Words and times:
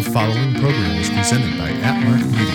The 0.00 0.10
following 0.12 0.54
program 0.54 0.96
is 0.96 1.10
presented 1.10 1.58
by 1.58 1.68
Atmark 1.72 2.24
Media. 2.30 2.54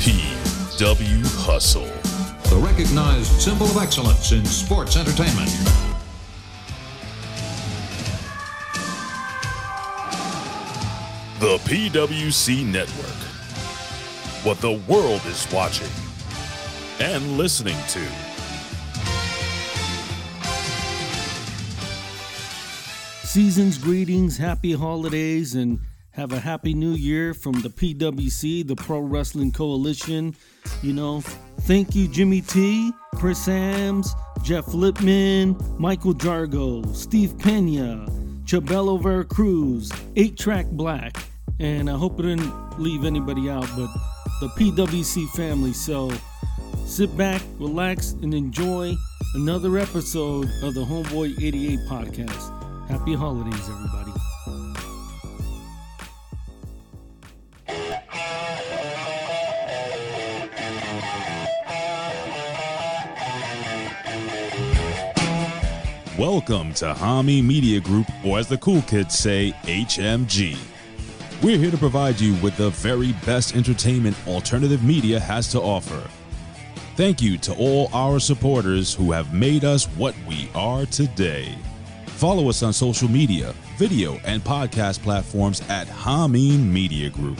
PW 0.00 1.24
Hustle. 1.46 1.84
the 2.50 2.56
recognized 2.56 3.40
symbol 3.40 3.66
of 3.66 3.76
excellence 3.76 4.32
in 4.32 4.44
sports 4.44 4.96
entertainment. 4.96 5.50
The 11.38 11.58
PWC 11.70 12.66
Network. 12.66 13.06
What 14.44 14.60
the 14.60 14.82
world 14.88 15.24
is 15.26 15.46
watching 15.52 16.05
and 17.00 17.36
listening 17.36 17.76
to. 17.88 18.00
Season's 23.24 23.76
greetings, 23.76 24.38
happy 24.38 24.72
holidays, 24.72 25.54
and 25.54 25.78
have 26.12 26.32
a 26.32 26.40
happy 26.40 26.72
new 26.72 26.92
year 26.92 27.34
from 27.34 27.52
the 27.60 27.68
PWC, 27.68 28.66
the 28.66 28.74
Pro 28.74 29.00
Wrestling 29.00 29.52
Coalition. 29.52 30.34
You 30.82 30.94
know, 30.94 31.20
thank 31.60 31.94
you, 31.94 32.08
Jimmy 32.08 32.40
T, 32.40 32.92
Chris 33.16 33.46
Ambs, 33.46 34.08
Jeff 34.42 34.72
Lippman, 34.72 35.54
Michael 35.78 36.14
Jargo, 36.14 36.96
Steve 36.96 37.38
Pena, 37.38 38.06
Chabelo 38.44 39.02
Veracruz, 39.02 39.92
8 40.16 40.38
Track 40.38 40.66
Black, 40.66 41.22
and 41.60 41.90
I 41.90 41.94
hope 41.94 42.18
I 42.20 42.22
didn't 42.22 42.80
leave 42.80 43.04
anybody 43.04 43.50
out, 43.50 43.68
but 43.76 43.90
the 44.40 44.48
PWC 44.48 45.28
family. 45.30 45.74
So 45.74 46.10
sit 46.86 47.14
back, 47.16 47.42
relax, 47.58 48.12
and 48.22 48.32
enjoy 48.32 48.94
another 49.34 49.76
episode 49.76 50.48
of 50.62 50.74
the 50.74 50.84
Homeboy 50.84 51.42
88 51.42 51.80
podcast. 51.80 52.88
Happy 52.88 53.14
holidays, 53.14 53.68
everybody. 53.68 54.12
Welcome 66.16 66.72
to 66.74 66.94
Hamin 66.94 67.46
Media 67.46 67.80
Group, 67.80 68.06
or 68.24 68.38
as 68.38 68.48
the 68.48 68.56
cool 68.58 68.80
kids 68.82 69.18
say, 69.18 69.52
HMG. 69.64 70.56
We're 71.42 71.58
here 71.58 71.70
to 71.70 71.76
provide 71.76 72.18
you 72.18 72.34
with 72.36 72.56
the 72.56 72.70
very 72.70 73.12
best 73.26 73.54
entertainment 73.54 74.16
alternative 74.26 74.82
media 74.82 75.20
has 75.20 75.50
to 75.52 75.60
offer. 75.60 76.08
Thank 76.96 77.20
you 77.20 77.36
to 77.38 77.54
all 77.56 77.90
our 77.92 78.18
supporters 78.18 78.94
who 78.94 79.12
have 79.12 79.34
made 79.34 79.66
us 79.66 79.84
what 79.98 80.14
we 80.26 80.48
are 80.54 80.86
today. 80.86 81.54
Follow 82.06 82.48
us 82.48 82.62
on 82.62 82.72
social 82.72 83.06
media, 83.10 83.54
video, 83.76 84.14
and 84.24 84.42
podcast 84.42 85.02
platforms 85.02 85.60
at 85.68 85.88
Hamin 85.88 86.72
Media 86.72 87.10
Group. 87.10 87.38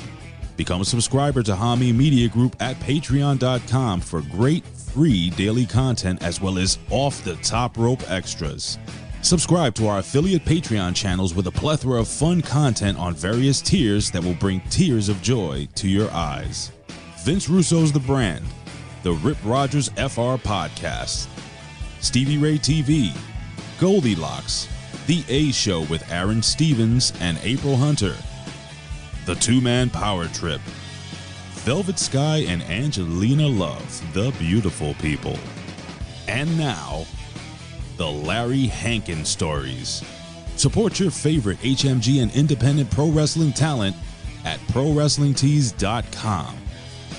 Become 0.58 0.82
a 0.82 0.84
subscriber 0.84 1.42
to 1.42 1.56
Hamin 1.56 1.96
Media 1.96 2.28
Group 2.28 2.54
at 2.60 2.76
patreon.com 2.80 4.02
for 4.02 4.20
great 4.30 4.66
free 4.66 5.30
daily 5.30 5.64
content 5.64 6.22
as 6.22 6.38
well 6.38 6.58
as 6.58 6.78
off 6.90 7.24
the 7.24 7.36
top 7.36 7.78
rope 7.78 8.02
extras. 8.10 8.76
Subscribe 9.22 9.74
to 9.76 9.86
our 9.86 10.00
affiliate 10.00 10.44
Patreon 10.44 10.94
channels 10.94 11.34
with 11.34 11.46
a 11.46 11.50
plethora 11.50 12.00
of 12.00 12.08
fun 12.08 12.42
content 12.42 12.98
on 12.98 13.14
various 13.14 13.62
tiers 13.62 14.10
that 14.10 14.22
will 14.22 14.34
bring 14.34 14.60
tears 14.68 15.08
of 15.08 15.22
joy 15.22 15.66
to 15.76 15.88
your 15.88 16.10
eyes. 16.10 16.72
Vince 17.24 17.48
Russo's 17.48 17.90
The 17.90 18.00
Brand, 18.00 18.44
the 19.06 19.12
Rip 19.12 19.38
Rodgers 19.44 19.88
FR 19.90 20.34
Podcast, 20.34 21.28
Stevie 22.00 22.38
Ray 22.38 22.58
TV, 22.58 23.16
Goldilocks, 23.78 24.66
The 25.06 25.22
A 25.28 25.52
Show 25.52 25.82
with 25.82 26.10
Aaron 26.10 26.42
Stevens 26.42 27.12
and 27.20 27.38
April 27.44 27.76
Hunter, 27.76 28.16
The 29.24 29.36
Two 29.36 29.60
Man 29.60 29.90
Power 29.90 30.26
Trip, 30.26 30.60
Velvet 31.62 32.00
Sky 32.00 32.38
and 32.48 32.62
Angelina 32.64 33.46
Love, 33.46 34.12
the 34.12 34.32
beautiful 34.40 34.94
people. 34.94 35.38
And 36.26 36.58
now, 36.58 37.06
the 37.98 38.10
Larry 38.10 38.66
Hankin 38.66 39.24
Stories. 39.24 40.02
Support 40.56 40.98
your 40.98 41.12
favorite 41.12 41.58
HMG 41.58 42.20
and 42.20 42.34
independent 42.34 42.90
pro 42.90 43.08
wrestling 43.10 43.52
talent 43.52 43.94
at 44.44 44.58
ProWrestlingTees.com. 44.72 46.65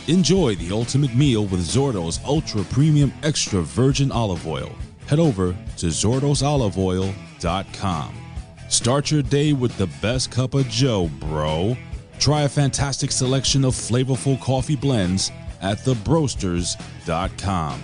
Enjoy 0.07 0.56
the 0.56 0.73
ultimate 0.73 1.13
meal 1.13 1.45
with 1.47 1.59
Zordo's 1.59 2.22
Ultra 2.25 2.63
Premium 2.63 3.12
Extra 3.23 3.62
Virgin 3.62 4.09
Olive 4.09 4.47
Oil. 4.47 4.72
Head 5.06 5.19
over 5.19 5.53
to 5.78 5.88
ZordosOliveOil.com. 5.88 8.13
Start 8.69 9.12
your 9.12 9.22
day 9.22 9.51
with 9.51 9.78
the 9.78 9.88
best 10.01 10.31
cup 10.31 10.53
of 10.53 10.69
Joe, 10.69 11.09
bro. 11.19 11.75
Try 12.19 12.44
a 12.44 12.50
fantastic 12.50 13.12
selection 13.12 13.66
of 13.66 13.73
flavorful 13.73 14.40
coffee 14.40 14.78
blends 14.78 15.29
at 15.62 15.79
thebrosters.com. 15.79 17.84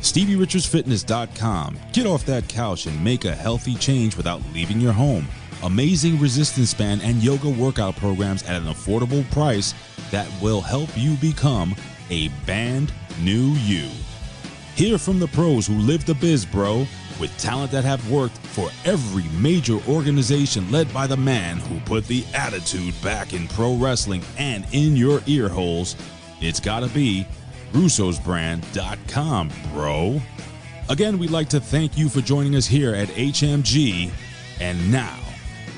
StevieRichardsFitness.com. 0.00 1.78
Get 1.92 2.06
off 2.06 2.24
that 2.24 2.48
couch 2.48 2.86
and 2.86 3.04
make 3.04 3.26
a 3.26 3.34
healthy 3.34 3.74
change 3.74 4.16
without 4.16 4.40
leaving 4.54 4.80
your 4.80 4.94
home. 4.94 5.28
Amazing 5.62 6.18
resistance 6.18 6.72
band 6.72 7.02
and 7.02 7.22
yoga 7.22 7.50
workout 7.50 7.94
programs 7.96 8.42
at 8.44 8.62
an 8.62 8.68
affordable 8.68 9.30
price 9.32 9.74
that 10.10 10.28
will 10.40 10.60
help 10.60 10.90
you 10.96 11.14
become 11.16 11.74
a 12.10 12.28
band 12.46 12.92
new 13.20 13.52
you. 13.64 13.88
Hear 14.74 14.98
from 14.98 15.18
the 15.18 15.28
pros 15.28 15.66
who 15.66 15.74
live 15.74 16.06
the 16.06 16.14
biz, 16.14 16.46
bro, 16.46 16.86
with 17.18 17.36
talent 17.38 17.72
that 17.72 17.84
have 17.84 18.10
worked 18.10 18.38
for 18.38 18.70
every 18.84 19.24
major 19.40 19.78
organization 19.88 20.70
led 20.70 20.92
by 20.94 21.06
the 21.06 21.16
man 21.16 21.58
who 21.58 21.80
put 21.80 22.06
the 22.06 22.24
attitude 22.34 22.94
back 23.02 23.32
in 23.32 23.48
pro 23.48 23.74
wrestling 23.74 24.22
and 24.38 24.66
in 24.72 24.96
your 24.96 25.20
ear 25.26 25.48
holes. 25.48 25.96
It's 26.40 26.60
gotta 26.60 26.88
be 26.88 27.26
russosbrand.com, 27.72 29.50
bro. 29.72 30.20
Again, 30.88 31.18
we'd 31.18 31.30
like 31.30 31.48
to 31.50 31.60
thank 31.60 31.98
you 31.98 32.08
for 32.08 32.20
joining 32.20 32.54
us 32.54 32.66
here 32.66 32.94
at 32.94 33.08
HMG. 33.08 34.10
And 34.60 34.90
now, 34.90 35.18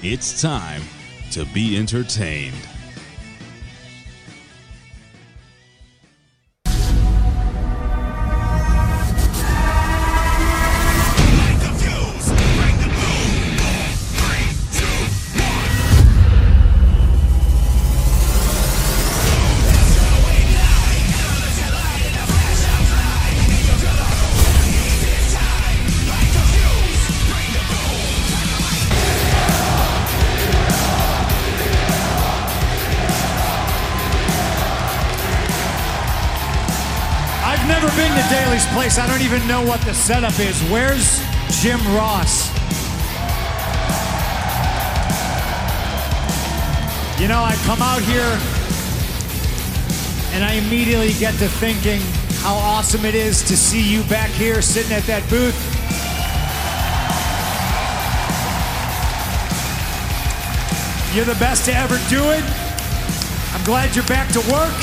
it's 0.02 0.40
time 0.40 0.82
to 1.32 1.44
be 1.46 1.76
entertained. 1.76 2.69
Even 39.32 39.46
know 39.46 39.64
what 39.64 39.80
the 39.82 39.94
setup 39.94 40.36
is. 40.40 40.60
Where's 40.70 41.20
Jim 41.62 41.78
Ross? 41.94 42.48
You 47.20 47.28
know, 47.28 47.38
I 47.38 47.54
come 47.64 47.80
out 47.80 48.02
here 48.02 48.26
and 50.34 50.42
I 50.42 50.54
immediately 50.54 51.12
get 51.12 51.34
to 51.34 51.46
thinking 51.46 52.00
how 52.42 52.54
awesome 52.54 53.04
it 53.04 53.14
is 53.14 53.42
to 53.44 53.56
see 53.56 53.80
you 53.80 54.02
back 54.04 54.30
here 54.30 54.60
sitting 54.60 54.90
at 54.90 55.04
that 55.04 55.22
booth. 55.30 55.54
You're 61.14 61.24
the 61.24 61.38
best 61.38 61.66
to 61.66 61.72
ever 61.72 61.98
do 62.08 62.30
it. 62.30 62.42
I'm 63.54 63.64
glad 63.64 63.94
you're 63.94 64.04
back 64.06 64.32
to 64.32 64.40
work. 64.50 64.74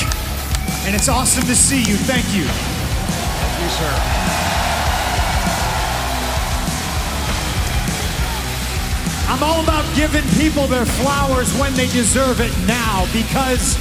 And 0.86 0.94
it's 0.94 1.10
awesome 1.10 1.44
to 1.44 1.54
see 1.54 1.80
you. 1.80 1.96
Thank 1.96 2.34
you. 2.34 2.44
Thank 2.44 3.62
you, 3.62 3.68
sir. 3.68 4.27
I'm 9.28 9.42
all 9.42 9.62
about 9.62 9.84
giving 9.94 10.24
people 10.40 10.66
their 10.66 10.86
flowers 10.86 11.52
when 11.60 11.74
they 11.74 11.86
deserve 11.88 12.40
it 12.40 12.50
now 12.66 13.06
because 13.12 13.76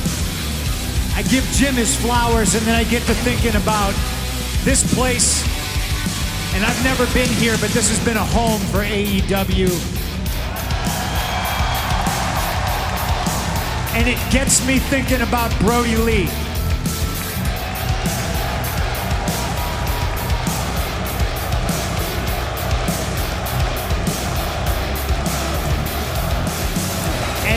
I 1.15 1.23
give 1.23 1.45
Jim 1.53 1.75
his 1.75 1.95
flowers 1.95 2.53
and 2.53 2.65
then 2.65 2.75
I 2.75 2.83
get 2.83 3.01
to 3.03 3.13
thinking 3.13 3.55
about 3.55 3.94
this 4.65 4.83
place. 4.94 5.41
And 6.53 6.65
I've 6.65 6.83
never 6.83 7.05
been 7.13 7.29
here, 7.29 7.55
but 7.61 7.69
this 7.69 7.88
has 7.88 8.03
been 8.03 8.17
a 8.17 8.25
home 8.25 8.59
for 8.71 8.79
AEW. 8.79 9.71
And 13.95 14.07
it 14.07 14.19
gets 14.31 14.65
me 14.67 14.79
thinking 14.79 15.21
about 15.21 15.57
Brodie 15.59 15.95
Lee. 15.95 16.46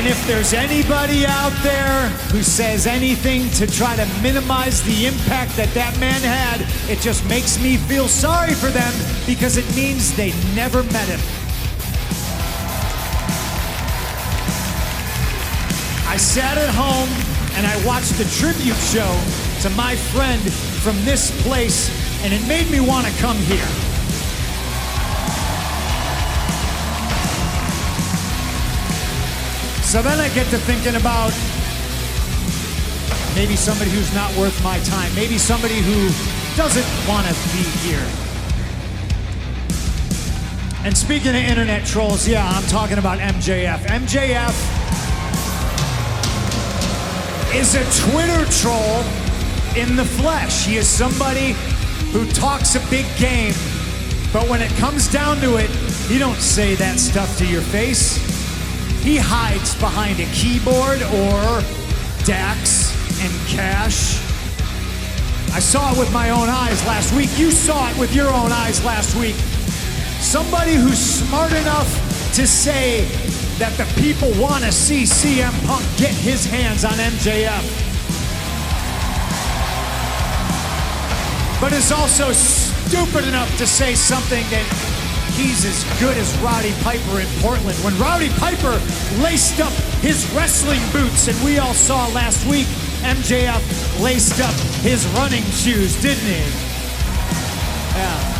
And 0.01 0.09
if 0.09 0.27
there's 0.27 0.55
anybody 0.55 1.27
out 1.27 1.53
there 1.63 2.09
who 2.33 2.43
says 2.43 2.87
anything 2.87 3.51
to 3.51 3.67
try 3.67 3.97
to 3.97 4.07
minimize 4.23 4.81
the 4.81 5.05
impact 5.05 5.55
that 5.59 5.69
that 5.75 5.93
man 6.01 6.23
had, 6.23 6.63
it 6.91 7.03
just 7.03 7.23
makes 7.29 7.63
me 7.63 7.77
feel 7.77 8.09
sorry 8.09 8.55
for 8.55 8.69
them 8.69 8.95
because 9.27 9.59
it 9.59 9.77
means 9.77 10.17
they 10.17 10.33
never 10.55 10.85
met 10.85 11.07
him. 11.07 11.21
I 16.09 16.17
sat 16.17 16.57
at 16.57 16.71
home 16.73 17.11
and 17.59 17.67
I 17.67 17.77
watched 17.85 18.17
the 18.17 18.25
tribute 18.41 18.81
show 18.81 19.13
to 19.61 19.69
my 19.77 19.97
friend 19.97 20.41
from 20.81 20.97
this 21.05 21.31
place, 21.43 21.91
and 22.25 22.33
it 22.33 22.41
made 22.49 22.71
me 22.71 22.81
want 22.81 23.07
to 23.07 23.13
come 23.21 23.37
here. 23.37 23.90
So 29.91 30.01
then 30.03 30.21
I 30.21 30.29
get 30.35 30.47
to 30.51 30.59
thinking 30.59 30.95
about 30.95 31.33
maybe 33.35 33.57
somebody 33.57 33.91
who's 33.91 34.15
not 34.15 34.33
worth 34.37 34.55
my 34.63 34.79
time, 34.85 35.13
maybe 35.17 35.37
somebody 35.37 35.81
who 35.81 36.07
doesn't 36.57 36.87
want 37.09 37.27
to 37.27 37.35
be 37.51 37.65
here. 37.83 38.07
And 40.85 40.97
speaking 40.97 41.31
of 41.31 41.43
internet 41.43 41.85
trolls, 41.85 42.29
yeah, 42.29 42.49
I'm 42.49 42.63
talking 42.69 42.99
about 42.99 43.19
MJF. 43.19 43.81
MJF 43.87 44.55
is 47.53 47.75
a 47.75 47.83
Twitter 48.13 48.49
troll 48.63 49.03
in 49.77 49.97
the 49.97 50.05
flesh. 50.05 50.67
He 50.67 50.77
is 50.77 50.89
somebody 50.89 51.57
who 52.13 52.31
talks 52.31 52.77
a 52.77 52.91
big 52.91 53.07
game, 53.19 53.55
but 54.33 54.49
when 54.49 54.63
it 54.63 54.71
comes 54.77 55.09
down 55.09 55.39
to 55.39 55.57
it, 55.57 55.69
he 56.07 56.17
don't 56.17 56.41
say 56.41 56.77
that 56.77 57.01
stuff 57.01 57.37
to 57.39 57.45
your 57.45 57.61
face. 57.61 58.30
He 59.03 59.17
hides 59.17 59.75
behind 59.77 60.21
a 60.21 60.27
keyboard 60.27 61.03
or 61.03 61.63
Dax 62.25 62.93
and 63.23 63.33
Cash. 63.49 64.21
I 65.53 65.59
saw 65.59 65.93
it 65.93 65.99
with 65.99 66.13
my 66.13 66.31
own 66.31 66.49
eyes 66.49 66.85
last 66.87 67.15
week. 67.15 67.31
You 67.39 67.51
saw 67.51 67.91
it 67.91 67.99
with 67.99 68.15
your 68.15 68.29
own 68.29 68.53
eyes 68.53 68.85
last 68.85 69.17
week. 69.17 69.35
Somebody 70.21 70.75
who's 70.75 70.99
smart 70.99 71.53
enough 71.53 71.89
to 72.35 72.47
say 72.47 73.07
that 73.59 73.73
the 73.77 73.85
people 74.01 74.31
want 74.41 74.65
to 74.65 74.71
see 74.71 75.05
CM 75.05 75.53
Punk 75.67 75.85
get 75.97 76.13
his 76.13 76.45
hands 76.45 76.85
on 76.85 76.93
MJF. 76.93 77.65
But 81.59 81.73
is 81.73 81.91
also 81.91 82.33
stupid 82.33 83.27
enough 83.27 83.57
to 83.59 83.67
say 83.67 83.95
something 83.95 84.45
that 84.51 84.90
he's 85.41 85.65
as 85.65 86.01
good 86.01 86.17
as 86.19 86.37
Roddy 86.39 86.73
Piper 86.83 87.21
in 87.21 87.27
Portland. 87.41 87.77
When 87.79 87.97
Roddy 87.99 88.29
Piper 88.37 88.77
laced 89.23 89.61
up 89.61 89.73
his 90.05 90.31
wrestling 90.33 90.81
boots, 90.93 91.29
and 91.29 91.45
we 91.45 91.59
all 91.59 91.73
saw 91.73 92.09
last 92.09 92.47
week, 92.47 92.67
MJF 93.01 94.03
laced 94.03 94.41
up 94.41 94.55
his 94.83 95.07
running 95.17 95.45
shoes, 95.45 96.01
didn't 96.03 96.25
he? 96.25 96.45
Yeah. 97.97 98.37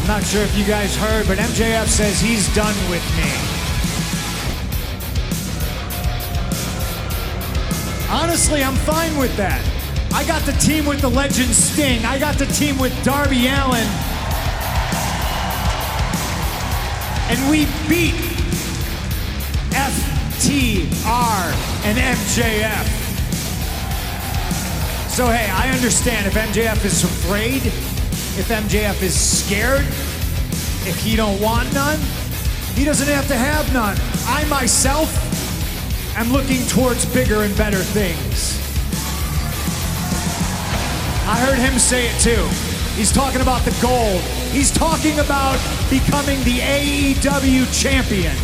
I'm 0.00 0.06
not 0.08 0.24
sure 0.24 0.42
if 0.42 0.56
you 0.56 0.64
guys 0.64 0.96
heard, 0.96 1.26
but 1.26 1.38
MJF 1.38 1.86
says 1.86 2.18
he's 2.20 2.52
done 2.54 2.74
with 2.88 3.04
me. 3.16 3.30
Honestly, 8.10 8.62
I'm 8.62 8.76
fine 8.76 9.16
with 9.18 9.36
that. 9.36 9.62
I 10.14 10.24
got 10.24 10.42
the 10.42 10.52
team 10.52 10.86
with 10.86 11.00
the 11.00 11.08
legend 11.08 11.50
Sting. 11.50 12.04
I 12.04 12.18
got 12.18 12.36
the 12.36 12.46
team 12.46 12.78
with 12.78 12.92
Darby 13.04 13.48
Allin. 13.48 13.88
And 17.32 17.48
we 17.48 17.64
beat 17.88 18.12
FTR 19.72 21.54
and 21.86 21.96
MJF. 21.96 22.86
So, 25.08 25.28
hey, 25.28 25.48
I 25.50 25.70
understand 25.70 26.26
if 26.26 26.34
MJF 26.34 26.84
is 26.84 27.04
afraid, 27.04 27.64
if 27.64 28.48
MJF 28.48 29.00
is 29.00 29.18
scared, 29.18 29.86
if 30.86 31.02
he 31.02 31.16
don't 31.16 31.40
want 31.40 31.72
none, 31.72 31.98
he 32.74 32.84
doesn't 32.84 33.08
have 33.08 33.26
to 33.28 33.34
have 33.34 33.72
none. 33.72 33.96
I 34.26 34.44
myself 34.50 35.08
am 36.18 36.32
looking 36.32 36.66
towards 36.66 37.06
bigger 37.14 37.44
and 37.44 37.56
better 37.56 37.78
things. 37.78 38.58
I 41.26 41.40
heard 41.40 41.58
him 41.58 41.78
say 41.78 42.08
it 42.08 42.20
too. 42.20 42.46
He's 42.94 43.10
talking 43.10 43.40
about 43.40 43.62
the 43.62 43.74
gold. 43.80 44.22
He's 44.52 44.70
talking 44.70 45.18
about 45.18 45.58
becoming 45.88 46.38
the 46.44 46.58
AEW 46.58 47.64
champion. 47.72 48.36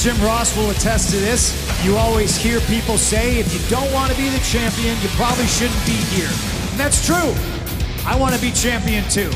Jim 0.00 0.20
Ross 0.22 0.54
will 0.54 0.70
attest 0.70 1.10
to 1.10 1.16
this. 1.16 1.56
You 1.82 1.96
always 1.96 2.36
hear 2.36 2.60
people 2.60 2.98
say 2.98 3.38
if 3.38 3.52
you 3.54 3.60
don't 3.70 3.90
want 3.92 4.12
to 4.12 4.18
be 4.18 4.28
the 4.28 4.38
champion, 4.40 5.00
you 5.00 5.08
probably 5.16 5.46
shouldn't 5.46 5.84
be 5.86 5.96
here. 6.14 6.30
And 6.70 6.78
that's 6.78 7.04
true. 7.04 7.34
I 8.04 8.14
want 8.14 8.34
to 8.34 8.40
be 8.40 8.52
champion 8.52 9.02
too. 9.08 9.30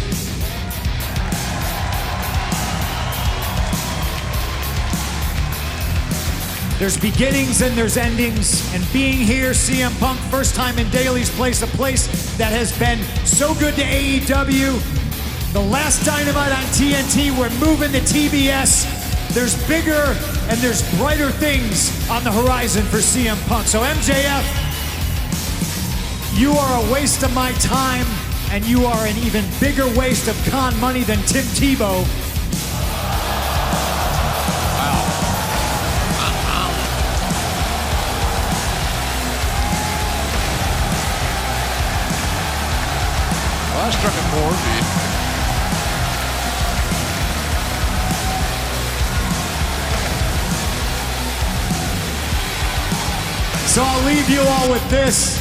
There's 6.83 6.99
beginnings 6.99 7.63
and 7.63 7.79
there's 7.79 7.97
endings. 7.97 8.69
And 8.75 8.85
being 8.93 9.19
here, 9.19 9.53
CM 9.53 9.97
Punk, 10.01 10.19
first 10.33 10.57
time 10.57 10.81
in 10.81 10.91
Daily's 10.91 11.31
Place, 11.31 11.63
a 11.63 11.69
place 11.69 12.09
that 12.39 12.51
has 12.51 12.77
been 12.77 12.99
so 13.25 13.55
good 13.55 13.77
to 13.77 13.83
AEW. 13.83 15.53
The 15.53 15.61
last 15.61 16.05
Dynamite 16.05 16.51
on 16.51 16.65
TNT, 16.75 17.39
we're 17.39 17.51
moving 17.65 17.93
to 17.93 18.01
TBS. 18.01 19.31
There's 19.33 19.55
bigger 19.69 20.03
and 20.51 20.59
there's 20.59 20.83
brighter 20.99 21.31
things 21.31 21.89
on 22.11 22.25
the 22.25 22.33
horizon 22.33 22.83
for 22.87 22.97
CM 22.97 23.41
Punk. 23.47 23.69
So, 23.69 23.83
MJF, 23.83 24.43
you 26.37 26.51
are 26.51 26.85
a 26.85 26.93
waste 26.93 27.23
of 27.23 27.33
my 27.33 27.53
time, 27.61 28.09
and 28.51 28.65
you 28.65 28.87
are 28.87 29.07
an 29.07 29.17
even 29.19 29.45
bigger 29.61 29.87
waste 29.97 30.27
of 30.27 30.35
con 30.51 30.77
money 30.81 31.05
than 31.05 31.19
Tim 31.27 31.45
Tebow. 31.55 32.32
So 44.03 44.09
I'll 53.83 54.05
leave 54.05 54.29
you 54.29 54.41
all 54.41 54.71
with 54.71 54.91
this. 54.91 55.39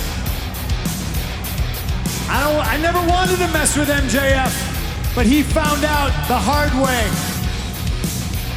I 2.29 2.39
don't 2.39 2.65
I 2.65 2.77
never 2.77 2.99
wanted 3.09 3.37
to 3.37 3.47
mess 3.51 3.75
with 3.75 3.89
MJF, 3.89 5.15
but 5.15 5.25
he 5.25 5.41
found 5.41 5.83
out 5.83 6.11
the 6.27 6.37
hard 6.37 6.71
way 6.75 7.09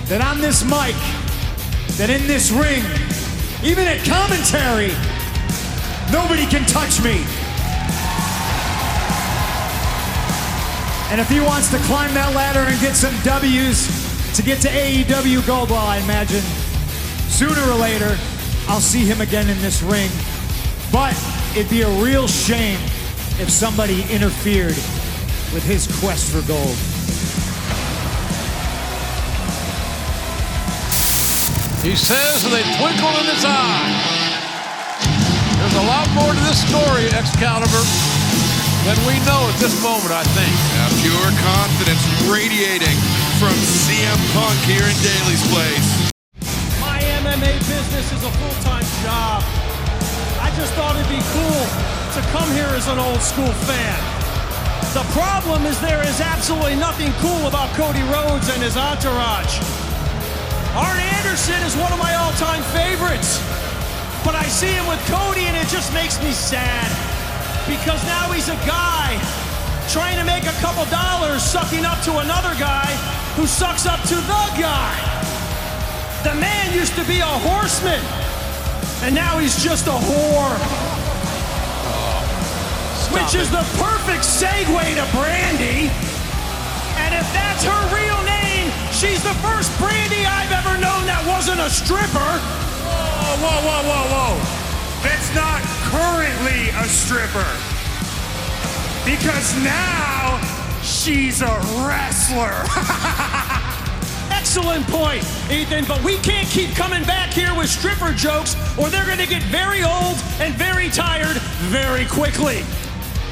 that 0.08 0.20
on 0.20 0.38
this 0.38 0.62
mic, 0.64 0.94
that 1.96 2.10
in 2.10 2.26
this 2.26 2.50
ring, 2.50 2.84
even 3.64 3.86
at 3.88 4.04
commentary, 4.04 4.92
nobody 6.12 6.44
can 6.44 6.66
touch 6.66 7.02
me. 7.02 7.24
And 11.14 11.20
if 11.20 11.28
he 11.28 11.38
wants 11.38 11.70
to 11.70 11.78
climb 11.86 12.12
that 12.14 12.34
ladder 12.34 12.66
and 12.66 12.74
get 12.80 12.96
some 12.96 13.14
W's 13.22 13.86
to 14.34 14.42
get 14.42 14.58
to 14.62 14.68
AEW 14.68 15.46
Gold, 15.46 15.70
well, 15.70 15.86
I 15.86 15.98
imagine 15.98 16.42
sooner 17.30 17.62
or 17.70 17.78
later 17.78 18.18
I'll 18.66 18.82
see 18.82 19.06
him 19.06 19.20
again 19.20 19.48
in 19.48 19.54
this 19.62 19.78
ring. 19.80 20.10
But 20.90 21.14
it'd 21.54 21.70
be 21.70 21.82
a 21.86 21.90
real 22.02 22.26
shame 22.26 22.82
if 23.38 23.46
somebody 23.46 24.02
interfered 24.10 24.74
with 25.54 25.62
his 25.62 25.86
quest 26.02 26.34
for 26.34 26.42
gold. 26.50 26.74
He 31.86 31.94
says 31.94 32.42
with 32.42 32.58
a 32.58 32.64
twinkle 32.82 33.14
in 33.22 33.26
his 33.30 33.46
eye. 33.46 34.34
There's 35.62 35.78
a 35.78 35.86
lot 35.86 36.10
more 36.10 36.34
to 36.34 36.42
this 36.42 36.58
story, 36.66 37.06
Excalibur, 37.14 37.86
than 38.84 39.00
we 39.08 39.16
know 39.24 39.48
at 39.48 39.56
this 39.56 39.72
moment, 39.80 40.12
I 40.12 40.20
think. 40.36 40.52
Yeah, 40.76 40.92
pure 41.00 41.30
confidence 41.40 42.04
radiating 42.28 42.92
from 43.40 43.56
CM 43.56 44.20
Punk 44.36 44.60
here 44.68 44.84
in 44.84 44.96
Daily's 45.00 45.44
Place. 45.48 46.12
My 46.84 47.00
MMA 47.24 47.64
business 47.64 48.12
is 48.12 48.20
a 48.20 48.28
full-time 48.28 48.84
job. 49.00 49.40
I 50.36 50.52
just 50.60 50.76
thought 50.76 51.00
it'd 51.00 51.08
be 51.08 51.24
cool 51.32 51.64
to 52.12 52.20
come 52.28 52.48
here 52.52 52.68
as 52.76 52.84
an 52.92 53.00
old 53.00 53.24
school 53.24 53.52
fan. 53.64 54.00
The 54.92 55.06
problem 55.16 55.64
is 55.64 55.80
there 55.80 56.04
is 56.04 56.20
absolutely 56.20 56.76
nothing 56.76 57.10
cool 57.24 57.48
about 57.48 57.72
Cody 57.80 58.04
Rhodes 58.12 58.52
and 58.52 58.60
his 58.60 58.76
entourage. 58.76 59.64
Arn 60.76 61.00
Anderson 61.24 61.56
is 61.64 61.72
one 61.80 61.90
of 61.90 61.98
my 61.98 62.12
all-time 62.20 62.62
favorites. 62.76 63.40
But 64.20 64.36
I 64.36 64.44
see 64.44 64.72
him 64.76 64.86
with 64.86 65.00
Cody 65.08 65.48
and 65.48 65.56
it 65.56 65.68
just 65.72 65.92
makes 65.96 66.20
me 66.22 66.32
sad. 66.32 67.13
Because 67.66 68.04
now 68.04 68.30
he's 68.30 68.48
a 68.48 68.60
guy 68.68 69.16
trying 69.88 70.16
to 70.16 70.24
make 70.24 70.44
a 70.44 70.52
couple 70.60 70.84
dollars 70.86 71.42
sucking 71.42 71.84
up 71.84 72.00
to 72.02 72.18
another 72.18 72.54
guy 72.60 72.92
who 73.36 73.46
sucks 73.46 73.86
up 73.86 74.00
to 74.02 74.16
the 74.16 74.44
guy. 74.60 74.92
The 76.24 76.34
man 76.34 76.72
used 76.74 76.94
to 76.96 77.04
be 77.04 77.20
a 77.20 77.34
horseman, 77.44 78.00
and 79.02 79.14
now 79.14 79.38
he's 79.38 79.62
just 79.62 79.86
a 79.86 79.96
whore. 79.96 80.56
Oh, 81.88 83.08
Which 83.16 83.34
is 83.34 83.50
the 83.50 83.64
perfect 83.80 84.24
segue 84.24 84.84
to 84.96 85.06
Brandi. 85.16 85.88
And 87.00 87.14
if 87.14 87.26
that's 87.32 87.64
her 87.64 87.82
real 87.96 88.20
name, 88.24 88.72
she's 88.92 89.22
the 89.22 89.34
first 89.40 89.70
Brandi 89.80 90.24
I've 90.24 90.52
ever 90.52 90.76
known 90.80 91.06
that 91.06 91.24
wasn't 91.26 91.60
a 91.60 91.70
stripper. 91.70 92.32
Whoa, 92.84 93.36
whoa, 93.40 93.60
whoa, 93.64 93.82
whoa, 93.88 94.36
whoa. 94.36 94.63
That's 95.04 95.34
not 95.34 95.60
currently 95.92 96.70
a 96.70 96.88
stripper. 96.88 97.44
Because 99.04 99.54
now 99.62 100.40
she's 100.82 101.42
a 101.42 101.54
wrestler. 101.84 102.64
Excellent 104.32 104.86
point, 104.88 105.22
Ethan, 105.50 105.84
but 105.84 106.02
we 106.02 106.16
can't 106.18 106.48
keep 106.48 106.70
coming 106.74 107.04
back 107.04 107.32
here 107.34 107.54
with 107.54 107.68
stripper 107.68 108.12
jokes 108.12 108.56
or 108.78 108.88
they're 108.88 109.04
going 109.04 109.18
to 109.18 109.26
get 109.26 109.42
very 109.44 109.82
old 109.82 110.16
and 110.40 110.54
very 110.54 110.88
tired 110.88 111.36
very 111.68 112.06
quickly. 112.06 112.62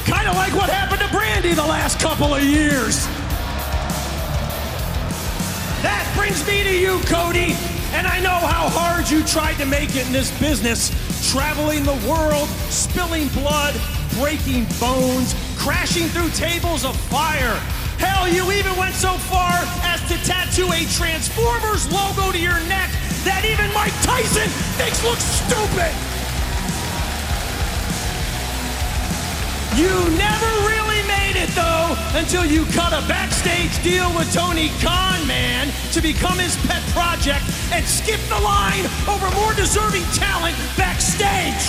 Kind 0.04 0.28
of 0.28 0.36
like 0.36 0.52
what 0.52 0.68
happened 0.68 1.00
to 1.00 1.06
Brandi 1.06 1.54
the 1.54 1.64
last 1.64 2.00
couple 2.00 2.34
of 2.34 2.42
years. 2.42 3.06
That 5.82 6.04
brings 6.14 6.46
me 6.46 6.62
to 6.64 6.76
you, 6.76 7.00
Cody. 7.06 7.56
And 7.92 8.06
I 8.06 8.20
know 8.20 8.30
how 8.30 8.68
hard 8.68 9.10
you 9.10 9.22
tried 9.22 9.58
to 9.58 9.66
make 9.66 9.96
it 9.96 10.06
in 10.06 10.12
this 10.12 10.30
business, 10.40 10.90
traveling 11.30 11.84
the 11.84 11.98
world, 12.08 12.48
spilling 12.70 13.28
blood, 13.28 13.74
breaking 14.18 14.66
bones, 14.80 15.34
crashing 15.56 16.08
through 16.08 16.30
tables 16.30 16.84
of 16.84 16.96
fire. 17.06 17.54
Hell, 17.98 18.26
you 18.26 18.50
even 18.52 18.76
went 18.76 18.94
so 18.94 19.12
far 19.30 19.52
as 19.86 20.00
to 20.08 20.16
tattoo 20.26 20.66
a 20.72 20.84
Transformers 20.90 21.90
logo 21.92 22.32
to 22.32 22.38
your 22.38 22.58
neck 22.66 22.90
that 23.22 23.46
even 23.46 23.72
Mike 23.72 23.94
Tyson 24.02 24.48
thinks 24.74 25.02
looks 25.04 25.22
stupid. 25.22 25.94
You 29.78 29.88
never 30.18 30.50
really 30.66 30.81
though 31.54 31.96
until 32.14 32.44
you 32.44 32.64
cut 32.72 32.92
a 32.92 33.06
backstage 33.08 33.82
deal 33.82 34.08
with 34.14 34.32
Tony 34.32 34.68
Khan, 34.80 35.26
man, 35.26 35.72
to 35.92 36.00
become 36.00 36.38
his 36.38 36.56
pet 36.66 36.82
project 36.92 37.44
and 37.72 37.84
skip 37.84 38.20
the 38.28 38.40
line 38.40 38.84
over 39.08 39.30
more 39.36 39.54
deserving 39.54 40.04
talent 40.14 40.56
backstage. 40.76 41.62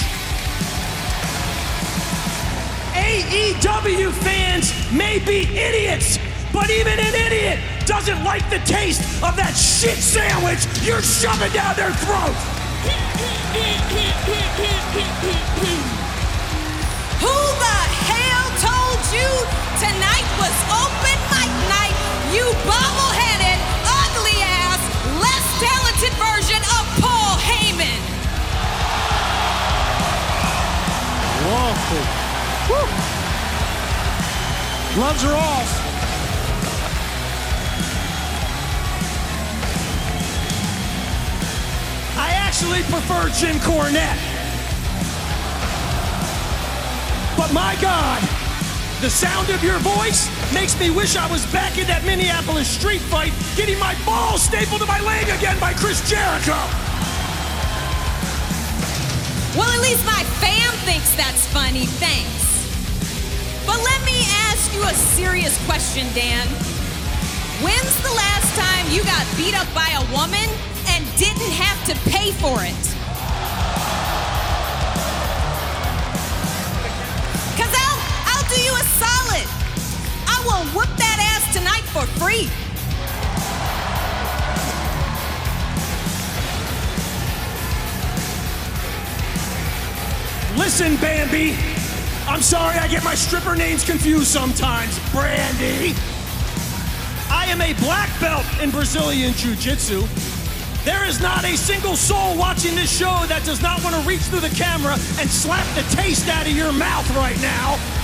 AEW 2.94 4.12
fans 4.12 4.72
may 4.92 5.20
be 5.20 5.48
idiots, 5.58 6.20
but 6.52 6.70
even 6.70 7.00
an 7.00 7.16
idiot 7.16 7.60
doesn't 7.86 8.24
like 8.24 8.48
the 8.50 8.60
taste 8.60 9.02
of 9.24 9.36
that 9.36 9.54
shit 9.54 9.98
sandwich 9.98 10.66
you're 10.86 11.02
shoving 11.02 11.52
down 11.52 11.76
their 11.76 11.92
throat. 12.06 12.36
Who 17.20 17.38
the 17.60 17.80
hell 18.08 18.48
told 18.60 19.00
you 19.14 19.63
tonight 19.84 20.28
was 20.40 20.56
open 20.72 21.18
mic 21.28 21.52
night? 21.68 21.96
You 22.32 22.48
bobble-headed, 22.64 23.60
ugly 23.84 24.40
ass, 24.40 24.80
less 25.20 25.46
talented 25.60 26.14
version 26.16 26.62
of 26.80 26.84
Paul 27.04 27.36
Heyman. 27.44 28.00
Whoa. 31.44 31.76
Woo. 32.72 32.88
Gloves 34.96 35.24
are 35.26 35.36
off. 35.36 35.72
I 42.16 42.30
actually 42.30 42.84
prefer 42.84 43.30
Jim 43.36 43.58
Cornette. 43.58 44.22
But 47.36 47.52
my 47.52 47.76
God, 47.82 48.22
the 49.04 49.10
sound 49.10 49.50
of 49.50 49.62
your 49.62 49.78
voice 49.80 50.32
makes 50.54 50.80
me 50.80 50.90
wish 50.90 51.18
I 51.18 51.30
was 51.30 51.46
back 51.52 51.78
in 51.78 51.86
that 51.88 52.06
Minneapolis 52.08 52.72
street 52.72 53.04
fight 53.12 53.36
getting 53.60 53.76
my 53.76 54.00
balls 54.08 54.48
stapled 54.48 54.80
to 54.80 54.88
my 54.88 55.04
leg 55.04 55.28
again 55.28 55.60
by 55.60 55.76
Chris 55.76 56.00
Jericho. 56.08 56.56
Well, 59.60 59.68
at 59.68 59.84
least 59.84 60.08
my 60.08 60.24
fam 60.40 60.72
thinks 60.88 61.12
that's 61.20 61.44
funny, 61.52 61.84
thanks. 62.00 62.64
But 63.68 63.84
let 63.84 64.00
me 64.08 64.24
ask 64.48 64.72
you 64.72 64.80
a 64.88 64.96
serious 64.96 65.60
question, 65.68 66.08
Dan. 66.16 66.48
When's 67.60 68.00
the 68.08 68.16
last 68.16 68.56
time 68.56 68.88
you 68.88 69.04
got 69.04 69.28
beat 69.36 69.52
up 69.52 69.68
by 69.76 69.92
a 70.00 70.04
woman 70.16 70.48
and 70.96 71.04
didn't 71.20 71.52
have 71.60 71.76
to 71.92 71.94
pay 72.08 72.32
for 72.40 72.64
it? 72.64 72.93
Will 80.54 80.66
whoop 80.66 80.98
that 80.98 81.18
ass 81.34 81.52
tonight 81.52 81.82
for 81.90 82.06
free. 82.22 82.48
Listen, 90.56 90.96
Bambi. 90.98 91.58
I'm 92.28 92.42
sorry 92.42 92.78
I 92.78 92.88
get 92.88 93.04
my 93.04 93.16
stripper 93.16 93.56
names 93.56 93.84
confused 93.84 94.28
sometimes. 94.28 95.00
Brandi. 95.10 95.98
I 97.32 97.46
am 97.48 97.60
a 97.60 97.74
black 97.82 98.10
belt 98.22 98.46
in 98.62 98.70
Brazilian 98.70 99.34
Jiu 99.34 99.56
Jitsu. 99.56 100.04
There 100.86 101.04
is 101.06 101.20
not 101.20 101.46
a 101.46 101.58
single 101.58 101.96
soul 101.96 102.38
watching 102.38 102.76
this 102.76 102.96
show 102.96 103.26
that 103.26 103.44
does 103.44 103.64
not 103.64 103.84
want 103.84 103.96
to 103.96 104.02
reach 104.08 104.22
through 104.22 104.42
the 104.42 104.54
camera 104.54 104.94
and 105.18 105.28
slap 105.28 105.66
the 105.74 105.82
taste 105.96 106.30
out 106.30 106.46
of 106.46 106.56
your 106.56 106.72
mouth 106.72 107.10
right 107.16 107.42
now. 107.42 108.03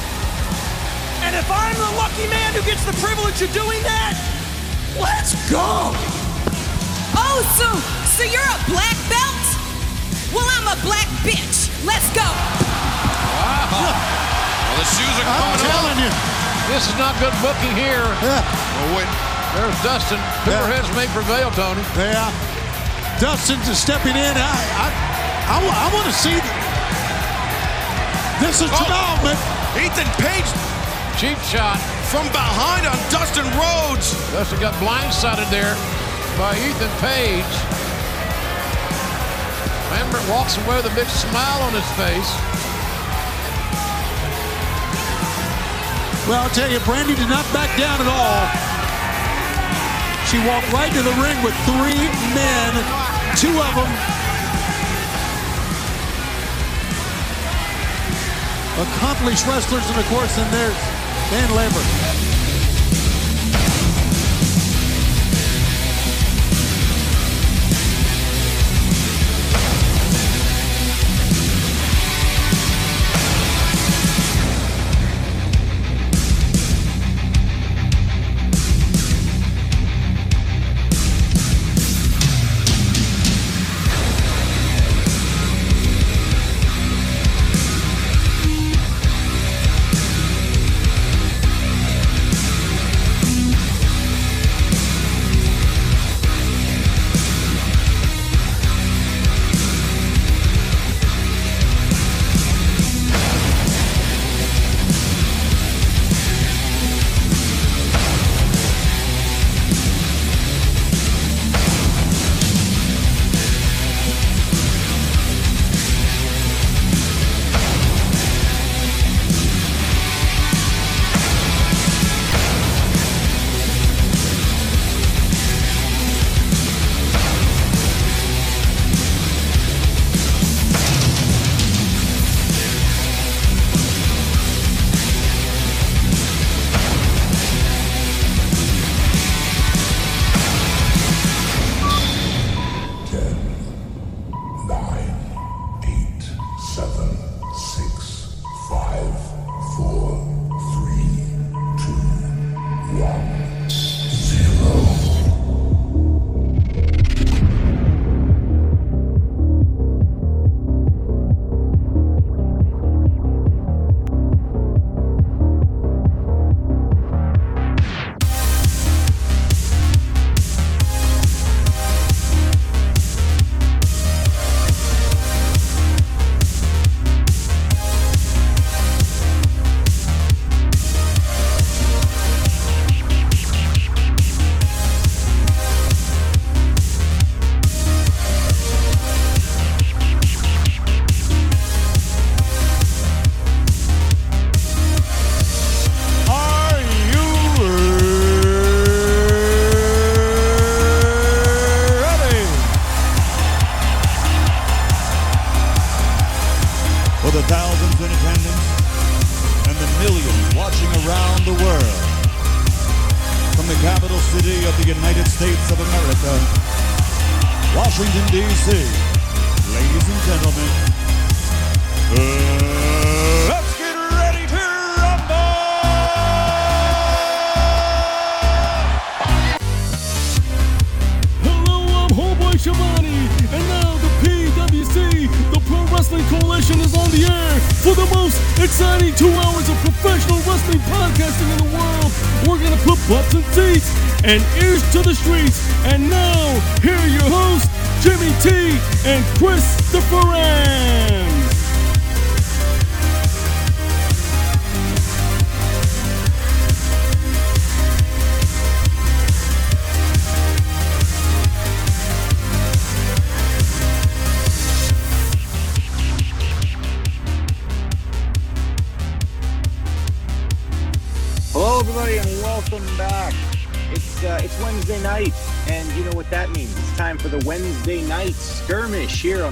And 1.25 1.35
if 1.35 1.47
I'm 1.51 1.75
the 1.75 1.91
lucky 1.99 2.27
man 2.31 2.53
who 2.55 2.61
gets 2.63 2.83
the 2.85 2.95
privilege 3.03 3.41
of 3.41 3.51
doing 3.53 3.81
that, 3.83 4.15
let's 4.97 5.35
go. 5.51 5.93
Oh, 7.15 7.39
so 7.59 7.67
so 8.15 8.23
you're 8.27 8.43
a 8.43 8.59
black 8.71 8.95
belt? 9.11 9.45
Well, 10.33 10.47
I'm 10.57 10.67
a 10.71 10.77
black 10.83 11.07
bitch. 11.25 11.69
Let's 11.85 12.07
go. 12.15 12.25
Wow. 12.25 13.67
Well, 13.71 14.77
the 14.79 14.87
shoes 14.95 15.15
are 15.19 15.27
coming 15.27 15.55
I'm 15.55 15.63
telling 15.63 15.97
off. 15.99 16.05
you. 16.05 16.11
This 16.73 16.83
is 16.85 16.95
not 17.01 17.13
good 17.17 17.33
booking 17.41 17.73
here. 17.73 18.03
Oh, 18.05 18.93
wait. 18.93 19.09
There's 19.57 19.73
Dustin. 19.81 20.21
Cooler 20.45 20.69
Yeah. 20.69 20.73
heads 20.77 20.89
may 20.93 21.07
prevail, 21.09 21.49
Tony. 21.57 21.81
Yeah. 21.97 22.29
Dustin's 23.19 23.67
is 23.67 23.77
stepping 23.81 24.13
in. 24.15 24.33
I 24.37 24.53
I, 25.49 25.57
I, 25.57 25.87
want 25.93 26.05
to 26.05 26.13
see. 26.13 26.29
th- 26.37 26.43
This 28.39 28.61
is 28.61 28.69
Oh. 28.71 28.77
phenomenal. 28.85 29.35
Ethan 29.81 30.07
Page 30.21 30.45
Cheap 31.19 31.37
shot. 31.39 31.75
from 32.07 32.23
behind 32.31 32.87
on 32.87 32.95
Dustin 33.11 33.43
Rhodes. 33.59 34.15
Dustin 34.31 34.55
got 34.63 34.71
blindsided 34.79 35.51
there 35.51 35.75
by 36.39 36.55
Ethan 36.55 36.87
Page. 37.03 37.53
Lambert 39.91 40.23
walks 40.31 40.55
away 40.63 40.79
with 40.79 40.87
a 40.87 40.95
big 40.95 41.11
smile 41.11 41.59
on 41.67 41.75
his 41.75 41.83
face. 41.99 42.31
Well, 46.23 46.39
I'll 46.39 46.55
tell 46.55 46.71
you, 46.71 46.79
Brandi 46.87 47.19
did 47.19 47.27
not 47.27 47.43
back 47.51 47.67
down 47.75 47.99
at 47.99 48.07
all. 48.07 48.39
She 50.31 50.39
walked 50.47 50.71
right 50.71 50.87
to 50.95 51.03
the 51.03 51.15
ring 51.19 51.35
with 51.43 51.51
three 51.67 51.99
men, 52.31 52.71
two 53.35 53.51
of 53.59 53.75
them 53.75 53.91
accomplished 58.79 59.45
wrestlers, 59.45 59.83
and 59.91 59.99
of 59.99 60.07
course, 60.07 60.37
then 60.37 60.49
there's 60.55 60.98
Dan 61.31 61.53
Lambert. 61.53 62.28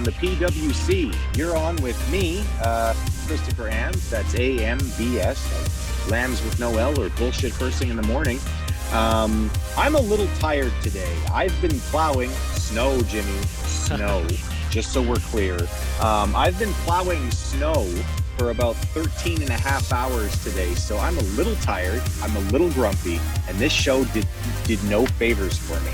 The 0.07 0.13
PWC. 0.13 1.13
You're 1.35 1.57
on 1.57 1.75
with 1.81 1.99
me, 2.09 2.45
uh, 2.61 2.93
Christopher 3.25 3.69
Ambs. 3.69 4.09
That's 4.09 4.35
A 4.35 4.63
M 4.63 4.79
B 4.97 5.19
S, 5.19 6.09
lambs 6.09 6.41
with 6.45 6.57
no 6.61 6.77
L 6.77 6.97
or 6.97 7.09
bullshit 7.09 7.51
first 7.51 7.77
thing 7.77 7.89
in 7.89 7.97
the 7.97 8.07
morning. 8.07 8.39
Um, 8.93 9.51
I'm 9.75 9.95
a 9.95 9.99
little 9.99 10.29
tired 10.39 10.71
today. 10.81 11.13
I've 11.33 11.61
been 11.61 11.77
plowing 11.91 12.29
snow, 12.53 13.01
Jimmy, 13.01 13.37
snow. 13.65 14.25
just 14.69 14.93
so 14.93 15.01
we're 15.01 15.15
clear, 15.17 15.57
um, 15.99 16.33
I've 16.37 16.57
been 16.57 16.71
plowing 16.85 17.29
snow 17.31 17.83
for 18.37 18.51
about 18.51 18.77
13 18.77 19.41
and 19.41 19.49
a 19.49 19.57
half 19.57 19.91
hours 19.91 20.41
today. 20.41 20.73
So 20.75 20.97
I'm 20.97 21.17
a 21.17 21.23
little 21.35 21.55
tired, 21.55 22.01
I'm 22.23 22.33
a 22.37 22.41
little 22.51 22.71
grumpy, 22.71 23.19
and 23.49 23.57
this 23.57 23.73
show 23.73 24.05
did 24.05 24.25
did 24.63 24.81
no 24.85 25.05
favors 25.05 25.57
for 25.57 25.77
me. 25.81 25.91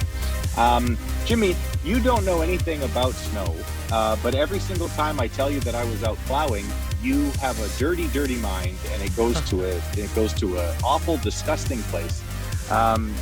Um, 0.55 0.99
Jimmy, 1.25 1.55
you 1.83 1.99
don't 1.99 2.23
know 2.25 2.41
anything 2.41 2.83
about 2.83 3.13
snow, 3.13 3.55
uh, 3.93 4.17
but 4.23 4.33
every 4.33 4.57
single 4.57 4.87
time 4.89 5.19
I 5.19 5.27
tell 5.27 5.51
you 5.51 5.59
that 5.59 5.75
I 5.75 5.83
was 5.83 6.03
out 6.03 6.17
plowing, 6.25 6.65
you 7.03 7.29
have 7.41 7.59
a 7.61 7.69
dirty, 7.77 8.07
dirty 8.07 8.37
mind, 8.37 8.75
and 8.91 9.03
it 9.03 9.15
goes 9.15 9.39
to 9.51 9.65
a 9.65 9.81
it 9.95 10.13
goes 10.15 10.33
to 10.33 10.57
a 10.57 10.75
awful, 10.83 11.17
disgusting 11.17 11.77
place. 11.83 12.23
Um, 12.71 13.13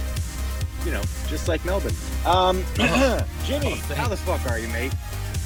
you 0.86 0.92
know, 0.92 1.02
just 1.28 1.50
like 1.50 1.66
Melbourne. 1.66 1.94
Um, 2.26 2.64
Jimmy, 3.44 3.76
how 3.96 4.08
the 4.08 4.16
fuck 4.16 4.50
are 4.50 4.60
you, 4.60 4.70
mate? 4.70 4.94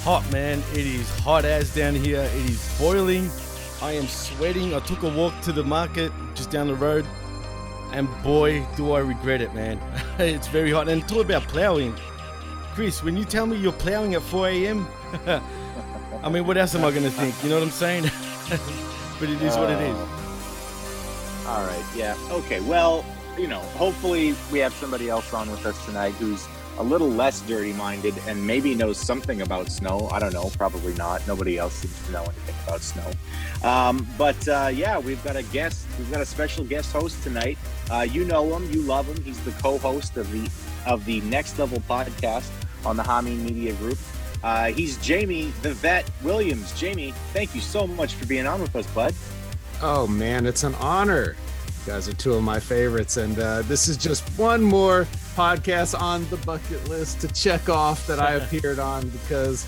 Hot, 0.04 0.24
man. 0.32 0.62
It 0.74 0.86
is 0.86 1.10
hot 1.22 1.44
as 1.44 1.74
down 1.74 1.96
here. 1.96 2.22
It 2.22 2.50
is 2.52 2.78
boiling. 2.78 3.28
I 3.82 3.94
am 3.94 4.06
sweating. 4.06 4.76
I 4.76 4.80
took 4.82 5.02
a 5.02 5.10
walk 5.10 5.34
to 5.42 5.52
the 5.52 5.64
market 5.64 6.12
just 6.36 6.52
down 6.52 6.68
the 6.68 6.76
road, 6.76 7.04
and 7.94 8.08
boy, 8.22 8.64
do 8.78 8.92
I 8.92 9.00
regret 9.00 9.42
it, 9.42 9.56
man. 9.56 9.80
it's 10.20 10.48
very 10.50 10.70
hot. 10.70 10.88
And 10.88 11.02
talk 11.10 11.26
about 11.26 11.48
plowing. 11.48 11.96
Chris, 12.76 13.02
when 13.02 13.16
you 13.16 13.24
tell 13.24 13.48
me 13.48 13.56
you're 13.58 13.72
plowing 13.72 14.16
at 14.16 14.22
4 14.22 14.50
a.m., 14.50 14.86
I 16.24 16.30
mean, 16.30 16.46
what 16.48 16.58
else 16.58 16.76
am 16.76 16.84
I 16.84 16.92
going 16.92 17.04
to 17.04 17.12
think? 17.12 17.36
You 17.44 17.50
know 17.50 17.56
what 17.56 17.64
I'm 17.66 17.72
saying? 17.72 18.04
but 19.20 19.30
it 19.30 19.42
is 19.42 19.56
what 19.58 19.70
it 19.70 19.82
is. 19.82 19.98
All 21.48 21.64
right. 21.64 21.86
Yeah. 21.96 22.18
Okay. 22.32 22.60
Well, 22.62 23.06
you 23.38 23.48
know, 23.48 23.60
hopefully 23.60 24.36
we 24.52 24.60
have 24.60 24.74
somebody 24.74 25.10
else 25.10 25.34
on 25.34 25.50
with 25.52 25.66
us 25.66 25.86
tonight 25.86 26.14
who's 26.14 26.48
a 26.78 26.84
little 26.84 27.10
less 27.10 27.42
dirty 27.42 27.74
minded 27.74 28.14
and 28.28 28.46
maybe 28.46 28.76
knows 28.76 28.98
something 28.98 29.42
about 29.42 29.72
snow. 29.72 30.10
I 30.12 30.20
don't 30.20 30.34
know. 30.34 30.50
Probably 30.58 30.94
not. 30.96 31.26
Nobody 31.28 31.58
else 31.58 31.74
seems 31.76 32.06
to 32.08 32.12
know 32.12 32.24
anything 32.24 32.56
about 32.68 32.82
snow. 32.82 33.12
Um, 33.64 34.08
but 34.18 34.48
uh, 34.48 34.72
yeah, 34.74 34.98
we've 35.00 35.24
got 35.24 35.36
a 35.36 35.44
guest. 35.44 35.86
We've 35.98 36.12
got 36.12 36.22
a 36.22 36.26
special 36.26 36.66
guest 36.66 36.92
host 36.92 37.22
tonight. 37.24 37.58
Uh, 37.90 38.02
you 38.02 38.26
know 38.26 38.56
him. 38.56 38.70
You 38.72 38.82
love 38.82 39.08
him. 39.08 39.24
He's 39.24 39.40
the 39.42 39.52
co-host 39.52 40.18
of 40.18 40.30
the 40.32 40.50
of 40.86 41.06
the 41.06 41.22
Next 41.22 41.58
Level 41.58 41.80
podcast 41.82 42.50
on 42.86 42.98
the 42.98 43.04
Hamin 43.04 43.44
Media 43.44 43.74
Group. 43.74 43.98
Uh, 44.46 44.66
he's 44.66 44.96
Jaime 45.06 45.52
the 45.64 45.74
Vet 45.74 46.08
Williams. 46.22 46.80
Jaime, 46.80 47.14
thank 47.34 47.56
you 47.56 47.62
so 47.62 47.88
much 47.88 48.14
for 48.14 48.28
being 48.28 48.46
on 48.46 48.62
with 48.62 48.76
us, 48.76 48.86
bud. 48.94 49.12
Oh 49.82 50.06
man, 50.06 50.46
it's 50.46 50.62
an 50.64 50.76
honor. 50.76 51.36
You 51.66 51.92
guys 51.92 52.08
are 52.08 52.14
two 52.14 52.36
of 52.36 52.44
my 52.44 52.60
favorites, 52.60 53.18
and 53.18 53.40
uh, 53.40 53.64
this 53.64 53.88
is 53.88 53.98
just 53.98 54.22
one 54.38 54.62
more 54.62 55.08
podcast 55.36 56.00
on 56.00 56.30
the 56.30 56.38
bucket 56.38 56.88
list 56.88 57.22
to 57.22 57.28
check 57.30 57.70
off 57.70 58.06
that 58.06 58.20
I 58.20 58.34
appeared 58.36 58.78
on 58.78 59.10
because 59.10 59.66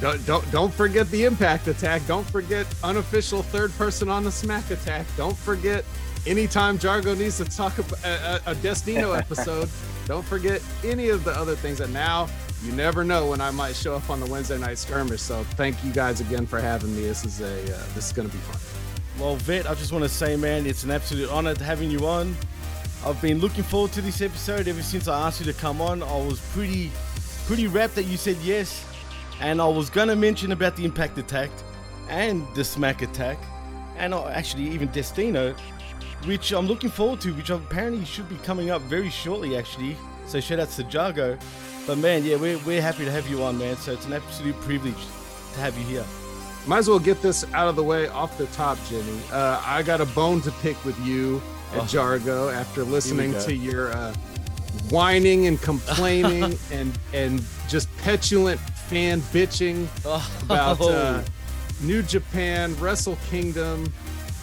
don't 0.00 0.26
don't 0.26 0.50
don't 0.50 0.74
forget 0.74 1.08
the 1.12 1.22
impact 1.24 1.68
attack. 1.68 2.04
Don't 2.08 2.28
forget 2.28 2.66
unofficial 2.82 3.44
third 3.44 3.72
person 3.78 4.08
on 4.08 4.24
the 4.24 4.32
smack 4.32 4.72
attack. 4.72 5.06
Don't 5.16 5.36
forget 5.36 5.84
anytime 6.26 6.80
Jargo 6.80 7.16
needs 7.16 7.36
to 7.36 7.44
talk 7.44 7.78
about 7.78 8.04
a, 8.04 8.42
a, 8.44 8.50
a 8.50 8.54
Destino 8.56 9.12
episode. 9.16 9.68
don't 10.06 10.26
forget 10.26 10.60
any 10.84 11.10
of 11.10 11.22
the 11.22 11.30
other 11.30 11.54
things. 11.54 11.78
And 11.78 11.92
now 11.92 12.28
you 12.66 12.72
never 12.72 13.04
know 13.04 13.30
when 13.30 13.40
I 13.40 13.52
might 13.52 13.76
show 13.76 13.94
up 13.94 14.10
on 14.10 14.18
the 14.18 14.26
Wednesday 14.26 14.58
night 14.58 14.78
skirmish. 14.78 15.22
So 15.22 15.44
thank 15.54 15.82
you 15.84 15.92
guys 15.92 16.20
again 16.20 16.46
for 16.46 16.60
having 16.60 16.94
me. 16.96 17.02
This 17.02 17.24
is 17.24 17.40
a 17.40 17.46
uh, 17.46 17.82
this 17.94 18.06
is 18.06 18.12
gonna 18.12 18.28
be 18.28 18.38
fun. 18.38 18.60
Well, 19.20 19.36
Vet, 19.36 19.70
I 19.70 19.74
just 19.74 19.92
want 19.92 20.02
to 20.02 20.08
say, 20.08 20.36
man, 20.36 20.66
it's 20.66 20.82
an 20.82 20.90
absolute 20.90 21.30
honor 21.30 21.54
to 21.54 21.64
having 21.64 21.90
you 21.90 22.06
on. 22.06 22.36
I've 23.04 23.20
been 23.22 23.38
looking 23.38 23.62
forward 23.62 23.92
to 23.92 24.02
this 24.02 24.20
episode 24.20 24.66
ever 24.66 24.82
since 24.82 25.06
I 25.06 25.26
asked 25.26 25.40
you 25.40 25.46
to 25.46 25.58
come 25.58 25.80
on. 25.80 26.02
I 26.02 26.16
was 26.16 26.40
pretty, 26.52 26.90
pretty 27.46 27.68
rapt 27.68 27.94
that 27.94 28.04
you 28.04 28.16
said 28.16 28.36
yes, 28.42 28.84
and 29.40 29.62
I 29.62 29.68
was 29.68 29.88
gonna 29.88 30.16
mention 30.16 30.50
about 30.52 30.76
the 30.76 30.84
impact 30.84 31.16
attack 31.18 31.50
and 32.08 32.46
the 32.54 32.64
smack 32.64 33.02
attack, 33.02 33.38
and 33.96 34.12
actually 34.12 34.64
even 34.64 34.88
Destino, 34.88 35.54
which 36.24 36.52
I'm 36.52 36.66
looking 36.66 36.90
forward 36.90 37.20
to, 37.20 37.32
which 37.34 37.50
apparently 37.50 38.04
should 38.04 38.28
be 38.28 38.36
coming 38.36 38.70
up 38.70 38.82
very 38.82 39.08
shortly, 39.08 39.56
actually. 39.56 39.96
So 40.26 40.40
shout 40.40 40.58
outs 40.58 40.76
to 40.76 40.84
Jargo. 40.84 41.40
But 41.86 41.98
man, 41.98 42.24
yeah, 42.24 42.36
we're, 42.36 42.58
we're 42.58 42.82
happy 42.82 43.04
to 43.04 43.10
have 43.10 43.28
you 43.28 43.42
on, 43.42 43.58
man. 43.58 43.76
So 43.76 43.92
it's 43.92 44.06
an 44.06 44.12
absolute 44.12 44.58
privilege 44.62 44.94
to 45.54 45.60
have 45.60 45.76
you 45.78 45.84
here. 45.84 46.04
Might 46.66 46.78
as 46.78 46.88
well 46.88 46.98
get 46.98 47.22
this 47.22 47.44
out 47.54 47.68
of 47.68 47.76
the 47.76 47.84
way 47.84 48.08
off 48.08 48.36
the 48.38 48.46
top, 48.46 48.76
Jimmy. 48.88 49.20
Uh, 49.30 49.62
I 49.64 49.82
got 49.84 50.00
a 50.00 50.06
bone 50.06 50.40
to 50.42 50.50
pick 50.62 50.82
with 50.84 50.98
you 51.06 51.40
and 51.72 51.80
Oh. 51.82 51.84
Jargo 51.84 52.52
after 52.52 52.82
listening 52.84 53.32
to 53.40 53.54
your 53.54 53.92
uh, 53.92 54.12
whining 54.90 55.46
and 55.46 55.60
complaining 55.62 56.58
and 56.72 56.96
and 57.12 57.42
just 57.68 57.88
petulant 57.98 58.60
fan 58.60 59.20
bitching 59.32 59.86
about 60.44 60.80
uh, 60.80 61.22
New 61.82 62.02
Japan, 62.02 62.74
Wrestle 62.80 63.18
Kingdom, 63.28 63.92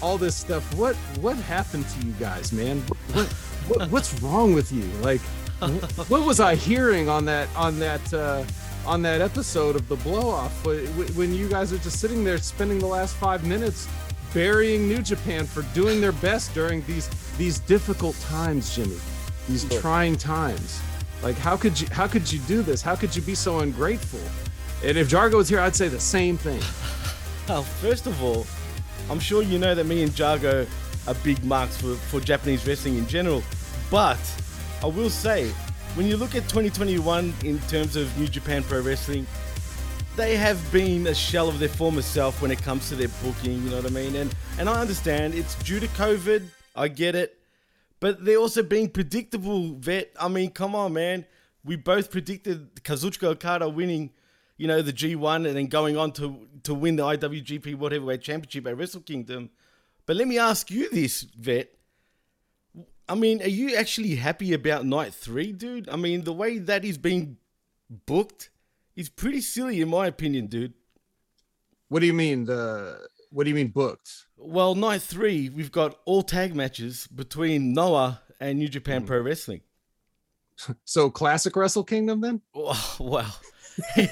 all 0.02 0.18
this 0.18 0.36
stuff. 0.36 0.64
What 0.76 0.96
what 1.22 1.36
happened 1.38 1.88
to 1.90 2.06
you 2.08 2.14
guys, 2.14 2.52
man? 2.54 2.80
What, 3.14 3.26
what 3.68 3.90
what's 3.90 4.22
wrong 4.22 4.54
with 4.54 4.72
you? 4.72 4.84
Like, 5.02 5.22
what 6.08 6.26
was 6.26 6.40
I 6.40 6.56
hearing 6.56 7.10
on 7.10 7.26
that 7.26 7.48
on 7.56 7.80
that 7.80 8.14
uh, 8.14 8.44
on 8.86 9.02
that 9.04 9.22
episode 9.22 9.76
of 9.76 9.88
the 9.88 9.96
blow 9.98 10.30
off 10.30 10.66
when 10.66 11.34
you 11.34 11.48
guys 11.48 11.72
are 11.72 11.78
just 11.78 12.00
sitting 12.00 12.24
there 12.24 12.38
spending 12.38 12.80
the 12.80 12.88
last 12.88 13.16
five 13.16 13.46
minutes 13.46 13.88
burying 14.34 14.88
New 14.88 15.02
Japan 15.02 15.46
for 15.46 15.62
doing 15.74 16.02
their 16.02 16.12
best 16.12 16.54
during 16.54 16.84
these 16.86 17.08
these 17.38 17.60
difficult 17.60 18.20
times, 18.22 18.76
Jimmy, 18.76 18.98
these 19.48 19.66
trying 19.80 20.18
times. 20.18 20.82
Like, 21.22 21.38
how 21.38 21.56
could 21.56 21.80
you 21.80 21.88
how 21.92 22.08
could 22.08 22.32
you 22.32 22.40
do 22.40 22.62
this? 22.62 22.82
How 22.82 22.96
could 22.96 23.16
you 23.16 23.22
be 23.22 23.36
so 23.36 23.60
ungrateful? 23.60 24.20
And 24.88 24.98
if 24.98 25.10
Jargo 25.10 25.36
was 25.36 25.48
here, 25.48 25.60
I'd 25.60 25.76
say 25.76 25.88
the 25.88 26.00
same 26.00 26.38
thing. 26.38 26.62
Well, 27.46 27.64
first 27.64 28.08
of 28.08 28.24
all, 28.24 28.48
I'm 29.10 29.20
sure 29.20 29.44
you 29.44 29.60
know 29.60 29.76
that 29.76 29.86
me 29.86 30.02
and 30.02 30.14
Jargo 30.14 30.66
are 31.08 31.14
big 31.26 31.44
marks 31.44 31.76
for, 31.76 31.96
for 31.96 32.22
Japanese 32.22 32.66
wrestling 32.66 32.98
in 32.98 33.06
general. 33.06 33.44
But 33.92 34.18
I 34.84 34.88
will 34.88 35.10
say, 35.10 35.48
when 35.96 36.08
you 36.08 36.18
look 36.18 36.36
at 36.36 36.44
2021 36.50 37.34
in 37.46 37.60
terms 37.70 37.96
of 37.96 38.18
New 38.18 38.28
Japan 38.28 38.64
Pro 38.64 38.82
Wrestling, 38.82 39.26
they 40.18 40.36
have 40.36 40.60
been 40.74 41.08
a 41.08 41.16
shell 41.16 41.48
of 41.48 41.58
their 41.58 41.70
former 41.70 42.02
self 42.02 42.42
when 42.42 42.52
it 42.52 42.62
comes 42.62 42.90
to 42.90 42.96
their 42.96 43.08
booking, 43.24 43.64
you 43.64 43.70
know 43.70 43.78
what 43.78 43.86
I 43.86 43.90
mean? 43.94 44.18
And 44.18 44.36
and 44.60 44.68
I 44.68 44.82
understand 44.82 45.36
it's 45.36 45.56
due 45.64 45.80
to 45.80 45.88
COVID, 45.88 46.44
I 46.76 46.90
get 46.90 47.16
it. 47.16 47.40
But 48.02 48.26
they're 48.26 48.38
also 48.38 48.62
being 48.62 48.90
predictable, 48.90 49.74
vet. 49.76 50.12
I 50.20 50.28
mean, 50.28 50.52
come 50.52 50.76
on, 50.76 50.92
man. 50.92 51.26
We 51.64 51.78
both 51.78 52.12
predicted 52.12 52.76
Kazuchika 52.84 53.28
Okada 53.28 53.70
winning, 53.70 54.12
you 54.58 54.68
know, 54.68 54.82
the 54.82 54.92
G1 54.92 55.48
and 55.48 55.56
then 55.56 55.68
going 55.68 55.96
on 55.96 56.12
to 56.14 56.46
to 56.64 56.74
win 56.74 56.98
the 56.98 57.04
IWGP 57.04 57.76
World 57.76 57.94
Heavyweight 57.94 58.22
Championship 58.22 58.68
at 58.68 58.76
Wrestle 58.76 59.00
Kingdom. 59.00 59.50
But 60.06 60.18
let 60.18 60.28
me 60.28 60.38
ask 60.38 60.70
you 60.70 60.90
this, 60.90 61.22
vet. 61.22 61.70
I 63.10 63.16
mean, 63.16 63.42
are 63.42 63.48
you 63.50 63.76
actually 63.76 64.16
happy 64.16 64.54
about 64.54 64.86
night 64.86 65.14
three, 65.14 65.52
dude? 65.52 65.90
I 65.90 65.96
mean, 65.98 66.24
the 66.24 66.34
way 66.34 66.58
that 66.58 66.86
is 66.86 66.98
being 66.98 67.38
booked 68.06 68.50
is 68.96 69.10
pretty 69.10 69.42
silly, 69.42 69.82
in 69.82 69.90
my 69.90 70.08
opinion, 70.08 70.48
dude. 70.48 70.74
What 71.90 72.00
do 72.00 72.06
you 72.06 72.14
mean 72.14 72.46
the? 72.46 73.08
What 73.30 73.44
do 73.46 73.50
you 73.50 73.56
mean 73.56 73.70
booked? 73.70 74.28
Well, 74.38 74.76
night 74.76 75.02
three, 75.02 75.50
we've 75.50 75.72
got 75.72 75.98
all 76.06 76.22
tag 76.24 76.56
matches 76.56 77.08
between 77.08 77.74
Noah 77.74 78.22
and 78.40 78.60
New 78.60 78.68
Japan 78.68 79.02
Hmm. 79.02 79.08
Pro 79.08 79.22
Wrestling. 79.22 79.62
So 80.86 81.10
classic 81.10 81.56
Wrestle 81.56 81.84
Kingdom 81.84 82.22
then? 82.22 82.42
Oh, 82.56 82.96
wow. 83.00 83.32
in 83.98 84.08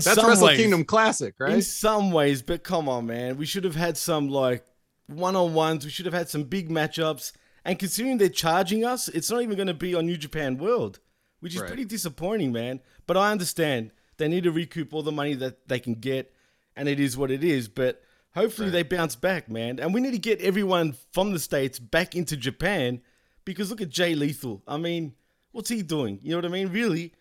That's 0.00 0.14
some 0.14 0.26
Wrestle 0.26 0.48
ways, 0.48 0.58
Kingdom 0.58 0.84
classic, 0.84 1.34
right? 1.38 1.52
In 1.54 1.62
some 1.62 2.10
ways, 2.10 2.42
but 2.42 2.64
come 2.64 2.88
on, 2.88 3.06
man. 3.06 3.36
We 3.36 3.46
should 3.46 3.62
have 3.62 3.76
had 3.76 3.96
some 3.96 4.28
like 4.28 4.64
one 5.06 5.36
on 5.36 5.54
ones. 5.54 5.84
We 5.84 5.90
should 5.92 6.06
have 6.06 6.14
had 6.14 6.28
some 6.28 6.42
big 6.42 6.68
matchups. 6.68 7.32
And 7.66 7.78
considering 7.78 8.18
they're 8.18 8.28
charging 8.28 8.84
us, 8.84 9.08
it's 9.08 9.30
not 9.30 9.42
even 9.42 9.56
going 9.56 9.66
to 9.66 9.74
be 9.74 9.94
on 9.94 10.06
New 10.06 10.16
Japan 10.16 10.56
World, 10.56 11.00
which 11.40 11.54
is 11.54 11.60
Right. 11.60 11.66
pretty 11.68 11.84
disappointing, 11.84 12.52
man. 12.52 12.80
But 13.06 13.16
I 13.16 13.32
understand 13.32 13.90
they 14.16 14.28
need 14.28 14.44
to 14.44 14.52
recoup 14.52 14.94
all 14.94 15.02
the 15.02 15.12
money 15.12 15.34
that 15.34 15.68
they 15.68 15.80
can 15.80 15.94
get, 15.94 16.32
and 16.76 16.88
it 16.88 17.00
is 17.00 17.16
what 17.16 17.30
it 17.30 17.42
is. 17.42 17.68
But 17.68 18.02
hopefully 18.34 18.70
they 18.70 18.82
bounce 18.84 19.16
back, 19.16 19.50
man. 19.50 19.80
And 19.80 19.92
we 19.92 20.00
need 20.00 20.12
to 20.12 20.18
get 20.18 20.40
everyone 20.40 20.94
from 21.12 21.32
the 21.32 21.38
States 21.38 21.78
back 21.78 22.14
into 22.14 22.36
Japan 22.36 23.02
because 23.44 23.68
look 23.70 23.80
at 23.80 23.90
Jay 23.90 24.14
Lethal. 24.14 24.62
I 24.68 24.76
mean, 24.76 25.14
what's 25.52 25.68
he 25.68 25.82
doing? 25.82 26.20
You 26.22 26.30
know 26.30 26.36
what 26.38 26.44
I 26.44 26.48
mean? 26.48 26.68
Really? 26.68 27.12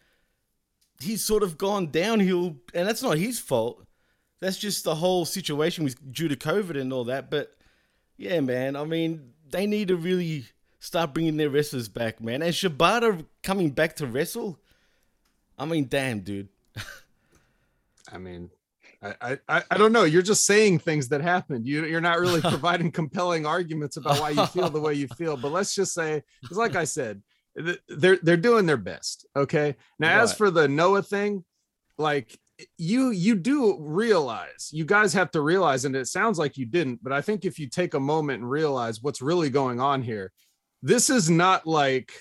he's 1.01 1.21
sort 1.23 1.43
of 1.43 1.58
gone 1.58 1.91
downhill, 1.91 2.55
and 2.73 2.88
that's 2.88 3.03
not 3.03 3.17
his 3.17 3.39
fault. 3.39 3.86
That's 4.39 4.58
just 4.58 4.84
the 4.84 4.95
whole 4.95 5.25
situation 5.25 5.84
with 5.84 6.12
due 6.13 6.27
to 6.27 6.36
COVID 6.36 6.79
and 6.79 6.93
all 6.93 7.03
that. 7.05 7.29
But 7.29 7.53
yeah, 8.17 8.39
man, 8.39 8.75
I 8.75 8.86
mean, 8.86 9.34
they 9.49 9.65
need 9.67 9.89
to 9.89 9.95
really 9.95 10.45
start 10.79 11.13
bringing 11.13 11.38
their 11.38 11.49
wrestlers 11.49 11.88
back, 11.88 12.21
man. 12.21 12.41
And 12.41 12.53
Shibata 12.53 13.25
coming 13.43 13.71
back 13.71 13.95
to 13.97 14.08
wrestle, 14.08 14.60
I 15.58 15.65
mean, 15.65 15.88
damn, 15.88 16.19
dude. 16.19 16.49
I 18.12 18.17
mean, 18.17 18.49
I, 19.01 19.38
I, 19.47 19.63
I 19.69 19.77
don't 19.77 19.91
know. 19.91 20.03
You're 20.03 20.21
just 20.21 20.45
saying 20.45 20.79
things 20.79 21.10
that 21.10 21.21
happened. 21.21 21.65
You, 21.65 21.86
you're 21.86 22.01
not 22.01 22.19
really 22.19 22.41
providing 22.41 22.91
compelling 22.91 23.45
arguments 23.45 23.97
about 23.97 24.19
why 24.19 24.31
you 24.31 24.45
feel 24.47 24.69
the 24.69 24.79
way 24.79 24.93
you 24.93 25.08
feel. 25.10 25.38
But 25.38 25.51
let's 25.51 25.75
just 25.75 25.93
say, 25.93 26.23
because 26.41 26.58
like 26.58 26.75
I 26.75 26.86
said, 26.86 27.21
they're 27.88 28.17
they're 28.21 28.38
doing 28.38 28.65
their 28.65 28.77
best. 28.77 29.25
Okay. 29.36 29.75
Now, 29.97 30.21
as 30.21 30.34
for 30.34 30.51
the 30.51 30.67
Noah 30.67 31.03
thing, 31.03 31.45
like 31.97 32.38
you 32.77 33.09
you 33.11 33.35
do 33.35 33.77
realize 33.81 34.69
you 34.71 34.85
guys 34.85 35.11
have 35.13 35.29
to 35.31 35.41
realize 35.41 35.83
and 35.85 35.95
it 35.95 36.07
sounds 36.07 36.39
like 36.39 36.55
you 36.57 36.65
didn't 36.65 37.03
but 37.03 37.11
i 37.11 37.19
think 37.19 37.43
if 37.43 37.59
you 37.59 37.67
take 37.67 37.93
a 37.93 37.99
moment 37.99 38.41
and 38.41 38.49
realize 38.49 39.01
what's 39.01 39.21
really 39.21 39.49
going 39.49 39.81
on 39.81 40.01
here 40.01 40.31
this 40.81 41.09
is 41.09 41.29
not 41.29 41.67
like 41.67 42.13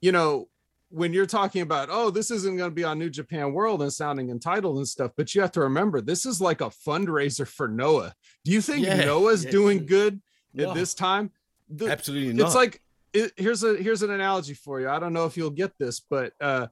you 0.00 0.10
know 0.10 0.48
when 0.88 1.12
you're 1.12 1.24
talking 1.26 1.62
about 1.62 1.88
oh 1.90 2.10
this 2.10 2.32
isn't 2.32 2.56
going 2.56 2.70
to 2.70 2.74
be 2.74 2.82
on 2.82 2.98
new 2.98 3.08
japan 3.08 3.52
world 3.52 3.80
and 3.80 3.92
sounding 3.92 4.28
entitled 4.30 4.76
and 4.76 4.88
stuff 4.88 5.12
but 5.16 5.34
you 5.36 5.40
have 5.40 5.52
to 5.52 5.60
remember 5.60 6.00
this 6.00 6.26
is 6.26 6.40
like 6.40 6.60
a 6.60 6.70
fundraiser 6.70 7.46
for 7.46 7.68
noah 7.68 8.12
do 8.44 8.50
you 8.50 8.60
think 8.60 8.84
Yeah, 8.84 9.04
noah's 9.04 9.44
yeah. 9.44 9.50
doing 9.52 9.86
good 9.86 10.20
No. 10.52 10.70
at 10.70 10.74
this 10.74 10.94
time 10.94 11.30
The- 11.68 11.86
Absolutely 11.92 12.32
not. 12.32 12.46
it's 12.46 12.56
like 12.56 12.82
it, 13.12 13.32
here's 13.36 13.62
a 13.62 13.76
here's 13.76 14.02
an 14.02 14.10
analogy 14.10 14.54
for 14.54 14.80
you 14.80 14.88
i 14.88 14.98
don't 14.98 15.12
know 15.12 15.26
if 15.26 15.36
you'll 15.36 15.50
get 15.50 15.72
this 15.78 16.00
but 16.00 16.32
uh 16.40 16.66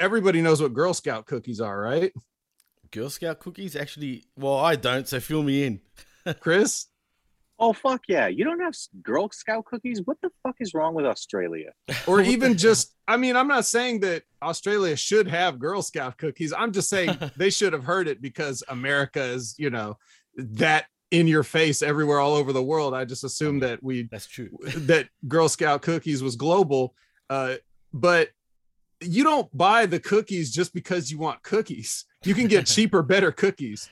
everybody 0.00 0.42
knows 0.42 0.60
what 0.60 0.74
girl 0.74 0.92
scout 0.94 1.26
cookies 1.26 1.60
are 1.60 1.80
right 1.80 2.12
Girl 2.92 3.08
Scout 3.08 3.38
cookies, 3.38 3.76
actually. 3.76 4.24
Well, 4.36 4.56
I 4.56 4.74
don't, 4.74 5.06
so 5.06 5.20
fill 5.20 5.44
me 5.44 5.62
in. 5.64 5.80
chris 6.40 6.86
Oh 7.62 7.72
fuck 7.74 8.00
yeah! 8.08 8.26
You 8.26 8.42
don't 8.44 8.60
have 8.60 8.74
Girl 9.02 9.28
Scout 9.32 9.66
cookies? 9.66 10.00
What 10.06 10.16
the 10.22 10.30
fuck 10.42 10.56
is 10.60 10.72
wrong 10.74 10.94
with 10.94 11.04
Australia? 11.06 11.72
or 12.06 12.20
even 12.20 12.56
just 12.56 12.94
i 13.06 13.16
mean 13.16 13.36
i'm 13.36 13.48
not 13.48 13.64
saying 13.66 14.00
that 14.00 14.22
australia 14.42 14.96
should 14.96 15.26
have 15.28 15.58
girl 15.58 15.82
scout 15.82 16.16
cookies 16.16 16.52
i'm 16.56 16.72
just 16.72 16.88
saying 16.88 17.16
they 17.36 17.50
should 17.50 17.72
have 17.72 17.84
heard 17.84 18.08
it 18.08 18.22
because 18.22 18.62
america 18.68 19.22
is 19.22 19.54
you 19.58 19.68
know 19.70 19.98
that 20.36 20.86
in 21.10 21.26
your 21.26 21.42
face 21.42 21.82
everywhere 21.82 22.20
all 22.20 22.34
over 22.34 22.52
the 22.52 22.62
world 22.62 22.94
i 22.94 23.04
just 23.04 23.24
assumed 23.24 23.62
that 23.62 23.82
we 23.82 24.04
That's 24.10 24.26
true. 24.26 24.50
that 24.76 25.08
girl 25.28 25.48
scout 25.48 25.82
cookies 25.82 26.22
was 26.22 26.36
global 26.36 26.94
uh 27.28 27.56
but 27.92 28.30
you 29.00 29.24
don't 29.24 29.54
buy 29.56 29.86
the 29.86 30.00
cookies 30.00 30.52
just 30.52 30.74
because 30.74 31.10
you 31.10 31.18
want 31.18 31.42
cookies. 31.42 32.04
You 32.24 32.34
can 32.34 32.46
get 32.46 32.66
cheaper 32.66 33.02
better 33.02 33.32
cookies. 33.32 33.88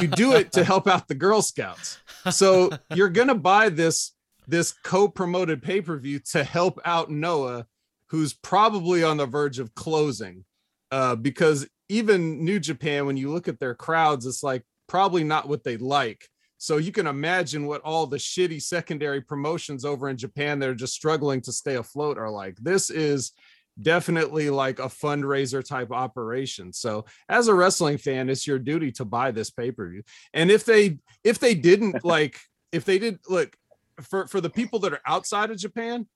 You 0.00 0.06
do 0.06 0.34
it 0.34 0.52
to 0.52 0.64
help 0.64 0.86
out 0.86 1.08
the 1.08 1.14
girl 1.14 1.42
scouts. 1.42 1.98
So 2.30 2.70
you're 2.94 3.08
gonna 3.08 3.34
buy 3.34 3.68
this 3.68 4.12
this 4.46 4.72
co-promoted 4.72 5.62
pay-per-view 5.62 6.18
to 6.18 6.42
help 6.42 6.80
out 6.84 7.10
noah 7.10 7.66
who's 8.08 8.34
probably 8.34 9.04
on 9.04 9.16
the 9.16 9.26
verge 9.26 9.58
of 9.58 9.74
closing. 9.74 10.44
Uh 10.90 11.16
because 11.16 11.66
even 11.88 12.44
new 12.44 12.58
japan 12.60 13.06
when 13.06 13.16
you 13.16 13.30
look 13.30 13.48
at 13.48 13.58
their 13.58 13.74
crowds 13.74 14.24
it's 14.24 14.42
like 14.42 14.62
probably 14.86 15.24
not 15.24 15.48
what 15.48 15.64
they 15.64 15.76
like. 15.76 16.28
So 16.58 16.76
you 16.76 16.92
can 16.92 17.08
imagine 17.08 17.66
what 17.66 17.80
all 17.80 18.06
the 18.06 18.18
shitty 18.18 18.62
secondary 18.62 19.20
promotions 19.20 19.84
over 19.84 20.08
in 20.08 20.16
japan 20.16 20.60
that 20.60 20.68
are 20.68 20.74
just 20.74 20.94
struggling 20.94 21.40
to 21.42 21.52
stay 21.52 21.74
afloat 21.74 22.18
are 22.18 22.30
like. 22.30 22.56
This 22.58 22.88
is 22.88 23.32
definitely 23.80 24.50
like 24.50 24.78
a 24.78 24.88
fundraiser 24.88 25.66
type 25.66 25.90
operation. 25.90 26.72
So 26.72 27.04
as 27.28 27.48
a 27.48 27.54
wrestling 27.54 27.98
fan 27.98 28.28
it's 28.28 28.46
your 28.46 28.58
duty 28.58 28.92
to 28.92 29.04
buy 29.04 29.30
this 29.30 29.50
pay-per-view. 29.50 30.02
And 30.34 30.50
if 30.50 30.64
they 30.64 30.98
if 31.24 31.38
they 31.38 31.54
didn't 31.54 32.04
like 32.04 32.38
if 32.70 32.84
they 32.84 32.98
did 32.98 33.18
look 33.28 33.56
for 34.00 34.26
for 34.26 34.40
the 34.40 34.50
people 34.50 34.78
that 34.80 34.92
are 34.92 35.00
outside 35.06 35.50
of 35.50 35.58
japan 35.58 36.06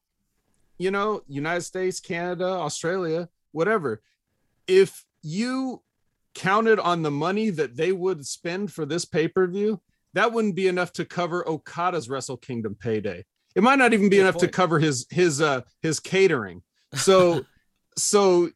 you 0.79 0.91
know 0.91 1.23
united 1.29 1.61
states 1.61 2.01
canada 2.01 2.47
australia 2.47 3.29
whatever 3.53 4.01
if 4.67 5.05
you 5.23 5.83
counted 6.35 6.81
on 6.81 7.03
the 7.03 7.11
money 7.11 7.51
that 7.51 7.77
they 7.77 7.93
would 7.93 8.27
spend 8.27 8.73
for 8.73 8.87
this 8.87 9.05
pay-per-view 9.05 9.81
that 10.17 10.33
wouldn't 10.33 10.55
be 10.55 10.67
enough 10.67 10.93
to 10.93 11.05
cover 11.05 11.47
okada's 11.47 12.09
wrestle 12.09 12.39
kingdom 12.39 12.75
payday. 12.75 13.23
It 13.55 13.63
might 13.63 13.79
not 13.79 13.93
even 13.93 14.09
be 14.09 14.17
Good 14.17 14.23
enough 14.23 14.39
to 14.39 14.49
cover 14.49 14.79
his 14.79 15.07
his 15.11 15.43
uh 15.43 15.61
his 15.83 16.01
catering 16.01 16.63
so 16.95 17.45
so 17.97 18.51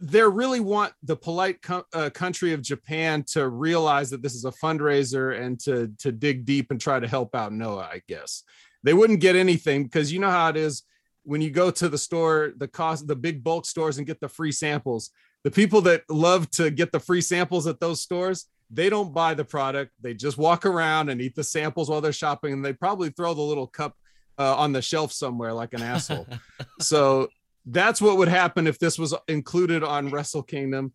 they 0.00 0.22
really 0.22 0.60
want 0.60 0.92
the 1.02 1.16
polite 1.16 1.62
co- 1.62 1.86
uh, 1.94 2.10
country 2.10 2.52
of 2.52 2.60
Japan 2.60 3.22
to 3.28 3.48
realize 3.48 4.10
that 4.10 4.22
this 4.22 4.34
is 4.34 4.44
a 4.44 4.50
fundraiser 4.50 5.40
and 5.40 5.58
to 5.60 5.90
to 5.98 6.12
dig 6.12 6.44
deep 6.44 6.70
and 6.70 6.80
try 6.80 7.00
to 7.00 7.08
help 7.08 7.34
out 7.34 7.52
Noah. 7.52 7.88
I 7.90 8.02
guess 8.08 8.42
they 8.82 8.94
wouldn't 8.94 9.20
get 9.20 9.36
anything 9.36 9.84
because 9.84 10.12
you 10.12 10.18
know 10.18 10.30
how 10.30 10.48
it 10.48 10.56
is 10.56 10.82
when 11.24 11.40
you 11.40 11.50
go 11.50 11.70
to 11.70 11.88
the 11.88 11.98
store, 11.98 12.52
the 12.56 12.68
cost, 12.68 13.08
the 13.08 13.16
big 13.16 13.42
bulk 13.42 13.66
stores, 13.66 13.98
and 13.98 14.06
get 14.06 14.20
the 14.20 14.28
free 14.28 14.52
samples. 14.52 15.10
The 15.44 15.50
people 15.50 15.80
that 15.82 16.02
love 16.08 16.50
to 16.52 16.70
get 16.70 16.92
the 16.92 17.00
free 17.00 17.20
samples 17.20 17.66
at 17.66 17.80
those 17.80 18.00
stores, 18.00 18.46
they 18.70 18.90
don't 18.90 19.14
buy 19.14 19.34
the 19.34 19.44
product. 19.44 19.92
They 20.00 20.14
just 20.14 20.38
walk 20.38 20.66
around 20.66 21.08
and 21.08 21.20
eat 21.20 21.34
the 21.34 21.44
samples 21.44 21.88
while 21.88 22.00
they're 22.00 22.12
shopping, 22.12 22.52
and 22.52 22.64
they 22.64 22.72
probably 22.72 23.10
throw 23.10 23.32
the 23.34 23.42
little 23.42 23.66
cup 23.66 23.96
uh, 24.38 24.56
on 24.56 24.72
the 24.72 24.82
shelf 24.82 25.12
somewhere 25.12 25.52
like 25.52 25.72
an 25.72 25.82
asshole. 25.82 26.26
so 26.80 27.28
that's 27.66 28.00
what 28.00 28.16
would 28.16 28.28
happen 28.28 28.66
if 28.66 28.78
this 28.78 28.98
was 28.98 29.14
included 29.28 29.82
on 29.82 30.10
Wrestle 30.10 30.42
Kingdom 30.42 30.92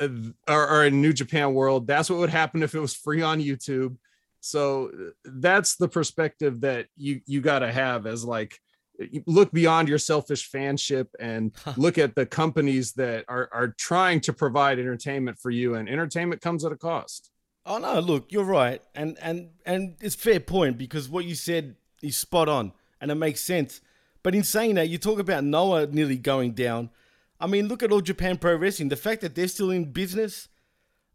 uh, 0.00 0.08
or, 0.48 0.68
or 0.68 0.84
in 0.84 1.00
New 1.00 1.12
Japan 1.12 1.54
World. 1.54 1.86
That's 1.86 2.10
what 2.10 2.18
would 2.18 2.30
happen 2.30 2.62
if 2.62 2.74
it 2.74 2.80
was 2.80 2.94
free 2.94 3.22
on 3.22 3.40
YouTube. 3.40 3.96
So 4.40 4.88
uh, 4.88 5.10
that's 5.24 5.76
the 5.76 5.88
perspective 5.88 6.60
that 6.62 6.86
you 6.96 7.20
you 7.26 7.40
got 7.40 7.60
to 7.60 7.72
have 7.72 8.06
as 8.06 8.24
like 8.24 8.58
look 9.26 9.52
beyond 9.52 9.88
your 9.88 9.98
selfish 9.98 10.50
fanship 10.50 11.06
and 11.20 11.52
look 11.76 11.98
at 11.98 12.14
the 12.14 12.26
companies 12.26 12.92
that 12.94 13.24
are 13.28 13.48
are 13.52 13.68
trying 13.68 14.20
to 14.20 14.32
provide 14.32 14.78
entertainment 14.78 15.38
for 15.38 15.50
you 15.50 15.74
and 15.74 15.88
entertainment 15.88 16.40
comes 16.40 16.64
at 16.64 16.72
a 16.72 16.76
cost. 16.76 17.30
Oh 17.66 17.78
no, 17.78 18.00
look, 18.00 18.32
you're 18.32 18.44
right, 18.44 18.82
and 18.94 19.18
and 19.20 19.50
and 19.66 19.96
it's 20.00 20.14
fair 20.14 20.40
point 20.40 20.78
because 20.78 21.08
what 21.08 21.26
you 21.26 21.34
said 21.34 21.76
is 22.02 22.16
spot 22.16 22.48
on, 22.48 22.72
and 23.00 23.10
it 23.10 23.16
makes 23.16 23.40
sense. 23.40 23.80
But 24.28 24.34
in 24.34 24.44
saying 24.44 24.74
that, 24.74 24.90
you 24.90 24.98
talk 24.98 25.18
about 25.18 25.42
Noah 25.42 25.86
nearly 25.86 26.18
going 26.18 26.52
down. 26.52 26.90
I 27.40 27.46
mean, 27.46 27.66
look 27.66 27.82
at 27.82 27.90
all 27.90 28.02
Japan 28.02 28.36
Pro 28.36 28.56
Wrestling. 28.56 28.90
The 28.90 28.96
fact 28.96 29.22
that 29.22 29.34
they're 29.34 29.48
still 29.48 29.70
in 29.70 29.90
business. 29.90 30.50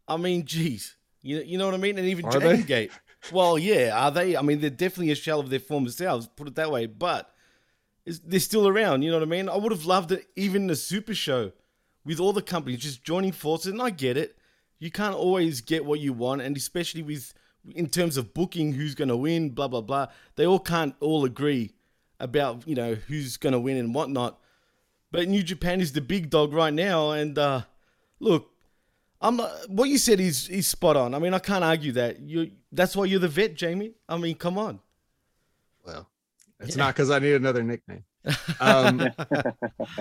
I 0.08 0.16
mean, 0.16 0.44
geez, 0.44 0.96
you 1.22 1.40
you 1.40 1.56
know 1.56 1.66
what 1.66 1.76
I 1.76 1.78
mean? 1.78 1.96
And 1.96 2.08
even 2.08 2.24
Are 2.24 2.32
they? 2.32 2.40
Dragon 2.40 2.66
Gate. 2.66 2.90
Well, 3.30 3.56
yeah, 3.56 3.96
are 3.96 4.10
they? 4.10 4.36
I 4.36 4.42
mean, 4.42 4.58
they're 4.58 4.68
definitely 4.68 5.12
a 5.12 5.14
shell 5.14 5.38
of 5.38 5.48
their 5.48 5.60
former 5.60 5.90
selves. 5.90 6.26
Put 6.26 6.48
it 6.48 6.56
that 6.56 6.72
way, 6.72 6.86
but 6.86 7.32
they're 8.04 8.40
still 8.40 8.66
around. 8.66 9.02
You 9.02 9.12
know 9.12 9.18
what 9.20 9.28
I 9.28 9.30
mean? 9.30 9.48
I 9.48 9.58
would 9.58 9.70
have 9.70 9.86
loved 9.86 10.10
it, 10.10 10.26
even 10.34 10.66
the 10.66 10.74
Super 10.74 11.14
Show, 11.14 11.52
with 12.04 12.18
all 12.18 12.32
the 12.32 12.42
companies 12.42 12.80
just 12.80 13.04
joining 13.04 13.30
forces. 13.30 13.70
And 13.70 13.80
I 13.80 13.90
get 13.90 14.16
it. 14.16 14.36
You 14.80 14.90
can't 14.90 15.14
always 15.14 15.60
get 15.60 15.84
what 15.84 16.00
you 16.00 16.14
want, 16.14 16.42
and 16.42 16.56
especially 16.56 17.02
with 17.02 17.32
in 17.76 17.90
terms 17.90 18.16
of 18.16 18.34
booking, 18.34 18.72
who's 18.72 18.96
going 18.96 19.06
to 19.06 19.16
win, 19.16 19.50
blah 19.50 19.68
blah 19.68 19.82
blah. 19.82 20.08
They 20.34 20.48
all 20.48 20.58
can't 20.58 20.96
all 20.98 21.24
agree 21.24 21.74
about 22.20 22.66
you 22.66 22.74
know 22.74 22.94
who's 22.94 23.36
going 23.36 23.52
to 23.52 23.60
win 23.60 23.76
and 23.76 23.94
whatnot. 23.94 24.38
But 25.10 25.28
New 25.28 25.42
Japan 25.42 25.80
is 25.80 25.92
the 25.92 26.00
big 26.00 26.30
dog 26.30 26.52
right 26.52 26.72
now, 26.72 27.12
and 27.12 27.38
uh, 27.38 27.62
look, 28.18 28.50
I'm 29.20 29.40
uh, 29.40 29.48
what 29.68 29.88
you 29.88 29.98
said 29.98 30.20
is 30.20 30.48
is 30.48 30.66
spot 30.66 30.96
on. 30.96 31.14
I 31.14 31.18
mean, 31.18 31.34
I 31.34 31.38
can't 31.38 31.64
argue 31.64 31.92
that. 31.92 32.20
You 32.20 32.50
that's 32.72 32.96
why 32.96 33.04
you're 33.04 33.20
the 33.20 33.28
vet, 33.28 33.60
Jaime. 33.60 33.92
I 34.08 34.16
mean, 34.16 34.34
come 34.34 34.58
on. 34.58 34.80
Well, 35.84 36.08
it's 36.60 36.76
not 36.76 36.94
because 36.94 37.10
I 37.10 37.18
need 37.18 37.34
another 37.34 37.62
nickname. 37.62 38.04
Um, 38.58 39.10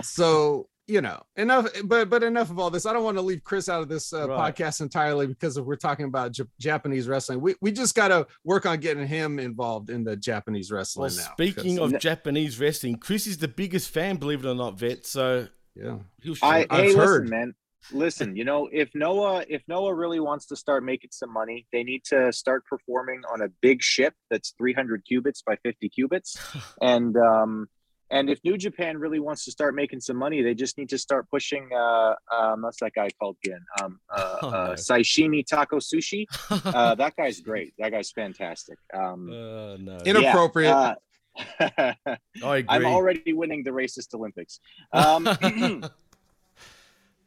so 0.01 0.69
you 0.87 0.99
know 0.99 1.21
enough 1.37 1.67
but 1.85 2.09
but 2.09 2.23
enough 2.23 2.49
of 2.49 2.59
all 2.59 2.69
this 2.69 2.85
i 2.85 2.91
don't 2.91 3.05
want 3.05 3.15
to 3.15 3.21
leave 3.21 3.41
chris 3.43 3.69
out 3.69 3.81
of 3.81 3.87
this 3.87 4.11
uh, 4.11 4.27
Right. 4.27 4.53
podcast 4.53 4.81
entirely 4.81 5.27
because 5.27 5.55
if 5.55 5.63
we're 5.63 5.77
talking 5.77 6.05
about 6.05 6.33
J- 6.33 6.43
japanese 6.59 7.07
wrestling 7.07 7.39
we, 7.39 7.55
we 7.61 7.71
just 7.71 7.95
got 7.95 8.09
to 8.09 8.27
work 8.43 8.65
on 8.65 8.79
getting 8.81 9.07
him 9.07 9.39
involved 9.39 9.89
in 9.89 10.03
the 10.03 10.17
japanese 10.17 10.71
wrestling 10.71 11.09
Well, 11.09 11.15
now 11.25 11.31
speaking 11.33 11.75
because- 11.75 11.93
of 11.93 11.99
Japanese 12.01 12.59
wrestling, 12.59 12.95
Chris 12.97 13.27
is 13.27 13.37
the 13.37 13.47
biggest 13.47 13.91
fan, 13.91 14.17
believe 14.17 14.43
it 14.43 14.49
or 14.49 14.55
not, 14.55 14.77
vet. 14.77 15.05
So 15.05 15.47
yeah, 15.75 15.99
he'll 16.21 16.35
show 16.35 16.45
I, 16.47 16.63
up. 16.63 16.71
hey, 16.71 16.93
listen, 16.93 17.29
man. 17.29 17.53
Listen, 17.91 18.35
you 18.35 18.43
know, 18.45 18.69
if 18.71 18.89
Noah 18.95 19.43
if 19.49 19.61
Noah 19.67 19.93
really 19.93 20.19
wants 20.19 20.45
to 20.47 20.55
start 20.55 20.83
making 20.83 21.09
some 21.11 21.31
money, 21.33 21.65
they 21.73 21.83
need 21.83 22.03
to 22.05 22.31
start 22.31 22.65
performing 22.65 23.21
on 23.31 23.41
a 23.41 23.47
big 23.61 23.81
ship 23.81 24.13
that's 24.29 24.53
300 24.57 25.03
cubits 25.05 25.41
by 25.41 25.55
50 25.63 25.89
cubits, 25.89 26.37
and 26.81 27.15
um, 27.17 27.67
and 28.13 28.29
if 28.29 28.39
New 28.43 28.57
Japan 28.57 28.99
really 28.99 29.19
wants 29.19 29.43
to 29.45 29.51
start 29.51 29.73
making 29.73 29.99
some 29.99 30.17
money, 30.17 30.43
they 30.43 30.53
just 30.53 30.77
need 30.77 30.87
to 30.89 30.99
start 30.99 31.27
pushing. 31.31 31.67
Uh, 31.75 32.13
um, 32.31 32.61
what's 32.61 32.79
that 32.79 32.93
guy 32.93 33.09
called 33.19 33.37
again? 33.43 33.61
Um, 33.81 33.99
uh, 34.15 34.37
Oh, 34.43 34.47
uh, 34.49 34.67
no. 34.67 34.73
Saishimi 34.73 35.45
Taco 35.45 35.79
Sushi. 35.79 36.25
Uh, 36.73 36.93
that 36.95 37.15
guy's 37.15 37.39
great. 37.39 37.73
That 37.79 37.91
guy's 37.91 38.11
fantastic. 38.11 38.77
Um, 38.93 39.29
Uh, 39.29 39.77
no. 39.77 39.97
Inappropriate. 40.05 40.71
uh, 40.71 40.95
I 41.59 41.95
agree. 42.41 42.65
I'm 42.69 42.85
already 42.85 43.33
winning 43.33 43.63
the 43.63 43.71
racist 43.71 44.13
Olympics. 44.13 44.59
Um, 44.91 45.27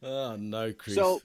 oh 0.03 0.35
no, 0.37 0.71
Chris. 0.73 0.95
So, 0.95 1.21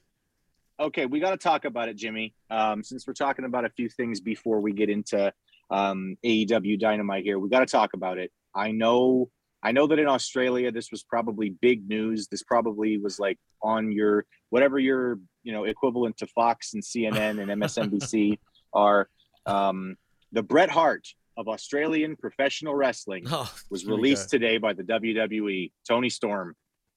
okay, 0.81 1.07
we 1.07 1.21
got 1.21 1.31
to 1.31 1.37
talk 1.37 1.65
about 1.65 1.89
it, 1.89 1.97
Jimmy. 1.97 2.35
Um, 2.51 2.83
since 2.83 3.07
we're 3.07 3.13
talking 3.13 3.45
about 3.45 3.65
a 3.65 3.71
few 3.71 3.89
things 3.89 4.21
before 4.21 4.61
we 4.61 4.73
get 4.73 4.91
into 4.91 5.33
um, 5.71 6.17
AEW 6.25 6.81
Dynamite 6.81 7.23
here, 7.23 7.39
we 7.39 7.49
got 7.49 7.61
to 7.61 7.67
talk 7.67 7.95
about 7.95 8.19
it. 8.19 8.33
I 8.55 8.73
know, 8.73 9.31
I 9.63 9.73
know 9.73 9.87
that 9.87 9.99
in 9.99 10.09
Australia 10.09 10.73
this 10.73 10.91
was 10.91 11.03
probably 11.03 11.51
big 11.51 11.89
news. 11.89 12.29
This 12.29 12.43
probably 12.43 12.99
was 12.99 13.19
like 13.19 13.39
on 13.63 13.93
your 13.93 14.27
whatever 14.51 14.79
your 14.79 15.19
you 15.43 15.53
know 15.53 15.65
equivalent 15.65 16.17
to 16.19 16.27
Fox 16.29 16.75
and 16.75 16.83
CNN 16.83 17.41
and 17.41 17.63
MSNBC 17.63 18.39
are. 18.73 19.09
Um, 19.47 19.97
the 20.33 20.43
Bret 20.43 20.71
Hart 20.71 21.07
of 21.37 21.49
Australian 21.49 22.17
professional 22.17 22.75
wrestling 22.75 23.25
Oh, 23.31 23.53
was 23.71 23.87
released 23.87 24.31
today 24.31 24.59
by 24.59 24.73
the 24.73 24.83
WWE. 24.83 25.71
Toni 25.87 26.11
Storm 26.11 26.55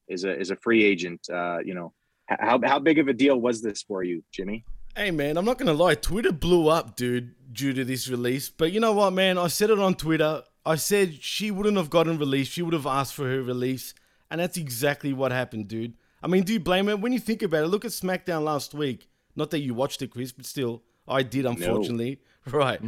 is 0.07 0.23
a 0.23 0.39
is 0.39 0.51
a 0.51 0.55
free 0.57 0.83
agent. 0.83 1.21
Uh, 1.31 1.59
you 1.59 1.73
know, 1.73 1.93
how 2.27 2.59
how 2.63 2.79
big 2.79 2.99
of 2.99 3.07
a 3.07 3.13
deal 3.13 3.39
was 3.39 3.61
this 3.61 3.83
for 3.83 4.03
you, 4.03 4.23
Jimmy? 4.31 4.63
Hey 4.95 5.11
man, 5.11 5.37
I'm 5.37 5.45
not 5.45 5.57
gonna 5.57 5.73
lie, 5.73 5.95
Twitter 5.95 6.31
blew 6.31 6.69
up, 6.69 6.95
dude, 6.95 7.35
due 7.51 7.73
to 7.73 7.83
this 7.83 8.07
release. 8.07 8.49
But 8.49 8.71
you 8.71 8.79
know 8.79 8.93
what, 8.93 9.11
man? 9.11 9.37
I 9.37 9.47
said 9.47 9.69
it 9.69 9.79
on 9.79 9.95
Twitter. 9.95 10.43
I 10.65 10.75
said 10.75 11.21
she 11.21 11.51
wouldn't 11.51 11.77
have 11.77 11.89
gotten 11.89 12.17
released. 12.17 12.51
She 12.51 12.61
would 12.61 12.73
have 12.73 12.87
asked 12.87 13.13
for 13.13 13.29
her 13.29 13.41
release, 13.41 13.93
and 14.31 14.41
that's 14.41 14.57
exactly 14.57 15.13
what 15.13 15.31
happened, 15.31 15.67
dude. 15.67 15.93
I 16.23 16.27
mean, 16.27 16.43
do 16.43 16.53
you 16.53 16.59
blame 16.59 16.87
her? 16.87 16.97
When 16.97 17.11
you 17.11 17.19
think 17.19 17.43
about 17.43 17.63
it, 17.65 17.67
look 17.67 17.85
at 17.85 17.91
SmackDown 17.91 18.43
last 18.43 18.73
week. 18.73 19.07
Not 19.35 19.51
that 19.51 19.59
you 19.59 19.73
watched 19.73 20.01
it, 20.01 20.11
Chris, 20.11 20.31
but 20.31 20.45
still, 20.45 20.81
I 21.07 21.23
did, 21.23 21.45
unfortunately. 21.45 22.19
Right. 22.51 22.79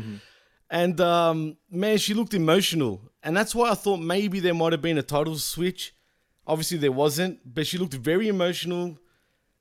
And 0.70 1.02
um, 1.02 1.58
man, 1.72 1.98
she 1.98 2.13
looked 2.13 2.36
emotional, 2.36 3.02
and 3.24 3.36
that's 3.36 3.56
why 3.56 3.72
I 3.72 3.74
thought 3.74 3.98
maybe 3.98 4.40
there 4.40 4.54
might 4.54 4.72
have 4.72 4.84
been 4.84 5.00
a 5.00 5.04
title 5.04 5.36
switch. 5.38 5.96
Obviously, 6.46 6.78
there 6.78 6.92
wasn't, 6.92 7.40
but 7.56 7.66
she 7.66 7.80
looked 7.80 7.96
very 7.96 8.28
emotional. 8.28 9.00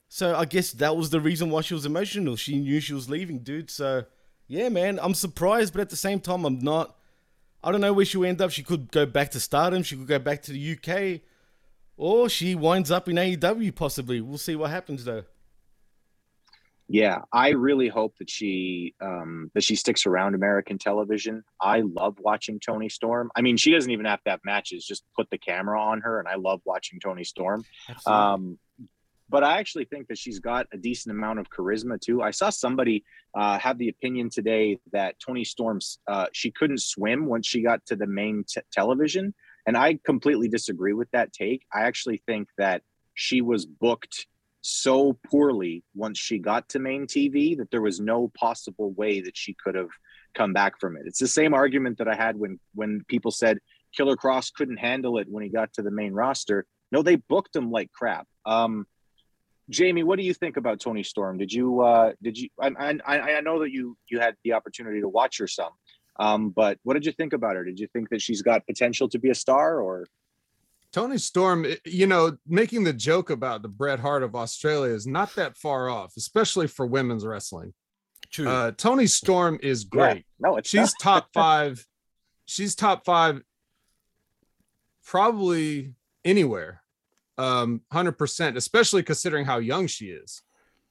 So 0.09 0.37
I 0.37 0.45
guess 0.45 0.73
that 0.73 0.97
was 0.97 1.09
the 1.11 1.21
reason 1.21 1.49
why 1.49 1.63
she 1.63 1.73
was 1.73 1.87
emotional. 1.87 2.37
She 2.37 2.59
knew 2.59 2.81
she 2.81 2.93
was 2.93 3.09
leaving, 3.09 3.39
dude. 3.39 3.71
So 3.71 4.05
yeah, 4.49 4.69
man, 4.69 4.99
I'm 5.01 5.15
surprised, 5.15 5.73
but 5.73 5.81
at 5.81 5.91
the 5.91 5.97
same 5.97 6.21
time, 6.21 6.45
I'm 6.45 6.59
not. 6.59 6.96
I 7.67 7.73
don't 7.73 7.81
know 7.81 7.93
where 7.93 8.05
she'll 8.05 8.25
end 8.25 8.41
up. 8.41 8.53
She 8.53 8.63
could 8.63 8.93
go 8.93 9.07
back 9.07 9.33
to 9.33 9.41
Stardom. 9.41 9.83
She 9.83 9.97
could 9.97 10.07
go 10.07 10.21
back 10.21 10.41
to 10.43 10.53
the 10.53 10.79
UK, 10.79 11.23
or 11.97 12.29
she 12.29 12.55
winds 12.55 12.93
up 12.93 13.09
in 13.09 13.17
AEW 13.17 13.75
possibly. 13.75 14.21
We'll 14.21 14.39
see 14.39 14.55
what 14.55 14.71
happens 14.71 15.05
though. 15.05 15.25
Yeah, 16.89 17.23
I 17.33 17.49
really 17.49 17.89
hope 17.89 18.17
that 18.19 18.31
she 18.31 18.95
um, 19.01 19.51
that 19.55 19.65
she 19.65 19.75
sticks 19.75 20.07
around 20.07 20.37
American 20.37 20.79
television. 20.79 21.43
I 21.61 21.81
love 21.81 22.19
watching 22.21 22.61
Toni 22.61 22.89
Storm. 22.89 23.33
I 23.35 23.41
mean, 23.41 23.57
she 23.57 23.73
doesn't 23.73 23.91
even 23.91 24.07
have 24.07 24.23
to 24.23 24.31
have 24.31 24.41
matches; 24.45 24.87
just 24.87 25.03
put 25.17 25.29
the 25.31 25.39
camera 25.39 25.83
on 25.83 26.03
her, 26.03 26.21
and 26.21 26.29
I 26.29 26.37
love 26.37 26.61
watching 26.65 27.01
Toni 27.01 27.25
Storm. 27.25 27.65
Um, 28.07 28.59
but 29.29 29.43
I 29.43 29.59
actually 29.59 29.85
think 29.85 30.09
that 30.09 30.19
she's 30.19 30.39
got 30.39 30.67
a 30.73 30.77
decent 30.77 31.15
amount 31.15 31.39
of 31.39 31.51
charisma 31.51 32.01
too. 32.01 32.23
I 32.23 32.31
saw 32.31 32.51
somebody 32.51 33.05
uh, 33.35 33.59
have 33.59 33.79
the 33.79 33.89
opinion 33.89 34.31
today 34.31 34.79
that 34.93 35.19
Toni 35.19 35.45
Storm's 35.45 35.99
uh, 36.07 36.27
she 36.33 36.51
couldn't 36.51 36.81
swim 36.81 37.27
once 37.27 37.47
she 37.47 37.63
got 37.63 37.85
to 37.87 37.97
the 37.97 38.07
main 38.07 38.45
t- 38.49 38.61
television, 38.73 39.35
and 39.67 39.77
I 39.77 39.99
completely 40.05 40.49
disagree 40.49 40.93
with 40.93 41.11
that 41.11 41.33
take. 41.33 41.63
I 41.73 41.83
actually 41.83 42.23
think 42.27 42.49
that 42.59 42.83
she 43.15 43.41
was 43.41 43.67
booked 43.67 44.27
so 44.61 45.17
poorly 45.31 45.85
once 45.95 46.19
she 46.19 46.39
got 46.39 46.69
to 46.69 46.79
main 46.79 47.07
TV 47.07 47.57
that 47.57 47.71
there 47.71 47.83
was 47.83 48.01
no 48.01 48.33
possible 48.37 48.91
way 48.93 49.21
that 49.21 49.37
she 49.37 49.55
could 49.63 49.77
have 49.77 49.91
come 50.35 50.53
back 50.53 50.79
from 50.81 50.97
it. 50.97 51.05
It's 51.07 51.21
the 51.21 51.29
same 51.29 51.55
argument 51.55 51.99
that 51.99 52.09
I 52.09 52.15
had 52.15 52.37
when 52.37 52.61
when 52.75 53.03
people 53.09 53.31
said 53.31 53.59
Killer 53.97 54.17
Kross 54.17 54.53
couldn't 54.53 54.77
handle 54.77 55.19
it 55.19 55.29
when 55.29 55.43
he 55.43 55.49
got 55.49 55.73
to 55.75 55.83
the 55.83 55.91
main 55.91 56.13
roster. 56.13 56.67
No, 56.93 57.03
they 57.03 57.17
booked 57.17 57.57
him 57.57 57.71
like 57.71 57.91
crap. 57.93 58.27
Um, 58.45 58.87
Jaime, 59.75 60.03
what 60.05 60.19
do 60.19 60.25
you 60.25 60.35
think 60.35 60.57
about 60.57 60.81
Toni 60.81 61.03
Storm? 61.03 61.39
Did 61.39 61.53
you 61.53 61.81
uh, 61.81 62.13
did 62.23 62.39
you? 62.39 62.49
I, 62.61 62.71
I 63.05 63.21
I 63.37 63.41
know 63.41 63.61
that 63.61 63.71
you 63.73 63.97
you 64.09 64.21
had 64.21 64.37
the 64.45 64.53
opportunity 64.53 65.01
to 65.01 65.09
watch 65.09 65.39
her 65.39 65.47
some, 65.49 65.73
um, 66.21 66.51
but 66.51 66.79
what 66.85 66.95
did 66.95 67.05
you 67.05 67.13
think 67.13 67.33
about 67.33 67.57
her? 67.57 67.65
Did 67.65 67.79
you 67.81 67.89
think 67.93 68.09
that 68.11 68.23
she's 68.23 68.43
got 68.43 68.65
potential 68.67 69.09
to 69.09 69.19
be 69.19 69.31
a 69.31 69.35
star, 69.35 69.81
or 69.81 70.07
Toni 70.93 71.19
Storm, 71.19 71.67
you 71.85 72.07
know, 72.07 72.39
making 72.47 72.85
the 72.85 72.93
joke 72.93 73.29
about 73.31 73.63
the 73.63 73.69
Bret 73.69 73.99
Hart 73.99 74.23
of 74.23 74.37
Australia 74.37 74.95
is 74.95 75.07
not 75.07 75.35
that 75.35 75.57
far 75.57 75.89
off, 75.91 76.13
especially 76.17 76.69
for 76.69 76.87
women's 76.87 77.27
wrestling. 77.27 77.75
True. 78.31 78.49
Uh, 78.49 78.71
Toni 78.71 79.07
Storm 79.07 79.59
is 79.63 79.83
Yeah. 79.85 79.89
great. 80.13 80.27
No, 80.39 80.57
it's 80.57 80.69
she's 80.71 80.81
not. 80.81 81.01
top 81.01 81.29
five. 81.35 81.85
She's 82.47 82.75
top 82.77 83.05
five, 83.05 83.43
probably 85.05 85.95
anywhere, 86.25 86.83
um, 87.39 87.83
hundred 87.93 88.13
percent. 88.13 88.57
Especially 88.57 89.03
considering 89.03 89.45
how 89.45 89.59
young 89.59 89.87
she 89.87 90.07
is. 90.07 90.43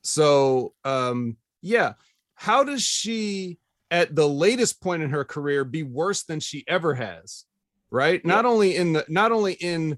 So, 0.02 0.74
um, 0.84 1.38
yeah, 1.62 1.94
how 2.36 2.64
does 2.64 2.84
she, 2.84 3.58
at 3.90 4.16
the 4.16 4.28
latest 4.28 4.82
point 4.82 5.02
in 5.02 5.10
her 5.10 5.26
career, 5.26 5.64
be 5.64 5.84
worse 5.84 6.24
than 6.24 6.40
she 6.40 6.64
ever 6.68 6.94
has? 6.94 7.46
Right. 7.90 8.24
Not 8.26 8.46
only 8.46 8.76
in 8.76 8.94
the, 8.94 9.06
not 9.08 9.32
only 9.32 9.54
in 9.54 9.98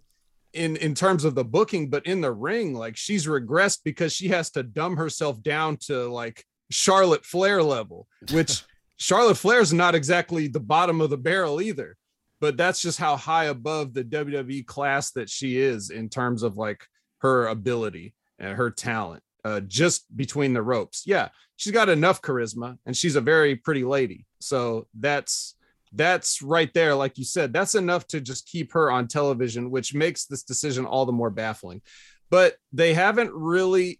in 0.54 0.76
in 0.78 0.94
terms 0.96 1.24
of 1.24 1.36
the 1.36 1.44
booking 1.44 1.90
but 1.90 2.06
in 2.06 2.22
the 2.22 2.32
ring 2.32 2.74
like 2.74 2.98
she's 2.98 3.26
regressed 3.26 3.80
because 3.84 4.14
she 4.14 4.30
has 4.30 4.50
to 4.50 4.64
dumb 4.64 4.98
herself 4.98 5.42
down 5.42 5.78
to 5.78 6.08
like 6.08 6.44
charlotte 6.72 7.26
flair 7.26 7.62
level 7.62 8.08
which 8.32 8.64
charlotte 8.98 9.38
flair's 9.38 9.74
not 9.74 9.96
exactly 9.96 10.48
the 10.48 10.60
bottom 10.60 11.02
of 11.02 11.10
the 11.10 11.18
barrel 11.18 11.62
either 11.62 11.98
but 12.39 12.58
that's 12.58 12.82
just 12.82 13.00
how 13.00 13.15
high 13.15 13.45
above 13.45 13.93
the 13.93 14.04
wwe 14.04 14.65
class 14.65 15.12
that 15.12 15.30
she 15.30 15.58
is 15.58 15.89
in 15.89 16.10
terms 16.10 16.43
of 16.43 16.58
like 16.58 16.86
her 17.19 17.47
ability 17.47 18.13
and 18.39 18.56
her 18.56 18.69
talent 18.69 19.23
uh 19.43 19.60
just 19.62 20.06
between 20.15 20.54
the 20.54 20.62
ropes. 20.62 21.04
Yeah 21.06 21.30
she's 21.58 21.73
got 21.73 21.89
enough 21.89 22.21
charisma 22.21 22.78
and 22.86 22.95
she's 22.95 23.17
a 23.17 23.21
very 23.21 23.56
pretty 23.56 23.84
lady. 23.84 24.26
So 24.39 24.88
that's 24.97 25.56
that's 25.93 26.41
right 26.41 26.73
there 26.73 26.93
like 26.95 27.17
you 27.17 27.23
said 27.23 27.52
that's 27.52 27.73
enough 27.73 28.06
to 28.06 28.19
just 28.19 28.45
keep 28.45 28.73
her 28.73 28.91
on 28.91 29.08
television 29.08 29.71
which 29.71 29.93
makes 29.93 30.26
this 30.26 30.43
decision 30.43 30.86
all 30.86 31.06
the 31.06 31.12
more 31.12 31.30
baffling. 31.30 31.82
But 32.30 32.56
they 32.71 32.93
haven't 32.93 33.34
really 33.34 34.00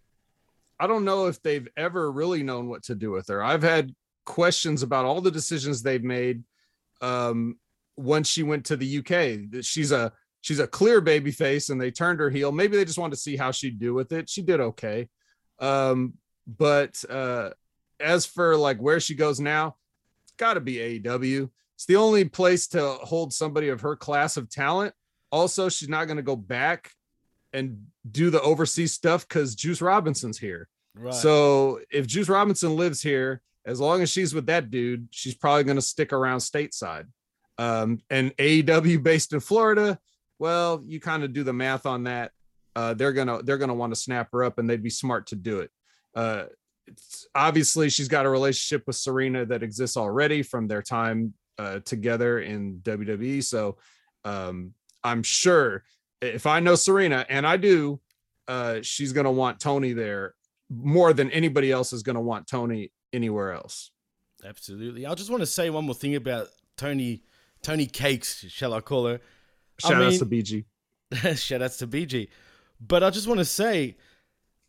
i 0.80 0.88
don't 0.88 1.06
know 1.06 1.26
if 1.26 1.41
they've 1.41 1.67
ever 1.76 2.12
really 2.12 2.43
known 2.43 2.69
what 2.69 2.84
to 2.84 2.95
do 2.95 3.12
with 3.12 3.28
her. 3.28 3.43
I've 3.43 3.63
had 3.63 3.93
questions 4.26 4.84
about 4.84 5.06
all 5.06 5.21
the 5.21 5.32
decisions 5.32 5.82
they've 5.82 6.04
made 6.04 6.43
um 7.02 7.58
once 7.98 8.30
she 8.30 8.44
went 8.44 8.66
to 8.66 8.78
the 8.78 9.00
uk 9.00 9.64
she's 9.64 9.92
a 9.92 10.12
she's 10.42 10.60
a 10.60 10.68
clear 10.68 11.02
baby 11.02 11.32
face 11.32 11.70
and 11.70 11.82
they 11.82 11.92
turned 11.92 12.20
her 12.20 12.30
heel 12.30 12.52
maybe 12.52 12.78
they 12.78 12.86
just 12.86 13.00
wanted 13.00 13.16
to 13.16 13.22
see 13.22 13.36
how 13.36 13.52
she'd 13.52 13.80
do 13.80 13.94
with 13.94 14.12
it 14.12 14.30
she 14.30 14.42
did 14.42 14.60
okay 14.60 15.10
um 15.60 16.14
but 16.46 17.04
uh 17.10 17.50
as 18.00 18.26
for 18.26 18.56
like 18.56 18.80
where 18.80 19.00
she 19.00 19.16
goes 19.16 19.40
now 19.40 19.76
it's 20.28 20.34
got 20.38 20.56
to 20.56 20.62
be 20.62 20.76
AEW. 20.76 21.50
It's 21.76 21.86
the 21.86 21.96
only 21.96 22.26
place 22.26 22.68
to 22.70 22.82
hold 23.02 23.32
somebody 23.34 23.70
of 23.70 23.82
her 23.82 23.96
class 23.96 24.36
of 24.36 24.50
talent. 24.50 24.94
Also, 25.32 25.70
she's 25.70 25.90
not 25.90 26.06
going 26.06 26.18
to 26.18 26.24
go 26.24 26.36
back 26.36 26.92
and 27.54 27.86
do 28.10 28.30
the 28.30 28.42
overseas 28.42 28.94
stuff 28.94 29.28
because 29.28 29.56
Juice 29.56 29.82
Robinson's 29.82 30.38
here. 30.38 30.68
Right. 30.96 31.14
So 31.14 31.80
if 31.92 32.08
Juice 32.08 32.30
Robinson 32.30 32.76
lives 32.76 33.02
here, 33.02 33.42
as 33.66 33.80
long 33.80 34.02
as 34.02 34.10
she's 34.10 34.34
with 34.34 34.48
that 34.48 34.70
dude, 34.70 35.08
she's 35.12 35.36
probably 35.36 35.64
going 35.64 35.76
to 35.78 35.82
stick 35.82 36.12
around 36.12 36.40
stateside. 36.40 37.06
Um, 37.58 38.02
and 38.10 38.36
AEW 38.38 39.02
based 39.02 39.34
in 39.34 39.39
Florida, 39.39 40.00
well, 40.39 40.82
you 40.86 41.00
kind 41.00 41.24
of 41.24 41.34
do 41.34 41.43
the 41.43 41.54
math 41.54 41.86
on 41.86 42.04
that. 42.04 42.32
Uh, 42.76 42.93
they're 42.93 43.13
gonna 43.13 43.41
they're 43.41 43.58
gonna 43.58 43.74
want 43.74 43.91
to 43.93 44.00
snap 44.00 44.30
her 44.32 44.43
up, 44.43 44.60
and 44.60 44.70
they'd 44.70 44.84
be 44.84 44.89
smart 44.89 45.28
to 45.28 45.36
do 45.36 45.62
it. 45.62 45.72
Uh, 46.13 46.46
it's, 46.86 47.28
obviously, 47.34 47.89
she's 47.89 48.08
got 48.08 48.26
a 48.26 48.30
relationship 48.30 48.86
with 48.86 48.96
Serena 48.96 49.46
that 49.46 49.63
exists 49.63 49.98
already 49.98 50.43
from 50.43 50.67
their 50.67 50.84
time 50.84 51.34
uh, 51.58 51.80
together 51.80 52.39
in 52.39 52.78
WWE. 52.84 53.43
So 53.43 53.78
um, 54.24 54.74
I'm 55.04 55.24
sure 55.24 55.84
if 56.22 56.46
I 56.46 56.60
know 56.60 56.76
Serena, 56.76 57.26
and 57.30 57.48
I 57.48 57.58
do, 57.58 58.00
uh, 58.48 58.80
she's 58.84 59.12
gonna 59.12 59.32
want 59.32 59.60
Toni 59.60 59.93
there 59.93 60.36
more 60.70 61.13
than 61.13 61.32
anybody 61.32 61.72
else 61.72 61.93
is 61.93 62.04
gonna 62.04 62.22
want 62.22 62.48
Toni 62.48 62.91
anywhere 63.12 63.54
else. 63.54 63.89
Absolutely. 64.46 65.06
I 65.08 65.15
just 65.15 65.32
want 65.32 65.41
to 65.41 65.48
say 65.48 65.70
one 65.72 65.86
more 65.86 65.96
thing 65.96 66.15
about 66.15 66.48
Toni 66.78 67.24
Toni 67.67 67.86
Cakes, 67.86 68.45
shall 68.47 68.73
I 68.73 68.80
call 68.80 69.08
her? 69.08 69.19
Shout 69.77 70.01
I 70.01 70.06
outs 70.06 70.19
to 70.19 70.25
BG. 70.25 70.63
Shout 71.38 71.62
outs 71.62 71.75
to 71.80 71.88
BG. 71.88 72.30
But 72.80 73.03
I 73.03 73.10
just 73.10 73.27
want 73.27 73.39
to 73.39 73.45
say, 73.45 73.97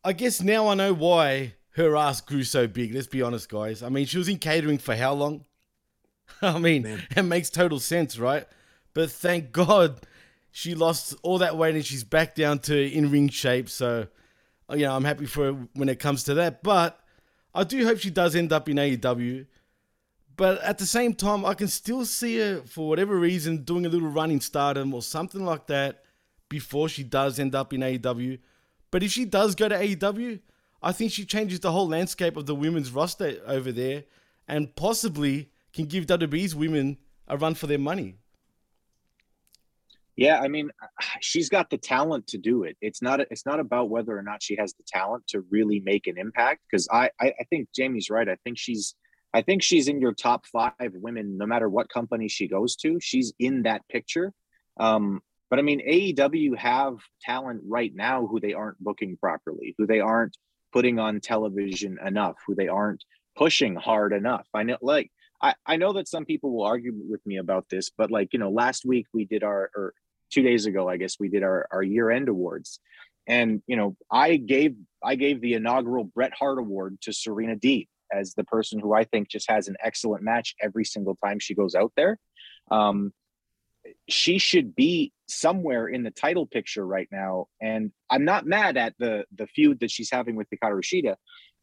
I 0.03 0.13
guess 0.13 0.43
now 0.43 0.67
I 0.67 0.75
know 0.75 0.93
why 0.93 1.55
her 1.77 1.97
ass 1.97 2.21
grew 2.21 2.43
so 2.43 2.67
big. 2.67 2.93
Let's 2.93 3.07
be 3.07 3.23
honest, 3.23 3.49
guys. 3.49 3.85
I 3.85 3.89
mean, 3.89 4.07
she 4.07 4.19
was 4.19 4.29
in 4.29 4.39
catering 4.39 4.79
for 4.79 4.97
how 4.97 5.13
long? 5.13 5.45
I 6.43 6.59
mean, 6.59 7.05
it 7.17 7.23
makes 7.23 7.51
total 7.51 7.79
sense, 7.79 8.19
right? 8.19 8.49
But 8.95 9.13
thank 9.13 9.53
God 9.53 10.01
she 10.51 10.75
lost 10.75 11.15
all 11.23 11.39
that 11.39 11.57
weight 11.57 11.77
and 11.77 11.87
she's 11.87 12.03
back 12.03 12.35
down 12.35 12.59
to 12.59 12.77
in 12.77 13.13
ring 13.13 13.29
shape. 13.29 13.69
So, 13.69 14.09
you 14.71 14.79
know, 14.79 14.97
I'm 14.97 15.05
happy 15.05 15.27
for 15.27 15.53
her 15.53 15.69
when 15.75 15.89
it 15.89 16.01
comes 16.01 16.25
to 16.25 16.35
that. 16.35 16.65
But 16.65 16.99
I 17.55 17.63
do 17.63 17.85
hope 17.85 17.99
she 17.99 18.11
does 18.11 18.35
end 18.35 18.53
up 18.53 18.69
in 18.69 18.77
AEW. 18.77 19.47
But 20.39 20.63
at 20.63 20.79
the 20.79 20.87
same 20.87 21.15
time, 21.15 21.45
I 21.45 21.55
can 21.55 21.67
still 21.67 22.05
see 22.05 22.39
her, 22.39 22.63
for 22.63 22.89
whatever 22.89 23.17
reason, 23.17 23.65
doing 23.65 23.85
a 23.85 23.89
little 23.89 24.09
run 24.09 24.31
in 24.31 24.41
stardom 24.41 24.95
or 24.95 25.03
something 25.03 25.45
like 25.45 25.67
that 25.67 26.05
before 26.49 26.89
she 26.89 27.03
does 27.03 27.41
end 27.41 27.57
up 27.57 27.73
in 27.73 27.81
AEW. 27.81 28.39
But 28.93 29.03
if 29.03 29.11
she 29.11 29.25
does 29.25 29.57
go 29.57 29.69
to 29.69 29.75
AEW, 29.75 30.39
I 30.81 30.93
think 30.93 31.11
she 31.11 31.25
changes 31.25 31.59
the 31.59 31.73
whole 31.73 31.89
landscape 31.89 32.37
of 32.37 32.47
the 32.47 32.55
women's 32.55 32.93
roster 32.93 33.41
over 33.47 33.73
there 33.73 34.05
and 34.47 34.75
possibly 34.77 35.51
can 35.73 35.87
give 35.87 36.07
WWE's 36.07 36.55
women 36.55 36.99
a 37.27 37.37
run 37.37 37.57
for 37.57 37.67
their 37.67 37.77
money. 37.77 38.15
Yeah, 40.15 40.39
I 40.41 40.47
mean, 40.47 40.71
she's 41.21 41.49
got 41.49 41.69
the 41.69 41.79
talent 41.79 42.29
to 42.29 42.39
do 42.39 42.63
it. 42.63 42.77
It's 42.81 43.03
not 43.03 43.19
it's 43.19 43.45
not 43.45 43.59
about 43.59 43.91
whether 43.91 44.17
or 44.17 44.23
not 44.23 44.41
she 44.41 44.55
has 44.55 44.73
the 44.75 44.85
talent 44.87 45.27
to 45.31 45.41
really 45.51 45.81
make 45.81 46.07
an 46.07 46.17
impact. 46.17 46.61
Because 46.71 46.87
I, 46.93 47.11
I 47.21 47.35
I 47.41 47.45
think 47.51 47.71
Jaime's 47.77 48.09
right. 48.09 48.29
I 48.29 48.37
think 48.45 48.57
she's 48.57 48.95
I 49.35 49.43
think 49.43 49.63
she's 49.63 49.89
in 49.89 50.01
your 50.01 50.15
top 50.15 50.47
five 50.47 50.93
women, 50.95 51.37
no 51.37 51.47
matter 51.47 51.69
what 51.69 51.89
company 51.89 52.29
she 52.29 52.49
goes 52.49 52.77
to. 52.77 52.99
She's 53.01 53.33
in 53.39 53.63
that 53.63 53.87
picture. 53.89 54.33
Um, 54.79 55.21
but 55.51 55.59
I 55.59 55.63
mean, 55.63 55.81
AEW 55.87 56.57
have 56.57 56.97
talent 57.23 57.63
right 57.67 57.93
now 57.95 58.27
who 58.27 58.41
they 58.41 58.55
aren't 58.55 58.79
booking 58.79 59.17
properly, 59.17 59.75
who 59.79 59.87
they 59.87 60.01
aren't 60.01 60.37
putting 60.73 60.99
on 60.99 61.21
television 61.21 61.99
enough, 62.05 62.37
who 62.47 62.55
they 62.55 62.69
aren't 62.69 63.05
pushing 63.37 63.75
hard 63.77 64.13
enough. 64.13 64.47
I 64.53 64.63
know, 64.65 64.79
like, 64.83 65.11
I, 65.41 65.55
I 65.65 65.77
know 65.77 65.93
that 65.95 66.09
some 66.09 66.25
people 66.25 66.55
will 66.55 66.65
argue 66.65 66.93
with 67.09 67.25
me 67.25 67.37
about 67.39 67.69
this, 67.71 67.91
but 67.97 68.11
like, 68.11 68.33
you 68.33 68.39
know, 68.39 68.51
last 68.51 68.85
week 68.85 69.07
we 69.15 69.25
did 69.25 69.43
our, 69.43 69.71
or 69.75 69.95
two 70.31 70.43
days 70.43 70.67
ago, 70.67 70.89
I 70.89 70.97
guess 70.97 71.17
we 71.19 71.29
did 71.29 71.43
our, 71.43 71.67
our 71.71 71.83
year 71.83 72.11
end 72.11 72.29
awards. 72.29 72.81
And, 73.27 73.63
you 73.67 73.77
know, 73.77 73.97
I 74.11 74.37
gave, 74.37 74.75
I 75.03 75.15
gave 75.15 75.41
the 75.41 75.55
inaugural 75.55 76.05
Bret 76.05 76.33
Hart 76.35 76.59
Award 76.59 76.99
to 77.03 77.13
Serena 77.13 77.57
Deeb 77.57 77.89
as 78.13 78.35
the 78.35 78.45
person 78.45 78.79
who 78.81 78.95
I 78.95 79.05
think 79.05 79.29
just 79.29 79.51
has 79.51 79.69
an 79.69 79.77
excellent 79.83 80.23
match 80.23 80.55
every 80.61 80.85
single 80.85 81.17
time 81.17 81.39
she 81.39 81.55
goes 81.55 81.75
out 81.75 81.93
there. 81.97 82.19
Um, 82.71 83.13
she 84.09 84.39
should 84.39 84.75
be 84.75 85.13
somewhere 85.29 85.87
in 85.89 86.03
the 86.03 86.11
title 86.11 86.47
picture 86.47 86.87
right 86.87 87.09
now. 87.11 87.47
And 87.61 87.93
I'm 88.11 88.25
not 88.25 88.47
mad 88.47 88.77
at 88.77 88.95
the 88.99 89.25
the 89.35 89.47
feud 89.47 89.81
that 89.81 89.91
she's 89.91 90.11
having 90.11 90.37
with 90.37 90.49
Hikaru 90.51 90.83
Shida. 90.83 91.17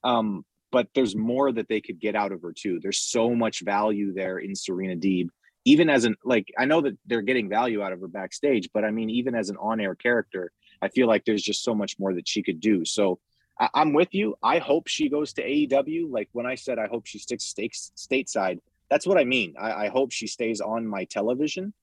Um, 0.03 0.45
but 0.71 0.87
there's 0.93 1.15
more 1.15 1.51
that 1.51 1.69
they 1.69 1.81
could 1.81 1.99
get 1.99 2.15
out 2.15 2.31
of 2.31 2.41
her 2.41 2.53
too. 2.53 2.79
There's 2.81 2.99
so 2.99 3.33
much 3.33 3.61
value 3.61 4.13
there 4.13 4.39
in 4.39 4.55
Serena 4.55 4.95
Deeb. 4.95 5.29
Even 5.63 5.89
as 5.89 6.05
an 6.05 6.15
like 6.23 6.51
I 6.57 6.65
know 6.65 6.81
that 6.81 6.97
they're 7.05 7.21
getting 7.21 7.49
value 7.49 7.81
out 7.81 7.93
of 7.93 8.01
her 8.01 8.07
backstage, 8.07 8.69
but 8.73 8.85
I 8.85 8.91
mean, 8.91 9.09
even 9.09 9.35
as 9.35 9.49
an 9.49 9.57
on-air 9.57 9.95
character, 9.95 10.51
I 10.81 10.89
feel 10.89 11.07
like 11.07 11.25
there's 11.25 11.41
just 11.41 11.63
so 11.63 11.73
much 11.73 11.95
more 11.97 12.13
that 12.13 12.27
she 12.27 12.43
could 12.43 12.59
do. 12.59 12.85
So 12.85 13.19
I, 13.59 13.69
I'm 13.73 13.93
with 13.93 14.13
you. 14.13 14.35
I 14.43 14.59
hope 14.59 14.87
she 14.87 15.09
goes 15.09 15.33
to 15.33 15.43
AEW. 15.43 16.11
Like 16.11 16.29
when 16.33 16.45
I 16.45 16.55
said 16.55 16.79
I 16.79 16.87
hope 16.87 17.05
she 17.05 17.19
sticks 17.19 17.45
stakes 17.45 17.91
stateside, 17.95 18.59
that's 18.89 19.07
what 19.07 19.17
I 19.17 19.23
mean. 19.23 19.55
I, 19.59 19.85
I 19.85 19.87
hope 19.89 20.11
she 20.11 20.27
stays 20.27 20.61
on 20.61 20.87
my 20.87 21.05
television. 21.05 21.73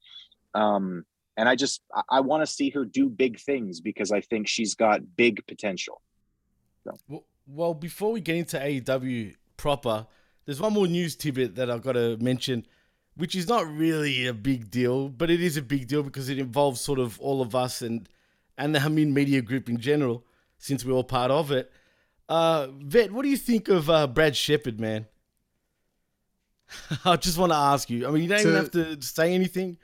Um, 0.55 1.05
and 1.37 1.49
I 1.49 1.57
just 1.57 1.83
I, 1.95 2.03
I 2.11 2.21
want 2.21 2.43
to 2.43 2.47
see 2.47 2.71
her 2.71 2.85
do 2.85 3.09
big 3.09 3.39
things 3.41 3.81
because 3.81 4.13
I 4.13 4.21
think 4.21 4.49
she's 4.49 4.75
got 4.75 5.17
big 5.17 5.47
potential. 5.47 6.01
Well, 7.09 7.25
well, 7.47 7.75
before 7.75 8.13
we 8.13 8.21
get 8.21 8.37
into 8.37 8.59
AEW 8.59 9.37
proper, 9.57 10.07
there's 10.45 10.61
one 10.61 10.73
more 10.73 10.87
news 10.87 11.17
tidbit 11.17 11.55
that 11.57 11.71
I've 11.71 11.83
got 11.83 11.93
to 11.93 12.17
mention, 12.19 12.67
which 13.17 13.35
is 13.35 13.49
not 13.49 13.67
really 13.67 14.27
a 14.27 14.35
big 14.35 14.71
deal, 14.71 15.09
but 15.09 15.31
it 15.31 15.41
is 15.41 15.57
a 15.57 15.63
big 15.63 15.87
deal 15.87 16.03
because 16.03 16.29
it 16.29 16.39
involves 16.39 16.81
sort 16.81 16.99
of 16.99 17.19
all 17.21 17.41
of 17.41 17.55
us 17.55 17.83
and 17.83 18.09
and 18.59 18.75
the 18.75 18.81
Hamin 18.81 19.15
Media 19.15 19.41
Group 19.41 19.69
in 19.69 19.79
general, 19.79 20.25
since 20.63 20.85
we're 20.85 20.93
all 20.93 21.03
part 21.05 21.33
of 21.33 21.51
it. 21.51 21.71
Uh, 22.29 22.69
Vet, 22.79 23.13
what 23.13 23.25
do 23.25 23.29
you 23.29 23.37
think 23.37 23.69
of 23.69 23.91
uh, 23.91 24.07
Brad 24.07 24.37
Shepard, 24.37 24.81
man? 24.81 25.07
I 27.05 27.17
just 27.17 27.37
want 27.37 27.51
to 27.51 27.59
ask 27.59 27.91
you. 27.91 28.07
I 28.07 28.13
mean, 28.13 28.23
you 28.23 28.29
don't 28.29 28.41
even 28.41 28.55
have 28.55 28.71
to 28.71 29.03
say 29.03 29.35
anything, 29.35 29.77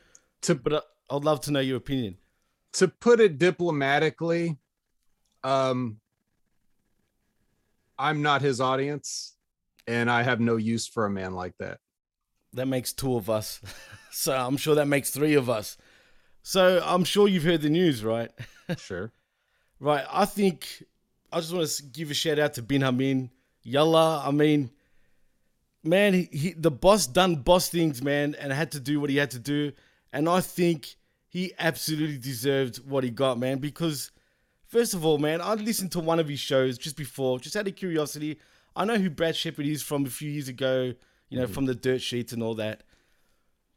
to, 0.43 0.55
but 0.55 0.73
I, 0.73 1.17
I'd 1.17 1.25
love 1.25 1.41
to 1.43 1.51
know 1.51 1.61
your 1.61 1.77
opinion. 1.77 2.17
to 2.75 2.87
put 2.87 3.19
it 3.19 3.39
diplomatically, 3.39 4.57
um, 5.43 5.99
I'm 7.99 8.23
not 8.23 8.41
his 8.41 8.61
audience, 8.61 9.37
and 9.89 10.09
I 10.09 10.23
have 10.23 10.39
no 10.39 10.57
use 10.57 10.87
for 10.87 11.07
a 11.07 11.11
man 11.11 11.35
like 11.35 11.55
that. 11.59 11.79
That 12.53 12.67
makes 12.67 12.93
two 12.93 13.17
of 13.17 13.29
us. 13.29 13.61
so 14.13 14.33
I'm 14.33 14.57
sure 14.57 14.77
that 14.77 14.87
makes 14.87 15.11
three 15.11 15.35
of 15.35 15.51
us. 15.51 15.77
So 16.45 16.81
I'm 16.85 17.03
sure 17.03 17.27
you've 17.27 17.43
heard 17.43 17.63
the 17.63 17.69
news, 17.69 18.05
right? 18.05 18.31
Sure. 18.77 19.11
Right. 19.81 20.05
I 20.11 20.25
think 20.25 20.85
I 21.33 21.41
just 21.41 21.53
want 21.53 21.69
to 21.69 21.83
give 21.85 22.11
a 22.11 22.15
shout 22.15 22.39
out 22.39 22.55
to 22.55 22.63
Bin 22.63 22.83
Hamin. 22.83 23.31
Yalla. 23.63 24.23
I 24.25 24.31
mean, 24.31 24.71
man, 25.85 26.15
he, 26.15 26.29
he, 26.33 26.53
the 26.53 26.71
boss 26.71 27.07
done 27.07 27.37
boss 27.37 27.69
things, 27.69 28.03
man, 28.03 28.35
and 28.39 28.53
had 28.53 28.73
to 28.73 28.81
do 28.81 29.01
what 29.01 29.11
he 29.11 29.17
had 29.17 29.31
to 29.33 29.39
do. 29.39 29.73
And 30.13 30.29
I 30.29 30.41
think 30.41 30.97
he 31.29 31.53
absolutely 31.59 32.19
deserved 32.19 32.79
what 32.89 33.05
he 33.05 33.11
got, 33.11 33.39
man, 33.39 33.59
because 33.59 34.11
first 34.67 34.95
of 34.95 35.05
all, 35.05 35.19
man, 35.19 35.41
I 35.41 35.55
listened 35.55 35.93
to 35.93 36.01
one 36.01 36.19
of 36.19 36.29
his 36.29 36.41
shows 36.41 36.79
just 36.79 36.97
before, 36.97 37.39
just 37.39 37.57
out 37.57 37.69
of 37.69 37.77
curiosity. 37.77 38.39
I 38.75 38.85
know 38.85 38.97
who 38.97 39.11
Brad 39.11 39.37
Shepard 39.37 39.67
is 39.67 39.83
from 39.83 40.07
a 40.07 40.11
few 40.11 40.31
years 40.31 40.49
ago, 40.49 40.95
you 41.29 41.39
know, 41.39 41.45
mm-hmm. 41.45 41.53
from 41.53 41.67
the 41.67 41.75
dirt 41.75 42.01
sheets 42.01 42.33
and 42.33 42.43
all 42.43 42.55
that. 42.55 42.85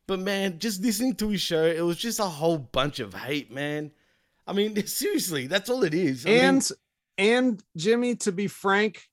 But 0.07 0.19
man, 0.19 0.59
just 0.59 0.81
listening 0.81 1.15
to 1.15 1.29
his 1.29 1.41
show, 1.41 1.65
it 1.65 1.81
was 1.81 1.97
just 1.97 2.19
a 2.19 2.25
whole 2.25 2.57
bunch 2.57 2.99
of 2.99 3.13
hate, 3.13 3.51
man. 3.51 3.91
I 4.51 4.53
mean, 4.53 4.85
seriously, 4.85 5.47
that's 5.47 5.69
all 5.69 5.83
it 5.83 5.93
is. 5.93 6.25
I 6.25 6.29
mean- 6.29 6.39
and 6.43 6.69
and 7.17 7.63
Jimmy, 7.77 8.15
to 8.17 8.31
be 8.31 8.47
frank, 8.47 9.03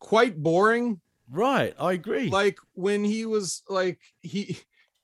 quite 0.00 0.40
boring. 0.42 1.00
Right, 1.30 1.74
I 1.78 1.92
agree. 1.92 2.30
Like 2.30 2.58
when 2.74 3.04
he 3.04 3.26
was 3.26 3.62
like 3.68 4.00
he 4.22 4.58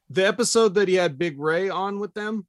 the 0.08 0.26
episode 0.26 0.74
that 0.74 0.88
he 0.88 0.94
had 0.94 1.18
Big 1.18 1.38
Ray 1.38 1.68
on 1.68 1.98
with 1.98 2.14
them, 2.14 2.46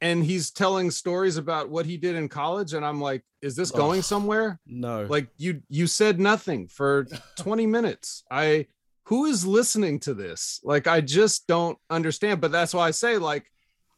and 0.00 0.24
he's 0.24 0.50
telling 0.50 0.90
stories 0.90 1.36
about 1.36 1.68
what 1.68 1.86
he 1.86 1.96
did 1.96 2.16
in 2.16 2.28
college, 2.28 2.72
and 2.74 2.84
I'm 2.84 3.00
like, 3.00 3.22
is 3.42 3.54
this 3.54 3.70
going 3.70 3.98
Ugh, 3.98 4.04
somewhere? 4.04 4.60
No. 4.66 5.06
Like 5.08 5.28
you 5.36 5.62
you 5.68 5.86
said 5.86 6.18
nothing 6.18 6.68
for 6.68 7.06
20 7.36 7.66
minutes. 7.66 8.24
I 8.30 8.66
who 9.04 9.26
is 9.26 9.44
listening 9.44 10.00
to 10.00 10.14
this? 10.14 10.60
Like 10.64 10.86
I 10.86 11.00
just 11.00 11.46
don't 11.46 11.78
understand. 11.90 12.40
But 12.40 12.52
that's 12.52 12.72
why 12.72 12.88
I 12.88 12.92
say 12.92 13.18
like 13.18 13.44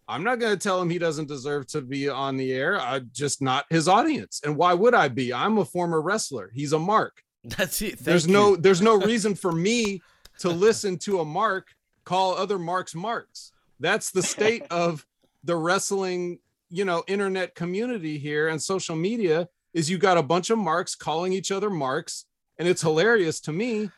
I'm 0.07 0.23
not 0.23 0.39
going 0.39 0.53
to 0.53 0.63
tell 0.63 0.81
him 0.81 0.91
he 0.91 0.99
doesn't 0.99 1.29
deserve 1.29 1.67
to 1.69 1.81
be 1.81 2.09
on 2.09 2.37
the 2.37 2.53
air. 2.53 2.79
I'm 2.81 3.11
just 3.13 3.41
not 3.41 3.65
his 3.71 3.89
audience. 3.89 4.41
And 4.45 4.57
why 4.57 4.75
would 4.75 4.95
I 4.95 5.09
be? 5.09 5.33
I'm 5.33 5.59
a 5.59 5.65
former 5.65 6.01
wrestler. 6.01 6.51
He's 6.53 6.73
a 6.73 6.79
mark. 6.79 7.23
That's 7.45 7.81
it. 7.83 7.99
there's 7.99 8.25
Thank 8.25 8.33
no 8.33 8.57
there's 8.57 8.83
no 8.83 8.97
reason 9.05 9.35
for 9.35 9.53
me 9.53 10.03
to 10.39 10.49
listen 10.49 10.99
to 10.99 11.21
a 11.21 11.25
mark 11.25 11.69
call 12.05 12.35
other 12.35 12.59
marks 12.59 12.95
marks. 12.95 13.53
That's 13.81 14.11
the 14.11 14.23
state 14.23 14.65
of 14.71 15.07
the 15.43 15.57
wrestling, 15.57 16.39
you 16.71 16.85
know, 16.85 17.05
internet 17.07 17.55
community 17.55 18.19
here 18.19 18.49
and 18.49 18.61
social 18.61 18.97
media 18.97 19.49
is 19.73 19.91
you 19.91 19.99
got 19.99 20.17
a 20.17 20.23
bunch 20.23 20.51
of 20.51 20.59
marks 20.59 20.95
calling 20.95 21.33
each 21.33 21.51
other 21.51 21.69
marks 21.69 22.27
and 22.59 22.69
it's 22.69 22.83
hilarious 22.83 23.41
to 23.41 23.53
me. 23.53 23.91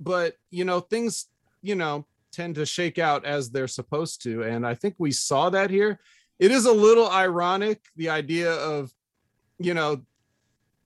But, 0.00 0.36
you 0.50 0.64
know, 0.64 0.80
things, 0.80 1.26
you 1.60 1.74
know, 1.74 2.06
tend 2.32 2.54
to 2.56 2.66
shake 2.66 2.98
out 2.98 3.24
as 3.24 3.50
they're 3.50 3.68
supposed 3.68 4.22
to 4.22 4.42
and 4.42 4.66
I 4.66 4.74
think 4.74 4.94
we 4.98 5.12
saw 5.12 5.50
that 5.50 5.70
here. 5.70 6.00
It 6.38 6.50
is 6.50 6.66
a 6.66 6.72
little 6.72 7.08
ironic 7.08 7.80
the 7.96 8.08
idea 8.08 8.52
of 8.52 8.92
you 9.58 9.74
know 9.74 10.02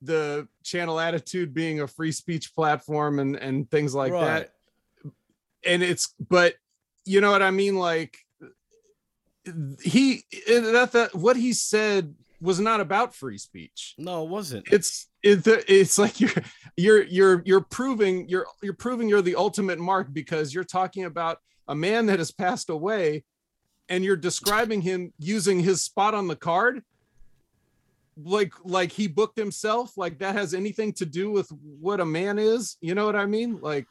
the 0.03 0.47
channel 0.63 1.01
attitude 1.01 1.55
being 1.55 1.81
a 1.81 1.87
free 1.87 2.13
speech 2.13 2.55
platform 2.55 3.19
and 3.19 3.37
and 3.37 3.71
things 3.71 3.95
like 3.95 4.13
that. 4.13 4.53
And 5.65 5.83
it's 5.83 6.15
but 6.29 6.55
you 7.05 7.21
know 7.21 7.31
what 7.31 7.43
i 7.43 7.51
mean? 7.51 7.77
Like 7.77 8.19
he 9.81 10.25
that, 10.49 10.91
that 10.93 11.15
what 11.15 11.37
he 11.37 11.53
said 11.53 12.15
was 12.41 12.61
not 12.61 12.81
about 12.81 13.15
free 13.15 13.39
speech. 13.39 13.95
No 13.99 14.25
it 14.25 14.29
wasn't. 14.29 14.67
It's 14.71 15.09
it's 15.23 15.47
it's 15.47 15.99
like 15.99 16.21
you're 16.21 16.33
you're 16.77 17.03
you're 17.05 17.43
you're 17.45 17.61
proving 17.61 18.29
you're 18.29 18.47
you're 18.63 18.75
proving 18.75 19.09
you're 19.09 19.23
the 19.23 19.37
ultimate 19.37 19.79
mark 19.79 20.13
because 20.13 20.55
you're 20.55 20.65
talking 20.65 21.05
about 21.05 21.39
a 21.69 21.75
man 21.75 22.07
that 22.07 22.19
has 22.19 22.31
passed 22.31 22.71
away 22.71 23.25
and 23.89 24.05
you're 24.05 24.17
describing 24.17 24.81
him 24.83 25.13
using 25.19 25.61
his 25.61 25.83
spot 25.83 26.15
on 26.15 26.29
the 26.29 26.37
card. 26.37 26.83
Like 28.23 28.53
like 28.65 28.93
he 28.93 29.09
booked 29.09 29.39
himself 29.39 29.97
like 29.97 30.19
that 30.21 30.35
has 30.35 30.55
anything 30.55 30.93
to 30.95 31.07
do 31.07 31.31
with 31.31 31.51
what 31.81 32.01
a 32.01 32.07
man 32.07 32.39
is. 32.39 32.77
You 32.81 32.95
know 32.95 33.07
what 33.07 33.17
i 33.17 33.27
mean? 33.27 33.61
Like 33.61 33.87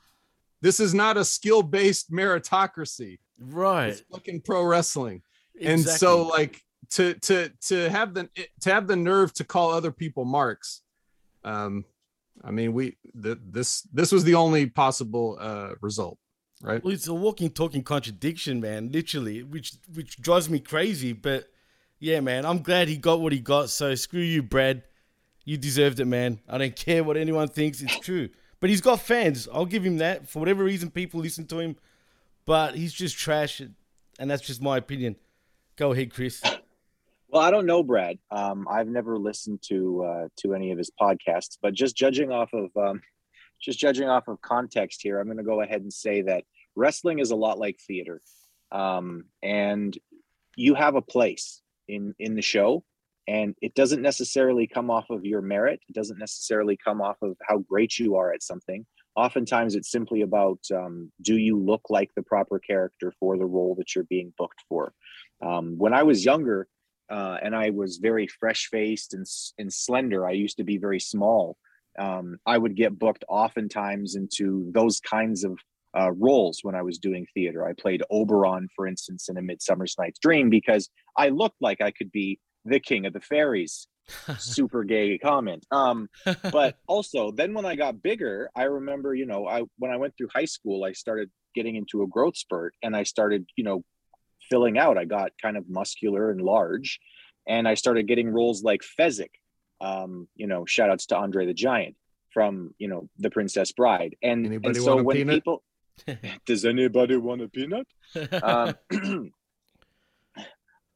this 0.62 0.80
is 0.80 0.94
not 0.94 1.18
a 1.18 1.26
skill 1.26 1.62
based 1.62 2.12
meritocracy. 2.12 3.20
Right. 3.40 3.90
It's 3.90 4.02
fucking 4.12 4.42
pro 4.42 4.64
wrestling. 4.64 5.22
And 5.62 5.82
so 5.82 6.24
like 6.24 6.62
to 6.90 7.14
to 7.16 7.50
to 7.62 7.90
have 7.90 8.14
the 8.14 8.30
to 8.62 8.74
have 8.74 8.88
the 8.88 8.96
nerve 8.96 9.34
to 9.34 9.44
call 9.44 9.72
other 9.72 9.92
people 9.92 10.26
marks 10.26 10.82
um 11.44 11.86
i 12.44 12.52
mean 12.52 12.74
we 12.74 12.96
th- 13.22 13.38
this 13.50 13.82
this 13.94 14.12
was 14.12 14.24
the 14.24 14.36
only 14.36 14.66
possible 14.66 15.38
uh 15.40 15.70
result 15.82 16.18
right 16.62 16.84
Well, 16.84 16.94
it's 16.94 17.08
a 17.08 17.14
walking, 17.14 17.50
talking 17.50 17.84
contradiction, 17.84 18.62
man. 18.62 18.92
Literally, 18.92 19.44
which 19.44 19.74
which 19.94 20.18
drives 20.18 20.50
me 20.50 20.60
crazy. 20.60 21.14
But 21.14 21.50
yeah, 22.00 22.22
man, 22.22 22.46
I'm 22.46 22.62
glad 22.62 22.88
he 22.88 22.98
got 22.98 23.20
what 23.20 23.34
he 23.34 23.40
got. 23.40 23.70
So 23.70 23.94
screw 23.96 24.22
you, 24.22 24.42
Brad. 24.42 24.84
You 25.44 25.58
deserved 25.58 26.00
it, 26.00 26.06
man. 26.06 26.40
I 26.48 26.58
don't 26.58 26.76
care 26.76 27.04
what 27.04 27.18
anyone 27.18 27.50
thinks. 27.50 27.82
It's 27.82 28.00
true. 28.00 28.30
But 28.60 28.70
he's 28.70 28.82
got 28.82 29.00
fans. 29.02 29.48
I'll 29.54 29.66
give 29.66 29.86
him 29.86 29.98
that. 29.98 30.28
For 30.28 30.40
whatever 30.40 30.64
reason, 30.64 30.90
people 30.90 31.20
listen 31.20 31.46
to 31.48 31.60
him. 31.60 31.76
But 32.46 32.76
he's 32.76 32.94
just 32.94 33.18
trash, 33.18 33.62
and 34.18 34.32
that's 34.32 34.42
just 34.42 34.62
my 34.62 34.78
opinion. 34.78 35.18
Go 35.76 35.92
ahead, 35.92 36.14
Chris. 36.14 36.42
Well, 37.36 37.44
I 37.44 37.52
don't 37.52 37.66
know 37.66 37.84
Brad. 37.84 38.18
Um, 38.32 38.66
I've 38.72 38.88
never 38.88 39.18
listened 39.18 39.62
to 39.68 40.06
uh, 40.06 40.28
to 40.38 40.54
any 40.54 40.72
of 40.72 40.78
his 40.78 40.90
podcasts, 40.90 41.58
but 41.62 41.74
just 41.74 41.94
judging 41.94 42.32
off 42.32 42.54
of 42.54 42.70
um, 42.78 43.02
just 43.62 43.78
judging 43.78 44.08
off 44.08 44.30
of 44.30 44.42
context 44.42 45.02
here, 45.02 45.20
I'm 45.20 45.26
going 45.26 45.36
to 45.36 45.44
go 45.44 45.60
ahead 45.60 45.82
and 45.82 45.92
say 45.92 46.22
that 46.22 46.46
wrestling 46.78 47.20
is 47.20 47.32
a 47.32 47.36
lot 47.36 47.60
like 47.60 47.78
theater, 47.86 48.22
um, 48.72 49.26
and 49.44 49.98
you 50.56 50.76
have 50.76 50.96
a 50.96 51.02
place 51.02 51.62
in 51.90 52.16
in 52.20 52.36
the 52.36 52.42
show, 52.42 52.86
and 53.28 53.54
it 53.62 53.76
doesn't 53.76 54.02
necessarily 54.02 54.66
come 54.66 54.90
off 54.90 55.10
of 55.10 55.26
your 55.26 55.42
merit. 55.42 55.82
It 55.90 55.94
doesn't 55.94 56.20
necessarily 56.20 56.78
come 56.82 57.02
off 57.02 57.18
of 57.22 57.36
how 57.46 57.58
great 57.58 58.00
you 58.00 58.16
are 58.16 58.32
at 58.32 58.44
something. 58.44 58.86
Oftentimes, 59.18 59.76
it's 59.76 59.92
simply 59.92 60.22
about 60.22 60.60
um, 60.74 61.12
do 61.22 61.36
you 61.36 61.60
look 61.60 61.82
like 61.90 62.12
the 62.16 62.24
proper 62.24 62.60
character 62.60 63.12
for 63.20 63.38
the 63.38 63.46
role 63.46 63.76
that 63.76 63.94
you're 63.94 64.06
being 64.06 64.32
booked 64.38 64.64
for. 64.70 64.94
Um, 65.46 65.78
when 65.78 65.94
I 65.94 66.04
was 66.04 66.24
younger, 66.24 66.70
uh, 67.10 67.38
and 67.42 67.56
I 67.56 67.70
was 67.70 67.98
very 67.98 68.28
fresh 68.28 68.68
faced 68.68 69.14
and, 69.14 69.26
and 69.58 69.72
slender. 69.72 70.28
I 70.28 70.32
used 70.32 70.58
to 70.58 70.64
be 70.64 70.78
very 70.78 71.00
small. 71.00 71.58
Um, 71.98 72.38
I 72.46 72.58
would 72.58 72.76
get 72.76 72.98
booked 72.98 73.24
oftentimes 73.30 74.16
into 74.16 74.70
those 74.74 75.00
kinds 75.00 75.44
of 75.44 75.58
uh, 75.98 76.12
roles 76.12 76.60
when 76.62 76.76
I 76.76 76.82
was 76.82 76.98
doing 76.98 77.26
theater. 77.34 77.66
I 77.66 77.74
played 77.74 78.04
Oberon, 78.12 78.68
for 78.76 78.86
instance, 78.86 79.30
in 79.30 79.38
A 79.38 79.42
Midsummer's 79.42 79.96
Night's 79.98 80.20
Dream 80.20 80.50
because 80.50 80.90
I 81.18 81.30
looked 81.30 81.62
like 81.62 81.80
I 81.82 81.92
could 81.92 82.12
be 82.12 82.40
the 82.66 82.80
king 82.80 83.06
of 83.06 83.14
the 83.14 83.22
fairies. 83.22 83.88
Super 84.38 84.84
gay 84.84 85.18
comment. 85.18 85.66
Um, 85.72 86.10
but 86.52 86.78
also, 86.88 87.32
then 87.32 87.54
when 87.54 87.66
I 87.66 87.76
got 87.76 88.04
bigger, 88.04 88.50
I 88.56 88.64
remember, 88.64 89.16
you 89.16 89.26
know, 89.26 89.48
I 89.48 89.64
when 89.80 89.92
I 89.92 89.98
went 89.98 90.16
through 90.18 90.28
high 90.34 90.46
school, 90.46 90.84
I 90.84 90.92
started 90.92 91.32
getting 91.56 91.76
into 91.76 92.04
a 92.04 92.08
growth 92.08 92.38
spurt, 92.38 92.74
and 92.84 92.96
I 92.96 93.04
started, 93.04 93.48
you 93.56 93.64
know, 93.64 93.84
filling 94.50 94.78
out. 94.78 94.98
I 94.98 95.06
got 95.06 95.32
kind 95.42 95.58
of 95.58 95.70
muscular 95.70 96.32
and 96.32 96.42
large, 96.42 97.00
and 97.48 97.68
I 97.68 97.74
started 97.74 98.08
getting 98.08 98.30
roles 98.30 98.64
like 98.64 98.82
Fezzik. 99.00 99.32
Um, 99.82 100.28
you 100.36 100.48
know, 100.48 100.66
shout 100.66 100.90
outs 100.90 101.06
to 101.08 101.18
Andre 101.18 101.46
the 101.46 101.54
Giant 101.54 101.96
from 102.32 102.74
you 102.78 102.88
know 102.88 103.10
The 103.18 103.30
Princess 103.30 103.72
Bride. 103.72 104.16
And, 104.22 104.46
and 104.66 104.76
so 104.76 105.02
when 105.02 105.18
peanut? 105.18 105.36
people 105.36 105.64
does 106.46 106.66
anybody 106.66 107.18
want 107.18 107.42
a 107.42 107.50
peanut? 107.50 107.88
Um, 108.44 108.76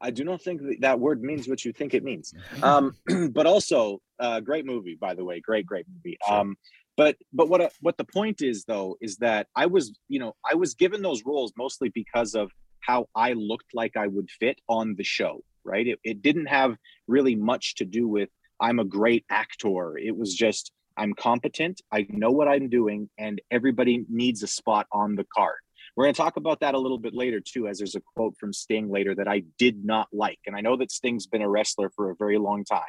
I 0.01 0.11
do 0.11 0.23
not 0.23 0.41
think 0.41 0.61
that, 0.61 0.77
that 0.81 0.99
word 0.99 1.21
means 1.23 1.47
what 1.47 1.65
you 1.65 1.73
think 1.73 1.93
it 1.93 2.03
means. 2.03 2.33
Um, 2.63 2.95
but 3.31 3.45
also, 3.45 4.01
uh, 4.19 4.39
great 4.41 4.65
movie, 4.65 4.97
by 4.99 5.13
the 5.13 5.23
way, 5.23 5.39
great, 5.39 5.65
great 5.65 5.85
movie. 5.93 6.17
Um, 6.29 6.57
but 6.97 7.15
but 7.31 7.47
what 7.47 7.61
uh, 7.61 7.69
what 7.79 7.95
the 7.95 8.03
point 8.03 8.41
is 8.41 8.65
though 8.65 8.97
is 8.99 9.15
that 9.17 9.47
I 9.55 9.67
was 9.67 9.97
you 10.09 10.19
know 10.19 10.35
I 10.49 10.55
was 10.55 10.73
given 10.73 11.01
those 11.01 11.23
roles 11.25 11.53
mostly 11.57 11.87
because 11.89 12.35
of 12.35 12.51
how 12.79 13.07
I 13.15 13.33
looked 13.33 13.73
like 13.73 13.97
I 13.97 14.07
would 14.07 14.29
fit 14.29 14.59
on 14.67 14.95
the 14.95 15.03
show. 15.03 15.43
Right? 15.63 15.87
It, 15.87 15.99
it 16.03 16.21
didn't 16.21 16.47
have 16.47 16.75
really 17.07 17.35
much 17.35 17.75
to 17.75 17.85
do 17.85 18.07
with 18.07 18.29
I'm 18.59 18.79
a 18.79 18.85
great 18.85 19.25
actor. 19.29 19.97
It 19.97 20.15
was 20.15 20.33
just 20.33 20.71
I'm 20.97 21.13
competent. 21.13 21.81
I 21.91 22.05
know 22.09 22.31
what 22.31 22.47
I'm 22.47 22.69
doing, 22.69 23.09
and 23.17 23.41
everybody 23.51 24.05
needs 24.09 24.43
a 24.43 24.47
spot 24.47 24.87
on 24.91 25.15
the 25.15 25.25
card. 25.33 25.59
We're 25.95 26.05
going 26.05 26.13
to 26.13 26.21
talk 26.21 26.37
about 26.37 26.59
that 26.61 26.75
a 26.75 26.79
little 26.79 26.97
bit 26.97 27.13
later 27.13 27.39
too, 27.39 27.67
as 27.67 27.77
there's 27.77 27.95
a 27.95 28.01
quote 28.15 28.37
from 28.37 28.53
Sting 28.53 28.89
later 28.89 29.15
that 29.15 29.27
I 29.27 29.43
did 29.57 29.83
not 29.83 30.07
like. 30.13 30.39
And 30.45 30.55
I 30.55 30.61
know 30.61 30.77
that 30.77 30.91
Sting's 30.91 31.27
been 31.27 31.41
a 31.41 31.49
wrestler 31.49 31.89
for 31.89 32.09
a 32.09 32.15
very 32.15 32.37
long 32.37 32.63
time. 32.63 32.81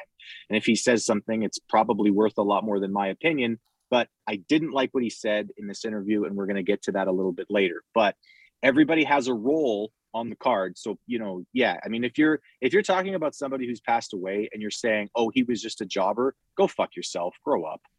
And 0.49 0.57
if 0.57 0.65
he 0.65 0.75
says 0.75 1.05
something, 1.05 1.43
it's 1.43 1.59
probably 1.69 2.11
worth 2.11 2.37
a 2.37 2.43
lot 2.43 2.63
more 2.63 2.79
than 2.79 2.93
my 2.93 3.07
opinion. 3.07 3.59
But 3.89 4.07
I 4.27 4.37
didn't 4.37 4.71
like 4.71 4.93
what 4.93 5.03
he 5.03 5.09
said 5.09 5.49
in 5.57 5.67
this 5.67 5.83
interview, 5.83 6.23
and 6.23 6.35
we're 6.35 6.45
going 6.45 6.55
to 6.55 6.63
get 6.63 6.83
to 6.83 6.93
that 6.93 7.07
a 7.07 7.11
little 7.11 7.33
bit 7.33 7.47
later. 7.49 7.83
But 7.93 8.15
everybody 8.63 9.03
has 9.03 9.27
a 9.27 9.33
role 9.33 9.91
on 10.13 10.29
the 10.29 10.35
card. 10.35 10.77
So, 10.77 10.97
you 11.07 11.19
know, 11.19 11.43
yeah, 11.53 11.77
I 11.83 11.87
mean, 11.87 12.03
if 12.03 12.17
you're 12.17 12.41
if 12.59 12.73
you're 12.73 12.81
talking 12.81 13.15
about 13.15 13.35
somebody 13.35 13.65
who's 13.67 13.79
passed 13.79 14.13
away 14.13 14.49
and 14.51 14.61
you're 14.61 14.71
saying, 14.71 15.09
oh, 15.15 15.31
he 15.33 15.43
was 15.43 15.61
just 15.61 15.81
a 15.81 15.85
jobber, 15.85 16.35
go 16.57 16.67
fuck 16.67 16.95
yourself, 16.95 17.35
grow 17.43 17.63
up. 17.63 17.81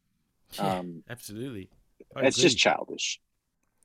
Yeah, 0.58 0.80
Um, 0.80 1.02
absolutely. 1.08 1.70
I 2.14 2.26
it's 2.26 2.36
just 2.36 2.58
childish. 2.58 3.18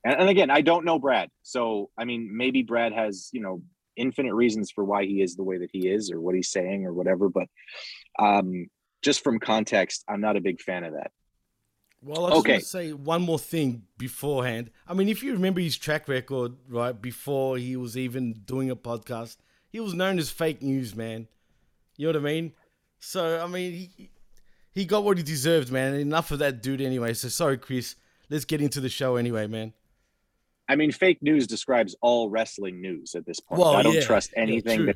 And, 0.04 0.20
and 0.20 0.30
again, 0.30 0.50
I 0.50 0.60
don't 0.60 0.84
know 0.84 1.00
Brad, 1.00 1.30
so 1.42 1.90
I 1.98 2.04
mean, 2.04 2.36
maybe 2.36 2.62
Brad 2.62 2.92
has 2.92 3.30
you 3.32 3.40
know 3.40 3.62
infinite 3.96 4.34
reasons 4.34 4.70
for 4.70 4.84
why 4.84 5.06
he 5.06 5.22
is 5.22 5.38
the 5.38 5.44
way 5.44 5.60
that 5.60 5.70
he 5.72 5.88
is, 5.88 6.12
or 6.12 6.20
what 6.20 6.36
he's 6.36 6.52
saying, 6.52 6.86
or 6.86 6.94
whatever. 6.94 7.30
But 7.30 7.48
um, 8.20 8.68
just 9.02 9.24
from 9.24 9.40
context, 9.40 10.04
I'm 10.10 10.20
not 10.20 10.36
a 10.36 10.42
big 10.42 10.60
fan 10.60 10.84
of 10.84 10.94
that. 10.94 11.12
Well, 12.02 12.26
I 12.26 12.30
just 12.30 12.40
Okay. 12.40 12.52
want 12.54 12.64
to 12.64 12.68
say 12.70 12.94
one 12.94 13.22
more 13.24 13.40
thing 13.40 13.84
beforehand. 13.98 14.72
I 14.88 14.94
mean, 14.94 15.10
if 15.10 15.24
you 15.24 15.34
remember 15.34 15.60
his 15.60 15.78
track 15.78 16.08
record, 16.08 16.54
right, 16.70 17.00
before 17.00 17.58
he 17.58 17.76
was 17.76 17.98
even 17.98 18.34
doing 18.46 18.70
a 18.70 18.76
podcast, 18.76 19.38
he 19.70 19.80
was 19.80 19.94
known 19.94 20.20
as 20.20 20.30
fake 20.30 20.62
news, 20.62 20.96
man. 20.96 21.28
You 21.98 22.08
know 22.08 22.20
what 22.20 22.30
I 22.30 22.34
mean? 22.34 22.54
So, 23.00 23.44
I 23.44 23.48
mean, 23.48 23.72
he, 23.74 24.10
he 24.74 24.86
got 24.86 25.04
what 25.04 25.18
he 25.18 25.24
deserved, 25.24 25.72
man. 25.72 25.96
Enough 25.96 26.32
of 26.32 26.40
that 26.40 26.62
dude 26.62 26.82
anyway. 26.82 27.14
So, 27.14 27.30
sorry, 27.30 27.58
Chris. 27.58 27.96
Let's 28.30 28.46
get 28.46 28.62
into 28.62 28.82
the 28.82 28.90
show 28.90 29.16
anyway, 29.16 29.48
man. 29.48 29.74
I 30.70 30.76
mean, 30.76 30.92
fake 30.92 31.22
news 31.22 31.48
describes 31.48 31.96
all 32.02 32.30
wrestling 32.30 32.82
news 32.82 33.16
at 33.16 33.26
this 33.26 33.40
point. 33.40 33.62
Well, 33.62 33.76
I 33.76 33.82
don't 33.82 33.94
yeah. 33.96 34.02
trust 34.02 34.34
anything 34.36 34.94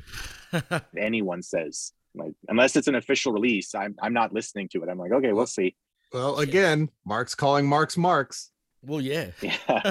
true. 0.50 0.60
that 0.68 0.84
anyone 0.98 1.42
says. 1.42 1.92
Like, 2.14 2.34
unless 2.48 2.76
it's 2.76 2.88
an 2.88 2.94
official 2.94 3.32
release, 3.32 3.74
I'm 3.74 3.96
I'm 4.02 4.12
not 4.12 4.34
listening 4.34 4.68
to 4.72 4.82
it. 4.82 4.88
I'm 4.90 4.98
like, 4.98 5.12
okay, 5.12 5.32
we'll 5.32 5.46
see. 5.46 5.74
Well 6.12 6.38
again 6.38 6.88
mark's 7.04 7.34
calling 7.34 7.66
mark's 7.66 7.96
marks 7.96 8.50
Well, 8.84 9.00
yeah. 9.00 9.30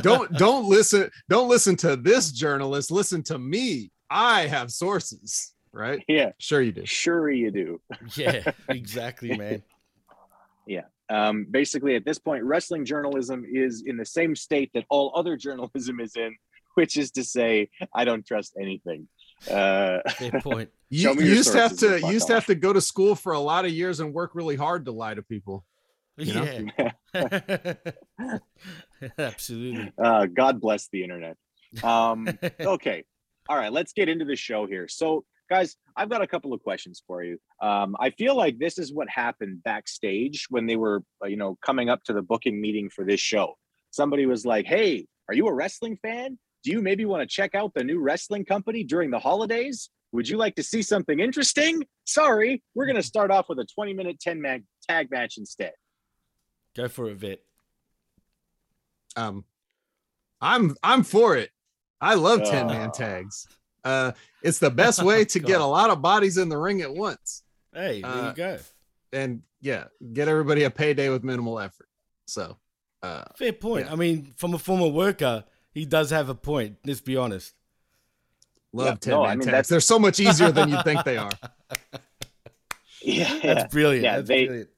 don't 0.02 0.32
don't 0.34 0.68
listen 0.68 1.10
don't 1.30 1.50
listen 1.50 1.76
to 1.78 1.96
this 1.96 2.32
journalist 2.32 2.92
listen 2.92 3.24
to 3.24 3.38
me 3.38 3.92
i 4.10 4.48
have 4.48 4.72
sources 4.72 5.54
right 5.74 6.04
Yeah, 6.08 6.32
sure 6.38 6.62
you 6.62 6.72
do 6.72 6.86
sure 6.86 7.30
you 7.32 7.52
do. 7.52 7.82
Yeah, 8.16 8.52
exactly, 8.70 9.38
man. 9.44 9.64
Yeah. 10.68 10.84
Um, 11.10 11.46
basically, 11.50 11.96
at 11.96 12.06
this 12.06 12.20
point, 12.20 12.44
wrestling 12.44 12.86
journalism 12.86 13.46
is 13.52 13.84
in 13.86 13.98
the 13.98 14.06
same 14.06 14.36
state 14.36 14.72
that 14.74 14.86
all 14.90 15.12
other 15.16 15.36
journalism 15.36 16.00
is 16.00 16.16
in, 16.16 16.36
which 16.76 16.96
is 16.98 17.12
to 17.12 17.24
say, 17.24 17.70
I 17.94 18.06
don't 18.06 18.26
trust 18.26 18.56
anything. 18.60 19.08
Uh, 19.50 20.00
Fair 20.18 20.40
point. 20.42 20.70
you, 20.90 21.14
you 21.16 21.22
used 21.26 21.52
to 21.54 21.58
have 21.58 21.76
to 21.78 22.00
you 22.00 22.12
used 22.12 22.28
to 22.28 22.34
have 22.34 22.46
to 22.46 22.56
go 22.56 22.72
to 22.72 22.80
school 22.80 23.16
for 23.16 23.34
a 23.34 23.40
lot 23.40 23.66
of 23.66 23.72
years 23.72 24.00
and 24.00 24.14
work 24.14 24.36
really 24.36 24.56
hard 24.56 24.86
to 24.86 24.92
lie 24.92 25.14
to 25.16 25.22
people 25.24 25.66
You 26.18 26.34
know? 26.34 26.92
Yeah. 27.14 28.38
Absolutely. 29.18 29.92
uh, 30.02 30.26
God 30.28 30.62
bless 30.62 30.88
the 30.92 31.04
internet. 31.04 31.38
Um, 31.84 32.28
okay. 32.60 33.04
All 33.50 33.58
right. 33.58 33.72
Let's 33.72 33.94
get 33.94 34.10
into 34.10 34.26
the 34.26 34.36
show 34.36 34.68
here. 34.68 34.88
So, 34.88 35.26
guys, 35.50 35.76
I've 35.96 36.10
got 36.10 36.22
a 36.22 36.28
couple 36.28 36.54
of 36.54 36.62
questions 36.62 37.04
for 37.06 37.24
you. 37.24 37.38
Um, 37.62 37.96
I 38.00 38.12
feel 38.12 38.36
like 38.36 38.60
this 38.60 38.78
is 38.78 38.94
what 38.94 39.10
happened 39.10 39.64
backstage 39.64 40.48
when 40.50 40.66
they 40.66 40.76
were, 40.76 41.04
uh, 41.24 41.28
you 41.28 41.38
know, 41.38 41.58
coming 41.66 41.90
up 41.90 42.04
to 42.06 42.14
the 42.14 42.22
booking 42.22 42.62
meeting 42.62 42.90
for 42.90 43.04
this 43.04 43.20
show. 43.20 43.56
Somebody 43.92 44.26
was 44.26 44.46
like, 44.46 44.66
Hey, 44.66 45.08
are 45.28 45.34
you 45.34 45.48
a 45.48 45.54
wrestling 45.54 45.98
fan? 46.02 46.38
Do 46.64 46.72
you 46.72 46.82
maybe 46.82 47.06
want 47.06 47.22
to 47.22 47.28
check 47.28 47.56
out 47.56 47.74
the 47.74 47.84
new 47.84 48.00
wrestling 48.00 48.46
company 48.46 48.84
during 48.84 49.10
the 49.10 49.20
holidays? 49.20 49.90
Would 50.12 50.28
you 50.28 50.38
like 50.38 50.56
to 50.56 50.64
see 50.64 50.82
something 50.82 51.20
interesting? 51.20 51.84
Sorry, 52.06 52.62
we're 52.76 52.86
going 52.86 52.98
to 52.98 53.04
start 53.04 53.32
off 53.32 53.48
with 53.50 53.60
a 53.60 53.66
20 53.66 53.94
minute 53.94 54.20
10 54.20 54.42
man 54.42 54.66
tag 54.88 55.10
match 55.10 55.38
instead. 55.38 55.72
Go 56.76 56.88
for 56.88 57.10
it, 57.10 57.16
Vet. 57.18 57.40
um 59.18 59.44
i'm 60.40 60.76
i'm 60.84 61.04
for 61.04 61.36
it 61.36 61.50
i 62.00 62.16
love 62.16 62.44
10 62.44 62.68
man 62.68 62.90
Uh. 62.90 62.92
tags 62.92 63.48
uh 63.84 64.12
it's 64.42 64.60
the 64.60 64.72
best 64.72 65.04
way 65.10 65.26
to 65.26 65.40
get 65.40 65.60
a 65.62 65.66
lot 65.66 65.90
of 65.90 66.02
bodies 66.02 66.38
in 66.38 66.48
the 66.50 66.58
ring 66.58 66.82
at 66.82 66.94
once 66.94 67.44
Hey, 67.74 68.02
there 68.02 68.10
Uh, 68.12 68.28
you 68.30 68.34
go. 68.36 68.58
and 69.14 69.42
yeah 69.62 69.86
get 70.14 70.28
everybody 70.28 70.64
a 70.64 70.70
payday 70.72 71.10
with 71.10 71.24
minimal 71.24 71.60
effort 71.60 71.88
so 72.26 72.58
uh 73.04 73.24
Fair 73.36 73.54
point. 73.54 73.86
yeah. 73.88 73.92
I 73.94 73.96
mean, 73.96 74.34
from 74.38 74.54
a 74.54 74.60
former 74.60 74.88
worker, 74.88 75.44
he 75.74 75.86
does 75.86 76.12
have 76.12 76.30
a 76.30 76.36
point. 76.36 76.78
Let's 76.86 77.02
be 77.02 77.18
honest. 77.18 77.54
Love 78.74 78.88
Yeah, 78.88 78.96
10 78.96 79.12
no, 79.14 79.22
man 79.24 79.32
I 79.32 79.36
mean, 79.36 79.40
tags. 79.40 79.46
that's- 79.46 79.68
They're 79.70 79.80
so 79.80 79.98
much 80.00 80.20
easier 80.20 80.52
than 80.52 80.70
you 80.70 80.78
think 80.84 81.04
they 81.04 81.18
are. 81.26 81.32
Yeah, 83.02 83.40
That's 83.42 83.74
brilliant. 83.74 84.04
Yeah, 84.04 84.16
That's 84.18 84.28
they 84.28 84.46
brilliant. 84.46 84.70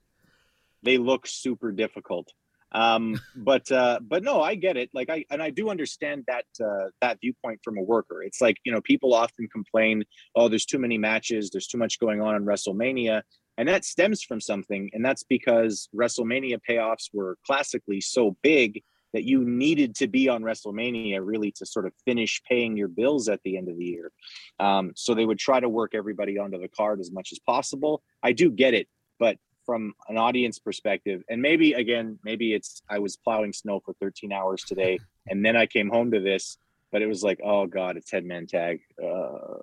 They 0.83 0.97
look 0.97 1.25
super 1.27 1.71
difficult. 1.71 2.31
Um, 2.71 3.19
but 3.35 3.71
uh, 3.71 3.99
but 4.01 4.23
no, 4.23 4.41
I 4.41 4.55
get 4.55 4.77
it. 4.77 4.89
Like 4.93 5.09
I 5.09 5.25
and 5.29 5.41
I 5.41 5.49
do 5.49 5.69
understand 5.69 6.25
that 6.27 6.45
uh, 6.63 6.89
that 7.01 7.19
viewpoint 7.21 7.59
from 7.63 7.77
a 7.77 7.81
worker. 7.81 8.23
It's 8.23 8.41
like 8.41 8.57
you 8.63 8.71
know 8.71 8.81
people 8.81 9.13
often 9.13 9.47
complain, 9.47 10.03
oh, 10.35 10.47
there's 10.49 10.65
too 10.65 10.79
many 10.79 10.97
matches, 10.97 11.49
there's 11.49 11.67
too 11.67 11.77
much 11.77 11.99
going 11.99 12.21
on 12.21 12.35
in 12.35 12.45
WrestleMania, 12.45 13.21
and 13.57 13.67
that 13.67 13.85
stems 13.85 14.23
from 14.23 14.41
something, 14.41 14.89
and 14.93 15.03
that's 15.05 15.23
because 15.23 15.89
WrestleMania 15.95 16.59
payoffs 16.67 17.09
were 17.13 17.37
classically 17.45 18.01
so 18.01 18.35
big 18.41 18.81
that 19.13 19.23
you 19.23 19.43
needed 19.45 19.95
to 19.95 20.07
be 20.07 20.27
on 20.27 20.41
WrestleMania 20.41 21.19
really 21.23 21.51
to 21.51 21.67
sort 21.67 21.85
of 21.85 21.93
finish 22.03 22.41
paying 22.49 22.75
your 22.75 22.87
bills 22.87 23.29
at 23.29 23.39
the 23.43 23.57
end 23.57 23.69
of 23.69 23.77
the 23.77 23.85
year. 23.85 24.11
Um, 24.59 24.91
so 24.95 25.13
they 25.13 25.25
would 25.25 25.37
try 25.37 25.59
to 25.59 25.69
work 25.69 25.93
everybody 25.93 26.39
onto 26.39 26.59
the 26.59 26.67
card 26.67 26.99
as 26.99 27.11
much 27.11 27.29
as 27.31 27.37
possible. 27.37 28.01
I 28.23 28.31
do 28.31 28.49
get 28.49 28.73
it, 28.73 28.87
but 29.19 29.37
from 29.65 29.93
an 30.07 30.17
audience 30.17 30.59
perspective, 30.59 31.23
and 31.29 31.41
maybe 31.41 31.73
again, 31.73 32.19
maybe 32.23 32.53
it's 32.53 32.81
I 32.89 32.99
was 32.99 33.17
plowing 33.17 33.53
snow 33.53 33.81
for 33.83 33.93
13 34.01 34.31
hours 34.31 34.63
today, 34.63 34.99
and 35.27 35.45
then 35.45 35.55
I 35.55 35.65
came 35.65 35.89
home 35.89 36.11
to 36.11 36.19
this, 36.19 36.57
but 36.91 37.01
it 37.01 37.07
was 37.07 37.23
like, 37.23 37.39
oh 37.43 37.65
god, 37.65 37.97
it's 37.97 38.11
headman 38.11 38.47
tag. 38.47 38.81
Uh, 39.01 39.57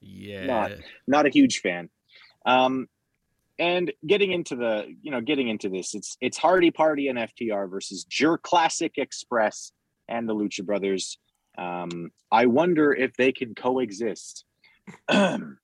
Yeah. 0.00 0.46
not 0.46 0.72
not 1.06 1.26
a 1.26 1.30
huge 1.30 1.60
fan. 1.60 1.90
Um, 2.46 2.88
and 3.58 3.92
getting 4.06 4.32
into 4.32 4.56
the 4.56 4.86
you 5.02 5.10
know 5.10 5.20
getting 5.20 5.48
into 5.48 5.68
this, 5.68 5.94
it's 5.94 6.16
it's 6.20 6.38
Hardy 6.38 6.70
Party 6.70 7.08
and 7.08 7.18
FTR 7.18 7.70
versus 7.70 8.04
Jurassic 8.04 8.94
Express 8.96 9.72
and 10.08 10.28
the 10.28 10.34
Lucha 10.34 10.64
Brothers. 10.64 11.18
Um, 11.56 12.10
I 12.32 12.46
wonder 12.46 12.92
if 12.92 13.16
they 13.16 13.32
can 13.32 13.54
coexist. 13.54 14.44
um, 15.08 15.58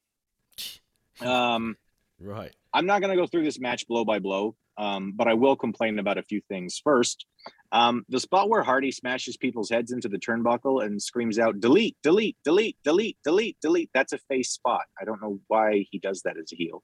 Right. 2.18 2.54
I'm 2.72 2.86
not 2.86 3.00
going 3.00 3.10
to 3.10 3.20
go 3.20 3.26
through 3.26 3.44
this 3.44 3.60
match 3.60 3.86
blow 3.86 4.04
by 4.04 4.18
blow, 4.18 4.56
um, 4.78 5.12
but 5.16 5.28
I 5.28 5.34
will 5.34 5.56
complain 5.56 5.98
about 5.98 6.18
a 6.18 6.22
few 6.22 6.40
things. 6.48 6.80
First, 6.82 7.26
um, 7.72 8.04
the 8.08 8.20
spot 8.20 8.48
where 8.48 8.62
Hardy 8.62 8.90
smashes 8.90 9.36
people's 9.36 9.70
heads 9.70 9.92
into 9.92 10.08
the 10.08 10.18
turnbuckle 10.18 10.84
and 10.84 11.00
screams 11.00 11.38
out, 11.38 11.60
delete, 11.60 11.96
delete, 12.02 12.36
delete, 12.44 12.76
delete, 12.84 13.16
delete, 13.24 13.56
delete. 13.60 13.90
That's 13.94 14.12
a 14.12 14.18
face 14.28 14.50
spot. 14.50 14.84
I 15.00 15.04
don't 15.04 15.22
know 15.22 15.40
why 15.48 15.86
he 15.90 15.98
does 15.98 16.22
that 16.22 16.36
as 16.36 16.52
a 16.52 16.56
heel. 16.56 16.82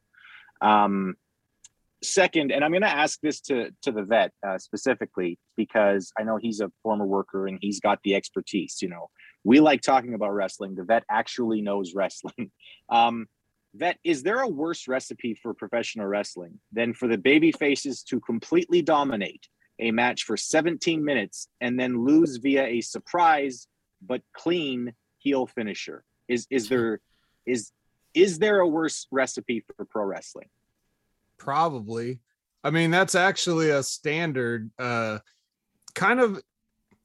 Um, 0.61 1.17
second, 2.03 2.53
and 2.53 2.65
I'm 2.65 2.71
going 2.71 2.83
to 2.83 2.89
ask 2.89 3.21
this 3.21 3.41
to, 3.43 3.71
to 3.83 3.93
the 3.93 4.03
vet 4.03 4.33
uh, 4.47 4.59
specifically 4.59 5.39
because 5.57 6.13
I 6.19 6.23
know 6.23 6.37
he's 6.37 6.61
a 6.61 6.71
former 6.83 7.07
worker 7.07 7.47
and 7.47 7.59
he's 7.61 7.81
got 7.81 8.01
the 8.05 8.15
expertise. 8.15 8.79
You 8.81 8.89
know, 8.89 9.11
we 9.45 9.61
like 9.61 9.81
talking 9.81 10.15
about 10.15 10.35
wrestling. 10.35 10.75
The 10.75 10.85
vet 10.85 11.05
actually 11.11 11.63
knows 11.63 11.95
wrestling. 11.95 12.51
um, 12.89 13.27
Vet, 13.77 13.99
is 14.05 14.23
there 14.23 14.41
a 14.41 14.49
worse 14.49 14.89
recipe 14.89 15.35
for 15.35 15.53
professional 15.53 16.07
wrestling 16.07 16.59
than 16.73 16.95
for 16.95 17.09
the 17.09 17.19
baby 17.19 17.53
faces 17.53 18.03
to 18.05 18.21
completely 18.21 18.83
dominate 18.83 19.49
a 19.79 19.91
match 19.91 20.25
for 20.25 20.37
17 20.37 21.05
minutes 21.05 21.49
and 21.61 21.79
then 21.79 22.05
lose 22.05 22.39
via 22.39 22.65
a 22.65 22.81
surprise 22.81 23.67
but 24.01 24.23
clean 24.33 24.95
heel 25.19 25.47
finisher? 25.47 26.05
Is 26.29 26.47
is 26.51 26.69
there 26.69 27.01
is 27.45 27.71
is 28.15 28.39
there 28.39 28.61
a 28.61 28.67
worse 28.67 29.07
recipe 29.11 29.65
for 29.77 29.85
pro 29.85 30.05
wrestling? 30.05 30.49
Probably. 31.39 32.21
I 32.65 32.71
mean, 32.71 32.91
that's 32.91 33.15
actually 33.15 33.71
a 33.71 33.83
standard 33.83 34.71
uh 34.79 35.19
kind 35.95 36.21
of 36.21 36.41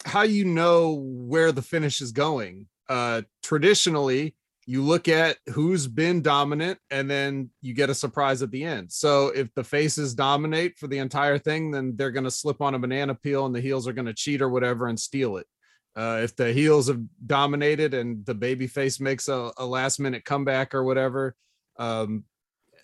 how 0.06 0.24
you 0.24 0.46
know 0.46 0.94
where 0.94 1.52
the 1.52 1.62
finish 1.62 2.02
is 2.02 2.12
going. 2.12 2.68
Uh 2.88 3.24
traditionally, 3.44 4.36
you 4.66 4.84
look 4.84 5.08
at 5.08 5.38
who's 5.54 5.88
been 5.88 6.22
dominant 6.22 6.78
and 6.92 7.10
then 7.10 7.50
you 7.62 7.74
get 7.74 7.90
a 7.90 7.96
surprise 7.96 8.42
at 8.42 8.52
the 8.52 8.64
end. 8.64 8.92
So 8.92 9.30
if 9.30 9.54
the 9.56 9.64
faces 9.64 10.14
dominate 10.14 10.78
for 10.78 10.88
the 10.88 11.00
entire 11.00 11.38
thing, 11.38 11.72
then 11.72 11.96
they're 11.96 12.12
going 12.12 12.26
to 12.26 12.32
slip 12.32 12.62
on 12.62 12.76
a 12.76 12.80
banana 12.80 13.16
peel 13.16 13.46
and 13.46 13.56
the 13.56 13.62
heels 13.62 13.88
are 13.88 13.94
going 13.94 14.06
to 14.06 14.14
cheat 14.14 14.42
or 14.42 14.50
whatever 14.50 14.88
and 14.88 15.00
steal 15.00 15.38
it. 15.38 15.48
Uh, 15.96 16.22
if 16.24 16.36
the 16.36 16.54
heels 16.54 16.88
have 16.88 17.02
dominated 17.26 17.94
and 17.94 18.26
the 18.26 18.36
baby 18.36 18.68
face 18.68 19.00
makes 19.00 19.28
a, 19.28 19.52
a 19.58 19.66
last 19.66 20.00
minute 20.00 20.24
comeback 20.24 20.74
or 20.74 20.84
whatever, 20.84 21.36
um, 21.78 22.24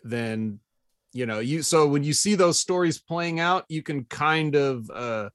then 0.03 0.59
you 1.13 1.25
know 1.25 1.39
you 1.39 1.61
so 1.61 1.87
when 1.87 2.03
you 2.03 2.13
see 2.13 2.35
those 2.35 2.59
stories 2.59 2.99
playing 2.99 3.39
out 3.39 3.65
you 3.69 3.81
can 3.81 4.03
kind 4.05 4.55
of 4.55 4.89
uh 4.91 5.29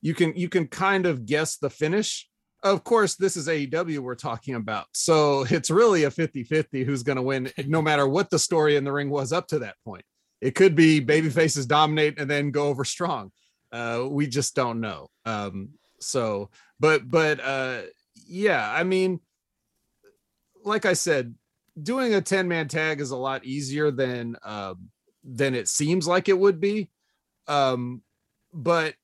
you 0.00 0.14
can 0.14 0.34
you 0.36 0.48
can 0.48 0.66
kind 0.66 1.06
of 1.06 1.26
guess 1.26 1.56
the 1.58 1.70
finish 1.70 2.28
of 2.62 2.84
course 2.84 3.16
this 3.16 3.36
is 3.36 3.48
AEW 3.48 3.98
we're 3.98 4.14
talking 4.14 4.54
about. 4.54 4.86
So 4.92 5.46
it's 5.50 5.70
really 5.70 6.04
a 6.04 6.10
50-50 6.10 6.84
who's 6.84 7.02
going 7.02 7.16
to 7.16 7.22
win 7.22 7.50
no 7.66 7.82
matter 7.82 8.08
what 8.08 8.30
the 8.30 8.38
story 8.38 8.76
in 8.76 8.84
the 8.84 8.92
ring 8.92 9.10
was 9.10 9.32
up 9.32 9.46
to 9.48 9.60
that 9.60 9.76
point. 9.84 10.04
It 10.40 10.54
could 10.54 10.74
be 10.74 11.00
baby 11.00 11.30
faces 11.30 11.66
dominate 11.66 12.18
and 12.18 12.30
then 12.30 12.50
go 12.50 12.68
over 12.68 12.84
strong. 12.84 13.32
Uh 13.72 14.06
we 14.08 14.26
just 14.26 14.54
don't 14.54 14.80
know. 14.80 15.08
Um 15.24 15.70
so 16.00 16.50
but 16.78 17.08
but 17.08 17.40
uh 17.40 17.82
yeah 18.26 18.70
i 18.70 18.82
mean 18.82 19.20
like 20.64 20.84
i 20.84 20.92
said 20.92 21.34
doing 21.80 22.14
a 22.14 22.20
10 22.20 22.48
man 22.48 22.68
tag 22.68 23.00
is 23.00 23.10
a 23.10 23.16
lot 23.16 23.44
easier 23.44 23.90
than 23.90 24.36
um 24.42 24.90
than 25.24 25.54
it 25.54 25.68
seems 25.68 26.06
like 26.06 26.28
it 26.28 26.38
would 26.38 26.60
be. 26.60 26.90
Um 27.48 28.02
but 28.52 28.94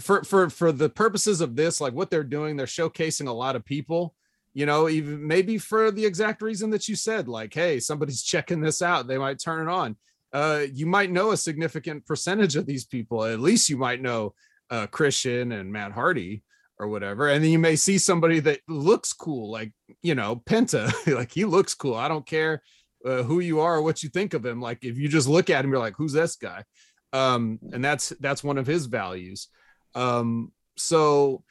for 0.00 0.22
for 0.24 0.50
for 0.50 0.72
the 0.72 0.88
purposes 0.88 1.40
of 1.40 1.56
this 1.56 1.80
like 1.80 1.92
what 1.92 2.10
they're 2.10 2.24
doing 2.24 2.56
they're 2.56 2.66
showcasing 2.66 3.28
a 3.28 3.32
lot 3.32 3.56
of 3.56 3.64
people 3.64 4.14
you 4.52 4.66
know 4.66 4.88
even 4.88 5.26
maybe 5.26 5.58
for 5.58 5.90
the 5.90 6.04
exact 6.04 6.42
reason 6.42 6.70
that 6.70 6.88
you 6.88 6.96
said 6.96 7.28
like 7.28 7.52
hey 7.52 7.80
somebody's 7.80 8.22
checking 8.32 8.60
this 8.60 8.82
out 8.82 9.06
they 9.06 9.18
might 9.18 9.38
turn 9.38 9.68
it 9.68 9.72
on. 9.72 9.96
Uh 10.32 10.66
you 10.72 10.86
might 10.86 11.12
know 11.12 11.30
a 11.30 11.36
significant 11.36 12.04
percentage 12.06 12.56
of 12.56 12.66
these 12.66 12.84
people 12.84 13.24
at 13.24 13.40
least 13.40 13.68
you 13.68 13.76
might 13.76 14.02
know 14.02 14.34
uh 14.70 14.86
christian 14.86 15.52
and 15.52 15.72
matt 15.72 15.92
hardy 15.92 16.42
or 16.78 16.88
whatever 16.88 17.28
and 17.28 17.44
then 17.44 17.50
you 17.52 17.58
may 17.58 17.76
see 17.76 17.98
somebody 17.98 18.40
that 18.40 18.58
looks 18.66 19.12
cool 19.12 19.50
like 19.50 19.72
you 20.02 20.14
know 20.14 20.42
penta 20.46 20.90
like 21.14 21.30
he 21.30 21.44
looks 21.44 21.74
cool 21.74 21.94
i 21.94 22.08
don't 22.08 22.26
care 22.26 22.62
uh, 23.04 23.22
who 23.22 23.40
you 23.40 23.60
are 23.60 23.76
or 23.76 23.82
what 23.82 24.02
you 24.02 24.08
think 24.08 24.34
of 24.34 24.44
him 24.44 24.60
like 24.60 24.78
if 24.82 24.98
you 24.98 25.08
just 25.08 25.28
look 25.28 25.50
at 25.50 25.64
him 25.64 25.70
you're 25.70 25.78
like 25.78 25.96
who's 25.96 26.12
this 26.12 26.36
guy? 26.36 26.64
Um 27.12 27.58
and 27.72 27.84
that's 27.84 28.08
that's 28.20 28.42
one 28.42 28.58
of 28.58 28.66
his 28.66 28.86
values 28.86 29.48
um 29.94 30.52
so 30.76 31.42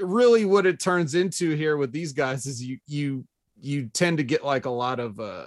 really 0.00 0.44
what 0.44 0.66
it 0.66 0.80
turns 0.80 1.14
into 1.14 1.54
here 1.54 1.76
with 1.76 1.92
these 1.92 2.12
guys 2.12 2.46
is 2.46 2.62
you 2.62 2.78
you 2.86 3.24
you 3.60 3.86
tend 3.88 4.18
to 4.18 4.24
get 4.24 4.44
like 4.44 4.64
a 4.64 4.70
lot 4.70 5.00
of 5.00 5.18
uh 5.18 5.46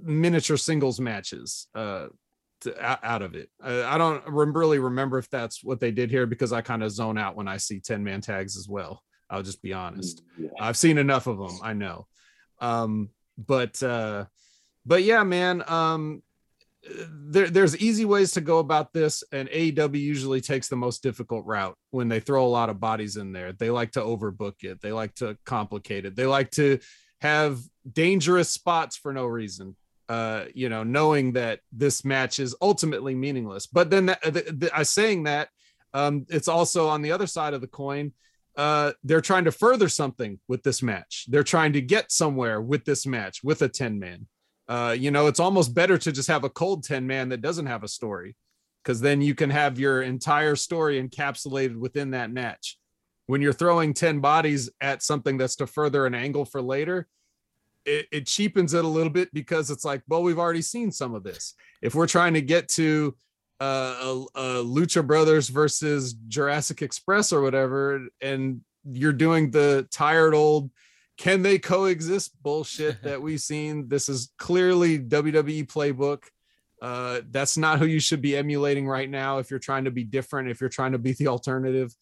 miniature 0.00 0.56
singles 0.56 1.00
matches 1.00 1.68
uh 1.74 2.06
to, 2.60 2.74
out, 2.82 3.20
of 3.20 3.34
it. 3.34 3.50
Uh, 3.62 3.84
i 3.86 3.98
don't 3.98 4.26
really 4.26 4.78
remember 4.78 5.18
if 5.18 5.28
that's 5.28 5.62
what 5.62 5.78
they 5.78 5.90
did 5.90 6.10
here 6.10 6.26
because 6.26 6.52
i 6.52 6.60
kind 6.62 6.82
of 6.82 6.90
zone 6.90 7.18
out 7.18 7.36
when 7.36 7.48
i 7.48 7.56
see 7.56 7.80
10 7.80 8.02
man 8.02 8.20
tags 8.20 8.56
as 8.56 8.68
well. 8.68 9.02
I'll 9.28 9.42
just 9.42 9.60
be 9.60 9.72
honest. 9.72 10.22
I've 10.60 10.76
seen 10.76 10.98
enough 10.98 11.26
of 11.26 11.38
them 11.38 11.58
i 11.62 11.72
know. 11.72 12.06
Um 12.60 13.10
but 13.36 13.82
uh 13.82 14.26
but 14.86 15.02
yeah 15.02 15.22
man 15.22 15.62
um 15.66 16.22
there, 17.10 17.48
there's 17.48 17.76
easy 17.76 18.04
ways 18.04 18.32
to 18.32 18.40
go 18.40 18.58
about 18.58 18.92
this, 18.92 19.24
and 19.32 19.48
AEW 19.48 20.00
usually 20.00 20.40
takes 20.40 20.68
the 20.68 20.76
most 20.76 21.02
difficult 21.02 21.44
route 21.44 21.76
when 21.90 22.08
they 22.08 22.20
throw 22.20 22.46
a 22.46 22.48
lot 22.48 22.70
of 22.70 22.80
bodies 22.80 23.16
in 23.16 23.32
there. 23.32 23.52
They 23.52 23.70
like 23.70 23.92
to 23.92 24.00
overbook 24.00 24.62
it, 24.62 24.80
they 24.80 24.92
like 24.92 25.14
to 25.16 25.36
complicate 25.44 26.04
it, 26.04 26.16
they 26.16 26.26
like 26.26 26.50
to 26.52 26.78
have 27.20 27.58
dangerous 27.90 28.50
spots 28.50 28.96
for 28.96 29.12
no 29.12 29.26
reason. 29.26 29.76
Uh, 30.08 30.44
you 30.54 30.68
know, 30.68 30.84
knowing 30.84 31.32
that 31.32 31.58
this 31.72 32.04
match 32.04 32.38
is 32.38 32.54
ultimately 32.62 33.12
meaningless. 33.12 33.66
But 33.66 33.90
then, 33.90 34.06
that, 34.06 34.22
the, 34.22 34.54
the, 34.56 34.70
I 34.72 34.84
saying 34.84 35.24
that, 35.24 35.48
um, 35.94 36.26
it's 36.28 36.46
also 36.46 36.88
on 36.88 37.02
the 37.02 37.10
other 37.10 37.26
side 37.26 37.54
of 37.54 37.60
the 37.60 37.66
coin. 37.66 38.12
Uh, 38.56 38.92
they're 39.02 39.20
trying 39.20 39.44
to 39.44 39.52
further 39.52 39.88
something 39.88 40.38
with 40.46 40.62
this 40.62 40.80
match. 40.80 41.26
They're 41.28 41.42
trying 41.42 41.72
to 41.72 41.80
get 41.80 42.12
somewhere 42.12 42.60
with 42.60 42.84
this 42.84 43.04
match 43.04 43.42
with 43.42 43.62
a 43.62 43.68
10 43.68 43.98
man 43.98 44.28
uh, 44.68 44.96
you 44.98 45.10
know, 45.10 45.26
it's 45.26 45.40
almost 45.40 45.74
better 45.74 45.96
to 45.98 46.12
just 46.12 46.28
have 46.28 46.44
a 46.44 46.50
cold 46.50 46.84
10 46.84 47.06
man 47.06 47.28
that 47.28 47.42
doesn't 47.42 47.66
have 47.66 47.84
a 47.84 47.88
story 47.88 48.36
because 48.82 49.00
then 49.00 49.20
you 49.20 49.34
can 49.34 49.50
have 49.50 49.78
your 49.78 50.02
entire 50.02 50.56
story 50.56 51.02
encapsulated 51.02 51.76
within 51.76 52.10
that 52.10 52.32
match. 52.32 52.78
When 53.26 53.42
you're 53.42 53.52
throwing 53.52 53.94
10 53.94 54.20
bodies 54.20 54.70
at 54.80 55.02
something 55.02 55.36
that's 55.36 55.56
to 55.56 55.66
further 55.66 56.06
an 56.06 56.14
angle 56.14 56.44
for 56.44 56.62
later, 56.62 57.08
it, 57.84 58.06
it 58.12 58.26
cheapens 58.26 58.74
it 58.74 58.84
a 58.84 58.88
little 58.88 59.10
bit 59.10 59.32
because 59.32 59.70
it's 59.70 59.84
like, 59.84 60.02
well, 60.08 60.22
we've 60.22 60.38
already 60.38 60.62
seen 60.62 60.90
some 60.90 61.14
of 61.14 61.22
this. 61.22 61.54
If 61.82 61.94
we're 61.94 62.06
trying 62.06 62.34
to 62.34 62.42
get 62.42 62.68
to 62.70 63.16
uh, 63.60 63.94
a, 64.00 64.40
a 64.40 64.64
Lucha 64.64 65.06
Brothers 65.06 65.48
versus 65.48 66.14
Jurassic 66.28 66.82
Express 66.82 67.32
or 67.32 67.40
whatever, 67.40 68.06
and 68.20 68.60
you're 68.84 69.12
doing 69.12 69.50
the 69.50 69.88
tired 69.90 70.34
old 70.34 70.70
can 71.16 71.42
they 71.42 71.58
coexist 71.58 72.32
bullshit 72.42 73.02
that 73.04 73.22
we've 73.22 73.40
seen 73.40 73.88
this 73.88 74.08
is 74.08 74.32
clearly 74.38 74.98
wwe 74.98 75.66
playbook 75.66 76.24
uh 76.82 77.20
that's 77.30 77.56
not 77.56 77.78
who 77.78 77.86
you 77.86 78.00
should 78.00 78.20
be 78.20 78.36
emulating 78.36 78.86
right 78.86 79.08
now 79.08 79.38
if 79.38 79.50
you're 79.50 79.58
trying 79.58 79.84
to 79.84 79.90
be 79.90 80.04
different 80.04 80.50
if 80.50 80.60
you're 80.60 80.68
trying 80.68 80.92
to 80.92 80.98
be 80.98 81.12
the 81.12 81.28
alternative 81.28 81.94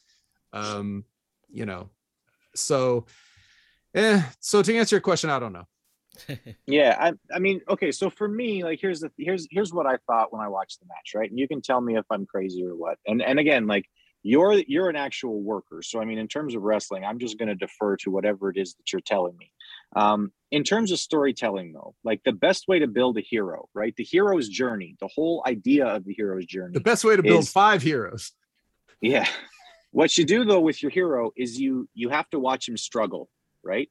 um 0.53 1.05
you 1.49 1.65
know 1.65 1.91
so 2.55 3.07
Eh, 3.95 4.21
so 4.41 4.61
to 4.61 4.77
answer 4.77 4.97
your 4.97 5.01
question, 5.01 5.31
I 5.31 5.39
don't 5.39 5.53
know. 5.53 5.67
yeah, 6.67 6.97
I 6.99 7.13
I 7.35 7.39
mean, 7.39 7.61
okay, 7.69 7.93
so 7.93 8.11
for 8.11 8.29
me, 8.29 8.65
like 8.65 8.81
here's 8.81 9.01
the 9.01 9.11
here's 9.19 9.47
here's 9.51 9.73
what 9.73 9.87
I 9.87 9.99
thought 10.07 10.33
when 10.33 10.43
I 10.43 10.49
watched 10.49 10.81
the 10.81 10.87
match, 10.87 11.13
right? 11.15 11.29
And 11.29 11.39
you 11.39 11.49
can 11.49 11.61
tell 11.61 11.81
me 11.81 11.97
if 11.97 12.05
I'm 12.11 12.27
crazy 12.27 12.65
or 12.65 12.75
what. 12.77 12.99
And 13.07 13.23
and 13.23 13.39
again, 13.39 13.67
like 13.67 13.87
you're 14.27 14.55
you're 14.55 14.89
an 14.89 14.97
actual 14.97 15.41
worker. 15.41 15.83
So 15.83 16.01
I 16.01 16.05
mean, 16.05 16.19
in 16.19 16.27
terms 16.27 16.55
of 16.57 16.63
wrestling, 16.63 17.05
I'm 17.05 17.19
just 17.21 17.39
gonna 17.39 17.55
defer 17.55 17.97
to 17.99 18.11
whatever 18.11 18.51
it 18.51 18.57
is 18.57 18.75
that 18.75 18.93
you're 18.93 19.01
telling 19.01 19.37
me. 19.37 19.53
Um, 19.95 20.33
in 20.51 20.65
terms 20.65 20.91
of 20.91 20.99
storytelling, 20.99 21.73
though, 21.73 21.95
like 22.05 22.23
the 22.25 22.33
best 22.33 22.67
way 22.67 22.79
to 22.81 22.89
build 22.89 23.19
a 23.19 23.21
hero, 23.21 23.69
right? 23.75 23.95
The 23.97 24.03
hero's 24.03 24.49
journey, 24.49 24.97
the 24.99 25.09
whole 25.15 25.45
idea 25.47 25.87
of 25.87 26.05
the 26.05 26.15
hero's 26.15 26.47
journey. 26.47 26.73
The 26.75 26.81
best 26.81 27.05
way 27.05 27.15
to 27.17 27.23
build 27.23 27.43
is- 27.45 27.53
five 27.53 27.83
heroes. 27.83 28.33
yeah. 29.01 29.29
What 29.93 30.19
you 30.19 30.25
do 30.25 30.45
though 30.45 30.61
with 30.61 30.83
your 30.83 30.91
hero 30.91 31.31
is 31.37 31.61
you 31.61 31.89
you 31.95 32.09
have 32.09 32.29
to 32.31 32.39
watch 32.41 32.69
him 32.69 32.77
struggle, 32.77 33.29
right? 33.63 33.89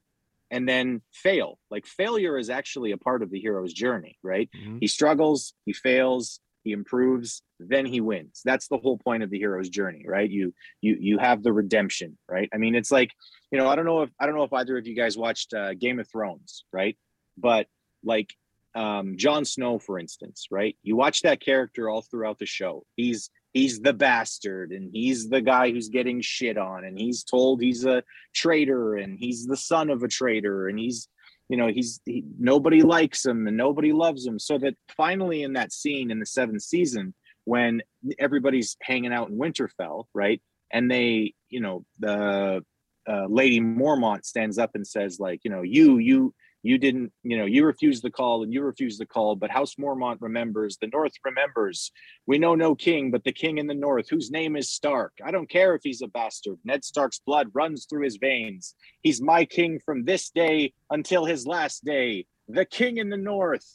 And 0.51 0.67
then 0.67 1.01
fail. 1.13 1.59
Like 1.71 1.85
failure 1.85 2.37
is 2.37 2.49
actually 2.49 2.91
a 2.91 2.97
part 2.97 3.23
of 3.23 3.31
the 3.31 3.39
hero's 3.39 3.71
journey, 3.73 4.17
right? 4.21 4.49
He 4.81 4.87
struggles, 4.87 5.53
he 5.65 5.71
fails, 5.73 6.39
he 6.63 6.71
improves, 6.71 7.41
then 7.59 7.85
he 7.85 8.01
wins. 8.01 8.41
That's 8.43 8.67
the 8.67 8.77
whole 8.77 8.97
point 8.97 9.23
of 9.23 9.29
the 9.29 9.39
hero's 9.39 9.69
journey, 9.69 10.05
right? 10.07 10.29
You 10.29 10.53
you 10.81 10.97
you 10.99 11.17
have 11.17 11.43
the 11.43 11.53
redemption, 11.53 12.17
right? 12.29 12.49
I 12.53 12.57
mean, 12.57 12.75
it's 12.75 12.91
like, 12.91 13.11
you 13.51 13.57
know, 13.57 13.67
I 13.67 13.75
don't 13.75 13.85
know 13.85 14.01
if 14.01 14.09
I 14.19 14.25
don't 14.25 14.35
know 14.35 14.43
if 14.43 14.53
either 14.53 14.77
of 14.77 14.87
you 14.87 14.95
guys 14.95 15.17
watched 15.17 15.53
uh, 15.53 15.73
Game 15.73 15.99
of 15.99 16.09
Thrones, 16.09 16.65
right? 16.71 16.97
But 17.37 17.67
like 18.03 18.33
um 18.75 19.17
Jon 19.17 19.45
Snow 19.45 19.79
for 19.79 19.99
instance, 19.99 20.47
right? 20.51 20.75
You 20.83 20.95
watch 20.95 21.21
that 21.21 21.41
character 21.41 21.89
all 21.89 22.01
throughout 22.01 22.39
the 22.39 22.45
show. 22.45 22.85
He's 22.95 23.29
he's 23.53 23.79
the 23.79 23.93
bastard 23.93 24.71
and 24.71 24.89
he's 24.91 25.29
the 25.29 25.41
guy 25.41 25.71
who's 25.71 25.89
getting 25.89 26.21
shit 26.21 26.57
on 26.57 26.83
and 26.85 26.97
he's 26.97 27.23
told 27.23 27.61
he's 27.61 27.85
a 27.85 28.03
traitor 28.33 28.95
and 28.95 29.17
he's 29.17 29.45
the 29.45 29.57
son 29.57 29.89
of 29.89 30.01
a 30.03 30.07
traitor 30.07 30.67
and 30.67 30.79
he's 30.79 31.07
you 31.53 31.57
know 31.57 31.67
he's 31.67 32.01
he, 32.03 32.23
nobody 32.39 32.81
likes 32.81 33.23
him 33.23 33.45
and 33.45 33.55
nobody 33.55 33.93
loves 33.93 34.25
him. 34.25 34.39
So 34.39 34.57
that 34.57 34.73
finally 34.97 35.43
in 35.43 35.53
that 35.53 35.71
scene 35.71 36.09
in 36.09 36.19
the 36.19 36.25
seventh 36.25 36.63
season 36.63 37.13
when 37.43 37.83
everybody's 38.17 38.75
hanging 38.81 39.13
out 39.13 39.29
in 39.29 39.37
winterfell 39.37 40.05
right? 40.15 40.41
And 40.71 40.89
they 40.89 41.35
you 41.49 41.59
know 41.59 41.85
the 41.99 42.63
uh, 43.07 43.25
lady 43.27 43.59
Mormont 43.59 44.25
stands 44.25 44.57
up 44.57 44.71
and 44.73 44.87
says 44.87 45.19
like 45.19 45.41
you 45.43 45.51
know 45.51 45.61
you 45.61 45.99
you 45.99 46.33
you 46.63 46.77
didn't 46.77 47.11
you 47.21 47.37
know 47.37 47.45
you 47.45 47.65
refused 47.65 48.03
the 48.03 48.09
call 48.09 48.41
and 48.41 48.53
you 48.53 48.63
refused 48.63 48.99
the 48.99 49.05
call 49.05 49.35
but 49.35 49.51
house 49.51 49.75
mormont 49.75 50.17
remembers 50.21 50.77
the 50.77 50.87
north 50.87 51.11
remembers. 51.23 51.91
We 52.25 52.39
know 52.39 52.55
no 52.55 52.73
king 52.73 53.11
but 53.11 53.23
the 53.23 53.33
king 53.33 53.57
in 53.57 53.67
the 53.67 53.73
north 53.73 54.09
whose 54.09 54.31
name 54.31 54.55
is 54.55 54.71
stark. 54.71 55.13
I 55.23 55.29
don't 55.29 55.49
care 55.49 55.75
if 55.75 55.81
he's 55.83 56.01
a 56.01 56.07
bastard. 56.07 56.57
Ned 56.63 56.83
stark's 56.83 57.19
blood 57.19 57.49
runs 57.53 57.85
through 57.85 58.05
his 58.05 58.17
veins. 58.17 58.75
He's 59.01 59.21
my 59.21 59.45
king 59.45 59.79
from 59.85 60.05
this 60.05 60.29
day 60.29 60.73
until 60.89 61.25
his 61.25 61.45
last 61.45 61.85
day. 61.85 62.25
The 62.47 62.65
king 62.65 62.97
in 62.97 63.09
the 63.09 63.17
north. 63.17 63.67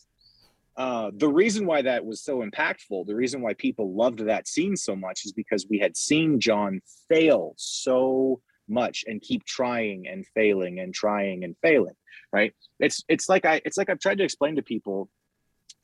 Uh, 0.76 1.10
the 1.16 1.28
reason 1.28 1.66
why 1.66 1.82
that 1.82 2.06
was 2.06 2.22
so 2.22 2.40
impactful, 2.40 3.04
the 3.04 3.14
reason 3.14 3.42
why 3.42 3.52
people 3.54 3.96
loved 3.96 4.20
that 4.20 4.46
scene 4.46 4.76
so 4.76 4.94
much 4.94 5.24
is 5.24 5.32
because 5.32 5.66
we 5.68 5.76
had 5.76 5.96
seen 5.96 6.38
Jon 6.38 6.80
fail 7.08 7.54
so 7.56 8.40
much 8.68 9.04
and 9.06 9.20
keep 9.20 9.44
trying 9.44 10.06
and 10.08 10.26
failing 10.34 10.80
and 10.80 10.94
trying 10.94 11.44
and 11.44 11.56
failing. 11.62 11.94
Right? 12.32 12.54
It's 12.80 13.04
it's 13.08 13.28
like 13.28 13.44
I 13.44 13.60
it's 13.64 13.76
like 13.76 13.90
I've 13.90 14.00
tried 14.00 14.18
to 14.18 14.24
explain 14.24 14.56
to 14.56 14.62
people 14.62 15.08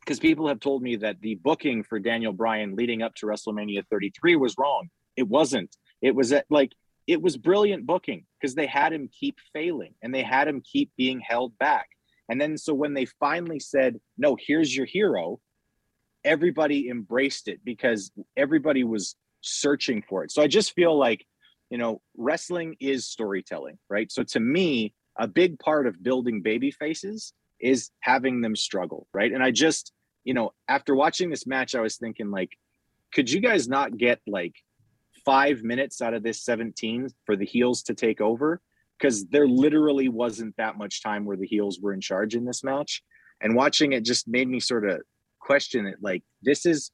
because 0.01 0.19
people 0.19 0.49
have 0.49 0.61
told 0.61 0.83
me 0.83 0.97
that 0.97 1.21
the 1.21 1.37
booking 1.37 1.83
for 1.83 1.99
Daniel 1.99 2.33
Bryan 2.33 2.77
leading 2.77 3.03
up 3.03 3.15
to 3.17 3.27
WrestleMania 3.27 3.85
33 3.91 4.37
was 4.37 4.57
wrong. 4.59 4.91
It 5.17 5.27
wasn't. 5.27 5.75
It 6.03 6.15
was 6.15 6.33
at, 6.33 6.45
like 6.51 6.73
it 7.07 7.23
was 7.23 7.37
brilliant 7.37 7.87
booking 7.87 8.27
because 8.41 8.55
they 8.55 8.67
had 8.67 8.93
him 8.93 9.09
keep 9.09 9.39
failing 9.53 9.95
and 10.03 10.15
they 10.15 10.23
had 10.23 10.49
him 10.49 10.63
keep 10.63 10.91
being 10.97 11.21
held 11.21 11.57
back. 11.59 11.89
And 12.29 12.41
then 12.41 12.57
so 12.57 12.75
when 12.75 12.95
they 12.95 13.07
finally 13.07 13.61
said, 13.61 14.01
"No, 14.17 14.37
here's 14.39 14.75
your 14.75 14.87
hero," 14.87 15.41
everybody 16.25 16.89
embraced 16.89 17.49
it 17.49 17.61
because 17.65 18.11
everybody 18.37 18.83
was 18.85 19.17
searching 19.43 20.03
for 20.09 20.25
it. 20.25 20.33
So 20.33 20.43
I 20.43 20.47
just 20.47 20.73
feel 20.73 20.97
like, 20.99 21.27
you 21.75 21.79
know, 21.79 22.01
wrestling 22.17 22.77
is 22.79 23.05
storytelling, 23.05 23.81
right? 23.91 24.13
So 24.13 24.23
to 24.23 24.39
me, 24.39 24.95
a 25.19 25.27
big 25.27 25.59
part 25.59 25.89
of 25.89 26.01
building 26.01 26.41
baby 26.41 26.71
faces 26.71 27.33
is 27.59 27.91
having 27.99 28.43
them 28.43 28.55
struggle, 28.55 29.09
right? 29.13 29.33
And 29.33 29.43
I 29.43 29.51
just, 29.51 29.93
you 30.23 30.35
know, 30.35 30.53
after 30.69 30.95
watching 30.95 31.31
this 31.31 31.49
match, 31.49 31.75
I 31.75 31.81
was 31.81 31.97
thinking 31.97 32.31
like, 32.31 32.51
could 33.13 33.29
you 33.29 33.41
guys 33.41 33.67
not 33.67 33.97
get 33.97 34.21
like 34.25 34.55
five 35.25 35.65
minutes 35.65 36.01
out 36.01 36.15
of 36.15 36.23
this 36.23 36.45
17 36.45 37.09
for 37.27 37.35
the 37.35 37.45
heels 37.45 37.83
to 37.83 37.95
take 37.95 38.21
over? 38.21 38.61
Because 38.97 39.27
there 39.27 39.49
literally 39.49 40.09
wasn't 40.09 40.57
that 40.59 40.79
much 40.79 41.03
time 41.03 41.25
where 41.25 41.37
the 41.37 41.45
heels 41.45 41.81
were 41.81 41.93
in 41.93 42.01
charge 42.01 42.37
in 42.37 42.45
this 42.45 42.63
match. 42.63 43.03
And 43.41 43.57
watching 43.57 43.95
it 43.95 44.05
just 44.05 44.29
made 44.29 44.49
me 44.49 44.61
sort 44.61 44.89
of 44.89 45.01
question 45.41 45.87
it 45.87 45.97
like 46.01 46.23
this 46.41 46.67
is 46.67 46.93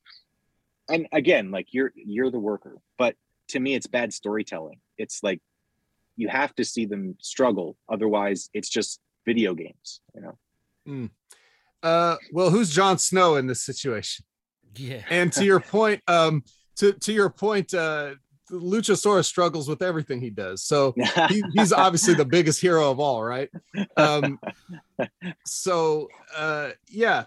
and 0.89 1.07
again 1.13 1.51
like 1.53 1.69
you're 1.71 1.93
you're 1.95 2.33
the 2.33 2.39
worker 2.39 2.79
but 2.99 3.15
to 3.51 3.61
me 3.61 3.75
it's 3.75 3.87
bad 3.87 4.13
storytelling 4.13 4.79
it's 4.99 5.23
like 5.23 5.41
you 6.17 6.29
have 6.29 6.55
to 6.55 6.65
see 6.65 6.87
them 6.87 7.17
struggle 7.21 7.77
otherwise 7.89 8.51
it's 8.55 8.69
just 8.69 9.01
video 9.27 9.55
games 9.55 10.01
you 10.15 10.21
know 10.21 10.37
Mm. 10.89 11.11
Uh, 11.83 12.17
well, 12.33 12.51
who's 12.51 12.71
Jon 12.71 12.99
Snow 12.99 13.37
in 13.37 13.47
this 13.47 13.63
situation? 13.63 14.25
Yeah. 14.77 15.03
And 15.09 15.33
to 15.33 15.45
your 15.45 15.61
point, 15.61 16.03
um, 16.07 16.45
to 16.77 16.93
to 16.93 17.13
your 17.13 17.31
point, 17.31 17.73
uh, 17.75 18.15
Luchasaurus 18.51 19.25
struggles 19.25 19.69
with 19.69 19.83
everything 19.83 20.21
he 20.21 20.31
does. 20.31 20.63
So 20.65 20.95
he, 21.29 21.43
he's 21.53 21.73
obviously 21.73 22.15
the 22.15 22.25
biggest 22.25 22.61
hero 22.61 22.91
of 22.91 23.01
all, 23.01 23.23
right? 23.23 23.49
Um, 23.97 24.39
so 25.47 26.09
uh, 26.37 26.71
yeah, 26.89 27.25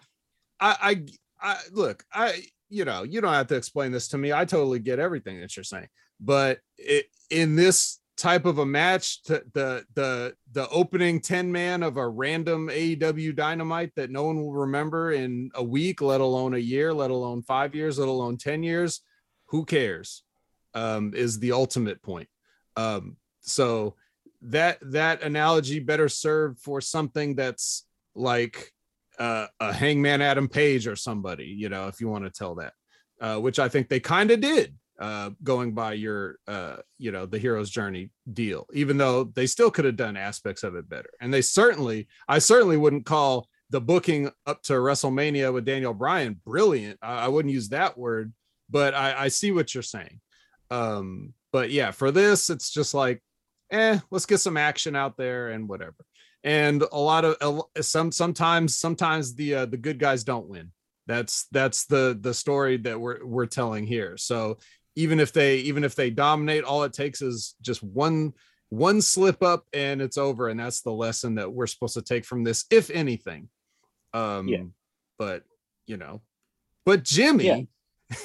I, 0.60 1.06
I, 1.42 1.52
I 1.54 1.58
look, 1.72 2.04
I, 2.14 2.44
you 2.70 2.86
know, 2.86 3.04
you 3.04 3.22
don't 3.22 3.34
have 3.34 3.48
to 3.48 3.56
explain 3.56 3.92
this 3.92 4.10
to 4.10 4.18
me. 4.18 4.34
I 4.34 4.46
totally 4.46 4.80
get 4.80 5.00
everything 5.00 5.40
that 5.40 5.56
you're 5.56 5.64
saying, 5.64 5.88
but 6.20 6.60
it, 6.78 7.06
in 7.30 7.56
this 7.56 8.00
type 8.18 8.46
of 8.46 8.60
a 8.60 8.66
match, 8.66 9.24
to, 9.24 9.44
the 9.54 9.86
the 9.96 10.36
the 10.52 10.70
opening 10.70 11.20
ten 11.20 11.52
man 11.52 11.84
of 11.84 11.98
a 11.98 12.08
random 12.08 12.70
AEW 12.70 13.36
Dynamite 13.36 13.94
that 13.96 14.12
no 14.12 14.24
one 14.24 14.42
will 14.42 14.54
remember 14.54 15.12
in 15.12 15.52
a 15.56 15.64
week, 15.64 16.02
let 16.02 16.22
alone 16.22 16.54
a 16.54 16.60
year, 16.60 16.94
let 16.94 17.12
alone 17.12 17.42
five 17.42 17.76
years, 17.76 18.00
let 18.00 18.08
alone 18.08 18.38
ten 18.38 18.64
years. 18.64 19.02
Who 19.48 19.66
cares? 19.66 20.24
Um, 20.74 21.14
is 21.16 21.40
the 21.40 21.52
ultimate 21.52 22.02
point. 22.02 22.28
Um, 22.76 23.18
so 23.42 23.96
that 24.42 24.80
that 24.82 25.22
analogy 25.22 25.80
better 25.80 26.10
served 26.10 26.60
for 26.60 26.82
something 26.82 27.36
that's 27.36 27.86
like 28.16 28.72
uh, 29.20 29.48
a 29.60 29.72
hangman 29.74 30.22
Adam 30.22 30.48
Page 30.48 30.88
or 30.88 30.96
somebody, 30.96 31.46
you 31.46 31.70
know, 31.70 31.88
if 31.88 32.02
you 32.02 32.08
want 32.08 32.26
to 32.26 32.32
tell 32.32 32.56
that, 32.56 32.74
uh, 33.22 33.40
which 33.40 33.60
I 33.60 33.70
think 33.70 33.90
they 33.90 34.00
kind 34.00 34.32
of 34.32 34.42
did 34.42 34.76
uh, 35.00 35.32
going 35.44 35.74
by 35.74 35.94
your, 35.94 36.38
uh, 36.48 36.78
you 36.98 37.12
know, 37.12 37.26
the 37.26 37.40
hero's 37.40 37.70
journey 37.70 38.10
deal, 38.32 38.68
even 38.74 38.98
though 38.98 39.26
they 39.26 39.48
still 39.48 39.72
could 39.72 39.86
have 39.86 39.96
done 39.96 40.18
aspects 40.18 40.64
of 40.64 40.76
it 40.76 40.90
better. 40.90 41.10
And 41.20 41.34
they 41.34 41.42
certainly, 41.42 42.08
I 42.28 42.40
certainly 42.40 42.78
wouldn't 42.78 43.06
call 43.06 43.48
the 43.70 43.82
booking 43.82 44.30
up 44.46 44.62
to 44.64 44.74
WrestleMania 44.74 45.52
with 45.54 45.66
Daniel 45.66 45.94
Bryan 45.94 46.40
brilliant. 46.46 47.00
I, 47.02 47.26
I 47.26 47.28
wouldn't 47.28 47.54
use 47.54 47.70
that 47.70 47.98
word, 47.98 48.34
but 48.70 48.94
I, 48.94 49.24
I 49.24 49.28
see 49.30 49.52
what 49.52 49.74
you're 49.74 49.84
saying. 49.84 50.20
Um, 50.70 51.34
but 51.52 51.72
yeah, 51.72 51.92
for 51.92 52.12
this, 52.12 52.50
it's 52.50 52.72
just 52.72 52.94
like, 52.94 53.22
eh, 53.72 54.00
let's 54.12 54.26
get 54.26 54.40
some 54.40 54.58
action 54.58 54.96
out 54.96 55.18
there 55.18 55.50
and 55.50 55.68
whatever 55.68 56.06
and 56.44 56.84
a 56.92 57.00
lot 57.00 57.24
of 57.26 57.64
some 57.82 58.12
sometimes 58.12 58.78
sometimes 58.78 59.36
the 59.36 59.56
uh, 59.56 59.66
the 59.66 59.78
good 59.78 59.98
guys 59.98 60.24
don't 60.24 60.48
win 60.48 60.72
that's 61.08 61.48
that's 61.52 61.86
the 61.86 62.18
the 62.22 62.34
story 62.34 62.78
that 62.78 63.00
we're 63.00 63.26
we're 63.26 63.46
telling 63.46 63.86
here 63.86 64.18
so 64.18 64.58
even 64.96 65.20
if 65.20 65.34
they 65.34 65.58
even 65.58 65.84
if 65.84 65.96
they 65.96 66.10
dominate 66.10 66.64
all 66.64 66.84
it 66.84 66.94
takes 66.94 67.22
is 67.22 67.56
just 67.62 67.82
one 67.84 68.34
one 68.70 69.02
slip 69.02 69.44
up 69.44 69.66
and 69.74 70.02
it's 70.02 70.18
over 70.18 70.50
and 70.50 70.60
that's 70.60 70.82
the 70.82 70.92
lesson 70.92 71.36
that 71.36 71.52
we're 71.52 71.68
supposed 71.68 71.94
to 71.94 72.02
take 72.02 72.26
from 72.26 72.44
this 72.44 72.66
if 72.72 72.90
anything 72.90 73.48
um 74.14 74.48
Yeah. 74.48 74.64
but 75.20 75.44
you 75.88 75.98
know 75.98 76.22
but 76.86 77.04
jimmy 77.04 77.68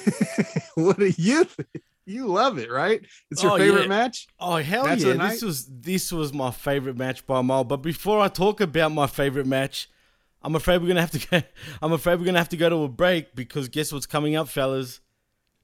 what 0.75 0.97
do 0.97 1.11
you 1.17 1.43
think? 1.43 1.67
you 2.05 2.25
love 2.27 2.57
it 2.57 2.71
right 2.71 3.01
it's 3.29 3.43
your 3.43 3.53
Oh, 3.53 3.57
favorite 3.57 3.83
yeah. 3.83 3.87
match 3.87 4.27
Oh 4.39 4.55
hell 4.57 4.85
Match 4.85 5.01
yeah! 5.01 5.13
This 5.13 5.41
was 5.43 5.65
this 5.67 6.11
was 6.11 6.33
my 6.33 6.49
favorite 6.51 6.97
match 6.97 7.25
by 7.27 7.39
a 7.39 7.43
mile. 7.43 7.63
But 7.63 7.77
before 7.77 8.19
I 8.19 8.27
talk 8.29 8.61
about 8.61 8.91
my 8.91 9.05
favorite 9.05 9.45
match, 9.45 9.89
I'm 10.41 10.55
afraid 10.55 10.81
we're 10.81 10.87
gonna 10.87 11.01
have 11.01 11.11
to 11.11 11.27
go. 11.27 11.41
I'm 11.83 11.91
afraid 11.91 12.19
we're 12.19 12.25
gonna 12.25 12.39
have 12.39 12.49
to 12.49 12.57
go 12.57 12.69
to 12.69 12.83
a 12.83 12.87
break 12.87 13.35
because 13.35 13.67
guess 13.69 13.91
what's 13.91 14.05
coming 14.07 14.35
up, 14.35 14.47
fellas? 14.47 15.01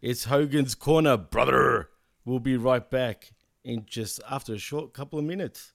It's 0.08 0.26
Hogan's 0.26 0.76
Corner, 0.76 1.18
brother. 1.18 1.90
We'll 2.26 2.38
be 2.38 2.58
right 2.58 2.88
back 2.88 3.34
in 3.64 3.88
just 3.88 4.22
after 4.30 4.54
a 4.54 4.60
short 4.60 4.94
couple 4.94 5.18
of 5.18 5.26
minutes. 5.26 5.74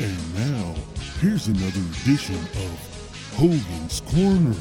And 0.00 0.34
now, 0.34 0.74
here's 1.20 1.46
another 1.46 1.78
edition 2.02 2.34
of 2.34 3.30
Hogan's 3.36 4.00
Corner. 4.00 4.56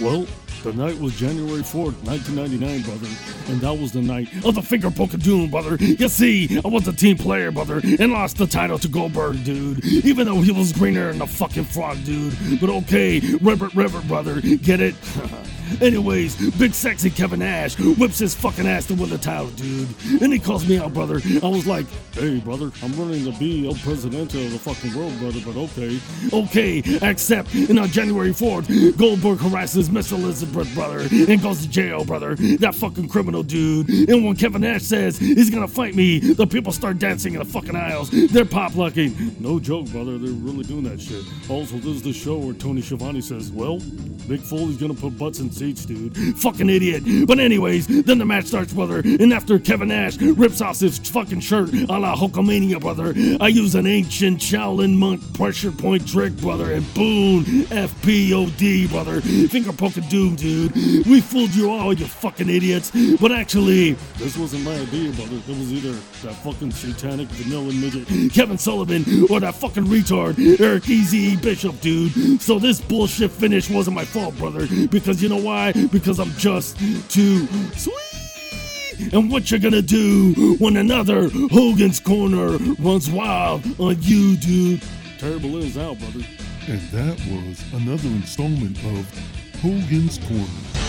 Well, 0.00 0.26
The 0.64 0.72
night 0.72 0.98
was 0.98 1.14
January 1.14 1.60
4th, 1.60 2.02
1999, 2.06 2.80
brother. 2.80 3.06
And 3.52 3.60
that 3.60 3.78
was 3.78 3.92
the 3.92 4.00
night 4.00 4.28
of 4.46 4.54
the 4.54 4.62
finger 4.62 4.90
poke 4.90 5.12
of 5.12 5.22
doom, 5.22 5.50
brother. 5.50 5.76
You 5.78 6.08
see, 6.08 6.58
I 6.64 6.68
was 6.68 6.88
a 6.88 6.92
team 6.94 7.18
player, 7.18 7.50
brother, 7.50 7.82
and 7.84 8.12
lost 8.12 8.38
the 8.38 8.46
title 8.46 8.78
to 8.78 8.88
Goldberg, 8.88 9.44
dude. 9.44 9.84
Even 9.84 10.26
though 10.26 10.40
he 10.40 10.52
was 10.52 10.72
greener 10.72 11.12
than 11.12 11.20
a 11.20 11.26
fucking 11.26 11.64
frog, 11.64 12.02
dude. 12.04 12.34
But 12.62 12.70
okay, 12.70 13.20
Reverend, 13.42 13.76
Reverend, 13.76 14.08
brother, 14.08 14.40
get 14.40 14.80
it? 14.80 14.94
Anyways, 15.80 16.56
big 16.58 16.74
sexy 16.74 17.10
Kevin 17.10 17.40
Nash 17.40 17.78
whips 17.78 18.18
his 18.18 18.34
fucking 18.34 18.66
ass 18.66 18.86
to 18.86 18.94
win 18.94 19.10
the 19.10 19.18
title, 19.18 19.48
dude. 19.50 19.88
And 20.20 20.32
he 20.32 20.38
calls 20.38 20.66
me 20.66 20.78
out, 20.78 20.94
brother. 20.94 21.20
I 21.42 21.48
was 21.48 21.66
like, 21.66 21.86
hey, 22.12 22.38
brother, 22.38 22.70
I'm 22.82 22.92
running 22.98 23.24
to 23.24 23.38
be 23.38 23.66
El 23.66 23.74
Presidente 23.74 24.46
of 24.46 24.52
the 24.52 24.58
fucking 24.58 24.94
world, 24.94 25.18
brother, 25.18 25.40
but 25.44 25.56
okay. 25.56 25.98
Okay, 26.32 26.82
accept. 27.02 27.52
And 27.54 27.78
on 27.78 27.88
January 27.88 28.30
4th, 28.30 28.96
Goldberg 28.96 29.38
harasses 29.38 29.90
Miss 29.90 30.12
Elizabeth, 30.12 30.72
brother, 30.74 31.00
and 31.00 31.42
goes 31.42 31.62
to 31.62 31.68
jail, 31.68 32.04
brother. 32.04 32.34
That 32.34 32.74
fucking 32.74 33.08
criminal, 33.08 33.42
dude. 33.42 33.88
And 34.08 34.24
when 34.24 34.36
Kevin 34.36 34.62
Nash 34.62 34.82
says 34.82 35.18
he's 35.18 35.50
gonna 35.50 35.68
fight 35.68 35.94
me, 35.94 36.18
the 36.18 36.46
people 36.46 36.72
start 36.72 36.98
dancing 36.98 37.34
in 37.34 37.38
the 37.40 37.44
fucking 37.44 37.76
aisles. 37.76 38.10
They're 38.10 38.44
pop 38.44 38.76
locking. 38.76 39.36
No 39.38 39.58
joke, 39.58 39.86
brother, 39.90 40.18
they're 40.18 40.30
really 40.32 40.64
doing 40.64 40.84
that 40.84 41.00
shit. 41.00 41.24
Also, 41.48 41.76
this 41.76 41.96
is 41.96 42.02
the 42.02 42.12
show 42.12 42.38
where 42.38 42.54
Tony 42.54 42.80
Schiavone 42.80 43.20
says, 43.20 43.50
well, 43.50 43.80
Big 44.28 44.40
Foley's 44.40 44.76
gonna 44.76 44.94
put 44.94 45.18
butts 45.18 45.40
in 45.40 45.50
seats, 45.54 45.86
dude. 45.86 46.16
Fucking 46.38 46.68
idiot. 46.68 47.26
But 47.26 47.38
anyways, 47.38 47.86
then 47.86 48.18
the 48.18 48.24
match 48.24 48.46
starts, 48.46 48.72
brother. 48.72 48.98
And 48.98 49.32
after 49.32 49.58
Kevin 49.58 49.88
Nash 49.88 50.16
rips 50.18 50.60
off 50.60 50.80
his 50.80 50.98
fucking 50.98 51.40
shirt 51.40 51.72
a 51.72 51.98
la 51.98 52.16
Hulkamania, 52.16 52.80
brother, 52.80 53.14
I 53.40 53.48
use 53.48 53.74
an 53.74 53.86
ancient 53.86 54.40
Shaolin 54.40 54.96
monk 54.96 55.20
pressure 55.34 55.70
point 55.70 56.06
trick, 56.08 56.36
brother. 56.36 56.72
And 56.72 56.94
boom, 56.94 57.44
FPOD, 57.44 58.90
brother. 58.90 59.20
Finger 59.20 59.72
poking 59.72 60.08
doom, 60.08 60.34
dude. 60.34 60.74
We 61.06 61.20
fooled 61.20 61.54
you 61.54 61.70
all, 61.70 61.92
you 61.92 62.06
fucking 62.06 62.48
idiots. 62.48 62.90
But 63.20 63.32
actually, 63.32 63.92
this 64.18 64.36
wasn't 64.36 64.64
my 64.64 64.74
idea, 64.74 65.12
brother. 65.12 65.36
It 65.36 65.48
was 65.48 65.72
either 65.72 65.92
that 65.92 66.34
fucking 66.42 66.72
satanic 66.72 67.28
vanilla 67.28 67.72
midget, 67.72 68.32
Kevin 68.32 68.58
Sullivan, 68.58 69.04
or 69.30 69.38
that 69.40 69.54
fucking 69.54 69.84
retard, 69.84 70.60
Eric 70.60 70.88
Easy 70.88 71.36
Bischoff, 71.36 71.80
dude. 71.80 72.42
So 72.42 72.58
this 72.58 72.80
bullshit 72.80 73.30
finish 73.30 73.70
wasn't 73.70 73.94
my 73.94 74.04
fault, 74.04 74.36
brother. 74.36 74.66
Because 74.86 75.22
you 75.22 75.28
know 75.28 75.43
why? 75.44 75.72
Because 75.92 76.18
I'm 76.18 76.32
just 76.32 76.78
too 77.10 77.46
sweet. 77.76 79.12
And 79.12 79.30
what 79.30 79.50
you're 79.50 79.60
gonna 79.60 79.82
do 79.82 80.56
when 80.58 80.76
another 80.76 81.28
Hogan's 81.50 82.00
Corner 82.00 82.56
runs 82.78 83.10
wild 83.10 83.62
on 83.78 83.96
you, 84.00 84.36
dude? 84.36 84.82
Terrible 85.18 85.58
is 85.58 85.76
out, 85.76 85.98
brother. 85.98 86.24
And 86.66 86.80
that 86.90 87.18
was 87.28 87.62
another 87.74 88.08
installment 88.08 88.78
of 88.78 89.60
Hogan's 89.60 90.18
Corner. 90.18 90.84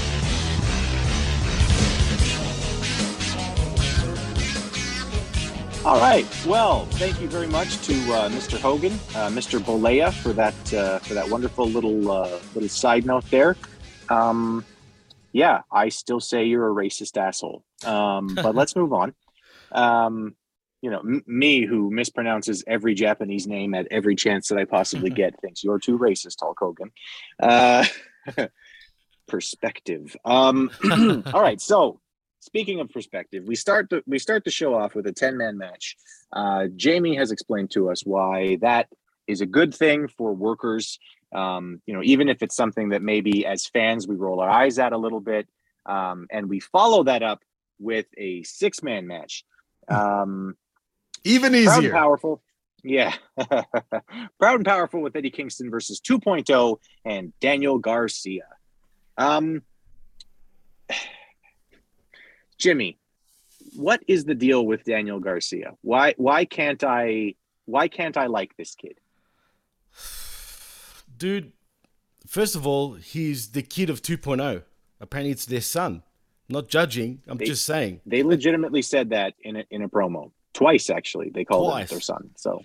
All 5.85 5.99
right. 5.99 6.25
Well, 6.47 6.85
thank 6.93 7.21
you 7.21 7.27
very 7.27 7.45
much 7.45 7.77
to 7.85 7.93
uh, 7.93 8.29
Mr. 8.29 8.59
Hogan, 8.59 8.93
uh, 9.13 9.29
Mr. 9.29 9.59
Bollea, 9.59 10.11
for 10.11 10.33
that 10.33 10.73
uh, 10.73 10.97
for 10.99 11.13
that 11.13 11.29
wonderful 11.29 11.67
little 11.67 12.09
uh, 12.09 12.39
little 12.55 12.69
side 12.69 13.05
note 13.05 13.29
there. 13.29 13.55
Um, 14.09 14.65
yeah, 15.31 15.61
I 15.71 15.89
still 15.89 16.19
say 16.19 16.45
you're 16.45 16.69
a 16.69 16.73
racist 16.73 17.17
asshole. 17.17 17.63
Um, 17.83 18.35
but 18.35 18.55
let's 18.55 18.75
move 18.75 18.93
on. 18.93 19.13
Um, 19.71 20.35
you 20.81 20.89
know, 20.89 20.99
m- 20.99 21.23
me 21.27 21.65
who 21.65 21.91
mispronounces 21.91 22.63
every 22.67 22.93
Japanese 22.93 23.47
name 23.47 23.73
at 23.73 23.87
every 23.91 24.15
chance 24.15 24.47
that 24.47 24.57
I 24.57 24.65
possibly 24.65 25.09
get 25.21 25.39
thinks 25.41 25.63
you're 25.63 25.79
too 25.79 25.97
racist, 25.97 26.37
Hulk 26.39 26.57
Hogan. 26.59 26.91
Uh, 27.39 27.85
perspective. 29.27 30.15
Um, 30.23 30.69
all 31.33 31.41
right, 31.41 31.59
so 31.59 31.99
speaking 32.39 32.79
of 32.79 32.89
perspective, 32.89 33.43
we 33.45 33.55
start 33.55 33.89
the 33.89 34.03
we 34.05 34.19
start 34.19 34.43
the 34.43 34.51
show 34.51 34.75
off 34.75 34.95
with 34.95 35.07
a 35.07 35.11
10 35.11 35.37
man 35.37 35.57
match. 35.57 35.97
Uh, 36.31 36.67
Jaime 36.81 37.15
has 37.15 37.31
explained 37.31 37.71
to 37.71 37.89
us 37.89 38.05
why 38.05 38.57
that 38.61 38.87
is 39.27 39.41
a 39.41 39.45
good 39.45 39.73
thing 39.73 40.07
for 40.07 40.33
workers. 40.33 40.99
Um, 41.33 41.81
you 41.85 41.93
know, 41.93 42.01
even 42.03 42.29
if 42.29 42.41
it's 42.41 42.55
something 42.55 42.89
that 42.89 43.01
maybe 43.01 43.45
as 43.45 43.65
fans 43.65 44.07
we 44.07 44.15
roll 44.15 44.39
our 44.39 44.49
eyes 44.49 44.79
at 44.79 44.93
a 44.93 44.97
little 44.97 45.19
bit, 45.19 45.47
um, 45.85 46.27
and 46.31 46.49
we 46.49 46.59
follow 46.59 47.03
that 47.03 47.23
up 47.23 47.41
with 47.79 48.05
a 48.17 48.43
six 48.43 48.81
man 48.81 49.07
match. 49.07 49.43
Um, 49.87 50.55
Even 51.23 51.53
easier. 51.55 51.91
powerful. 51.91 52.41
Yeah. 52.83 53.13
Proud 54.39 54.55
and 54.55 54.65
powerful 54.65 55.01
with 55.01 55.15
Eddie 55.15 55.31
Kingston 55.31 55.71
versus 55.71 55.99
2.0 55.99 56.77
and 57.03 57.33
Daniel 57.39 57.79
Garcia. 57.79 58.45
Um, 59.17 59.63
Jimmy, 62.57 62.99
what 63.75 64.01
is 64.07 64.25
the 64.25 64.35
deal 64.35 64.65
with 64.65 64.83
Daniel 64.83 65.19
Garcia? 65.19 65.73
Why 65.81 66.13
why 66.17 66.45
can't 66.45 66.83
I 66.83 67.35
why 67.65 67.87
can't 67.87 68.17
I 68.17 68.27
like 68.27 68.55
this 68.55 68.75
kid? 68.75 68.99
Dude, 71.17 71.51
first 72.27 72.55
of 72.55 72.65
all, 72.67 72.93
he's 72.93 73.51
the 73.51 73.61
kid 73.61 73.89
of 73.89 74.01
2.0. 74.01 74.63
Apparently, 74.99 75.31
it's 75.31 75.45
their 75.45 75.61
son. 75.61 76.03
not 76.47 76.67
judging. 76.69 77.21
I'm 77.27 77.37
They- 77.39 77.45
just 77.45 77.65
saying. 77.65 78.01
They 78.05 78.21
legitimately 78.21 78.83
said 78.83 79.09
that 79.09 79.33
in 79.41 79.55
a, 79.55 79.65
in 79.71 79.81
a 79.81 79.89
promo 79.89 80.31
twice. 80.53 80.91
Actually, 80.91 81.29
they 81.31 81.43
called 81.43 81.71
Twice. 81.71 81.87
it 81.87 81.89
their 81.95 82.01
son. 82.01 82.29
So 82.35 82.63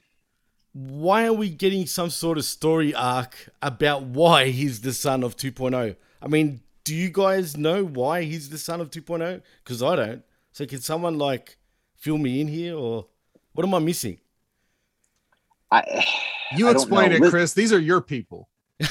Why 0.74 1.24
are 1.26 1.32
we 1.32 1.48
getting 1.48 1.86
some 1.86 2.10
sort 2.10 2.36
of 2.36 2.44
story 2.44 2.94
arc 2.94 3.48
about 3.62 4.02
why 4.02 4.48
he's 4.50 4.82
the 4.82 4.92
son 4.92 5.24
of 5.24 5.34
2.0? 5.36 5.96
I 6.20 6.28
mean, 6.28 6.60
do 6.84 6.94
you 6.94 7.08
guys 7.10 7.56
know 7.56 7.82
why 7.84 8.22
he's 8.24 8.50
the 8.50 8.58
son 8.58 8.80
of 8.82 8.90
2.0? 8.90 9.40
Because 9.64 9.82
I 9.82 9.96
don't. 9.96 10.22
So 10.52 10.66
can 10.66 10.80
someone 10.80 11.16
like 11.16 11.56
fill 11.96 12.18
me 12.18 12.40
in 12.42 12.48
here, 12.48 12.76
or 12.76 13.06
what 13.54 13.64
am 13.66 13.72
I 13.74 13.78
missing? 13.78 14.18
I 15.72 16.06
You 16.56 16.68
I 16.68 16.72
explain 16.72 17.12
it, 17.12 17.20
Lis- 17.20 17.30
Chris. 17.30 17.52
These 17.54 17.72
are 17.72 17.78
your 17.78 18.00
people. 18.00 18.48
oh 18.82 18.86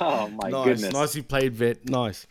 my 0.00 0.50
goodness. 0.50 0.52
nice, 0.52 0.64
goodness. 0.64 0.92
nicely 0.92 1.22
played, 1.22 1.54
vet. 1.54 1.88
Nice. 1.88 2.26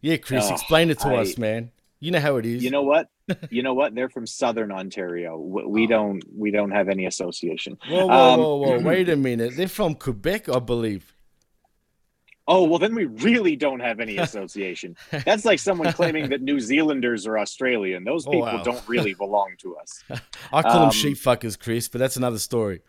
Yeah, 0.00 0.16
Chris, 0.18 0.46
Oh, 0.48 0.54
explain 0.54 0.90
it 0.90 0.98
to 1.00 1.08
I- 1.08 1.16
us, 1.22 1.38
man. 1.38 1.70
You 2.00 2.12
know 2.12 2.20
how 2.20 2.36
it 2.36 2.46
is. 2.46 2.62
You 2.62 2.70
know 2.70 2.82
what? 2.84 3.08
You 3.50 3.64
know 3.64 3.74
what? 3.74 3.92
They're 3.92 4.08
from 4.08 4.24
Southern 4.24 4.70
Ontario. 4.70 5.36
We 5.36 5.64
we 5.66 5.86
don't 5.88 6.22
we 6.32 6.52
don't 6.52 6.70
have 6.70 6.88
any 6.88 7.06
association. 7.06 7.76
Whoa, 7.88 8.06
whoa, 8.06 8.12
Um, 8.34 8.40
whoa, 8.40 8.56
whoa! 8.56 8.78
Wait 8.82 9.08
a 9.08 9.16
minute. 9.16 9.56
They're 9.56 9.66
from 9.66 9.96
Quebec, 9.96 10.48
I 10.48 10.60
believe. 10.60 11.12
Oh 12.50 12.64
well, 12.64 12.78
then 12.78 12.94
we 12.94 13.04
really 13.04 13.54
don't 13.56 13.80
have 13.80 14.00
any 14.00 14.16
association. 14.16 14.96
That's 15.10 15.44
like 15.44 15.58
someone 15.58 15.92
claiming 15.92 16.30
that 16.30 16.40
New 16.40 16.58
Zealanders 16.58 17.26
are 17.26 17.38
Australian. 17.38 18.04
Those 18.04 18.26
Oh, 18.26 18.30
people 18.30 18.46
wow. 18.46 18.62
don't 18.64 18.88
really 18.88 19.12
belong 19.14 19.50
to 19.58 19.76
us. 19.76 20.02
I 20.52 20.62
call 20.62 20.72
them 20.80 20.82
Um, 20.84 20.90
sheep 20.90 21.18
fuckers, 21.18 21.58
Chris, 21.58 21.88
but 21.88 21.98
that's 21.98 22.16
another 22.16 22.38
story. 22.38 22.80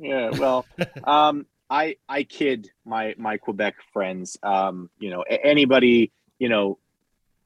Yeah, 0.00 0.30
well, 0.30 0.64
um, 1.04 1.44
I 1.68 1.96
I 2.08 2.22
kid 2.22 2.70
my 2.86 3.14
my 3.18 3.36
Quebec 3.36 3.74
friends. 3.92 4.38
Um, 4.42 4.88
you 4.98 5.10
know, 5.10 5.22
anybody, 5.22 6.10
you 6.38 6.48
know, 6.48 6.78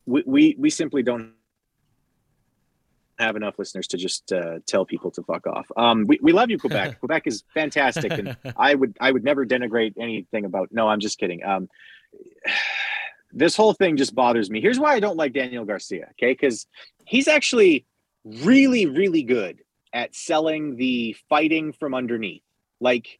we 0.07 0.23
we, 0.25 0.57
we 0.59 0.71
simply 0.71 1.03
don't 1.03 1.33
have 3.23 3.37
enough 3.37 3.59
listeners 3.59 3.87
to 3.89 3.97
just 3.97 4.33
uh, 4.33 4.59
tell 4.67 4.85
people 4.85 5.11
to 5.13 5.23
fuck 5.23 5.47
off. 5.47 5.71
Um, 5.77 6.07
we, 6.07 6.19
we 6.23 6.33
love 6.33 6.51
you, 6.51 6.59
Quebec. 6.59 6.99
Quebec 7.01 7.27
is 7.27 7.45
fantastic, 7.55 8.13
and 8.13 8.37
I 8.57 8.75
would 8.75 8.97
I 9.01 9.11
would 9.11 9.25
never 9.25 9.47
denigrate 9.47 9.95
anything 9.99 10.45
about. 10.45 10.71
No, 10.73 10.89
I'm 10.89 11.01
just 11.01 11.19
kidding. 11.19 11.45
Um, 11.45 11.69
this 13.33 13.57
whole 13.57 13.73
thing 13.73 13.97
just 13.97 14.15
bothers 14.15 14.51
me. 14.51 14.61
Here's 14.61 14.79
why 14.79 14.95
I 14.95 15.01
don't 15.01 15.17
like 15.17 15.33
Daniel 15.33 15.65
Garcia. 15.65 16.09
Okay, 16.13 16.33
because 16.33 16.67
he's 17.07 17.29
actually 17.29 17.87
really 18.25 18.87
really 18.87 19.23
good 19.23 19.63
at 19.93 20.15
selling 20.15 20.77
the 20.77 21.17
fighting 21.29 21.73
from 21.73 21.95
underneath. 21.95 22.43
Like, 22.81 23.19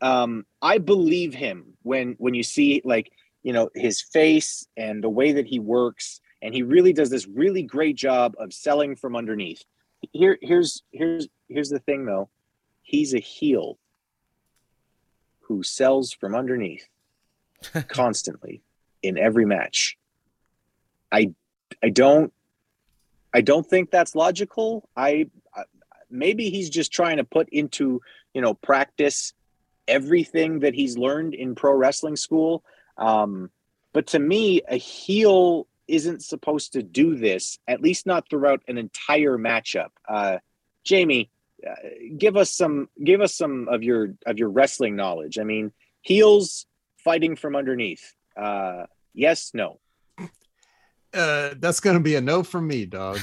um, 0.00 0.46
I 0.62 0.78
believe 0.78 1.34
him 1.34 1.74
when 1.82 2.16
when 2.18 2.34
you 2.34 2.42
see 2.42 2.82
like 2.84 3.12
you 3.42 3.52
know 3.52 3.70
his 3.74 4.02
face 4.02 4.66
and 4.76 5.02
the 5.02 5.10
way 5.10 5.32
that 5.32 5.46
he 5.46 5.58
works, 5.58 6.20
and 6.42 6.54
he 6.54 6.62
really 6.62 6.92
does 6.92 7.10
this 7.10 7.26
really 7.26 7.62
great 7.62 7.96
job 7.96 8.34
of 8.38 8.52
selling 8.52 8.96
from 8.96 9.16
underneath. 9.16 9.64
Here, 10.12 10.38
here's 10.40 10.82
here's 10.92 11.28
here's 11.48 11.68
the 11.68 11.78
thing 11.78 12.06
though, 12.06 12.30
he's 12.82 13.14
a 13.14 13.18
heel 13.18 13.78
who 15.40 15.62
sells 15.62 16.12
from 16.12 16.34
underneath 16.34 16.88
constantly 17.88 18.62
in 19.02 19.18
every 19.18 19.44
match. 19.44 19.98
I 21.12 21.32
I 21.82 21.90
don't 21.90 22.32
I 23.32 23.40
don't 23.40 23.66
think 23.66 23.90
that's 23.90 24.14
logical. 24.14 24.88
I, 24.96 25.26
I 25.54 25.64
maybe 26.10 26.50
he's 26.50 26.70
just 26.70 26.92
trying 26.92 27.18
to 27.18 27.24
put 27.24 27.48
into, 27.50 28.00
you 28.34 28.40
know, 28.40 28.54
practice 28.54 29.32
everything 29.86 30.60
that 30.60 30.74
he's 30.74 30.96
learned 30.96 31.34
in 31.34 31.54
pro 31.54 31.72
wrestling 31.72 32.16
school. 32.16 32.64
Um, 32.96 33.50
but 33.92 34.08
to 34.08 34.18
me, 34.18 34.62
a 34.68 34.76
heel 34.76 35.66
isn't 35.90 36.22
supposed 36.22 36.72
to 36.74 36.82
do 36.82 37.16
this, 37.16 37.58
at 37.66 37.80
least 37.80 38.06
not 38.06 38.28
throughout 38.28 38.62
an 38.68 38.78
entire 38.78 39.36
matchup. 39.36 39.90
Uh, 40.08 40.38
Jaime, 40.88 41.30
uh, 41.66 41.74
give 42.16 42.36
us 42.36 42.50
some 42.50 42.88
give 43.04 43.20
us 43.20 43.34
some 43.34 43.68
of 43.68 43.82
your 43.82 44.14
of 44.26 44.38
your 44.38 44.50
wrestling 44.50 44.96
knowledge. 44.96 45.38
I 45.38 45.44
mean, 45.44 45.72
heels 46.00 46.66
fighting 47.04 47.36
from 47.36 47.56
underneath? 47.56 48.14
Uh, 48.36 48.84
yes, 49.14 49.50
no. 49.52 49.80
uh, 51.12 51.54
that's 51.58 51.80
gonna 51.80 52.00
be 52.00 52.14
a 52.14 52.20
no 52.20 52.42
from 52.42 52.66
me, 52.66 52.86
dog. 52.86 53.20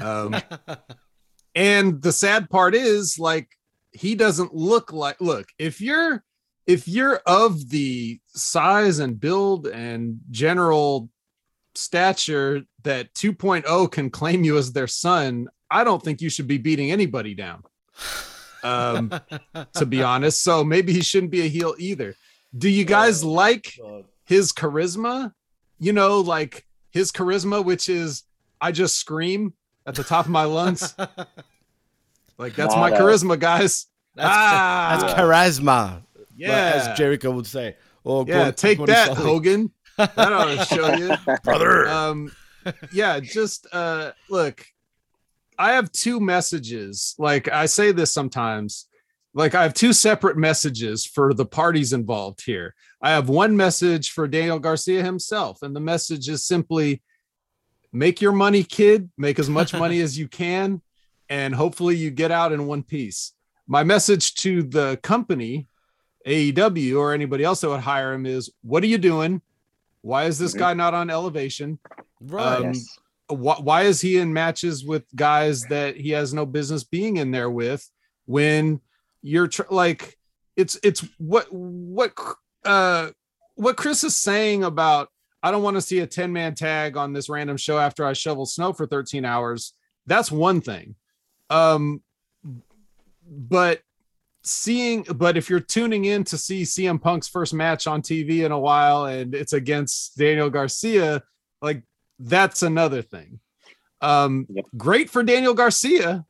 Um, 0.00 0.36
and 1.54 2.02
the 2.02 2.12
sad 2.12 2.50
part 2.50 2.74
is, 2.74 3.18
like, 3.18 3.50
he 3.92 4.14
doesn't 4.14 4.54
look 4.54 4.92
like. 4.92 5.20
Look, 5.20 5.48
if 5.58 5.80
you're 5.80 6.24
if 6.66 6.88
you're 6.88 7.20
of 7.26 7.70
the 7.70 8.20
size 8.28 8.98
and 8.98 9.20
build 9.20 9.66
and 9.66 10.20
general 10.30 11.08
stature 11.78 12.62
that 12.82 13.12
2.0 13.14 13.90
can 13.92 14.10
claim 14.10 14.44
you 14.44 14.56
as 14.58 14.72
their 14.72 14.86
son, 14.86 15.48
I 15.70 15.84
don't 15.84 16.02
think 16.02 16.20
you 16.20 16.30
should 16.30 16.46
be 16.46 16.58
beating 16.58 16.90
anybody 16.92 17.34
down. 17.34 17.62
Um, 18.62 19.12
to 19.74 19.86
be 19.86 20.02
honest, 20.02 20.42
so 20.42 20.64
maybe 20.64 20.92
he 20.92 21.02
shouldn't 21.02 21.32
be 21.32 21.42
a 21.42 21.48
heel 21.48 21.74
either. 21.78 22.14
Do 22.56 22.68
you 22.68 22.84
guys 22.84 23.22
like 23.24 23.78
his 24.24 24.52
charisma? 24.52 25.32
You 25.78 25.92
know, 25.92 26.20
like 26.20 26.64
his 26.90 27.12
charisma, 27.12 27.64
which 27.64 27.88
is 27.88 28.22
I 28.60 28.72
just 28.72 28.98
scream 28.98 29.52
at 29.86 29.94
the 29.94 30.04
top 30.04 30.24
of 30.24 30.30
my 30.30 30.44
lungs. 30.44 30.94
like 32.38 32.54
that's 32.54 32.74
my 32.74 32.90
Not 32.90 32.98
a- 33.00 33.02
charisma, 33.02 33.38
guys. 33.38 33.86
That's, 34.14 34.28
ah, 34.30 34.98
that's 35.00 35.14
charisma. 35.14 36.02
Yeah. 36.36 36.72
as 36.90 36.98
Jericho 36.98 37.30
would 37.32 37.46
say. 37.46 37.76
Or 38.04 38.24
yeah, 38.26 38.34
Gordon- 38.34 38.54
take 38.54 38.86
that, 38.86 39.16
Hogan. 39.16 39.70
That 39.96 40.32
ought 40.32 40.54
to 40.54 40.64
show 40.64 40.94
you, 40.94 41.14
Brother. 41.42 41.88
Um, 41.88 42.32
yeah, 42.92 43.20
just 43.20 43.66
uh, 43.72 44.12
look. 44.28 44.64
I 45.58 45.72
have 45.72 45.90
two 45.90 46.20
messages. 46.20 47.14
Like 47.18 47.48
I 47.48 47.66
say 47.66 47.92
this 47.92 48.12
sometimes. 48.12 48.88
Like 49.32 49.54
I 49.54 49.62
have 49.62 49.74
two 49.74 49.92
separate 49.92 50.36
messages 50.36 51.04
for 51.04 51.34
the 51.34 51.46
parties 51.46 51.92
involved 51.92 52.42
here. 52.44 52.74
I 53.02 53.10
have 53.10 53.28
one 53.28 53.56
message 53.56 54.10
for 54.10 54.26
Daniel 54.26 54.58
Garcia 54.58 55.02
himself, 55.02 55.62
and 55.62 55.74
the 55.74 55.80
message 55.80 56.28
is 56.28 56.44
simply 56.44 57.02
make 57.92 58.20
your 58.20 58.32
money, 58.32 58.64
kid. 58.64 59.10
Make 59.16 59.38
as 59.38 59.50
much 59.50 59.72
money 59.72 60.00
as 60.00 60.18
you 60.18 60.28
can, 60.28 60.82
and 61.28 61.54
hopefully 61.54 61.96
you 61.96 62.10
get 62.10 62.30
out 62.30 62.52
in 62.52 62.66
one 62.66 62.82
piece. 62.82 63.32
My 63.66 63.82
message 63.82 64.34
to 64.36 64.62
the 64.62 64.98
company, 65.02 65.68
AEW, 66.26 66.98
or 66.98 67.12
anybody 67.12 67.44
else 67.44 67.62
that 67.62 67.68
would 67.68 67.80
hire 67.80 68.12
him 68.12 68.26
is 68.26 68.50
what 68.62 68.82
are 68.82 68.88
you 68.88 68.98
doing? 68.98 69.42
Why 70.06 70.26
is 70.26 70.38
this 70.38 70.54
guy 70.54 70.72
not 70.72 70.94
on 70.94 71.10
elevation? 71.10 71.80
Right. 72.20 72.58
Um, 72.58 72.62
Yes. 72.62 72.98
wh- 73.28 73.60
why 73.60 73.82
is 73.82 74.00
he 74.00 74.18
in 74.18 74.32
matches 74.32 74.84
with 74.84 75.04
guys 75.16 75.62
that 75.64 75.96
he 75.96 76.10
has 76.10 76.32
no 76.32 76.46
business 76.46 76.84
being 76.84 77.16
in 77.16 77.32
there 77.32 77.50
with 77.50 77.84
when 78.26 78.80
you're 79.20 79.48
tr- 79.48 79.62
like 79.68 80.16
it's 80.56 80.78
it's 80.84 81.04
what 81.18 81.48
what 81.50 82.12
uh 82.64 83.10
what 83.56 83.76
Chris 83.76 84.04
is 84.04 84.14
saying 84.14 84.62
about 84.62 85.08
I 85.42 85.50
don't 85.50 85.64
want 85.64 85.76
to 85.76 85.80
see 85.82 85.98
a 85.98 86.06
10 86.06 86.32
man 86.32 86.54
tag 86.54 86.96
on 86.96 87.12
this 87.12 87.28
random 87.28 87.56
show 87.56 87.76
after 87.78 88.04
I 88.04 88.12
shovel 88.12 88.46
snow 88.46 88.72
for 88.72 88.86
13 88.86 89.24
hours. 89.24 89.74
That's 90.06 90.30
one 90.30 90.60
thing. 90.60 90.94
Um 91.50 92.00
but 93.28 93.80
seeing 94.46 95.02
but 95.02 95.36
if 95.36 95.50
you're 95.50 95.60
tuning 95.60 96.04
in 96.04 96.24
to 96.24 96.38
see 96.38 96.62
CM 96.62 97.00
Punk's 97.00 97.28
first 97.28 97.52
match 97.52 97.86
on 97.86 98.02
TV 98.02 98.44
in 98.44 98.52
a 98.52 98.58
while 98.58 99.06
and 99.06 99.34
it's 99.34 99.52
against 99.52 100.16
Daniel 100.16 100.50
Garcia, 100.50 101.22
like 101.60 101.82
that's 102.18 102.62
another 102.62 103.02
thing. 103.02 103.40
Um 104.00 104.46
great 104.76 105.10
for 105.10 105.22
Daniel 105.22 105.54
Garcia 105.54 106.24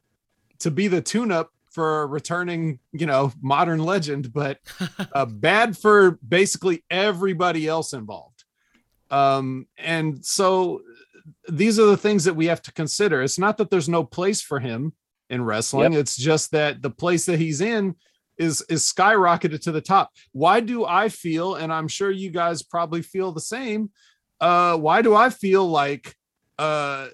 to 0.61 0.71
be 0.71 0.89
the 0.89 1.03
tune-up 1.03 1.53
for 1.77 2.03
a 2.03 2.07
returning, 2.07 2.79
you 2.93 3.05
know, 3.05 3.31
modern 3.43 3.81
legend, 3.81 4.33
but 4.33 4.59
uh, 5.13 5.27
bad 5.27 5.77
for 5.77 6.13
basically 6.27 6.83
everybody 6.91 7.69
else 7.69 7.93
involved. 7.93 8.45
Um, 9.11 9.67
and 9.77 10.25
so 10.25 10.81
these 11.49 11.79
are 11.79 11.85
the 11.85 11.99
things 11.99 12.25
that 12.25 12.35
we 12.35 12.47
have 12.47 12.63
to 12.63 12.73
consider. 12.73 13.23
It's 13.23 13.39
not 13.39 13.59
that 13.59 13.69
there's 13.69 13.91
no 13.91 14.05
place 14.05 14.41
for 14.41 14.59
him 14.59 14.95
in 15.31 15.45
wrestling. 15.45 15.93
Yep. 15.93 16.01
It's 16.01 16.17
just 16.17 16.53
that 16.53 16.83
the 16.83 16.91
place 16.91 17.27
that 17.27 17.39
he's 17.39 17.61
in 17.61 17.97
is 18.39 18.63
is 18.69 18.83
skyrocketed 18.83 19.61
to 19.63 19.73
the 19.73 19.81
top. 19.81 20.13
Why 20.33 20.61
do 20.61 20.85
I 20.85 21.09
feel, 21.09 21.55
and 21.55 21.73
I'm 21.73 21.89
sure 21.89 22.11
you 22.11 22.31
guys 22.31 22.63
probably 22.63 23.03
feel 23.03 23.33
the 23.33 23.41
same? 23.41 23.91
Uh, 24.41 24.77
why 24.77 25.03
do 25.03 25.15
I 25.15 25.31
feel 25.31 25.67
like 25.67 26.15
uh, 26.59 27.09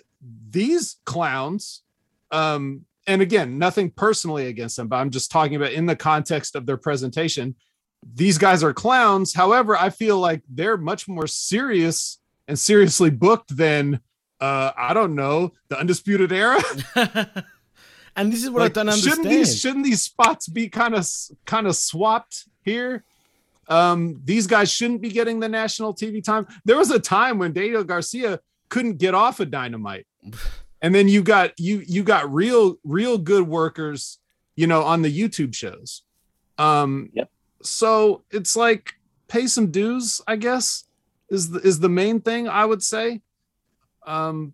these 0.51 0.97
clowns? 1.05 1.83
Um, 2.31 2.87
and 3.07 3.23
again, 3.23 3.59
nothing 3.59 3.91
personally 3.91 4.47
against 4.47 4.77
them, 4.77 4.89
but 4.89 4.97
I'm 4.97 5.11
just 5.11 5.31
talking 5.31 5.57
about 5.57 5.73
in 5.73 5.87
the 5.87 5.97
context 5.97 6.55
of 6.55 6.67
their 6.67 6.77
presentation. 6.77 7.55
These 8.15 8.39
guys 8.39 8.65
are 8.65 8.73
clowns. 8.73 9.35
However, 9.35 9.77
I 9.77 9.91
feel 9.91 10.19
like 10.19 10.43
they're 10.49 10.77
much 10.77 11.07
more 11.07 11.27
serious 11.27 12.19
and 12.49 12.59
seriously 12.59 13.11
booked 13.11 13.57
than 13.57 14.01
uh, 14.41 14.73
I 14.77 14.93
don't 14.93 15.15
know 15.15 15.53
the 15.69 15.79
Undisputed 15.79 16.33
Era. 16.33 16.61
and 18.17 18.33
this 18.33 18.43
is 18.43 18.51
what 18.51 18.63
I 18.63 18.69
don't 18.69 18.87
Shouldn't 18.93 19.21
understand. 19.21 19.31
these 19.31 19.61
shouldn't 19.61 19.85
these 19.85 20.03
spots 20.03 20.49
be 20.49 20.69
kind 20.69 20.95
of 20.95 21.09
kind 21.47 21.67
of 21.67 21.77
swapped 21.77 22.47
here? 22.63 23.05
Um, 23.69 24.21
these 24.25 24.47
guys 24.47 24.71
shouldn't 24.71 25.01
be 25.01 25.11
getting 25.11 25.41
the 25.41 25.49
national 25.49 25.95
TV 25.95 26.23
time. 26.23 26.47
There 26.65 26.77
was 26.77 26.91
a 26.91 26.99
time 26.99 27.39
when 27.39 27.53
Daniel 27.53 27.85
Garcia 27.85 28.41
couldn't 28.69 28.99
get 28.99 29.15
off 29.15 29.41
of 29.41 29.51
Dynamite, 29.51 30.07
and 30.83 30.95
then 30.95 31.09
you 31.09 31.23
got 31.23 31.59
you 31.59 31.83
you 31.87 32.03
got 32.03 32.33
real 32.33 32.77
real 32.85 33.19
good 33.19 33.47
workers, 33.47 34.19
you 34.57 34.67
know, 34.67 34.83
on 34.83 35.03
the 35.03 35.21
YouTube 35.21 35.55
shows. 35.55 36.03
Um, 36.59 37.11
yep. 37.13 37.31
So 37.63 38.25
it's 38.31 38.57
like 38.57 38.95
pay 39.29 39.47
some 39.47 39.71
dues, 39.71 40.21
I 40.27 40.37
guess, 40.37 40.85
is 41.31 41.51
the, 41.51 41.61
is 41.61 41.81
the 41.81 41.89
main 41.89 42.21
thing 42.21 42.49
I 42.49 42.65
would 42.65 42.83
say. 42.83 43.23
Um, 44.07 44.53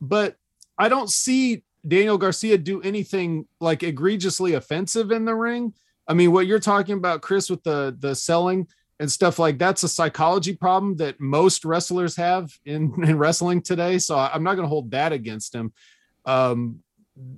but 0.00 0.36
I 0.78 0.88
don't 0.88 1.10
see 1.10 1.62
Daniel 1.86 2.18
Garcia 2.18 2.58
do 2.58 2.82
anything 2.82 3.46
like 3.60 3.82
egregiously 3.82 4.54
offensive 4.54 5.10
in 5.10 5.24
the 5.24 5.34
ring. 5.34 5.74
I 6.08 6.14
mean, 6.14 6.32
what 6.32 6.46
you're 6.46 6.58
talking 6.58 6.96
about, 6.96 7.22
Chris, 7.22 7.50
with 7.50 7.62
the 7.62 7.96
the 7.98 8.14
selling 8.14 8.68
and 8.98 9.10
stuff 9.10 9.38
like 9.38 9.58
that's 9.58 9.82
a 9.82 9.88
psychology 9.88 10.54
problem 10.54 10.96
that 10.96 11.20
most 11.20 11.64
wrestlers 11.64 12.16
have 12.16 12.50
in, 12.64 12.92
in 13.04 13.18
wrestling 13.18 13.62
today. 13.62 13.98
So 13.98 14.16
I'm 14.18 14.42
not 14.42 14.54
going 14.54 14.64
to 14.64 14.70
hold 14.70 14.90
that 14.92 15.12
against 15.12 15.54
him. 15.54 15.72
Um, 16.24 16.80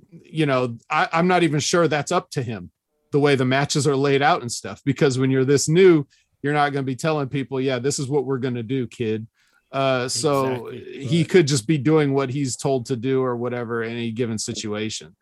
you 0.09 0.45
know, 0.45 0.77
I, 0.89 1.07
I'm 1.11 1.27
not 1.27 1.43
even 1.43 1.59
sure 1.59 1.87
that's 1.87 2.11
up 2.11 2.29
to 2.31 2.43
him 2.43 2.71
the 3.11 3.19
way 3.19 3.35
the 3.35 3.45
matches 3.45 3.87
are 3.87 3.95
laid 3.95 4.21
out 4.21 4.41
and 4.41 4.51
stuff. 4.51 4.81
Because 4.85 5.17
when 5.17 5.31
you're 5.31 5.45
this 5.45 5.67
new, 5.67 6.05
you're 6.41 6.53
not 6.53 6.71
going 6.71 6.83
to 6.83 6.89
be 6.89 6.95
telling 6.95 7.27
people, 7.27 7.59
yeah, 7.59 7.79
this 7.79 7.99
is 7.99 8.07
what 8.07 8.25
we're 8.25 8.37
going 8.37 8.55
to 8.55 8.63
do, 8.63 8.87
kid. 8.87 9.27
Uh, 9.71 10.07
so 10.07 10.67
Exactly, 10.67 11.05
he 11.05 11.25
could 11.25 11.47
just 11.47 11.67
be 11.67 11.77
doing 11.77 12.13
what 12.13 12.29
he's 12.29 12.55
told 12.55 12.87
to 12.87 12.95
do 12.95 13.21
or 13.21 13.35
whatever 13.35 13.83
in 13.83 13.91
any 13.91 14.11
given 14.11 14.37
situation. 14.37 15.15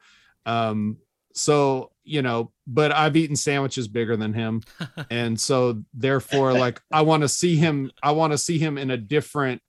Um, 0.46 0.98
so 1.34 1.92
you 2.04 2.22
know, 2.22 2.52
but 2.66 2.92
I've 2.92 3.18
eaten 3.18 3.36
sandwiches 3.36 3.88
bigger 3.88 4.16
than 4.16 4.34
him, 4.34 4.64
and 5.10 5.40
so 5.40 5.84
therefore, 5.94 6.54
like 6.54 6.82
I 6.92 7.02
want 7.02 7.22
to 7.22 7.30
see 7.30 7.56
him. 7.56 7.92
I 8.02 8.12
want 8.12 8.32
to 8.32 8.38
see 8.38 8.58
him 8.58 8.78
in 8.78 8.92
a 8.92 8.98
different, 8.98 9.62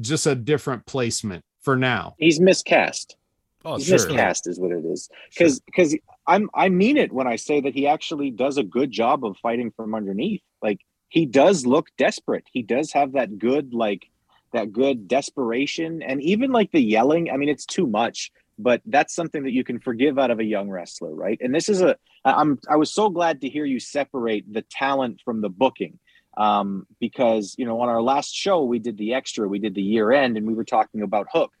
just 0.00 0.26
a 0.26 0.34
different 0.34 0.86
placement 0.86 1.44
for 1.60 1.76
now. 1.76 2.14
He's 2.18 2.38
miscast. 2.38 3.16
Oh, 3.64 3.76
He's 3.76 3.86
sure. 3.86 3.96
miscast 3.96 4.46
is 4.46 4.60
what 4.60 4.72
it 4.72 4.84
is. 4.84 5.08
Because 5.30 5.60
because 5.60 5.96
I'm 6.26 6.50
I 6.54 6.68
mean 6.68 6.96
it 6.96 7.12
when 7.12 7.26
I 7.26 7.36
say 7.36 7.60
that 7.62 7.74
he 7.74 7.86
actually 7.86 8.30
does 8.30 8.58
a 8.58 8.62
good 8.62 8.90
job 8.90 9.24
of 9.24 9.36
fighting 9.38 9.72
from 9.74 9.94
underneath. 9.94 10.42
Like 10.62 10.80
he 11.14 11.26
does 11.26 11.64
look 11.64 11.90
desperate. 11.96 12.44
He 12.52 12.62
does 12.62 12.90
have 12.92 13.12
that 13.12 13.38
good 13.38 13.72
like 13.72 14.10
that 14.52 14.72
good 14.72 15.06
desperation 15.06 16.02
and 16.02 16.20
even 16.20 16.50
like 16.50 16.72
the 16.72 16.80
yelling. 16.80 17.30
I 17.30 17.36
mean, 17.36 17.48
it's 17.48 17.64
too 17.64 17.86
much, 17.86 18.32
but 18.58 18.82
that's 18.84 19.14
something 19.14 19.44
that 19.44 19.52
you 19.52 19.62
can 19.62 19.78
forgive 19.78 20.18
out 20.18 20.32
of 20.32 20.40
a 20.40 20.44
young 20.44 20.68
wrestler, 20.68 21.14
right? 21.14 21.38
And 21.40 21.54
this 21.54 21.68
is 21.68 21.82
a 21.82 21.96
I'm 22.24 22.58
I 22.68 22.74
was 22.74 22.92
so 22.92 23.10
glad 23.10 23.42
to 23.42 23.48
hear 23.48 23.64
you 23.64 23.78
separate 23.78 24.52
the 24.52 24.62
talent 24.62 25.20
from 25.24 25.40
the 25.40 25.48
booking. 25.48 26.00
Um, 26.36 26.84
because 26.98 27.54
you 27.58 27.64
know, 27.64 27.80
on 27.80 27.88
our 27.88 28.02
last 28.02 28.34
show 28.34 28.64
we 28.64 28.80
did 28.80 28.98
the 28.98 29.14
extra, 29.14 29.46
we 29.46 29.60
did 29.60 29.76
the 29.76 29.82
year 29.82 30.10
end, 30.10 30.36
and 30.36 30.44
we 30.44 30.54
were 30.54 30.64
talking 30.64 31.02
about 31.02 31.28
Hook. 31.32 31.52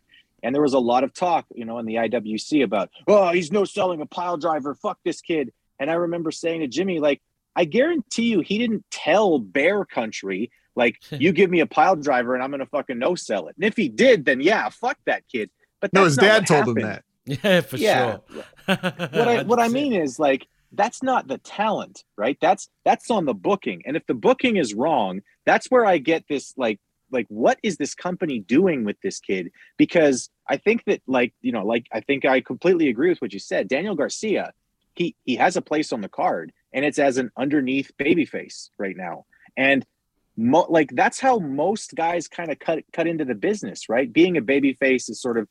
And 0.42 0.52
there 0.52 0.62
was 0.62 0.74
a 0.74 0.80
lot 0.80 1.04
of 1.04 1.14
talk, 1.14 1.46
you 1.54 1.64
know, 1.64 1.78
in 1.78 1.86
the 1.86 1.94
IWC 1.94 2.64
about, 2.64 2.90
oh, 3.06 3.30
he's 3.30 3.52
no 3.52 3.64
selling 3.64 4.00
a 4.00 4.06
pile 4.06 4.36
driver. 4.36 4.74
Fuck 4.74 4.98
this 5.04 5.20
kid. 5.20 5.52
And 5.78 5.90
I 5.90 5.94
remember 5.94 6.32
saying 6.32 6.60
to 6.60 6.66
Jimmy, 6.66 6.98
like, 6.98 7.22
I 7.56 7.64
guarantee 7.64 8.24
you, 8.24 8.40
he 8.40 8.58
didn't 8.58 8.84
tell 8.90 9.38
Bear 9.38 9.84
Country, 9.84 10.50
like, 10.76 10.96
you 11.10 11.32
give 11.32 11.50
me 11.50 11.60
a 11.60 11.66
pile 11.66 11.96
driver 11.96 12.34
and 12.34 12.42
I'm 12.42 12.50
going 12.50 12.60
to 12.60 12.66
fucking 12.66 12.98
no 12.98 13.14
sell 13.14 13.48
it. 13.48 13.56
And 13.56 13.64
if 13.64 13.76
he 13.76 13.88
did, 13.88 14.24
then 14.24 14.40
yeah, 14.40 14.68
fuck 14.70 14.98
that 15.06 15.24
kid. 15.30 15.50
But 15.80 15.92
No, 15.92 16.04
his 16.04 16.16
not 16.16 16.22
dad 16.22 16.38
what 16.42 16.46
told 16.64 16.78
him 16.78 16.84
that. 16.84 17.04
Yeah, 17.26 17.60
for 17.62 17.76
Yeah. 17.76 18.18
sure. 18.36 18.44
What 18.66 19.28
I 19.28 19.42
what 19.44 19.58
I 19.58 19.68
mean 19.68 19.94
is 19.94 20.18
like 20.18 20.46
that's 20.72 21.02
not 21.02 21.26
the 21.28 21.38
talent, 21.38 22.04
right? 22.18 22.36
That's 22.40 22.68
that's 22.84 23.10
on 23.10 23.24
the 23.24 23.32
booking. 23.34 23.82
And 23.86 23.96
if 23.96 24.04
the 24.06 24.14
booking 24.14 24.56
is 24.56 24.74
wrong, 24.74 25.22
that's 25.46 25.70
where 25.70 25.86
I 25.86 25.98
get 25.98 26.24
this 26.28 26.52
like 26.58 26.80
like 27.10 27.26
what 27.28 27.58
is 27.62 27.76
this 27.78 27.94
company 27.94 28.40
doing 28.40 28.84
with 28.84 28.96
this 29.02 29.20
kid? 29.20 29.52
Because 29.78 30.28
I 30.48 30.56
think 30.58 30.84
that 30.84 31.00
like, 31.06 31.32
you 31.40 31.52
know, 31.52 31.64
like 31.64 31.86
I 31.92 32.00
think 32.00 32.24
I 32.26 32.40
completely 32.40 32.88
agree 32.88 33.08
with 33.08 33.20
what 33.22 33.32
you 33.32 33.38
said. 33.38 33.68
Daniel 33.68 33.94
Garcia, 33.94 34.52
he 34.94 35.16
he 35.24 35.36
has 35.36 35.56
a 35.56 35.62
place 35.62 35.92
on 35.92 36.00
the 36.02 36.08
card 36.08 36.52
and 36.74 36.84
it's 36.84 36.98
as 36.98 37.16
an 37.16 37.30
underneath 37.36 37.92
babyface 37.98 38.68
right 38.76 38.96
now. 38.96 39.24
And 39.56 39.86
mo- 40.36 40.66
like 40.68 40.90
that's 40.92 41.20
how 41.20 41.38
most 41.38 41.94
guys 41.94 42.28
kind 42.28 42.50
of 42.50 42.58
cut 42.58 42.84
cut 42.92 43.06
into 43.06 43.24
the 43.24 43.34
business, 43.34 43.88
right? 43.88 44.12
Being 44.12 44.36
a 44.36 44.42
baby 44.42 44.74
face 44.74 45.08
is 45.08 45.22
sort 45.22 45.38
of 45.38 45.48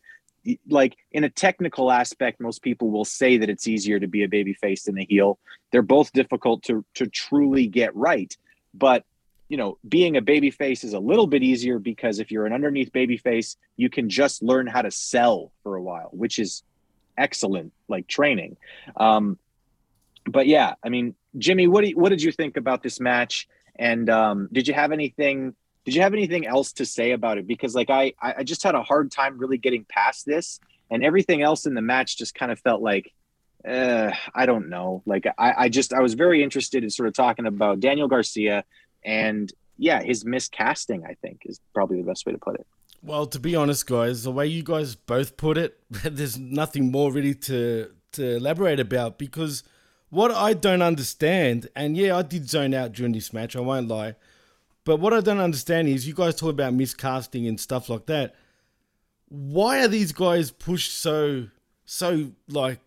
like 0.70 0.98
in 1.14 1.24
a 1.24 1.30
technical 1.30 1.90
aspect 1.90 2.42
most 2.42 2.62
people 2.62 2.92
will 2.92 3.06
say 3.06 3.38
that 3.38 3.50
it's 3.50 3.66
easier 3.66 3.98
to 3.98 4.08
be 4.08 4.24
a 4.24 4.28
baby 4.28 4.54
face 4.54 4.84
than 4.84 5.00
a 5.00 5.06
heel 5.06 5.40
they're 5.72 5.82
both 5.82 6.12
difficult 6.12 6.62
to 6.64 6.84
to 6.94 7.08
truly 7.08 7.66
get 7.66 7.96
right 7.96 8.36
but 8.74 9.06
you 9.48 9.56
know 9.56 9.78
being 9.88 10.18
a 10.18 10.22
baby 10.22 10.52
face 10.52 10.84
is 10.84 10.92
a 10.92 11.00
little 11.00 11.28
bit 11.28 11.44
easier 11.44 11.80
because 11.80 12.20
if 12.20 12.30
you're 12.30 12.46
an 12.46 12.52
underneath 12.52 12.92
baby 12.92 13.16
face 13.16 13.56
you 13.78 13.90
can 13.90 14.10
just 14.10 14.44
learn 14.44 14.68
how 14.68 14.82
to 14.82 14.92
sell 14.92 15.54
for 15.64 15.78
a 15.78 15.82
while 15.82 16.10
which 16.12 16.40
is 16.40 16.64
excellent 17.18 17.72
like 17.88 18.06
training 18.08 18.58
um 18.98 19.38
but 20.28 20.48
yeah 20.48 20.74
i 20.84 20.90
mean 20.90 21.16
jimmy 21.38 21.68
what 21.68 21.82
do 21.82 21.90
you, 21.90 21.98
what 21.98 22.10
did 22.10 22.22
you 22.22 22.32
think 22.32 22.58
about 22.58 22.84
this 22.84 23.00
match 23.00 23.48
and 23.78 24.10
um 24.10 24.50
did 24.52 24.68
you 24.68 24.74
have 24.74 24.92
anything 24.92 25.56
did 25.86 25.96
you 25.96 26.02
have 26.02 26.14
anything 26.14 26.48
else 26.48 26.72
to 26.74 26.86
say 26.86 27.12
about 27.12 27.38
it? 27.38 27.48
Because 27.48 27.76
like 27.76 27.90
I, 27.90 28.14
I 28.22 28.44
just 28.44 28.64
had 28.64 28.76
a 28.76 28.84
hard 28.84 29.12
time 29.12 29.38
really 29.38 29.58
getting 29.58 29.86
past 29.90 30.26
this, 30.26 30.60
and 30.90 31.04
everything 31.04 31.42
else 31.42 31.66
in 31.66 31.74
the 31.74 31.82
match 31.82 32.18
just 32.18 32.36
kind 32.36 32.52
of 32.52 32.60
felt 32.60 32.82
like, 32.82 33.12
uh, 33.68 34.12
I 34.34 34.46
don't 34.46 34.70
know. 34.70 35.04
Like 35.06 35.26
I, 35.38 35.54
I 35.58 35.70
just 35.70 35.94
I 35.94 36.00
was 36.00 36.14
very 36.14 36.42
interested 36.42 36.84
in 36.84 36.90
sort 36.90 37.08
of 37.08 37.14
talking 37.14 37.46
about 37.46 37.82
Daniel 37.82 38.08
Garcia, 38.08 38.64
and 39.04 39.52
yeah, 39.78 40.02
his 40.02 40.24
miscasting. 40.24 41.06
I 41.06 41.16
think 41.22 41.42
is 41.46 41.60
probably 41.74 41.98
the 41.98 42.08
best 42.08 42.26
way 42.26 42.32
to 42.32 42.38
put 42.38 42.56
it. 42.56 42.66
Well, 43.02 43.26
to 43.26 43.40
be 43.40 43.56
honest, 43.58 43.86
guys, 43.86 44.24
the 44.24 44.32
way 44.32 44.48
you 44.48 44.64
guys 44.64 44.96
both 44.96 45.36
put 45.36 45.58
it, 45.58 45.78
there's 45.90 46.38
nothing 46.38 46.92
more 46.92 47.12
really 47.12 47.36
to 47.36 47.90
to 48.14 48.38
elaborate 48.38 48.80
about 48.80 49.18
because 49.18 49.64
what 50.14 50.32
I 50.32 50.54
don't 50.54 50.82
understand, 50.82 51.70
and 51.76 51.98
yeah, 51.98 52.18
I 52.18 52.22
did 52.22 52.50
zone 52.50 52.74
out 52.74 52.94
during 52.94 53.14
this 53.14 53.34
match. 53.34 53.56
I 53.56 53.60
won't 53.60 53.88
lie 53.88 54.16
but 54.86 55.00
what 55.00 55.14
I 55.14 55.22
don't 55.22 55.40
understand 55.40 55.88
is 55.88 56.08
you 56.08 56.14
guys 56.14 56.36
talk 56.36 56.50
about 56.50 56.74
miscasting 56.74 57.48
and 57.48 57.60
stuff 57.60 57.90
like 57.90 58.06
that. 58.08 58.36
Why 59.30 59.84
are 59.84 59.88
these 59.88 60.12
guys 60.12 60.52
pushed 60.52 60.94
so 60.94 61.48
so 61.86 62.32
like 62.48 62.80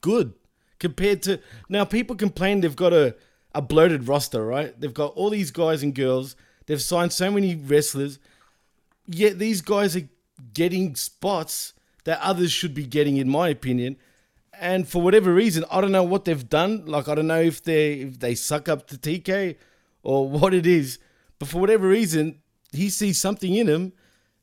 good 0.00 0.34
compared 0.78 1.22
to 1.22 1.40
now 1.68 1.84
people 1.84 2.16
complain 2.16 2.60
they've 2.60 2.76
got 2.76 2.92
a, 2.92 3.14
a 3.54 3.62
bloated 3.62 4.08
roster, 4.08 4.44
right? 4.44 4.78
They've 4.78 4.92
got 4.92 5.14
all 5.14 5.30
these 5.30 5.50
guys 5.50 5.82
and 5.82 5.94
girls, 5.94 6.36
they've 6.66 6.82
signed 6.82 7.12
so 7.12 7.30
many 7.30 7.54
wrestlers, 7.54 8.18
yet 9.06 9.38
these 9.38 9.60
guys 9.60 9.96
are 9.96 10.08
getting 10.52 10.96
spots 10.96 11.74
that 12.04 12.20
others 12.20 12.52
should 12.52 12.74
be 12.74 12.84
getting, 12.84 13.16
in 13.16 13.28
my 13.28 13.48
opinion. 13.48 13.96
And 14.60 14.88
for 14.88 15.02
whatever 15.02 15.32
reason, 15.32 15.64
I 15.70 15.80
don't 15.80 15.92
know 15.92 16.02
what 16.02 16.24
they've 16.24 16.48
done. 16.48 16.84
Like 16.86 17.08
I 17.08 17.14
don't 17.14 17.26
know 17.26 17.40
if 17.40 17.62
they 17.62 17.94
if 17.94 18.20
they 18.20 18.34
suck 18.34 18.68
up 18.68 18.86
to 18.88 18.96
TK 18.96 19.56
or 20.02 20.28
what 20.38 20.54
it 20.54 20.66
is. 20.66 20.98
But 21.38 21.48
for 21.48 21.58
whatever 21.60 21.88
reason, 21.88 22.40
he 22.72 22.88
sees 22.90 23.20
something 23.20 23.54
in 23.54 23.66
him 23.66 23.92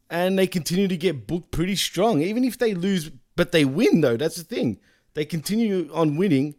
and 0.09 0.37
they 0.37 0.45
continue 0.47 0.87
to 0.89 0.97
get 0.97 1.25
booked 1.25 1.51
pretty 1.51 1.75
strong. 1.75 2.21
Even 2.21 2.43
if 2.43 2.57
they 2.57 2.73
lose, 2.73 3.09
but 3.35 3.51
they 3.53 3.63
win, 3.65 4.01
though. 4.01 4.17
That's 4.17 4.35
the 4.35 4.43
thing. 4.43 4.79
They 5.13 5.25
continue 5.25 5.89
on 5.93 6.17
winning. 6.17 6.55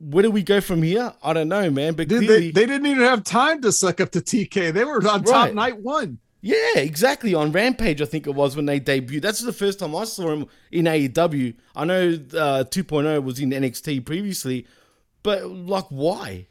Where 0.00 0.22
do 0.22 0.30
we 0.30 0.42
go 0.42 0.60
from 0.60 0.82
here? 0.82 1.12
I 1.22 1.32
don't 1.32 1.48
know, 1.48 1.70
man. 1.70 1.94
But 1.94 2.08
Dude, 2.08 2.24
clearly, 2.24 2.50
they, 2.50 2.62
they 2.62 2.66
didn't 2.66 2.86
even 2.86 3.04
have 3.04 3.22
time 3.24 3.60
to 3.62 3.70
suck 3.70 4.00
up 4.00 4.10
to 4.12 4.20
TK. 4.20 4.72
They 4.72 4.84
were 4.84 4.96
on 4.96 5.22
top 5.22 5.26
Right. 5.26 5.54
night 5.54 5.78
one. 5.80 6.18
Yeah, 6.44 6.78
exactly. 6.78 7.34
On 7.34 7.52
Rampage, 7.52 8.02
I 8.02 8.04
think 8.04 8.26
it 8.26 8.34
was 8.34 8.56
when 8.56 8.66
they 8.66 8.80
debuted. 8.80 9.22
That's 9.22 9.40
the 9.40 9.52
first 9.52 9.78
time 9.78 9.94
I 9.94 10.02
saw 10.04 10.32
him 10.32 10.46
in 10.72 10.86
AEW. 10.86 11.54
I 11.76 11.84
know 11.84 12.08
uh, 12.08 12.64
2.0 12.64 13.22
was 13.22 13.38
in 13.38 13.50
NXT 13.50 14.04
previously, 14.04 14.66
but 15.22 15.48
like, 15.48 15.86
why? 15.88 16.48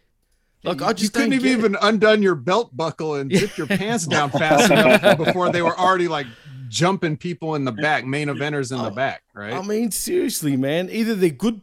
Like, 0.64 0.82
I 0.82 0.90
you 0.90 0.94
just 0.94 1.14
couldn't 1.14 1.34
have 1.34 1.44
it. 1.44 1.50
even 1.50 1.76
undone 1.82 2.24
your 2.24 2.36
belt 2.36 2.76
buckle 2.76 3.16
and 3.16 3.36
zip 3.36 3.58
your 3.58 3.68
pants 3.68 4.08
down 4.08 4.30
fast 4.30 4.72
enough 4.72 5.18
before 5.18 5.52
they 5.52 5.62
were 5.62 5.78
already 5.78 6.08
like 6.08 6.28
jumping 6.70 7.18
people 7.18 7.56
in 7.56 7.66
the 7.66 7.72
back, 7.74 8.06
main 8.06 8.30
eventers 8.30 8.72
in 8.72 8.82
the 8.82 8.92
back, 8.92 9.24
right? 9.34 9.54
I 9.54 9.62
mean, 9.62 9.92
seriously, 9.92 10.56
man. 10.56 10.90
Either 10.90 11.16
they're 11.16 11.30
good 11.32 11.60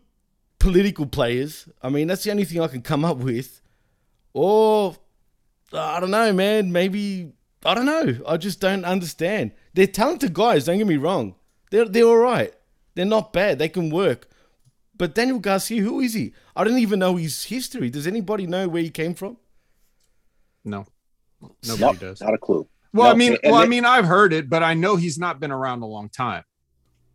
political 0.58 1.06
players. 1.06 1.66
I 1.82 1.88
mean, 1.88 2.08
that's 2.08 2.24
the 2.24 2.30
only 2.30 2.44
thing 2.44 2.60
I 2.60 2.66
can 2.66 2.82
come 2.82 3.04
up 3.06 3.16
with, 3.16 3.62
or 4.34 4.96
I 5.72 5.98
don't 6.00 6.10
know, 6.10 6.32
man. 6.32 6.72
Maybe 6.72 7.32
I 7.64 7.74
don't 7.74 7.86
know. 7.86 8.18
I 8.26 8.36
just 8.36 8.60
don't 8.60 8.84
understand. 8.84 9.52
They're 9.74 9.86
talented 9.86 10.32
guys. 10.32 10.66
Don't 10.66 10.78
get 10.78 10.86
me 10.86 10.96
wrong. 10.96 11.34
They're 11.70 11.84
they're 11.86 12.06
all 12.06 12.16
right. 12.16 12.54
They're 12.94 13.04
not 13.04 13.32
bad. 13.32 13.58
They 13.58 13.68
can 13.68 13.90
work. 13.90 14.28
But 14.96 15.14
Daniel 15.14 15.38
Garcia, 15.38 15.82
who 15.82 16.00
is 16.00 16.14
he? 16.14 16.32
I 16.56 16.64
don't 16.64 16.78
even 16.78 16.98
know 16.98 17.16
his 17.16 17.44
history. 17.44 17.90
Does 17.90 18.06
anybody 18.06 18.46
know 18.46 18.68
where 18.68 18.82
he 18.82 18.90
came 18.90 19.14
from? 19.14 19.36
No, 20.64 20.86
Nope, 21.40 21.56
nobody 21.64 21.98
does. 21.98 22.20
Not 22.20 22.34
a 22.34 22.38
clue. 22.38 22.66
Well, 22.92 23.06
No, 23.06 23.12
I 23.12 23.14
mean, 23.14 23.36
and 23.44 23.52
well, 23.52 23.62
I 23.62 23.66
mean, 23.66 23.84
I've 23.84 24.06
heard 24.06 24.32
it, 24.32 24.50
but 24.50 24.62
I 24.62 24.74
know 24.74 24.96
he's 24.96 25.18
not 25.18 25.38
been 25.38 25.52
around 25.52 25.82
a 25.82 25.86
long 25.86 26.08
time. 26.08 26.44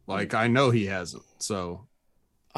Like 0.08 0.34
I 0.34 0.48
know 0.48 0.70
he 0.70 0.86
hasn't. 0.86 1.24
So, 1.40 1.88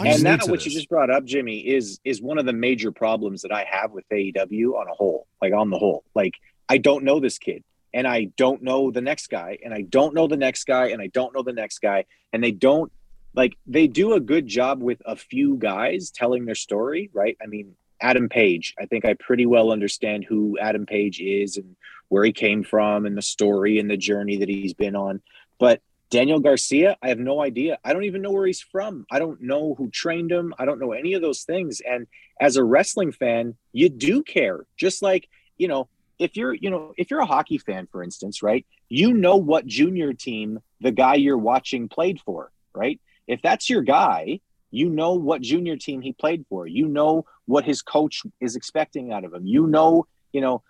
he's 0.03 0.15
and 0.15 0.23
new 0.23 0.29
that 0.31 0.41
to 0.41 0.51
what 0.51 0.65
you 0.65 0.71
just 0.71 0.89
brought 0.89 1.09
up 1.09 1.23
jimmy 1.23 1.59
is 1.59 1.99
is 2.03 2.21
one 2.21 2.37
of 2.37 2.45
the 2.45 2.53
major 2.53 2.91
problems 2.91 3.41
that 3.41 3.51
i 3.51 3.63
have 3.69 3.91
with 3.91 4.03
aew 4.09 4.73
on 4.73 4.87
a 4.87 4.93
whole 4.93 5.25
like 5.41 5.53
on 5.53 5.69
the 5.69 5.77
whole 5.77 6.03
like 6.15 6.33
i 6.67 6.77
don't 6.77 7.03
know 7.03 7.19
this 7.19 7.37
kid 7.37 7.63
and 7.95 8.07
i 8.07 8.25
don't 8.37 8.61
know 8.61 8.91
the 8.91 9.01
next 9.01 9.27
guy 9.27 9.57
and 9.63 9.73
i 9.73 9.81
don't 9.81 10.13
know 10.13 10.27
the 10.27 10.37
next 10.37 10.65
guy 10.65 10.89
and 10.89 11.01
i 11.01 11.07
don't 11.07 11.33
know 11.33 11.41
the 11.41 11.53
next 11.53 11.79
guy 11.79 12.05
and 12.31 12.43
they 12.43 12.51
don't 12.51 12.91
like 13.33 13.55
they 13.65 13.87
do 13.87 14.13
a 14.13 14.19
good 14.19 14.45
job 14.45 14.83
with 14.83 15.01
a 15.05 15.15
few 15.15 15.55
guys 15.55 16.11
telling 16.11 16.45
their 16.45 16.53
story 16.53 17.09
right 17.13 17.37
i 17.41 17.47
mean 17.47 17.73
adam 18.01 18.29
page 18.29 18.75
i 18.79 18.85
think 18.85 19.05
i 19.05 19.13
pretty 19.13 19.47
well 19.47 19.71
understand 19.71 20.23
who 20.23 20.59
adam 20.59 20.85
page 20.85 21.19
is 21.19 21.57
and 21.57 21.75
where 22.09 22.23
he 22.23 22.31
came 22.31 22.63
from 22.63 23.05
and 23.05 23.17
the 23.17 23.21
story 23.21 23.79
and 23.79 23.89
the 23.89 23.97
journey 23.97 24.37
that 24.37 24.49
he's 24.49 24.73
been 24.75 24.95
on 24.95 25.21
but 25.57 25.81
Daniel 26.11 26.39
Garcia, 26.39 26.95
I 27.01 27.09
have 27.09 27.17
no 27.19 27.41
idea. 27.41 27.79
I 27.83 27.91
don't 27.91 28.03
even 28.03 28.21
know 28.21 28.31
where 28.31 28.45
he's 28.45 28.61
from. 28.61 29.07
I 29.11 29.17
don't 29.17 29.41
know 29.41 29.73
who 29.73 29.89
trained 29.89 30.31
him. 30.31 30.53
I 30.59 30.65
don't 30.65 30.79
know 30.79 30.91
any 30.91 31.13
of 31.13 31.21
those 31.23 31.43
things. 31.43 31.81
And 31.81 32.05
as 32.39 32.57
a 32.57 32.63
wrestling 32.63 33.11
fan, 33.11 33.55
you 33.73 33.89
do 33.89 34.21
care. 34.21 34.65
Just 34.77 35.01
like, 35.01 35.27
you 35.57 35.67
know, 35.67 35.89
if 36.19 36.35
you're, 36.35 36.53
you 36.53 36.69
know, 36.69 36.93
if 36.97 37.09
you're 37.09 37.19
a 37.19 37.25
hockey 37.25 37.57
fan, 37.57 37.87
for 37.91 38.03
instance, 38.03 38.41
right? 38.41 38.65
You 38.89 39.13
know 39.13 39.37
what 39.37 39.65
junior 39.65 40.13
team 40.13 40.59
the 40.81 40.91
guy 40.91 41.15
you're 41.15 41.37
watching 41.37 41.87
played 41.89 42.19
for, 42.21 42.51
right? 42.73 42.99
If 43.27 43.41
that's 43.41 43.69
your 43.69 43.81
guy, 43.81 44.39
you 44.71 44.89
know 44.89 45.13
what 45.13 45.41
junior 45.41 45.77
team 45.77 46.01
he 46.01 46.13
played 46.13 46.45
for. 46.49 46.67
You 46.67 46.87
know 46.87 47.25
what 47.45 47.65
his 47.65 47.81
coach 47.81 48.23
is 48.39 48.55
expecting 48.55 49.11
out 49.11 49.23
of 49.23 49.33
him. 49.33 49.45
You 49.45 49.67
know, 49.67 50.05
you 50.31 50.41
know, 50.41 50.63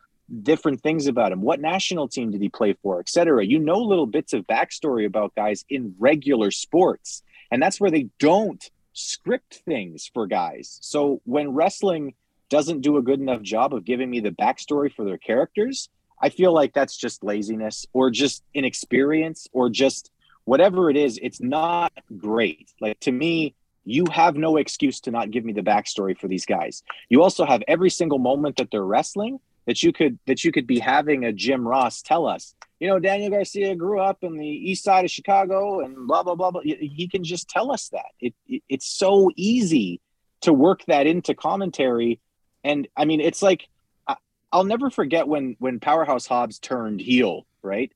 different 0.44 0.82
things 0.82 1.08
about 1.08 1.32
him. 1.32 1.42
What 1.42 1.60
national 1.60 2.08
team 2.08 2.32
did 2.32 2.42
he 2.42 2.50
play 2.50 2.74
for, 2.82 3.00
et 3.00 3.10
cetera? 3.10 3.46
You 3.46 3.60
know 3.60 3.80
little 3.80 4.06
bits 4.06 4.34
of 4.34 4.48
backstory 4.48 5.06
about 5.06 5.36
guys 5.36 5.66
in 5.70 5.96
regular 6.00 6.52
sports. 6.52 7.24
And 7.52 7.62
that's 7.62 7.80
where 7.80 7.92
they 7.92 8.08
don't 8.20 8.64
script 8.94 9.62
things 9.66 10.10
for 10.14 10.26
guys. 10.26 10.80
So 10.82 11.22
when 11.26 11.50
wrestling 11.50 12.14
doesn't 12.50 12.82
do 12.82 12.98
a 12.98 13.02
good 13.02 13.20
enough 13.20 13.42
job 13.42 13.74
of 13.74 13.86
giving 13.86 14.10
me 14.10 14.20
the 14.20 14.32
backstory 14.32 14.92
for 14.92 15.04
their 15.04 15.18
characters, 15.18 15.90
I 16.22 16.30
feel 16.30 16.54
like 16.54 16.74
that's 16.74 16.98
just 16.98 17.24
laziness 17.24 17.86
or 17.94 18.10
just 18.10 18.44
inexperience 18.54 19.48
or 19.52 19.70
just 19.70 20.12
whatever 20.46 20.90
it 20.90 20.98
is. 20.98 21.20
It's 21.22 21.42
not 21.42 21.92
great. 22.18 22.72
Like 22.80 23.00
to 23.02 23.12
me, 23.12 23.56
you 23.84 24.06
have 24.12 24.36
no 24.36 24.58
excuse 24.58 25.00
to 25.02 25.12
not 25.12 25.32
give 25.32 25.46
me 25.46 25.54
the 25.54 25.62
backstory 25.62 26.18
for 26.18 26.28
these 26.28 26.46
guys. 26.46 26.84
You 27.10 27.22
also 27.22 27.46
have 27.46 27.62
every 27.68 27.90
single 27.90 28.18
moment 28.18 28.58
that 28.58 28.72
they're 28.72 28.86
wrestling 28.86 29.40
that 29.66 29.82
you 29.84 29.92
could 29.92 30.20
that 30.28 30.44
you 30.44 30.52
could 30.52 30.68
be 30.68 30.80
having 30.80 31.26
a 31.26 31.34
Jim 31.34 31.68
Ross 31.68 32.02
tell 32.02 32.28
us. 32.28 32.56
You 32.80 32.88
know, 32.88 33.00
Daniel 33.00 33.32
Garcia 33.32 33.76
grew 33.76 34.00
up 34.00 34.24
in 34.24 34.38
the 34.38 34.48
east 34.48 34.84
side 34.84 35.06
of 35.06 35.12
Chicago 35.12 35.80
and 35.80 36.08
blah 36.08 36.24
blah 36.24 36.36
blah 36.36 36.52
blah. 36.52 36.62
He 36.64 37.08
can 37.12 37.24
just 37.24 37.50
tell 37.50 37.72
us 37.72 37.90
that. 37.90 38.12
It, 38.20 38.34
it 38.48 38.64
it's 38.70 38.88
so 38.88 39.32
easy 39.36 40.02
to 40.42 40.54
work 40.54 40.84
that 40.88 41.08
into 41.08 41.34
commentary, 41.34 42.20
and 42.66 42.88
I 42.98 43.06
mean, 43.06 43.22
it's 43.22 43.42
like 43.42 43.70
I, 44.08 44.16
I'll 44.52 44.66
never 44.66 44.90
forget 44.90 45.28
when 45.28 45.56
when 45.60 45.80
Powerhouse 45.80 46.26
Hobbs 46.26 46.60
turned 46.60 47.00
heel, 47.00 47.46
right? 47.62 47.92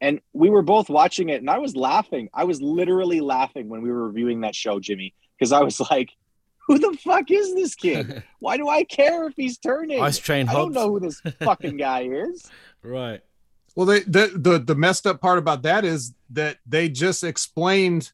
And 0.00 0.20
we 0.32 0.50
were 0.50 0.62
both 0.62 0.88
watching 0.88 1.28
it, 1.28 1.40
and 1.40 1.48
I 1.48 1.58
was 1.58 1.76
laughing. 1.76 2.28
I 2.34 2.44
was 2.44 2.60
literally 2.60 3.20
laughing 3.20 3.68
when 3.68 3.82
we 3.82 3.90
were 3.90 4.06
reviewing 4.06 4.40
that 4.40 4.54
show, 4.54 4.80
Jimmy, 4.80 5.14
because 5.38 5.52
I 5.52 5.60
was 5.60 5.78
like, 5.78 6.10
"Who 6.66 6.78
the 6.78 6.96
fuck 7.04 7.30
is 7.30 7.54
this 7.54 7.74
kid? 7.74 8.24
Why 8.40 8.56
do 8.56 8.68
I 8.68 8.84
care 8.84 9.28
if 9.28 9.34
he's 9.36 9.58
turning? 9.58 10.00
Ice 10.00 10.18
Train 10.18 10.48
I 10.48 10.54
don't 10.54 10.72
know 10.72 10.90
who 10.90 11.00
this 11.00 11.20
fucking 11.40 11.76
guy 11.76 12.08
is." 12.10 12.50
Right. 12.82 13.20
Well, 13.76 13.86
they, 13.86 14.00
the 14.00 14.32
the 14.34 14.58
the 14.58 14.74
messed 14.74 15.06
up 15.06 15.20
part 15.20 15.38
about 15.38 15.62
that 15.62 15.84
is 15.84 16.14
that 16.30 16.58
they 16.66 16.88
just 16.88 17.22
explained 17.22 18.12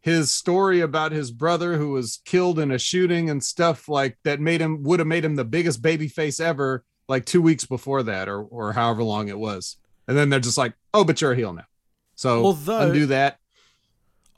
his 0.00 0.30
story 0.30 0.80
about 0.80 1.12
his 1.12 1.30
brother 1.30 1.76
who 1.76 1.90
was 1.90 2.20
killed 2.24 2.58
in 2.58 2.70
a 2.70 2.78
shooting 2.78 3.28
and 3.28 3.42
stuff 3.44 3.88
like 3.88 4.18
that 4.24 4.40
made 4.40 4.60
him 4.60 4.82
would 4.82 4.98
have 4.98 5.06
made 5.06 5.24
him 5.24 5.36
the 5.36 5.44
biggest 5.44 5.82
baby 5.82 6.08
face 6.08 6.40
ever 6.40 6.84
like 7.08 7.26
two 7.26 7.42
weeks 7.42 7.64
before 7.66 8.02
that 8.04 8.28
or 8.28 8.42
or 8.42 8.72
however 8.72 9.02
long 9.02 9.28
it 9.28 9.38
was. 9.38 9.76
And 10.08 10.16
then 10.16 10.30
they're 10.30 10.40
just 10.40 10.58
like, 10.58 10.74
oh, 10.94 11.04
but 11.04 11.20
you're 11.20 11.32
a 11.32 11.36
heel 11.36 11.52
now. 11.52 11.66
So 12.14 12.44
Although- 12.44 12.80
undo 12.80 13.06
that. 13.06 13.38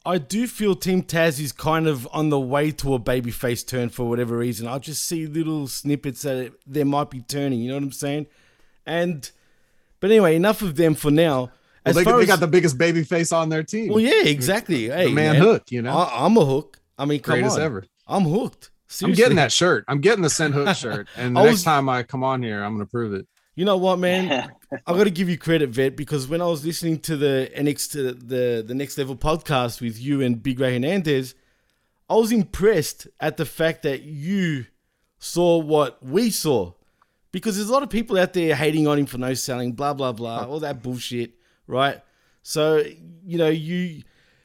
I 0.05 0.19
do 0.19 0.49
feel 0.49 0.75
Team 0.75 1.05
Taz 1.05 1.39
is 1.39 1.53
kind 1.53 1.87
of 1.87 2.09
on 2.13 2.29
the 2.31 2.41
way 2.41 2.73
to 2.73 2.95
a 2.95 2.99
baby 2.99 3.31
face 3.31 3.63
turn 3.63 3.89
for 3.89 4.09
whatever 4.09 4.37
reason. 4.37 4.67
I 4.67 4.81
just 4.81 5.05
see 5.05 5.27
little 5.27 5.69
snippets 5.69 6.23
that 6.23 6.53
there 6.67 6.85
might 6.85 7.09
be 7.09 7.21
turning. 7.21 7.61
You 7.61 7.69
know 7.69 7.77
what 7.77 7.85
I'm 7.85 7.93
saying? 7.93 8.27
And 8.85 9.31
but 10.01 10.11
anyway, 10.11 10.35
enough 10.35 10.61
of 10.61 10.75
them 10.75 10.97
for 10.97 11.13
now. 11.13 11.53
Well, 11.85 11.91
As 11.91 11.97
they, 11.97 12.05
far 12.05 12.16
they 12.16 12.22
as- 12.22 12.28
got 12.28 12.41
the 12.41 12.47
biggest 12.47 12.78
baby 12.78 13.03
face 13.05 13.33
on 13.33 13.49
their 13.49 13.62
team. 13.62 13.89
well, 13.89 14.01
yeah, 14.01 14.24
exactly. 14.24 14.89
Hey, 14.89 15.07
the 15.07 15.12
man, 15.12 15.35
hook, 15.37 15.70
you 15.70 15.83
know. 15.83 15.97
I, 15.97 16.26
am 16.26 16.37
a 16.37 16.45
hook. 16.45 16.78
I 16.99 17.05
mean, 17.05 17.20
come 17.20 17.35
Greatest 17.35 17.57
on. 17.57 17.62
ever. 17.62 17.85
I'm 18.07 18.22
hooked. 18.24 18.70
I'm 19.03 19.12
getting 19.12 19.37
that 19.37 19.51
shirt. 19.51 19.85
I'm 19.89 20.01
getting 20.01 20.22
the 20.22 20.30
Send 20.30 20.55
Hook 20.55 20.76
shirt. 20.76 21.09
And 21.16 21.35
the 21.35 21.41
I 21.41 21.45
next 21.47 21.62
time 21.62 21.89
I 21.89 22.03
come 22.03 22.22
on 22.22 22.43
here, 22.43 22.62
I'm 22.62 22.74
gonna 22.74 22.87
prove 22.87 23.14
it. 23.14 23.26
You 23.55 23.64
know 23.64 23.76
what, 23.76 23.99
man? 23.99 24.53
I 24.87 24.93
got 24.93 25.05
to 25.05 25.11
give 25.11 25.28
you 25.28 25.37
credit, 25.37 25.68
Vet, 25.70 25.95
because 25.97 26.26
when 26.26 26.41
I 26.41 26.47
was 26.47 26.64
listening 26.64 27.01
to 27.01 27.16
the 27.16 27.51
NX 27.57 27.91
to 27.93 28.12
the 28.12 28.62
the 28.66 28.74
Next 28.74 28.97
Level 28.99 29.16
podcast 29.16 29.80
with 29.80 30.01
you 30.01 30.20
and 30.22 30.43
Big 30.43 30.61
Ray 30.61 30.74
Hernandez, 30.74 31.35
I 32.09 32.14
was 32.14 32.33
impressed 32.33 33.09
at 33.20 33.37
the 33.37 33.45
fact 33.47 33.83
that 33.83 34.03
you 34.03 34.66
saw 35.18 35.59
what 35.59 36.03
we 36.05 36.30
saw. 36.30 36.72
Because 37.30 37.57
there's 37.57 37.70
a 37.70 37.72
lot 37.72 37.83
of 37.83 37.89
people 37.91 38.18
out 38.18 38.35
there 38.35 38.55
hating 38.55 38.87
on 38.87 38.99
him 38.99 39.07
for 39.07 39.16
no 39.18 39.33
selling, 39.35 39.72
blah 39.72 39.95
blah 39.95 40.12
blah, 40.12 40.45
all 40.45 40.61
that 40.61 40.83
bullshit, 40.83 41.33
right? 41.67 42.01
So 42.43 42.85
you 43.25 43.39
know 43.39 43.49
you 43.49 44.03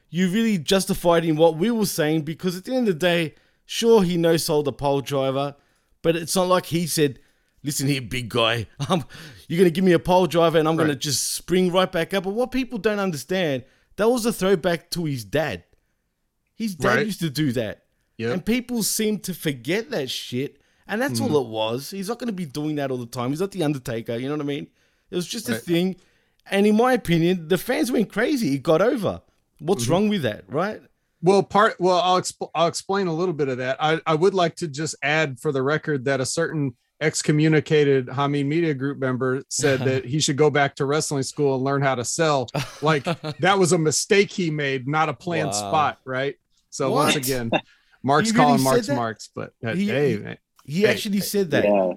you 0.09 0.29
really 0.29 0.57
justified 0.57 1.25
in 1.25 1.35
what 1.35 1.57
we 1.57 1.69
were 1.71 1.85
saying 1.85 2.21
because 2.21 2.55
at 2.57 2.65
the 2.65 2.73
end 2.73 2.87
of 2.87 2.95
the 2.95 2.99
day, 2.99 3.35
sure 3.65 4.03
he 4.03 4.17
no 4.17 4.37
sold 4.37 4.67
a 4.67 4.71
pole 4.71 5.01
driver, 5.01 5.55
but 6.01 6.15
it's 6.15 6.35
not 6.35 6.47
like 6.47 6.67
he 6.67 6.87
said, 6.87 7.19
"Listen 7.63 7.87
here, 7.87 8.01
big 8.01 8.29
guy, 8.29 8.67
um, 8.89 9.03
you're 9.47 9.57
gonna 9.57 9.69
give 9.69 9.83
me 9.83 9.93
a 9.93 9.99
pole 9.99 10.27
driver 10.27 10.57
and 10.59 10.67
I'm 10.67 10.75
gonna 10.77 10.95
just 10.95 11.33
spring 11.33 11.71
right 11.71 11.91
back 11.91 12.13
up." 12.13 12.23
But 12.23 12.33
what 12.33 12.51
people 12.51 12.77
don't 12.77 12.99
understand, 12.99 13.63
that 13.97 14.09
was 14.09 14.25
a 14.25 14.31
throwback 14.33 14.89
to 14.91 15.05
his 15.05 15.25
dad. 15.25 15.63
His 16.55 16.75
dad 16.75 16.95
Right. 16.97 17.05
used 17.05 17.19
to 17.19 17.29
do 17.29 17.51
that, 17.53 17.83
Yep. 18.17 18.33
and 18.33 18.45
people 18.45 18.81
seem 18.83 19.19
to 19.19 19.33
forget 19.33 19.89
that 19.91 20.09
shit. 20.09 20.57
And 20.87 21.01
that's 21.01 21.19
Mhm. 21.19 21.29
all 21.31 21.41
it 21.41 21.47
was. 21.49 21.89
He's 21.91 22.07
not 22.07 22.17
going 22.17 22.27
to 22.29 22.33
be 22.33 22.45
doing 22.45 22.75
that 22.77 22.91
all 22.91 22.97
the 22.97 23.05
time. 23.05 23.31
He's 23.31 23.41
not 23.41 23.51
the 23.51 23.61
Undertaker. 23.61 24.15
You 24.15 24.29
know 24.29 24.35
what 24.35 24.41
I 24.41 24.47
mean? 24.47 24.67
It 25.11 25.15
was 25.17 25.27
just 25.27 25.49
a 25.49 25.55
thing. 25.55 25.97
And 26.51 26.65
in 26.65 26.75
my 26.75 26.93
opinion, 26.93 27.47
the 27.47 27.57
fans 27.57 27.91
went 27.91 28.11
crazy. 28.11 28.55
It 28.55 28.63
got 28.63 28.81
over. 28.81 29.21
What's 29.59 29.85
Mhm. 29.85 29.89
wrong 29.89 30.09
with 30.09 30.21
that, 30.23 30.43
right? 30.47 30.81
Well, 31.21 31.41
part 31.43 31.75
well, 31.79 31.99
I'll 31.99 32.21
expl- 32.21 32.51
I'll 32.53 32.67
explain 32.67 33.07
a 33.07 33.13
little 33.13 33.33
bit 33.33 33.47
of 33.49 33.57
that. 33.57 33.77
I, 33.79 33.99
I 34.05 34.13
would 34.15 34.33
like 34.35 34.55
to 34.57 34.67
just 34.67 34.95
add 35.01 35.39
for 35.39 35.51
the 35.51 35.63
record 35.63 36.05
that 36.05 36.21
a 36.21 36.25
certain 36.25 36.75
excommunicated 37.01 38.07
Hamin 38.09 38.47
Media 38.47 38.73
Group 38.73 38.99
member 38.99 39.43
said 39.49 39.79
that 39.81 40.05
he 40.05 40.19
should 40.19 40.37
go 40.37 40.49
back 40.49 40.75
to 40.75 40.85
wrestling 40.85 41.23
school 41.23 41.55
and 41.55 41.63
learn 41.63 41.81
how 41.81 41.95
to 41.95 42.05
sell. 42.05 42.47
Like 42.81 43.03
that 43.39 43.57
was 43.59 43.71
a 43.73 43.77
mistake 43.77 44.31
he 44.31 44.49
made, 44.51 44.87
not 44.87 45.09
a 45.09 45.13
planned 45.13 45.47
Wow. 45.49 45.53
spot, 45.53 45.99
right? 46.05 46.35
So 46.69 46.91
once 46.91 47.15
again, 47.15 47.49
Mark's 48.03 48.31
really 48.31 48.45
calling 48.45 48.61
Mark's 48.63 48.87
that? 48.87 48.95
Marks, 48.95 49.29
but 49.35 49.53
uh, 49.65 49.73
He- 49.73 49.87
hey, 49.87 50.11
he- 50.17 50.73
He 50.73 50.81
Hey, 50.81 50.87
actually 50.89 51.21
said 51.21 51.51
that. 51.51 51.63
Yeah. 51.63 51.93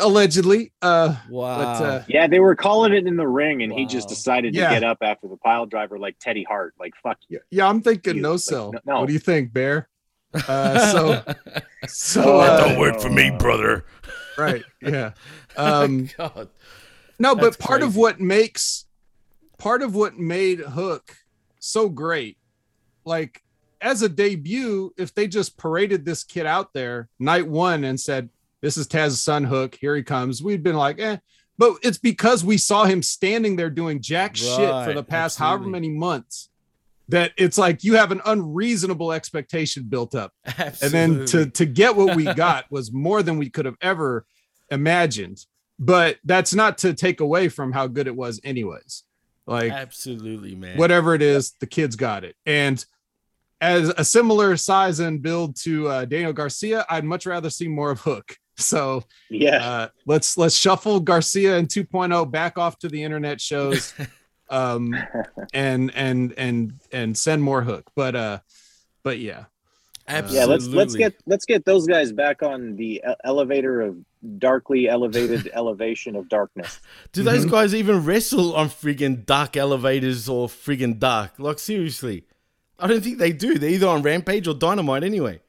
Allegedly. 0.00 0.72
Uh, 0.82 1.16
Wow. 1.28 1.58
but 1.58 1.84
uh, 1.84 2.02
Yeah, 2.08 2.26
they 2.26 2.40
were 2.40 2.54
calling 2.56 2.92
it 2.94 3.06
in 3.06 3.16
the 3.16 3.26
ring, 3.26 3.62
and 3.62 3.72
he 3.72 3.84
just 3.86 4.06
Wow. 4.08 4.14
decided 4.14 4.52
to 4.54 4.58
Yeah. 4.60 4.70
get 4.72 4.84
up 4.84 4.98
after 5.02 5.28
the 5.28 5.36
pile 5.36 5.66
driver 5.66 5.98
like 5.98 6.16
Teddy 6.20 6.44
Hart. 6.44 6.74
Like, 6.80 6.94
fuck 7.02 7.18
you. 7.28 7.40
yeah, 7.50 7.68
I'm 7.68 7.80
thinking 7.82 8.16
You, 8.16 8.22
no 8.22 8.32
like, 8.32 8.40
sell. 8.40 8.72
no- 8.72 8.80
no. 8.86 9.00
What 9.00 9.06
do 9.06 9.12
you 9.12 9.18
think, 9.18 9.52
Bear? 9.52 9.88
Uh, 10.48 10.92
so, 10.92 11.34
so 11.86 12.22
Oh, 12.24 12.38
uh, 12.40 12.60
don't 12.66 12.78
work 12.78 13.00
for 13.00 13.08
me, 13.10 13.30
brother. 13.30 13.86
right, 14.36 14.62
yeah. 14.82 15.12
Um, 15.56 16.08
God. 16.16 16.50
No, 17.18 17.34
That's 17.34 17.56
but 17.56 17.58
part 17.58 17.82
of 17.82 17.96
what 17.96 18.20
makes 18.20 18.84
part 19.58 19.82
of 19.82 19.94
what 19.94 20.16
made 20.18 20.60
Hook 20.60 21.16
so 21.58 21.88
great, 21.88 22.36
like 23.04 23.42
as 23.80 24.02
a 24.02 24.08
debut, 24.08 24.92
if 24.96 25.14
they 25.14 25.26
just 25.26 25.56
paraded 25.56 26.04
this 26.04 26.22
kid 26.24 26.46
out 26.46 26.72
there 26.74 27.08
night 27.18 27.48
one 27.48 27.82
and 27.84 27.98
said, 27.98 28.28
This 28.60 28.76
is 28.76 28.86
Taz's 28.86 29.20
son 29.20 29.44
Hook, 29.44 29.76
here 29.80 29.94
he 29.94 30.02
comes, 30.02 30.42
we'd 30.42 30.62
been 30.62 30.76
like, 30.76 30.98
eh. 31.00 31.18
But 31.56 31.74
it's 31.82 31.98
because 31.98 32.44
we 32.44 32.56
saw 32.56 32.84
him 32.84 33.02
standing 33.02 33.56
there 33.56 33.70
doing 33.70 34.00
jack 34.00 34.36
shit 34.36 34.84
for 34.84 34.92
the 34.94 35.02
past 35.02 35.38
however 35.38 35.66
many 35.66 35.90
months 35.90 36.50
that 37.08 37.32
it's 37.36 37.56
like 37.56 37.84
you 37.84 37.94
have 37.94 38.12
an 38.12 38.20
unreasonable 38.26 39.12
expectation 39.12 39.84
built 39.84 40.14
up. 40.14 40.32
And 40.56 40.92
then 40.92 41.26
to 41.26 41.46
to 41.50 41.66
get 41.66 41.96
what 41.96 42.14
we 42.14 42.24
got 42.34 42.70
was 42.70 42.92
more 42.92 43.22
than 43.22 43.38
we 43.38 43.50
could 43.50 43.64
have 43.64 43.76
ever 43.80 44.26
imagined. 44.70 45.44
But 45.78 46.18
that's 46.24 46.54
not 46.54 46.78
to 46.78 46.92
take 46.92 47.20
away 47.20 47.48
from 47.48 47.72
how 47.72 47.86
good 47.86 48.06
it 48.06 48.16
was, 48.16 48.40
anyways. 48.44 49.04
Like 49.46 49.72
Absolutely, 49.72 50.54
man. 50.54 50.76
whatever 50.76 51.14
it 51.14 51.22
is, 51.22 51.54
the 51.60 51.66
kids 51.66 51.96
got 51.96 52.24
it. 52.24 52.36
And 52.44 52.84
as 53.60 53.88
a 53.96 54.04
similar 54.04 54.56
size 54.56 55.00
and 55.00 55.22
build 55.22 55.56
to 55.62 55.88
uh, 55.88 56.04
Daniel 56.04 56.32
Garcia, 56.32 56.84
I'd 56.90 57.04
much 57.04 57.26
rather 57.26 57.48
see 57.48 57.68
more 57.68 57.90
of 57.90 58.00
Hook. 58.00 58.36
So 58.58 59.04
Yeah. 59.30 59.56
uh, 59.64 59.88
let's 60.06 60.36
let's 60.36 60.56
shuffle 60.56 61.00
Garcia 61.00 61.56
and 61.56 61.68
2.0 61.68 62.30
back 62.30 62.58
off 62.58 62.78
to 62.80 62.88
the 62.88 63.02
internet 63.02 63.40
shows, 63.40 63.94
um, 64.50 64.94
and 65.54 65.92
and 65.94 66.32
and 66.36 66.72
and 66.92 67.16
send 67.16 67.42
more 67.42 67.62
Hook. 67.62 67.90
But 67.94 68.16
uh, 68.16 68.38
but 69.04 69.18
yeah, 69.20 69.44
Yeah, 70.08 70.44
let's 70.46 70.66
let's 70.66 70.94
get 70.96 71.14
let's 71.26 71.44
get 71.44 71.64
those 71.64 71.86
guys 71.86 72.12
back 72.12 72.42
on 72.42 72.76
the 72.76 73.02
elevator 73.24 73.80
of 73.80 73.96
darkly 74.38 74.88
elevated 74.88 75.48
elevation 75.54 76.16
of 76.16 76.28
darkness. 76.28 76.80
Do 77.12 77.22
those 77.22 77.42
Mm-hmm. 77.42 77.50
guys 77.50 77.74
even 77.74 78.04
wrestle 78.04 78.56
on 78.56 78.68
friggin' 78.68 79.24
dark 79.24 79.56
elevators 79.56 80.28
or 80.28 80.48
friggin' 80.48 80.98
dark? 80.98 81.38
Like 81.38 81.60
seriously, 81.60 82.24
I 82.80 82.88
don't 82.88 83.02
think 83.04 83.18
they 83.18 83.32
do. 83.32 83.58
They're 83.58 83.70
either 83.70 83.86
on 83.88 84.02
Rampage 84.02 84.48
or 84.48 84.54
Dynamite 84.54 85.04
anyway. 85.04 85.40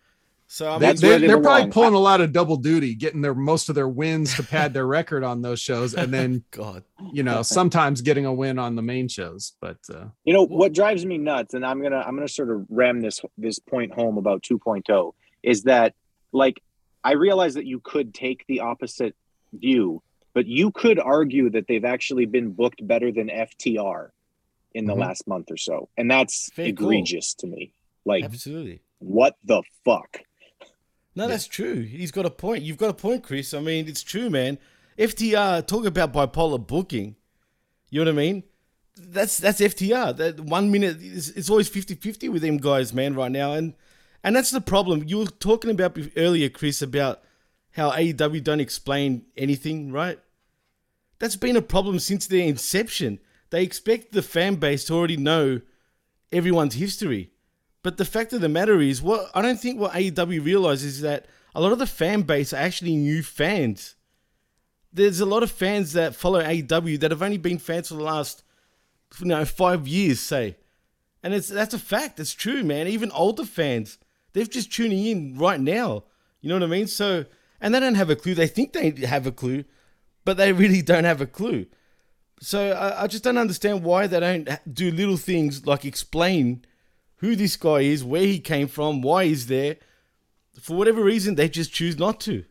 So 0.51 0.71
I 0.71 0.79
they, 0.79 0.87
mean, 0.87 0.95
they, 0.97 1.17
they're 1.27 1.39
probably 1.39 1.69
pulling 1.71 1.93
a 1.93 1.99
lot 1.99 2.21
of 2.21 2.31
double 2.31 2.57
duty, 2.57 2.95
getting 2.95 3.21
their 3.21 3.35
most 3.35 3.69
of 3.69 3.75
their 3.75 3.87
wins 3.87 4.35
to 4.35 4.41
pad 4.43 4.73
their 4.73 4.87
record 4.87 5.23
on 5.23 5.43
those 5.43 5.59
shows, 5.59 5.93
and 5.93 6.11
then 6.11 6.43
God, 6.51 6.83
you 7.13 7.21
know, 7.21 7.43
sometimes 7.43 8.01
getting 8.01 8.25
a 8.25 8.33
win 8.33 8.57
on 8.57 8.75
the 8.75 8.81
main 8.81 9.07
shows. 9.07 9.53
But 9.61 9.77
uh, 9.93 10.05
You 10.25 10.33
know 10.33 10.41
what 10.47 10.73
drives 10.73 11.05
me 11.05 11.19
nuts, 11.19 11.53
and 11.53 11.63
I'm 11.63 11.83
gonna 11.83 11.99
I'm 11.99 12.15
gonna 12.15 12.27
sort 12.27 12.49
of 12.49 12.65
ram 12.67 12.99
this 12.99 13.21
this 13.37 13.59
point 13.59 13.93
home 13.93 14.17
about 14.17 14.41
2.0 14.41 15.13
is 15.43 15.63
that 15.63 15.93
like 16.31 16.59
I 17.03 17.11
realize 17.13 17.53
that 17.53 17.67
you 17.67 17.79
could 17.79 18.15
take 18.15 18.43
the 18.47 18.61
opposite 18.61 19.15
view, 19.53 20.01
but 20.33 20.47
you 20.47 20.71
could 20.71 20.99
argue 20.99 21.51
that 21.51 21.67
they've 21.67 21.85
actually 21.85 22.25
been 22.25 22.53
booked 22.53 22.85
better 22.87 23.11
than 23.11 23.29
FTR 23.29 24.09
in 24.73 24.85
the 24.87 24.95
Mhm. 24.95 24.99
last 24.99 25.27
month 25.27 25.51
or 25.51 25.57
so, 25.57 25.89
and 25.95 26.09
that's 26.09 26.49
Very 26.55 26.73
cool. 26.73 26.89
egregious 26.89 27.35
to 27.35 27.45
me. 27.45 27.71
Like, 28.03 28.23
absolutely. 28.23 28.81
what 28.97 29.35
the 29.45 29.61
fuck? 29.85 30.21
No, 31.15 31.27
that's 31.27 31.47
true. 31.47 31.81
He's 31.81 32.11
got 32.11 32.25
a 32.25 32.29
point. 32.29 32.63
You've 32.63 32.77
got 32.77 32.89
a 32.89 32.93
point, 32.93 33.23
Chris. 33.23 33.53
I 33.53 33.59
mean, 33.59 33.87
it's 33.87 34.03
true, 34.03 34.29
man. 34.29 34.57
FTR 34.97 35.65
talk 35.65 35.85
about 35.85 36.13
bipolar 36.13 36.65
booking. 36.65 37.15
You 37.89 38.03
know 38.03 38.11
what 38.11 38.19
I 38.19 38.21
mean? 38.21 38.43
That's 38.97 39.37
that's 39.37 39.61
FTR. 39.61 40.15
That 40.17 40.39
one 40.39 40.71
minute 40.71 40.97
it's, 40.99 41.29
it's 41.29 41.49
always 41.49 41.69
50-50 41.69 42.29
with 42.31 42.41
them 42.41 42.57
guys, 42.57 42.93
man, 42.93 43.15
right 43.15 43.31
now. 43.31 43.53
And 43.53 43.73
and 44.23 44.35
that's 44.35 44.51
the 44.51 44.61
problem. 44.61 45.03
You 45.07 45.19
were 45.19 45.25
talking 45.25 45.71
about 45.71 45.97
earlier, 46.17 46.49
Chris, 46.49 46.81
about 46.81 47.21
how 47.71 47.91
AEW 47.91 48.43
don't 48.43 48.59
explain 48.59 49.25
anything, 49.37 49.91
right? 49.91 50.19
That's 51.19 51.35
been 51.35 51.55
a 51.55 51.61
problem 51.61 51.99
since 51.99 52.27
their 52.27 52.45
inception. 52.45 53.19
They 53.49 53.63
expect 53.63 54.11
the 54.11 54.21
fan 54.21 54.55
base 54.55 54.85
to 54.85 54.93
already 54.93 55.17
know 55.17 55.61
everyone's 56.31 56.75
history. 56.75 57.31
But 57.81 57.97
the 57.97 58.05
fact 58.05 58.33
of 58.33 58.41
the 58.41 58.49
matter 58.49 58.81
is, 58.81 59.01
what 59.01 59.29
I 59.33 59.41
don't 59.41 59.59
think 59.59 59.79
what 59.79 59.93
AEW 59.93 60.43
realizes 60.43 60.95
is 60.95 61.01
that 61.01 61.27
a 61.55 61.61
lot 61.61 61.71
of 61.71 61.79
the 61.79 61.87
fan 61.87 62.23
base 62.23 62.53
are 62.53 62.57
actually 62.57 62.95
new 62.95 63.23
fans. 63.23 63.95
There's 64.91 65.19
a 65.19 65.25
lot 65.25 65.43
of 65.43 65.51
fans 65.51 65.93
that 65.93 66.15
follow 66.15 66.41
AEW 66.41 66.99
that 66.99 67.11
have 67.11 67.21
only 67.21 67.37
been 67.37 67.57
fans 67.57 67.89
for 67.89 67.95
the 67.95 68.03
last, 68.03 68.43
you 69.19 69.27
know, 69.27 69.45
five 69.45 69.87
years, 69.87 70.19
say, 70.19 70.57
and 71.23 71.33
it's 71.33 71.47
that's 71.47 71.73
a 71.73 71.79
fact. 71.79 72.19
It's 72.19 72.33
true, 72.33 72.63
man. 72.63 72.87
Even 72.87 73.11
older 73.11 73.45
fans, 73.45 73.97
they're 74.33 74.45
just 74.45 74.73
tuning 74.73 75.05
in 75.05 75.37
right 75.37 75.59
now. 75.59 76.03
You 76.41 76.49
know 76.49 76.55
what 76.55 76.63
I 76.63 76.67
mean? 76.67 76.87
So, 76.87 77.25
and 77.61 77.73
they 77.73 77.79
don't 77.79 77.95
have 77.95 78.09
a 78.09 78.15
clue. 78.15 78.35
They 78.35 78.47
think 78.47 78.73
they 78.73 78.91
have 79.05 79.27
a 79.27 79.31
clue, 79.31 79.63
but 80.25 80.37
they 80.37 80.51
really 80.63 80.81
don't 80.81 81.03
have 81.03 81.21
a 81.21 81.27
clue. 81.27 81.67
So 82.41 82.71
I, 82.71 83.03
I 83.03 83.07
just 83.07 83.23
don't 83.23 83.37
understand 83.37 83.83
why 83.83 84.07
they 84.07 84.19
don't 84.19 84.49
do 84.73 84.91
little 84.91 85.17
things 85.17 85.65
like 85.65 85.85
explain 85.85 86.65
who 87.19 87.35
this 87.35 87.55
guy 87.55 87.79
is, 87.81 88.03
where 88.03 88.21
he 88.23 88.39
came 88.39 88.67
from, 88.67 89.01
why 89.01 89.25
he's 89.25 89.47
there. 89.47 89.77
For 90.61 90.75
whatever 90.75 91.03
reason, 91.03 91.35
they 91.35 91.47
just 91.49 91.71
choose 91.73 91.97
not 91.97 92.19
to. 92.21 92.43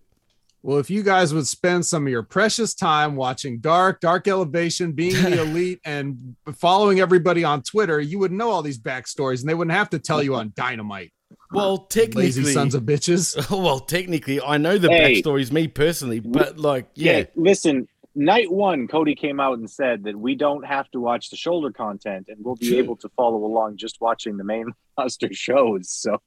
well, 0.63 0.79
if 0.79 0.89
you 0.91 1.03
guys 1.03 1.33
would 1.35 1.47
spend 1.47 1.85
some 1.87 2.07
of 2.07 2.11
your 2.11 2.23
precious 2.23 2.75
time 2.75 3.17
watching 3.17 3.59
Dark, 3.61 4.01
Dark 4.01 4.27
Elevation, 4.29 4.93
being 4.93 5.15
the 5.23 5.41
elite, 5.43 5.81
and 5.85 6.37
following 6.57 7.01
everybody 7.01 7.45
on 7.45 7.63
Twitter, 7.63 8.01
you 8.01 8.19
would 8.19 8.33
know 8.33 8.51
all 8.51 8.63
these 8.63 8.79
backstories, 8.79 9.41
and 9.41 9.49
they 9.49 9.55
wouldn't 9.55 9.77
have 9.77 9.91
to 9.91 9.99
tell 9.99 10.23
you 10.23 10.35
on 10.35 10.53
Dynamite. 10.57 11.13
Well, 11.53 11.79
technically, 11.79 12.25
Lazy 12.25 12.45
sons 12.45 12.75
of 12.75 12.83
bitches. 12.85 13.51
well, 13.63 13.81
technically, 13.81 14.41
I 14.41 14.57
know 14.59 14.77
the 14.79 14.89
Hey. 14.91 15.21
backstories, 15.23 15.51
me 15.53 15.69
personally, 15.69 16.21
but 16.21 16.59
like, 16.59 16.89
yeah, 16.95 17.25
listen. 17.37 17.89
Night 18.21 18.51
one, 18.51 18.89
Cody 18.89 19.15
came 19.15 19.39
out 19.39 19.59
and 19.59 19.71
said 19.71 20.03
that 20.03 20.17
we 20.19 20.35
don't 20.35 20.67
have 20.67 20.91
to 20.91 20.99
watch 21.01 21.31
the 21.31 21.37
shoulder 21.37 21.71
content, 21.71 22.27
and 22.29 22.37
we'll 22.45 22.57
be 22.57 22.71
True. 22.71 22.79
able 22.79 22.97
to 22.97 23.09
follow 23.11 23.37
along 23.45 23.77
just 23.77 24.01
watching 24.01 24.37
the 24.37 24.43
main 24.43 24.73
roster 24.99 25.33
shows. 25.33 25.89
So, 25.93 26.21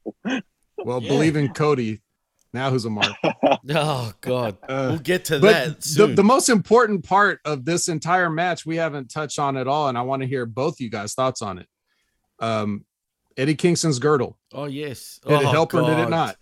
Well, 0.78 1.00
believe 1.02 1.36
in 1.36 1.52
Cody. 1.52 2.00
Now 2.54 2.70
who's 2.70 2.86
a 2.86 2.90
mark? 2.90 3.12
oh 3.70 4.12
God, 4.22 4.56
we'll 4.68 4.98
get 5.00 5.26
to 5.26 5.38
But 5.38 5.52
that 5.52 5.76
the, 5.80 5.86
soon. 5.86 6.14
the 6.14 6.24
most 6.24 6.48
important 6.48 7.04
part 7.04 7.40
of 7.44 7.64
this 7.66 7.88
entire 7.88 8.30
match 8.30 8.64
we 8.64 8.76
haven't 8.76 9.10
touched 9.10 9.38
on 9.38 9.56
at 9.58 9.68
all, 9.68 9.88
and 9.88 9.98
I 9.98 10.02
want 10.02 10.22
to 10.22 10.28
hear 10.28 10.46
both 10.46 10.80
you 10.80 10.88
guys' 10.90 11.12
thoughts 11.14 11.42
on 11.42 11.58
it. 11.58 11.66
Um, 12.38 12.84
Eddie 13.36 13.54
Kingston's 13.54 13.98
girdle. 13.98 14.38
oh 14.52 14.64
yes, 14.64 15.20
Did 15.26 15.32
it 15.40 15.44
Oh, 15.46 15.50
help 15.50 15.74
or 15.74 15.82
did 15.82 15.98
it 15.98 16.08
not? 16.10 16.36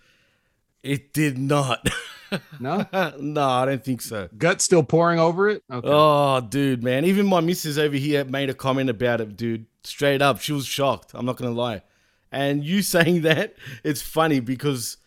It 0.82 1.12
did 1.12 1.38
not. 1.38 1.88
No, 2.60 2.86
no, 3.18 3.48
I 3.48 3.64
don't 3.66 3.84
think 3.84 4.00
so. 4.02 4.28
gut 4.36 4.60
still 4.60 4.82
pouring 4.82 5.18
over 5.18 5.48
it. 5.48 5.62
Okay. 5.70 5.88
Oh, 5.90 6.40
dude, 6.40 6.82
man. 6.84 7.04
Even 7.04 7.26
my 7.26 7.40
missus 7.40 7.78
over 7.78 7.96
here 7.96 8.24
made 8.24 8.50
a 8.50 8.54
comment 8.54 8.90
about 8.90 9.20
it, 9.20 9.36
dude. 9.36 9.66
Straight 9.84 10.22
up. 10.22 10.40
She 10.40 10.52
was 10.52 10.66
shocked. 10.66 11.12
I'm 11.14 11.24
not 11.26 11.36
going 11.36 11.52
to 11.52 11.58
lie. 11.58 11.82
And 12.30 12.64
you 12.64 12.82
saying 12.96 13.22
that, 13.22 13.54
it's 13.82 14.02
funny 14.02 14.40
because 14.40 14.98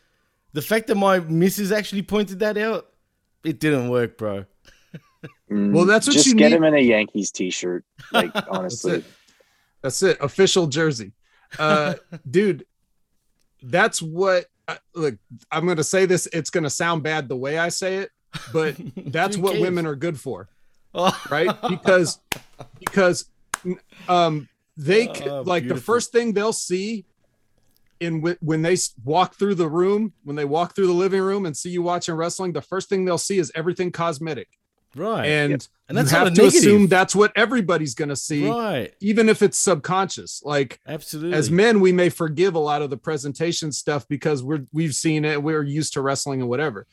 the 0.54 0.62
fact 0.62 0.88
that 0.88 0.95
my 0.95 1.20
missus 1.20 1.72
actually 1.72 2.02
pointed 2.02 2.40
that 2.40 2.58
out, 2.58 2.88
it 3.44 3.60
didn't 3.60 3.90
work, 3.90 4.18
bro. 4.18 4.45
Well, 5.50 5.86
that's 5.86 6.08
what 6.08 6.14
Just 6.14 6.26
you 6.28 6.36
get 6.36 6.50
need. 6.50 6.58
him 6.58 6.64
in 6.64 6.74
a 6.74 6.80
Yankees 6.80 7.32
t-shirt. 7.32 7.86
Like 8.12 8.34
That's 8.34 8.48
honestly, 8.50 8.94
it. 8.95 9.06
That's 9.82 10.02
it. 10.04 10.18
Official 10.20 10.68
jersey. 10.68 11.12
Uh, 11.60 11.95
dude, 12.30 12.66
that's 13.62 14.02
what. 14.02 14.45
Look, 14.95 15.15
I'm 15.52 15.65
going 15.65 15.77
to 15.77 15.84
say 15.84 16.06
this. 16.06 16.27
It's 16.31 16.49
going 16.49 16.64
to 16.64 16.69
sound 16.69 17.03
bad 17.03 17.27
the 17.27 17.35
way 17.35 17.57
I 17.57 17.69
say 17.69 17.98
it, 17.98 18.11
but 18.52 18.76
that's 19.07 19.38
what 19.38 19.57
women 19.57 19.85
are 19.85 19.95
good 19.95 20.19
for, 20.19 20.49
right? 21.30 21.49
Because 21.68 22.19
because 22.80 23.30
um 24.07 24.48
they 24.77 25.07
Oh, 25.07 25.44
like 25.45 25.68
the 25.68 25.76
first 25.76 26.11
thing 26.11 26.34
they'll 26.34 26.53
see 26.53 27.06
in 27.99 28.22
wh- 28.26 28.41
when 28.41 28.61
they 28.61 28.76
walk 29.03 29.35
through 29.35 29.56
the 29.56 29.69
room, 29.69 30.14
when 30.23 30.35
they 30.35 30.45
walk 30.45 30.76
through 30.76 30.88
the 30.88 30.94
living 30.94 31.22
room 31.22 31.45
and 31.45 31.56
see 31.56 31.69
you 31.69 31.81
watching 31.81 32.15
wrestling, 32.15 32.53
the 32.53 32.61
first 32.61 32.90
thing 32.90 33.06
they'll 33.06 33.18
see 33.18 33.40
is 33.40 33.52
everything 33.56 33.91
cosmetic. 33.91 34.48
Right. 34.95 35.26
And, 35.26 35.68
And 35.90 35.98
that's 35.98 36.11
you 36.11 36.18
have 36.18 36.34
to 36.34 36.41
negative. 36.41 36.60
assume 36.60 36.88
that's 36.88 37.15
what 37.15 37.32
everybody's 37.36 37.95
going 37.95 38.10
to 38.10 38.15
see, 38.15 38.48
Right. 38.49 38.94
even 39.02 39.28
if 39.30 39.41
it's 39.41 39.57
subconscious. 39.57 40.41
Like 40.45 40.80
Absolutely. 40.88 41.34
as 41.38 41.49
men, 41.52 41.80
we 41.80 41.91
may 41.91 42.10
forgive 42.10 42.56
a 42.56 42.60
lot 42.60 42.82
of 42.82 42.90
the 42.90 42.98
presentation 42.98 43.72
stuff 43.72 44.07
because 44.07 44.44
we're 44.44 44.65
we've 44.72 44.95
seen 44.95 45.26
it, 45.26 45.41
we're 45.41 45.64
used 45.64 45.94
to 45.94 46.02
wrestling 46.02 46.41
and 46.41 46.49
whatever. 46.49 46.88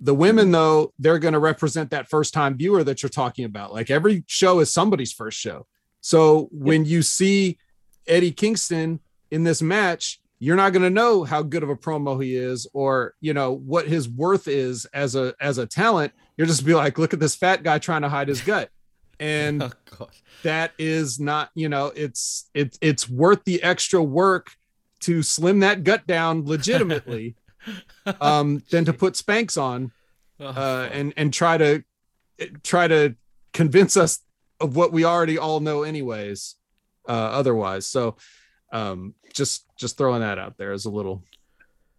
The 0.00 0.14
women, 0.14 0.50
though, 0.50 0.92
they're 0.98 1.18
going 1.18 1.32
to 1.32 1.38
represent 1.40 1.90
that 1.90 2.08
first 2.08 2.34
time 2.34 2.56
viewer 2.56 2.84
that 2.84 3.02
you're 3.02 3.08
talking 3.10 3.44
about. 3.46 3.72
Like 3.72 3.90
every 3.90 4.24
show 4.26 4.58
is 4.60 4.70
somebody's 4.70 5.12
first 5.12 5.38
show. 5.38 5.66
So 6.02 6.48
when 6.52 6.84
you 6.84 7.00
see 7.02 7.58
Eddie 8.06 8.32
Kingston 8.32 9.00
in 9.30 9.42
this 9.44 9.62
match, 9.62 10.20
you're 10.38 10.54
not 10.56 10.74
going 10.74 10.82
to 10.82 10.90
know 10.90 11.24
how 11.24 11.42
good 11.42 11.62
of 11.62 11.70
a 11.70 11.76
promo 11.76 12.22
he 12.22 12.36
is 12.36 12.66
or 12.74 13.14
you 13.22 13.32
know 13.32 13.52
what 13.52 13.88
his 13.88 14.06
worth 14.06 14.48
is 14.48 14.84
as 14.92 15.14
a 15.16 15.34
as 15.40 15.56
a 15.56 15.64
talent 15.66 16.12
you'll 16.36 16.46
just 16.46 16.64
be 16.64 16.74
like 16.74 16.98
look 16.98 17.12
at 17.12 17.20
this 17.20 17.34
fat 17.34 17.62
guy 17.62 17.78
trying 17.78 18.02
to 18.02 18.08
hide 18.08 18.28
his 18.28 18.40
gut. 18.40 18.70
And 19.18 19.62
Oh, 19.98 20.08
that 20.42 20.72
is 20.78 21.18
not 21.18 21.50
you 21.54 21.70
know 21.70 21.86
it's 21.96 22.50
it's 22.52 22.76
it's 22.82 23.08
worth 23.08 23.44
the 23.44 23.62
extra 23.62 24.02
work 24.02 24.50
to 25.00 25.22
slim 25.22 25.60
that 25.60 25.84
gut 25.84 26.06
down 26.06 26.44
legitimately 26.44 27.34
um 28.20 28.62
than 28.70 28.84
to 28.84 28.92
put 28.92 29.16
spanks 29.16 29.56
on 29.56 29.90
uh 30.38 30.88
and 30.92 31.14
and 31.16 31.32
try 31.32 31.56
to 31.56 31.82
try 32.62 32.86
to 32.86 33.14
convince 33.54 33.96
us 33.96 34.20
of 34.60 34.76
what 34.76 34.92
we 34.92 35.02
already 35.06 35.38
all 35.38 35.60
know 35.60 35.82
anyways 35.82 36.56
uh 37.08 37.12
otherwise. 37.12 37.86
So 37.86 38.16
um 38.70 39.14
just 39.32 39.64
just 39.78 39.96
throwing 39.96 40.20
that 40.20 40.38
out 40.38 40.58
there 40.58 40.72
as 40.72 40.84
a 40.84 40.90
little 40.90 41.22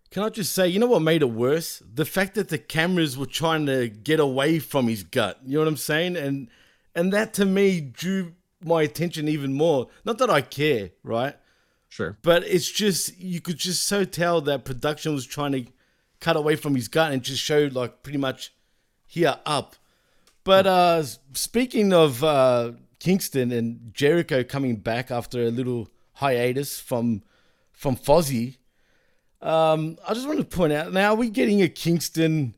Can 0.09 0.23
I 0.23 0.29
just 0.29 0.53
say, 0.53 0.67
you 0.67 0.79
know 0.79 0.87
what 0.87 1.01
made 1.01 1.21
it 1.21 1.31
worse? 1.31 1.83
The 1.93 2.05
fact 2.05 2.35
that 2.35 2.49
the 2.49 2.57
cameras 2.57 3.17
were 3.17 3.25
trying 3.25 3.65
to 3.65 3.89
get 3.89 4.19
away 4.19 4.59
from 4.59 4.87
his 4.87 5.03
gut. 5.03 5.39
You 5.45 5.53
know 5.53 5.59
what 5.59 5.67
I'm 5.67 5.77
saying? 5.77 6.15
And 6.15 6.47
and 6.95 7.13
that 7.13 7.33
to 7.35 7.45
me 7.45 7.81
drew 7.81 8.33
my 8.63 8.83
attention 8.83 9.27
even 9.27 9.53
more. 9.53 9.87
Not 10.05 10.17
that 10.19 10.29
I 10.29 10.41
care, 10.41 10.91
right? 11.03 11.35
Sure. 11.89 12.17
But 12.21 12.43
it's 12.47 12.69
just 12.71 13.17
you 13.17 13.41
could 13.41 13.57
just 13.57 13.83
so 13.83 14.03
tell 14.03 14.41
that 14.41 14.65
production 14.65 15.13
was 15.13 15.25
trying 15.25 15.51
to 15.51 15.65
cut 16.19 16.35
away 16.35 16.55
from 16.55 16.75
his 16.75 16.87
gut 16.87 17.11
and 17.11 17.21
just 17.21 17.41
showed 17.41 17.73
like 17.73 18.03
pretty 18.03 18.17
much 18.17 18.53
here 19.05 19.37
up. 19.45 19.75
But 20.43 20.65
uh 20.65 21.03
speaking 21.33 21.93
of 21.93 22.23
uh 22.23 22.71
Kingston 22.99 23.51
and 23.51 23.91
Jericho 23.93 24.43
coming 24.43 24.77
back 24.77 25.11
after 25.11 25.43
a 25.43 25.51
little 25.51 25.89
hiatus 26.13 26.79
from 26.79 27.23
from 27.71 27.95
Fozzy, 27.95 28.56
um, 29.47 29.97
I 30.05 30.13
just 30.13 30.27
want 30.27 30.39
to 30.39 30.45
point 30.45 30.73
out 30.73 30.91
now, 30.91 31.13
are 31.13 31.15
we 31.15 31.29
getting 31.29 31.61
a 31.61 31.69
Kingston, 31.69 32.53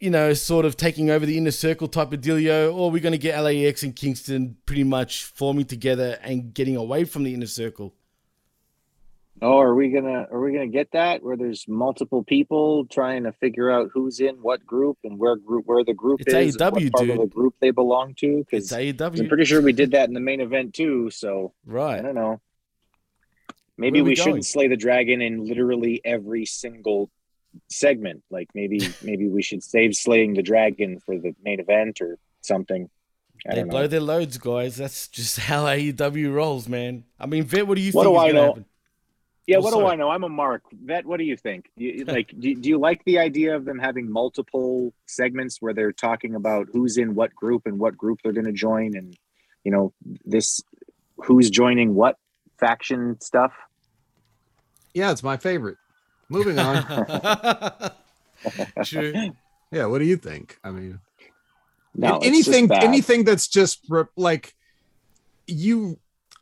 you 0.00 0.10
know, 0.10 0.34
sort 0.34 0.66
of 0.66 0.76
taking 0.76 1.10
over 1.10 1.24
the 1.24 1.38
inner 1.38 1.50
circle 1.50 1.88
type 1.88 2.12
of 2.12 2.20
dealio, 2.20 2.74
or 2.74 2.88
are 2.88 2.92
we 2.92 3.00
going 3.00 3.12
to 3.12 3.18
get 3.18 3.40
LAX 3.40 3.82
and 3.82 3.96
Kingston 3.96 4.58
pretty 4.66 4.84
much 4.84 5.24
forming 5.24 5.64
together 5.64 6.18
and 6.22 6.52
getting 6.52 6.76
away 6.76 7.04
from 7.04 7.22
the 7.24 7.32
inner 7.32 7.46
circle? 7.46 7.94
Oh, 9.40 9.58
are 9.58 9.74
we 9.74 9.88
gonna 9.88 10.28
are 10.30 10.40
we 10.40 10.52
gonna 10.52 10.68
get 10.68 10.92
that 10.92 11.24
where 11.24 11.36
there's 11.36 11.66
multiple 11.66 12.22
people 12.22 12.86
trying 12.86 13.24
to 13.24 13.32
figure 13.32 13.72
out 13.72 13.90
who's 13.92 14.20
in 14.20 14.36
what 14.36 14.64
group 14.64 14.98
and 15.02 15.18
where 15.18 15.34
group 15.34 15.66
where 15.66 15.82
the 15.82 15.94
group 15.94 16.20
It's 16.20 16.32
is, 16.32 16.56
AEW, 16.56 16.70
what 16.70 16.92
part 16.92 17.10
of 17.10 17.18
the 17.18 17.26
group 17.26 17.54
they 17.60 17.72
belong 17.72 18.14
to? 18.18 18.44
It's 18.52 18.70
Because 18.70 18.70
AEW. 18.70 19.20
I'm 19.20 19.28
pretty 19.28 19.44
sure 19.46 19.60
we 19.60 19.72
did 19.72 19.90
that 19.92 20.06
in 20.06 20.14
the 20.14 20.20
main 20.20 20.40
event 20.40 20.74
too. 20.74 21.10
So 21.10 21.54
Right. 21.66 21.98
I 21.98 22.02
don't 22.02 22.14
know. 22.14 22.40
Maybe 23.78 24.00
we, 24.02 24.10
we 24.10 24.16
shouldn't 24.16 24.46
slay 24.46 24.68
the 24.68 24.76
dragon 24.76 25.20
in 25.22 25.44
literally 25.44 26.00
every 26.04 26.44
single 26.44 27.10
segment. 27.70 28.22
Like 28.30 28.48
maybe 28.54 28.80
maybe 29.02 29.28
we 29.28 29.42
should 29.42 29.62
save 29.62 29.94
slaying 29.94 30.34
the 30.34 30.42
dragon 30.42 31.00
for 31.00 31.18
the 31.18 31.34
main 31.42 31.60
event 31.60 32.00
or 32.00 32.18
something. 32.42 32.88
I 33.48 33.56
They 33.56 33.62
blow 33.64 33.86
their 33.88 34.00
loads, 34.00 34.38
guys. 34.38 34.76
That's 34.76 35.08
just 35.08 35.38
how 35.50 35.64
AEW 35.64 36.32
rolls, 36.32 36.68
man. 36.68 37.04
I 37.18 37.26
mean, 37.26 37.44
Vet, 37.44 37.66
what 37.66 37.76
do 37.76 37.80
you 37.82 37.92
What 37.92 38.04
think 38.04 38.14
do 38.14 38.18
is 38.18 38.22
I 38.22 38.26
gonna 38.28 38.40
know? 38.40 38.46
happen? 38.48 38.64
Yeah, 39.44 39.56
Oh, 39.56 39.60
what 39.62 39.72
sorry. 39.72 39.84
do 39.84 39.90
I 39.90 39.96
know? 39.96 40.08
I'm 40.10 40.22
a 40.22 40.28
mark. 40.28 40.62
Vet, 40.72 41.04
what 41.04 41.16
do 41.16 41.24
you 41.24 41.36
think? 41.36 41.68
Do 41.76 41.84
you, 41.84 42.04
like, 42.06 42.32
do, 42.38 42.54
do 42.54 42.68
you 42.68 42.78
like 42.78 43.02
the 43.04 43.18
idea 43.18 43.56
of 43.56 43.64
them 43.64 43.78
having 43.80 44.08
multiple 44.10 44.94
segments 45.06 45.60
where 45.60 45.74
they're 45.74 45.90
talking 45.92 46.36
about 46.36 46.68
who's 46.72 46.96
in 46.96 47.16
what 47.16 47.34
group 47.34 47.62
and 47.66 47.78
what 47.80 47.96
group 47.96 48.20
they're 48.22 48.32
going 48.32 48.44
to 48.46 48.52
join, 48.52 48.96
and 48.96 49.16
you 49.64 49.72
know 49.72 49.92
this 50.24 50.62
who's 51.16 51.50
joining 51.50 51.94
what 51.94 52.16
faction 52.66 53.20
stuff? 53.20 53.52
yeah 54.94 55.10
it's 55.10 55.22
my 55.22 55.36
favorite. 55.38 55.78
Moving 56.28 56.58
on. 56.58 56.76
True. 58.84 59.12
yeah 59.70 59.86
what 59.86 59.98
do 59.98 60.04
you 60.04 60.16
think? 60.16 60.58
I 60.64 60.70
mean 60.70 61.00
No, 61.94 62.16
An- 62.16 62.20
it's 62.22 62.38
just 62.46 62.48
anything 62.48 62.72
anything 62.88 63.24
that's 63.24 63.48
just 63.48 63.80
re- 63.88 64.04
like 64.16 64.54
you 65.46 65.98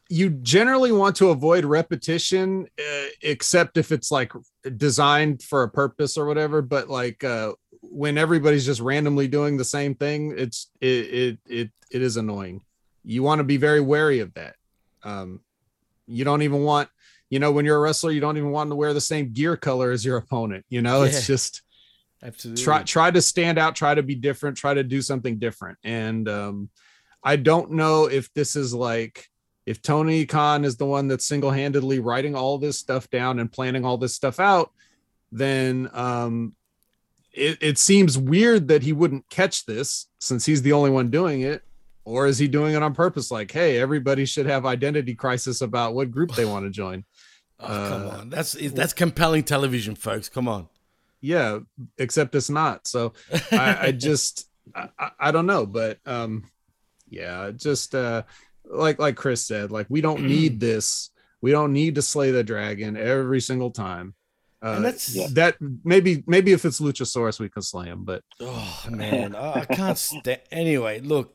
you 0.09 0.31
generally 0.31 0.91
want 0.93 1.15
to 1.17 1.31
avoid 1.31 1.65
repetition 1.65 2.67
uh, 2.79 3.07
except 3.23 3.77
if 3.77 3.93
it's 3.93 4.11
like 4.11 4.33
designed 4.77 5.43
for 5.43 5.63
a 5.63 5.69
purpose 5.71 6.17
or 6.19 6.27
whatever 6.27 6.61
but 6.63 6.89
like 6.89 7.23
uh 7.23 7.53
when 7.83 8.19
everybody's 8.19 8.67
just 8.67 8.81
randomly 8.81 9.29
doing 9.29 9.57
the 9.57 9.65
same 9.65 9.95
thing 9.95 10.35
it's 10.37 10.71
it 10.81 10.87
it 10.87 11.39
it, 11.47 11.71
it 11.93 12.03
is 12.03 12.17
annoying. 12.17 12.63
You 13.05 13.23
want 13.23 13.39
to 13.39 13.45
be 13.45 13.57
very 13.57 13.81
wary 13.81 14.21
of 14.21 14.35
that. 14.35 14.55
Um 15.03 15.41
you 16.11 16.25
don't 16.25 16.43
even 16.43 16.63
want 16.63 16.89
you 17.31 17.39
know 17.39 17.53
when 17.53 17.65
you're 17.65 17.77
a 17.77 17.81
wrestler 17.81 18.11
you 18.11 18.21
don't 18.21 18.37
even 18.37 18.51
want 18.51 18.71
to 18.71 18.75
wear 18.75 18.93
the 18.93 19.01
same 19.01 19.33
gear 19.33 19.57
color 19.57 19.91
as 19.91 20.05
your 20.05 20.17
opponent 20.17 20.65
you 20.69 20.83
know 20.83 21.03
it's 21.03 21.21
Yeah. 21.29 21.35
just 21.35 21.63
Absolutely. 22.23 22.63
try 22.63 22.83
try 22.83 23.11
to 23.11 23.23
stand 23.23 23.59
out 23.59 23.75
try 23.75 23.95
to 23.95 24.03
be 24.03 24.15
different 24.15 24.57
try 24.57 24.75
to 24.75 24.83
do 24.85 25.01
something 25.01 25.39
different 25.39 25.79
and 25.85 26.29
um 26.29 26.69
i 27.23 27.37
don't 27.37 27.71
know 27.71 28.07
if 28.07 28.33
this 28.35 28.57
is 28.57 28.75
like 28.75 29.27
if 29.65 29.81
tony 29.81 30.27
khan 30.27 30.65
is 30.65 30.77
the 30.77 30.85
one 30.85 31.09
that's 31.09 31.25
single-handedly 31.27 31.99
writing 31.99 32.35
all 32.35 32.59
this 32.59 32.79
stuff 32.79 33.09
down 33.11 33.39
and 33.39 33.51
planning 33.53 33.85
all 33.85 33.97
this 33.97 34.15
stuff 34.15 34.39
out 34.41 34.71
then 35.33 35.89
um 35.93 36.55
it, 37.33 37.59
it 37.63 37.79
seems 37.79 38.19
weird 38.19 38.69
that 38.69 38.83
he 38.83 38.93
wouldn't 38.93 39.29
catch 39.31 39.65
this 39.65 40.09
since 40.19 40.45
he's 40.45 40.63
the 40.63 40.73
only 40.73 40.91
one 40.91 41.11
doing 41.11 41.43
it 41.43 41.63
or 42.11 42.27
is 42.27 42.39
he 42.39 42.49
doing 42.49 42.75
it 42.75 42.83
on 42.83 42.93
purpose 42.95 43.31
like 43.31 43.51
hey 43.53 43.79
everybody 43.79 44.25
should 44.25 44.47
have 44.47 44.67
identity 44.67 45.15
crisis 45.15 45.61
about 45.61 45.95
what 45.95 46.11
group 46.11 46.33
they 46.35 46.45
want 46.45 46.65
to 46.65 46.71
join 46.71 47.05
Oh, 47.63 47.67
come 47.67 48.03
Uh, 48.07 48.19
on. 48.21 48.31
That's 48.31 48.53
that's 48.73 48.95
compelling 48.95 49.45
television, 49.45 49.95
folks. 49.95 50.29
Come 50.31 50.49
on. 50.49 50.69
yeah 51.21 51.59
except 51.99 52.35
it's 52.35 52.49
not 52.51 52.87
so 52.87 53.13
i, 53.53 53.89
I 53.89 53.93
just 54.09 54.49
I, 54.75 54.89
I- 54.99 55.17
I 55.27 55.31
don't 55.31 55.47
know 55.47 55.67
but 55.67 55.99
um 56.07 56.45
yeah 57.09 57.51
just 57.55 57.95
uh 57.95 58.23
like 58.65 58.99
like 58.99 59.17
chris 59.17 59.43
said 59.47 59.71
like 59.71 59.87
we 59.91 60.01
don't 60.01 60.23
need 60.35 60.59
this 60.61 61.11
we 61.43 61.51
don't 61.51 61.73
need 61.73 61.95
to 61.97 62.03
slay 62.03 62.31
the 62.31 62.43
dragon 62.45 62.97
every 62.97 63.41
single 63.41 63.71
time 63.71 64.15
uh, 64.63 64.75
And 64.77 64.85
that's- 64.85 65.15
Yeah. 65.15 65.27
that 65.33 65.57
maybe 65.85 66.23
maybe 66.27 66.53
if 66.53 66.65
it's 66.65 66.81
luchasaurus 66.81 67.39
we 67.41 67.49
can 67.51 67.63
slay 67.63 67.87
him 67.93 68.05
but 68.05 68.23
Oh 68.41 68.85
man, 68.91 69.35
I, 69.37 69.61
I 69.61 69.65
can't 69.67 69.99
stand. 69.99 70.41
Anyway, 70.51 71.01
look, 71.01 71.35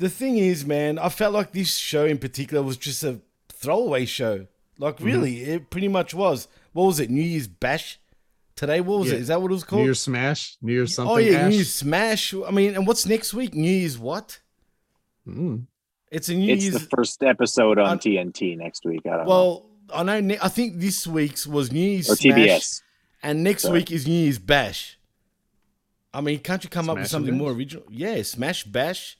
the 0.00 0.08
thing 0.10 0.36
is, 0.38 0.64
man, 0.66 0.98
I 0.98 1.08
felt 1.08 1.32
like 1.32 1.52
this 1.52 1.76
show 1.76 2.04
in 2.04 2.18
particular 2.18 2.62
was 2.62 2.76
just 2.76 3.04
a 3.04 3.20
throwaway 3.48 4.04
show. 4.06 4.46
Like, 4.78 4.96
Mm-hmm. 4.96 5.04
really, 5.04 5.42
it 5.42 5.70
pretty 5.70 5.88
much 5.88 6.12
was. 6.14 6.48
What 6.72 6.84
was 6.86 6.98
it? 7.00 7.10
New 7.10 7.22
Year's 7.22 7.46
Bash 7.48 7.98
Today, 8.56 8.80
what 8.82 8.98
was 9.00 9.08
Yeah. 9.08 9.14
it? 9.14 9.20
Is 9.20 9.28
that 9.28 9.40
what 9.40 9.50
it 9.50 9.54
was 9.54 9.64
called? 9.64 9.80
New 9.80 9.86
Year's 9.86 10.00
Smash, 10.00 10.56
New 10.60 10.72
Year's 10.74 10.94
something. 10.94 11.14
oh 11.14 11.16
yeah, 11.16 11.38
Ash? 11.38 11.48
New 11.50 11.54
Year's 11.56 11.72
Smash. 11.74 12.34
I 12.34 12.50
mean, 12.50 12.74
and 12.74 12.86
what's 12.86 13.06
next 13.06 13.32
week? 13.32 13.54
New 13.54 13.70
Year's 13.70 13.96
what? 13.98 14.38
Mm. 15.26 15.66
It's 16.10 16.28
a 16.28 16.34
New 16.34 16.52
It's 16.52 16.64
Year's. 16.64 16.74
the 16.74 16.80
first 16.94 17.22
episode 17.22 17.78
on 17.78 17.98
TNT 17.98 18.58
next 18.58 18.84
week. 18.84 19.00
I 19.06 19.10
don't 19.16 19.18
know. 19.24 19.28
well, 19.30 19.66
I 19.94 20.02
know. 20.02 20.20
ne- 20.20 20.38
I 20.42 20.48
think 20.48 20.78
this 20.78 21.06
week's 21.06 21.46
was 21.46 21.72
New 21.72 21.80
Year's 21.80 22.10
Or 22.10 22.16
Smash, 22.16 22.36
TBS. 22.36 22.82
and 23.22 23.42
next 23.42 23.62
Sorry. 23.62 23.78
week 23.78 23.92
is 23.92 24.06
New 24.06 24.12
Year's 24.24 24.38
Bash. 24.38 24.98
I 26.12 26.20
mean, 26.20 26.40
can't 26.40 26.62
you 26.62 26.68
come 26.68 26.90
up 26.90 26.98
with 26.98 27.06
something 27.08 27.36
more 27.38 27.52
original? 27.52 27.84
Yeah, 27.88 28.20
Smash 28.22 28.64
Bash. 28.64 29.16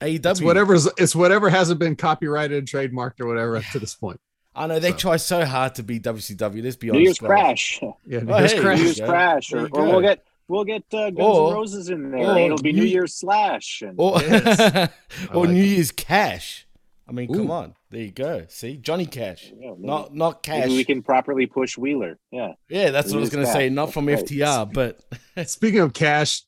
AEW. 0.00 0.26
It's 0.26 0.40
whatever's 0.40 0.86
it's 0.98 1.14
whatever 1.14 1.50
hasn't 1.50 1.78
been 1.80 1.96
copyrighted, 1.96 2.56
and 2.58 2.66
trademarked, 2.68 3.20
or 3.20 3.26
whatever 3.26 3.56
up 3.56 3.64
to 3.72 3.78
this 3.78 3.94
point. 3.94 4.20
I 4.54 4.66
know 4.66 4.78
they 4.80 4.92
try 4.92 5.16
so 5.16 5.44
hard 5.44 5.76
to 5.76 5.82
be 5.82 6.00
WCW. 6.00 6.62
Let's 6.64 6.76
be 6.76 6.90
honest. 6.90 6.98
New. 6.98 7.04
Year's. 7.04 7.18
Crash. 7.18 7.80
Yeah, 7.82 7.88
Oh, 7.88 7.90
hey, 8.10 8.24
New 8.24 8.34
Year's 8.38 8.52
there 8.54 8.76
you 8.76 8.94
go. 8.96 9.06
Crash, 9.06 9.52
or, 9.52 9.68
or 9.72 9.84
we'll 9.84 10.00
get 10.00 10.24
we'll 10.48 10.64
get 10.64 10.82
uh, 10.92 11.10
Guns 11.10 11.18
Or- 11.20 11.50
N' 11.50 11.54
Roses 11.54 11.88
in 11.90 12.10
there. 12.10 12.26
or 12.32 12.38
It'll 12.38 12.58
be 12.58 12.72
New 12.72 12.80
New- 12.82 12.86
Year's 12.88 13.14
Slash. 13.14 13.82
And 13.82 13.94
or, 13.96 14.20
Yes. 14.20 14.90
or 15.34 15.46
like 15.46 15.50
New 15.54 15.62
it. 15.62 15.66
Year's 15.66 15.90
Cash. 15.92 16.66
I 17.08 17.12
mean, 17.12 17.32
come 17.32 17.50
on. 17.50 17.74
There 17.90 18.02
you 18.02 18.12
go. 18.12 18.44
See, 18.48 18.76
Johnny 18.76 19.04
Cash, 19.06 19.52
Yeah, 19.56 19.70
maybe- 19.70 19.86
not 19.86 20.14
not 20.14 20.42
Cash. 20.42 20.60
maybe 20.66 20.76
we 20.76 20.84
can 20.84 21.02
properly 21.02 21.46
push 21.46 21.76
Wheeler. 21.78 22.18
Yeah. 22.32 22.52
yeah, 22.68 22.90
that's 22.90 23.10
what 23.10 23.18
I 23.18 23.20
was 23.20 23.30
gonna 23.30 23.46
say. 23.46 23.68
Not 23.68 23.92
from 23.92 24.06
Right. 24.06 24.18
FTR, 24.18 24.72
but 24.72 25.00
Speaking 25.48 25.80
of 25.80 25.92
cash, 25.92 26.42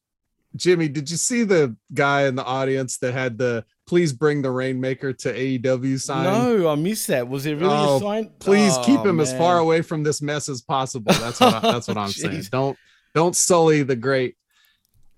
Jimmy, 0.56 0.88
did 0.88 1.10
you 1.10 1.16
see 1.16 1.44
the 1.44 1.74
guy 1.94 2.24
in 2.26 2.34
the 2.34 2.44
audience 2.44 2.98
that 2.98 3.12
had 3.12 3.38
the 3.38 3.64
"Please 3.86 4.12
bring 4.12 4.42
the 4.42 4.50
Rainmaker 4.50 5.12
to 5.12 5.32
AEW" 5.32 5.98
sign? 6.00 6.24
no, 6.24 6.68
I 6.68 6.74
missed 6.74 7.06
that. 7.08 7.28
Was 7.28 7.46
it 7.46 7.54
really 7.54 7.66
Oh, 7.74 7.96
a 7.96 8.00
sign? 8.00 8.30
Please 8.38 8.76
keep 8.84 9.00
Oh, 9.00 9.08
him 9.08 9.20
as 9.20 9.32
far 9.32 9.58
away 9.58 9.80
from 9.82 10.02
this 10.02 10.20
mess 10.20 10.48
as 10.48 10.60
possible. 10.60 11.12
That's 11.14 11.40
what 11.40 11.54
I, 11.54 11.60
that's 11.72 11.88
what 11.88 11.96
I'm 11.96 12.10
saying. 12.10 12.42
Don't 12.50 12.76
don't 13.14 13.34
sully 13.36 13.82
the 13.82 13.96
great 13.96 14.36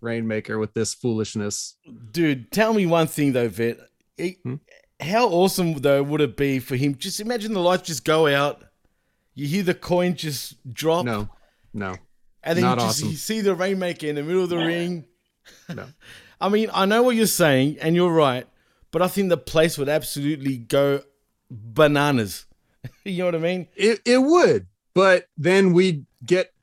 Rainmaker 0.01 0.59
with 0.59 0.75
this 0.75 0.95
foolishness. 0.95 1.77
Dude, 2.13 2.51
tell 2.53 2.73
me 2.75 2.87
one 2.87 3.07
thing 3.07 3.33
though, 3.33 3.49
Vet. 3.49 3.79
It- 4.17 4.37
Hmm? 4.43 4.55
How 5.01 5.29
awesome 5.29 5.75
though 5.75 6.03
would 6.05 6.21
it 6.21 6.37
be 6.37 6.61
for 6.61 6.77
him? 6.77 6.95
Just 6.95 7.19
imagine 7.21 7.53
the 7.53 7.61
lights 7.61 7.83
just 7.89 8.05
go 8.05 8.29
out. 8.29 8.63
You 9.35 9.47
hear 9.49 9.65
the 9.65 9.75
coin 9.75 10.15
just 10.15 10.55
drop. 10.73 11.05
No, 11.05 11.29
no, 11.73 11.97
And 12.45 12.57
then 12.57 12.63
Not 12.65 12.79
you 12.79 12.85
just 12.87 12.99
awesome. 13.01 13.09
you 13.11 13.17
see 13.17 13.41
the 13.41 13.57
rainmaker 13.57 14.07
in 14.07 14.15
the 14.15 14.23
middle 14.23 14.45
of 14.45 14.49
the 14.51 14.57
ring. 14.59 15.05
No. 15.69 15.87
I 16.41 16.49
mean, 16.49 16.69
I 16.73 16.85
know 16.85 17.03
what 17.03 17.17
you're 17.17 17.27
saying, 17.27 17.79
and 17.81 17.95
you're 17.97 18.11
right, 18.13 18.47
but 18.91 19.03
I 19.03 19.09
think 19.09 19.29
the 19.29 19.37
place 19.37 19.79
would 19.79 19.89
absolutely 19.89 20.59
go 20.59 21.03
bananas. 21.51 22.47
you 23.05 23.19
know 23.19 23.27
what 23.27 23.35
I 23.35 23.39
mean? 23.39 23.69
It 23.77 24.01
it 24.05 24.19
would, 24.19 24.67
but 24.95 25.29
then 25.37 25.73
we'd 25.73 26.07
get 26.25 26.54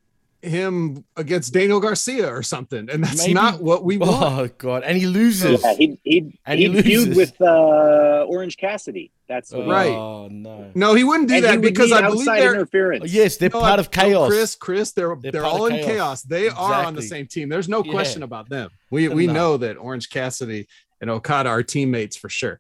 him 0.42 1.04
against 1.16 1.54
Daniel 1.54 1.80
Garcia 1.80 2.28
or 2.34 2.42
something, 2.44 2.90
and 2.90 3.04
that's 3.04 3.20
Maybe- 3.20 3.34
not 3.34 3.62
what 3.62 3.84
we 3.84 3.98
want. 3.98 4.24
Oh 4.24 4.50
god, 4.58 4.84
and 4.84 4.98
he 4.98 5.06
loses. 5.06 5.62
Yeah, 5.64 5.74
he'd 5.76 6.00
he'd, 6.04 6.38
And 6.46 6.60
he 6.60 6.70
he'd 6.72 6.84
feud 6.84 7.16
with 7.16 7.40
uh, 7.42 8.26
Orange 8.28 8.58
Cassidy. 8.58 9.12
That's 9.28 9.52
what 9.52 9.68
Right. 9.68 9.90
Oh 9.92 10.28
no. 10.30 10.72
No, 10.76 10.94
he 10.94 11.04
wouldn't 11.04 11.30
do 11.30 11.36
And 11.36 11.46
that 11.46 11.62
because 11.62 11.92
need 11.92 11.96
I 11.98 12.10
believe 12.10 12.26
they're 12.26 12.54
interference. 12.56 13.04
Oh, 13.04 13.08
yes, 13.08 13.38
they're 13.38 13.50
No, 13.54 13.60
part 13.62 13.80
I- 13.80 13.82
of 13.82 13.96
no, 13.96 14.02
chaos. 14.04 14.28
Chris, 14.30 14.56
Chris, 14.56 14.92
they're 14.92 15.16
They're 15.16 15.32
they're, 15.32 15.46
all 15.46 15.68
in 15.68 15.76
chaos. 15.76 15.86
chaos. 15.86 16.22
They 16.24 16.50
are 16.50 16.86
on 16.86 16.96
the 16.96 17.02
same 17.02 17.28
team. 17.28 17.48
There's 17.48 17.70
no 17.70 17.84
Yeah. 17.84 17.92
question 17.92 18.24
about 18.24 18.50
them. 18.50 18.70
We 18.90 19.08
we 19.10 19.28
No. 19.28 19.34
know 19.34 19.58
that 19.58 19.78
Orange 19.78 20.10
Cassidy 20.10 20.68
and 21.00 21.10
Okada 21.10 21.50
are 21.50 21.64
teammates 21.64 22.16
for 22.18 22.30
sure. 22.30 22.60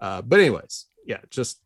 Uh, 0.00 0.22
but 0.22 0.40
anyways, 0.40 0.86
yeah, 1.06 1.18
just 1.30 1.60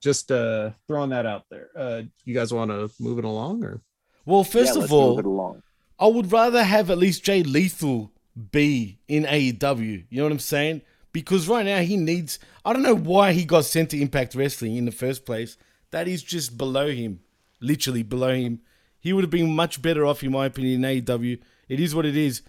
just 0.00 0.30
uh 0.30 0.70
throwing 0.86 1.10
that 1.10 1.26
out 1.26 1.44
there. 1.50 1.70
Uh 1.76 2.02
you 2.24 2.34
guys 2.34 2.52
want 2.52 2.70
to 2.70 2.90
move 3.00 3.18
it 3.18 3.24
along 3.24 3.64
or 3.64 3.80
Well, 4.28 4.44
first 4.44 4.76
Yeah, 4.76 4.84
of 4.84 4.92
all. 4.92 5.58
I 5.98 6.06
would 6.06 6.30
rather 6.30 6.62
have 6.62 6.90
at 6.90 6.98
least 6.98 7.24
Jay 7.24 7.42
Lethal 7.42 8.12
be 8.52 8.98
in 9.08 9.24
AEW. 9.24 10.04
You 10.10 10.16
know 10.18 10.24
what 10.24 10.32
I'm 10.32 10.38
saying? 10.38 10.82
Because 11.12 11.48
right 11.48 11.64
now 11.64 11.80
he 11.80 11.96
needs. 11.96 12.38
I 12.62 12.74
don't 12.74 12.82
know 12.82 12.94
why 12.94 13.32
he 13.32 13.44
got 13.46 13.64
sent 13.64 13.88
to 13.90 14.00
Impact 14.00 14.34
Wrestling 14.34 14.76
in 14.76 14.84
the 14.84 14.92
first 14.92 15.24
place. 15.24 15.56
That 15.92 16.06
is 16.06 16.22
just 16.22 16.58
below 16.58 16.90
him, 16.90 17.20
literally 17.60 18.02
below 18.02 18.34
him. 18.34 18.60
He 19.00 19.14
would 19.14 19.24
have 19.24 19.30
been 19.30 19.50
much 19.56 19.80
better 19.80 20.04
off, 20.04 20.22
in 20.22 20.30
my 20.30 20.44
opinion, 20.46 20.84
in 20.84 21.02
AEW. 21.02 21.40
It 21.70 21.80
is 21.80 21.94
what 21.94 22.04
it 22.04 22.16
is. 22.16 22.42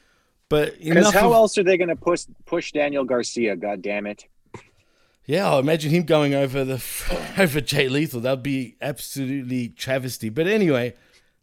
But 0.50 0.78
Because 0.84 1.14
how 1.14 1.28
of- 1.30 1.34
else 1.34 1.58
are 1.58 1.64
they 1.64 1.78
going 1.78 1.88
to 1.90 1.96
push 1.96 2.26
push 2.46 2.74
Daniel 2.74 3.06
Garcia? 3.06 3.56
God 3.56 3.82
damn 3.82 4.06
it! 4.06 4.26
Yeah, 5.26 5.50
I 5.54 5.60
imagine 5.60 5.92
him 5.92 6.04
going 6.04 6.34
over 6.34 6.66
the 6.66 6.84
over 7.38 7.62
Jay 7.62 7.88
Lethal. 7.88 8.20
That'd 8.20 8.44
be 8.44 8.76
absolutely 8.82 9.70
travesty. 9.70 10.30
But 10.30 10.48
anyway, 10.48 10.96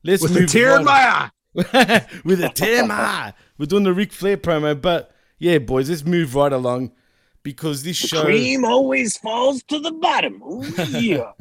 let's 0.06 0.22
with 0.22 0.36
a 0.36 0.40
move 0.40 0.50
tear 0.50 0.76
in 0.76 0.84
my 0.84 0.92
eye? 1.54 2.06
with 2.24 2.40
a 2.42 2.50
tear 2.54 2.82
in 2.82 2.88
my 2.88 2.94
eye. 2.94 3.34
We're 3.58 3.66
doing 3.66 3.84
the 3.84 3.92
Ric 3.92 4.12
Flair 4.12 4.36
promo, 4.36 4.80
but 4.80 5.14
yeah, 5.38 5.58
boys, 5.58 5.90
let's 5.90 6.04
move 6.04 6.34
right 6.34 6.52
along 6.52 6.92
because 7.42 7.82
this 7.82 7.96
show. 7.96 8.24
Cream 8.24 8.64
always 8.64 9.16
falls 9.16 9.62
to 9.64 9.78
the 9.78 9.92
bottom. 9.92 10.42
Ooh, 10.42 10.64
yeah. 10.98 11.18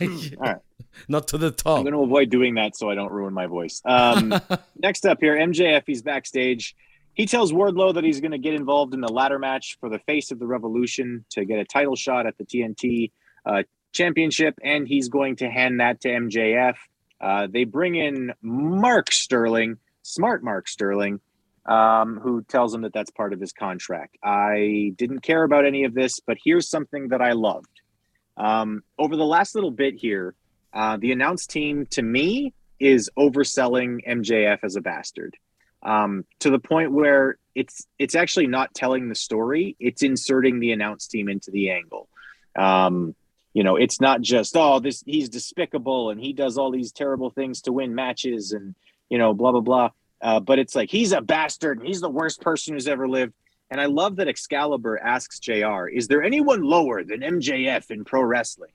All 0.00 0.38
right. 0.38 0.56
Not 1.08 1.28
to 1.28 1.38
the 1.38 1.50
top. 1.50 1.78
I'm 1.78 1.84
going 1.84 1.94
to 1.94 2.02
avoid 2.02 2.30
doing 2.30 2.54
that 2.56 2.76
so 2.76 2.90
I 2.90 2.94
don't 2.94 3.10
ruin 3.10 3.32
my 3.32 3.46
voice. 3.46 3.80
Um, 3.84 4.34
next 4.78 5.06
up 5.06 5.18
here, 5.20 5.36
MJF. 5.36 5.84
He's 5.86 6.02
backstage. 6.02 6.76
He 7.14 7.26
tells 7.26 7.52
Wardlow 7.52 7.94
that 7.94 8.04
he's 8.04 8.20
going 8.20 8.32
to 8.32 8.38
get 8.38 8.54
involved 8.54 8.94
in 8.94 9.00
the 9.00 9.12
ladder 9.12 9.38
match 9.38 9.76
for 9.80 9.88
the 9.88 9.98
face 10.00 10.30
of 10.30 10.38
the 10.38 10.46
Revolution 10.46 11.24
to 11.30 11.44
get 11.44 11.58
a 11.58 11.64
title 11.64 11.96
shot 11.96 12.26
at 12.26 12.36
the 12.38 12.44
TNT 12.44 13.12
uh, 13.44 13.62
Championship, 13.92 14.58
and 14.62 14.86
he's 14.86 15.08
going 15.08 15.36
to 15.36 15.48
hand 15.48 15.80
that 15.80 16.00
to 16.02 16.08
MJF. 16.08 16.76
Uh, 17.22 17.46
they 17.50 17.64
bring 17.64 17.94
in 17.94 18.32
Mark 18.42 19.12
Sterling, 19.12 19.78
smart 20.02 20.42
Mark 20.42 20.68
Sterling, 20.68 21.20
um, 21.66 22.18
who 22.20 22.42
tells 22.42 22.74
him 22.74 22.82
that 22.82 22.92
that's 22.92 23.10
part 23.10 23.32
of 23.32 23.40
his 23.40 23.52
contract. 23.52 24.16
I 24.22 24.92
didn't 24.96 25.20
care 25.20 25.44
about 25.44 25.64
any 25.64 25.84
of 25.84 25.94
this, 25.94 26.18
but 26.20 26.36
here's 26.44 26.68
something 26.68 27.08
that 27.08 27.22
I 27.22 27.32
loved. 27.32 27.80
Um, 28.36 28.82
over 28.98 29.16
the 29.16 29.24
last 29.24 29.54
little 29.54 29.70
bit 29.70 29.94
here, 29.94 30.34
uh, 30.72 30.96
the 30.96 31.12
announce 31.12 31.46
team 31.46 31.86
to 31.90 32.02
me 32.02 32.54
is 32.80 33.08
overselling 33.16 34.04
MJF 34.06 34.58
as 34.64 34.74
a 34.74 34.80
bastard 34.80 35.36
um, 35.82 36.24
to 36.40 36.50
the 36.50 36.58
point 36.58 36.92
where 36.92 37.38
it's 37.54 37.86
it's 37.98 38.14
actually 38.14 38.46
not 38.46 38.74
telling 38.74 39.08
the 39.08 39.14
story; 39.14 39.76
it's 39.78 40.02
inserting 40.02 40.60
the 40.60 40.72
announce 40.72 41.06
team 41.06 41.28
into 41.28 41.50
the 41.50 41.70
angle. 41.70 42.08
Um, 42.56 43.14
you 43.54 43.64
know, 43.64 43.76
it's 43.76 44.00
not 44.00 44.20
just 44.20 44.56
oh 44.56 44.78
this 44.78 45.02
he's 45.06 45.28
despicable 45.28 46.10
and 46.10 46.20
he 46.20 46.32
does 46.32 46.58
all 46.58 46.70
these 46.70 46.92
terrible 46.92 47.30
things 47.30 47.62
to 47.62 47.72
win 47.72 47.94
matches 47.94 48.52
and 48.52 48.74
you 49.08 49.18
know 49.18 49.34
blah 49.34 49.52
blah 49.52 49.60
blah. 49.60 49.90
Uh, 50.20 50.40
but 50.40 50.58
it's 50.58 50.74
like 50.74 50.90
he's 50.90 51.12
a 51.12 51.20
bastard 51.20 51.78
and 51.78 51.86
he's 51.86 52.00
the 52.00 52.08
worst 52.08 52.40
person 52.40 52.74
who's 52.74 52.88
ever 52.88 53.08
lived. 53.08 53.32
And 53.70 53.80
I 53.80 53.86
love 53.86 54.16
that 54.16 54.28
Excalibur 54.28 54.98
asks 54.98 55.38
JR, 55.38 55.88
is 55.88 56.06
there 56.06 56.22
anyone 56.22 56.62
lower 56.62 57.02
than 57.02 57.20
MJF 57.20 57.90
in 57.90 58.04
pro 58.04 58.22
wrestling? 58.22 58.70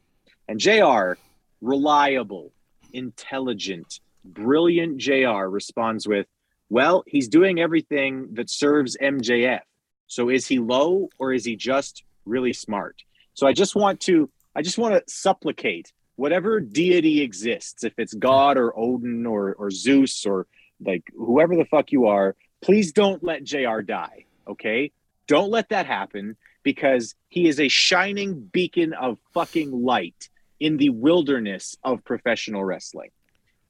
And 0.48 0.60
JR, 0.60 1.14
reliable, 1.62 2.52
intelligent, 2.94 4.00
brilliant 4.26 4.98
JR 4.98 5.46
responds 5.46 6.08
with, 6.08 6.26
well, 6.70 7.04
he's 7.06 7.28
doing 7.28 7.60
everything 7.60 8.30
that 8.34 8.50
serves 8.50 8.98
MJF. 8.98 9.62
So 10.08 10.30
is 10.30 10.48
he 10.48 10.60
low 10.60 11.10
or 11.20 11.32
is 11.32 11.46
he 11.46 11.56
just 11.56 12.04
really 12.26 12.54
smart? 12.54 12.96
So 13.34 13.46
I 13.46 13.54
just 13.54 13.76
want 13.76 14.00
to 14.02 14.30
I 14.58 14.64
just 14.64 14.80
want 14.80 14.96
to 14.96 15.04
supplicate 15.14 15.94
whatever 16.16 16.60
deity 16.60 17.22
exists, 17.22 17.84
if 17.84 17.94
it's 17.98 18.16
God 18.16 18.58
or 18.58 18.78
Odin 18.78 19.26
or 19.26 19.54
or 19.54 19.70
Zeus 19.70 20.26
or 20.26 20.48
like 20.84 21.04
whoever 21.16 21.56
the 21.56 21.66
fuck 21.66 21.92
you 21.92 22.08
are, 22.08 22.36
please 22.62 22.92
don't 22.92 23.24
let 23.24 23.44
JR 23.44 23.82
die. 23.82 24.26
Okay? 24.48 24.92
Don't 25.28 25.52
let 25.52 25.70
that 25.70 25.86
happen 25.86 26.36
because 26.64 27.16
he 27.30 27.48
is 27.48 27.60
a 27.60 27.68
shining 27.68 28.42
beacon 28.52 28.94
of 28.94 29.20
fucking 29.34 29.72
light 29.72 30.30
in 30.60 30.78
the 30.78 30.90
wilderness 30.90 31.78
of 31.84 32.04
professional 32.04 32.64
wrestling. 32.64 33.12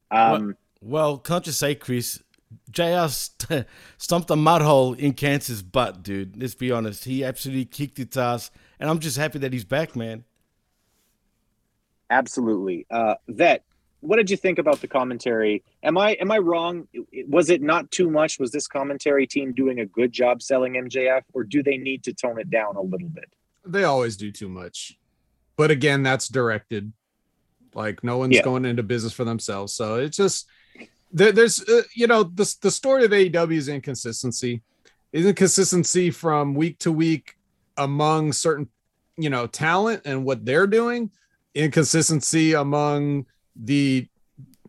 Um, 0.10 0.56
Well, 0.82 1.18
can't 1.18 1.46
you 1.46 1.52
say, 1.52 1.76
Chris? 1.76 2.24
JR 2.72 3.10
st- 3.10 3.66
stomped 3.98 4.30
a 4.30 4.38
mud 4.38 4.62
hole 4.62 4.94
in 4.94 5.14
Cancer's 5.14 5.62
butt, 5.62 6.02
dude. 6.02 6.42
Let's 6.42 6.56
be 6.56 6.72
honest. 6.72 7.04
He 7.04 7.26
absolutely 7.26 7.66
kicked 7.66 8.00
its 8.00 8.16
ass. 8.16 8.52
And 8.80 8.90
I'm 8.90 9.00
just 9.00 9.18
happy 9.18 9.40
that 9.40 9.52
he's 9.52 9.66
back, 9.66 9.96
man. 9.96 10.24
Absolutely. 12.10 12.86
Uh, 12.90 13.16
Vet, 13.28 13.64
what 14.00 14.18
did 14.18 14.30
you 14.30 14.38
think 14.38 14.60
about 14.60 14.80
the 14.82 14.88
commentary? 14.88 15.64
Am 15.84 15.98
I 15.98 16.12
am 16.14 16.32
I 16.32 16.38
wrong? 16.38 16.88
Was 17.28 17.50
it 17.50 17.62
not 17.62 17.90
too 17.92 18.10
much? 18.10 18.40
Was 18.40 18.52
this 18.52 18.68
commentary 18.68 19.26
team 19.28 19.54
doing 19.54 19.80
a 19.80 19.86
good 19.86 20.12
job 20.12 20.42
selling 20.42 20.74
MJF, 20.74 21.24
or 21.34 21.44
do 21.44 21.64
they 21.64 21.78
need 21.78 22.04
to 22.04 22.14
tone 22.14 22.40
it 22.40 22.50
down 22.50 22.76
a 22.76 22.82
little 22.82 23.10
bit? 23.10 23.26
They 23.66 23.84
always 23.84 24.16
do 24.16 24.32
too 24.32 24.48
much. 24.50 24.98
But 25.58 25.72
again, 25.72 26.04
that's 26.04 26.28
directed. 26.28 26.94
Like 27.74 28.04
no 28.04 28.18
one's 28.18 28.36
Yeah. 28.36 28.44
going 28.44 28.66
into 28.66 28.84
business 28.84 29.14
for 29.14 29.24
themselves. 29.26 29.74
So 29.74 29.96
it's 29.96 30.18
just 30.18 30.48
there, 31.12 31.32
there's 31.32 31.68
uh, 31.68 31.82
you 31.96 32.08
know 32.08 32.24
the 32.24 32.56
the 32.62 32.72
story 32.72 33.04
of 33.04 33.12
AEW 33.12 33.58
is 33.58 33.68
inconsistency. 33.68 34.62
Is 35.12 35.26
inconsistency 35.26 36.12
from 36.12 36.54
week 36.54 36.78
to 36.80 36.92
week 36.92 37.36
among 37.78 38.34
certain 38.34 38.70
you 39.18 39.30
know 39.30 39.48
talent 39.48 40.04
and 40.06 40.24
what 40.24 40.46
they're 40.46 40.68
doing. 40.68 41.10
Inconsistency 41.58 42.54
among 42.54 43.26
the 43.56 44.08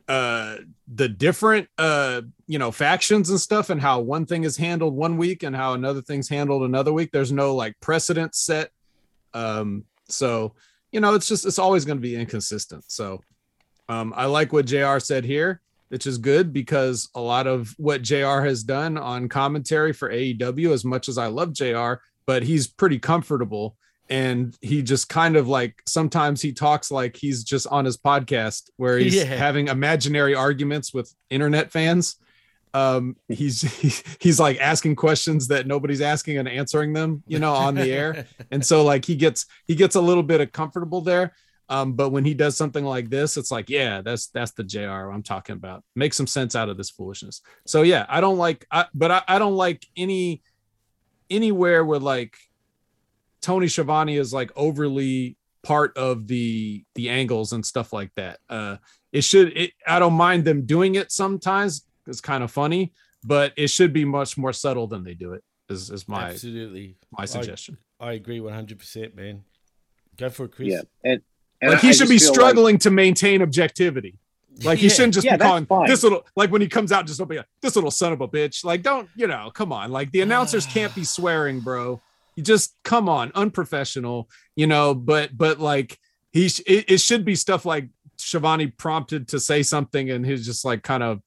uh 0.08 0.56
the 0.94 1.08
different 1.08 1.68
uh 1.76 2.22
you 2.46 2.58
know 2.58 2.70
factions 2.70 3.28
and 3.28 3.38
stuff 3.38 3.68
and 3.68 3.80
how 3.80 4.00
one 4.00 4.24
thing 4.24 4.44
is 4.44 4.56
handled 4.56 4.94
one 4.94 5.18
week 5.18 5.42
and 5.42 5.54
how 5.54 5.74
another 5.74 6.00
thing's 6.00 6.28
handled 6.28 6.62
another 6.62 6.92
week. 6.92 7.10
There's 7.12 7.32
no 7.32 7.54
like 7.54 7.78
precedent 7.80 8.34
set. 8.34 8.70
Um 9.34 9.84
so 10.08 10.54
you 10.90 11.00
know 11.00 11.14
it's 11.14 11.28
just 11.28 11.44
it's 11.44 11.58
always 11.58 11.84
going 11.84 11.98
to 11.98 12.02
be 12.02 12.16
inconsistent. 12.16 12.90
So 12.90 13.20
um 13.88 14.12
i 14.16 14.26
like 14.26 14.52
what 14.52 14.66
jr 14.66 14.98
said 14.98 15.24
here 15.24 15.60
which 15.88 16.06
is 16.06 16.18
good 16.18 16.52
because 16.52 17.08
a 17.14 17.20
lot 17.20 17.46
of 17.46 17.74
what 17.78 18.02
jr 18.02 18.40
has 18.40 18.62
done 18.62 18.98
on 18.98 19.28
commentary 19.28 19.92
for 19.92 20.10
aew 20.10 20.72
as 20.72 20.84
much 20.84 21.08
as 21.08 21.18
i 21.18 21.26
love 21.26 21.52
jr 21.52 21.94
but 22.26 22.42
he's 22.42 22.66
pretty 22.66 22.98
comfortable 22.98 23.76
and 24.10 24.56
he 24.62 24.82
just 24.82 25.08
kind 25.08 25.36
of 25.36 25.48
like 25.48 25.82
sometimes 25.86 26.40
he 26.40 26.52
talks 26.52 26.90
like 26.90 27.16
he's 27.16 27.44
just 27.44 27.66
on 27.66 27.84
his 27.84 27.96
podcast 27.96 28.70
where 28.76 28.98
he's 28.98 29.14
Yeah. 29.14 29.24
having 29.24 29.68
imaginary 29.68 30.34
arguments 30.34 30.94
with 30.94 31.14
internet 31.30 31.70
fans. 31.70 32.16
Um 32.74 33.16
he's 33.28 33.62
he's 34.20 34.38
like 34.40 34.58
asking 34.60 34.96
questions 34.96 35.48
that 35.48 35.66
nobody's 35.66 36.00
asking 36.00 36.38
and 36.38 36.48
answering 36.48 36.92
them 36.92 37.22
you 37.26 37.38
know 37.38 37.52
on 37.54 37.74
the 37.74 37.90
air. 37.90 38.26
And 38.50 38.64
so 38.64 38.84
like 38.84 39.04
he 39.04 39.14
gets 39.16 39.46
he 39.66 39.74
gets 39.74 39.94
a 39.94 40.00
little 40.00 40.22
bit 40.22 40.40
of 40.40 40.52
comfortable 40.52 41.00
there. 41.00 41.34
Um 41.70 41.92
but 41.94 42.10
when 42.10 42.24
he 42.24 42.34
does 42.34 42.56
something 42.56 42.84
like 42.84 43.10
this 43.10 43.36
it's 43.36 43.50
like 43.50 43.68
yeah 43.68 44.00
that's 44.02 44.28
that's 44.28 44.52
the 44.52 44.64
jr 44.64 45.10
i'm 45.12 45.22
talking 45.22 45.54
about. 45.54 45.82
Make 45.96 46.14
some 46.14 46.26
sense 46.26 46.54
out 46.56 46.68
of 46.70 46.76
this 46.76 46.90
foolishness. 46.90 47.42
So 47.66 47.82
yeah 47.82 48.06
i 48.08 48.20
don't 48.20 48.38
like 48.38 48.66
I, 48.70 48.86
but 48.94 49.10
I, 49.10 49.22
I 49.28 49.38
don't 49.38 49.56
like 49.56 49.84
any 49.96 50.42
anywhere 51.30 51.84
where 51.84 51.98
like 51.98 52.36
Tony 53.42 53.68
Schiavone 53.68 54.16
is 54.16 54.32
like 54.32 54.50
overly 54.56 55.36
part 55.62 55.96
of 55.96 56.26
the 56.26 56.84
the 56.94 57.08
angles 57.10 57.52
and 57.52 57.64
stuff 57.64 57.92
like 57.92 58.10
that. 58.16 58.38
Uh 58.48 58.76
it 59.12 59.22
should 59.24 59.56
it 59.56 59.72
I 59.86 59.98
don't 59.98 60.14
mind 60.14 60.44
them 60.44 60.66
doing 60.66 60.94
it 60.94 61.10
sometimes. 61.12 61.84
It's 62.06 62.20
kind 62.20 62.42
of 62.42 62.50
funny, 62.50 62.92
but 63.24 63.52
it 63.56 63.68
should 63.68 63.92
be 63.92 64.04
much 64.04 64.38
more 64.38 64.52
subtle 64.52 64.86
than 64.86 65.04
they 65.04 65.14
do 65.14 65.32
it. 65.34 65.42
Is 65.68 65.90
is 65.90 66.08
my 66.08 66.30
Absolutely. 66.30 66.96
my 67.10 67.24
suggestion. 67.26 67.76
I, 68.00 68.12
agree 68.12 68.38
100%, 68.38 69.16
man. 69.16 69.42
Go 70.16 70.30
for 70.30 70.44
it, 70.44 70.52
Chris. 70.52 70.68
Yeah, 70.68 70.82
and, 71.02 71.20
and 71.60 71.72
like 71.72 71.80
he 71.80 71.88
should 71.92 72.06
just 72.06 72.10
be 72.10 72.18
feel 72.18 72.28
like- 72.28 72.34
struggling 72.34 72.78
to 72.78 72.90
maintain 72.90 73.42
objectivity. 73.42 74.18
Like 74.64 74.78
he 74.80 74.88
shouldn't 74.88 75.14
just 75.14 75.24
Yeah, 75.24 75.34
be 75.34 75.38
that's 75.38 75.48
calling 75.48 75.66
fine. 75.66 75.86
this 75.88 76.02
little 76.02 76.26
like 76.34 76.50
when 76.50 76.60
he 76.60 76.66
comes 76.68 76.90
out, 76.90 77.06
just 77.06 77.18
don't 77.18 77.28
be 77.28 77.36
like 77.36 77.46
this 77.60 77.76
little 77.76 77.90
son 77.92 78.12
of 78.12 78.20
a 78.20 78.26
bitch. 78.26 78.64
Like, 78.64 78.82
don't 78.82 79.08
you 79.14 79.26
know? 79.28 79.50
Come 79.54 79.72
on, 79.72 79.92
like 79.92 80.10
the 80.10 80.20
announcers 80.26 80.66
can't 80.66 80.92
be 80.94 81.04
swearing, 81.04 81.60
bro. 81.60 82.00
You 82.38 82.44
just 82.44 82.76
come 82.84 83.08
on, 83.08 83.32
unprofessional, 83.34 84.30
you 84.54 84.68
know. 84.68 84.94
But 84.94 85.36
but 85.36 85.58
like 85.58 85.98
he, 86.32 86.48
sh- 86.48 86.60
it, 86.68 86.84
it 86.88 87.00
should 87.00 87.24
be 87.24 87.34
stuff 87.34 87.64
like 87.64 87.88
Schiavone 88.16 88.68
prompted 88.68 89.26
to 89.28 89.40
say 89.40 89.64
something, 89.64 90.08
and 90.12 90.24
he's 90.24 90.46
just 90.46 90.64
like 90.64 90.84
kind 90.84 91.02
of, 91.02 91.20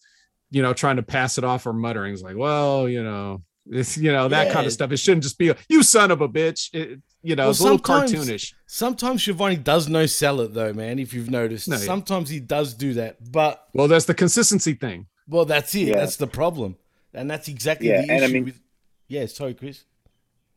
you 0.52 0.62
know, 0.62 0.72
trying 0.74 0.96
to 0.96 1.04
pass 1.04 1.38
it 1.38 1.44
off 1.44 1.66
or 1.68 1.74
muttering. 1.74 2.14
It's 2.14 2.22
like, 2.24 2.38
well, 2.38 2.88
you 2.88 3.04
know, 3.04 3.42
it's 3.70 3.98
you 3.98 4.14
know 4.14 4.30
that 4.30 4.54
kind 4.54 4.66
of 4.66 4.72
stuff. 4.72 4.94
It 4.94 4.98
shouldn't 4.98 5.24
just 5.24 5.38
be 5.38 5.50
a, 5.50 5.58
you 5.68 5.84
son 5.84 6.12
of 6.12 6.22
a 6.22 6.30
bitch. 6.30 6.74
It, 6.74 7.02
you 7.22 7.36
know, 7.36 7.44
Well, 7.44 7.50
it's 7.52 7.60
a 7.60 7.64
little 7.64 7.78
sometimes- 7.84 8.14
cartoonish. 8.14 8.54
Sometimes 8.68 9.22
Schiavone 9.22 9.58
does 9.58 9.90
no 9.90 10.06
sell 10.06 10.40
it 10.40 10.54
though, 10.54 10.72
man. 10.74 10.98
If 10.98 11.14
you've 11.14 11.30
noticed, 11.30 11.68
No, 11.68 11.76
yeah. 11.76 11.82
sometimes 11.84 12.30
he 12.30 12.40
does 12.40 12.74
do 12.74 12.94
that. 12.94 13.18
But 13.32 13.68
Well, 13.74 13.90
that's 13.90 14.06
the 14.06 14.14
consistency 14.14 14.76
thing. 14.76 15.08
well, 15.28 15.44
that's 15.44 15.76
it. 15.76 15.90
Yeah. 15.90 15.98
That's 15.98 16.16
the 16.16 16.28
problem, 16.28 16.78
and 17.14 17.30
that's 17.30 17.50
exactly 17.50 17.90
Yeah, 17.90 18.04
the 18.04 18.12
and 18.14 18.22
I 18.24 18.26
issue. 18.28 18.34
mean- 18.34 18.46
with, 18.46 18.62
yeah, 19.10 19.26
sorry, 19.26 19.54
Chris. 19.56 19.84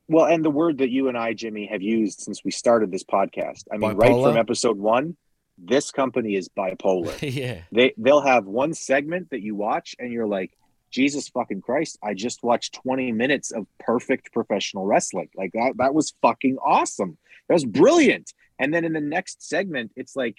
Well, 0.08 0.26
and 0.26 0.44
the 0.44 0.50
word 0.50 0.78
that 0.78 0.90
you 0.90 1.08
and 1.08 1.16
I, 1.16 1.32
Jimmy, 1.32 1.66
have 1.66 1.82
used 1.82 2.20
since 2.20 2.44
we 2.44 2.50
started 2.50 2.90
this 2.90 3.04
podcast. 3.04 3.64
I 3.72 3.78
mean, 3.78 3.94
right 3.94 4.10
from 4.10 4.36
episode 4.36 4.78
one, 4.78 5.16
this 5.56 5.90
company 5.90 6.34
is 6.34 6.48
bipolar. 6.48 7.16
yeah, 7.34 7.62
they 7.72 7.94
they'll 7.96 8.20
have 8.20 8.44
one 8.44 8.74
segment 8.74 9.30
that 9.30 9.40
you 9.40 9.54
watch 9.54 9.94
and 9.98 10.12
you're 10.12 10.26
like, 10.26 10.52
Jesus 10.90 11.28
fucking 11.28 11.62
Christ, 11.62 11.98
I 12.02 12.14
just 12.14 12.42
watched 12.42 12.74
20 12.74 13.12
minutes 13.12 13.50
of 13.50 13.66
perfect 13.80 14.32
professional 14.32 14.86
wrestling. 14.86 15.28
Like 15.34 15.52
that 15.52 15.74
that 15.78 15.94
was 15.94 16.14
fucking 16.22 16.58
awesome. 16.64 17.18
That 17.48 17.54
was 17.54 17.64
brilliant. 17.64 18.32
And 18.58 18.72
then 18.72 18.84
in 18.84 18.92
the 18.92 19.00
next 19.00 19.42
segment, 19.46 19.92
it's 19.96 20.14
like, 20.14 20.38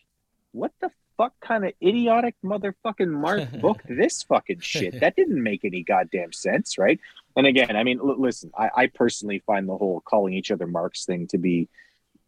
what 0.51 0.71
the 0.79 0.89
fuck 1.17 1.33
kind 1.41 1.65
of 1.65 1.73
idiotic 1.81 2.35
motherfucking 2.43 3.09
Mark 3.09 3.49
booked 3.61 3.87
this 3.87 4.23
fucking 4.23 4.59
shit? 4.59 4.99
That 4.99 5.15
didn't 5.15 5.41
make 5.41 5.63
any 5.65 5.83
goddamn 5.83 6.31
sense, 6.33 6.77
right? 6.77 6.99
And 7.35 7.47
again, 7.47 7.75
I 7.75 7.83
mean, 7.83 7.99
l- 7.99 8.19
listen, 8.19 8.51
I, 8.57 8.69
I 8.75 8.87
personally 8.87 9.43
find 9.45 9.67
the 9.67 9.77
whole 9.77 10.01
calling 10.01 10.33
each 10.33 10.51
other 10.51 10.67
marks 10.67 11.05
thing 11.05 11.27
to 11.27 11.37
be 11.37 11.69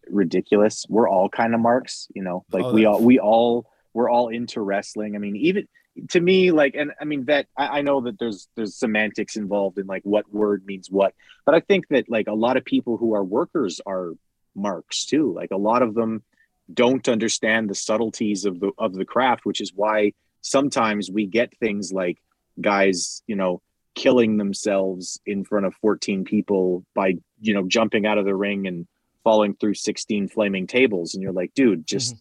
ridiculous. 0.09 0.85
We're 0.89 1.09
all 1.09 1.29
kind 1.29 1.53
of 1.53 1.59
marks, 1.59 2.07
you 2.13 2.23
know, 2.23 2.45
like 2.51 2.65
Oh, 2.65 2.73
we 2.73 2.85
all 2.85 3.01
we 3.01 3.19
all 3.19 3.69
we're 3.93 4.09
all 4.09 4.29
into 4.29 4.61
wrestling. 4.61 5.15
I 5.15 5.19
mean, 5.19 5.35
even 5.35 5.67
to 6.09 6.19
me, 6.19 6.51
like, 6.51 6.75
and 6.75 6.91
I 7.01 7.05
mean 7.05 7.25
that 7.25 7.47
I, 7.57 7.79
I 7.79 7.81
know 7.81 8.01
that 8.01 8.19
there's 8.19 8.47
there's 8.55 8.75
semantics 8.75 9.35
involved 9.35 9.77
in 9.77 9.87
like 9.87 10.03
what 10.03 10.31
word 10.31 10.65
means 10.65 10.89
what, 10.89 11.13
but 11.45 11.55
I 11.55 11.59
think 11.59 11.87
that 11.89 12.09
like 12.09 12.27
a 12.27 12.33
lot 12.33 12.57
of 12.57 12.65
people 12.65 12.97
who 12.97 13.15
are 13.15 13.23
workers 13.23 13.81
are 13.85 14.11
marks 14.55 15.05
too. 15.05 15.33
Like 15.33 15.51
a 15.51 15.57
lot 15.57 15.81
of 15.81 15.93
them 15.93 16.23
don't 16.73 17.07
understand 17.07 17.69
the 17.69 17.75
subtleties 17.75 18.45
of 18.45 18.59
the 18.59 18.71
of 18.77 18.93
the 18.93 19.05
craft, 19.05 19.45
which 19.45 19.61
is 19.61 19.73
why 19.73 20.13
sometimes 20.41 21.09
we 21.09 21.25
get 21.25 21.57
things 21.57 21.91
like 21.91 22.17
guys, 22.59 23.21
you 23.27 23.35
know, 23.35 23.61
killing 23.95 24.37
themselves 24.37 25.19
in 25.25 25.43
front 25.43 25.65
of 25.65 25.73
14 25.75 26.23
people 26.23 26.85
by 26.93 27.15
you 27.39 27.53
know 27.53 27.67
jumping 27.67 28.05
out 28.05 28.17
of 28.17 28.25
the 28.25 28.35
ring 28.35 28.67
and 28.67 28.87
falling 29.23 29.55
through 29.55 29.73
16 29.73 30.27
flaming 30.29 30.67
tables. 30.67 31.13
And 31.13 31.23
you're 31.23 31.31
like 31.31 31.53
dude 31.53 31.87
just 31.87 32.15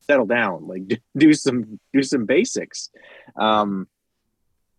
settle 0.00 0.26
down. 0.26 0.66
Like 0.66 1.00
do 1.16 1.32
some 1.32 1.80
do 1.92 2.02
some 2.02 2.26
basics. 2.26 2.90
Um 3.36 3.88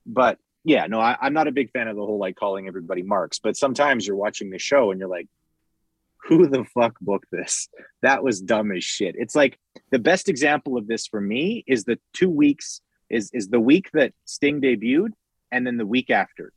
but 0.05 0.37
yeah 0.63 0.87
no 0.87 0.99
I, 0.99 1.15
i'm 1.21 1.33
not 1.33 1.47
a 1.47 1.51
big 1.51 1.71
fan 1.71 1.87
of 1.87 1.95
the 1.95 2.05
whole 2.05 2.17
like 2.17 2.35
calling 2.35 2.67
everybody 2.67 3.03
marks 3.03 3.39
but 3.39 3.55
sometimes 3.55 4.05
you're 4.05 4.15
watching 4.15 4.49
the 4.49 4.59
show 4.59 4.91
and 4.91 4.99
you're 4.99 5.09
like 5.09 5.27
who 6.27 6.47
the 6.47 6.64
fuck 6.73 6.95
booked 7.02 7.30
this? 7.31 7.69
That 8.02 8.23
was 8.23 8.41
dumb 8.41 8.72
as 8.72 8.84
shit. 8.84 9.15
It's 9.18 9.35
like 9.35 9.57
the 9.91 9.99
best 9.99 10.30
example 10.30 10.77
of 10.77 10.88
this 10.88 11.07
for 11.07 11.22
me 11.22 11.64
is 11.68 11.84
the 11.84 11.99
two 12.14 12.30
weeks 12.30 12.81
is 13.10 13.30
is 13.34 13.49
the 13.49 13.60
week 13.60 13.89
that 13.93 14.14
sting 14.26 14.60
debuted 14.61 15.10
and 15.52 15.65
then 15.65 15.77
the 15.77 15.85
week 15.85 16.10
after. 16.10 16.52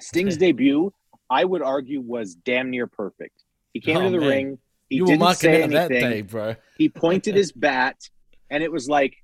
Sting's 0.00 0.36
debut 0.36 0.92
i 1.30 1.44
would 1.44 1.60
argue 1.62 2.00
was 2.00 2.34
damn 2.36 2.70
near 2.70 2.86
perfect. 2.86 3.42
He 3.74 3.80
came 3.80 3.96
Oh, 3.98 4.06
into 4.06 4.12
the 4.18 4.20
man. 4.20 4.28
ring. 4.28 4.58
He 4.88 4.96
you 4.96 5.06
didn't 5.06 5.34
say 5.34 5.62
anything. 5.62 5.88
day, 5.88 6.22
bro. 6.22 6.54
he 6.78 6.88
pointed 6.88 7.34
his 7.42 7.52
bat 7.52 7.96
and 8.50 8.62
it 8.62 8.72
was 8.72 8.88
like 8.88 9.14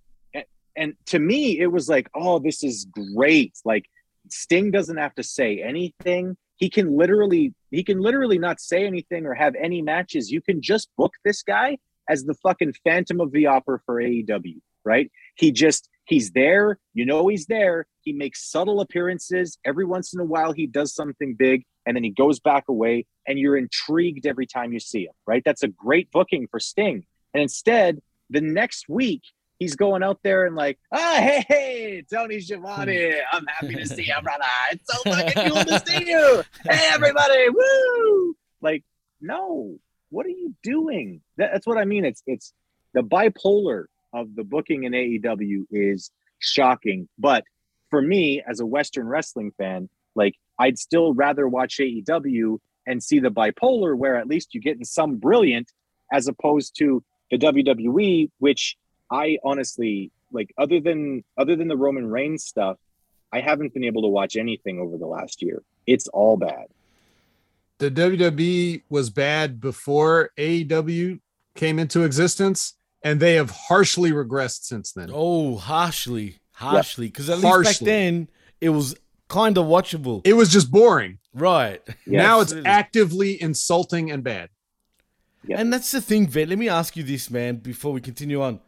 and 0.76 0.94
to 1.06 1.18
me 1.18 1.58
it 1.60 1.68
was 1.68 1.88
like 1.88 2.08
oh 2.14 2.38
this 2.38 2.62
is 2.64 2.86
great. 3.14 3.54
Like 3.64 3.86
sting 4.28 4.70
doesn't 4.70 4.96
have 4.96 5.14
to 5.14 5.22
say 5.22 5.62
anything 5.62 6.36
he 6.56 6.70
can 6.70 6.96
literally 6.96 7.54
he 7.70 7.82
can 7.82 8.00
literally 8.00 8.38
not 8.38 8.60
say 8.60 8.86
anything 8.86 9.26
or 9.26 9.34
have 9.34 9.54
any 9.56 9.82
matches. 9.82 10.30
You 10.30 10.40
can 10.40 10.62
just 10.62 10.88
book 10.96 11.14
this 11.24 11.42
guy 11.42 11.78
as 12.08 12.24
the 12.24 12.34
fucking 12.34 12.74
phantom 12.84 13.20
of 13.20 13.32
the 13.32 13.46
opera 13.46 13.80
for 13.84 14.00
aew 14.00 14.60
right? 14.84 15.10
He 15.36 15.50
just 15.50 15.88
he's 16.04 16.32
there. 16.32 16.78
You 16.92 17.06
know 17.06 17.28
he's 17.28 17.46
there. 17.46 17.86
He 18.02 18.12
makes 18.12 18.50
subtle 18.50 18.80
appearances. 18.80 19.58
Every 19.64 19.86
once 19.86 20.12
in 20.12 20.20
a 20.20 20.24
while 20.24 20.52
he 20.52 20.66
does 20.66 20.94
something 20.94 21.34
big 21.38 21.64
and 21.86 21.96
then 21.96 22.04
he 22.04 22.10
goes 22.10 22.38
back 22.38 22.64
away 22.68 23.06
and 23.26 23.38
you're 23.38 23.56
intrigued 23.56 24.26
every 24.26 24.46
time 24.46 24.72
you 24.72 24.80
see 24.80 25.04
him 25.04 25.14
right? 25.26 25.42
That's 25.44 25.62
a 25.62 25.68
great 25.68 26.10
booking 26.10 26.46
for 26.50 26.60
sting. 26.60 27.06
And 27.32 27.42
instead 27.42 28.00
the 28.30 28.40
next 28.40 28.88
week 28.88 29.22
he's 29.64 29.76
going 29.76 30.02
out 30.02 30.20
there 30.22 30.44
and 30.46 30.54
like 30.54 30.78
ah 30.92 31.16
hey 31.16 31.44
hey 31.48 32.04
tony 32.12 32.38
Schiavone, 32.40 33.14
i'm 33.32 33.46
happy 33.46 33.74
to 33.74 33.86
see 33.86 34.04
you 34.04 34.14
brother. 34.22 34.44
It's 34.72 34.92
so 34.92 35.10
fucking 35.10 35.50
cool 35.50 35.64
to 35.64 35.82
see 35.86 36.08
you. 36.08 36.42
Hey 36.64 36.90
everybody 36.92 37.48
woo! 37.48 38.36
Like 38.60 38.84
no 39.20 39.78
what 40.10 40.26
are 40.26 40.30
you 40.30 40.54
doing? 40.62 41.22
That, 41.38 41.50
that's 41.52 41.66
what 41.66 41.78
i 41.78 41.84
mean. 41.84 42.04
It's 42.04 42.22
it's 42.26 42.52
the 42.92 43.02
bipolar 43.02 43.86
of 44.12 44.34
the 44.36 44.44
booking 44.44 44.84
in 44.84 44.92
aew 44.92 45.64
is 45.70 46.10
shocking. 46.38 47.08
But 47.18 47.44
for 47.90 48.02
me 48.02 48.42
as 48.46 48.60
a 48.60 48.66
western 48.66 49.06
wrestling 49.06 49.52
fan 49.56 49.88
like 50.16 50.34
i'd 50.58 50.76
still 50.78 51.14
rather 51.14 51.46
watch 51.46 51.78
aew 51.78 52.58
and 52.88 53.00
see 53.00 53.20
the 53.20 53.30
bipolar 53.30 53.96
where 53.96 54.16
at 54.16 54.26
least 54.26 54.52
you're 54.52 54.60
getting 54.60 54.84
some 54.84 55.14
brilliant 55.16 55.70
as 56.12 56.26
opposed 56.26 56.76
to 56.76 57.04
the 57.30 57.38
wwe 57.38 58.28
which 58.38 58.76
i 59.14 59.38
honestly 59.44 60.10
like 60.32 60.52
other 60.58 60.80
than 60.80 61.22
other 61.38 61.56
than 61.56 61.68
the 61.68 61.76
roman 61.76 62.06
reigns 62.10 62.44
stuff 62.44 62.76
i 63.32 63.40
haven't 63.40 63.72
been 63.72 63.84
able 63.84 64.02
to 64.02 64.08
watch 64.08 64.36
anything 64.36 64.78
over 64.78 64.96
the 64.98 65.06
last 65.06 65.42
year 65.42 65.62
it's 65.86 66.08
all 66.08 66.36
bad 66.36 66.66
the 67.78 67.90
WWE 67.90 68.82
was 68.88 69.10
bad 69.10 69.60
before 69.60 70.30
AEW 70.38 71.20
came 71.54 71.78
into 71.78 72.02
existence, 72.02 72.74
and 73.02 73.20
they 73.20 73.34
have 73.34 73.50
harshly 73.50 74.12
regressed 74.12 74.64
since 74.64 74.92
then. 74.92 75.10
Oh, 75.12 75.56
harshly, 75.56 76.38
harshly, 76.52 77.08
because 77.08 77.28
at 77.28 77.38
least 77.38 77.64
back 77.64 77.78
then 77.78 78.28
it 78.60 78.70
was 78.70 78.94
kind 79.28 79.58
of 79.58 79.66
watchable. 79.66 80.22
It 80.24 80.34
was 80.34 80.50
just 80.50 80.70
boring. 80.70 81.18
Right. 81.34 81.82
now 82.06 82.40
it's 82.40 82.54
actively 82.64 83.40
insulting 83.42 84.10
and 84.10 84.22
bad. 84.22 84.50
And 85.50 85.72
that's 85.72 85.90
the 85.90 86.00
thing, 86.00 86.26
Vet. 86.26 86.48
Let 86.48 86.58
me 86.58 86.70
ask 86.70 86.96
you 86.96 87.02
this, 87.02 87.30
man, 87.30 87.56
before 87.56 87.92
we 87.92 88.00
continue 88.00 88.40
on. 88.40 88.60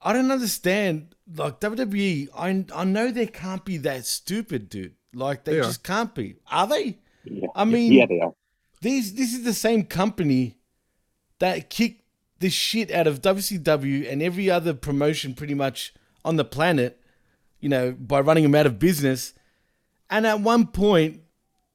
I 0.00 0.12
don't 0.12 0.30
understand. 0.30 1.14
Like 1.34 1.60
WWE, 1.60 2.28
I 2.36 2.64
I 2.74 2.84
know 2.84 3.10
they 3.10 3.26
can't 3.26 3.64
be 3.64 3.76
that 3.78 4.06
stupid, 4.06 4.68
dude. 4.68 4.94
Like 5.12 5.44
they, 5.44 5.52
They 5.54 5.58
are. 5.60 5.64
just 5.64 5.82
can't 5.82 6.14
be. 6.14 6.36
Are 6.50 6.66
they? 6.66 6.98
I 7.54 7.64
mean, 7.64 7.92
yeah, 7.92 8.06
they 8.06 8.20
are. 8.20 8.32
These 8.80 9.14
this 9.14 9.34
is 9.34 9.44
the 9.44 9.52
same 9.54 9.84
company 9.84 10.56
that 11.38 11.68
kicked 11.70 12.02
the 12.38 12.48
shit 12.48 12.90
out 12.90 13.06
of 13.06 13.20
WCW 13.20 14.10
and 14.10 14.22
every 14.22 14.48
other 14.48 14.72
promotion 14.72 15.34
pretty 15.34 15.54
much 15.54 15.92
on 16.24 16.36
the 16.36 16.44
planet, 16.44 17.00
you 17.60 17.68
know, 17.68 17.92
by 17.92 18.20
running 18.20 18.44
them 18.44 18.54
out 18.54 18.66
of 18.66 18.78
business. 18.78 19.34
And 20.08 20.26
at 20.26 20.40
one 20.40 20.68
point, 20.68 21.20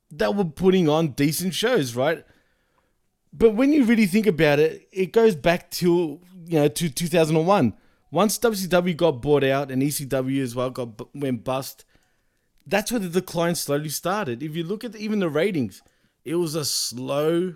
they 0.10 0.28
were 0.28 0.46
putting 0.46 0.88
on 0.90 1.10
decent 1.10 1.54
shows, 1.54 1.96
right? 1.96 2.26
But 3.32 3.52
when 3.52 3.74
you 3.74 3.84
really 3.84 4.06
think 4.06 4.26
about 4.28 4.60
it, 4.60 4.88
it 4.92 5.12
goes 5.12 5.36
back 5.36 5.70
till 5.70 6.22
you 6.46 6.60
know 6.60 6.68
to 6.68 6.90
2001. 6.90 7.74
Once 8.14 8.38
WCW 8.38 8.96
got 8.96 9.24
bought 9.24 9.44
out 9.44 9.72
and 9.72 9.82
ECW 9.82 10.44
as 10.44 10.54
well 10.54 10.70
got 10.70 11.16
went 11.16 11.44
bust, 11.44 11.84
that's 12.68 12.92
where 12.92 13.00
the 13.00 13.10
decline 13.10 13.56
slowly 13.56 13.90
started. 13.90 14.44
If 14.44 14.56
you 14.56 14.64
look 14.64 14.84
at 14.84 14.96
even 14.96 15.18
the 15.18 15.30
ratings, 15.30 15.82
it 16.24 16.36
was 16.36 16.54
a 16.54 16.64
slow, 16.64 17.56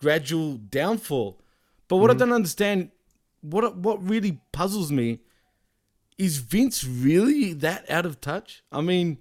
gradual 0.00 0.54
downfall. 0.54 1.42
But 1.86 1.98
what 1.98 2.08
I 2.08 2.14
mm-hmm. 2.14 2.20
don't 2.20 2.32
understand, 2.32 2.92
what 3.42 3.76
what 3.76 4.02
really 4.02 4.40
puzzles 4.52 4.90
me, 4.90 5.18
is 6.16 6.38
Vince 6.38 6.82
really 6.82 7.52
that 7.52 7.90
out 7.90 8.06
of 8.06 8.22
touch? 8.22 8.62
I 8.72 8.80
mean, 8.80 9.18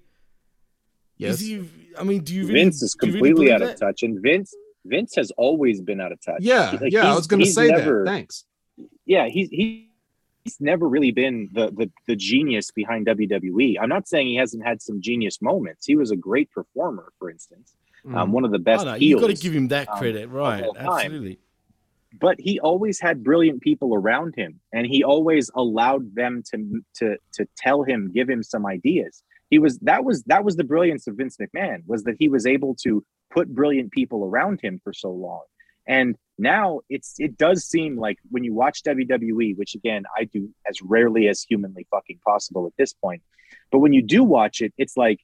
Yes. 1.17 1.41
is 1.41 1.47
he? 1.47 1.69
I 1.99 2.03
mean, 2.03 2.23
do 2.23 2.33
you 2.33 2.43
really, 2.47 2.53
Vince 2.53 2.81
is 2.81 2.95
do 2.95 3.07
you 3.07 3.13
really 3.15 3.31
completely 3.31 3.47
believe 3.47 3.61
out 3.61 3.73
of 3.73 3.79
touch, 3.81 4.03
and 4.03 4.21
Vince 4.21 4.53
Vince 4.85 5.13
has 5.15 5.29
always 5.31 5.81
been 5.81 5.99
out 5.99 6.13
of 6.13 6.21
touch. 6.21 6.39
Yeah, 6.39 6.77
Like, 6.79 6.93
yeah, 6.93 7.11
I 7.11 7.15
was 7.15 7.27
going 7.27 7.41
to 7.41 7.51
say 7.51 7.67
never- 7.67 8.05
that. 8.05 8.11
Thanks. 8.11 8.45
Yeah, 9.05 9.27
he's 9.27 9.49
he, 9.49 9.55
he's 9.57 9.86
never 10.59 10.87
really 10.87 11.11
been 11.11 11.49
the, 11.53 11.71
the 11.71 11.89
the 12.07 12.15
genius 12.15 12.71
behind 12.71 13.07
WWE. 13.07 13.75
I'm 13.81 13.89
not 13.89 14.07
saying 14.07 14.27
he 14.27 14.35
hasn't 14.35 14.63
had 14.65 14.81
some 14.81 15.01
genius 15.01 15.41
moments. 15.41 15.85
He 15.85 15.95
was 15.95 16.11
a 16.11 16.15
great 16.15 16.49
performer, 16.51 17.11
for 17.19 17.29
instance, 17.29 17.75
um, 18.05 18.13
Mm. 18.13 18.29
one 18.31 18.45
of 18.45 18.51
the 18.51 18.59
best. 18.59 18.85
Oh, 18.85 18.91
no, 18.91 18.95
you 18.95 19.19
got 19.19 19.27
to 19.27 19.33
give 19.33 19.53
him 19.53 19.67
that 19.69 19.89
um, 19.89 19.97
credit, 19.99 20.23
of 20.25 20.33
right? 20.33 20.63
Absolutely. 20.77 21.39
but 22.19 22.39
he 22.39 22.59
always 22.59 22.99
had 22.99 23.23
brilliant 23.23 23.61
people 23.61 23.93
around 23.93 24.33
him 24.35 24.59
and 24.71 24.87
he 24.87 25.03
always 25.03 25.51
allowed 25.55 26.15
them 26.15 26.41
to 26.51 26.81
to 26.95 27.17
to 27.33 27.45
tell 27.57 27.83
him 27.83 28.11
give 28.13 28.29
him 28.29 28.41
some 28.41 28.65
ideas 28.65 29.23
he 29.49 29.59
was 29.59 29.77
that 29.79 30.05
was 30.05 30.23
that 30.23 30.43
was 30.45 30.55
the 30.55 30.63
brilliance 30.63 31.05
of 31.07 31.15
vince 31.17 31.35
mcmahon 31.37 31.79
was 31.85 32.03
that 32.03 32.15
he 32.17 32.29
was 32.29 32.45
able 32.45 32.73
to 32.75 33.03
put 33.29 33.53
brilliant 33.53 33.91
people 33.91 34.23
around 34.23 34.57
him 34.61 34.79
for 34.83 34.93
so 34.93 35.11
long 35.11 35.43
and 35.87 36.15
now 36.37 36.81
it's 36.89 37.15
it 37.17 37.37
does 37.37 37.63
seem 37.65 37.97
like 37.97 38.17
when 38.29 38.43
you 38.43 38.53
watch 38.53 38.83
wwe 38.83 39.57
which 39.57 39.73
again 39.75 40.03
i 40.17 40.23
do 40.25 40.49
as 40.69 40.81
rarely 40.81 41.27
as 41.27 41.41
humanly 41.41 41.87
fucking 41.89 42.19
possible 42.25 42.67
at 42.67 42.73
this 42.77 42.93
point 42.93 43.21
but 43.71 43.79
when 43.79 43.93
you 43.93 44.01
do 44.01 44.23
watch 44.23 44.61
it 44.61 44.73
it's 44.77 44.95
like 44.97 45.19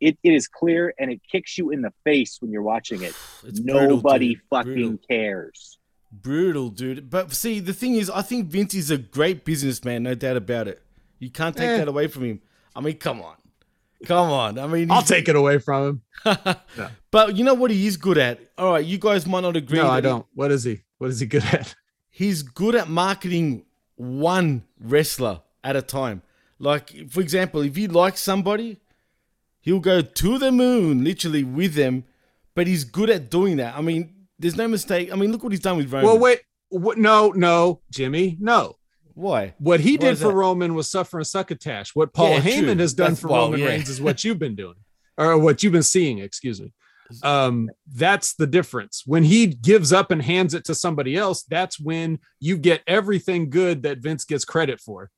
it, 0.00 0.16
it 0.22 0.32
is 0.32 0.48
clear 0.48 0.94
and 0.98 1.10
it 1.10 1.20
kicks 1.30 1.58
you 1.58 1.70
in 1.70 1.82
the 1.82 1.92
face 2.04 2.38
when 2.40 2.50
you're 2.50 2.62
watching 2.62 3.02
it 3.02 3.14
It's 3.46 3.60
nobody 3.60 4.34
dude. 4.34 4.42
fucking 4.50 4.72
Brutal. 4.72 4.98
cares 5.10 5.78
Brutal, 6.12 6.70
dude. 6.70 7.10
But 7.10 7.32
see, 7.34 7.58
the 7.60 7.74
thing 7.74 7.96
is, 7.96 8.08
I 8.08 8.22
think 8.22 8.46
Vince 8.46 8.74
is 8.74 8.90
a 8.90 8.96
great 8.96 9.44
businessman, 9.44 10.04
no 10.04 10.14
doubt 10.14 10.36
about 10.38 10.66
it. 10.68 10.80
You 11.18 11.30
can't 11.30 11.54
take 11.54 11.68
Eh. 11.68 11.76
that 11.78 11.88
away 11.88 12.06
from 12.06 12.24
him. 12.24 12.40
I 12.74 12.80
mean, 12.80 12.96
come 12.96 13.20
on. 13.20 13.34
Come 14.04 14.30
on. 14.30 14.58
I 14.58 14.66
mean, 14.66 14.90
I'll 14.90 15.02
take 15.02 15.28
it 15.28 15.36
away 15.36 15.58
from 15.58 16.02
him. 16.24 16.36
But 17.16 17.34
you 17.34 17.44
know 17.44 17.54
what 17.54 17.70
he 17.70 17.86
is 17.86 17.96
good 17.96 18.18
at? 18.18 18.40
All 18.58 18.72
right, 18.72 18.84
you 18.84 18.98
guys 18.98 19.26
might 19.26 19.40
not 19.40 19.56
agree. 19.56 19.78
No, 19.78 19.88
I 19.88 20.02
don't. 20.02 20.26
What 20.34 20.52
is 20.52 20.64
he? 20.64 20.82
What 20.98 21.08
is 21.08 21.20
he 21.20 21.26
good 21.26 21.44
at? 21.44 21.74
he's 22.10 22.42
good 22.42 22.74
at 22.74 22.88
marketing 22.88 23.64
one 23.94 24.64
wrestler 24.78 25.40
at 25.64 25.76
a 25.76 25.82
time. 25.82 26.20
Like, 26.58 27.10
for 27.10 27.20
example, 27.20 27.62
if 27.62 27.76
he 27.76 27.88
likes 27.88 28.20
somebody, 28.20 28.78
he'll 29.60 29.80
go 29.80 30.02
to 30.02 30.38
the 30.38 30.52
moon, 30.52 31.04
literally 31.04 31.42
with 31.44 31.74
them. 31.74 32.04
But 32.54 32.66
he's 32.66 32.84
good 32.84 33.10
at 33.10 33.30
doing 33.30 33.56
that. 33.56 33.76
I 33.76 33.80
mean, 33.82 34.14
there's 34.38 34.56
no 34.56 34.66
mistake. 34.68 35.12
I 35.12 35.16
mean, 35.16 35.32
look 35.32 35.42
what 35.42 35.52
he's 35.52 35.60
done 35.60 35.76
with 35.76 35.92
Roman. 35.92 36.06
Well, 36.06 36.18
wait. 36.18 36.40
What, 36.68 36.98
no, 36.98 37.30
no, 37.30 37.80
Jimmy, 37.90 38.36
no. 38.40 38.76
Why? 39.18 39.54
What 39.58 39.80
he 39.80 39.96
Why 39.96 40.08
did 40.10 40.18
for 40.18 40.28
that? 40.28 40.34
Roman 40.34 40.74
was 40.74 40.88
suffer 40.88 41.16
and 41.18 41.26
succotash. 41.26 41.96
What 41.96 42.12
Paul 42.12 42.34
Yeah, 42.34 42.40
Heyman 42.42 42.62
true. 42.64 42.74
has 42.76 42.92
done 42.94 43.04
That's- 43.12 43.20
for 43.20 43.28
well, 43.28 43.46
Roman 43.46 43.60
yeah. 43.60 43.66
Reigns 43.66 43.88
is 43.88 44.00
what 44.00 44.22
you've 44.24 44.38
been 44.38 44.54
doing, 44.54 44.76
or 45.16 45.38
what 45.38 45.62
you've 45.62 45.72
been 45.72 45.82
seeing. 45.82 46.18
Excuse 46.18 46.60
me. 46.60 46.72
Um, 47.22 47.70
that's 47.94 48.34
the 48.34 48.46
difference. 48.46 49.04
When 49.06 49.22
he 49.24 49.46
gives 49.46 49.92
up 49.92 50.10
and 50.10 50.20
hands 50.20 50.54
it 50.54 50.64
to 50.66 50.74
somebody 50.74 51.16
else, 51.16 51.44
that's 51.44 51.80
when 51.80 52.18
you 52.40 52.58
get 52.58 52.82
everything 52.86 53.48
good 53.48 53.84
that 53.84 53.98
Vince 53.98 54.24
gets 54.24 54.44
credit 54.44 54.80
for. 54.80 55.10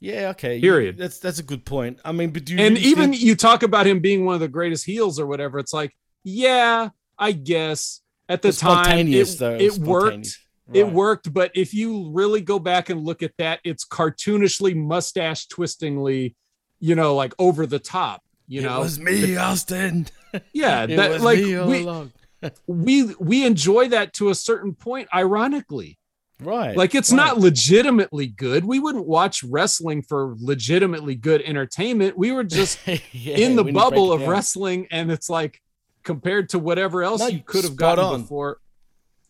Yeah, 0.00 0.30
okay. 0.30 0.56
you- 0.56 0.60
Period. 0.62 0.96
That's 0.98 1.18
that's 1.18 1.38
a 1.38 1.42
good 1.44 1.64
point. 1.64 1.98
I 2.04 2.12
mean, 2.12 2.30
but 2.30 2.44
do 2.44 2.54
you 2.54 2.58
and 2.60 2.74
really 2.76 2.86
even 2.88 3.10
think- 3.12 3.22
you 3.22 3.34
talk 3.36 3.62
about 3.62 3.86
him 3.86 4.00
being 4.00 4.24
one 4.24 4.34
of 4.34 4.40
the 4.40 4.48
greatest 4.48 4.84
heels 4.84 5.18
or 5.18 5.26
whatever 5.26 5.58
it's 5.58 5.72
like 5.72 5.92
yeah 6.24 6.90
i 7.18 7.32
guess 7.32 8.00
at 8.28 8.42
the 8.42 8.48
It's 8.50 8.60
time 8.60 9.08
it, 9.08 9.38
though. 9.40 9.56
it 9.56 9.76
worked 9.78 10.38
it 10.72 10.86
worked 10.90 11.32
but 11.32 11.50
if 11.54 11.74
you 11.74 12.10
really 12.12 12.40
go 12.40 12.58
back 12.58 12.88
and 12.88 13.04
look 13.04 13.22
at 13.22 13.32
that 13.38 13.60
it's 13.64 13.84
cartoonishly 13.84 14.74
mustache 14.76 15.46
twistingly 15.48 16.34
you 16.80 16.94
know 16.94 17.14
like 17.14 17.34
over 17.38 17.66
the 17.66 17.78
top 17.78 18.22
you 18.48 18.60
know, 18.62 18.68
It 18.68 18.72
know 18.72 18.80
was 18.80 18.98
me, 19.00 19.36
Austin. 19.36 20.06
yeah 20.52 20.82
It 20.88 20.96
that 20.96 21.10
was 21.10 21.22
like 21.22 21.38
we, 21.38 22.50
we 22.66 23.14
we 23.18 23.44
enjoy 23.46 23.88
that 23.88 24.12
to 24.14 24.30
a 24.30 24.34
certain 24.34 24.74
point 24.74 25.08
ironically 25.14 25.98
Right. 26.40 26.76
like 26.76 26.96
it's 26.96 27.12
right. 27.12 27.16
not 27.16 27.38
legitimately 27.38 28.26
good 28.26 28.64
we 28.64 28.80
wouldn't 28.80 29.06
watch 29.06 29.44
wrestling 29.44 30.02
for 30.02 30.34
legitimately 30.40 31.14
good 31.14 31.40
entertainment 31.42 32.18
we 32.18 32.32
were 32.32 32.42
just 32.42 32.80
Yeah, 33.12 33.36
in 33.36 33.54
the 33.54 33.64
bubble 33.64 34.12
of 34.12 34.20
down. 34.20 34.28
wrestling 34.30 34.88
and 34.90 35.12
it's 35.12 35.30
like 35.30 35.60
compared 36.02 36.48
to 36.48 36.58
whatever 36.58 37.04
else 37.04 37.20
No, 37.20 37.28
you 37.28 37.42
could 37.44 37.62
have 37.62 37.76
gotten 37.76 38.04
on. 38.04 38.20
before 38.22 38.58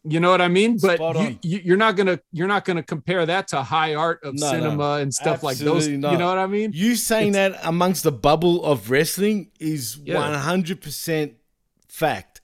you 0.05 0.19
know 0.21 0.31
what 0.31 0.41
i 0.41 0.49
mean? 0.49 0.79
But 0.79 0.99
you, 1.45 1.61
you're 1.65 1.77
not 1.77 1.95
gonna 1.97 2.19
you're 2.33 2.49
not 2.49 2.65
gonna 2.65 2.83
compare 2.83 3.25
that 3.27 3.49
to 3.49 3.63
high 3.63 3.95
art 3.95 4.25
of 4.25 4.35
No, 4.35 4.47
no. 4.47 4.53
cinema 4.53 4.91
and 5.01 5.15
stuff 5.15 5.43
like 5.43 5.57
those. 5.59 5.85
Absolutely 5.87 6.11
you 6.11 6.19
know 6.19 6.27
what 6.27 6.39
i 6.39 6.47
mean? 6.47 6.73
You 6.75 6.97
saying 6.97 7.33
that 7.33 7.59
amongst 7.63 8.03
the 8.03 8.13
bubble 8.13 8.65
of 8.65 8.91
wrestling 8.91 9.51
is 9.61 9.97
one 9.99 10.35
hundred 10.35 10.81
percent 10.81 11.35
fact. 11.89 12.41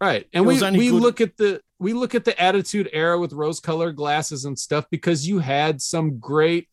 right. 0.00 0.26
And 0.32 0.46
we 0.46 0.60
we 0.60 0.90
good- 0.90 1.02
look 1.02 1.20
at 1.20 1.36
the 1.36 1.60
we 1.78 1.92
look 1.92 2.14
at 2.14 2.24
the 2.24 2.40
attitude 2.40 2.88
era 2.92 3.18
with 3.18 3.32
rose 3.32 3.60
colored 3.60 3.96
glasses 3.96 4.44
and 4.44 4.58
stuff 4.58 4.86
because 4.90 5.26
you 5.28 5.40
had 5.40 5.82
some 5.82 6.18
great 6.18 6.68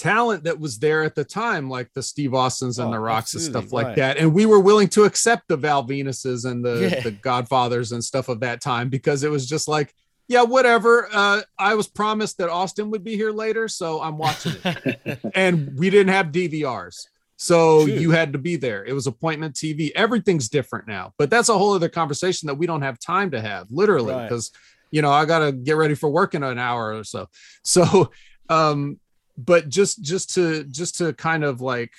talent 0.00 0.44
that 0.44 0.58
was 0.58 0.78
there 0.78 1.02
at 1.02 1.14
the 1.14 1.24
time 1.24 1.68
like 1.68 1.88
the 1.94 2.02
steve 2.02 2.32
austins 2.34 2.78
and 2.78 2.88
Oh, 2.88 2.92
the 2.92 2.98
rocks 3.00 3.34
and 3.34 3.42
stuff 3.42 3.72
like 3.72 3.86
right. 3.88 3.96
that. 3.96 4.16
And 4.16 4.32
we 4.32 4.46
were 4.46 4.60
willing 4.60 4.88
to 4.90 5.04
accept 5.04 5.48
the 5.48 5.56
val 5.56 5.82
venuses 5.82 6.44
and 6.46 6.64
the 6.64 6.88
Yeah. 6.90 7.00
the 7.00 7.10
godfathers 7.10 7.92
and 7.92 8.02
stuff 8.02 8.28
of 8.28 8.40
that 8.40 8.60
time 8.62 8.88
because 8.88 9.22
it 9.24 9.30
was 9.30 9.46
just 9.46 9.68
like 9.68 9.92
yeah 10.28 10.42
whatever. 10.42 11.08
Uh 11.12 11.42
i 11.58 11.74
was 11.74 11.88
promised 11.88 12.38
that 12.38 12.48
austin 12.48 12.90
would 12.90 13.04
be 13.04 13.16
here 13.16 13.32
later 13.32 13.68
so 13.68 14.00
i'm 14.00 14.16
watching 14.16 14.54
it. 14.64 15.18
And 15.34 15.76
we 15.78 15.90
didn't 15.90 16.12
have 16.14 16.26
dvrs 16.28 17.06
so 17.36 17.86
you 17.86 18.10
had 18.10 18.34
to 18.34 18.38
be 18.38 18.56
there. 18.56 18.84
It 18.84 18.92
was 18.92 19.06
appointment 19.06 19.54
tv 19.54 19.90
everything's 19.94 20.48
different 20.48 20.86
now 20.86 21.12
but 21.18 21.30
that's 21.30 21.48
a 21.48 21.58
whole 21.58 21.72
other 21.74 21.88
conversation 21.88 22.46
that 22.46 22.54
we 22.54 22.66
don't 22.66 22.82
have 22.82 22.98
time 22.98 23.30
to 23.32 23.40
have 23.40 23.66
literally 23.70 24.14
Right. 24.14 24.28
because 24.28 24.50
you 24.90 25.02
know 25.02 25.10
i 25.10 25.24
gotta 25.24 25.50
get 25.52 25.76
ready 25.76 25.94
for 25.94 26.08
work 26.10 26.34
in 26.34 26.42
an 26.42 26.58
hour 26.58 26.94
or 26.96 27.04
so. 27.04 27.28
So 27.64 28.10
um 28.48 28.99
but 29.44 29.68
just 29.68 30.02
just 30.02 30.34
to 30.34 30.64
just 30.64 30.98
to 30.98 31.12
kind 31.12 31.44
of 31.44 31.60
like 31.60 31.92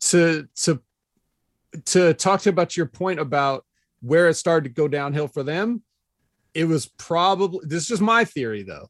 to 0.00 0.48
to 0.56 0.80
to 1.84 2.14
talk 2.14 2.40
to 2.40 2.48
you 2.48 2.52
about 2.52 2.76
your 2.76 2.86
point 2.86 3.20
about 3.20 3.64
where 4.00 4.28
it 4.28 4.34
started 4.34 4.68
to 4.68 4.74
go 4.74 4.88
downhill 4.88 5.28
for 5.28 5.42
them 5.42 5.82
it 6.54 6.64
was 6.64 6.86
probably 6.86 7.60
this 7.62 7.82
is 7.82 7.88
just 7.88 8.02
my 8.02 8.24
theory 8.24 8.62
though. 8.62 8.88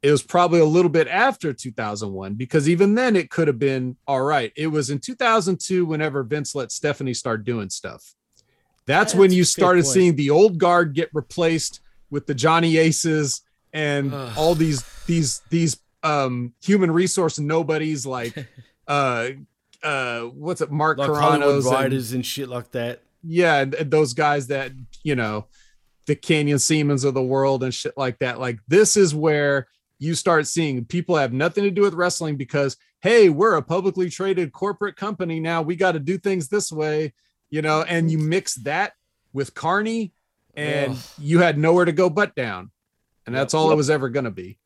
It 0.00 0.12
was 0.12 0.22
probably 0.22 0.60
a 0.60 0.64
little 0.64 0.90
bit 0.90 1.08
after 1.08 1.52
2001 1.52 2.34
because 2.34 2.68
even 2.68 2.94
then 2.94 3.16
it 3.16 3.30
could 3.30 3.48
have 3.48 3.58
been 3.58 3.96
all 4.06 4.22
right. 4.22 4.52
It 4.56 4.68
was 4.68 4.90
in 4.90 5.00
2002 5.00 5.84
whenever 5.84 6.22
vince 6.22 6.54
let 6.54 6.70
stephanie 6.70 7.14
start 7.14 7.44
doing 7.44 7.68
stuff. 7.68 8.14
That's 8.86 9.14
when 9.14 9.32
you 9.32 9.44
started 9.44 9.84
point. 9.84 9.94
seeing 9.94 10.16
the 10.16 10.30
old 10.30 10.58
guard 10.58 10.94
get 10.94 11.10
replaced 11.12 11.80
with 12.10 12.26
the 12.26 12.34
johnny 12.34 12.78
aces 12.78 13.42
and 13.74 14.14
all 14.14 14.54
these 14.54 14.82
these 15.06 15.42
these 15.50 15.76
um 16.02 16.52
human 16.62 16.90
resource 16.90 17.38
nobodies 17.38 18.06
like 18.06 18.34
uh 18.88 19.28
uh 19.82 20.20
what's 20.22 20.60
it 20.60 20.70
mark 20.70 20.98
Like 20.98 21.10
Carrano's 21.10 21.66
and- 21.66 21.74
writers 21.74 22.12
and 22.12 22.24
shit 22.24 22.48
like 22.48 22.70
that. 22.72 23.02
yeah, 23.22 23.60
and, 23.60 23.74
and 23.74 23.90
those 23.90 24.12
guys 24.14 24.46
that 24.48 24.72
you 25.02 25.14
know, 25.16 25.46
the 26.06 26.14
Canyon 26.16 26.58
Siemens 26.58 27.04
of 27.04 27.14
the 27.14 27.22
world 27.22 27.62
and 27.62 27.72
shit 27.74 27.96
like 27.96 28.18
that. 28.20 28.40
Like 28.40 28.58
this 28.68 28.96
is 28.96 29.14
where 29.14 29.68
you 29.98 30.14
start 30.14 30.46
seeing 30.46 30.84
people 30.84 31.16
have 31.16 31.32
nothing 31.32 31.64
to 31.64 31.70
do 31.70 31.82
with 31.82 31.94
wrestling 31.94 32.36
because 32.36 32.76
hey, 33.00 33.28
we're 33.28 33.54
a 33.54 33.62
publicly 33.62 34.10
traded 34.10 34.52
corporate 34.52 34.96
company 34.96 35.38
now. 35.38 35.62
We 35.62 35.76
got 35.76 35.92
to 35.92 36.00
do 36.00 36.18
things 36.18 36.48
this 36.48 36.72
way, 36.72 37.12
you 37.50 37.62
know. 37.62 37.82
And 37.82 38.10
you 38.10 38.18
mix 38.18 38.54
that 38.56 38.92
with 39.32 39.54
Carney, 39.54 40.12
and 40.54 40.92
Ugh. 40.92 40.98
you 41.18 41.38
had 41.40 41.58
nowhere 41.58 41.84
to 41.84 41.92
go 41.92 42.10
but 42.10 42.34
down, 42.34 42.70
and 43.26 43.34
that's 43.34 43.54
all 43.54 43.70
it 43.70 43.76
was 43.76 43.90
ever 43.90 44.08
gonna 44.08 44.30
be. 44.32 44.58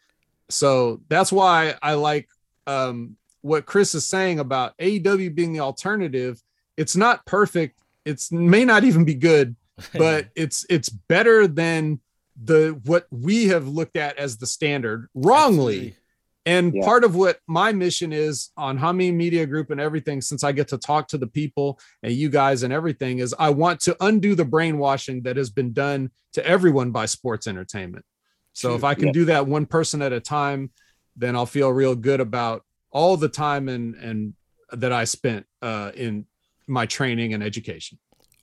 So 0.53 1.01
that's 1.09 1.33
why 1.33 1.75
I 1.83 1.95
like 1.95 2.29
um, 2.67 3.17
what 3.41 3.67
Chris 3.67 3.95
is 3.95 4.07
saying 4.07 4.39
about 4.39 4.77
AEW 4.79 5.35
being 5.35 5.53
the 5.53 5.61
alternative. 5.61 6.41
It's 6.77 6.97
not 6.97 7.25
perfect. 7.27 7.79
It's 8.05 8.31
may 8.33 8.65
not 8.65 8.85
even 8.85 9.05
be 9.05 9.15
good, 9.15 9.57
but 9.95 10.29
it's 10.37 10.65
it's 10.69 10.89
better 10.89 11.47
than 11.47 12.01
the 12.43 12.81
what 12.85 13.07
we 13.11 13.49
have 13.49 13.69
looked 13.69 13.97
at 13.97 14.17
as 14.17 14.37
the 14.39 14.47
standard 14.47 15.09
wrongly. 15.15 15.75
Absolutely. 15.75 15.97
And 16.45 16.75
Yeah. 16.75 16.85
part 16.85 17.05
of 17.05 17.15
what 17.15 17.39
my 17.47 17.73
mission 17.73 18.13
is 18.13 18.51
on 18.57 18.77
Hamin 18.77 19.17
Media 19.17 19.47
Group 19.47 19.71
and 19.71 19.81
everything, 19.81 20.21
since 20.21 20.43
I 20.43 20.51
get 20.51 20.67
to 20.69 20.79
talk 20.79 21.07
to 21.09 21.19
the 21.19 21.29
people 21.29 21.79
and 22.03 22.13
you 22.13 22.29
guys 22.31 22.65
and 22.65 22.73
everything, 22.73 23.21
is 23.21 23.33
I 23.39 23.51
want 23.51 23.79
to 23.83 23.97
undo 24.01 24.35
the 24.35 24.45
brainwashing 24.45 25.23
that 25.23 25.37
has 25.37 25.51
been 25.51 25.73
done 25.73 26.11
to 26.33 26.45
everyone 26.45 26.91
by 26.91 27.07
sports 27.07 27.47
entertainment. 27.47 28.05
So 28.53 28.75
if 28.75 28.85
I 28.85 28.95
can 28.95 29.07
Yeah. 29.09 29.13
do 29.13 29.25
that 29.27 29.47
one 29.47 29.67
person 29.67 30.03
at 30.03 30.13
a 30.13 30.21
time, 30.21 30.71
then 31.17 31.37
I'll 31.37 31.47
feel 31.47 31.71
real 31.71 31.95
good 31.95 32.21
about 32.21 32.65
all 32.91 33.17
the 33.17 33.29
time 33.29 33.69
and 33.69 33.95
and 33.95 34.35
that 34.73 34.93
I 34.93 35.05
spent 35.05 35.47
uh, 35.61 35.93
in 35.95 36.27
my 36.67 36.87
training 36.87 37.35
and 37.35 37.43
education. 37.43 37.99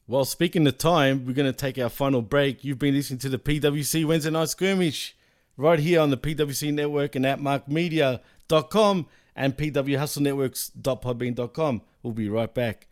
Well, 0.08 0.26
speaking 0.26 0.66
of 0.68 0.78
time, 0.78 1.26
we're 1.26 1.34
going 1.34 1.52
to 1.52 1.58
take 1.58 1.78
our 1.78 1.90
final 1.90 2.22
break. 2.22 2.64
You've 2.64 2.80
been 2.80 2.94
listening 2.96 3.20
to 3.20 3.30
the 3.30 3.38
PWC 3.40 4.06
Wednesday 4.06 4.32
Night 4.32 4.50
Skirmish 4.50 5.16
right 5.58 5.80
here 5.80 6.00
on 6.02 6.10
the 6.10 6.18
PWC 6.18 6.74
Network 6.74 7.16
and 7.16 7.26
atmarkmedia.com 7.26 9.06
and 9.36 9.58
pwhustlenetworks.podbean.com. 9.58 11.82
We'll 12.04 12.14
be 12.14 12.30
right 12.30 12.54
back. 12.54 12.88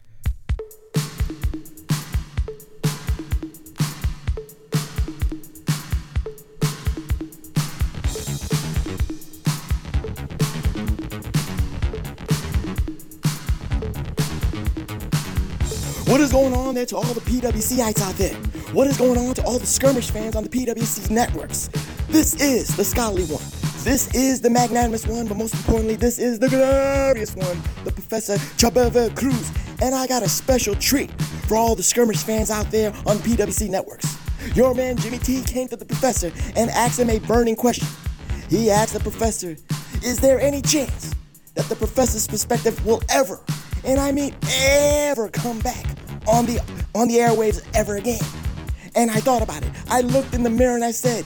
What 16.17 16.23
is 16.23 16.31
going 16.31 16.55
on 16.55 16.73
there 16.73 16.87
to 16.87 16.95
all 16.95 17.13
the 17.13 17.21
PWCites 17.21 18.01
out 18.01 18.15
there? 18.15 18.33
What 18.73 18.87
is 18.87 18.97
going 18.97 19.19
on 19.19 19.35
to 19.35 19.43
all 19.43 19.59
the 19.59 19.67
skirmish 19.67 20.09
fans 20.09 20.35
on 20.35 20.41
the 20.41 20.49
PWC 20.49 21.11
networks? 21.11 21.67
This 22.07 22.33
is 22.41 22.75
the 22.75 22.83
scholarly 22.83 23.25
one. 23.25 23.43
This 23.83 24.11
is 24.15 24.41
the 24.41 24.49
magnanimous 24.49 25.05
one, 25.05 25.27
but 25.27 25.37
most 25.37 25.53
importantly, 25.53 25.95
this 25.95 26.17
is 26.17 26.39
the 26.39 26.49
glorious 26.49 27.35
one, 27.35 27.61
the 27.83 27.91
Professor 27.91 28.33
Chabeva 28.57 29.15
Cruz. 29.15 29.51
And 29.79 29.93
I 29.93 30.07
got 30.07 30.23
a 30.23 30.27
special 30.27 30.73
treat 30.73 31.11
for 31.47 31.55
all 31.55 31.75
the 31.75 31.83
skirmish 31.83 32.23
fans 32.23 32.49
out 32.49 32.71
there 32.71 32.89
on 33.05 33.17
PWC 33.17 33.69
networks. 33.69 34.17
Your 34.55 34.73
man 34.73 34.97
Jimmy 34.97 35.19
T 35.19 35.43
came 35.43 35.67
to 35.67 35.75
the 35.75 35.85
professor 35.85 36.31
and 36.55 36.71
asked 36.71 36.99
him 36.99 37.11
a 37.11 37.19
burning 37.19 37.55
question. 37.55 37.87
He 38.49 38.71
asked 38.71 38.93
the 38.93 39.01
professor, 39.01 39.55
Is 40.03 40.17
there 40.19 40.41
any 40.41 40.63
chance 40.63 41.13
that 41.53 41.65
the 41.69 41.75
professor's 41.75 42.25
perspective 42.25 42.83
will 42.87 43.03
ever, 43.07 43.39
and 43.83 43.99
I 43.99 44.11
mean 44.11 44.33
ever, 44.63 45.29
come 45.29 45.59
back 45.59 45.85
on 46.27 46.45
the 46.45 46.59
on 46.93 47.07
the 47.07 47.15
airwaves 47.15 47.65
ever 47.73 47.95
again? 47.95 48.19
And 48.95 49.11
I 49.11 49.19
thought 49.19 49.41
about 49.41 49.63
it. 49.63 49.71
I 49.89 50.01
looked 50.01 50.33
in 50.33 50.43
the 50.43 50.49
mirror 50.49 50.75
and 50.75 50.83
I 50.83 50.91
said, 50.91 51.25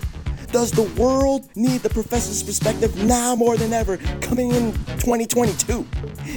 Does 0.51 0.71
the 0.71 0.83
world 1.01 1.49
need 1.55 1.81
the 1.81 1.89
professor's 1.89 2.43
perspective 2.43 2.95
now 3.03 3.35
more 3.35 3.57
than 3.57 3.73
ever 3.73 3.97
coming 4.21 4.51
in 4.51 4.73
2022? 4.99 5.85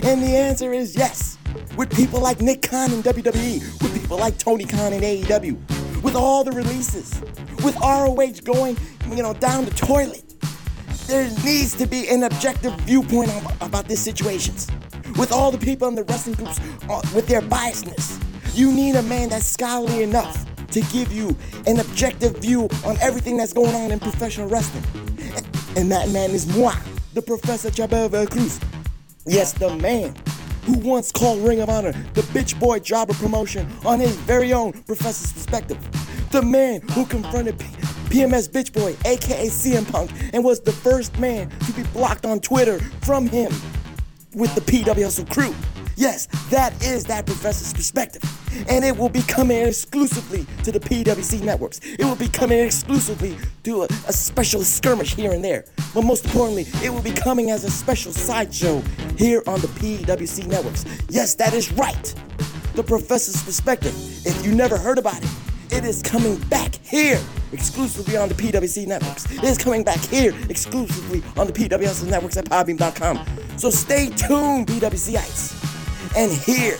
And 0.04 0.22
the 0.22 0.36
answer 0.36 0.72
is 0.72 0.96
yes. 0.96 1.38
With 1.76 1.94
people 1.94 2.20
like 2.20 2.40
Nick 2.40 2.62
Khan 2.62 2.92
in 2.92 3.02
WWE, 3.02 3.82
with 3.82 4.00
people 4.00 4.18
like 4.18 4.38
Tony 4.38 4.64
Khan 4.64 4.92
in 4.92 5.02
AEW, 5.02 6.02
with 6.02 6.14
all 6.14 6.44
the 6.44 6.52
releases, 6.52 7.20
with 7.64 7.76
ROH 7.80 8.40
going, 8.44 8.76
you 9.10 9.22
know, 9.22 9.34
down 9.34 9.64
the 9.64 9.70
toilet 9.72 10.24
there 11.06 11.28
needs 11.44 11.74
to 11.74 11.86
be 11.86 12.08
an 12.08 12.22
objective 12.22 12.72
viewpoint 12.80 13.30
about 13.60 13.86
these 13.88 14.00
situations. 14.00 14.68
With 15.18 15.32
all 15.32 15.50
the 15.50 15.58
people 15.58 15.86
in 15.88 15.94
the 15.94 16.04
wrestling 16.04 16.34
groups 16.36 16.58
uh, 16.88 17.00
with 17.14 17.26
their 17.26 17.42
biasness, 17.42 18.18
you 18.54 18.72
need 18.72 18.94
a 18.94 19.02
man 19.02 19.28
that's 19.30 19.46
scholarly 19.46 20.02
enough 20.02 20.46
to 20.70 20.80
give 20.82 21.12
you 21.12 21.36
an 21.66 21.80
objective 21.80 22.38
view 22.38 22.68
on 22.84 22.96
everything 23.00 23.36
that's 23.36 23.52
going 23.52 23.74
on 23.74 23.90
in 23.90 23.98
professional 23.98 24.48
wrestling. 24.48 24.84
And, 25.76 25.90
that 25.90 26.10
man 26.10 26.30
is 26.30 26.46
moi, 26.56 26.74
the 27.14 27.22
Professor 27.22 27.70
Chabel 27.70 28.30
Cruz. 28.30 28.60
Yes, 29.26 29.52
the 29.52 29.74
man 29.76 30.14
who 30.62 30.78
once 30.78 31.10
called 31.10 31.40
Ring 31.40 31.60
of 31.60 31.68
Honor 31.68 31.92
the 32.14 32.22
bitch 32.22 32.58
boy 32.58 32.78
jobber 32.78 33.14
promotion 33.14 33.68
on 33.84 33.98
his 33.98 34.14
very 34.18 34.52
own 34.52 34.72
Professor's 34.84 35.32
perspective. 35.32 35.78
The 36.30 36.42
man 36.42 36.80
who 36.92 37.06
confronted 37.06 37.58
P- 37.58 37.66
PMS 38.08 38.48
Bitch 38.48 38.72
Boy, 38.72 38.96
aka 39.04 39.46
CM 39.46 39.90
Punk, 39.90 40.10
and 40.32 40.44
was 40.44 40.60
the 40.60 40.72
first 40.72 41.18
man 41.18 41.50
to 41.66 41.72
be 41.72 41.82
blocked 41.92 42.24
on 42.24 42.40
Twitter 42.40 42.78
from 43.02 43.26
him 43.26 43.52
with 44.34 44.54
the 44.54 44.60
PWSL 44.60 45.28
crew. 45.30 45.54
Yes, 45.96 46.26
that 46.50 46.72
is 46.82 47.04
that 47.04 47.26
professor's 47.26 47.72
perspective. 47.72 48.22
And 48.68 48.84
it 48.84 48.96
will 48.96 49.08
be 49.08 49.22
coming 49.22 49.66
exclusively 49.66 50.46
to 50.62 50.72
the 50.72 50.80
PWC 50.80 51.42
networks. 51.42 51.80
It 51.82 52.04
will 52.04 52.16
be 52.16 52.28
coming 52.28 52.58
exclusively 52.60 53.36
to 53.64 53.82
a, 53.82 53.88
a 54.08 54.12
special 54.12 54.62
skirmish 54.62 55.14
here 55.14 55.32
and 55.32 55.44
there. 55.44 55.64
But 55.92 56.02
most 56.02 56.24
importantly, 56.24 56.66
it 56.82 56.92
will 56.92 57.02
be 57.02 57.12
coming 57.12 57.50
as 57.50 57.64
a 57.64 57.70
special 57.70 58.12
sideshow 58.12 58.80
here 59.16 59.42
on 59.46 59.60
the 59.60 59.68
PWC 59.68 60.46
networks. 60.46 60.84
Yes, 61.08 61.34
that 61.34 61.54
is 61.54 61.72
right. 61.72 62.14
The 62.74 62.82
professor's 62.82 63.42
perspective. 63.42 63.94
If 64.26 64.44
you 64.44 64.54
never 64.54 64.76
heard 64.76 64.98
about 64.98 65.22
it, 65.22 65.30
it 65.70 65.84
is 65.84 66.02
coming 66.02 66.36
back 66.48 66.74
here 66.76 67.20
exclusively 67.52 68.16
on 68.16 68.28
the 68.28 68.34
PWC 68.34 68.86
networks. 68.86 69.30
It 69.30 69.44
is 69.44 69.58
coming 69.58 69.82
back 69.82 69.98
here 69.98 70.34
exclusively 70.48 71.22
on 71.36 71.46
the 71.46 71.52
PWC 71.52 72.08
networks 72.08 72.36
at 72.36 72.44
podbean.com. 72.44 73.24
So 73.56 73.70
stay 73.70 74.06
tuned, 74.10 74.66
PWCites, 74.66 75.73
and 76.16 76.32
hear 76.32 76.78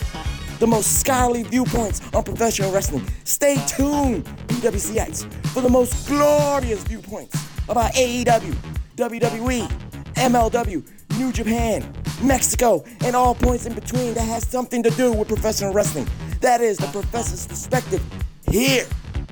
the 0.58 0.66
most 0.66 1.00
scholarly 1.00 1.42
viewpoints 1.42 2.00
on 2.14 2.22
professional 2.22 2.72
wrestling. 2.72 3.06
Stay 3.24 3.56
tuned, 3.66 4.24
PWCites, 4.48 5.30
for 5.48 5.60
the 5.60 5.68
most 5.68 6.08
glorious 6.08 6.82
viewpoints 6.84 7.36
about 7.68 7.92
AEW, 7.94 8.56
WWE, 8.96 9.68
MLW, 10.14 11.18
New 11.18 11.32
Japan, 11.32 11.92
Mexico, 12.22 12.84
and 13.04 13.16
all 13.16 13.34
points 13.34 13.66
in 13.66 13.74
between 13.74 14.14
that 14.14 14.22
has 14.24 14.46
something 14.46 14.82
to 14.82 14.90
do 14.90 15.12
with 15.12 15.28
professional 15.28 15.72
wrestling. 15.72 16.08
That 16.40 16.60
is 16.60 16.78
the 16.78 16.86
professor's 16.86 17.46
perspective 17.46 18.02
here 18.50 18.86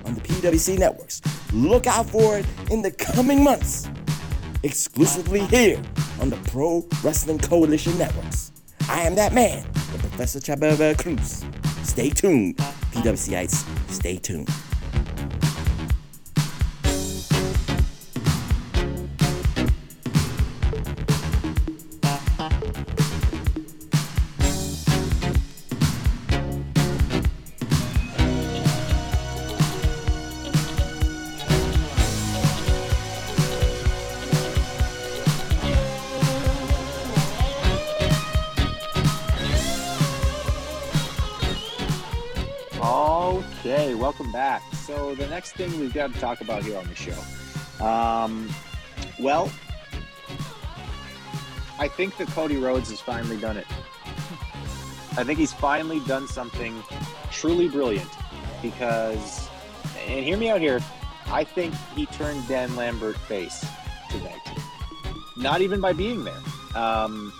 on 0.04 0.14
the 0.14 0.20
PWC 0.20 0.78
networks. 0.78 1.22
Look 1.52 1.86
out 1.86 2.08
for 2.08 2.38
it 2.38 2.46
in 2.70 2.82
the 2.82 2.90
coming 2.90 3.44
months, 3.44 3.88
exclusively 4.62 5.40
here 5.46 5.80
on 6.20 6.30
the 6.30 6.36
Pro 6.50 6.86
Wrestling 7.02 7.38
Coalition 7.38 7.96
networks. 7.98 8.51
I 8.88 9.02
am 9.02 9.14
that 9.14 9.32
man, 9.32 9.64
Professor 9.72 10.40
Chabela 10.40 10.98
Cruz. 10.98 11.44
Stay 11.82 12.10
tuned, 12.10 12.56
PWCites. 12.92 13.64
Stay 13.90 14.16
tuned. 14.16 14.48
So 44.94 45.14
the 45.14 45.27
next 45.28 45.52
thing 45.52 45.81
we've 45.81 45.94
got 45.94 46.12
to 46.12 46.20
talk 46.20 46.43
about 46.43 46.64
here 46.64 46.77
on 46.77 46.86
the 46.86 46.94
show, 46.94 47.19
um, 47.82 48.47
well, 49.19 49.51
I 51.78 51.89
think 51.89 52.19
that 52.19 52.28
Cody 52.28 52.59
Rhodes 52.59 52.90
has 52.90 53.01
finally 53.01 53.39
done 53.39 53.56
it. 53.56 53.66
I 55.16 55.24
think 55.24 55.39
he's 55.39 55.55
finally 55.55 56.01
done 56.01 56.28
something 56.28 56.82
truly 57.31 57.69
brilliant 57.69 58.10
because, 58.60 59.48
and 60.06 60.23
hear 60.27 60.36
me 60.36 60.51
out 60.51 60.60
here, 60.60 60.78
I 61.28 61.43
think 61.43 61.73
he 61.97 62.05
turned 62.05 62.47
Dan 62.47 62.77
Lambert 62.77 63.16
face 63.16 63.64
tonight. 64.10 64.47
Not 65.39 65.62
even 65.62 65.81
by 65.81 65.94
being 65.94 66.23
there. 66.23 66.43
Um, 66.74 67.32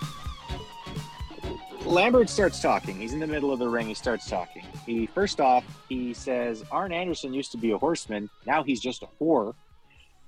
Lambert 1.85 2.29
starts 2.29 2.61
talking. 2.61 2.97
He's 2.99 3.13
in 3.13 3.19
the 3.19 3.27
middle 3.27 3.51
of 3.51 3.59
the 3.59 3.67
ring. 3.67 3.87
He 3.87 3.93
starts 3.93 4.29
talking. 4.29 4.63
He 4.85 5.05
first 5.07 5.39
off, 5.41 5.63
he 5.89 6.13
says 6.13 6.63
Arn 6.71 6.91
Anderson 6.93 7.33
used 7.33 7.51
to 7.51 7.57
be 7.57 7.71
a 7.71 7.77
horseman. 7.77 8.29
Now 8.45 8.63
he's 8.63 8.79
just 8.79 9.03
a 9.03 9.07
whore, 9.19 9.53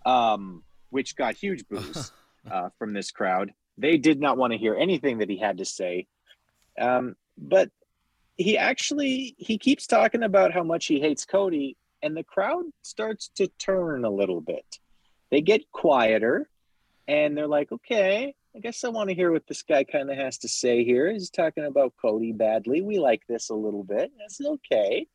um, 0.06 0.64
which 0.90 1.16
got 1.16 1.36
huge 1.36 1.68
boos 1.70 2.12
uh, 2.50 2.70
from 2.78 2.94
this 2.94 3.12
crowd. 3.12 3.54
They 3.78 3.98
did 3.98 4.20
not 4.20 4.38
want 4.38 4.54
to 4.54 4.60
hear 4.60 4.76
anything 4.76 5.20
that 5.20 5.30
he 5.30 5.38
had 5.38 5.58
to 5.58 5.66
say. 5.66 6.08
Um, 6.80 7.16
but 7.38 7.70
he 8.38 8.58
actually 8.58 9.36
he 9.38 9.58
keeps 9.58 9.88
talking 9.88 10.24
about 10.24 10.54
how 10.54 10.64
much 10.64 10.86
he 10.88 11.00
hates 11.00 11.26
Cody, 11.26 11.78
and 12.04 12.16
the 12.16 12.24
crowd 12.24 12.66
starts 12.82 13.30
to 13.36 13.48
turn 13.60 14.04
a 14.04 14.10
little 14.10 14.42
bit. 14.42 14.80
They 15.32 15.42
get 15.42 15.72
quieter. 15.72 16.50
and 17.08 17.38
they're 17.38 17.48
like, 17.48 17.72
okay, 17.72 18.36
I 18.56 18.60
guess 18.60 18.84
I 18.86 18.90
want 18.90 19.10
to 19.10 19.16
hear 19.16 19.32
what 19.32 19.48
this 19.48 19.64
guy 19.64 19.84
kind 19.84 20.10
of 20.10 20.18
has 20.18 20.38
to 20.40 20.48
say 20.48 20.86
here. 20.86 21.12
He's 21.12 21.30
talking 21.30 21.66
about 21.66 21.94
Cody 22.02 22.32
badly. 22.32 22.82
We 22.82 23.00
like 23.00 23.24
this 23.28 23.50
a 23.50 23.54
little 23.56 23.84
bit. 23.84 24.12
That's 24.18 24.40
okay. 24.40 25.08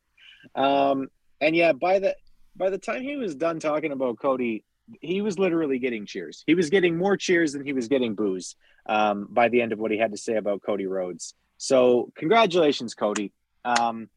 Um, 0.53 1.07
and 1.39 1.55
yeah, 1.55 1.71
by 1.71 1.99
the 1.99 2.15
by 2.55 2.69
the 2.69 2.77
time 2.77 3.01
he 3.01 3.17
was 3.17 3.33
done 3.33 3.59
talking 3.59 3.91
about 3.91 4.19
Cody, 4.19 4.63
he 4.99 5.21
was 5.21 5.39
literally 5.39 5.79
getting 5.79 6.05
cheers. 6.05 6.43
He 6.45 6.53
was 6.53 6.69
getting 6.69 6.97
more 6.97 7.17
cheers 7.17 7.53
than 7.53 7.65
he 7.65 7.73
was 7.73 7.87
getting 7.87 8.13
boos 8.13 8.55
um, 8.85 9.27
by 9.29 9.49
the 9.49 9.61
end 9.61 9.71
of 9.71 9.79
what 9.79 9.89
he 9.89 9.97
had 9.97 10.11
to 10.11 10.17
say 10.17 10.35
about 10.35 10.61
Cody 10.61 10.85
Rhodes. 10.85 11.33
So 11.57 12.11
congratulations, 12.15 12.93
Cody. 12.93 13.33
Um, 13.65 14.09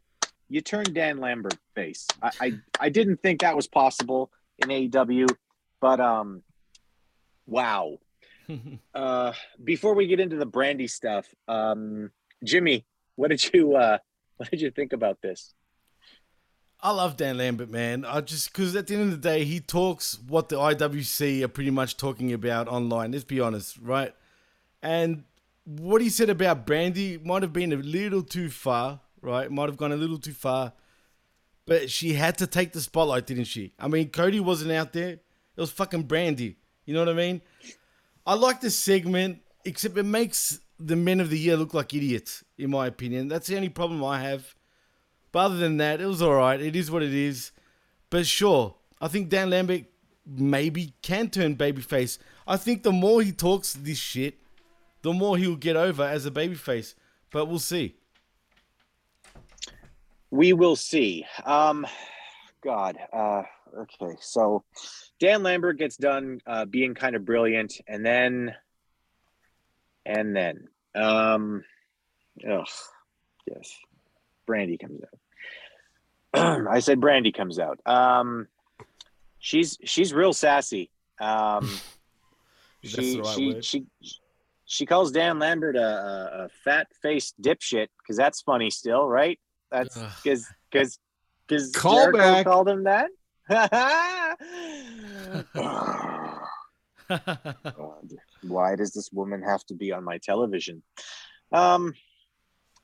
you 0.51 0.61
turned 0.61 0.95
Dan 0.95 1.19
Lambert 1.19 1.57
face. 1.75 2.07
I, 2.23 2.31
I 2.41 2.53
I 2.79 2.89
didn't 2.91 3.23
think 3.23 3.41
that 3.41 3.57
was 3.57 3.69
possible 3.69 4.31
in 4.59 4.69
AEW, 4.69 5.35
but 5.81 6.01
um, 6.01 6.43
wow. 7.47 7.99
Uh, 8.95 9.33
before 9.65 9.95
we 9.95 10.07
get 10.07 10.21
into 10.21 10.37
the 10.37 10.47
Brandi 10.47 10.89
stuff, 10.89 11.27
um, 11.49 12.11
Jimmy, 12.45 12.85
what 13.17 13.29
did 13.31 13.53
you 13.53 13.75
uh, 13.77 13.99
what 14.37 14.51
did 14.51 14.61
you 14.61 14.71
think 14.71 14.93
about 14.93 15.21
this? 15.21 15.55
I 16.81 16.91
love 16.91 17.17
Dan 17.17 17.39
Lambert, 17.39 17.71
man. 17.71 18.05
I 18.05 18.21
just 18.21 18.53
because 18.53 18.77
at 18.77 18.87
the 18.87 18.95
end 18.95 19.05
of 19.05 19.11
the 19.11 19.29
day, 19.29 19.45
he 19.45 19.59
talks 19.59 20.19
what 20.29 20.51
the 20.51 20.57
IWC 20.57 21.43
are 21.43 21.49
pretty 21.49 21.71
much 21.71 21.97
talking 21.97 22.33
about 22.33 22.69
online. 22.69 23.13
Let's 23.13 23.25
be 23.25 23.41
honest, 23.41 23.79
right? 23.79 24.15
And 24.83 25.25
what 25.65 26.03
he 26.03 26.11
said 26.11 26.29
about 26.29 26.67
Brandi 26.67 27.25
might 27.25 27.43
have 27.43 27.55
been 27.55 27.73
a 27.73 27.77
little 27.77 28.23
too 28.23 28.51
far, 28.51 29.01
right? 29.23 29.51
Might 29.51 29.71
have 29.71 29.79
gone 29.79 29.93
a 29.93 29.97
little 29.97 30.19
too 30.19 30.35
far. 30.35 30.75
But 31.67 31.91
she 31.91 32.13
had 32.13 32.37
to 32.39 32.47
take 32.47 32.73
the 32.73 32.83
spotlight, 32.83 33.27
didn't 33.27 33.45
she? 33.45 33.73
I 33.79 33.89
mean, 33.89 34.11
Cody 34.11 34.41
wasn't 34.41 34.73
out 34.73 34.93
there. 34.93 35.09
It 35.13 35.21
was 35.57 35.71
fucking 35.71 36.05
Brandi. 36.05 36.57
You 36.85 36.93
know 36.93 37.01
what 37.01 37.09
I 37.09 37.15
mean? 37.15 37.41
I 38.27 38.35
like 38.35 38.61
this 38.61 38.77
segment, 38.77 39.41
except 39.65 39.97
it 39.99 40.05
makes 40.05 40.61
the 40.79 40.97
men 40.97 41.21
of 41.21 41.31
the 41.31 41.39
year 41.39 41.57
look 41.57 41.75
like 41.75 41.95
idiots, 41.95 42.45
in 42.59 42.71
my 42.71 42.87
opinion. 42.87 43.29
That's 43.29 43.47
the 43.47 43.57
only 43.57 43.69
problem 43.69 44.03
I 44.05 44.21
have. 44.21 44.55
But 45.33 45.41
other 45.41 45.57
than 45.57 45.77
that, 45.79 46.01
it 46.01 46.07
was 46.07 46.23
all 46.23 46.35
right. 46.35 46.61
It 46.61 46.77
is 46.77 46.91
what 46.91 47.03
it 47.03 47.13
is. 47.13 47.53
But 48.09 48.27
sure, 48.27 48.77
I 49.01 49.09
think 49.09 49.29
Dan 49.29 49.51
Lambert 49.51 49.85
maybe 50.27 50.95
can 51.03 51.29
turn 51.29 51.57
babyface. 51.57 52.19
I 52.47 52.57
think 52.57 52.83
the 52.83 52.93
more 52.93 53.23
he 53.23 53.33
talks 53.33 53.73
this 53.73 53.99
shit, 53.99 54.39
the 55.03 55.13
more 55.13 55.37
he'll 55.37 55.57
get 55.57 55.77
over 55.77 56.03
as 56.03 56.25
a 56.25 56.31
babyface. 56.31 56.95
But 57.31 57.47
we'll 57.47 57.59
see. 57.59 57.97
We 60.31 60.53
will 60.53 60.77
see. 60.77 61.27
Um, 61.45 61.87
God. 62.63 62.97
Uh, 63.13 63.43
okay, 63.79 64.17
so 64.21 64.65
Dan 65.21 65.43
Lambert 65.43 65.79
gets 65.79 65.97
done 65.97 66.41
uh, 66.47 66.65
being 66.65 66.95
kind 66.95 67.17
of 67.17 67.25
brilliant, 67.25 67.81
and 67.87 68.05
then, 68.05 68.55
and 70.07 70.35
then, 70.35 70.69
um, 70.95 71.65
ugh, 72.49 72.67
yes, 73.47 73.77
Brandi 74.49 74.79
comes 74.79 75.01
out. 75.03 76.69
I 76.71 76.81
said 76.81 77.01
Brandi 77.01 77.33
comes 77.35 77.59
out. 77.59 77.81
Um, 77.87 78.49
she's 79.39 79.79
she's 79.85 80.13
real 80.13 80.33
sassy. 80.33 80.91
Um, 81.21 81.81
she 82.83 83.21
right 83.21 83.37
she, 83.37 83.47
word. 83.55 83.65
she 83.65 83.85
she 84.67 84.87
calls 84.87 85.13
Dan 85.13 85.39
Lambert 85.39 85.77
a, 85.77 85.81
a, 85.81 86.45
a 86.45 86.49
fat 86.65 86.89
faced 87.03 87.41
dipshit 87.41 87.89
because 87.99 88.17
that's 88.17 88.41
funny 88.41 88.71
still, 88.71 89.07
right? 89.07 89.39
That's 89.71 89.99
because 90.23 90.47
because 90.71 90.99
because 91.47 91.71
Call 91.73 91.97
Jericho 91.97 92.19
back. 92.19 92.47
called 92.47 92.69
him 92.69 92.85
that. 92.85 93.11
Why 98.43 98.77
does 98.77 98.93
this 98.93 99.11
woman 99.13 99.43
have 99.43 99.65
to 99.67 99.75
be 99.75 99.93
on 99.93 100.05
my 100.05 100.19
television? 100.19 100.83
Um, 101.53 101.93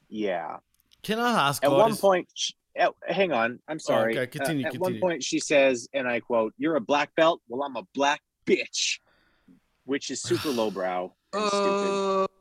yeah. 0.09 0.57
Can 1.03 1.19
I 1.19 1.49
ask? 1.49 1.65
At 1.65 1.70
one 1.70 1.91
guys- 1.91 2.01
point, 2.01 2.28
sh 2.35 2.53
at, 2.77 2.93
hang 3.09 3.32
on, 3.32 3.59
I'm 3.66 3.81
sorry. 3.81 4.16
okay, 4.16 4.27
continue, 4.28 4.65
Uh, 4.65 4.69
at 4.69 4.73
continue. 4.74 5.01
one 5.01 5.11
point, 5.11 5.24
she 5.24 5.41
says, 5.41 5.89
and 5.93 6.07
I 6.07 6.20
quote, 6.20 6.55
"You're 6.57 6.77
a 6.77 6.81
black 6.81 7.12
belt. 7.16 7.41
Well, 7.49 7.65
I'm 7.65 7.74
a 7.77 7.82
black 7.95 8.20
bitch," 8.47 9.01
which 9.85 10.09
is 10.11 10.23
super 10.23 10.51
lowbrow 10.51 11.12
and 11.32 11.49
stupid. 11.49 12.27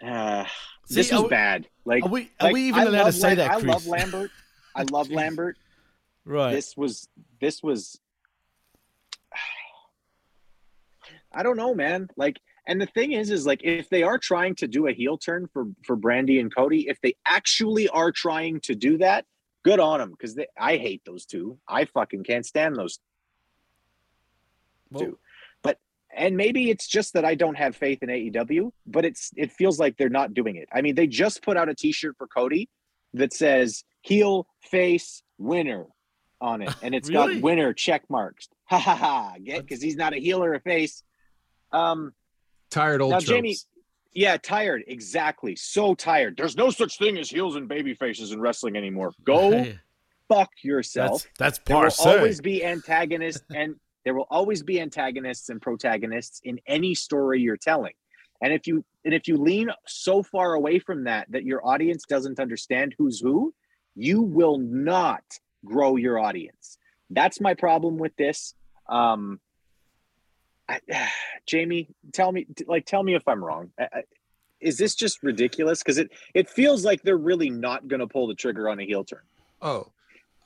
Uh, 0.00 0.44
See, 0.86 0.94
this 0.94 1.10
was 1.10 1.22
we- 1.24 1.28
bad. 1.28 1.66
Like, 1.84 2.04
are 2.04 2.08
we- 2.08 2.30
are 2.38 2.44
like, 2.46 2.52
we 2.54 2.68
even 2.68 2.86
allowed 2.86 3.06
to 3.06 3.12
say 3.12 3.34
that, 3.34 3.50
I 3.50 3.56
love 3.56 3.84
Lambert. 3.88 4.30
I 4.78 4.82
love 4.90 5.10
Lambert. 5.10 5.58
Right. 6.24 6.52
This 6.52 6.76
was 6.76 7.08
this 7.40 7.62
was. 7.62 8.00
I 11.32 11.42
don't 11.42 11.56
know, 11.56 11.74
man. 11.74 12.08
Like, 12.16 12.40
and 12.66 12.80
the 12.80 12.86
thing 12.86 13.12
is, 13.12 13.30
is 13.30 13.46
like, 13.46 13.60
if 13.62 13.90
they 13.90 14.02
are 14.02 14.18
trying 14.18 14.54
to 14.56 14.66
do 14.66 14.86
a 14.86 14.92
heel 14.92 15.18
turn 15.18 15.48
for 15.52 15.66
for 15.84 15.96
Brandi 15.96 16.40
and 16.40 16.54
Cody, 16.54 16.86
if 16.88 17.00
they 17.00 17.16
actually 17.26 17.88
are 17.88 18.12
trying 18.12 18.60
to 18.60 18.74
do 18.74 18.98
that, 18.98 19.26
good 19.64 19.80
on 19.80 19.98
them 20.00 20.10
because 20.10 20.38
I 20.58 20.76
hate 20.76 21.02
those 21.04 21.26
two. 21.26 21.58
I 21.68 21.84
fucking 21.84 22.24
can't 22.24 22.46
stand 22.46 22.76
those 22.76 23.00
two. 24.96 25.18
But 25.62 25.78
and 26.14 26.36
maybe 26.36 26.70
it's 26.70 26.86
just 26.86 27.14
that 27.14 27.24
I 27.24 27.34
don't 27.34 27.56
have 27.56 27.76
faith 27.76 28.02
in 28.02 28.08
AEW, 28.08 28.72
but 28.86 29.04
it's 29.04 29.30
it 29.36 29.52
feels 29.52 29.78
like 29.78 29.96
they're 29.96 30.08
not 30.08 30.34
doing 30.34 30.56
it. 30.56 30.68
I 30.72 30.80
mean, 30.80 30.94
they 30.94 31.06
just 31.06 31.42
put 31.42 31.56
out 31.56 31.68
a 31.68 31.74
T-shirt 31.74 32.16
for 32.16 32.26
Cody 32.26 32.68
that 33.14 33.32
says 33.32 33.84
heel, 34.08 34.46
face, 34.62 35.22
winner 35.38 35.84
on 36.40 36.62
it, 36.62 36.74
and 36.82 36.94
it's 36.96 37.08
Really? 37.10 37.34
got 37.34 37.42
winner 37.42 37.72
check 37.72 38.02
marks. 38.08 38.48
Ha 38.70 38.78
ha 38.78 38.94
ha! 38.94 39.34
Get 39.42 39.62
because 39.62 39.80
he's 39.82 39.96
not 39.96 40.12
a 40.12 40.18
heel 40.18 40.44
or 40.44 40.52
a 40.52 40.60
face. 40.60 41.02
Um, 41.72 42.12
Tired 42.70 43.00
old 43.00 43.12
now, 43.12 43.18
tropes. 43.18 43.30
Jaime, 43.30 43.56
yeah, 44.12 44.36
tired. 44.36 44.84
Exactly. 44.86 45.56
So 45.56 45.94
tired. 45.94 46.36
There's 46.36 46.54
no 46.56 46.68
such 46.68 46.98
thing 46.98 47.16
as 47.16 47.30
heels 47.30 47.56
and 47.56 47.66
baby 47.66 47.94
faces 47.94 48.32
in 48.32 48.40
wrestling 48.42 48.76
anymore. 48.76 49.12
Go 49.24 49.52
Hey. 49.52 49.78
fuck 50.28 50.50
yourself. 50.62 51.22
That's- 51.38 51.58
that's 51.58 51.58
there 51.66 51.78
will 51.78 52.18
always 52.18 52.40
be 52.42 52.62
antagonists 52.62 53.42
and 53.54 53.76
there 54.04 54.12
will 54.14 54.26
always 54.30 54.62
be 54.62 54.80
antagonists 54.82 55.48
and 55.48 55.62
protagonists 55.62 56.40
in 56.44 56.60
any 56.66 56.94
story 56.94 57.40
you're 57.40 57.56
telling. 57.56 57.94
And 58.42 58.52
if 58.52 58.66
you 58.66 58.84
and 59.06 59.14
if 59.14 59.26
you 59.28 59.38
lean 59.38 59.70
so 59.86 60.22
far 60.22 60.52
away 60.52 60.78
from 60.78 61.04
that 61.04 61.26
that 61.30 61.44
your 61.44 61.66
audience 61.66 62.04
doesn't 62.06 62.38
understand 62.38 62.94
who's 62.98 63.18
who, 63.18 63.54
you 63.98 64.22
will 64.22 64.58
not 64.58 65.24
grow 65.64 65.96
your 65.96 66.18
audience. 66.20 66.78
That's 67.10 67.40
my 67.40 67.54
problem 67.54 67.98
with 67.98 68.14
this. 68.16 68.54
Um 68.88 69.40
I, 70.68 70.80
Jaime, 71.50 71.88
tell 72.12 72.30
me 72.32 72.46
like 72.66 72.86
tell 72.86 73.02
me 73.02 73.14
if 73.14 73.26
I'm 73.26 73.44
wrong. 73.44 73.70
I- 73.78 73.88
I- 73.92 74.02
Is 74.60 74.76
this 74.76 74.94
just 74.94 75.22
ridiculous? 75.22 75.82
Because 75.82 75.98
it 75.98 76.10
it 76.34 76.48
feels 76.48 76.84
like 76.84 77.02
they're 77.02 77.16
really 77.30 77.50
not 77.50 77.88
going 77.88 78.00
to 78.00 78.06
pull 78.06 78.26
the 78.26 78.34
trigger 78.34 78.68
on 78.68 78.78
a 78.80 78.84
heel 78.84 79.04
turn. 79.04 79.22
Oh, 79.62 79.86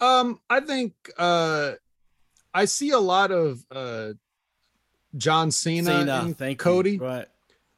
um, 0.01 0.39
I 0.51 0.61
think 0.61 0.93
uh, 1.19 1.73
I 2.55 2.65
see 2.67 2.91
a 2.91 2.99
lot 2.99 3.31
of 3.31 3.65
uh, 3.71 4.13
John 5.17 5.51
Cena, 5.51 5.91
Cena, 6.01 6.21
and 6.25 6.37
thank 6.37 6.61
you. 6.61 6.65
Cody, 6.65 6.99
Right. 6.99 7.27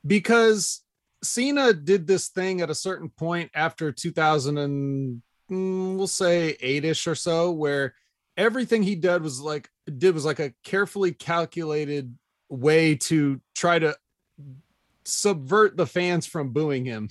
because 0.07 0.83
Cena 1.23 1.73
did 1.73 2.07
this 2.07 2.29
thing 2.29 2.61
at 2.61 2.69
a 2.71 2.75
certain 2.75 3.09
point 3.11 3.51
after 3.55 3.93
2000 3.93 4.59
and 4.59 5.23
we'll 5.49 6.07
say 6.07 6.57
eight-ish 6.61 7.07
or 7.07 7.15
so, 7.15 7.51
where 7.51 7.95
everything 8.37 8.83
he 8.83 8.95
did 8.95 9.23
was 9.23 9.41
like 9.41 9.71
did 9.99 10.15
was 10.15 10.25
like 10.25 10.41
a 10.41 10.53
carefully 10.65 11.12
calculated 11.12 12.16
way 12.49 12.95
to 12.95 13.41
try 13.55 13.79
to 13.79 13.97
subvert 15.05 15.77
the 15.77 15.87
fans 15.87 16.27
from 16.27 16.51
booing 16.51 16.85
him. 16.85 17.09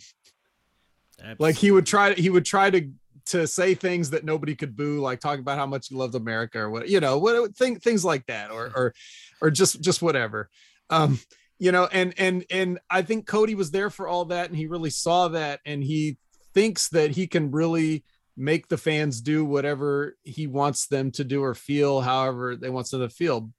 Like 1.39 1.55
he 1.55 1.71
would 1.71 1.85
try 1.85 2.13
he 2.13 2.29
would 2.29 2.45
try 2.45 2.69
to 2.69 2.91
to 3.27 3.47
say 3.47 3.73
things 3.73 4.09
that 4.09 4.25
nobody 4.25 4.55
could 4.55 4.75
boo 4.75 4.99
like 4.99 5.21
talking 5.21 5.39
about 5.39 5.57
how 5.57 5.65
much 5.65 5.87
he 5.87 5.95
loved 5.95 6.13
america 6.13 6.59
or 6.59 6.69
what 6.69 6.89
you 6.89 6.99
know 6.99 7.17
what 7.17 7.55
thing, 7.55 7.79
things 7.79 8.03
like 8.03 8.25
that 8.25 8.51
or 8.51 8.65
or 8.75 8.93
or 9.41 9.49
just 9.49 9.79
just 9.81 10.01
whatever. 10.01 10.49
Um 10.89 11.19
you 11.59 11.71
know 11.71 11.87
and 11.91 12.13
and 12.17 12.43
and 12.49 12.79
i 12.89 13.01
think 13.01 13.25
cody 13.25 13.55
was 13.55 13.71
there 13.71 13.89
for 13.89 14.07
all 14.07 14.25
that 14.25 14.49
and 14.49 14.57
he 14.57 14.65
really 14.65 14.89
saw 14.89 15.29
that 15.29 15.61
and 15.65 15.83
he 15.83 16.17
thinks 16.53 16.89
that 16.89 17.11
he 17.11 17.27
can 17.27 17.51
really 17.51 18.03
make 18.35 18.67
the 18.67 18.77
fans 18.77 19.21
do 19.21 19.45
whatever 19.45 20.17
he 20.23 20.47
wants 20.47 20.87
them 20.87 21.11
to 21.11 21.23
do 21.23 21.43
or 21.43 21.53
feel 21.53 22.01
however 22.01 22.55
they 22.55 22.69
want 22.69 22.89
them 22.89 23.01
to 23.01 23.09
feel 23.09 23.49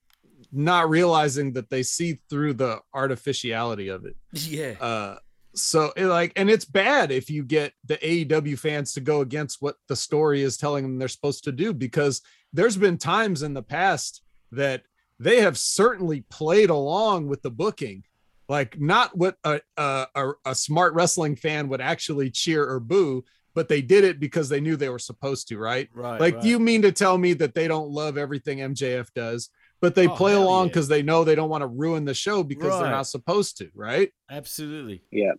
not 0.53 0.89
realizing 0.89 1.53
that 1.53 1.71
they 1.71 1.83
see 1.83 2.21
through 2.29 2.53
the 2.55 2.81
artificiality 2.93 3.89
of 3.89 4.05
it 4.05 4.17
Yeah. 4.33 4.73
uh 4.81 5.19
so 5.57 5.93
it, 5.97 6.07
like 6.07 6.33
and 6.35 6.51
it's 6.51 6.65
bad 6.65 7.13
if 7.13 7.31
you 7.31 7.45
get 7.45 7.73
the 7.85 7.97
AEW 7.99 8.59
fans 8.59 8.93
to 8.95 9.01
go 9.01 9.21
against 9.21 9.63
what 9.63 9.77
the 9.89 9.95
story 9.95 10.43
is 10.43 10.57
telling 10.57 10.83
them 10.83 10.99
they're 10.99 11.07
supposed 11.09 11.45
to 11.45 11.53
do 11.53 11.73
because 11.73 12.23
there's 12.53 12.77
been 12.77 12.99
times 12.99 13.43
in 13.43 13.55
the 13.55 13.63
past 13.63 14.23
that 14.51 14.83
they 15.21 15.41
have 15.43 15.57
certainly 15.57 16.23
played 16.23 16.71
along 16.71 17.29
with 17.29 17.43
the 17.43 17.51
booking 17.51 18.03
like 18.49 18.79
not 18.81 19.17
what 19.17 19.37
a, 19.45 19.61
a, 19.77 20.07
a, 20.17 20.33
a 20.47 20.55
smart 20.57 20.93
wrestling 20.95 21.37
fan 21.37 21.69
would 21.69 21.81
actually 21.81 22.31
cheer 22.31 22.69
or 22.69 22.81
boo 22.81 23.25
but 23.55 23.69
they 23.69 23.81
did 23.83 24.05
it 24.05 24.19
because 24.21 24.49
they 24.49 24.61
knew 24.61 24.77
they 24.77 24.89
were 24.89 24.99
supposed 24.99 25.49
to 25.49 25.59
right 25.59 25.89
Right, 25.95 26.21
like 26.21 26.35
right. 26.37 26.45
you 26.45 26.59
mean 26.59 26.83
to 26.83 26.93
tell 26.93 27.17
me 27.19 27.33
that 27.35 27.55
they 27.55 27.69
don't 27.69 27.91
love 27.91 28.19
everything 28.19 28.59
mjf 28.59 29.09
does 29.15 29.51
but 29.81 29.95
they 29.95 30.07
Oh, 30.09 30.15
play 30.17 30.33
hell 30.33 30.45
along 30.45 30.65
yeah. 30.67 30.69
because 30.71 30.89
they 30.89 31.03
know 31.03 31.25
they 31.25 31.35
don't 31.35 31.51
want 31.51 31.63
to 31.63 31.67
ruin 31.67 32.05
the 32.05 32.15
show 32.15 32.43
because 32.43 32.71
Right. 32.71 32.81
they're 32.83 32.91
not 32.91 33.07
supposed 33.07 33.59
to, 33.59 33.69
right? 33.75 34.11
Absolutely. 34.31 35.03
Yeah. 35.11 35.33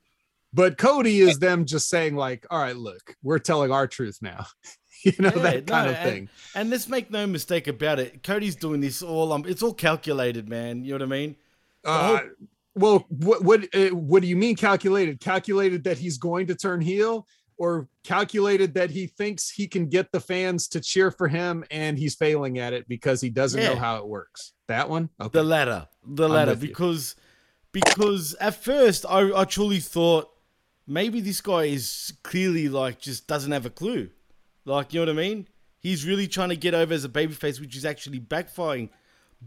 But 0.53 0.77
Cody 0.77 1.19
is 1.19 1.39
them 1.39 1.65
just 1.65 1.89
saying 1.89 2.15
like, 2.15 2.45
"All 2.51 2.59
right, 2.59 2.75
look, 2.77 3.15
we're 3.23 3.39
telling 3.39 3.71
our 3.71 3.87
truth 3.87 4.19
now," 4.21 4.45
you 5.03 5.13
know 5.19 5.31
Yeah, 5.35 5.41
that 5.41 5.67
kind 5.67 5.85
no, 5.87 5.91
of 5.91 5.99
thing. 6.03 6.29
And, 6.53 6.69
let's 6.69 6.87
make 6.87 7.09
no 7.09 7.25
mistake 7.27 7.67
about 7.67 7.97
it. 7.99 8.21
Cody's 8.23 8.55
doing 8.55 8.79
this 8.81 9.01
all. 9.01 9.33
Um, 9.33 9.43
it's 9.47 9.63
all 9.63 9.73
calculated, 9.73 10.47
man. 10.47 10.83
You 10.85 10.91
know 10.91 11.05
what 11.05 11.13
I 11.13 11.17
mean? 11.19 11.35
The 11.83 11.89
Uh, 11.89 12.07
whole- 12.07 12.29
well, 12.75 13.05
what 13.09 13.43
what 13.43 13.75
uh, 13.75 13.89
what 13.89 14.21
do 14.21 14.27
you 14.27 14.35
mean 14.37 14.55
calculated? 14.55 15.19
Calculated 15.19 15.83
that 15.85 15.97
he's 15.97 16.17
going 16.19 16.45
to 16.47 16.55
turn 16.55 16.81
heel, 16.81 17.25
or 17.57 17.87
calculated 18.03 18.73
that 18.73 18.91
he 18.91 19.07
thinks 19.07 19.49
he 19.49 19.67
can 19.67 19.87
get 19.87 20.11
the 20.11 20.19
fans 20.19 20.67
to 20.69 20.81
cheer 20.81 21.11
for 21.11 21.27
him 21.27 21.63
and 21.71 21.97
he's 21.97 22.15
failing 22.15 22.59
at 22.59 22.73
it 22.73 22.87
because 22.87 23.21
he 23.21 23.29
doesn't 23.29 23.61
know 23.61 23.75
how 23.75 23.97
it 23.97 24.07
works. 24.07 24.53
That 24.67 24.89
one, 24.89 25.09
okay. 25.21 25.29
The 25.39 25.43
latter, 25.43 25.87
the 26.05 26.27
latter, 26.27 26.51
with 26.51 26.63
you. 26.63 26.69
because 26.69 27.15
because 27.71 28.33
at 28.35 28.55
first 28.55 29.05
I, 29.07 29.31
I 29.41 29.45
truly 29.45 29.79
thought 29.79 30.29
maybe 30.87 31.21
this 31.21 31.41
guy 31.41 31.65
is 31.65 32.13
clearly 32.23 32.67
like 32.69 32.99
just 32.99 33.27
doesn't 33.27 33.51
have 33.51 33.65
a 33.65 33.69
clue, 33.69 34.09
like 34.65 34.93
you 34.93 34.99
know 34.99 35.11
what 35.11 35.19
I 35.19 35.27
mean. 35.27 35.47
He's 35.79 36.05
really 36.05 36.27
trying 36.27 36.49
to 36.49 36.55
get 36.55 36.73
over 36.73 36.93
as 36.93 37.05
a 37.05 37.09
babyface, 37.09 37.59
which 37.59 37.75
is 37.75 37.85
actually 37.85 38.19
backfiring. 38.19 38.89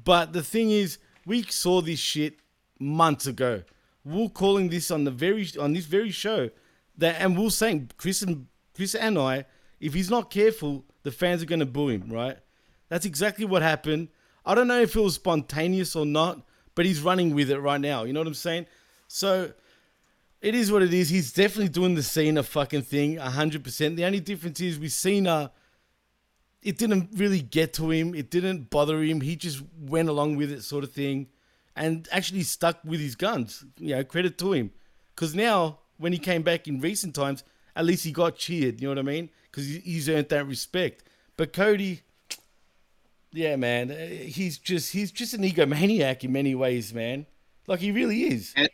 But 0.05 0.33
the 0.33 0.43
thing 0.43 0.71
is, 0.71 0.99
we 1.27 1.43
saw 1.43 1.81
this 1.81 1.99
shit 1.99 2.39
months 2.79 3.27
ago. 3.27 3.65
We 4.05 4.27
are 4.27 4.29
calling 4.29 4.69
this 4.69 4.91
on 4.93 5.05
the 5.05 5.11
very 5.11 5.49
on 5.61 5.73
this 5.73 5.87
very 5.87 6.11
show 6.11 6.51
that, 6.99 7.17
and 7.21 7.37
we 7.37 7.47
are 7.47 7.51
saying 7.51 7.91
Chris 7.97 8.23
and 8.23 8.47
Chris 8.75 8.95
and 8.95 9.19
I, 9.19 9.47
if 9.81 9.95
he's 9.95 10.11
not 10.11 10.31
careful, 10.31 10.85
the 11.03 11.11
fans 11.11 11.43
are 11.43 11.47
going 11.47 11.61
to 11.61 11.67
boo 11.67 11.89
him. 11.89 12.09
Right? 12.11 12.39
That's 12.89 13.07
exactly 13.07 13.45
what 13.45 13.63
happened. 13.63 14.09
I 14.45 14.55
don't 14.55 14.69
know 14.69 14.81
if 14.81 14.97
it 14.97 15.01
was 15.01 15.15
spontaneous 15.15 15.95
or 15.95 16.07
not, 16.07 16.47
but 16.75 16.87
he's 16.87 17.01
running 17.01 17.35
with 17.35 17.51
it 17.51 17.59
right 17.59 17.81
now. 17.81 18.05
You 18.05 18.13
know 18.13 18.21
what 18.21 18.27
I'm 18.27 18.35
saying? 18.35 18.67
So 19.09 19.53
it 20.41 20.55
is 20.55 20.71
what 20.71 20.83
it 20.83 20.95
is. 20.95 21.09
He's 21.09 21.33
definitely 21.33 21.69
doing 21.69 21.95
the 21.95 22.03
Cena 22.03 22.43
fucking 22.43 22.83
thing, 22.83 23.17
100%. 23.17 23.97
The 23.97 24.05
only 24.05 24.21
difference 24.21 24.61
is 24.61 24.79
with 24.79 24.93
Cena, 24.93 25.51
it 26.63 26.79
didn't 26.79 27.11
really 27.15 27.41
get 27.41 27.73
to 27.75 27.91
him. 27.91 28.15
It 28.15 28.31
didn't 28.31 28.71
bother 28.71 29.03
him. 29.03 29.21
He 29.21 29.37
just 29.37 29.63
went 29.81 30.09
along 30.09 30.37
with 30.37 30.53
it, 30.53 30.63
sort 30.63 30.85
of 30.85 30.93
thing, 30.93 31.29
and 31.75 32.09
actually 32.13 32.43
stuck 32.43 32.79
with 32.85 33.01
his 33.01 33.17
guns. 33.17 33.65
You 33.79 33.97
know, 33.97 34.05
credit 34.05 34.39
to 34.39 34.53
him. 34.53 34.71
Because 35.15 35.35
now, 35.35 35.81
when 35.99 36.13
he 36.13 36.19
came 36.19 36.43
back 36.43 36.67
in 36.67 36.81
recent 36.81 37.15
times, 37.15 37.45
at 37.77 37.85
least 37.85 38.05
he 38.05 38.13
got 38.13 38.37
cheered. 38.37 38.81
You 38.81 38.89
know 38.89 38.93
what 38.93 38.99
I 38.99 39.03
mean? 39.03 39.31
Because 39.51 39.67
he's 39.67 40.09
earned 40.09 40.29
that 40.31 40.47
respect. 40.47 41.05
But 41.37 41.53
Cody, 41.53 42.03
yeah, 43.33 43.57
man, 43.57 43.91
uh, 43.91 43.97
he's 43.97 44.59
just 44.59 44.93
he's 44.93 45.13
just 45.13 45.35
an 45.35 45.43
egomaniac 45.43 46.25
in 46.25 46.33
many 46.33 46.55
ways, 46.55 46.93
man. 46.93 47.27
Like 47.67 47.81
he 47.81 47.93
really 47.93 48.25
is. 48.25 48.53
And, 48.57 48.69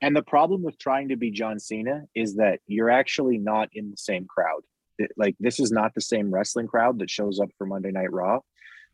and 0.00 0.16
the 0.16 0.22
problem 0.22 0.62
with 0.62 0.78
trying 0.78 1.08
to 1.08 1.16
be 1.16 1.30
John 1.30 1.58
Cena 1.58 2.04
is 2.14 2.36
that 2.36 2.60
you're 2.66 2.90
actually 2.90 3.38
not 3.38 3.68
in 3.72 3.90
the 3.90 3.96
same 3.96 4.26
crowd. 4.26 4.62
Like 5.16 5.36
this 5.40 5.58
is 5.58 5.72
not 5.72 5.94
the 5.94 6.00
same 6.00 6.32
wrestling 6.32 6.68
crowd 6.68 6.98
that 7.00 7.10
shows 7.10 7.40
up 7.40 7.50
for 7.58 7.66
Monday 7.66 7.90
Night 7.90 8.12
Raw. 8.12 8.40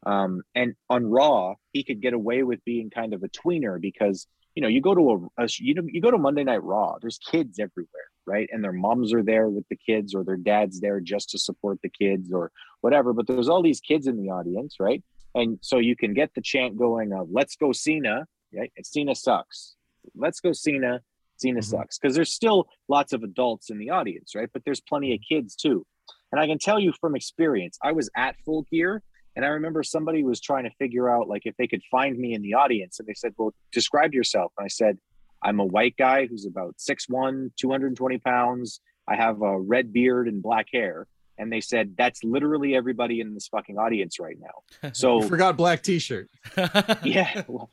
Um, 0.07 0.43
and 0.55 0.75
on 0.89 1.07
Raw, 1.07 1.55
he 1.73 1.83
could 1.83 2.01
get 2.01 2.13
away 2.13 2.43
with 2.43 2.65
being 2.65 2.91
kind 2.91 3.15
of 3.15 3.23
a 3.23 3.29
tweener 3.29 3.81
because 3.81 4.27
you 4.59 4.63
know 4.63 4.67
you 4.67 4.81
go 4.81 4.93
to 4.93 5.31
a, 5.39 5.45
a 5.45 5.49
you 5.61 5.73
know 5.73 5.85
you 5.87 6.01
go 6.01 6.11
to 6.11 6.19
Monday 6.19 6.43
Night 6.43 6.65
Raw. 6.65 6.97
There's 7.01 7.19
kids 7.19 7.61
everywhere, 7.61 8.09
right? 8.27 8.49
And 8.51 8.65
their 8.65 8.73
moms 8.73 9.15
are 9.15 9.23
there 9.23 9.49
with 9.49 9.63
the 9.69 9.77
kids, 9.77 10.17
or 10.17 10.25
their 10.25 10.37
dad's 10.37 10.81
there 10.81 10.99
just 10.99 11.31
to 11.31 11.39
support 11.39 11.79
the 11.81 11.89
kids, 11.89 12.33
or 12.33 12.51
whatever. 12.81 13.13
But 13.13 13.29
there's 13.29 13.49
all 13.49 13.63
these 13.63 13.79
kids 13.79 14.09
in 14.09 14.21
the 14.21 14.31
audience, 14.31 14.79
right? 14.81 15.01
And 15.37 15.61
so 15.61 15.79
you 15.79 15.95
can 15.95 16.13
get 16.13 16.35
the 16.35 16.43
chant 16.43 16.77
going 16.77 17.13
of 17.13 17.29
"Let's 17.31 17.55
go 17.55 17.71
Cena," 17.71 18.27
right? 18.53 18.73
And 18.77 18.85
Cena 18.85 19.15
sucks. 19.15 19.77
Let's 20.17 20.41
go 20.41 20.51
Cena. 20.53 21.03
Cena 21.37 21.61
mm-hmm. 21.61 21.77
sucks 21.77 21.97
because 21.97 22.17
there's 22.17 22.33
still 22.33 22.67
lots 22.89 23.13
of 23.13 23.23
adults 23.23 23.71
in 23.71 23.79
the 23.79 23.91
audience, 23.91 24.35
right? 24.35 24.51
But 24.53 24.65
there's 24.65 24.81
plenty 24.81 25.15
of 25.15 25.21
kids 25.29 25.55
too. 25.55 25.87
And 26.33 26.41
I 26.41 26.49
can 26.49 26.59
tell 26.59 26.81
you 26.81 26.93
from 27.01 27.15
experience, 27.15 27.79
I 27.81 27.93
was 27.93 28.11
at 28.17 28.35
Full 28.45 28.67
Gear 28.73 29.05
and 29.39 29.45
I 29.47 29.51
remember 29.51 29.85
somebody 29.85 30.25
was 30.25 30.41
trying 30.41 30.65
to 30.65 30.71
figure 30.81 31.09
out 31.09 31.29
like 31.29 31.43
if 31.45 31.57
they 31.57 31.69
could 31.69 31.83
find 31.93 32.19
me 32.19 32.35
in 32.35 32.43
the 32.43 32.55
audience 32.55 32.99
and 32.99 33.07
they 33.07 33.15
said, 33.15 33.35
Well, 33.39 33.55
describe 33.71 34.13
yourself. 34.13 34.51
And 34.59 34.65
I 34.65 34.69
said, 34.69 34.99
I'm 35.41 35.61
a 35.61 35.65
white 35.65 35.95
guy 35.97 36.27
who's 36.27 36.45
about 36.45 36.75
6'1, 36.79 37.53
220 37.57 38.19
pounds. 38.19 38.81
I 39.07 39.15
have 39.15 39.41
a 39.41 39.57
red 39.57 39.93
beard 39.93 40.27
and 40.27 40.43
black 40.43 40.67
hair. 40.73 41.07
And 41.39 41.53
they 41.53 41.61
said, 41.61 41.95
That's 41.97 42.25
literally 42.25 42.75
everybody 42.75 43.21
in 43.21 43.33
this 43.33 43.47
fucking 43.47 43.79
audience 43.79 44.19
right 44.19 44.37
now. 44.41 44.91
So 44.93 45.23
You 45.23 45.29
forgot 45.29 45.57
black 45.57 45.85
t-shirt. 45.85 46.29
yeah, 47.05 47.43
well, 47.47 47.71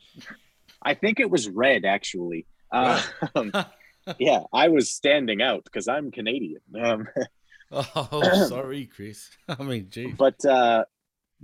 I 0.83 0.93
think 0.93 1.19
it 1.19 1.31
was 1.31 1.49
red 1.49 1.83
actually. 1.83 2.45
Uh, 2.71 3.01
yeah, 4.19 4.41
I 4.53 4.67
was 4.67 4.91
standing 4.91 5.41
out 5.41 5.63
because 5.63 5.87
I'm 5.87 6.11
Canadian. 6.11 6.61
Um, 6.79 7.07
Oh, 7.71 8.45
sorry, 8.47 8.85
Chris. 8.85 9.29
I 9.49 9.61
mean, 9.63 9.87
geez. 9.89 10.13
but 10.17 10.43
uh, 10.45 10.85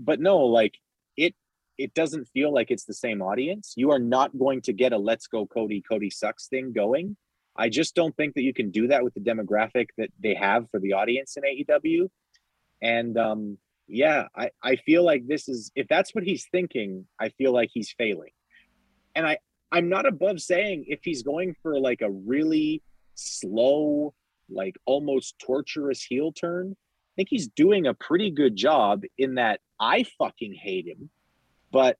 but 0.04 0.20
no, 0.20 0.40
like 0.40 0.76
it 1.18 1.36
it 1.78 1.94
doesn't 1.94 2.28
feel 2.34 2.54
like 2.54 2.72
it's 2.72 2.86
the 2.86 2.94
same 2.94 3.22
audience. 3.22 3.74
You 3.76 3.92
are 3.92 4.00
not 4.00 4.38
going 4.38 4.62
to 4.64 4.74
get 4.74 4.94
a 4.94 4.98
"Let's 4.98 5.28
go 5.28 5.46
Cody, 5.46 5.82
Cody 5.88 6.10
sucks" 6.10 6.48
thing 6.48 6.74
going. 6.74 7.18
I 7.56 7.70
just 7.70 7.96
don't 7.96 8.16
think 8.16 8.36
that 8.36 8.44
you 8.44 8.54
can 8.54 8.72
do 8.72 8.88
that 8.88 9.04
with 9.04 9.14
the 9.14 9.20
demographic 9.20 9.88
that 9.98 10.10
they 10.22 10.34
have 10.36 10.70
for 10.72 10.80
the 10.80 10.94
audience 10.94 11.38
in 11.38 11.44
AEW. 11.44 12.10
And 12.82 13.18
um, 13.18 13.58
yeah, 13.88 14.28
I, 14.36 14.52
I 14.64 14.78
feel 14.78 15.04
like 15.04 15.28
this 15.28 15.50
is 15.50 15.72
if 15.76 15.88
that's 15.88 16.16
what 16.16 16.24
he's 16.24 16.48
thinking, 16.52 17.06
I 17.20 17.30
feel 17.30 17.52
like 17.52 17.70
he's 17.74 17.94
failing. 17.98 18.32
And 19.16 19.28
I 19.28 19.38
I'm 19.72 19.90
not 19.90 20.06
above 20.06 20.42
saying 20.42 20.86
if 20.88 21.00
he's 21.04 21.24
going 21.24 21.56
for 21.62 21.80
like 21.80 22.02
a 22.02 22.10
really 22.10 22.82
slow, 23.16 24.14
like 24.50 24.76
almost 24.86 25.36
torturous 25.40 26.04
heel 26.04 26.32
turn, 26.32 26.76
I 26.76 27.14
think 27.16 27.30
he's 27.30 27.48
doing 27.48 27.88
a 27.88 27.94
pretty 27.94 28.32
good 28.32 28.56
job 28.56 29.04
in 29.18 29.36
that 29.36 29.60
I 29.82 30.06
fucking 30.20 30.54
hate 30.54 30.88
him, 30.88 31.10
but 31.72 31.98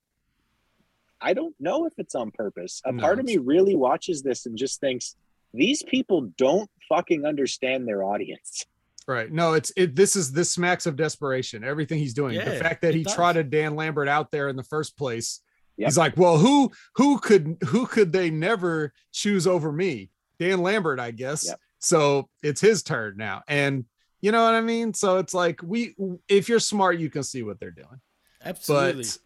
I 1.20 1.34
don't 1.34 1.56
know 1.60 1.88
if 1.88 1.94
it's 1.98 2.16
on 2.16 2.32
purpose. 2.32 2.82
A 2.86 2.92
No, 2.92 3.02
part 3.02 3.20
of 3.20 3.26
me 3.26 3.38
really 3.38 3.76
watches 3.76 4.22
this 4.22 4.46
and 4.46 4.58
just 4.58 4.80
thinks 4.80 5.16
these 5.54 5.84
people 5.84 6.32
don't 6.38 6.70
fucking 6.88 7.26
understand 7.26 7.88
their 7.88 8.04
audience. 8.04 8.66
Right. 9.08 9.32
No, 9.32 9.54
it's 9.54 9.74
it. 9.76 9.96
This 9.96 10.16
is 10.16 10.32
this 10.32 10.52
smacks 10.52 10.86
of 10.86 10.96
desperation. 10.96 11.64
Everything 11.64 11.98
he's 11.98 12.14
doing. 12.14 12.38
the 12.38 12.56
fact 12.58 12.84
that 12.84 12.94
he 12.94 13.04
does. 13.04 13.16
trotted 13.16 13.50
Dan 13.50 13.76
Lambert 13.76 14.08
out 14.08 14.30
there 14.30 14.48
in 14.48 14.56
the 14.56 14.64
first 14.64 14.96
place. 14.96 15.42
Yep. 15.78 15.88
He's 15.88 15.98
like, 15.98 16.16
well, 16.18 16.38
who 16.38 16.72
who 16.96 17.18
could 17.18 17.58
who 17.66 17.88
could 17.88 18.14
they 18.14 18.30
never 18.30 18.94
choose 19.12 19.48
over 19.48 19.72
me? 19.72 20.12
Dan 20.40 20.62
Lambert, 20.62 21.00
I 21.00 21.10
guess. 21.10 21.52
So 21.80 22.30
it's 22.44 22.62
his 22.62 22.84
turn 22.84 23.16
now, 23.18 23.42
and 23.48 23.86
you 24.22 24.32
know 24.32 24.44
what 24.44 24.54
I 24.54 24.62
mean. 24.62 24.94
So 24.94 25.18
it's 25.18 25.34
like 25.34 25.62
we, 25.64 25.96
if 26.28 26.48
you're 26.48 26.60
smart, 26.60 27.00
you 27.00 27.10
can 27.10 27.24
see 27.24 27.44
what 27.44 27.60
they're 27.60 27.72
doing. 27.72 28.00
Absolutely. 28.44 29.04
But 29.04 29.18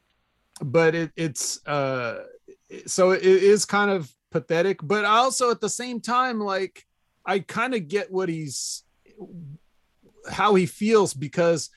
but 0.62 0.96
it, 0.96 1.12
it's 1.16 1.66
uh, 1.68 2.24
so 2.86 3.12
it 3.12 3.24
is 3.24 3.66
kind 3.66 3.92
of 3.92 4.10
pathetic, 4.32 4.80
but 4.82 5.06
also 5.06 5.52
at 5.52 5.62
the 5.62 5.70
same 5.70 6.00
time, 6.00 6.40
like 6.40 6.86
I 7.26 7.40
kind 7.40 7.74
of 7.74 7.88
get 7.88 8.12
what 8.12 8.30
he's 8.30 8.84
how 10.30 10.56
he 10.56 10.66
feels 10.66 11.14
because 11.14 11.70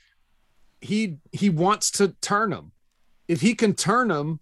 he 0.81 1.19
he 1.32 1.51
wants 1.51 1.90
to 1.93 2.09
turn 2.20 2.51
them. 2.51 2.73
If 3.27 3.40
he 3.40 3.55
can 3.55 3.74
turn 3.74 4.09
them 4.09 4.40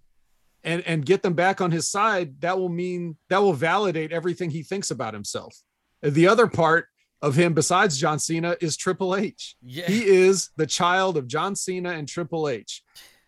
and 0.62 0.82
and 0.82 1.06
get 1.06 1.22
them 1.22 1.34
back 1.34 1.60
on 1.60 1.70
his 1.70 1.88
side, 1.88 2.40
that 2.42 2.58
will 2.58 2.68
mean 2.68 3.16
that 3.30 3.38
will 3.38 3.54
validate 3.54 4.12
everything 4.12 4.50
he 4.50 4.62
thinks 4.62 4.90
about 4.90 5.14
himself. 5.14 5.56
The 6.02 6.28
other 6.28 6.46
part 6.46 6.88
of 7.22 7.34
him 7.34 7.54
besides 7.54 7.98
John 7.98 8.18
Cena 8.18 8.56
is 8.60 8.76
Triple 8.76 9.16
H. 9.16 9.56
Yeah. 9.62 9.86
He 9.86 10.04
is 10.04 10.50
the 10.56 10.66
child 10.66 11.16
of 11.16 11.26
John 11.26 11.56
Cena 11.56 11.90
and 11.90 12.08
Triple 12.08 12.48
H. 12.48 12.82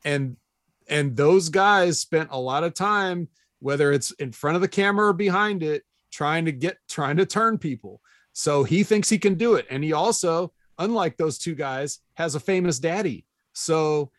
And 0.04 0.36
and 0.88 1.16
those 1.16 1.48
guys 1.48 1.98
spent 1.98 2.28
a 2.32 2.40
lot 2.40 2.64
of 2.64 2.74
time 2.74 3.28
whether 3.60 3.92
it's 3.92 4.12
in 4.12 4.30
front 4.32 4.54
of 4.54 4.62
the 4.62 4.68
camera 4.68 5.08
or 5.08 5.12
behind 5.12 5.62
it 5.62 5.82
trying 6.12 6.44
to 6.44 6.52
get 6.52 6.78
trying 6.88 7.16
to 7.16 7.26
turn 7.26 7.58
people. 7.58 8.00
So 8.32 8.62
he 8.64 8.84
thinks 8.84 9.08
he 9.08 9.18
can 9.18 9.34
do 9.34 9.54
it 9.54 9.66
and 9.70 9.82
he 9.82 9.92
also 9.92 10.52
unlike 10.78 11.16
those 11.16 11.38
two 11.38 11.54
guys 11.54 11.98
has 12.14 12.34
a 12.34 12.40
famous 12.40 12.78
daddy. 12.78 13.26
So 13.52 14.12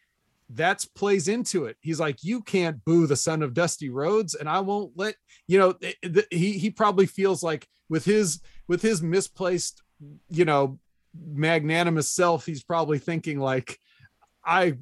that's 0.49 0.83
plays 0.83 1.27
into 1.27 1.65
it. 1.65 1.77
He's 1.79 1.99
like, 1.99 2.23
you 2.23 2.41
can't 2.41 2.83
boo 2.83 3.07
the 3.07 3.15
son 3.15 3.43
of 3.43 3.53
Dusty 3.53 3.89
Rhodes, 3.89 4.33
and 4.33 4.49
I 4.49 4.59
won't 4.61 4.91
let 4.95 5.15
you 5.47 5.59
know. 5.59 5.73
th- 5.73 5.95
th- 6.01 6.25
He 6.31 6.53
he 6.53 6.71
probably 6.71 7.05
feels 7.05 7.43
like 7.43 7.67
with 7.87 8.03
his 8.03 8.41
with 8.69 8.81
his 8.81 9.01
misplaced, 9.01 9.81
you 10.29 10.45
know, 10.45 10.79
magnanimous 11.19 12.07
self, 12.09 12.45
he's 12.45 12.63
probably 12.63 12.99
thinking 12.99 13.39
like, 13.39 13.79
I 14.45 14.77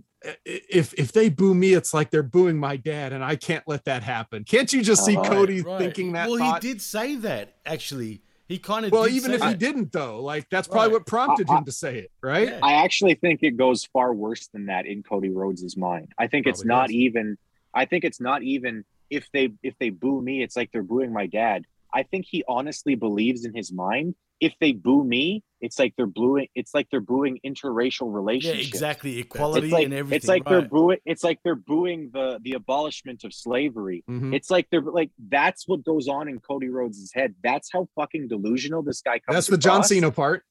if 0.45 0.93
if 0.95 1.11
they 1.13 1.29
boo 1.29 1.55
me, 1.55 1.73
it's 1.73 1.93
like 1.93 2.11
they're 2.11 2.21
booing 2.23 2.57
my 2.59 2.75
dad, 2.75 3.13
and 3.13 3.23
I 3.23 3.35
can't 3.35 3.63
let 3.67 3.85
that 3.85 4.03
happen. 4.03 4.43
Can't 4.43 4.71
you 4.73 4.83
just 4.83 5.05
see 5.05 5.15
Right, 5.15 5.25
Cody 5.29 5.61
right. 5.61 5.79
thinking 5.79 6.11
that? 6.13 6.27
Well, 6.29 6.37
thought? 6.37 6.61
he 6.61 6.69
did 6.69 6.81
say 6.81 7.15
that 7.17 7.55
actually. 7.65 8.21
He 8.49 8.57
kind 8.59 8.85
of 8.85 8.93
Well, 8.93 9.03
did 9.03 9.13
even 9.13 9.31
say 9.31 9.35
if 9.37 9.43
he 9.43 9.53
didn't, 9.55 9.91
though, 9.91 10.21
like 10.21 10.49
that's 10.49 10.67
probably 10.69 10.87
Right. 10.89 10.93
what 10.93 11.05
prompted 11.05 11.49
I- 11.49 11.57
him 11.57 11.65
to 11.65 11.71
say 11.71 11.97
it, 11.99 12.11
right? 12.21 12.53
I 12.63 12.73
actually 12.75 13.15
think 13.15 13.43
it 13.43 13.57
goes 13.57 13.83
far 13.85 14.13
worse 14.13 14.47
than 14.47 14.67
that 14.67 14.85
in 14.85 15.03
Cody 15.03 15.29
Rhodes' 15.29 15.75
mind. 15.75 16.13
I 16.17 16.27
think 16.27 16.47
it's 16.47 16.63
not 16.63 16.87
does. 16.87 16.95
even 16.95 17.37
I 17.73 17.85
think 17.85 18.03
it's 18.05 18.19
not 18.21 18.43
even 18.43 18.85
if 19.09 19.29
they 19.33 19.49
if 19.63 19.77
they 19.79 19.89
boo 19.89 20.21
me, 20.21 20.43
it's 20.43 20.55
like 20.55 20.71
they're 20.71 20.83
booing 20.83 21.11
my 21.13 21.27
dad. 21.27 21.65
I 21.97 22.03
think 22.03 22.25
he 22.29 22.43
honestly 22.47 22.93
believes 22.93 23.43
in 23.43 23.55
his 23.55 23.71
mind. 23.71 24.13
If 24.39 24.53
they 24.61 24.71
boo 24.71 25.03
me, 25.03 25.43
it's 25.61 25.79
like 25.79 25.95
they're 25.97 26.05
booing. 26.05 26.47
It's 26.53 26.75
like 26.75 26.87
they're 26.91 26.99
booing 27.01 27.39
interracial 27.43 28.13
relationships. 28.13 28.61
Yeah, 28.61 28.67
exactly. 28.67 29.17
Equality 29.17 29.65
It's 29.67 29.73
like, 29.73 29.85
and 29.85 29.93
everything. 29.95 30.15
It's 30.15 30.27
like 30.27 30.45
they're 30.45 30.61
booing. 30.61 30.99
It's 31.05 31.23
like 31.23 31.39
they're 31.43 31.55
booing 31.55 32.11
the 32.13 32.39
the 32.43 32.53
abolishment 32.53 33.23
of 33.23 33.33
slavery. 33.33 34.03
Mhm. 34.07 34.35
It's 34.35 34.51
like 34.51 34.67
they're 34.69 34.81
like 34.81 35.09
that's 35.27 35.67
what 35.67 35.83
goes 35.83 36.07
on 36.07 36.27
in 36.27 36.39
Cody 36.39 36.69
Rhodes' 36.69 37.11
head. 37.15 37.33
That's 37.43 37.71
how 37.73 37.89
fucking 37.95 38.27
delusional 38.27 38.83
this 38.83 39.01
guy 39.01 39.17
comes. 39.17 39.35
That's 39.35 39.47
the 39.47 39.57
John 39.57 39.77
across. 39.77 39.89
Cena 39.89 40.11
part. 40.11 40.43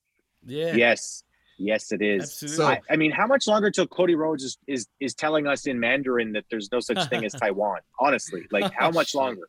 Yeah. 0.44 0.74
Yes. 0.74 1.22
Yes, 1.58 1.92
it 1.92 2.02
is. 2.02 2.24
Absolutely. 2.42 2.64
I, 2.66 2.80
I 2.90 2.96
mean, 2.96 3.12
how 3.12 3.26
much 3.26 3.46
longer 3.46 3.70
till 3.70 3.86
Cody 3.86 4.14
Rhodes 4.14 4.42
is, 4.42 4.58
is 4.66 4.88
is 5.00 5.14
telling 5.14 5.46
us 5.46 5.66
in 5.66 5.78
Mandarin 5.80 6.32
that 6.32 6.44
there's 6.50 6.70
no 6.72 6.80
such 6.80 7.08
thing 7.08 7.24
as 7.24 7.32
Taiwan? 7.40 7.80
Honestly, 8.00 8.46
like 8.50 8.72
how 8.74 8.90
much 8.90 9.14
longer? 9.22 9.48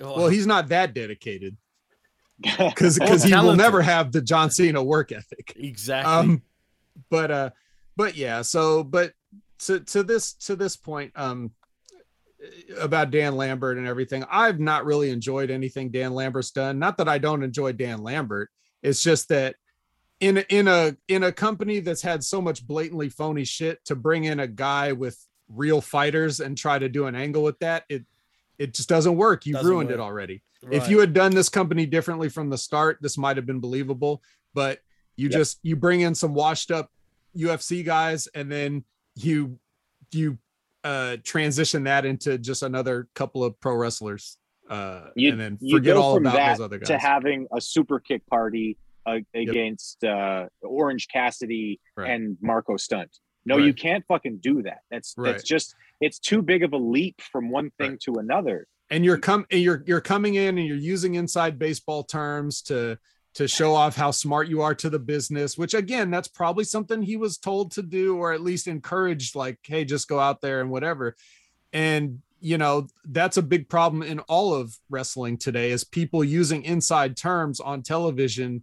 Well, 0.00 0.28
he's 0.28 0.46
not 0.46 0.68
that 0.68 0.94
dedicated 0.94 1.56
because 2.40 2.98
because 2.98 3.22
he 3.22 3.34
will 3.34 3.56
never 3.56 3.82
have 3.82 4.12
the 4.12 4.20
John 4.20 4.50
Cena 4.50 4.82
work 4.82 5.12
ethic. 5.12 5.54
Exactly. 5.56 6.12
Um, 6.12 6.42
but 7.10 7.30
uh, 7.30 7.50
but 7.96 8.16
yeah. 8.16 8.42
So, 8.42 8.84
but 8.84 9.12
to 9.60 9.80
to 9.80 10.02
this 10.02 10.34
to 10.34 10.56
this 10.56 10.76
point, 10.76 11.12
um, 11.14 11.52
about 12.78 13.10
Dan 13.10 13.36
Lambert 13.36 13.78
and 13.78 13.86
everything, 13.86 14.24
I've 14.30 14.60
not 14.60 14.84
really 14.84 15.10
enjoyed 15.10 15.50
anything 15.50 15.90
Dan 15.90 16.14
Lambert's 16.14 16.50
done. 16.50 16.78
Not 16.78 16.98
that 16.98 17.08
I 17.08 17.18
don't 17.18 17.42
enjoy 17.42 17.72
Dan 17.72 18.02
Lambert. 18.02 18.50
It's 18.82 19.02
just 19.02 19.28
that 19.28 19.56
in 20.20 20.38
a- 20.38 20.46
in 20.48 20.68
a 20.68 20.96
in 21.08 21.22
a 21.24 21.32
company 21.32 21.80
that's 21.80 22.02
had 22.02 22.22
so 22.22 22.40
much 22.40 22.66
blatantly 22.66 23.08
phony 23.08 23.44
shit 23.44 23.84
to 23.86 23.94
bring 23.96 24.24
in 24.24 24.40
a 24.40 24.46
guy 24.46 24.92
with 24.92 25.18
real 25.48 25.80
fighters 25.80 26.40
and 26.40 26.56
try 26.56 26.78
to 26.78 26.88
do 26.88 27.06
an 27.06 27.14
angle 27.14 27.42
with 27.42 27.58
that, 27.60 27.84
it 27.88 28.04
it 28.58 28.74
just 28.74 28.88
doesn't 28.88 29.16
work. 29.16 29.46
You've 29.46 29.54
Doesn't 29.56 29.70
ruined 29.70 29.90
it 29.90 30.00
already. 30.00 30.42
Right. 30.62 30.74
If 30.74 30.88
you 30.88 31.00
had 31.00 31.12
done 31.12 31.34
this 31.34 31.48
company 31.48 31.86
differently 31.86 32.28
from 32.28 32.50
the 32.50 32.58
start, 32.58 32.98
this 33.00 33.18
might 33.18 33.36
have 33.36 33.46
been 33.46 33.60
believable. 33.60 34.22
But 34.54 34.80
you 35.16 35.28
Yep. 35.28 35.32
just 35.38 35.58
you 35.62 35.76
bring 35.76 36.00
in 36.02 36.14
some 36.14 36.34
washed 36.34 36.70
up 36.70 36.90
UFC 37.36 37.84
guys 37.84 38.28
and 38.34 38.50
then 38.50 38.84
you 39.16 39.58
you 40.12 40.38
uh 40.84 41.16
transition 41.24 41.84
that 41.84 42.04
into 42.04 42.38
just 42.38 42.62
another 42.62 43.08
couple 43.14 43.42
of 43.42 43.58
pro 43.60 43.74
wrestlers 43.74 44.38
uh 44.70 45.08
You, 45.16 45.30
and 45.32 45.40
then 45.40 45.58
forget 45.70 45.96
all 45.96 46.16
about 46.16 46.34
those 46.56 46.60
other 46.64 46.78
guys. 46.78 46.88
to 46.88 46.98
having 46.98 47.46
a 47.52 47.60
super 47.60 47.98
kick 48.00 48.24
party 48.26 48.78
uh, 49.06 49.18
against 49.34 50.02
uh, 50.04 50.46
Orange 50.62 51.08
Cassidy 51.08 51.78
Right. 51.96 52.10
and 52.10 52.38
Marko 52.40 52.76
Stunt. 52.78 53.10
No, 53.44 53.56
Right. 53.56 53.66
you 53.66 53.74
can't 53.74 54.02
fucking 54.06 54.38
do 54.38 54.62
that. 54.62 54.78
That's 54.90 55.12
that's 55.14 55.42
just 55.42 55.74
it's 56.00 56.18
too 56.18 56.42
big 56.42 56.62
of 56.62 56.72
a 56.72 56.76
leap 56.76 57.20
from 57.20 57.50
one 57.50 57.70
thing 57.78 57.98
to 58.04 58.14
another. 58.14 58.66
and 58.90 59.04
you're 59.04 59.18
come 59.18 59.46
you're 59.50 59.82
you're 59.86 60.00
coming 60.00 60.34
in 60.34 60.58
and 60.58 60.66
you're 60.66 60.76
using 60.76 61.14
inside 61.14 61.58
baseball 61.58 62.02
terms 62.04 62.62
to 62.62 62.98
to 63.34 63.48
show 63.48 63.74
off 63.74 63.96
how 63.96 64.10
smart 64.10 64.46
you 64.48 64.60
are 64.60 64.74
to 64.74 64.90
the 64.90 64.98
business 64.98 65.56
which 65.58 65.74
again 65.74 66.10
that's 66.10 66.28
probably 66.28 66.64
something 66.64 67.02
he 67.02 67.16
was 67.16 67.38
told 67.38 67.70
to 67.72 67.82
do 67.82 68.16
or 68.16 68.32
at 68.32 68.42
least 68.42 68.68
encouraged 68.68 69.34
like 69.34 69.58
hey 69.64 69.84
just 69.84 70.06
go 70.08 70.20
out 70.20 70.40
there 70.40 70.60
and 70.60 70.70
whatever 70.70 71.16
and 71.72 72.20
you 72.40 72.58
know 72.58 72.86
that's 73.06 73.38
a 73.38 73.42
big 73.42 73.68
problem 73.68 74.02
in 74.02 74.20
all 74.20 74.54
of 74.54 74.76
wrestling 74.90 75.36
today 75.38 75.70
is 75.70 75.82
people 75.82 76.22
using 76.22 76.62
inside 76.62 77.16
terms 77.16 77.58
on 77.60 77.82
television 77.82 78.62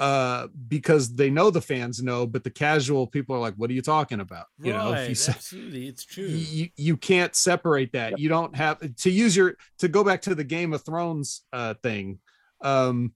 uh 0.00 0.48
because 0.66 1.14
they 1.14 1.28
know 1.30 1.50
the 1.50 1.60
fans 1.60 2.02
know 2.02 2.26
but 2.26 2.42
the 2.42 2.50
casual 2.50 3.06
people 3.06 3.36
are 3.36 3.38
like 3.38 3.54
what 3.56 3.68
are 3.70 3.74
you 3.74 3.82
talking 3.82 4.18
about 4.20 4.46
you 4.58 4.72
know 4.72 4.88
if 4.92 5.00
Right, 5.00 5.08
you 5.10 5.14
say 5.14 5.32
absolutely, 5.32 5.86
it's 5.88 6.04
true. 6.04 6.26
you, 6.26 6.68
you 6.76 6.96
can't 6.96 7.36
separate 7.36 7.92
that 7.92 8.18
you 8.18 8.28
don't 8.28 8.56
have 8.56 8.78
to 8.96 9.10
use 9.10 9.36
your 9.36 9.56
to 9.78 9.88
go 9.88 10.02
back 10.02 10.22
to 10.22 10.34
the 10.34 10.42
game 10.42 10.72
of 10.72 10.82
thrones 10.82 11.42
uh 11.52 11.74
thing 11.82 12.18
um 12.62 13.12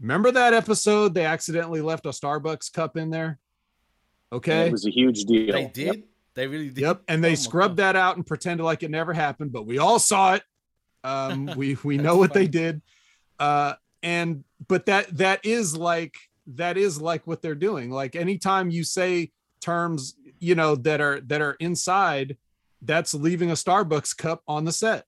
remember 0.00 0.32
that 0.32 0.52
episode 0.54 1.14
they 1.14 1.24
accidentally 1.24 1.80
left 1.80 2.04
a 2.04 2.10
starbucks 2.10 2.72
cup 2.72 2.96
in 2.96 3.10
there 3.10 3.38
okay 4.32 4.66
It 4.66 4.72
was 4.72 4.86
a 4.86 4.90
huge 4.90 5.24
deal. 5.24 5.52
They 5.52 5.66
did. 5.66 6.04
They 6.34 6.46
really 6.46 6.68
did. 6.68 6.82
Yep, 6.82 7.02
and 7.08 7.22
they 7.22 7.34
scrubbed 7.34 7.78
that 7.78 7.96
out 7.96 8.16
and 8.16 8.24
pretended 8.26 8.62
like 8.62 8.82
it 8.84 8.90
never 8.90 9.12
happened, 9.12 9.50
but 9.52 9.66
we 9.66 9.78
all 9.78 9.98
saw 9.98 10.34
it. 10.34 10.42
Um, 11.02 11.46
we 11.56 11.76
we 11.82 11.96
know 11.96 12.16
what 12.16 12.32
they 12.32 12.46
did, 12.46 12.80
uh, 13.40 13.74
and 14.02 14.44
but 14.66 14.86
that 14.86 15.16
that 15.18 15.44
is 15.44 15.76
like 15.76 16.16
that 16.54 16.76
is 16.76 17.00
like 17.00 17.26
what 17.26 17.42
they're 17.42 17.54
doing. 17.54 17.90
Like 17.90 18.16
anytime 18.16 18.70
you 18.70 18.82
say 18.84 19.30
terms, 19.60 20.14
you 20.40 20.54
know 20.54 20.74
that 20.76 21.00
are 21.00 21.20
that 21.22 21.40
are 21.40 21.56
inside, 21.60 22.36
that's 22.82 23.14
leaving 23.14 23.50
a 23.50 23.54
Starbucks 23.54 24.16
cup 24.16 24.42
on 24.48 24.64
the 24.64 24.72
set. 24.72 25.04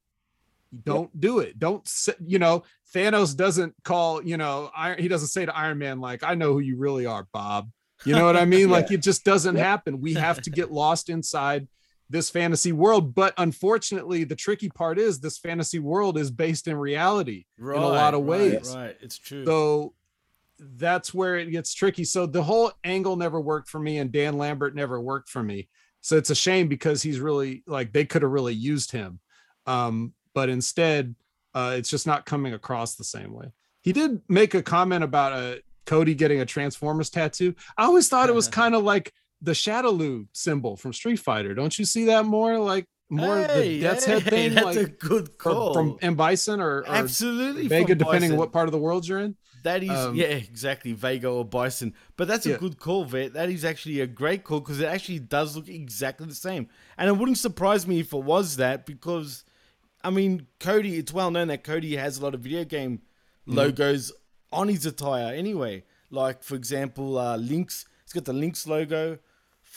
Don't 0.85 1.19
do 1.21 1.41
it. 1.41 1.59
Don't 1.59 1.89
you 2.25 2.39
know 2.39 2.63
Thanos 2.95 3.37
doesn't 3.37 3.75
call 3.83 4.23
you 4.23 4.37
know 4.37 4.71
Iron, 4.77 4.99
he 5.01 5.09
doesn't 5.09 5.29
say 5.29 5.45
to 5.45 5.57
Iron 5.57 5.79
Man 5.79 6.01
like 6.01 6.23
I 6.23 6.35
know 6.35 6.53
who 6.53 6.61
you 6.61 6.77
really 6.77 7.07
are, 7.07 7.27
Bob. 7.33 7.71
You 8.05 8.15
know 8.15 8.25
what 8.25 8.37
I 8.37 8.45
mean? 8.55 8.71
Like 8.71 8.91
it 8.93 9.03
just 9.03 9.25
doesn't 9.25 9.57
Yep. 9.57 9.65
happen. 9.65 10.01
We 10.01 10.15
have 10.15 10.41
to 10.43 10.51
get 10.51 10.71
lost 10.71 11.09
inside 11.11 11.67
this 12.11 12.29
fantasy 12.29 12.73
world. 12.73 13.15
But 13.15 13.33
unfortunately, 13.39 14.25
the 14.25 14.37
tricky 14.37 14.69
part 14.69 14.99
is 14.99 15.21
this 15.21 15.39
fantasy 15.39 15.79
world 15.79 16.19
is 16.19 16.31
based 16.31 16.69
in 16.69 16.77
reality 16.77 17.47
in 17.59 17.65
a 17.65 17.89
lot 17.89 18.15
of 18.15 18.23
ways. 18.23 18.75
Right, 18.77 18.97
it's 19.01 19.17
true. 19.17 19.47
So 19.47 19.95
that's 20.59 21.15
where 21.15 21.37
it 21.37 21.51
gets 21.51 21.73
tricky. 21.73 22.05
So 22.05 22.27
the 22.27 22.43
whole 22.43 22.73
angle 22.85 23.17
never 23.17 23.41
worked 23.41 23.69
for 23.69 23.79
me, 23.79 23.99
and 23.99 24.13
Dan 24.13 24.37
Lambert 24.37 24.75
never 24.75 25.01
worked 25.01 25.31
for 25.31 25.43
me. 25.43 25.69
So 26.03 26.17
it's 26.17 26.31
a 26.31 26.35
shame 26.35 26.69
because 26.69 27.03
he's 27.03 27.21
really 27.21 27.63
like 27.67 27.93
they 27.93 28.05
could 28.05 28.23
have 28.23 28.31
really 28.31 28.55
used 28.55 28.93
him. 28.93 29.21
Um, 29.67 30.15
but 30.35 30.49
instead, 30.49 31.15
uh, 31.55 31.75
it's 31.77 31.91
just 31.91 32.07
not 32.07 32.27
coming 32.27 32.55
across 32.55 32.97
the 32.97 33.05
same 33.05 33.33
way. 33.33 33.53
He 33.83 33.93
did 33.93 34.21
make 34.29 34.55
a 34.55 34.63
comment 34.63 35.05
about 35.05 35.33
uh, 35.33 35.57
Cody 35.87 36.15
getting 36.15 36.41
a 36.41 36.47
Transformers 36.47 37.11
tattoo. 37.11 37.55
I 37.77 37.85
always 37.85 38.09
thought 38.09 38.29
it 38.29 38.35
was 38.35 38.49
kind 38.63 38.75
of 38.75 38.83
like 38.83 39.13
the 39.43 39.53
Shadaloo 39.53 40.27
symbol 40.33 40.77
from 40.77 40.93
Street 40.93 41.19
Fighter. 41.19 41.55
Don't 41.55 41.79
you 41.79 41.85
see 41.85 42.05
that 42.07 42.25
more 42.27 42.59
like 42.59 42.85
more 43.09 43.39
Hey, 43.39 43.77
the 43.77 43.81
Death's 43.81 44.05
Head 44.05 44.23
hey, 44.23 44.31
thing? 44.31 44.55
that's 44.55 44.65
like 44.67 44.77
a 44.77 44.89
good 44.89 45.37
call. 45.39 45.75
from 45.75 45.99
M 46.03 46.15
Bison 46.15 46.61
or, 46.61 46.79
or 46.81 46.89
Absolutely, 46.89 47.67
Vega, 47.69 47.95
depending 47.95 48.33
on 48.33 48.39
what 48.39 48.53
part 48.53 48.69
of 48.69 48.73
the 48.73 48.79
world 48.79 49.07
you're 49.09 49.19
in. 49.21 49.37
That 49.63 49.83
is, 49.83 49.91
Um, 49.91 50.15
yeah, 50.15 50.27
exactly. 50.27 50.93
Vega 50.93 51.29
or 51.29 51.45
Bison. 51.45 51.93
But 52.17 52.29
that's 52.29 52.47
a 52.47 52.51
Yeah. 52.51 52.57
good 52.57 52.79
call, 52.79 53.05
Vet. 53.05 53.35
That 53.35 53.51
is 53.51 53.63
actually 53.65 54.01
a 54.01 54.07
great 54.07 54.43
call 54.45 54.61
because 54.61 54.81
it 54.81 54.87
actually 54.87 55.19
does 55.19 55.55
look 55.57 55.69
exactly 55.69 56.27
the 56.27 56.35
same. 56.35 56.69
And 56.97 57.09
it 57.11 57.13
wouldn't 57.13 57.37
surprise 57.37 57.87
me 57.87 58.01
if 58.01 58.13
it 58.15 58.23
was 58.23 58.57
that 58.57 58.87
because, 58.87 59.45
I 60.03 60.09
mean, 60.11 60.47
Cody, 60.61 60.97
it's 60.97 61.13
well 61.13 61.31
known 61.31 61.49
that 61.49 61.63
Cody 61.65 61.97
has 61.97 62.17
a 62.19 62.23
lot 62.23 62.35
of 62.35 62.41
video 62.41 62.65
game 62.65 63.03
Mhm. 63.49 63.55
logos 63.57 64.13
on 64.53 64.69
his 64.69 64.87
attire 64.87 65.35
anyway. 65.35 65.85
Like, 66.11 66.43
for 66.43 66.55
example, 66.55 67.19
uh, 67.19 67.37
Link's, 67.37 67.85
he's 68.05 68.13
got 68.15 68.25
the 68.25 68.33
Link's 68.33 68.67
logo 68.67 69.19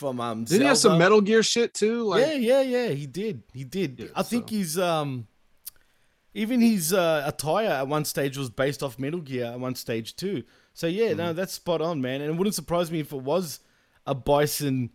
from 0.04 0.20
um, 0.20 0.44
Did 0.44 0.60
he 0.60 0.66
have 0.66 0.76
some 0.76 0.98
Metal 0.98 1.20
Gear 1.22 1.42
shit 1.42 1.72
too? 1.72 2.02
Like, 2.02 2.20
yeah, 2.26 2.34
yeah, 2.34 2.60
yeah. 2.60 2.88
He 2.88 3.06
did. 3.06 3.42
He 3.54 3.64
did. 3.64 4.10
I 4.14 4.22
think 4.22 4.50
he's 4.50 4.78
um, 4.78 5.26
even 6.34 6.60
his 6.60 6.92
uh, 6.92 7.22
attire 7.26 7.70
at 7.70 7.88
one 7.88 8.04
stage 8.04 8.36
was 8.36 8.50
based 8.50 8.82
off 8.82 8.98
Metal 8.98 9.20
Gear 9.20 9.46
at 9.46 9.58
one 9.60 9.74
stage 9.74 10.14
too. 10.16 10.42
So 10.74 10.86
yeah, 10.86 11.14
no, 11.14 11.24
Mm-hmm. 11.28 11.36
that's 11.36 11.52
spot 11.54 11.80
on, 11.80 12.00
man. 12.02 12.20
And 12.20 12.30
it 12.30 12.36
wouldn't 12.36 12.54
surprise 12.54 12.90
me 12.90 13.00
if 13.00 13.12
it 13.12 13.20
was 13.22 13.60
a 14.06 14.14
Bison 14.14 14.90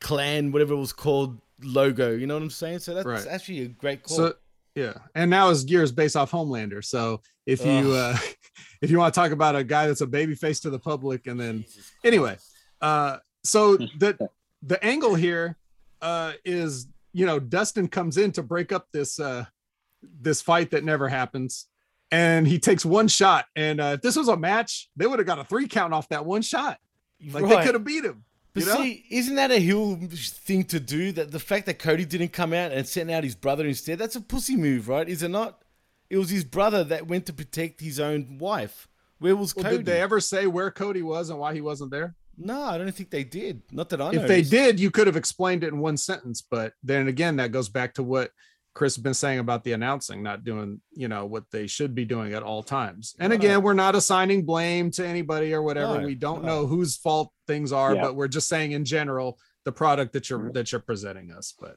clan, 0.00 0.52
whatever 0.52 0.74
it 0.74 0.78
was 0.78 0.92
called, 0.92 1.40
logo. 1.62 2.10
You 2.12 2.26
know 2.26 2.34
what 2.34 2.42
I'm 2.42 2.50
saying? 2.50 2.80
So 2.80 2.92
that's 2.94 3.06
Right. 3.06 3.26
actually 3.26 3.60
a 3.62 3.68
great 3.68 4.02
call. 4.02 4.16
So 4.16 4.34
yeah, 4.74 4.94
and 5.14 5.30
now 5.30 5.48
his 5.50 5.64
gear 5.64 5.82
is 5.82 5.92
based 5.92 6.16
off 6.16 6.30
Homelander. 6.30 6.84
So 6.84 7.20
if 7.46 7.64
you 7.64 7.92
uh 7.92 8.16
if 8.82 8.90
you 8.90 8.98
want 8.98 9.14
to 9.14 9.20
talk 9.20 9.30
about 9.30 9.54
a 9.56 9.64
guy 9.64 9.86
that's 9.86 10.00
a 10.00 10.06
baby 10.06 10.34
face 10.34 10.60
to 10.60 10.70
the 10.70 10.78
public, 10.78 11.26
and 11.26 11.38
then 11.40 11.64
anyway, 12.04 12.36
uh, 12.80 13.18
so 13.44 13.76
the 13.98 14.28
the 14.62 14.82
angle 14.84 15.14
here 15.14 15.56
uh 16.00 16.32
is 16.44 16.86
you 17.12 17.26
know 17.26 17.38
Dustin 17.38 17.88
comes 17.88 18.16
in 18.16 18.32
to 18.32 18.42
break 18.42 18.72
up 18.72 18.86
this 18.92 19.20
uh 19.20 19.44
this 20.20 20.40
fight 20.42 20.70
that 20.70 20.84
never 20.84 21.08
happens. 21.08 21.66
And 22.10 22.46
he 22.46 22.58
takes 22.58 22.84
one 22.84 23.08
shot, 23.08 23.46
and 23.56 23.80
uh, 23.80 23.92
if 23.94 24.02
this 24.02 24.16
was 24.16 24.28
a 24.28 24.36
match, 24.36 24.90
they 24.96 25.06
would 25.06 25.18
have 25.18 25.26
got 25.26 25.38
a 25.38 25.44
three 25.44 25.66
count 25.66 25.94
off 25.94 26.10
that 26.10 26.26
one 26.26 26.42
shot. 26.42 26.78
Like 27.30 27.46
they 27.46 27.64
could 27.64 27.74
have 27.74 27.84
beat 27.84 28.04
him. 28.04 28.24
But 28.52 28.64
you 28.64 28.68
know? 28.68 28.76
see, 28.76 29.06
isn't 29.10 29.34
that 29.36 29.50
a 29.50 29.58
heel 29.58 29.96
thing 29.96 30.64
to 30.64 30.78
do? 30.78 31.12
That 31.12 31.30
the 31.30 31.40
fact 31.40 31.64
that 31.66 31.78
Cody 31.78 32.04
didn't 32.04 32.34
come 32.34 32.52
out 32.52 32.70
and 32.70 32.86
sent 32.86 33.10
out 33.10 33.24
his 33.24 33.34
brother 33.34 33.66
instead, 33.66 33.98
that's 33.98 34.16
a 34.16 34.20
pussy 34.20 34.56
move, 34.56 34.88
right? 34.88 35.08
Is 35.08 35.22
it 35.22 35.30
not? 35.30 35.62
It 36.10 36.18
was 36.18 36.28
his 36.28 36.44
brother 36.44 36.84
that 36.84 37.06
went 37.06 37.24
to 37.26 37.32
protect 37.32 37.80
his 37.80 37.98
own 37.98 38.36
wife. 38.38 38.88
Where 39.18 39.34
was 39.34 39.56
Well, 39.56 39.64
Cody? 39.64 39.78
did 39.78 39.86
they 39.86 40.02
ever 40.02 40.20
say 40.20 40.46
where 40.46 40.70
Cody 40.70 41.00
was 41.00 41.30
and 41.30 41.38
why 41.38 41.54
he 41.54 41.62
wasn't 41.62 41.92
there? 41.92 42.14
No, 42.36 42.62
I 42.62 42.78
don't 42.78 42.90
think 42.92 43.10
they 43.10 43.24
did. 43.24 43.62
Not 43.70 43.88
that 43.90 44.00
I 44.00 44.04
know. 44.04 44.10
if 44.10 44.22
know. 44.22 44.28
they 44.28 44.42
did, 44.42 44.80
you 44.80 44.90
could 44.90 45.06
have 45.06 45.16
explained 45.16 45.64
it 45.64 45.68
in 45.68 45.78
one 45.78 45.96
sentence. 45.96 46.42
But 46.42 46.72
then 46.82 47.08
again, 47.08 47.36
that 47.36 47.52
goes 47.52 47.68
back 47.68 47.94
to 47.94 48.02
what 48.02 48.30
Chris 48.74 48.96
has 48.96 49.02
been 49.02 49.14
saying 49.14 49.38
about 49.38 49.64
the 49.64 49.72
announcing, 49.72 50.22
not 50.22 50.44
doing, 50.44 50.80
you 50.92 51.08
know, 51.08 51.26
what 51.26 51.44
they 51.50 51.66
should 51.66 51.94
be 51.94 52.04
doing 52.04 52.32
at 52.32 52.42
all 52.42 52.62
times. 52.62 53.14
And 53.18 53.32
again, 53.32 53.62
we're 53.62 53.74
not 53.74 53.94
assigning 53.94 54.44
blame 54.44 54.90
to 54.92 55.06
anybody 55.06 55.52
or 55.52 55.62
whatever. 55.62 56.00
No, 56.00 56.06
we 56.06 56.14
don't 56.14 56.42
no. 56.42 56.48
know 56.48 56.66
whose 56.66 56.96
fault 56.96 57.32
things 57.46 57.72
are, 57.72 57.94
Yeah. 57.94 58.02
but 58.02 58.16
we're 58.16 58.28
just 58.28 58.48
saying 58.48 58.72
in 58.72 58.84
general 58.84 59.38
the 59.64 59.72
product 59.72 60.14
that 60.14 60.30
you're 60.30 60.38
mm-hmm. 60.38 60.52
that 60.52 60.72
you're 60.72 60.80
presenting 60.80 61.32
us. 61.32 61.52
But 61.58 61.76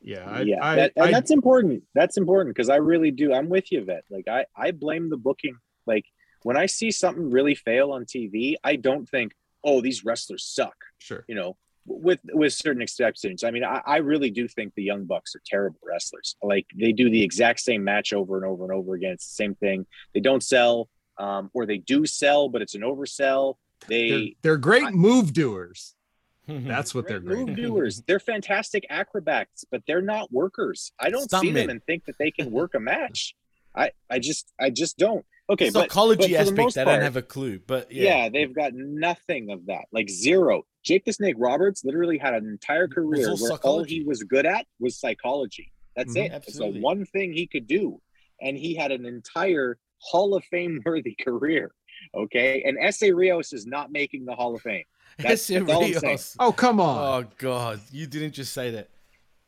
Yeah, 0.00 0.40
yeah, 0.40 0.74
that, 0.74 0.92
and 0.96 1.14
that's 1.14 1.30
important. 1.30 1.84
That's 1.94 2.16
important 2.16 2.56
because 2.56 2.70
I 2.70 2.76
really 2.76 3.12
do. 3.12 3.32
I'm 3.32 3.48
with 3.48 3.70
you, 3.70 3.84
Vet. 3.84 4.04
Like 4.10 4.26
I, 4.28 4.46
I 4.56 4.72
blame 4.72 5.10
the 5.10 5.16
booking. 5.16 5.56
Like 5.86 6.04
when 6.42 6.56
I 6.56 6.66
see 6.66 6.90
something 6.90 7.30
really 7.30 7.54
fail 7.54 7.92
on 7.92 8.04
TV, 8.04 8.56
I 8.64 8.76
don't 8.76 9.08
think, 9.08 9.32
oh, 9.66 9.82
these 9.82 10.04
wrestlers 10.04 10.44
suck. 10.44 10.76
Sure. 10.98 11.24
You 11.28 11.34
know, 11.34 11.56
with 11.84 12.20
with 12.32 12.52
certain 12.52 12.80
exceptions. 12.80 13.44
I 13.44 13.50
mean, 13.50 13.64
I, 13.64 13.82
I 13.86 13.96
really 13.98 14.30
do 14.30 14.48
think 14.48 14.74
the 14.74 14.82
Young 14.82 15.04
Bucks 15.04 15.34
are 15.34 15.42
terrible 15.44 15.80
wrestlers. 15.84 16.36
Like 16.42 16.66
they 16.74 16.92
do 16.92 17.10
the 17.10 17.22
exact 17.22 17.60
same 17.60 17.84
match 17.84 18.12
over 18.12 18.36
and 18.36 18.46
over 18.46 18.64
and 18.64 18.72
over 18.72 18.94
again. 18.94 19.12
It's 19.12 19.28
the 19.28 19.34
same 19.34 19.54
thing. 19.56 19.86
They 20.14 20.20
don't 20.20 20.42
sell, 20.42 20.88
um, 21.18 21.50
or 21.52 21.66
they 21.66 21.78
do 21.78 22.06
sell, 22.06 22.48
but 22.48 22.62
it's 22.62 22.74
an 22.74 22.82
oversell. 22.82 23.56
They 23.88 24.10
they're, 24.10 24.28
they're 24.42 24.56
great 24.56 24.84
I, 24.84 24.90
move 24.90 25.32
doers. 25.32 25.94
That's 26.48 26.94
what 26.94 27.08
they're 27.08 27.20
great. 27.20 27.46
Move 27.46 27.56
doers. 27.56 28.02
They're 28.06 28.20
fantastic 28.20 28.86
acrobats, 28.88 29.64
but 29.70 29.82
they're 29.86 30.02
not 30.02 30.32
workers. 30.32 30.92
I 30.98 31.10
don't 31.10 31.30
see 31.30 31.50
them 31.50 31.70
and 31.70 31.84
think 31.84 32.04
that 32.06 32.18
they 32.18 32.30
can 32.30 32.50
work 32.50 32.74
a 32.74 32.80
match. 32.80 33.34
I, 33.74 33.90
I 34.08 34.18
just 34.20 34.52
I 34.58 34.70
just 34.70 34.96
don't. 34.96 35.24
Okay, 35.48 35.70
psychology 35.70 36.32
but, 36.32 36.38
but 36.38 36.40
aspect, 36.40 36.74
part, 36.74 36.88
I 36.88 36.92
don't 36.92 37.02
have 37.02 37.16
a 37.16 37.22
clue. 37.22 37.60
But 37.64 37.92
yeah. 37.92 38.24
yeah. 38.24 38.28
they've 38.28 38.54
got 38.54 38.72
nothing 38.74 39.50
of 39.50 39.66
that, 39.66 39.84
like 39.92 40.08
zero. 40.08 40.64
Jake 40.82 41.04
the 41.04 41.12
Snake 41.12 41.36
Roberts 41.38 41.84
literally 41.84 42.18
had 42.18 42.34
an 42.34 42.48
entire 42.48 42.88
career 42.88 43.28
where 43.28 43.36
psychology. 43.36 43.62
all 43.64 43.84
he 43.84 44.02
was 44.02 44.22
good 44.24 44.46
at 44.46 44.66
was 44.80 44.98
psychology. 44.98 45.72
That's 45.94 46.14
mm-hmm, 46.14 46.26
it. 46.26 46.32
Absolutely. 46.32 46.68
It's 46.68 46.74
the 46.76 46.80
one 46.82 47.04
thing 47.06 47.32
he 47.32 47.46
could 47.46 47.66
do, 47.66 48.00
and 48.40 48.56
he 48.56 48.74
had 48.74 48.90
an 48.90 49.06
entire 49.06 49.78
Hall 49.98 50.34
of 50.34 50.44
Fame 50.44 50.80
worthy 50.84 51.16
career. 51.24 51.72
Okay, 52.14 52.62
and 52.66 52.76
Essa 52.80 53.14
Rios 53.14 53.52
is 53.52 53.66
not 53.66 53.90
making 53.90 54.24
the 54.24 54.34
Hall 54.34 54.54
of 54.54 54.62
Fame. 54.62 54.84
That's, 55.18 55.46
that's 55.46 55.64
Rios. 55.64 56.36
Oh 56.38 56.52
come 56.52 56.80
on! 56.80 57.24
Oh 57.24 57.28
god, 57.38 57.80
you 57.92 58.06
didn't 58.06 58.32
just 58.32 58.52
say 58.52 58.72
that. 58.72 58.88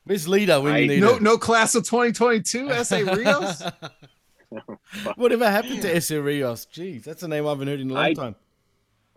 Where's 0.05 0.27
Lita 0.27 0.59
when 0.59 0.73
I, 0.73 0.77
you 0.79 0.87
need 0.87 1.01
no, 1.01 1.15
her? 1.15 1.19
No 1.19 1.37
class 1.37 1.75
of 1.75 1.83
2022, 1.83 2.71
Essa 2.71 3.03
Rios. 3.05 3.61
Whatever 5.15 5.49
happened 5.49 5.81
to 5.83 5.95
Essa 5.95 6.21
Rios? 6.21 6.67
Jeez, 6.73 7.03
that's 7.03 7.23
a 7.23 7.27
name 7.27 7.45
I 7.45 7.49
haven't 7.49 7.67
heard 7.67 7.79
in 7.79 7.91
a 7.91 7.93
long 7.93 8.03
I, 8.03 8.13
time. 8.13 8.35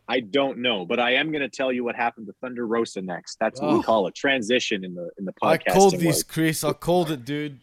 I 0.08 0.20
don't 0.20 0.58
know, 0.58 0.84
but 0.84 1.00
I 1.00 1.14
am 1.14 1.30
going 1.30 1.42
to 1.42 1.48
tell 1.48 1.72
you 1.72 1.84
what 1.84 1.94
happened 1.94 2.26
to 2.26 2.34
Thunder 2.40 2.66
Rosa 2.66 3.00
next. 3.00 3.38
That's 3.38 3.60
what 3.60 3.70
oh. 3.70 3.76
we 3.78 3.82
call 3.82 4.06
a 4.06 4.12
transition 4.12 4.84
in 4.84 4.94
the 4.94 5.10
in 5.18 5.24
the 5.24 5.32
podcast. 5.32 5.70
I 5.70 5.72
called 5.72 5.98
this, 5.98 6.22
Chris. 6.22 6.64
I 6.64 6.72
called 6.72 7.10
it, 7.10 7.24
dude. 7.24 7.58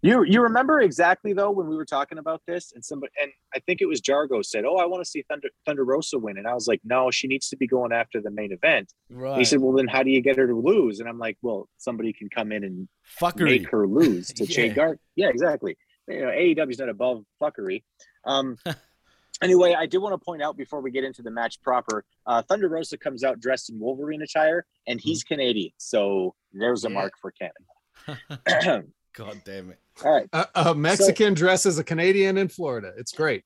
You 0.00 0.22
you 0.24 0.42
remember 0.42 0.80
exactly 0.80 1.32
though 1.32 1.50
when 1.50 1.68
we 1.68 1.76
were 1.76 1.84
talking 1.84 2.18
about 2.18 2.42
this, 2.46 2.72
and 2.72 2.84
somebody 2.84 3.12
and 3.20 3.32
I 3.54 3.58
think 3.60 3.80
it 3.80 3.86
was 3.86 4.00
Jargo 4.00 4.44
said, 4.44 4.64
"Oh, 4.64 4.76
I 4.76 4.86
want 4.86 5.04
to 5.04 5.10
see 5.10 5.22
Thunder 5.28 5.48
Thunder 5.66 5.84
Rosa 5.84 6.18
win," 6.18 6.38
and 6.38 6.46
I 6.46 6.54
was 6.54 6.68
like, 6.68 6.80
"No, 6.84 7.10
she 7.10 7.26
needs 7.26 7.48
to 7.48 7.56
be 7.56 7.66
going 7.66 7.92
after 7.92 8.20
the 8.20 8.30
main 8.30 8.52
event." 8.52 8.92
Right. 9.10 9.38
he 9.38 9.44
said, 9.44 9.60
"Well, 9.60 9.72
then 9.72 9.88
how 9.88 10.02
do 10.02 10.10
you 10.10 10.20
get 10.20 10.36
her 10.36 10.46
to 10.46 10.54
lose?" 10.54 11.00
And 11.00 11.08
I'm 11.08 11.18
like, 11.18 11.36
"Well, 11.42 11.68
somebody 11.78 12.12
can 12.12 12.28
come 12.28 12.52
in 12.52 12.64
and 12.64 12.88
Fuckery. 13.20 13.44
make 13.44 13.70
her 13.70 13.86
lose 13.86 14.28
to 14.28 14.44
yeah. 14.48 14.54
Jade 14.54 14.74
Gart." 14.74 15.00
Yeah, 15.16 15.28
exactly. 15.28 15.76
You 16.08 16.20
know, 16.20 16.28
AEW's 16.28 16.78
not 16.78 16.88
above 16.88 17.24
fuckery. 17.40 17.82
Um, 18.24 18.56
anyway, 19.42 19.74
I 19.78 19.86
did 19.86 19.98
want 19.98 20.12
to 20.18 20.24
point 20.24 20.42
out 20.42 20.56
before 20.56 20.80
we 20.80 20.90
get 20.90 21.04
into 21.04 21.22
the 21.22 21.30
match 21.30 21.60
proper, 21.62 22.04
uh, 22.26 22.42
Thunder 22.42 22.68
Rosa 22.68 22.96
comes 22.98 23.24
out 23.24 23.40
dressed 23.40 23.70
in 23.70 23.78
Wolverine 23.78 24.22
attire, 24.22 24.64
and 24.86 25.00
he's 25.00 25.22
mm-hmm. 25.24 25.34
Canadian, 25.34 25.72
so 25.78 26.34
there's 26.52 26.84
a 26.84 26.88
yeah. 26.88 26.94
mark 26.94 27.14
for 27.20 27.32
Canada. 27.32 28.84
God 29.14 29.42
damn 29.44 29.70
it! 29.70 29.78
All 30.04 30.12
right, 30.12 30.28
a, 30.32 30.48
a 30.54 30.74
Mexican 30.74 31.36
so, 31.36 31.40
dresses 31.40 31.78
a 31.78 31.84
Canadian 31.84 32.38
in 32.38 32.48
Florida. 32.48 32.92
It's 32.96 33.12
great. 33.12 33.44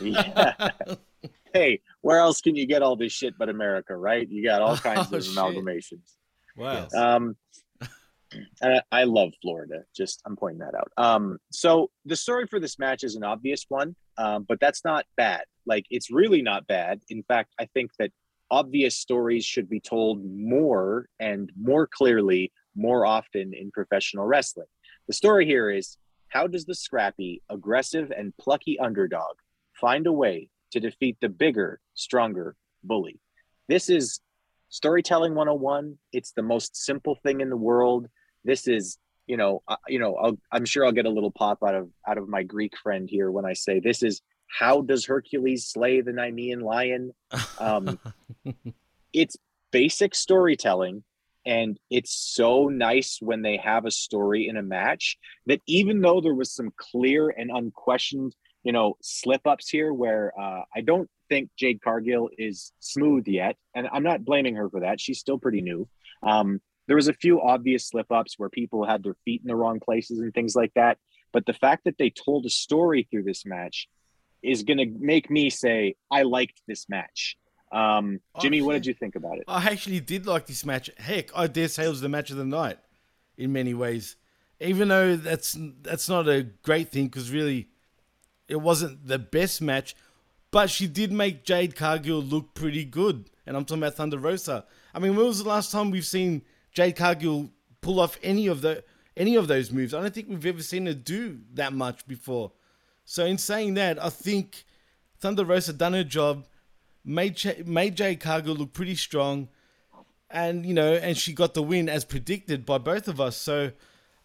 yeah. 0.00 0.70
hey, 1.54 1.80
where 2.00 2.18
else 2.18 2.40
can 2.40 2.54
you 2.54 2.66
get 2.66 2.82
all 2.82 2.96
this 2.96 3.12
shit 3.12 3.36
but 3.36 3.48
America, 3.48 3.96
right? 3.96 4.28
You 4.28 4.44
got 4.44 4.62
all 4.62 4.76
kinds 4.76 5.08
oh, 5.12 5.16
of 5.16 5.22
amalgamations. 5.24 6.16
Wow. 6.56 6.88
Um, 6.94 7.36
I, 8.90 9.04
love 9.04 9.32
Florida. 9.40 9.84
Just 9.94 10.22
I'm 10.26 10.36
pointing 10.36 10.60
that 10.60 10.74
out. 10.74 10.92
Um, 10.96 11.38
so 11.50 11.90
the 12.04 12.16
story 12.16 12.46
for 12.46 12.60
this 12.60 12.78
match 12.78 13.04
is 13.04 13.16
an 13.16 13.24
obvious 13.24 13.66
one, 13.68 13.96
um, 14.16 14.44
but 14.48 14.60
that's 14.60 14.84
not 14.84 15.04
bad. 15.16 15.42
Like 15.66 15.86
it's 15.90 16.10
really 16.10 16.42
not 16.42 16.66
bad. 16.66 17.00
In 17.08 17.22
fact, 17.24 17.52
I 17.58 17.66
think 17.66 17.90
that 17.98 18.10
obvious 18.50 18.96
stories 18.96 19.44
should 19.44 19.68
be 19.68 19.80
told 19.80 20.24
more 20.24 21.06
and 21.18 21.50
more 21.60 21.86
clearly 21.86 22.52
more 22.74 23.06
often 23.06 23.52
in 23.54 23.70
professional 23.70 24.26
wrestling. 24.26 24.66
The 25.06 25.14
story 25.14 25.46
here 25.46 25.70
is 25.70 25.96
how 26.28 26.46
does 26.46 26.64
the 26.64 26.74
scrappy, 26.74 27.42
aggressive, 27.50 28.12
and 28.16 28.36
plucky 28.38 28.78
underdog 28.78 29.36
find 29.74 30.06
a 30.06 30.12
way 30.12 30.48
to 30.70 30.80
defeat 30.80 31.16
the 31.20 31.28
bigger, 31.28 31.80
stronger 31.94 32.56
bully? 32.82 33.20
This 33.68 33.88
is 33.88 34.20
storytelling 34.68 35.34
101. 35.34 35.98
It's 36.12 36.32
the 36.32 36.42
most 36.42 36.76
simple 36.76 37.18
thing 37.22 37.40
in 37.40 37.50
the 37.50 37.56
world. 37.56 38.08
This 38.44 38.66
is, 38.68 38.98
you 39.26 39.36
know, 39.36 39.62
uh, 39.68 39.76
you 39.88 39.98
know, 39.98 40.16
I'll, 40.16 40.38
I'm 40.50 40.64
sure 40.64 40.84
I'll 40.84 40.92
get 40.92 41.06
a 41.06 41.10
little 41.10 41.30
pop 41.30 41.58
out 41.66 41.74
of 41.74 41.90
out 42.06 42.18
of 42.18 42.28
my 42.28 42.42
Greek 42.42 42.76
friend 42.76 43.08
here 43.08 43.30
when 43.30 43.44
I 43.44 43.52
say 43.52 43.80
this 43.80 44.02
is 44.02 44.20
how 44.48 44.82
does 44.82 45.06
Hercules 45.06 45.66
slay 45.66 46.00
the 46.02 46.12
Nemean 46.12 46.62
lion? 46.62 47.12
Um, 47.58 47.98
it's 49.12 49.36
basic 49.70 50.14
storytelling 50.14 51.04
and 51.44 51.78
it's 51.90 52.12
so 52.12 52.68
nice 52.68 53.18
when 53.20 53.42
they 53.42 53.56
have 53.56 53.84
a 53.84 53.90
story 53.90 54.48
in 54.48 54.56
a 54.56 54.62
match 54.62 55.16
that 55.46 55.60
even 55.66 56.00
though 56.00 56.20
there 56.20 56.34
was 56.34 56.52
some 56.52 56.72
clear 56.76 57.30
and 57.30 57.50
unquestioned 57.50 58.34
you 58.62 58.72
know 58.72 58.96
slip 59.02 59.46
ups 59.46 59.68
here 59.68 59.92
where 59.92 60.32
uh, 60.38 60.62
i 60.74 60.80
don't 60.80 61.08
think 61.28 61.50
jade 61.56 61.80
cargill 61.82 62.28
is 62.38 62.72
smooth 62.80 63.26
yet 63.26 63.56
and 63.74 63.88
i'm 63.92 64.02
not 64.02 64.24
blaming 64.24 64.54
her 64.54 64.68
for 64.68 64.80
that 64.80 65.00
she's 65.00 65.18
still 65.18 65.38
pretty 65.38 65.60
new 65.60 65.88
um, 66.22 66.60
there 66.86 66.96
was 66.96 67.08
a 67.08 67.14
few 67.14 67.40
obvious 67.40 67.88
slip 67.88 68.10
ups 68.10 68.38
where 68.38 68.48
people 68.48 68.84
had 68.84 69.02
their 69.02 69.16
feet 69.24 69.42
in 69.42 69.48
the 69.48 69.56
wrong 69.56 69.80
places 69.80 70.18
and 70.18 70.32
things 70.34 70.54
like 70.54 70.72
that 70.74 70.98
but 71.32 71.46
the 71.46 71.52
fact 71.52 71.84
that 71.84 71.98
they 71.98 72.10
told 72.10 72.44
a 72.46 72.50
story 72.50 73.06
through 73.10 73.22
this 73.22 73.44
match 73.46 73.88
is 74.42 74.62
going 74.62 74.78
to 74.78 74.86
make 74.98 75.30
me 75.30 75.50
say 75.50 75.94
i 76.10 76.22
liked 76.22 76.60
this 76.66 76.88
match 76.88 77.36
um, 77.72 78.20
Jimmy, 78.40 78.60
what 78.60 78.74
did 78.74 78.86
you 78.86 78.92
think 78.92 79.16
about 79.16 79.38
it? 79.38 79.44
I 79.48 79.70
actually 79.70 80.00
did 80.00 80.26
like 80.26 80.46
this 80.46 80.66
match. 80.66 80.90
Heck, 80.98 81.34
I 81.34 81.46
dare 81.46 81.68
say 81.68 81.86
it 81.86 81.88
was 81.88 82.02
the 82.02 82.08
match 82.08 82.30
of 82.30 82.36
the 82.36 82.44
night 82.44 82.78
in 83.38 83.52
many 83.52 83.72
ways. 83.72 84.16
Even 84.60 84.88
though 84.88 85.16
that's 85.16 85.56
that's 85.80 86.08
not 86.08 86.28
a 86.28 86.42
great 86.62 86.90
thing 86.90 87.06
because 87.06 87.30
really 87.30 87.68
it 88.46 88.60
wasn't 88.60 89.06
the 89.06 89.18
best 89.18 89.62
match, 89.62 89.96
but 90.50 90.70
she 90.70 90.86
did 90.86 91.10
make 91.10 91.44
Jade 91.44 91.74
Cargill 91.74 92.22
look 92.22 92.54
pretty 92.54 92.84
good. 92.84 93.30
And 93.46 93.56
I'm 93.56 93.64
talking 93.64 93.82
about 93.82 93.94
Thunder 93.94 94.18
Rosa. 94.18 94.66
I 94.94 94.98
mean, 94.98 95.16
when 95.16 95.26
was 95.26 95.42
the 95.42 95.48
last 95.48 95.72
time 95.72 95.90
we've 95.90 96.06
seen 96.06 96.42
Jade 96.72 96.96
Cargill 96.96 97.50
pull 97.80 98.00
off 98.00 98.18
any 98.22 98.46
of 98.46 98.60
the 98.60 98.84
any 99.16 99.36
of 99.36 99.48
those 99.48 99.70
moves? 99.70 99.92
I 99.94 100.00
don't 100.00 100.14
think 100.14 100.28
we've 100.28 100.46
ever 100.46 100.62
seen 100.62 100.86
her 100.86 100.94
do 100.94 101.40
that 101.54 101.72
much 101.72 102.06
before. 102.06 102.52
So 103.04 103.24
in 103.24 103.38
saying 103.38 103.74
that, 103.74 104.02
I 104.02 104.08
think 104.08 104.64
Thunder 105.20 105.44
Rosa 105.44 105.72
done 105.72 105.92
her 105.92 106.04
job 106.04 106.46
made 107.04 107.66
made 107.66 107.96
Jade 107.96 108.20
Cargill 108.20 108.54
look 108.54 108.72
pretty 108.72 108.94
strong, 108.94 109.48
and 110.30 110.64
you 110.64 110.74
know, 110.74 110.94
and 110.94 111.16
she 111.16 111.32
got 111.32 111.54
the 111.54 111.62
win 111.62 111.88
as 111.88 112.04
predicted 112.04 112.64
by 112.64 112.78
both 112.78 113.08
of 113.08 113.20
us. 113.20 113.36
So, 113.36 113.72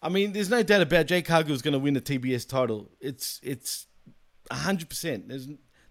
I 0.00 0.08
mean, 0.08 0.32
there's 0.32 0.50
no 0.50 0.62
doubt 0.62 0.82
about 0.82 1.06
Jade 1.06 1.26
Cargill 1.26 1.54
is 1.54 1.62
going 1.62 1.72
to 1.72 1.78
win 1.78 1.94
the 1.94 2.00
TBS 2.00 2.48
title. 2.48 2.90
It's 3.00 3.40
it's 3.42 3.86
hundred 4.50 4.88
percent. 4.88 5.30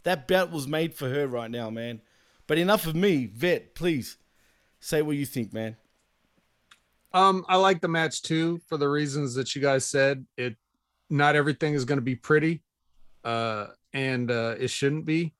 That 0.03 0.27
belt 0.27 0.51
was 0.51 0.67
made 0.67 0.93
for 0.93 1.09
her 1.09 1.27
right 1.27 1.51
now, 1.51 1.69
man. 1.69 2.01
But 2.47 2.57
enough 2.57 2.87
of 2.87 2.95
me, 2.95 3.25
Vet. 3.25 3.75
Please 3.75 4.17
say 4.79 5.01
what 5.01 5.17
you 5.17 5.25
think, 5.25 5.53
man. 5.53 5.75
Um, 7.17 7.45
I 7.49 7.55
like 7.55 7.81
the 7.81 7.87
match 7.87 8.21
too 8.21 8.59
for 8.67 8.77
the 8.77 8.87
reasons 8.87 9.33
that 9.35 9.55
you 9.55 9.61
guys 9.61 9.85
said. 9.85 10.23
It 10.37 10.55
not 11.09 11.35
everything 11.35 11.73
is 11.73 11.83
going 11.83 11.97
to 11.97 12.03
be 12.03 12.15
pretty, 12.15 12.61
uh, 13.23 13.67
and 13.91 14.29
uh, 14.29 14.55
it 14.59 14.69
shouldn't 14.69 15.05
be. 15.05 15.33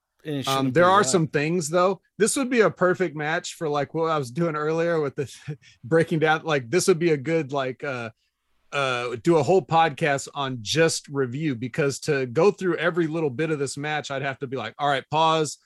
Um, 0.47 0.71
there 0.71 0.89
are 0.89 1.03
that. 1.03 1.09
some 1.09 1.27
things 1.27 1.69
though. 1.69 2.01
This 2.17 2.35
would 2.35 2.49
be 2.49 2.61
a 2.61 2.71
perfect 2.71 3.15
match 3.15 3.53
for 3.53 3.69
like 3.69 3.93
what 3.93 4.09
I 4.09 4.17
was 4.17 4.31
doing 4.31 4.55
earlier 4.55 4.99
with 4.99 5.15
the 5.15 5.31
breaking 5.83 6.19
down. 6.19 6.41
Like 6.43 6.67
this 6.71 6.87
would 6.87 6.97
be 6.97 7.11
a 7.11 7.17
good 7.17 7.51
like 7.51 7.83
uh 7.83 8.09
uh 8.73 9.15
do 9.23 9.37
a 9.37 9.43
whole 9.43 9.61
podcast 9.61 10.27
on 10.33 10.57
just 10.61 11.07
review 11.09 11.55
because 11.55 11.99
to 12.01 12.25
go 12.25 12.49
through 12.49 12.77
every 12.77 13.05
little 13.05 13.29
bit 13.29 13.51
of 13.51 13.59
this 13.59 13.77
match, 13.77 14.09
I'd 14.09 14.23
have 14.23 14.39
to 14.39 14.47
be 14.47 14.57
like, 14.57 14.73
all 14.79 14.89
right, 14.89 15.05
pause, 15.11 15.59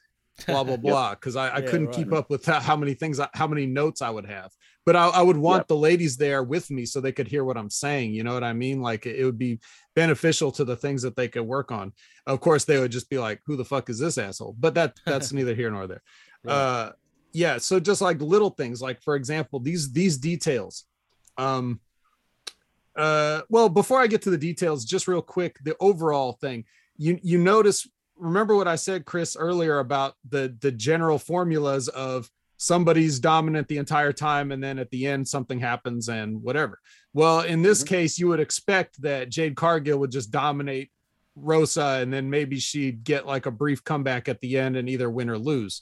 blah 0.45 0.65
blah 0.65 0.75
blah, 0.77 1.11
because 1.11 1.37
I, 1.37 1.47
I 1.47 1.59
yeah, 1.59 1.65
couldn't 1.67 1.87
right. 1.87 1.95
keep 1.95 2.11
up 2.11 2.29
with 2.29 2.45
how 2.45 2.75
many 2.75 2.95
things, 2.95 3.21
how 3.33 3.47
many 3.47 3.65
notes 3.65 4.01
I 4.01 4.09
would 4.09 4.25
have. 4.25 4.51
But 4.85 4.95
I, 4.95 5.07
I 5.09 5.21
would 5.21 5.37
want 5.37 5.61
yep. 5.61 5.67
the 5.67 5.77
ladies 5.77 6.17
there 6.17 6.41
with 6.41 6.71
me 6.71 6.85
so 6.85 6.99
they 6.99 7.11
could 7.11 7.27
hear 7.27 7.43
what 7.43 7.57
I'm 7.57 7.69
saying. 7.69 8.13
You 8.13 8.23
know 8.23 8.33
what 8.33 8.43
I 8.43 8.53
mean? 8.53 8.81
Like 8.81 9.05
it 9.05 9.23
would 9.23 9.37
be 9.37 9.59
beneficial 9.95 10.51
to 10.53 10.65
the 10.65 10.75
things 10.75 11.03
that 11.03 11.15
they 11.15 11.27
could 11.27 11.43
work 11.43 11.71
on. 11.71 11.93
Of 12.25 12.39
course, 12.39 12.65
they 12.65 12.79
would 12.79 12.91
just 12.91 13.09
be 13.09 13.19
like, 13.19 13.41
"Who 13.45 13.55
the 13.55 13.65
fuck 13.65 13.89
is 13.89 13.99
this 13.99 14.17
asshole?" 14.17 14.55
But 14.59 14.73
that 14.75 14.99
that's 15.05 15.31
neither 15.31 15.53
here 15.53 15.71
nor 15.71 15.87
there. 15.87 16.01
Right. 16.43 16.53
Uh, 16.53 16.91
yeah. 17.33 17.57
So 17.57 17.79
just 17.79 18.01
like 18.01 18.21
little 18.21 18.49
things, 18.49 18.81
like 18.81 19.01
for 19.01 19.15
example, 19.15 19.59
these 19.59 19.91
these 19.91 20.17
details. 20.17 20.85
Um, 21.37 21.79
uh, 22.95 23.41
well, 23.49 23.69
before 23.69 24.01
I 24.01 24.07
get 24.07 24.23
to 24.23 24.29
the 24.29 24.37
details, 24.37 24.83
just 24.83 25.07
real 25.07 25.21
quick, 25.21 25.57
the 25.63 25.75
overall 25.79 26.33
thing. 26.33 26.65
You 26.97 27.19
you 27.21 27.37
notice 27.37 27.87
remember 28.21 28.55
what 28.55 28.67
I 28.67 28.75
said, 28.75 29.05
Chris, 29.05 29.35
earlier 29.35 29.79
about 29.79 30.13
the 30.29 30.55
the 30.61 30.71
general 30.71 31.17
formulas 31.17 31.87
of 31.87 32.29
somebody's 32.61 33.19
dominant 33.19 33.67
the 33.67 33.79
entire 33.79 34.13
time 34.13 34.51
and 34.51 34.63
then 34.63 34.77
at 34.77 34.87
the 34.91 35.07
end 35.07 35.27
something 35.27 35.59
happens 35.59 36.09
and 36.09 36.43
whatever. 36.43 36.79
Well, 37.11 37.41
in 37.41 37.63
this 37.63 37.83
case, 37.83 38.19
you 38.19 38.27
would 38.27 38.39
expect 38.39 39.01
that 39.01 39.29
Jade 39.29 39.55
Cargill 39.55 39.97
would 39.97 40.11
just 40.11 40.29
dominate 40.29 40.91
Rosa 41.35 41.97
and 42.03 42.13
then 42.13 42.29
maybe 42.29 42.59
she'd 42.59 43.03
get 43.03 43.25
like 43.25 43.47
a 43.47 43.51
brief 43.51 43.83
comeback 43.83 44.29
at 44.29 44.39
the 44.41 44.59
end 44.59 44.77
and 44.77 44.87
either 44.87 45.09
win 45.09 45.27
or 45.27 45.39
lose. 45.39 45.81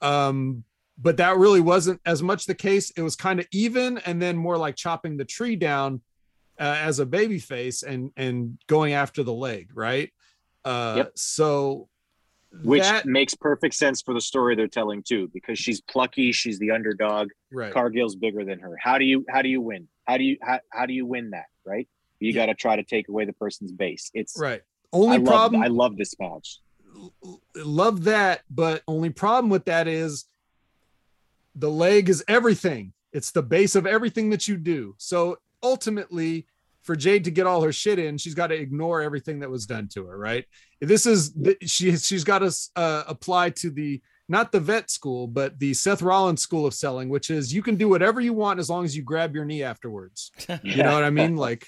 Um, 0.00 0.64
but 0.98 1.18
that 1.18 1.36
really 1.36 1.60
wasn't 1.60 2.00
as 2.04 2.24
much 2.24 2.46
the 2.46 2.56
case. 2.56 2.90
It 2.96 3.02
was 3.02 3.14
kind 3.14 3.38
of 3.38 3.46
even 3.52 3.98
and 3.98 4.20
then 4.20 4.36
more 4.36 4.58
like 4.58 4.74
chopping 4.74 5.16
the 5.16 5.24
tree 5.24 5.54
down 5.54 6.00
uh, 6.58 6.76
as 6.82 6.98
a 6.98 7.06
baby 7.06 7.38
face 7.38 7.84
and 7.84 8.10
and 8.16 8.58
going 8.66 8.94
after 8.94 9.22
the 9.22 9.32
leg, 9.32 9.70
right? 9.74 10.12
Uh, 10.64 10.94
Yep. 10.96 11.12
So 11.14 11.88
which 12.62 12.82
that- 12.82 13.06
makes 13.06 13.34
perfect 13.34 13.74
sense 13.74 14.00
for 14.02 14.14
the 14.14 14.20
story 14.20 14.54
they're 14.54 14.68
telling 14.68 15.02
too 15.02 15.28
because 15.34 15.58
she's 15.58 15.80
plucky 15.80 16.32
she's 16.32 16.58
the 16.58 16.70
underdog 16.70 17.28
Right. 17.52 17.72
cargill's 17.72 18.16
bigger 18.16 18.44
than 18.44 18.58
her 18.60 18.76
how 18.80 18.98
do 18.98 19.04
you 19.04 19.24
how 19.28 19.42
do 19.42 19.48
you 19.48 19.60
win 19.60 19.88
how 20.06 20.16
do 20.18 20.24
you 20.24 20.36
how, 20.42 20.60
how 20.70 20.86
do 20.86 20.92
you 20.92 21.06
win 21.06 21.30
that 21.30 21.46
right 21.64 21.88
you 22.20 22.32
got 22.32 22.46
to 22.46 22.54
try 22.54 22.76
to 22.76 22.82
take 22.82 23.08
away 23.08 23.24
the 23.24 23.32
person's 23.34 23.72
base 23.72 24.10
it's 24.14 24.38
Right. 24.38 24.62
Only 24.92 25.16
I 25.16 25.18
love- 25.18 25.26
problem 25.26 25.62
i 25.62 25.66
love 25.68 25.96
this 25.96 26.14
match 26.18 26.60
love 27.56 28.04
that, 28.04 28.42
but 28.50 28.82
only 28.88 29.10
problem 29.10 29.50
with 29.50 29.66
that 29.66 29.86
is 29.86 30.24
the 31.54 31.70
leg 31.70 32.08
is 32.08 32.24
everything. 32.26 32.92
It's 33.12 33.30
the 33.32 33.42
base 33.42 33.74
of 33.76 33.86
everything 33.86 34.30
that 34.30 34.48
you 34.48 34.56
do. 34.56 34.94
So 34.98 35.38
ultimately, 35.62 36.46
for 36.86 36.94
Jade 36.94 37.24
to 37.24 37.32
get 37.32 37.46
all 37.46 37.62
her 37.62 37.72
shit 37.72 37.98
in, 37.98 38.16
she's 38.16 38.34
got 38.34 38.46
to 38.46 38.54
ignore 38.54 39.02
everything 39.02 39.40
that 39.40 39.50
was 39.50 39.66
done 39.66 39.88
to 39.88 40.06
her, 40.06 40.16
right? 40.16 40.44
This 40.80 41.04
is 41.04 41.34
she 41.62 41.96
she's 41.96 42.22
got 42.22 42.38
to 42.38 42.54
uh, 42.76 43.02
apply 43.08 43.50
to 43.50 43.70
the 43.70 44.00
not 44.28 44.52
the 44.52 44.60
vet 44.60 44.88
school, 44.88 45.26
but 45.26 45.58
the 45.58 45.74
Seth 45.74 46.00
Rollins 46.00 46.42
school 46.42 46.64
of 46.64 46.74
selling, 46.74 47.08
which 47.08 47.30
is 47.30 47.52
you 47.52 47.60
can 47.60 47.74
do 47.74 47.88
whatever 47.88 48.20
you 48.20 48.32
want 48.32 48.60
as 48.60 48.70
long 48.70 48.84
as 48.84 48.96
you 48.96 49.02
grab 49.02 49.34
your 49.34 49.44
knee 49.44 49.62
afterwards. 49.62 50.30
You 50.62 50.82
know 50.82 50.94
what 50.94 51.04
I 51.04 51.10
mean? 51.10 51.36
Like 51.36 51.66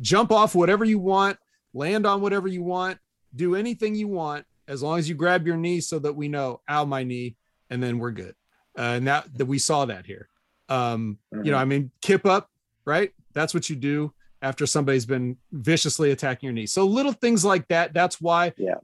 jump 0.00 0.30
off 0.30 0.54
whatever 0.54 0.84
you 0.84 0.98
want, 0.98 1.38
land 1.72 2.06
on 2.06 2.20
whatever 2.20 2.46
you 2.46 2.62
want, 2.62 2.98
do 3.34 3.56
anything 3.56 3.94
you 3.94 4.06
want 4.06 4.44
as 4.68 4.82
long 4.82 4.98
as 4.98 5.08
you 5.08 5.14
grab 5.14 5.46
your 5.46 5.56
knee 5.56 5.80
so 5.80 5.98
that 5.98 6.12
we 6.12 6.28
know, 6.28 6.60
ow, 6.68 6.84
my 6.84 7.04
knee, 7.04 7.36
and 7.70 7.82
then 7.82 7.98
we're 7.98 8.10
good. 8.10 8.34
Uh, 8.78 8.96
and 8.96 9.08
that 9.08 9.26
that 9.38 9.46
we 9.46 9.58
saw 9.58 9.86
that 9.86 10.04
here. 10.04 10.28
Um, 10.68 11.18
you 11.32 11.50
know, 11.52 11.56
I 11.56 11.64
mean, 11.64 11.90
kip 12.02 12.26
up, 12.26 12.50
right? 12.84 13.12
That's 13.32 13.54
what 13.54 13.70
you 13.70 13.76
do 13.76 14.12
after 14.42 14.66
somebody's 14.66 15.06
been 15.06 15.36
viciously 15.52 16.10
attacking 16.10 16.46
your 16.46 16.54
knee. 16.54 16.66
So 16.66 16.84
little 16.86 17.12
things 17.12 17.44
like 17.44 17.66
that. 17.68 17.92
That's 17.92 18.20
why 18.20 18.52
yeah. 18.56 18.74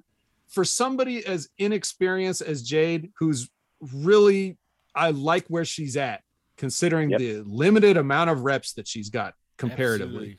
for 0.49 0.65
somebody 0.65 1.25
as 1.25 1.49
inexperienced 1.59 2.43
as 2.43 2.63
Jade, 2.63 3.13
who's 3.19 3.49
really 3.81 4.59
I 4.95 5.11
like 5.11 5.47
where 5.49 5.65
she's 5.65 5.97
at, 5.97 6.23
considering 6.57 7.11
the 7.11 7.43
limited 7.47 7.97
amount 7.97 8.31
of 8.31 8.43
reps 8.43 8.75
that 8.75 8.87
she's 8.87 9.11
got 9.11 9.35
comparatively. 9.57 10.15
Absolutely. 10.15 10.39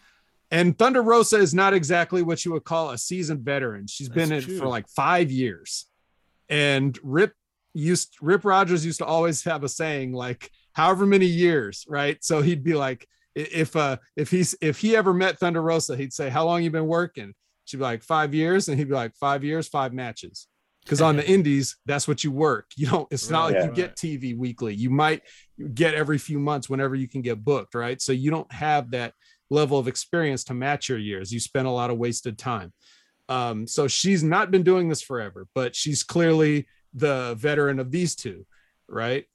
And 0.52 0.78
Thunder 0.78 1.02
Rosa 1.02 1.38
is 1.38 1.54
not 1.54 1.74
exactly 1.74 2.22
what 2.22 2.46
you 2.46 2.54
would 2.54 2.64
call 2.64 2.92
a 2.92 2.98
seasoned 2.98 3.42
veteran. 3.42 3.88
She's 3.88 4.10
been 4.10 4.32
in 4.32 4.40
That's 4.40 4.48
it 4.48 4.60
for 4.60 4.68
like 4.68 4.88
five 4.88 5.32
years. 5.32 5.88
And 6.50 6.98
Rip 7.04 7.34
used 7.74 8.16
Rip 8.22 8.46
Rodgers 8.46 8.86
used 8.86 9.00
to 9.00 9.06
always 9.06 9.44
have 9.44 9.64
a 9.64 9.70
saying 9.70 10.14
like 10.14 10.52
however 10.74 11.06
many 11.06 11.26
years, 11.26 11.86
right? 11.90 12.24
So 12.24 12.42
he'd 12.42 12.64
be 12.64 12.74
like, 12.74 13.02
i- 13.02 13.08
if 13.36 13.76
uh 13.76 13.98
if 14.16 14.32
he's 14.32 14.56
if 14.62 14.80
he 14.80 14.96
ever 14.96 15.14
met 15.14 15.38
Thunder 15.40 15.62
Rosa, 15.62 15.96
he'd 15.98 16.14
say, 16.14 16.30
How 16.30 16.46
long 16.46 16.64
you 16.64 16.72
been 16.72 16.88
working? 16.88 17.34
She'd 17.66 17.78
be 17.78 17.84
like, 17.84 18.04
five 18.04 18.34
years, 18.34 18.68
and 18.70 18.78
he'd 18.78 18.88
be 18.90 18.94
like, 18.94 19.16
five 19.16 19.44
years, 19.44 19.68
five 19.68 19.92
matches. 19.94 20.48
Because 20.84 21.02
on 21.02 21.16
the 21.16 21.28
indies, 21.36 21.78
that's 21.88 22.08
what 22.08 22.24
you 22.24 22.32
work. 22.32 22.68
You 22.78 22.86
don't, 22.88 23.08
it's 23.12 23.30
not 23.32 23.46
like 23.46 23.56
Right. 23.56 23.66
you 23.66 23.72
get 23.72 23.96
TV 23.96 24.38
weekly. 24.38 24.76
You 24.76 24.92
might 24.92 25.24
get 25.74 25.96
every 25.96 26.20
few 26.20 26.38
months 26.40 26.70
whenever 26.70 26.94
you 26.94 27.08
can 27.08 27.22
get 27.24 27.44
booked, 27.44 27.74
right? 27.74 28.00
So 28.00 28.12
you 28.12 28.30
don't 28.30 28.52
have 28.52 28.92
that 28.92 29.14
level 29.50 29.80
of 29.80 29.88
experience 29.88 30.44
to 30.44 30.54
match 30.54 30.90
your 30.90 31.00
years. 31.00 31.32
You 31.32 31.40
spend 31.40 31.66
a 31.68 31.72
lot 31.72 31.90
of 31.90 31.98
wasted 31.98 32.38
time. 32.38 32.72
Um, 33.30 33.66
so 33.66 33.88
she's 33.88 34.24
not 34.24 34.52
been 34.52 34.62
doing 34.62 34.88
this 34.88 35.02
forever, 35.02 35.48
but 35.56 35.76
she's 35.76 36.04
clearly 36.04 36.68
the 36.94 37.34
veteran 37.40 37.80
of 37.80 37.90
these 37.90 38.16
two, 38.16 38.46
right? 38.88 39.26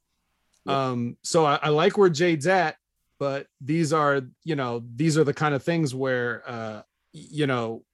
Um, 0.66 1.16
so 1.24 1.44
I, 1.44 1.58
I 1.62 1.68
like 1.70 1.98
where 1.98 2.10
Jade's 2.10 2.46
at, 2.46 2.76
but 3.20 3.46
these 3.60 3.92
are, 3.92 4.22
you 4.44 4.56
know, 4.56 4.82
these 4.96 5.18
are 5.18 5.24
the 5.24 5.34
kind 5.34 5.54
of 5.54 5.62
things 5.62 5.94
where, 5.94 6.42
uh, 6.46 6.82
you 7.12 7.46
know, 7.46 7.84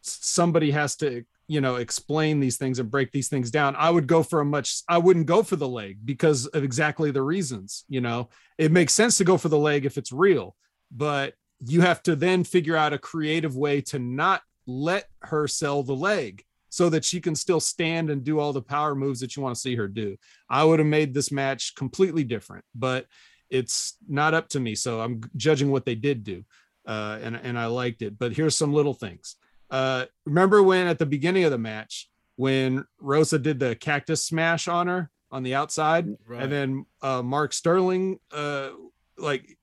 somebody 0.00 0.70
has 0.70 0.94
to, 0.96 1.24
you 1.48 1.60
know, 1.60 1.74
explain 1.74 2.38
these 2.38 2.56
things 2.56 2.78
and 2.78 2.88
break 2.88 3.10
these 3.10 3.28
things 3.28 3.50
down. 3.50 3.74
I 3.74 3.90
would 3.90 4.06
go 4.06 4.22
for 4.22 4.40
a 4.40 4.44
much, 4.44 4.82
I 4.88 4.98
wouldn't 4.98 5.26
go 5.26 5.42
for 5.42 5.56
the 5.56 5.68
leg 5.68 5.98
because 6.04 6.46
of 6.46 6.62
exactly 6.62 7.10
the 7.10 7.20
reasons, 7.20 7.84
you 7.88 8.00
know, 8.00 8.28
it 8.58 8.70
makes 8.70 8.94
sense 8.94 9.18
to 9.18 9.24
go 9.24 9.36
for 9.36 9.48
the 9.48 9.58
leg 9.58 9.84
if 9.84 9.98
it's 9.98 10.12
real, 10.12 10.54
but 10.92 11.34
you 11.66 11.80
have 11.80 12.00
to 12.04 12.14
then 12.14 12.44
figure 12.44 12.76
out 12.76 12.92
a 12.92 12.98
creative 12.98 13.56
way 13.56 13.80
to 13.80 13.98
not 13.98 14.40
let 14.68 15.08
her 15.22 15.48
sell 15.48 15.82
the 15.82 15.96
leg 15.96 16.44
so 16.68 16.88
that 16.88 17.04
she 17.04 17.20
can 17.20 17.34
still 17.34 17.58
stand 17.58 18.08
and 18.08 18.22
do 18.22 18.38
all 18.38 18.52
the 18.52 18.62
power 18.62 18.94
moves 18.94 19.18
that 19.18 19.34
you 19.34 19.42
want 19.42 19.56
to 19.56 19.60
see 19.60 19.74
her 19.74 19.88
do. 19.88 20.16
I 20.48 20.62
would 20.62 20.78
have 20.78 20.86
made 20.86 21.12
this 21.12 21.32
match 21.32 21.74
completely 21.74 22.22
different, 22.22 22.64
but 22.72 23.06
it's 23.50 23.96
not 24.08 24.32
up 24.34 24.48
to 24.50 24.60
me. 24.60 24.74
So 24.74 25.00
I'm 25.00 25.20
judging 25.36 25.70
what 25.70 25.84
they 25.84 25.94
did 25.94 26.24
do. 26.24 26.44
Uh, 26.86 27.18
and, 27.22 27.36
and 27.36 27.58
I 27.58 27.66
liked 27.66 28.02
it. 28.02 28.18
But 28.18 28.32
here's 28.32 28.56
some 28.56 28.72
little 28.72 28.94
things. 28.94 29.36
Uh, 29.70 30.06
remember 30.24 30.62
when 30.62 30.86
at 30.86 30.98
the 30.98 31.06
beginning 31.06 31.44
of 31.44 31.50
the 31.50 31.58
match, 31.58 32.08
when 32.36 32.84
Rosa 33.00 33.38
did 33.38 33.60
the 33.60 33.76
cactus 33.76 34.24
smash 34.24 34.66
on 34.66 34.86
her 34.86 35.10
on 35.30 35.42
the 35.42 35.54
outside, 35.54 36.08
Right. 36.26 36.42
and 36.42 36.50
then 36.50 36.86
uh, 37.02 37.22
Mark 37.22 37.52
Sterling, 37.52 38.18
uh, 38.32 38.70
like, 39.18 39.58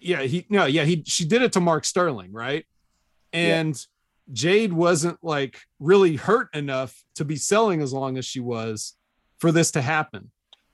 yeah, 0.00 0.22
he 0.22 0.46
no, 0.48 0.64
yeah, 0.66 0.84
he 0.84 1.02
she 1.06 1.24
did 1.26 1.42
it 1.42 1.52
to 1.54 1.60
Mark 1.60 1.84
Sterling, 1.84 2.32
right? 2.32 2.64
And 3.32 3.76
Jade 4.32 4.72
wasn't 4.72 5.18
like 5.22 5.58
really 5.80 6.16
hurt 6.16 6.48
enough 6.54 7.02
to 7.16 7.24
be 7.24 7.36
selling 7.36 7.82
as 7.82 7.92
long 7.92 8.16
as 8.16 8.24
she 8.24 8.40
was 8.40 8.94
for 9.38 9.50
this 9.52 9.72
to 9.72 9.82
happen. 9.82 10.30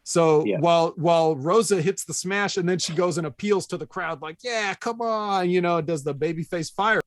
So 0.09 0.45
while 0.61 0.93
while 0.97 1.35
Rosa 1.35 1.83
hits 1.83 2.05
the 2.05 2.15
smash 2.15 2.57
and 2.59 2.69
then 2.69 2.79
she 2.79 2.95
goes 2.95 3.19
and 3.19 3.27
appeals 3.27 3.67
to 3.67 3.77
the 3.77 3.87
crowd 3.89 4.23
like, 4.23 4.39
"Yeah, 4.45 4.73
come 4.75 5.01
on," 5.01 5.51
you 5.51 5.61
know, 5.61 5.81
does 5.81 6.05
the 6.05 6.15
babyface 6.15 6.73
fire 6.73 7.01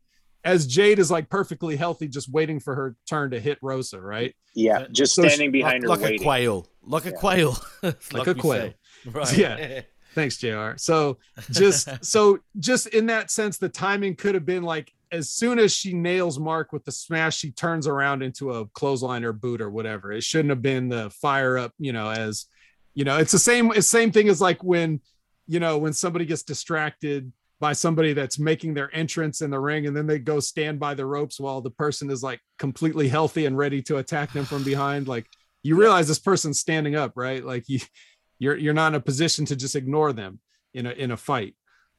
as 0.44 0.68
Jade 0.68 1.00
is 1.00 1.10
like 1.10 1.30
perfectly 1.30 1.78
healthy, 1.78 2.10
just 2.10 2.30
waiting 2.30 2.60
for 2.60 2.76
her 2.76 2.98
turn 3.08 3.32
to 3.32 3.40
hit 3.40 3.58
Rosa, 3.62 4.02
right? 4.02 4.36
yeah 4.54 4.86
just 4.92 5.14
So 5.16 5.24
she- 5.24 5.30
standing 5.30 5.52
behind 5.52 5.84
her 5.84 5.90
like 5.90 6.02
waiting 6.02 6.22
a 6.22 6.24
quail, 6.26 6.68
like 6.82 7.06
a 7.06 7.14
quail, 7.14 7.58
like 8.12 8.28
a 8.28 8.36
quail. 8.36 8.62
say. 8.72 8.76
Right. 9.06 9.38
Yeah. 9.38 9.82
Thanks, 10.16 10.36
JR. 10.38 10.72
So 10.76 11.20
just 11.52 11.88
so 12.04 12.40
just 12.60 12.88
in 12.88 13.06
that 13.06 13.32
sense, 13.32 13.58
the 13.60 13.70
timing 13.70 14.16
could 14.16 14.36
have 14.36 14.46
been 14.46 14.64
like 14.64 14.92
as 15.12 15.30
soon 15.30 15.58
as 15.58 15.74
she 15.74 15.94
nails 15.94 16.38
Mark 16.38 16.74
with 16.74 16.84
the 16.84 16.92
smash, 16.92 17.38
she 17.38 17.52
turns 17.52 17.88
around 17.88 18.24
into 18.24 18.52
a 18.52 18.66
clothesline 18.68 19.24
or 19.24 19.32
boot 19.32 19.62
or 19.62 19.70
whatever. 19.70 20.12
It 20.12 20.24
shouldn't 20.24 20.50
have 20.50 20.62
been 20.62 20.90
the 20.90 21.10
fire 21.12 21.58
up, 21.58 21.72
you 21.80 21.94
know, 21.94 22.10
as 22.10 22.46
you 22.94 23.06
know, 23.06 23.18
it's 23.18 23.32
the 23.32 23.40
same 23.40 23.72
it's 23.72 23.88
same 23.88 24.11
thing 24.11 24.30
as 24.30 24.41
like 24.41 24.64
when 24.64 25.02
you 25.48 25.60
know 25.60 25.78
when 25.78 25.94
somebody 25.94 26.26
gets 26.26 26.44
distracted 26.44 27.32
by 27.60 27.74
somebody 27.74 28.14
that's 28.14 28.40
making 28.40 28.74
their 28.74 28.94
entrance 28.95 29.41
in 29.41 29.49
the 29.49 29.60
ring 29.60 29.86
and 29.86 29.95
then 29.95 30.07
they 30.07 30.18
go 30.18 30.40
stand 30.40 30.80
by 30.80 30.94
the 30.94 31.06
ropes 31.06 31.40
while 31.40 31.60
the 31.60 31.70
person 31.70 32.10
is 32.10 32.24
like 32.24 32.40
completely 32.57 33.07
healthy 33.07 33.45
and 33.45 33.57
ready 33.57 33.82
to 33.82 33.98
attack 33.98 34.32
them 34.32 34.45
from 34.45 34.64
behind 34.64 35.07
like 35.07 35.28
you 35.61 35.76
realize 35.76 36.07
this 36.07 36.20
person's 36.20 36.60
standing 36.60 36.95
up 36.95 37.14
right? 37.16 37.44
Like 37.44 37.68
you 37.68 37.80
you're 38.40 38.56
you're 38.56 38.74
not 38.74 38.90
in 38.90 38.95
a 38.95 39.02
position 39.02 39.45
to 39.45 39.56
just 39.56 39.76
ignore 39.76 40.14
them 40.14 40.40
in 40.74 40.86
a 40.86 40.91
in 40.91 41.11
a 41.11 41.18
fight. 41.18 41.56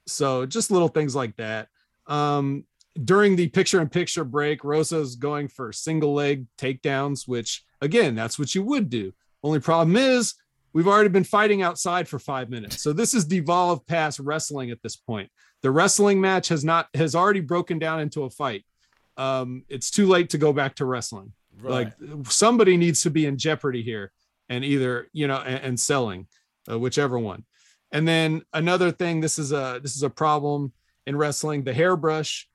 So 0.07 0.47
just 0.47 0.71
little 0.71 0.89
things 0.89 1.15
like 1.15 1.37
that. 1.37 1.69
Um 2.07 2.65
during 3.05 3.37
the 3.37 3.49
picture 3.49 3.81
in 3.81 3.89
picture 3.89 4.25
break 4.25 4.65
rosa's 4.65 5.15
going 5.15 5.47
for 5.47 5.73
single 5.73 6.13
leg 6.13 6.45
takedowns 6.59 7.29
which 7.29 7.65
again 7.81 8.15
that's 8.15 8.39
what 8.39 8.55
you 8.55 8.63
would 8.63 8.89
do. 8.89 9.13
Only 9.43 9.61
problem 9.61 9.97
is 9.97 10.35
we've 10.73 10.89
already 10.89 11.09
been 11.09 11.25
fighting 11.25 11.63
outside 11.63 12.09
for 12.09 12.19
five 12.19 12.51
minutes. 12.51 12.83
So 12.83 12.93
this 12.93 13.15
is 13.15 13.25
devolved 13.25 13.87
past 13.87 14.19
wrestling 14.19 14.71
at 14.71 14.83
this 14.83 14.97
point. 14.97 15.31
The 15.63 15.71
wrestling 15.71 16.21
match 16.21 16.49
has 16.49 16.65
not 16.65 16.89
has 16.95 17.15
already 17.15 17.41
broken 17.41 17.79
down 17.79 18.01
into 18.01 18.25
a 18.25 18.31
fight. 18.31 18.65
Um 19.17 19.65
it's 19.69 19.91
too 19.91 20.07
late 20.07 20.31
to 20.31 20.39
go 20.39 20.53
back 20.53 20.77
to 20.77 20.85
wrestling. 20.85 21.33
Like 21.63 21.93
somebody 22.25 22.77
needs 22.77 23.03
to 23.03 23.11
be 23.11 23.27
in 23.27 23.37
jeopardy 23.37 23.83
here 23.83 24.13
and 24.49 24.65
either 24.65 25.09
you 25.13 25.27
know 25.27 25.37
and, 25.37 25.65
and 25.65 25.81
selling 25.81 26.27
uh, 26.71 26.79
whichever 26.79 27.19
one. 27.19 27.45
And 27.93 28.07
then 28.07 28.43
another 28.53 28.91
thing 28.91 29.21
this 29.21 29.39
is 29.39 29.53
a 29.53 29.81
this 29.83 29.97
is 29.97 30.03
a 30.03 30.11
problem 30.11 30.73
in 31.07 31.17
wrestling 31.17 31.65
the 31.65 31.75
hairbrush. 31.75 32.49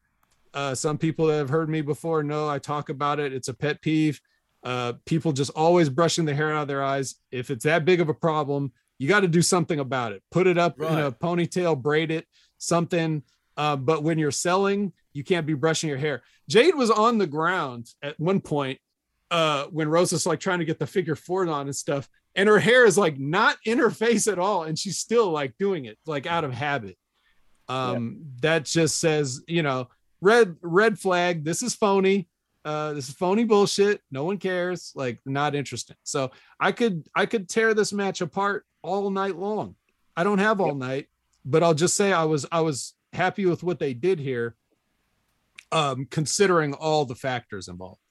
Uh, 0.54 0.74
some 0.74 0.98
people 0.98 1.28
that 1.28 1.36
have 1.36 1.50
heard 1.50 1.70
me 1.70 1.82
before 1.82 2.24
know 2.24 2.48
I 2.48 2.60
talk 2.60 2.90
about 2.90 3.20
it. 3.20 3.34
It's 3.34 3.50
a 3.50 3.54
pet 3.54 3.82
peeve. 3.82 4.22
Uh, 4.66 4.94
people 5.06 5.32
just 5.32 5.52
always 5.52 5.90
brushing 5.90 6.26
the 6.26 6.34
hair 6.34 6.52
out 6.52 6.64
of 6.64 6.68
their 6.68 6.84
eyes. 6.84 7.16
If 7.32 7.52
it's 7.52 7.64
that 7.64 7.86
big 7.86 8.02
of 8.02 8.10
a 8.10 8.14
problem, 8.14 8.74
you 8.98 9.08
got 9.08 9.20
to 9.20 9.28
do 9.28 9.42
something 9.42 9.80
about 9.80 10.12
it. 10.12 10.24
Put 10.32 10.48
it 10.48 10.58
up 10.58 10.82
in 10.82 10.98
a 10.98 11.12
ponytail, 11.12 11.80
braid 11.82 12.10
it, 12.12 12.26
something. 12.58 13.22
Uh, 13.56 13.76
but 13.76 14.04
when 14.04 14.18
you're 14.18 14.32
selling, 14.32 14.92
you 15.14 15.24
can't 15.24 15.46
be 15.46 15.54
brushing 15.54 15.88
your 15.88 16.00
hair. 16.00 16.24
Jade 16.50 16.76
was 16.76 16.90
on 16.90 17.20
the 17.20 17.28
ground 17.28 17.88
at 18.02 18.20
one 18.20 18.42
point 18.42 18.80
uh, 19.32 19.66
when 19.66 19.88
Rosa's 19.88 20.26
like 20.26 20.40
trying 20.40 20.60
to 20.60 20.66
get 20.66 20.80
the 20.80 20.88
figure 20.88 21.16
four 21.16 21.48
on 21.48 21.68
and 21.68 21.76
stuff. 21.76 22.10
and 22.36 22.50
her 22.50 22.60
hair 22.60 22.86
is 22.86 22.98
like 22.98 23.18
not 23.18 23.58
in 23.66 23.78
her 23.78 23.90
face 23.92 24.28
at 24.28 24.40
all, 24.40 24.64
and 24.64 24.78
she's 24.78 24.98
still 24.98 25.30
like 25.30 25.58
doing 25.58 25.86
it 25.86 25.98
like 26.06 26.26
out 26.26 26.44
of 26.44 26.54
habit. 26.54 26.98
Um, 27.68 28.18
that 28.42 28.66
just 28.66 29.00
says, 29.00 29.42
you 29.48 29.64
know, 29.64 29.90
red 30.22 30.56
red 30.62 31.00
flag. 31.00 31.44
This 31.46 31.64
is 31.64 31.76
phony. 31.76 32.28
Uh, 32.66 32.94
this 32.94 33.08
is 33.08 33.14
phony 33.16 33.44
bullshit. 33.44 34.02
No 34.10 34.24
one 34.26 34.40
cares. 34.40 34.92
Like, 34.96 35.20
not 35.24 35.54
interesting. 35.54 35.96
So 36.04 36.32
I 36.60 36.72
could 36.72 37.08
I 37.16 37.28
could 37.28 37.48
tear 37.48 37.76
this 37.76 37.94
match 37.94 38.22
apart 38.22 38.66
all 38.82 39.12
night 39.12 39.36
long. 39.36 39.76
I 40.18 40.24
don't 40.24 40.40
have 40.40 40.60
all 40.60 40.74
night, 40.74 41.08
but 41.46 41.62
I'll 41.62 41.76
just 41.76 41.96
say 41.96 42.12
I 42.12 42.24
was 42.24 42.46
I 42.52 42.62
was 42.62 42.96
happy 43.14 43.46
with 43.46 43.62
what 43.62 43.78
they 43.78 43.94
did 43.94 44.20
here, 44.20 44.56
um, 45.72 46.08
considering 46.10 46.74
all 46.74 47.06
the 47.06 47.16
factors 47.16 47.68
involved. 47.68 48.02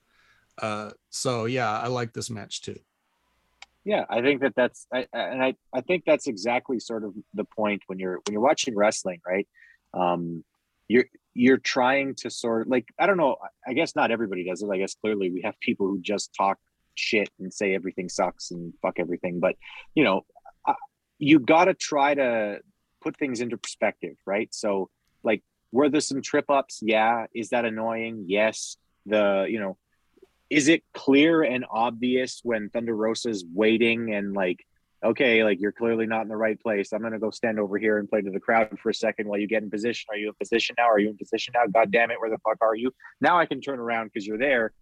Uh, 0.61 0.91
so 1.11 1.47
yeah, 1.47 1.71
I 1.81 1.89
like 1.89 2.13
this 2.13 2.31
match 2.31 2.63
too. 2.63 2.79
Yeah, 3.85 4.05
I 4.09 4.23
think 4.23 4.41
that 4.43 4.55
that's 4.55 4.87
I, 4.93 5.07
I- 5.13 5.19
and 5.19 5.43
I 5.43 5.55
I 5.73 5.81
think 5.81 6.05
that's 6.07 6.27
exactly 6.29 6.79
sort 6.79 7.03
of 7.05 7.15
the 7.35 7.45
point 7.45 7.83
when 7.89 7.99
you're 7.99 8.21
when 8.25 8.33
you're 8.33 8.41
watching 8.41 8.77
wrestling, 8.77 9.21
right? 9.27 9.49
Um, 9.93 10.45
you're 10.89 11.07
you're 11.35 11.59
trying 11.59 12.15
to 12.17 12.31
sort 12.31 12.69
like 12.69 12.87
I 12.99 13.07
don't 13.07 13.17
know. 13.17 13.37
I 13.67 13.73
guess 13.73 13.97
not 13.97 14.11
everybody 14.11 14.45
does 14.45 14.63
it. 14.63 14.69
I 14.71 14.79
guess 14.79 14.95
clearly 14.95 15.31
we 15.31 15.43
have 15.43 15.59
people 15.61 15.87
who 15.87 16.01
just 16.01 16.35
talk 16.35 16.59
shit 16.95 17.29
and 17.39 17.53
say 17.53 17.75
everything 17.75 18.09
sucks 18.09 18.51
and 18.51 18.73
fuck 18.83 18.99
everything. 18.99 19.41
But 19.41 19.57
you 19.95 20.05
know, 20.05 20.25
uh, 20.67 20.75
you 21.19 21.39
got 21.39 21.67
to 21.67 21.75
try 21.75 22.15
to 22.15 22.59
put 23.03 23.17
things 23.17 23.41
into 23.41 23.57
perspective, 23.57 24.17
right? 24.27 24.49
So 24.55 24.91
like, 25.23 25.43
were 25.73 25.89
there 25.89 26.01
some 26.01 26.23
trip 26.23 26.51
ups? 26.51 26.81
Yeah. 26.83 27.27
Is 27.35 27.51
that 27.51 27.65
annoying? 27.65 28.25
Yes. 28.29 28.77
The 29.07 29.47
you 29.49 29.61
know 29.61 29.77
is 30.51 30.69
it 30.69 30.85
clear 30.93 31.43
and 31.43 31.65
obvious 31.71 32.41
when 32.43 32.69
Thunder 32.69 32.95
Rosa's 32.95 33.45
waiting 33.53 34.15
and 34.15 34.35
like, 34.35 34.65
okay, 35.05 35.45
like 35.45 35.61
you're 35.61 35.73
clearly 35.73 36.07
not 36.07 36.23
in 36.23 36.29
the 36.29 36.37
right 36.37 36.61
place. 36.61 36.93
I'm 36.93 37.03
gonna 37.03 37.19
go 37.19 37.31
stand 37.31 37.61
over 37.61 37.79
here 37.79 37.99
and 37.99 38.09
play 38.09 38.23
to 38.23 38.31
the 38.31 38.41
crowd 38.41 38.79
for 38.83 38.91
a 38.91 38.95
second 38.95 39.29
while 39.29 39.39
you 39.39 39.47
get 39.47 39.63
in 39.63 39.71
position. 39.71 40.07
Are 40.11 40.17
you 40.17 40.29
in 40.29 40.35
position 40.35 40.75
now? 40.79 40.89
Are 40.89 40.99
you 40.99 41.11
in 41.11 41.17
position 41.17 41.53
now? 41.55 41.67
God 41.67 41.91
damn 41.91 42.11
it, 42.11 42.19
where 42.19 42.31
the 42.31 42.39
fuck 42.39 42.59
are 42.63 42.75
you? 42.75 42.91
Now 43.21 43.39
I 43.39 43.47
can 43.47 43.61
turn 43.61 43.79
around 43.79 44.11
because 44.13 44.27
you're 44.27 44.39
there. 44.39 44.73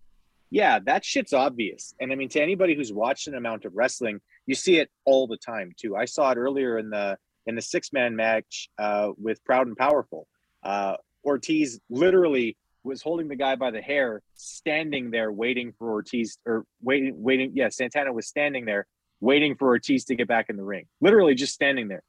Yeah, 0.51 0.79
that 0.85 1.05
shit's 1.05 1.33
obvious. 1.33 1.95
And 2.01 2.13
I 2.13 2.15
mean, 2.15 2.29
to 2.31 2.43
anybody 2.43 2.75
who's 2.75 2.93
watched 2.93 3.27
an 3.27 3.35
amount 3.35 3.65
of 3.65 3.73
wrestling, 3.75 4.21
you 4.47 4.55
see 4.55 4.79
it 4.79 4.91
all 5.07 5.27
the 5.27 5.39
time 5.39 5.73
too. 5.79 5.97
I 5.97 6.05
saw 6.05 6.31
it 6.31 6.37
earlier 6.37 6.79
in 6.79 6.91
the 6.91 7.17
in 7.47 7.57
the 7.57 7.63
six 7.63 7.93
man 7.93 8.15
match 8.15 8.69
uh, 8.79 9.11
with 9.17 9.43
Proud 9.45 9.67
and 9.67 9.77
Powerful. 9.77 10.29
Uh, 10.63 10.97
Ortiz 11.25 11.81
literally 11.91 12.57
was 12.85 13.03
holding 13.03 13.29
the 13.29 13.37
guy 13.37 13.57
by 13.57 13.71
the 13.71 13.81
hair, 13.81 14.23
standing 14.35 15.11
there 15.11 15.33
waiting 15.33 15.73
for 15.79 15.91
Ortiz 15.91 16.39
or 16.47 16.65
waiting, 16.83 17.15
waiting. 17.17 17.53
Yeah, 17.55 17.69
Santana 17.69 18.13
was 18.13 18.27
standing 18.27 18.65
there 18.65 18.87
waiting 19.23 19.55
for 19.57 19.69
Ortiz 19.69 20.05
to 20.07 20.15
get 20.15 20.29
back 20.29 20.51
in 20.51 20.57
the 20.57 20.63
ring. 20.65 20.85
Literally 21.01 21.35
just 21.35 21.55
standing 21.55 21.89
there, 21.89 22.03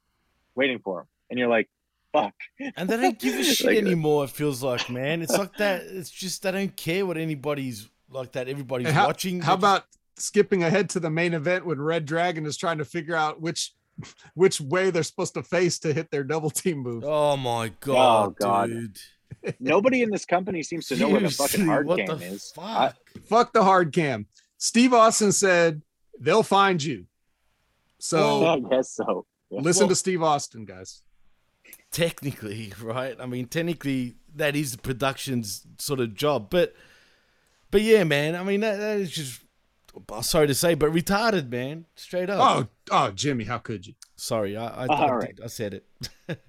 waiting 0.54 0.78
for 0.80 1.00
him. 1.00 1.06
And 1.30 1.38
you're 1.38 1.48
like, 1.48 1.70
fuck. 2.12 2.34
And 2.76 2.88
they 2.90 2.96
don't 2.98 3.18
give 3.18 3.34
a 3.38 3.44
shit 3.54 3.66
Like, 3.66 3.76
uh, 3.76 3.86
anymore. 3.86 4.24
It 4.24 4.30
feels 4.30 4.62
like, 4.62 4.90
man. 4.90 5.22
It's 5.22 5.36
like 5.38 5.56
that. 5.56 5.82
It's 5.84 6.10
just 6.10 6.42
they 6.42 6.50
don't 6.50 6.76
care 6.76 7.06
what 7.06 7.16
anybody's 7.16 7.88
like. 8.10 8.32
That 8.32 8.48
everybody's 8.48 8.90
how, 8.90 9.06
watching. 9.06 9.40
How 9.40 9.56
They 9.56 9.62
just- 9.62 9.72
about 9.78 9.84
skipping 10.16 10.62
ahead 10.62 10.90
to 10.90 11.00
the 11.00 11.10
main 11.10 11.34
event 11.34 11.64
when 11.66 11.80
Red 11.80 12.04
Dragon 12.04 12.44
is 12.46 12.56
trying 12.56 12.78
to 12.78 12.84
figure 12.84 13.16
out 13.16 13.40
which 13.40 13.72
which 14.34 14.60
way 14.60 14.90
they're 14.90 15.02
supposed 15.04 15.34
to 15.34 15.42
face 15.42 15.78
to 15.78 15.92
hit 15.94 16.10
their 16.10 16.24
double 16.24 16.50
team 16.50 16.78
move? 16.78 17.04
Oh 17.06 17.36
my 17.36 17.66
oh, 17.68 17.70
god, 17.80 18.26
Oh, 18.26 18.30
God. 18.38 18.66
dude! 18.68 18.98
Nobody 19.60 20.02
in 20.02 20.10
this 20.10 20.24
company 20.24 20.62
seems 20.62 20.86
to 20.88 20.96
know 20.96 21.08
what 21.10 21.22
a 21.22 21.30
fucking 21.30 21.64
hard 21.64 21.86
what 21.86 21.98
cam 21.98 22.18
the 22.18 22.24
is. 22.26 22.52
fuck? 22.54 22.64
I- 22.64 22.92
Fuck 23.28 23.52
the 23.52 23.62
hard 23.62 23.92
cam. 23.92 24.26
Steve 24.58 24.92
Austin 24.94 25.30
said 25.32 25.80
they'll 26.20 26.42
find 26.42 26.82
you. 26.82 27.06
So 27.98 28.46
I 28.46 28.58
guess 28.60 28.90
so. 28.90 29.26
Yeah. 29.50 29.60
listen 29.60 29.82
Well- 29.84 29.88
to 29.90 29.94
Steve 29.96 30.22
Austin, 30.22 30.64
guys. 30.64 31.02
technically, 31.90 32.72
right? 32.82 33.16
I 33.20 33.26
mean, 33.26 33.46
technically, 33.46 34.16
that 34.34 34.56
is 34.56 34.72
the 34.72 34.78
production's 34.78 35.66
sort 35.78 36.00
of 36.00 36.14
job, 36.14 36.48
but, 36.50 36.74
but 37.70 37.82
yeah, 37.82 38.04
man. 38.04 38.34
I 38.36 38.42
mean, 38.42 38.60
that, 38.60 38.76
that 38.78 38.98
is 38.98 39.10
just. 39.10 39.40
Sorry 40.22 40.48
to 40.48 40.54
say, 40.56 40.74
but 40.74 40.90
retarded, 40.90 41.48
man. 41.50 41.86
Straight 41.94 42.28
up. 42.28 42.40
Oh, 42.40 42.68
oh, 42.90 43.10
Jimmy, 43.12 43.44
how 43.44 43.58
could 43.58 43.86
you? 43.86 43.94
sorry, 44.16 44.56
I 44.56 44.66
I, 44.66 44.86
I, 44.86 45.10
right. 45.12 45.38
I 45.42 45.46
said 45.46 45.74
it. 45.74 45.86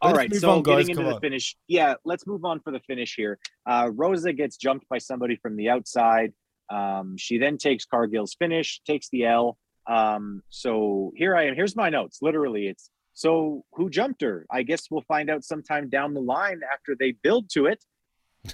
All 0.00 0.12
Let's 0.12 0.16
right, 0.16 0.30
move 0.32 0.40
so 0.40 0.50
on, 0.52 0.62
getting 0.62 0.88
into 0.88 0.94
come 0.94 1.04
the 1.04 1.14
on. 1.16 1.20
finish. 1.20 1.54
Yeah, 1.68 1.94
let's 2.06 2.26
move 2.26 2.46
on 2.46 2.60
for 2.60 2.70
the 2.70 2.80
finish 2.86 3.14
here. 3.14 3.38
Uh, 3.66 3.90
Rosa 3.92 4.32
gets 4.32 4.56
jumped 4.56 4.88
by 4.88 4.96
somebody 4.96 5.36
from 5.36 5.56
the 5.56 5.68
outside. 5.68 6.32
Um, 6.70 7.16
she 7.16 7.38
then 7.38 7.58
takes 7.58 7.84
Cargill's 7.84 8.34
finish, 8.34 8.80
takes 8.86 9.08
the 9.10 9.24
L. 9.26 9.58
Um, 9.86 10.42
so 10.48 11.12
here 11.16 11.36
I 11.36 11.46
am. 11.46 11.54
Here's 11.54 11.76
my 11.76 11.90
notes. 11.90 12.18
Literally, 12.20 12.66
it's 12.68 12.90
so 13.14 13.64
who 13.72 13.88
jumped 13.88 14.22
her? 14.22 14.46
I 14.50 14.62
guess 14.62 14.90
we'll 14.90 15.04
find 15.08 15.30
out 15.30 15.44
sometime 15.44 15.88
down 15.88 16.14
the 16.14 16.20
line 16.20 16.60
after 16.72 16.96
they 16.98 17.12
build 17.12 17.50
to 17.50 17.66
it. 17.66 17.84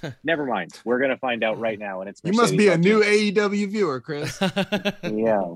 Never 0.23 0.45
mind. 0.45 0.71
We're 0.85 0.99
gonna 0.99 1.17
find 1.17 1.43
out 1.43 1.59
right 1.59 1.77
now, 1.79 2.01
and 2.01 2.09
it's 2.09 2.21
You 2.23 2.33
must 2.33 2.55
be 2.55 2.69
a 2.69 2.77
new 2.77 2.99
Martinez. 2.99 3.31
AEW 3.31 3.69
viewer, 3.69 4.01
Chris. 4.01 4.37
yeah. 4.41 5.55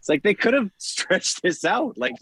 It's 0.00 0.08
like 0.08 0.22
they 0.22 0.34
could 0.34 0.54
have 0.54 0.70
stretched 0.78 1.42
this 1.42 1.64
out. 1.64 1.98
Like, 1.98 2.14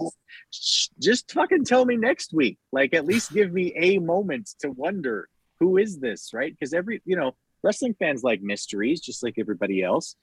just 0.50 1.32
fucking 1.32 1.64
tell 1.64 1.84
me 1.84 1.96
next 1.96 2.32
week. 2.32 2.58
Like, 2.72 2.92
at 2.92 3.06
least 3.06 3.32
give 3.32 3.52
me 3.52 3.72
a 3.76 3.98
moment 3.98 4.50
to 4.60 4.70
wonder 4.70 5.28
who 5.60 5.78
is 5.78 5.98
this, 5.98 6.30
right? 6.34 6.52
Because 6.52 6.74
every, 6.74 7.02
you 7.04 7.16
know, 7.16 7.34
wrestling 7.62 7.94
fans 7.98 8.22
like 8.22 8.40
mysteries, 8.42 9.00
just 9.00 9.22
like 9.22 9.34
everybody 9.38 9.82
else. 9.82 10.16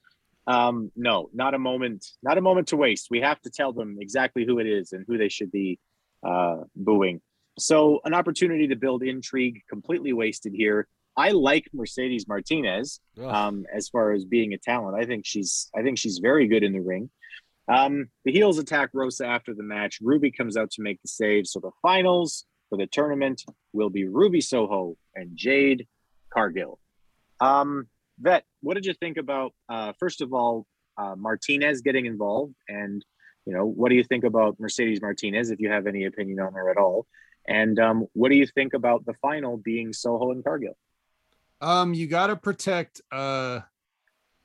Um, 0.48 0.92
no, 0.96 1.30
not 1.34 1.54
a 1.54 1.60
moment, 1.60 2.06
not 2.22 2.38
a 2.38 2.42
moment 2.42 2.68
to 2.68 2.78
waste. 2.78 3.08
We 3.10 3.22
have 3.22 3.42
to 3.42 3.50
tell 3.50 3.74
them 3.74 3.98
exactly 4.00 4.46
who 4.46 4.60
it 4.60 4.68
is 4.68 4.94
and 4.94 5.04
who 5.08 5.18
they 5.18 5.30
should 5.30 5.52
be 5.52 5.80
uh, 6.26 6.58
booing. 6.76 7.22
So, 7.58 8.00
an 8.06 8.14
opportunity 8.14 8.68
to 8.68 8.76
build 8.76 9.02
intrigue 9.02 9.62
completely 9.70 10.14
wasted 10.14 10.54
here. 10.54 10.88
I 11.18 11.32
like 11.32 11.70
Mercedes 11.74 12.28
Martinez 12.28 13.00
um, 13.30 13.66
as 13.74 13.88
far 13.88 14.12
as 14.12 14.26
being 14.26 14.54
a 14.54 14.58
talent. 14.58 15.02
I 15.02 15.06
think 15.06 15.26
she's 15.26 15.70
I 15.76 15.82
think 15.82 15.98
she's 15.98 16.20
very 16.20 16.48
good 16.48 16.64
in 16.64 16.74
the 16.74 16.82
ring. 16.82 17.10
Um, 17.68 18.10
the 18.26 18.32
heels 18.32 18.60
attack 18.60 18.90
Rosa 18.94 19.26
after 19.26 19.54
the 19.54 19.64
match. 19.64 20.00
Ruby 20.02 20.32
comes 20.32 20.58
out 20.58 20.72
to 20.72 20.82
make 20.82 21.02
the 21.02 21.08
save. 21.08 21.48
So 21.48 21.60
the 21.60 21.72
finals 21.82 22.46
for 22.70 22.78
the 22.78 22.88
tournament 22.88 23.44
will 23.74 23.90
be 23.90 24.06
Ruby 24.06 24.42
Soho 24.42 24.98
and 25.16 25.32
Jade 25.36 25.88
Cargill. 26.32 26.80
Um, 27.40 27.88
Vet, 28.20 28.44
what 28.62 28.76
did 28.76 28.86
you 28.86 28.94
think 28.94 29.18
about 29.18 29.54
uh, 29.70 29.94
first 30.00 30.22
of 30.22 30.34
all 30.34 30.66
uh, 30.98 31.16
Martinez 31.18 31.82
getting 31.82 32.06
involved, 32.06 32.56
and 32.68 33.04
you 33.46 33.54
know 33.54 33.66
what 33.66 33.90
do 33.90 33.96
you 33.96 34.04
think 34.04 34.24
about 34.24 34.60
Mercedes 34.60 35.02
Martinez 35.02 35.52
if 35.52 35.60
you 35.60 35.70
have 35.70 35.88
any 35.88 36.06
opinion 36.06 36.40
on 36.40 36.54
her 36.54 36.70
at 36.70 36.78
all? 36.78 37.06
And 37.48 37.80
um, 37.80 38.08
what 38.14 38.30
do 38.30 38.36
you 38.36 38.48
think 38.48 38.74
about 38.74 39.06
the 39.06 39.14
final 39.22 39.58
being 39.58 39.94
Soho 39.94 40.32
and 40.32 40.44
Cargill? 40.44 40.78
Um, 41.62 41.94
you 41.94 42.08
got 42.08 42.28
to 42.28 42.36
protect 42.36 43.02
uh, 43.12 43.62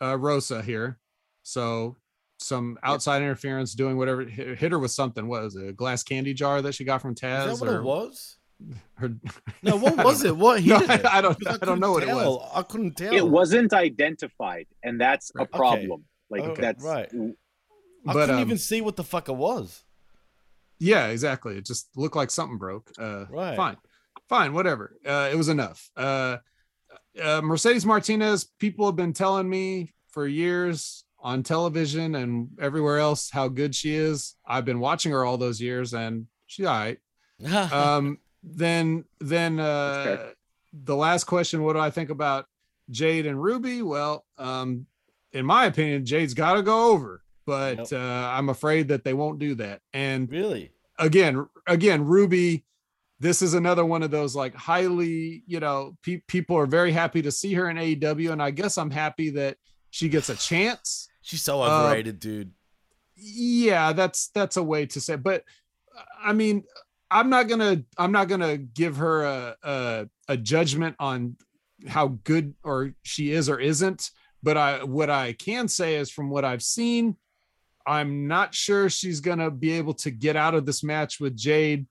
uh, 0.02 0.18
Rosa 0.18 0.62
here. 0.62 0.98
So 1.42 1.96
some 2.38 2.78
outside 2.82 3.22
interference, 3.22 3.74
doing 3.74 3.96
whatever. 3.96 4.24
Hit, 4.24 4.58
hit 4.58 4.72
her 4.72 4.78
with 4.78 4.90
something. 4.90 5.28
What 5.28 5.42
was 5.42 5.56
it? 5.56 5.68
A 5.68 5.72
glass 5.72 6.02
candy 6.02 6.34
jar 6.34 6.62
that 6.62 6.74
she 6.74 6.84
got 6.84 7.02
from 7.02 7.14
Taz? 7.14 7.52
Is 7.52 7.60
that 7.60 7.66
what 7.66 7.74
or 7.74 7.78
it 7.78 7.84
was? 7.84 8.36
Her, 8.95 9.15
No, 9.62 9.77
what 9.77 9.97
was 10.05 10.24
it? 10.24 10.37
What 10.37 10.62
No. 10.65 10.77
I, 10.77 11.19
I 11.19 11.20
don't. 11.20 11.39
Because 11.39 11.59
I, 11.62 11.65
don't 11.66 11.81
know 11.81 11.93
what 11.93 12.03
it 12.03 12.09
was. 12.09 12.51
I 12.55 12.62
couldn't 12.62 12.97
tell. 12.97 13.12
It 13.15 13.27
wasn't 13.27 13.73
identified, 13.73 14.66
and 14.82 15.01
that's 15.01 15.31
a 15.37 15.43
Okay. 15.43 15.57
problem. 15.57 16.05
Like 16.28 16.43
Okay, 16.43 16.62
that's 16.62 16.82
right. 16.85 17.09
I 17.12 17.32
But, 18.05 18.12
couldn't 18.12 18.35
um, 18.37 18.41
even 18.41 18.59
see 18.59 18.81
what 18.81 18.97
the 18.97 19.05
fuck 19.05 19.28
it 19.28 19.35
was. 19.37 19.85
Yeah, 20.78 21.09
exactly. 21.09 21.57
It 21.57 21.66
just 21.66 21.89
looked 21.97 22.16
like 22.16 22.31
something 22.31 22.57
broke. 22.59 22.91
Uh, 22.99 23.27
Right. 23.28 23.57
Fine, 23.57 23.77
fine, 24.28 24.53
whatever. 24.55 24.97
Uh, 25.05 25.28
it 25.31 25.37
was 25.37 25.49
enough. 25.49 25.91
Uh, 25.97 26.39
uh, 27.23 27.41
Mercedes 27.43 27.85
Martinez. 27.85 28.45
People 28.59 28.87
have 28.87 28.97
been 28.97 29.12
telling 29.12 29.49
me 29.49 29.93
for 30.09 30.27
years 30.27 31.05
on 31.23 31.43
television 31.43 32.15
and 32.15 32.49
everywhere 32.59 32.99
else 32.99 33.28
how 33.31 33.49
good 33.49 33.74
she 33.74 33.95
is. 33.95 34.37
I've 34.47 34.65
been 34.65 34.81
watching 34.81 35.12
her 35.12 35.24
all 35.24 35.37
those 35.37 35.61
years, 35.61 35.93
and 35.93 36.27
she's 36.47 36.65
all 36.66 36.78
right. 36.78 36.99
um, 37.73 38.19
then, 38.42 39.04
then 39.20 39.58
uh, 39.60 40.30
the 40.72 40.96
last 40.96 41.24
question: 41.24 41.62
What 41.62 41.74
do 41.74 41.78
I 41.80 41.90
think 41.90 42.10
about 42.10 42.46
Jade 42.90 43.26
and 43.26 43.42
Ruby? 43.42 43.82
Well, 43.82 44.24
um, 44.38 44.86
in 45.32 45.44
my 45.46 45.66
opinion, 45.66 46.04
Jade's 46.06 46.34
got 46.34 46.54
to 46.54 46.62
go 46.62 46.90
over, 46.92 47.22
but 47.46 47.92
uh, 47.92 47.96
I'm 48.32 48.48
afraid 48.48 48.88
that 48.88 49.04
they 49.04 49.12
won't 49.14 49.38
do 49.38 49.54
that. 49.56 49.80
And 49.92 50.30
really, 50.30 50.72
again, 50.98 51.46
again, 51.66 52.04
Ruby, 52.04 52.64
this 53.20 53.42
is 53.42 53.54
another 53.54 53.84
one 53.84 54.02
of 54.02 54.10
those 54.10 54.34
like 54.34 54.54
highly, 54.54 55.42
you 55.46 55.60
know, 55.60 55.96
pe- 56.02 56.22
people 56.26 56.56
are 56.56 56.66
very 56.66 56.92
happy 56.92 57.22
to 57.22 57.30
see 57.30 57.52
her 57.54 57.68
in 57.70 57.76
AEW, 57.76 58.32
and 58.32 58.42
I 58.42 58.50
guess 58.50 58.78
I'm 58.78 58.90
happy 58.90 59.30
that 59.30 59.56
she 59.90 60.08
gets 60.08 60.28
a 60.30 60.36
chance. 60.36 61.08
She's 61.22 61.42
so 61.42 61.60
Uh, 61.60 61.94
dude. 62.02 62.52
yeah 63.16 63.92
that's 63.92 64.28
that's 64.28 64.56
a 64.56 64.62
way 64.62 64.86
to 64.86 65.00
say 65.00 65.14
but 65.14 65.44
i 66.22 66.32
mean 66.32 66.64
i'm 67.11 67.31
not 67.31 67.49
gonna 67.49 67.82
i'm 67.99 68.12
not 68.12 68.28
gonna 68.28 68.57
give 68.57 68.97
her 68.97 69.24
a 69.24 69.57
a, 69.62 70.09
a 70.28 70.37
judgment 70.37 70.97
on 70.99 71.37
how 71.89 72.09
good 72.24 72.55
or 72.62 72.93
she 73.03 73.32
is 73.32 73.49
or 73.49 73.59
isn't 73.59 74.11
but 74.43 74.57
i 74.57 74.85
what 74.85 75.11
i 75.11 75.32
can 75.32 75.69
say 75.69 75.97
is 75.97 76.11
from 76.11 76.31
what 76.31 76.45
i've 76.45 76.62
seen 76.62 77.16
I'm 77.87 78.28
not 78.28 78.55
sure 78.55 78.89
she's 78.89 79.20
gonna 79.20 79.51
be 79.51 79.73
able 79.73 79.95
to 79.95 80.11
get 80.11 80.37
out 80.37 80.55
of 80.55 80.66
this 80.66 80.85
match 80.85 81.19
with 81.19 81.37
Jade 81.37 81.87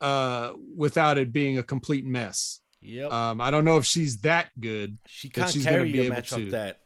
uh, 0.00 0.52
without 0.74 1.18
it 1.18 1.32
being 1.32 1.58
a 1.58 1.62
complete 1.62 2.04
mess. 2.04 2.60
Yep. 2.80 3.12
Um, 3.12 3.40
I 3.40 3.50
don't 3.50 3.64
know 3.64 3.76
if 3.76 3.84
she's 3.84 4.18
that 4.22 4.48
good. 4.58 4.98
She 5.06 5.28
can't 5.28 5.50
she's 5.50 5.64
gonna 5.64 5.76
carry 5.76 5.92
be 5.92 6.00
a 6.00 6.02
able 6.04 6.14
match 6.16 6.30
to- 6.30 6.38
like 6.38 6.50
that. 6.50 6.80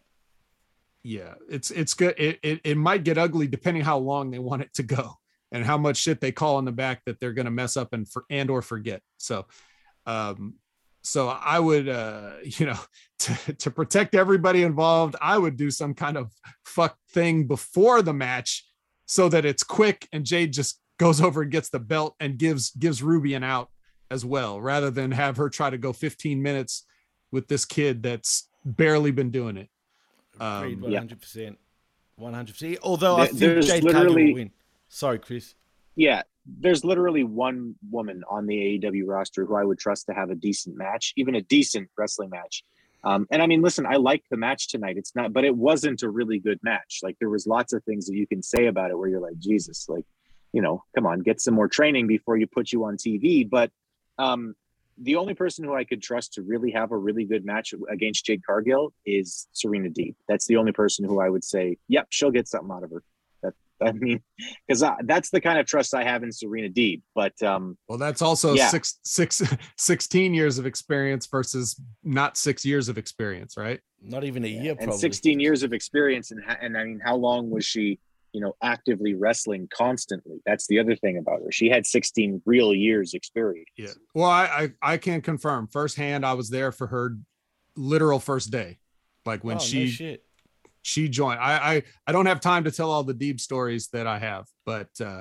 Yeah, 1.02 1.34
it's 1.48 1.70
it's 1.70 1.94
good. 1.94 2.14
It, 2.18 2.38
it 2.42 2.60
it 2.62 2.76
might 2.76 3.04
get 3.04 3.16
ugly 3.16 3.46
depending 3.46 3.82
how 3.82 3.98
long 3.98 4.30
they 4.30 4.38
want 4.38 4.62
it 4.62 4.74
to 4.74 4.82
go 4.82 5.18
and 5.52 5.64
how 5.64 5.76
much 5.78 5.96
shit 5.96 6.20
they 6.20 6.32
call 6.32 6.58
in 6.58 6.64
the 6.64 6.72
back 6.72 7.02
that 7.06 7.18
they're 7.20 7.32
gonna 7.32 7.50
mess 7.50 7.76
up 7.76 7.92
and 7.92 8.08
for 8.08 8.24
and 8.30 8.50
or 8.50 8.62
forget. 8.62 9.02
So, 9.18 9.46
um, 10.06 10.54
so 11.02 11.28
I 11.28 11.58
would 11.58 11.88
uh, 11.88 12.32
you 12.44 12.66
know 12.66 12.78
to 13.20 13.52
to 13.54 13.70
protect 13.70 14.14
everybody 14.14 14.62
involved, 14.62 15.16
I 15.20 15.36
would 15.38 15.56
do 15.56 15.70
some 15.70 15.94
kind 15.94 16.16
of 16.16 16.32
fuck 16.64 16.96
thing 17.12 17.46
before 17.46 18.02
the 18.02 18.14
match 18.14 18.64
so 19.06 19.28
that 19.28 19.44
it's 19.44 19.64
quick 19.64 20.06
and 20.12 20.24
Jade 20.24 20.52
just 20.52 20.80
goes 20.98 21.20
over 21.26 21.42
and 21.42 21.50
gets 21.50 21.68
the 21.70 21.80
belt 21.80 22.14
and 22.20 22.38
gives 22.38 22.70
gives 22.70 23.02
Ruby 23.02 23.34
an 23.34 23.42
out 23.44 23.70
as 24.10 24.24
well, 24.24 24.60
rather 24.60 24.90
than 24.90 25.12
have 25.12 25.36
her 25.36 25.48
try 25.48 25.70
to 25.70 25.78
go 25.78 25.92
15 25.92 26.42
minutes 26.42 26.84
with 27.30 27.46
this 27.46 27.64
kid 27.64 28.02
that's 28.02 28.48
barely 28.64 29.12
been 29.12 29.30
doing 29.30 29.56
it. 29.56 29.68
Agreed, 30.40 30.74
Um, 30.74 30.80
one 30.82 30.92
hundred 30.94 31.20
percent, 31.20 31.58
one 32.16 32.34
hundred 32.34 32.52
percent. 32.52 32.78
Although 32.82 33.16
I 33.18 33.26
think 33.26 33.38
there's 33.38 33.66
Jade 33.68 33.82
Cargill 33.82 34.00
literally- 34.00 34.26
will 34.26 34.34
win. 34.34 34.50
Sorry, 34.90 35.18
Chris. 35.18 35.54
Yeah, 35.94 36.22
there's 36.44 36.84
literally 36.84 37.24
one 37.24 37.76
woman 37.90 38.22
on 38.28 38.46
the 38.46 38.78
AEW 38.78 39.06
roster 39.06 39.46
who 39.46 39.54
I 39.54 39.64
would 39.64 39.78
trust 39.78 40.06
to 40.06 40.14
have 40.14 40.30
a 40.30 40.34
decent 40.34 40.76
match, 40.76 41.12
even 41.16 41.36
a 41.36 41.40
decent 41.40 41.88
wrestling 41.96 42.30
match. 42.30 42.64
Um, 43.04 43.26
and 43.30 43.40
I 43.40 43.46
mean, 43.46 43.62
listen, 43.62 43.86
I 43.86 43.96
liked 43.96 44.28
the 44.30 44.36
match 44.36 44.68
tonight. 44.68 44.96
It's 44.98 45.14
not, 45.14 45.32
but 45.32 45.44
it 45.44 45.56
wasn't 45.56 46.02
a 46.02 46.10
really 46.10 46.38
good 46.38 46.58
match. 46.62 47.00
Like 47.02 47.16
there 47.18 47.30
was 47.30 47.46
lots 47.46 47.72
of 47.72 47.82
things 47.84 48.06
that 48.06 48.16
you 48.16 48.26
can 48.26 48.42
say 48.42 48.66
about 48.66 48.90
it 48.90 48.98
where 48.98 49.08
you're 49.08 49.20
like, 49.20 49.38
Jesus, 49.38 49.88
like, 49.88 50.04
you 50.52 50.60
know, 50.60 50.82
come 50.94 51.06
on, 51.06 51.20
get 51.20 51.40
some 51.40 51.54
more 51.54 51.68
training 51.68 52.08
before 52.08 52.36
you 52.36 52.46
put 52.46 52.72
you 52.72 52.84
on 52.84 52.96
TV. 52.96 53.48
But 53.48 53.70
um, 54.18 54.54
the 54.98 55.16
only 55.16 55.34
person 55.34 55.64
who 55.64 55.74
I 55.74 55.84
could 55.84 56.02
trust 56.02 56.34
to 56.34 56.42
really 56.42 56.72
have 56.72 56.90
a 56.90 56.96
really 56.96 57.24
good 57.24 57.44
match 57.44 57.72
against 57.88 58.26
Jade 58.26 58.44
Cargill 58.44 58.92
is 59.06 59.46
Serena 59.52 59.88
Deeb. 59.88 60.14
That's 60.28 60.46
the 60.46 60.56
only 60.56 60.72
person 60.72 61.06
who 61.06 61.20
I 61.20 61.30
would 61.30 61.44
say, 61.44 61.78
yep, 61.88 62.08
she'll 62.10 62.32
get 62.32 62.48
something 62.48 62.70
out 62.70 62.82
of 62.82 62.90
her. 62.90 63.02
That 63.80 63.88
I 63.88 63.92
mean, 63.92 64.20
because 64.68 64.84
that's 65.04 65.30
the 65.30 65.40
kind 65.40 65.58
of 65.58 65.66
trust 65.66 65.94
I 65.94 66.04
have 66.04 66.22
in 66.22 66.32
Serena 66.32 66.68
Deeb. 66.68 67.02
But 67.14 67.40
um, 67.42 67.76
Well, 67.88 67.98
that's 67.98 68.22
also 68.22 68.54
Yeah. 68.54 68.68
six, 68.68 68.98
six, 69.04 69.42
16 69.78 70.34
years 70.34 70.58
of 70.58 70.66
experience 70.66 71.26
versus 71.26 71.80
not 72.04 72.36
six 72.36 72.64
years 72.64 72.88
of 72.88 72.98
experience, 72.98 73.56
right? 73.56 73.80
Not 74.02 74.24
even 74.24 74.44
a 74.44 74.48
year, 74.48 74.76
and 74.78 74.94
16 74.94 75.40
years 75.40 75.62
of 75.62 75.72
experience, 75.72 76.30
and 76.30 76.40
and 76.60 76.76
I 76.78 76.84
mean, 76.84 77.00
how 77.04 77.16
long 77.16 77.50
was 77.50 77.64
she? 77.66 77.98
You 78.32 78.40
know, 78.40 78.54
actively 78.62 79.14
wrestling 79.14 79.68
constantly. 79.76 80.36
That's 80.46 80.68
the 80.68 80.78
other 80.78 80.94
thing 80.94 81.18
about 81.18 81.40
her. 81.42 81.50
She 81.50 81.68
had 81.68 81.84
16 81.84 82.40
real 82.46 82.72
years 82.72 83.12
experience. 83.12 83.66
Yeah. 83.76 83.88
Well, 84.14 84.30
I, 84.30 84.70
I 84.82 84.92
I 84.92 84.96
can 84.98 85.20
confirm 85.20 85.66
firsthand. 85.66 86.24
I 86.24 86.34
was 86.34 86.48
there 86.48 86.70
for 86.70 86.86
her 86.86 87.16
literal 87.76 88.20
first 88.20 88.52
day, 88.52 88.78
like 89.26 89.42
when 89.42 89.56
Oh, 89.56 89.58
no 89.58 89.64
she 89.64 89.88
shit. 89.88 90.24
She 90.82 91.08
joined. 91.08 91.40
I, 91.40 91.74
I 91.74 91.82
I 92.06 92.12
don't 92.12 92.26
have 92.26 92.40
time 92.40 92.64
to 92.64 92.70
tell 92.70 92.90
all 92.90 93.04
the 93.04 93.14
deep 93.14 93.40
stories 93.40 93.88
that 93.88 94.06
I 94.06 94.18
have, 94.18 94.46
but 94.64 94.88
uh, 95.00 95.20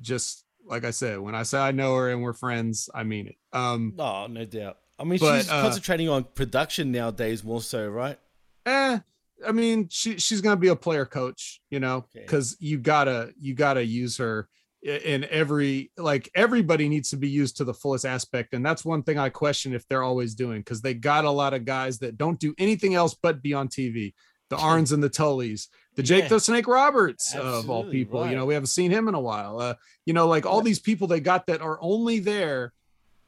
just 0.00 0.44
like 0.64 0.84
I 0.84 0.90
said, 0.90 1.20
when 1.20 1.34
I 1.34 1.42
say 1.44 1.58
I 1.58 1.72
know 1.72 1.94
her 1.96 2.10
and 2.10 2.22
we're 2.22 2.32
friends, 2.32 2.88
I 2.94 3.04
mean 3.04 3.28
it. 3.28 3.36
Um, 3.52 3.94
No, 3.96 4.26
no 4.26 4.44
doubt. 4.44 4.78
I 4.98 5.04
mean, 5.04 5.18
But, 5.18 5.42
she's 5.42 5.50
uh, 5.50 5.60
concentrating 5.62 6.08
on 6.08 6.24
production 6.24 6.90
nowadays 6.90 7.44
more 7.44 7.60
so, 7.60 7.88
right? 7.88 8.18
eh, 8.64 8.98
I 9.46 9.52
mean, 9.52 9.88
she 9.90 10.18
she's 10.18 10.40
gonna 10.40 10.56
be 10.56 10.68
a 10.68 10.76
player 10.76 11.04
coach, 11.04 11.60
you 11.70 11.78
know, 11.80 12.06
because 12.14 12.56
you 12.58 12.78
gotta 12.78 13.32
you 13.38 13.54
gotta 13.54 13.84
use 13.84 14.16
her 14.16 14.48
in 14.82 15.24
every 15.24 15.90
like 15.96 16.30
everybody 16.34 16.88
needs 16.88 17.10
to 17.10 17.16
be 17.16 17.28
used 17.28 17.56
to 17.58 17.64
the 17.64 17.74
fullest 17.74 18.04
aspect, 18.06 18.54
and 18.54 18.64
that's 18.64 18.84
one 18.84 19.02
thing 19.02 19.18
I 19.18 19.28
question 19.28 19.74
if 19.74 19.86
they're 19.88 20.02
always 20.02 20.34
doing 20.34 20.60
because 20.60 20.80
they 20.80 20.94
got 20.94 21.24
a 21.24 21.30
lot 21.30 21.54
of 21.54 21.64
guys 21.64 21.98
that 21.98 22.16
don't 22.16 22.40
do 22.40 22.54
anything 22.58 22.94
else 22.94 23.14
but 23.20 23.42
be 23.42 23.52
on 23.52 23.68
TV. 23.68 24.14
The 24.48 24.56
Arns 24.56 24.92
and 24.92 25.02
the 25.02 25.10
Tullys, 25.10 25.68
the 25.96 26.02
Jake 26.02 26.24
Yeah. 26.24 26.28
the 26.28 26.40
Snake 26.40 26.68
Roberts 26.68 27.34
of 27.34 27.68
all 27.68 27.80
Absolutely, 27.80 27.92
people. 28.04 28.28
You 28.28 28.36
know, 28.36 28.46
we 28.46 28.54
haven't 28.54 28.68
seen 28.68 28.90
him 28.90 29.08
in 29.08 29.14
a 29.14 29.20
while. 29.20 29.58
Uh, 29.60 29.74
you 30.04 30.12
know, 30.12 30.28
like 30.28 30.46
all 30.46 30.60
these 30.62 30.78
people 30.78 31.08
they 31.08 31.20
got 31.20 31.46
that 31.48 31.60
are 31.60 31.78
only 31.80 32.20
there 32.20 32.72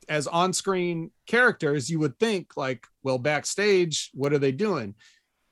as 0.09 0.27
on-screen 0.27 1.11
characters, 1.27 1.91
you 1.91 1.99
would 1.99 2.19
think 2.19 2.57
like, 2.57 2.87
well, 3.03 3.19
backstage, 3.19 4.11
what 4.15 4.33
are 4.33 4.39
they 4.39 4.53
doing? 4.53 4.95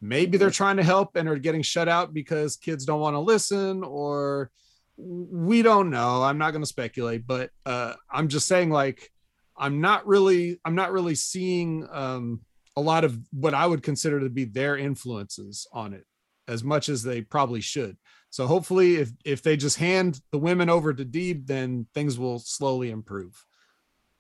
Maybe 0.01 0.39
they're 0.39 0.51
trying 0.51 0.77
to 0.77 0.83
help 0.85 1.17
and 1.17 1.29
are 1.29 1.39
getting 1.39 1.63
shut 1.63 1.89
out 1.89 2.15
because 2.15 2.57
kids 2.57 2.85
don't 2.85 3.01
want 3.01 3.15
to 3.15 3.21
listen, 3.21 3.83
or 3.83 4.51
we 4.97 5.63
don't 5.63 5.91
know. 5.91 6.23
I'm 6.23 6.39
not 6.39 6.53
going 6.53 6.63
to 6.63 6.67
speculate, 6.67 7.27
but 7.27 7.51
uh, 7.67 7.95
I'm 8.11 8.29
just 8.29 8.47
saying, 8.47 8.71
like, 8.71 9.11
I'm 9.57 9.81
not 9.81 10.07
really, 10.07 10.61
I'm 10.65 10.75
not 10.75 10.93
really 10.93 11.15
seeing 11.17 11.87
um, 11.91 12.41
a 12.77 12.81
lot 12.81 13.05
of 13.05 13.19
what 13.33 13.55
I 13.55 13.67
would 13.67 13.83
consider 13.83 14.21
to 14.21 14.31
be 14.31 14.45
their 14.45 14.77
influences 14.77 15.67
on 15.73 15.95
it 15.95 16.05
as 16.49 16.63
much 16.63 16.89
as 16.89 17.03
they 17.03 17.23
probably 17.23 17.61
should. 17.61 17.97
So 18.31 18.47
hopefully, 18.47 18.97
if 18.97 19.13
if 19.25 19.43
they 19.43 19.57
just 19.57 19.79
hand 19.79 20.21
the 20.31 20.39
women 20.39 20.69
over 20.69 20.93
to 20.93 21.05
Deeb, 21.05 21.47
then 21.47 21.87
things 21.95 22.19
will 22.19 22.39
slowly 22.39 22.91
improve. 22.91 23.45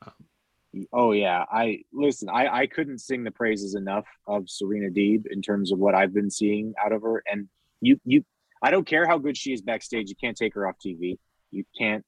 Um, 0.05 0.87
oh 0.93 1.13
yeah, 1.13 1.45
I 1.51 1.81
listen. 1.93 2.29
I 2.29 2.63
I 2.63 2.67
couldn't 2.67 2.99
sing 2.99 3.25
the 3.25 3.31
praises 3.31 3.75
enough 3.75 4.07
of 4.27 4.49
Serena 4.49 4.89
Deeb 4.89 5.25
in 5.31 5.43
terms 5.43 5.73
of 5.73 5.79
what 5.79 5.95
I've 5.95 6.15
been 6.15 6.31
seeing 6.31 6.75
out 6.83 6.93
of 6.93 7.03
her. 7.03 7.23
And 7.31 7.49
you 7.81 8.01
you, 8.05 8.25
I 8.63 8.71
don't 8.71 8.87
care 8.87 9.07
how 9.07 9.19
good 9.19 9.37
she 9.37 9.53
is 9.53 9.61
backstage. 9.61 10.09
You 10.09 10.17
can't 10.17 10.37
take 10.37 10.55
her 10.55 10.67
off 10.67 10.77
TV. 10.85 11.19
You 11.51 11.65
can't. 11.77 12.05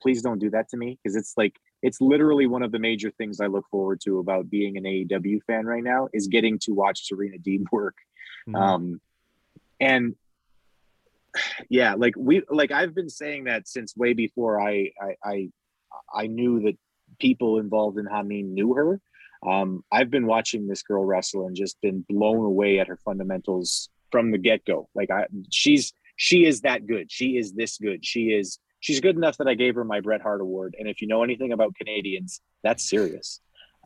Please 0.00 0.22
don't 0.22 0.38
do 0.38 0.50
that 0.50 0.68
to 0.68 0.76
me 0.76 0.98
because 1.02 1.16
it's 1.16 1.34
like 1.36 1.56
it's 1.82 2.00
literally 2.00 2.46
one 2.46 2.62
of 2.62 2.72
the 2.72 2.78
major 2.78 3.10
things 3.10 3.40
I 3.40 3.46
look 3.46 3.66
forward 3.70 4.00
to 4.04 4.18
about 4.18 4.48
being 4.48 4.76
an 4.76 4.84
AEW 4.84 5.42
fan 5.46 5.66
right 5.66 5.82
now 5.82 6.08
is 6.12 6.28
getting 6.28 6.58
to 6.60 6.72
watch 6.72 7.06
Serena 7.08 7.38
Deeb 7.38 7.64
work. 7.72 7.96
Mhm. 8.48 8.60
Um, 8.60 9.00
and 9.80 10.14
yeah, 11.68 11.94
like 11.94 12.14
we 12.16 12.42
like 12.48 12.70
I've 12.70 12.94
been 12.94 13.08
saying 13.08 13.44
that 13.44 13.66
since 13.66 13.96
way 13.96 14.12
before 14.12 14.60
I 14.60 14.92
I 15.00 15.16
I, 15.24 15.48
I 16.14 16.26
knew 16.26 16.60
that 16.60 16.76
people 17.18 17.58
involved 17.58 17.98
in 17.98 18.06
Hamin 18.06 18.54
knew 18.54 18.74
her. 18.74 19.00
Um, 19.46 19.82
I've 19.90 20.10
been 20.10 20.26
watching 20.26 20.68
this 20.68 20.82
girl 20.82 21.04
wrestle 21.04 21.46
and 21.46 21.56
just 21.56 21.80
been 21.80 22.04
blown 22.08 22.44
away 22.44 22.78
at 22.78 22.86
her 22.86 22.98
fundamentals 23.04 23.88
from 24.10 24.30
the 24.30 24.38
get 24.38 24.64
go. 24.64 24.88
Like 24.94 25.10
I, 25.10 25.26
she's 25.50 25.92
she 26.16 26.44
is 26.44 26.60
that 26.60 26.86
good. 26.86 27.10
She 27.10 27.36
is 27.38 27.52
this 27.52 27.78
good. 27.78 28.04
She 28.04 28.26
is 28.26 28.58
she's 28.82 29.00
good 29.00 29.16
enough 29.16 29.38
that 29.38 29.48
I 29.48 29.54
gave 29.54 29.76
her 29.76 29.84
my 29.84 30.00
Bret 30.00 30.20
Hart 30.20 30.42
award. 30.42 30.74
And 30.78 30.86
if 30.88 31.00
you 31.00 31.08
know 31.08 31.22
anything 31.22 31.52
about 31.52 31.74
Canadians, 31.74 32.42
that's 32.62 32.88
serious. 32.88 33.40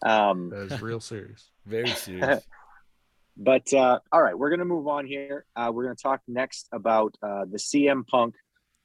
Um, 0.05 0.51
That 0.51 0.73
is 0.73 0.83
real 0.83 1.01
serious. 1.01 1.51
Very 1.67 1.91
serious. 1.91 2.45
but 3.37 3.73
uh, 3.73 4.01
all 4.11 4.23
right, 4.23 4.37
we're 4.37 4.51
gonna 4.51 4.65
move 4.65 4.89
on 4.89 5.07
here. 5.07 5.45
Uh, 5.55 5.71
we're 5.73 5.85
gonna 5.85 5.95
talk 5.95 6.23
next 6.27 6.69
about 6.73 7.15
uh, 7.23 7.45
the 7.45 7.59
CM 7.59 8.07
Punk 8.07 8.35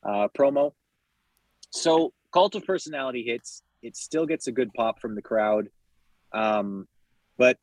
uh, 0.04 0.28
promo. 0.38 0.74
So, 1.72 2.14
Cult 2.34 2.56
of 2.56 2.66
Personality 2.66 3.24
hits. 3.24 3.64
It 3.82 3.96
still 3.96 4.26
gets 4.26 4.48
a 4.48 4.52
good 4.52 4.74
pop 4.74 5.00
from 5.00 5.16
the 5.16 5.22
crowd, 5.22 5.70
um, 6.34 6.88
but 7.38 7.58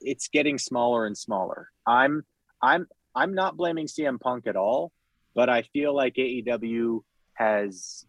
it's 0.00 0.28
getting 0.28 0.58
smaller 0.58 1.06
and 1.06 1.16
smaller. 1.16 1.70
I'm 1.86 2.24
I'm 2.60 2.86
I'm 3.14 3.34
not 3.34 3.56
blaming 3.56 3.86
CM 3.86 4.20
Punk 4.20 4.46
at 4.46 4.56
all, 4.56 4.92
but 5.34 5.48
I 5.48 5.62
feel 5.62 5.94
like 5.94 6.14
AEW 6.14 7.00
has 7.36 8.04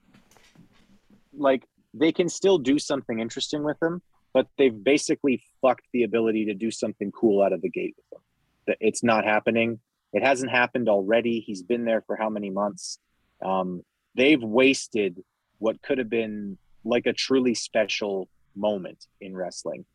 like 1.33 1.63
they 1.93 2.11
can 2.11 2.29
still 2.29 2.57
do 2.57 2.79
something 2.79 3.19
interesting 3.19 3.63
with 3.63 3.81
him, 3.81 4.01
but 4.33 4.47
they've 4.57 4.83
basically 4.83 5.41
fucked 5.61 5.87
the 5.93 6.03
ability 6.03 6.45
to 6.45 6.53
do 6.53 6.71
something 6.71 7.11
cool 7.11 7.41
out 7.41 7.53
of 7.53 7.61
the 7.61 7.69
gate 7.69 7.95
with. 8.11 8.21
That 8.67 8.77
it's 8.79 9.03
not 9.03 9.23
happening. 9.25 9.79
It 10.13 10.23
hasn't 10.23 10.51
happened 10.51 10.89
already. 10.89 11.39
He's 11.39 11.63
been 11.63 11.85
there 11.85 12.01
for 12.07 12.15
how 12.15 12.29
many 12.29 12.49
months? 12.49 12.99
Um, 13.43 13.83
they've 14.15 14.41
wasted 14.41 15.21
what 15.59 15.81
could 15.81 15.97
have 15.97 16.09
been 16.09 16.57
like 16.83 17.05
a 17.05 17.13
truly 17.13 17.53
special 17.53 18.27
moment 18.55 19.05
in 19.21 19.35
wrestling. 19.35 19.85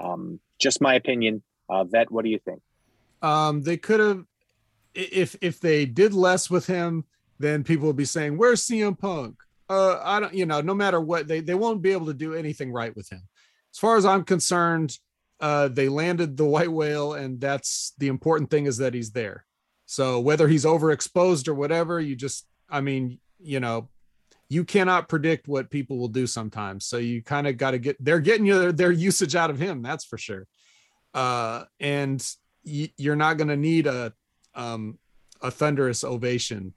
Um, 0.00 0.40
just 0.58 0.80
my 0.80 0.94
opinion. 0.94 1.42
Uh, 1.68 1.84
Vet, 1.84 2.10
what 2.10 2.24
do 2.24 2.30
you 2.30 2.38
think? 2.38 2.60
Um, 3.22 3.62
they 3.62 3.76
could 3.76 4.00
have, 4.00 4.24
if 4.94 5.36
if 5.40 5.60
they 5.60 5.86
did 5.86 6.12
less 6.12 6.50
with 6.50 6.66
him, 6.66 7.04
then 7.42 7.64
people 7.64 7.86
will 7.86 7.92
be 7.92 8.04
saying, 8.04 8.38
"Where's 8.38 8.62
CM 8.62 8.98
Punk?" 8.98 9.36
Uh, 9.68 10.00
I 10.02 10.20
don't, 10.20 10.34
you 10.34 10.46
know, 10.46 10.60
no 10.60 10.74
matter 10.74 11.00
what, 11.00 11.28
they 11.28 11.40
they 11.40 11.54
won't 11.54 11.82
be 11.82 11.92
able 11.92 12.06
to 12.06 12.14
do 12.14 12.34
anything 12.34 12.72
right 12.72 12.94
with 12.94 13.08
him. 13.10 13.22
As 13.72 13.78
far 13.78 13.96
as 13.96 14.04
I'm 14.04 14.24
concerned, 14.24 14.98
uh, 15.40 15.68
they 15.68 15.88
landed 15.88 16.36
the 16.36 16.44
white 16.44 16.70
whale, 16.70 17.14
and 17.14 17.40
that's 17.40 17.92
the 17.98 18.08
important 18.08 18.50
thing 18.50 18.66
is 18.66 18.78
that 18.78 18.94
he's 18.94 19.10
there. 19.10 19.44
So 19.86 20.20
whether 20.20 20.48
he's 20.48 20.64
overexposed 20.64 21.48
or 21.48 21.54
whatever, 21.54 22.00
you 22.00 22.16
just, 22.16 22.46
I 22.70 22.80
mean, 22.80 23.18
you 23.40 23.60
know, 23.60 23.88
you 24.48 24.64
cannot 24.64 25.08
predict 25.08 25.48
what 25.48 25.70
people 25.70 25.98
will 25.98 26.08
do 26.08 26.26
sometimes. 26.26 26.86
So 26.86 26.98
you 26.98 27.22
kind 27.22 27.46
of 27.46 27.56
got 27.56 27.72
to 27.72 27.78
get, 27.78 27.96
they're 28.02 28.20
getting 28.20 28.46
you 28.46 28.58
their, 28.58 28.72
their 28.72 28.92
usage 28.92 29.34
out 29.34 29.50
of 29.50 29.58
him. 29.58 29.82
That's 29.82 30.04
for 30.04 30.16
sure. 30.16 30.46
Uh, 31.12 31.64
and 31.80 32.24
y- 32.64 32.92
you're 32.96 33.16
not 33.16 33.36
going 33.36 33.48
to 33.48 33.56
need 33.56 33.86
a, 33.86 34.12
um, 34.54 34.98
a 35.40 35.50
thunderous 35.50 36.04
ovation 36.04 36.74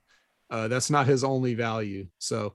Uh, 0.50 0.68
that's 0.68 0.90
not 0.90 1.08
his 1.08 1.24
only 1.24 1.54
value. 1.54 2.08
So 2.20 2.54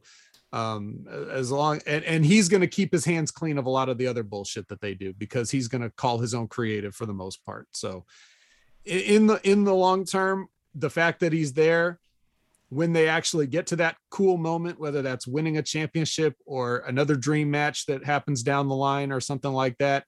um 0.53 1.07
as 1.31 1.53
long 1.53 1.81
and, 1.87 2.03
and 2.05 2.27
he's 2.27 2.49
going 2.49 2.61
to 2.61 2.67
keep 2.67 2.93
his 2.93 3.05
hands 3.05 3.31
clean 3.31 3.57
of 3.57 3.67
a 3.67 3.71
lot 3.71 3.89
of 3.89 3.99
the 3.99 4.07
other 4.09 4.25
bullshit 4.25 4.67
that 4.67 4.81
they 4.81 4.95
do 4.95 5.13
because 5.13 5.49
he's 5.49 5.69
going 5.69 5.83
to 5.83 5.91
call 5.91 6.19
his 6.19 6.35
own 6.35 6.49
creative 6.49 6.93
for 6.93 7.07
the 7.07 7.15
most 7.15 7.45
part. 7.45 7.69
So 7.71 8.05
in 8.85 9.29
the 9.29 9.41
in 9.49 9.63
the 9.63 9.75
long 9.75 10.05
term 10.05 10.49
the 10.75 10.91
fact 10.91 11.21
that 11.21 11.33
he's 11.33 11.53
there 11.53 12.01
when 12.69 12.93
they 12.93 13.09
actually 13.09 13.47
get 13.47 13.69
to 13.69 13.77
that 13.77 13.97
cool 14.11 14.37
moment 14.37 14.81
whether 14.81 15.03
that's 15.03 15.27
winning 15.27 15.59
a 15.59 15.63
championship 15.63 16.35
or 16.47 16.79
another 16.79 17.15
dream 17.15 17.49
match 17.49 17.87
that 17.87 18.05
happens 18.05 18.43
down 18.43 18.67
the 18.67 18.75
line 18.75 19.13
or 19.13 19.21
something 19.21 19.53
like 19.53 19.79
that 19.79 20.05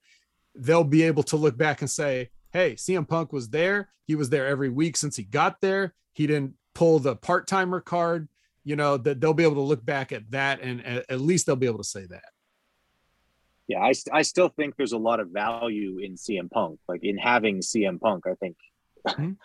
they'll 0.57 0.83
be 0.83 1.03
able 1.03 1.23
to 1.23 1.37
look 1.37 1.57
back 1.57 1.83
and 1.83 1.91
say 1.91 2.29
hey 2.53 2.75
CM 2.75 3.09
Punk 3.09 3.33
was 3.33 3.49
there. 3.49 3.89
He 4.07 4.15
was 4.15 4.29
there 4.29 4.47
every 4.47 4.69
week 4.69 4.97
since 4.97 5.17
he 5.17 5.25
got 5.25 5.61
there. 5.61 5.95
He 6.13 6.27
didn't 6.27 6.55
pull 6.75 6.99
the 6.99 7.15
part-timer 7.17 7.81
card 7.81 8.29
you 8.65 8.77
know 8.77 8.97
that 8.97 9.21
they'll 9.21 9.35
be 9.35 9.43
able 9.43 9.55
to 9.57 9.61
look 9.61 9.85
back 9.85 10.13
at 10.13 10.31
that 10.31 10.61
and 10.61 10.85
at, 10.87 11.21
least 11.21 11.47
they'll 11.47 11.57
be 11.57 11.67
able 11.67 11.79
to 11.79 11.85
say 11.85 12.07
that 12.07 12.25
Yeah, 13.69 13.81
I, 13.81 13.93
I 14.13 14.23
still 14.23 14.49
think 14.49 14.77
there's 14.77 14.93
a 14.93 14.99
lot 14.99 15.21
of 15.21 15.29
value 15.31 15.99
in 15.99 16.15
CM 16.15 16.51
Punk, 16.51 16.79
like 16.89 17.01
in 17.05 17.17
having 17.19 17.61
CM 17.61 18.01
Punk. 18.01 18.25
I 18.27 18.35
think 18.35 18.57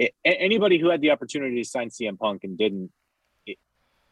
A- 0.00 0.10
a- 0.26 0.40
anybody 0.40 0.78
who 0.78 0.90
had 0.90 1.00
the 1.00 1.10
opportunity 1.10 1.62
to 1.62 1.68
sign 1.68 1.88
CM 1.88 2.18
Punk 2.18 2.44
and 2.44 2.58
didn't, 2.58 2.90
it, 3.46 3.56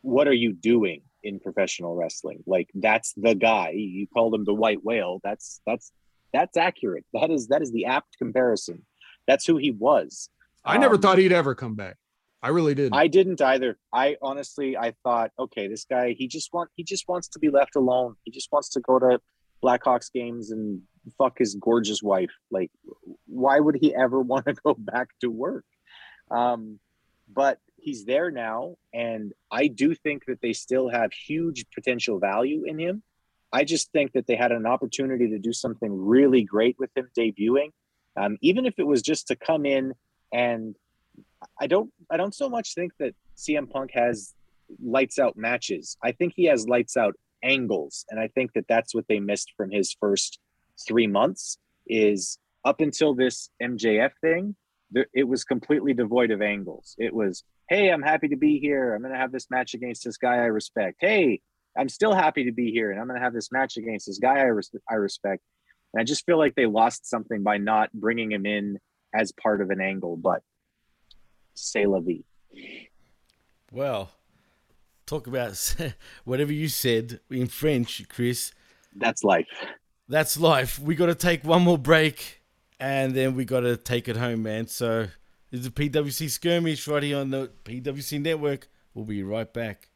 what 0.00 0.26
are 0.26 0.32
you 0.32 0.52
doing 0.52 1.02
in 1.22 1.40
professional 1.40 1.94
wrestling? 1.94 2.42
Like 2.46 2.70
that's 2.74 3.12
the 3.14 3.34
guy. 3.34 3.70
You 3.76 4.06
called 4.06 4.34
him 4.34 4.44
the 4.44 4.54
white 4.54 4.82
whale. 4.82 5.20
That's 5.22 5.60
that's 5.66 5.92
that's 6.32 6.56
accurate. 6.56 7.04
That 7.12 7.30
is 7.30 7.48
that 7.48 7.60
is 7.62 7.70
the 7.70 7.84
apt 7.86 8.16
comparison. 8.18 8.84
That's 9.26 9.46
who 9.46 9.56
he 9.58 9.70
was. 9.70 10.28
i 10.64 10.76
never 10.78 10.94
Um, 10.96 11.00
thought 11.02 11.18
he'd 11.18 11.32
ever 11.32 11.54
come 11.54 11.74
back 11.74 11.96
i 12.44 12.48
really 12.48 12.74
didn't 12.74 12.94
I 12.94 13.08
didn't 13.08 13.40
either. 13.40 13.78
I 13.92 14.16
honestly, 14.20 14.76
I 14.76 14.92
thought, 15.02 15.30
okay, 15.38 15.66
this 15.66 15.84
guy, 15.84 16.14
he 16.16 16.28
just 16.28 16.52
want, 16.52 16.70
he 16.76 16.84
just 16.84 17.08
wants 17.08 17.28
to 17.28 17.38
be 17.38 17.48
left 17.48 17.74
alone. 17.74 18.16
He 18.24 18.30
just 18.30 18.52
wants 18.52 18.68
to 18.70 18.80
go 18.80 18.98
to 18.98 19.18
Blackhawks 19.64 20.12
games 20.12 20.50
and 20.50 20.82
fuck 21.16 21.38
his 21.38 21.54
gorgeous 21.54 22.02
wife. 22.02 22.30
Like, 22.50 22.70
why 23.26 23.58
would 23.58 23.76
he 23.80 23.94
ever 23.94 24.20
want 24.32 24.44
to 24.46 24.54
go 24.64 24.74
back 24.74 25.08
to 25.22 25.30
work? 25.30 25.64
Um, 26.30 26.78
but 27.32 27.58
he's 27.76 28.04
there 28.04 28.30
now, 28.30 28.76
and 28.92 29.32
I 29.50 29.66
do 29.68 29.94
think 29.94 30.26
that 30.26 30.40
they 30.42 30.52
still 30.52 30.88
have 30.88 31.12
huge 31.12 31.64
potential 31.74 32.18
value 32.18 32.64
in 32.66 32.78
him. 32.78 33.02
I 33.52 33.64
just 33.64 33.92
think 33.92 34.12
that 34.12 34.26
they 34.26 34.36
had 34.36 34.52
an 34.52 34.66
opportunity 34.66 35.28
to 35.30 35.38
do 35.38 35.52
something 35.52 35.90
really 35.90 36.42
great 36.42 36.76
with 36.78 36.90
him 36.96 37.08
debuting, 37.16 37.70
um, 38.16 38.36
even 38.42 38.66
if 38.66 38.78
it 38.78 38.86
was 38.86 39.00
just 39.00 39.28
to 39.28 39.36
come 39.36 39.64
in 39.64 39.94
and 40.32 40.76
I 41.60 41.66
don't 41.66 41.90
I 42.10 42.16
don't 42.16 42.34
so 42.34 42.48
much 42.48 42.74
think 42.74 42.92
that 42.98 43.14
CM 43.36 43.70
Punk 43.70 43.90
has 43.94 44.34
lights 44.82 45.18
out 45.18 45.36
matches. 45.36 45.96
I 46.02 46.12
think 46.12 46.32
he 46.36 46.44
has 46.46 46.66
lights 46.66 46.96
out 46.96 47.14
angles, 47.42 48.04
and 48.10 48.18
I 48.18 48.28
think 48.28 48.52
that 48.54 48.66
that's 48.68 48.94
what 48.94 49.06
they 49.08 49.20
missed 49.20 49.52
from 49.56 49.70
his 49.70 49.94
first 49.98 50.38
three 50.86 51.06
months. 51.06 51.58
Is 51.86 52.38
up 52.64 52.80
until 52.80 53.14
this 53.14 53.50
MJF 53.62 54.12
thing, 54.22 54.56
there, 54.90 55.06
it 55.12 55.24
was 55.24 55.44
completely 55.44 55.92
devoid 55.92 56.30
of 56.30 56.40
angles. 56.40 56.94
It 56.98 57.14
was, 57.14 57.44
hey, 57.68 57.90
I'm 57.90 58.02
happy 58.02 58.28
to 58.28 58.36
be 58.36 58.58
here. 58.58 58.94
I'm 58.94 59.02
going 59.02 59.12
to 59.12 59.20
have 59.20 59.32
this 59.32 59.50
match 59.50 59.74
against 59.74 60.04
this 60.04 60.16
guy 60.16 60.36
I 60.36 60.46
respect. 60.46 60.96
Hey, 61.00 61.40
I'm 61.76 61.88
still 61.88 62.14
happy 62.14 62.44
to 62.44 62.52
be 62.52 62.70
here, 62.70 62.90
and 62.90 63.00
I'm 63.00 63.06
going 63.06 63.18
to 63.18 63.24
have 63.24 63.34
this 63.34 63.52
match 63.52 63.76
against 63.76 64.06
this 64.06 64.18
guy 64.18 64.38
I, 64.38 64.44
res- 64.44 64.70
I 64.88 64.94
respect. 64.94 65.42
And 65.92 66.00
I 66.00 66.04
just 66.04 66.24
feel 66.24 66.38
like 66.38 66.54
they 66.54 66.66
lost 66.66 67.08
something 67.08 67.42
by 67.42 67.58
not 67.58 67.92
bringing 67.92 68.32
him 68.32 68.46
in 68.46 68.78
as 69.14 69.32
part 69.32 69.60
of 69.60 69.70
an 69.70 69.80
angle. 69.80 70.16
But 70.16 70.42
say 71.54 71.86
la 71.86 72.00
vie. 72.00 72.24
Well, 73.72 74.10
talk 75.06 75.26
about 75.26 75.74
whatever 76.24 76.52
you 76.52 76.68
said 76.68 77.20
in 77.30 77.48
French, 77.48 78.06
Chris. 78.08 78.52
That's 78.94 79.24
life. 79.24 79.48
That's 80.08 80.38
life. 80.38 80.78
We 80.78 80.94
got 80.94 81.06
to 81.06 81.14
take 81.14 81.44
one 81.44 81.62
more 81.62 81.78
break, 81.78 82.42
and 82.78 83.14
then 83.14 83.34
we 83.34 83.44
got 83.44 83.60
to 83.60 83.76
take 83.76 84.08
it 84.08 84.16
home, 84.16 84.42
man. 84.42 84.66
So 84.66 85.08
this 85.50 85.60
is 85.60 85.66
a 85.66 85.70
PWC 85.70 86.30
skirmish 86.30 86.86
right 86.86 87.02
here 87.02 87.18
on 87.18 87.30
the 87.30 87.50
PWC 87.64 88.20
network. 88.20 88.68
We'll 88.92 89.04
be 89.04 89.22
right 89.22 89.52
back. 89.52 89.88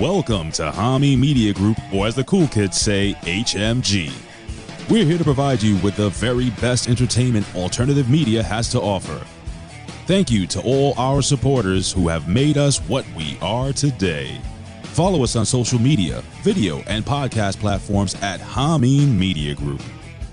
Welcome 0.00 0.52
to 0.52 0.70
Hamin 0.70 1.18
Media 1.18 1.54
Group, 1.54 1.78
or 1.90 2.06
as 2.06 2.14
the 2.14 2.24
cool 2.24 2.46
kids 2.48 2.78
say, 2.78 3.14
HMG. 3.22 4.12
We're 4.90 5.06
here 5.06 5.16
to 5.16 5.24
provide 5.24 5.62
you 5.62 5.78
with 5.78 5.96
the 5.96 6.10
very 6.10 6.50
best 6.60 6.86
entertainment 6.86 7.46
alternative 7.56 8.10
media 8.10 8.42
has 8.42 8.68
to 8.72 8.78
offer. 8.78 9.24
Thank 10.04 10.30
you 10.30 10.46
to 10.48 10.60
all 10.60 10.92
our 10.98 11.22
supporters 11.22 11.90
who 11.90 12.08
have 12.08 12.28
made 12.28 12.58
us 12.58 12.76
what 12.80 13.06
we 13.16 13.38
are 13.40 13.72
today. 13.72 14.38
Follow 14.82 15.24
us 15.24 15.34
on 15.34 15.46
social 15.46 15.78
media, 15.78 16.22
video, 16.42 16.80
and 16.88 17.02
podcast 17.02 17.58
platforms 17.58 18.16
at 18.16 18.38
Hamin 18.38 19.18
Media 19.18 19.54
Group. 19.54 19.80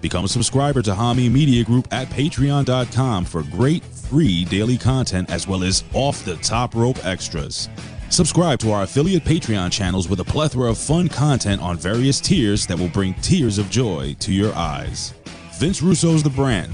Become 0.02 0.26
a 0.26 0.28
subscriber 0.28 0.82
to 0.82 0.94
Hamin 0.94 1.32
Media 1.32 1.64
Group 1.64 1.88
at 1.94 2.10
patreon.com 2.10 3.24
for 3.24 3.44
great 3.44 3.86
free 3.86 4.44
daily 4.44 4.78
content 4.78 5.32
as 5.32 5.48
well 5.48 5.64
as 5.64 5.86
off 5.94 6.26
the 6.26 6.36
top 6.38 6.76
rope 6.76 7.06
extras. 7.06 7.70
Subscribe 8.14 8.60
to 8.60 8.70
our 8.70 8.84
affiliate 8.84 9.24
Patreon 9.24 9.72
channels 9.72 10.08
with 10.08 10.20
a 10.20 10.24
plethora 10.24 10.70
of 10.70 10.78
fun 10.78 11.08
content 11.08 11.60
on 11.64 11.80
various 11.80 12.20
tiers 12.20 12.68
that 12.68 12.78
will 12.78 12.90
bring 12.90 13.16
tears 13.16 13.58
of 13.58 13.72
joy 13.72 14.16
to 14.20 14.32
your 14.32 14.54
eyes. 14.54 15.16
Vince 15.54 15.82
Russo's 15.82 16.22
The 16.22 16.30
Brand, 16.30 16.72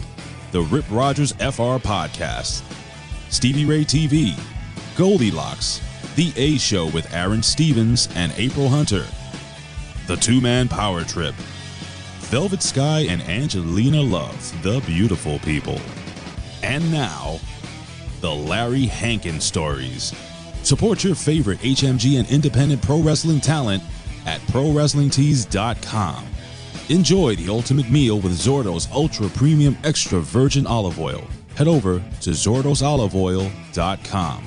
the 0.52 0.60
Rip 0.64 0.84
Rodgers 0.92 1.32
FR 1.36 1.80
Podcast, 1.80 2.62
Stevie 3.30 3.64
Ray 3.64 3.86
TV, 3.86 4.38
Goldilocks, 4.98 5.80
The 6.18 6.34
A 6.36 6.58
Show 6.58 6.88
with 6.88 7.14
Aaron 7.14 7.42
Stevens 7.42 8.10
and 8.16 8.34
April 8.36 8.68
Hunter, 8.68 9.06
The 10.08 10.18
Two 10.18 10.42
Man 10.42 10.68
Power 10.68 11.06
Trip, 11.06 11.36
Velvet 12.28 12.62
Sky 12.62 13.06
and 13.08 13.22
Angelina 13.22 14.02
Love, 14.02 14.62
the 14.62 14.82
beautiful 14.82 15.40
people. 15.40 15.80
And 16.64 16.92
now, 16.92 17.40
the 18.20 18.36
Larry 18.36 18.88
Hankin 18.88 19.40
Stories. 19.40 20.14
Support 20.64 21.04
your 21.04 21.16
favorite 21.16 21.60
HMG 21.60 22.18
and 22.20 22.30
independent 22.30 22.82
pro 22.82 23.02
wrestling 23.02 23.42
talent 23.42 23.84
at 24.26 24.40
ProWrestlingTees.com. 24.42 26.26
Enjoy 26.90 27.36
the 27.36 27.50
ultimate 27.50 27.90
meal 27.90 28.20
with 28.20 28.34
Zordo's 28.34 28.88
Ultra 28.92 29.30
Premium 29.30 29.78
Extra 29.84 30.20
Virgin 30.20 30.68
Olive 30.68 31.00
Oil. 31.00 31.24
Head 31.56 31.68
over 31.68 32.00
to 32.22 32.30
ZordosOliveOil.com. 32.32 34.44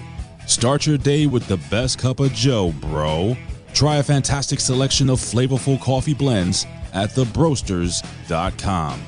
Start 0.46 0.86
your 0.86 0.98
day 0.98 1.26
with 1.26 1.46
the 1.46 1.56
best 1.70 1.98
cup 1.98 2.20
of 2.20 2.32
Joe, 2.32 2.72
bro. 2.80 3.36
Try 3.74 3.96
a 3.96 4.02
fantastic 4.02 4.60
selection 4.60 5.08
of 5.08 5.20
flavorful 5.20 5.80
coffee 5.80 6.14
blends 6.14 6.66
at 6.92 7.10
TheBroasters.com. 7.10 9.02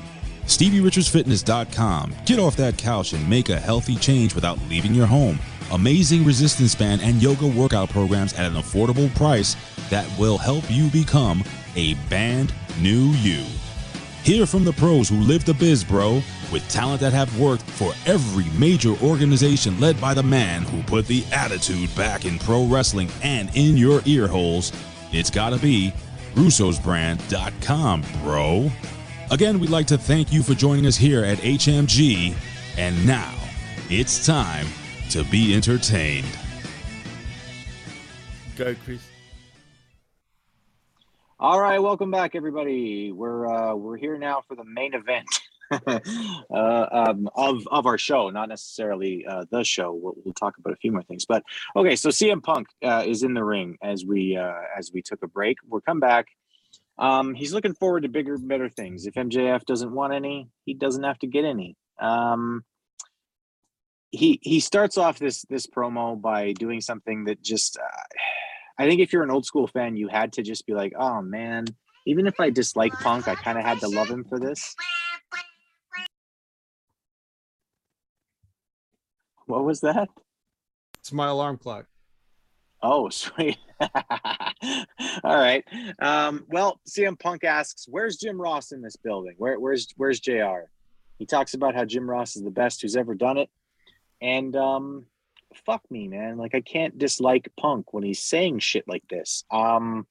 StevieRichardsFitness.com. 0.45 2.15
Get 2.25 2.39
off 2.39 2.55
that 2.55 2.77
couch 2.77 3.13
and 3.13 3.29
make 3.29 3.49
a 3.49 3.59
healthy 3.59 3.95
change 3.95 4.35
without 4.35 4.59
leaving 4.69 4.93
your 4.93 5.07
home. 5.07 5.39
Amazing 5.71 6.23
resistance 6.23 6.75
band 6.75 7.01
and 7.01 7.21
yoga 7.21 7.47
workout 7.47 7.89
programs 7.89 8.33
at 8.33 8.45
an 8.45 8.53
affordable 8.53 9.13
price 9.15 9.55
that 9.89 10.07
will 10.19 10.37
help 10.37 10.63
you 10.69 10.89
become 10.89 11.43
a 11.75 11.95
band 12.09 12.53
new 12.79 13.09
you. 13.21 13.43
Hear 14.23 14.45
from 14.45 14.63
the 14.63 14.73
pros 14.73 15.09
who 15.09 15.17
live 15.17 15.45
the 15.45 15.53
biz, 15.53 15.83
bro, 15.83 16.21
with 16.51 16.67
talent 16.69 17.01
that 17.01 17.13
have 17.13 17.39
worked 17.39 17.63
for 17.63 17.93
every 18.05 18.45
major 18.57 18.95
organization 19.03 19.79
led 19.79 19.99
by 19.99 20.13
the 20.13 20.23
man 20.23 20.63
who 20.63 20.81
put 20.83 21.07
the 21.07 21.23
attitude 21.31 21.93
back 21.95 22.25
in 22.25 22.39
pro 22.39 22.65
wrestling 22.65 23.09
and 23.23 23.55
in 23.55 23.75
your 23.75 24.01
ear 24.05 24.27
holes. 24.27 24.71
It's 25.11 25.29
gotta 25.29 25.57
be 25.57 25.93
russosbrand.com, 26.35 28.03
bro. 28.23 28.71
Again, 29.31 29.59
we'd 29.59 29.69
like 29.71 29.87
to 29.87 29.97
thank 29.97 30.31
you 30.31 30.43
for 30.43 30.53
joining 30.53 30.85
us 30.85 30.95
here 30.95 31.23
at 31.23 31.39
HMG. 31.39 32.35
And 32.77 33.07
now, 33.07 33.33
it's 33.89 34.25
time 34.25 34.67
to 35.09 35.23
be 35.25 35.53
entertained. 35.53 36.27
Go, 38.55 38.75
Chris. 38.85 39.01
All 41.39 41.59
right, 41.59 41.79
welcome 41.79 42.11
back, 42.11 42.33
everybody. 42.33 43.11
We're 43.11 43.47
uh, 43.47 43.75
we're 43.75 43.97
here 43.97 44.17
now 44.17 44.41
for 44.47 44.55
the 44.55 44.63
main 44.63 44.93
event 44.93 45.27
uh, 45.71 46.87
um, 46.91 47.29
of 47.35 47.67
of 47.67 47.85
our 47.85 47.97
show, 47.97 48.29
not 48.29 48.47
necessarily 48.47 49.25
uh, 49.27 49.43
the 49.51 49.63
show. 49.63 49.93
We'll, 49.93 50.15
we'll 50.23 50.33
talk 50.33 50.57
about 50.57 50.73
a 50.73 50.77
few 50.77 50.93
more 50.93 51.03
things, 51.03 51.25
but 51.25 51.43
okay. 51.75 51.97
So 51.97 52.09
CM 52.09 52.41
Punk 52.41 52.67
uh, 52.83 53.03
is 53.05 53.23
in 53.23 53.33
the 53.33 53.43
ring 53.43 53.77
as 53.83 54.05
we 54.05 54.37
uh, 54.37 54.53
as 54.77 54.91
we 54.93 55.01
took 55.01 55.23
a 55.23 55.27
break. 55.27 55.57
We'll 55.67 55.81
come 55.81 55.99
back. 55.99 56.27
Um, 56.97 57.33
he's 57.33 57.53
looking 57.53 57.73
forward 57.73 58.03
to 58.03 58.09
bigger, 58.09 58.37
better 58.37 58.69
things. 58.69 59.05
If 59.05 59.15
MJF 59.15 59.65
doesn't 59.65 59.91
want 59.91 60.13
any, 60.13 60.47
he 60.65 60.73
doesn't 60.73 61.03
have 61.03 61.19
to 61.19 61.27
get 61.27 61.43
any. 61.43 61.75
Um, 61.99 62.63
he 64.15 64.39
he 64.41 64.59
starts 64.59 64.97
off 64.97 65.19
this 65.19 65.43
this 65.49 65.67
promo 65.67 66.19
by 66.19 66.53
doing 66.53 66.81
something 66.81 67.25
that 67.25 67.41
just 67.41 67.77
uh, 67.77 68.03
I 68.77 68.87
think 68.87 69.01
if 69.01 69.13
you're 69.13 69.23
an 69.23 69.31
old 69.31 69.45
school 69.45 69.67
fan, 69.67 69.95
you 69.97 70.07
had 70.07 70.33
to 70.33 70.41
just 70.41 70.65
be 70.65 70.73
like, 70.73 70.93
oh 70.97 71.21
man, 71.21 71.65
even 72.05 72.27
if 72.27 72.39
I 72.39 72.49
dislike 72.49 72.93
Punk, 72.93 73.27
I 73.27 73.35
kind 73.35 73.57
of 73.57 73.63
had 73.63 73.79
to 73.81 73.87
love 73.87 74.09
him 74.09 74.23
for 74.23 74.39
this. 74.39 74.75
What 79.45 79.63
was 79.63 79.81
that? 79.81 80.09
It's 80.99 81.13
my 81.13 81.27
alarm 81.27 81.57
clock. 81.57 81.85
Oh, 82.81 83.09
sweet. 83.09 83.57
All 83.79 85.37
right. 85.37 85.63
Um, 85.99 86.45
well, 86.49 86.79
CM 86.89 87.19
Punk 87.19 87.43
asks, 87.43 87.85
"Where's 87.87 88.17
Jim 88.17 88.39
Ross 88.39 88.71
in 88.71 88.81
this 88.81 88.95
building? 88.95 89.35
Where, 89.37 89.59
where's 89.59 89.87
Where's 89.97 90.19
Jr." 90.19 90.69
He 91.19 91.25
talks 91.25 91.53
about 91.53 91.75
how 91.75 91.85
Jim 91.85 92.09
Ross 92.09 92.35
is 92.35 92.43
the 92.43 92.51
best 92.51 92.81
who's 92.81 92.95
ever 92.97 93.15
done 93.15 93.37
it, 93.37 93.49
and 94.21 94.55
um, 94.55 95.05
fuck 95.65 95.81
me, 95.89 96.07
man. 96.07 96.37
Like 96.37 96.55
I 96.55 96.61
can't 96.61 96.97
dislike 96.97 97.51
Punk 97.57 97.93
when 97.93 98.03
he's 98.03 98.21
saying 98.21 98.59
shit 98.59 98.87
like 98.87 99.07
this. 99.09 99.43
Um, 99.51 100.07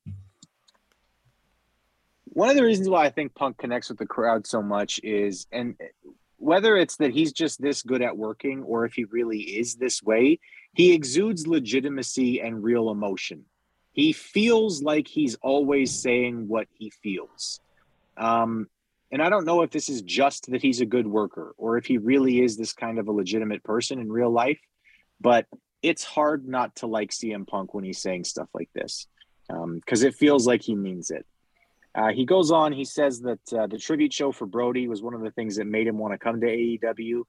one 2.25 2.51
of 2.51 2.57
the 2.57 2.65
reasons 2.65 2.89
why 2.89 3.05
I 3.05 3.11
think 3.11 3.35
Punk 3.35 3.59
connects 3.59 3.89
with 3.89 3.99
the 3.99 4.07
crowd 4.07 4.47
so 4.47 4.61
much 4.61 5.01
is, 5.03 5.47
and 5.53 5.77
whether 6.39 6.77
it's 6.77 6.97
that 6.97 7.13
he's 7.13 7.33
just 7.33 7.63
this 7.63 7.83
good 7.83 8.03
at 8.03 8.17
working 8.17 8.63
or 8.65 8.85
if 8.85 8.95
he 8.95 9.05
really 9.05 9.41
is 9.41 9.77
this 9.77 10.03
way, 10.03 10.41
he 10.75 10.93
exudes 10.93 11.47
legitimacy 11.47 12.41
and 12.41 12.63
real 12.63 12.91
emotion. 12.91 13.45
He 13.93 14.13
feels 14.13 14.83
like 14.83 15.07
he's 15.07 15.37
always 15.37 15.97
saying 15.97 16.49
what 16.49 16.67
he 16.73 16.91
feels. 16.91 17.61
Um, 18.17 18.69
and 19.15 19.23
I 19.23 19.31
don't 19.31 19.45
know 19.45 19.63
if 19.63 19.71
this 19.71 19.89
is 19.89 20.03
just 20.03 20.51
that 20.51 20.61
he's 20.61 20.81
a 20.81 20.87
good 20.87 21.07
worker 21.07 21.55
or 21.57 21.79
if 21.79 21.87
he 21.87 21.99
really 21.99 22.43
is 22.43 22.57
this 22.57 22.73
kind 22.73 22.99
of 22.99 23.07
a 23.07 23.13
legitimate 23.13 23.63
person 23.63 24.01
in 24.01 24.11
real 24.11 24.31
life, 24.31 24.59
but 25.21 25.47
it's 25.83 26.03
hard 26.03 26.49
not 26.49 26.75
to 26.77 26.89
like 26.89 27.13
CM 27.13 27.47
Punk 27.47 27.75
when 27.75 27.85
he's 27.85 28.03
saying 28.03 28.25
stuff 28.25 28.49
like 28.53 28.71
this 28.75 29.07
because 29.47 30.03
um, 30.03 30.09
it 30.09 30.17
feels 30.17 30.49
like 30.49 30.63
he 30.63 30.75
means 30.75 31.13
it. 31.13 31.25
Uh, 31.95 32.09
he 32.09 32.25
goes 32.25 32.51
on, 32.51 32.73
he 32.73 32.85
says 32.85 33.21
that 33.21 33.39
uh, 33.57 33.69
the 33.69 33.79
tribute 33.79 34.13
show 34.13 34.33
for 34.33 34.47
Brodie 34.47 34.89
was 34.89 35.01
one 35.01 35.15
of 35.15 35.21
the 35.21 35.31
things 35.31 35.55
that 35.57 35.67
made 35.69 35.87
him 35.87 35.97
want 35.97 36.13
to 36.13 36.19
come 36.19 36.41
to 36.41 36.49
AEW. 36.49 37.23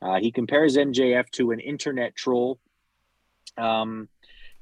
Uh, 0.00 0.18
he 0.18 0.32
compares 0.32 0.78
MJF 0.78 1.28
to 1.32 1.50
an 1.50 1.60
internet 1.60 2.16
troll. 2.16 2.58
Um, 3.58 4.08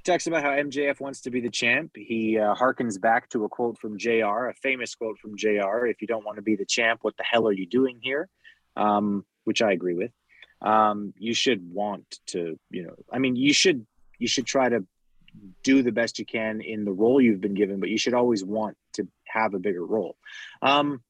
talks 0.05 0.27
about 0.27 0.43
how 0.43 0.51
MJF 0.51 1.01
wants 1.01 1.23
to 1.23 1.31
be 1.31 1.41
the 1.41 1.51
champ. 1.51 1.93
He 1.97 2.39
uh, 2.39 2.55
harkens 2.55 3.01
back 3.01 3.29
to 3.31 3.45
a 3.45 3.49
quote 3.49 3.79
from 3.79 3.99
JR, 3.99 4.47
a 4.47 4.55
famous 4.55 4.95
quote 4.95 5.19
from 5.19 5.37
JR 5.37 5.87
If 5.87 6.01
you 6.01 6.07
don't 6.07 6.25
want 6.25 6.37
to 6.37 6.43
be 6.43 6.57
the 6.57 6.67
champ, 6.67 7.01
what 7.03 7.17
the 7.17 7.25
hell 7.25 7.49
are 7.49 7.53
you 7.53 7.67
doing 7.67 7.99
here? 8.03 8.29
Um, 8.77 9.25
which 9.45 9.63
I 9.63 9.73
agree 9.73 9.95
with. 9.95 10.11
Um, 10.63 11.13
you 11.19 11.35
should 11.35 11.71
want 11.73 12.19
to, 12.29 12.59
you 12.71 12.85
know, 12.85 12.95
I 13.13 13.19
mean, 13.19 13.37
you 13.37 13.53
should 13.53 13.87
you 14.19 14.29
should 14.29 14.47
try 14.47 14.69
to 14.69 14.87
do 15.63 15.83
the 15.83 15.93
best 15.93 16.19
you 16.19 16.25
can 16.25 16.61
in 16.61 16.85
the 16.85 16.93
role 16.93 17.21
you've 17.21 17.41
been 17.41 17.55
given, 17.55 17.81
but 17.81 17.89
you 17.89 17.99
should 17.99 18.15
always 18.15 18.45
want 18.45 18.77
to 18.95 19.09
have 19.27 19.55
a 19.55 19.59
bigger 19.59 19.85
role. 19.85 20.17
Um, 20.63 21.03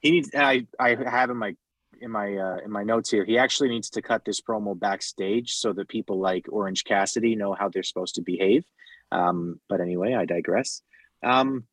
he 0.00 0.10
needs. 0.10 0.30
I 0.34 0.66
I 0.78 0.96
have 0.96 1.30
in 1.30 1.36
my 1.36 1.56
in 2.00 2.10
my 2.10 2.36
uh, 2.36 2.58
in 2.64 2.70
my 2.70 2.82
notes 2.82 3.10
here. 3.10 3.24
He 3.24 3.38
actually 3.38 3.68
needs 3.68 3.90
to 3.90 4.02
cut 4.02 4.24
this 4.24 4.40
promo 4.40 4.78
backstage 4.78 5.52
so 5.54 5.72
that 5.72 5.88
people 5.88 6.18
like 6.18 6.46
Orange 6.48 6.84
Cassidy 6.84 7.36
know 7.36 7.54
how 7.54 7.68
they're 7.68 7.82
supposed 7.82 8.16
to 8.16 8.22
behave. 8.22 8.64
Um, 9.12 9.60
but 9.68 9.80
anyway, 9.80 10.14
I 10.14 10.24
digress. 10.24 10.82
Um, 11.22 11.64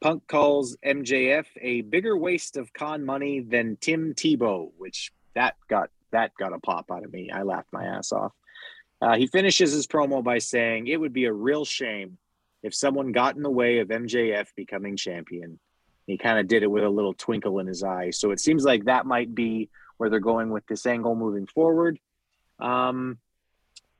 Punk 0.00 0.26
calls 0.26 0.76
MJF 0.84 1.46
a 1.60 1.82
bigger 1.82 2.16
waste 2.16 2.56
of 2.56 2.72
con 2.72 3.04
money 3.04 3.40
than 3.40 3.76
Tim 3.80 4.14
Tebow, 4.14 4.70
which 4.78 5.12
that 5.34 5.56
got 5.68 5.90
that 6.12 6.32
got 6.38 6.52
a 6.52 6.58
pop 6.58 6.90
out 6.90 7.04
of 7.04 7.12
me. 7.12 7.30
I 7.30 7.42
laughed 7.42 7.72
my 7.72 7.84
ass 7.84 8.12
off. 8.12 8.32
Uh, 9.02 9.16
he 9.16 9.26
finishes 9.26 9.72
his 9.72 9.86
promo 9.86 10.22
by 10.22 10.38
saying, 10.38 10.86
It 10.86 10.98
would 10.98 11.12
be 11.12 11.24
a 11.24 11.32
real 11.32 11.64
shame 11.64 12.18
if 12.62 12.74
someone 12.74 13.12
got 13.12 13.36
in 13.36 13.42
the 13.42 13.50
way 13.50 13.78
of 13.78 13.88
MJF 13.88 14.48
becoming 14.54 14.96
champion. 14.96 15.58
He 16.10 16.18
kind 16.18 16.38
of 16.38 16.48
did 16.48 16.62
it 16.62 16.70
with 16.70 16.84
a 16.84 16.88
little 16.88 17.14
twinkle 17.14 17.58
in 17.58 17.66
his 17.66 17.82
eye. 17.82 18.10
So 18.10 18.30
it 18.30 18.40
seems 18.40 18.64
like 18.64 18.84
that 18.84 19.06
might 19.06 19.34
be 19.34 19.68
where 19.96 20.10
they're 20.10 20.20
going 20.20 20.50
with 20.50 20.66
this 20.66 20.86
angle 20.86 21.14
moving 21.14 21.46
forward. 21.46 21.98
Um, 22.58 23.18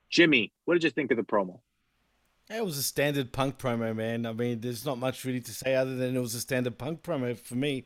Jimmy, 0.09 0.53
what 0.65 0.75
did 0.75 0.85
you 0.85 0.91
think 0.91 1.11
of 1.11 1.17
the 1.17 1.23
promo? 1.23 1.61
It 2.51 2.65
was 2.65 2.79
a 2.79 2.83
standard 2.83 3.33
punk 3.33 3.59
promo, 3.59 3.95
man. 3.95 4.27
I 4.27 4.33
mean, 4.33 4.61
there's 4.61 4.85
not 4.85 4.99
much 4.99 5.25
really 5.25 5.41
to 5.41 5.53
say 5.53 5.77
other 5.77 5.95
than 5.95 6.17
it 6.17 6.21
was 6.21 6.35
a 6.35 6.41
standard 6.41 6.79
punk 6.79 7.03
promo 7.03 7.39
for 7.39 7.55
me. 7.55 7.85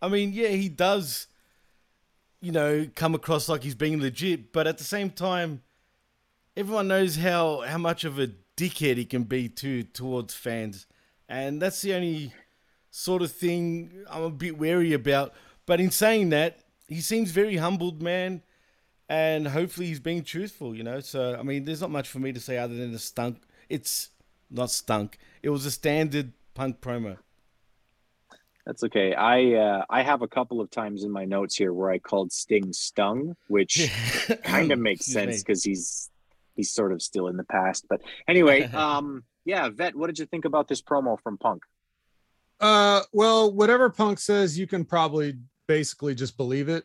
I 0.00 0.08
mean, 0.08 0.32
yeah, 0.32 0.48
he 0.48 0.70
does, 0.70 1.26
you 2.40 2.50
know, 2.50 2.86
come 2.94 3.14
across 3.14 3.48
like 3.48 3.62
he's 3.62 3.74
being 3.74 4.00
legit, 4.00 4.52
but 4.52 4.66
at 4.66 4.78
the 4.78 4.84
same 4.84 5.10
time, 5.10 5.62
everyone 6.56 6.88
knows 6.88 7.16
how 7.16 7.60
how 7.60 7.76
much 7.76 8.04
of 8.04 8.18
a 8.18 8.30
dickhead 8.56 8.96
he 8.96 9.04
can 9.04 9.24
be 9.24 9.48
too 9.48 9.82
towards 9.82 10.32
fans, 10.34 10.86
and 11.28 11.60
that's 11.60 11.82
the 11.82 11.92
only 11.92 12.32
sort 12.90 13.22
of 13.22 13.32
thing 13.32 14.04
I'm 14.10 14.22
a 14.22 14.30
bit 14.30 14.58
wary 14.58 14.92
about. 14.92 15.32
But 15.66 15.80
in 15.80 15.90
saying 15.90 16.30
that, 16.30 16.60
he 16.88 17.00
seems 17.00 17.30
very 17.30 17.56
humbled, 17.56 18.02
man, 18.02 18.42
and 19.08 19.48
hopefully 19.48 19.86
he's 19.86 20.00
being 20.00 20.24
truthful, 20.24 20.74
you 20.74 20.82
know. 20.82 21.00
So 21.00 21.36
I 21.38 21.42
mean, 21.42 21.64
there's 21.64 21.80
not 21.80 21.90
much 21.90 22.08
for 22.08 22.18
me 22.18 22.32
to 22.32 22.40
say 22.40 22.58
other 22.58 22.74
than 22.74 22.92
the 22.92 22.98
stunk. 22.98 23.38
It's 23.68 24.10
not 24.50 24.70
stunk. 24.70 25.18
It 25.42 25.50
was 25.50 25.64
a 25.66 25.70
standard 25.70 26.32
punk 26.54 26.80
promo. 26.80 27.18
That's 28.66 28.84
okay. 28.84 29.14
I 29.14 29.54
uh, 29.54 29.84
I 29.88 30.02
have 30.02 30.22
a 30.22 30.28
couple 30.28 30.60
of 30.60 30.70
times 30.70 31.04
in 31.04 31.10
my 31.10 31.24
notes 31.24 31.56
here 31.56 31.72
where 31.72 31.90
I 31.90 31.98
called 31.98 32.32
Sting 32.32 32.72
stung, 32.72 33.36
which 33.48 33.90
kind 34.44 34.70
of 34.70 34.78
makes 34.78 35.06
sense 35.06 35.42
because 35.42 35.64
he's 35.64 36.10
he's 36.54 36.70
sort 36.70 36.92
of 36.92 37.02
still 37.02 37.28
in 37.28 37.36
the 37.36 37.44
past. 37.44 37.86
But 37.88 38.02
anyway, 38.28 38.62
um, 38.72 39.24
yeah, 39.44 39.68
Vet, 39.70 39.96
what 39.96 40.08
did 40.08 40.18
you 40.18 40.26
think 40.26 40.44
about 40.44 40.68
this 40.68 40.82
promo 40.82 41.18
from 41.20 41.38
Punk? 41.38 41.62
Uh, 42.60 43.02
well, 43.12 43.52
whatever 43.52 43.90
Punk 43.90 44.18
says, 44.18 44.58
you 44.58 44.66
can 44.66 44.84
probably 44.84 45.38
basically 45.66 46.14
just 46.14 46.36
believe 46.36 46.68
it. 46.68 46.84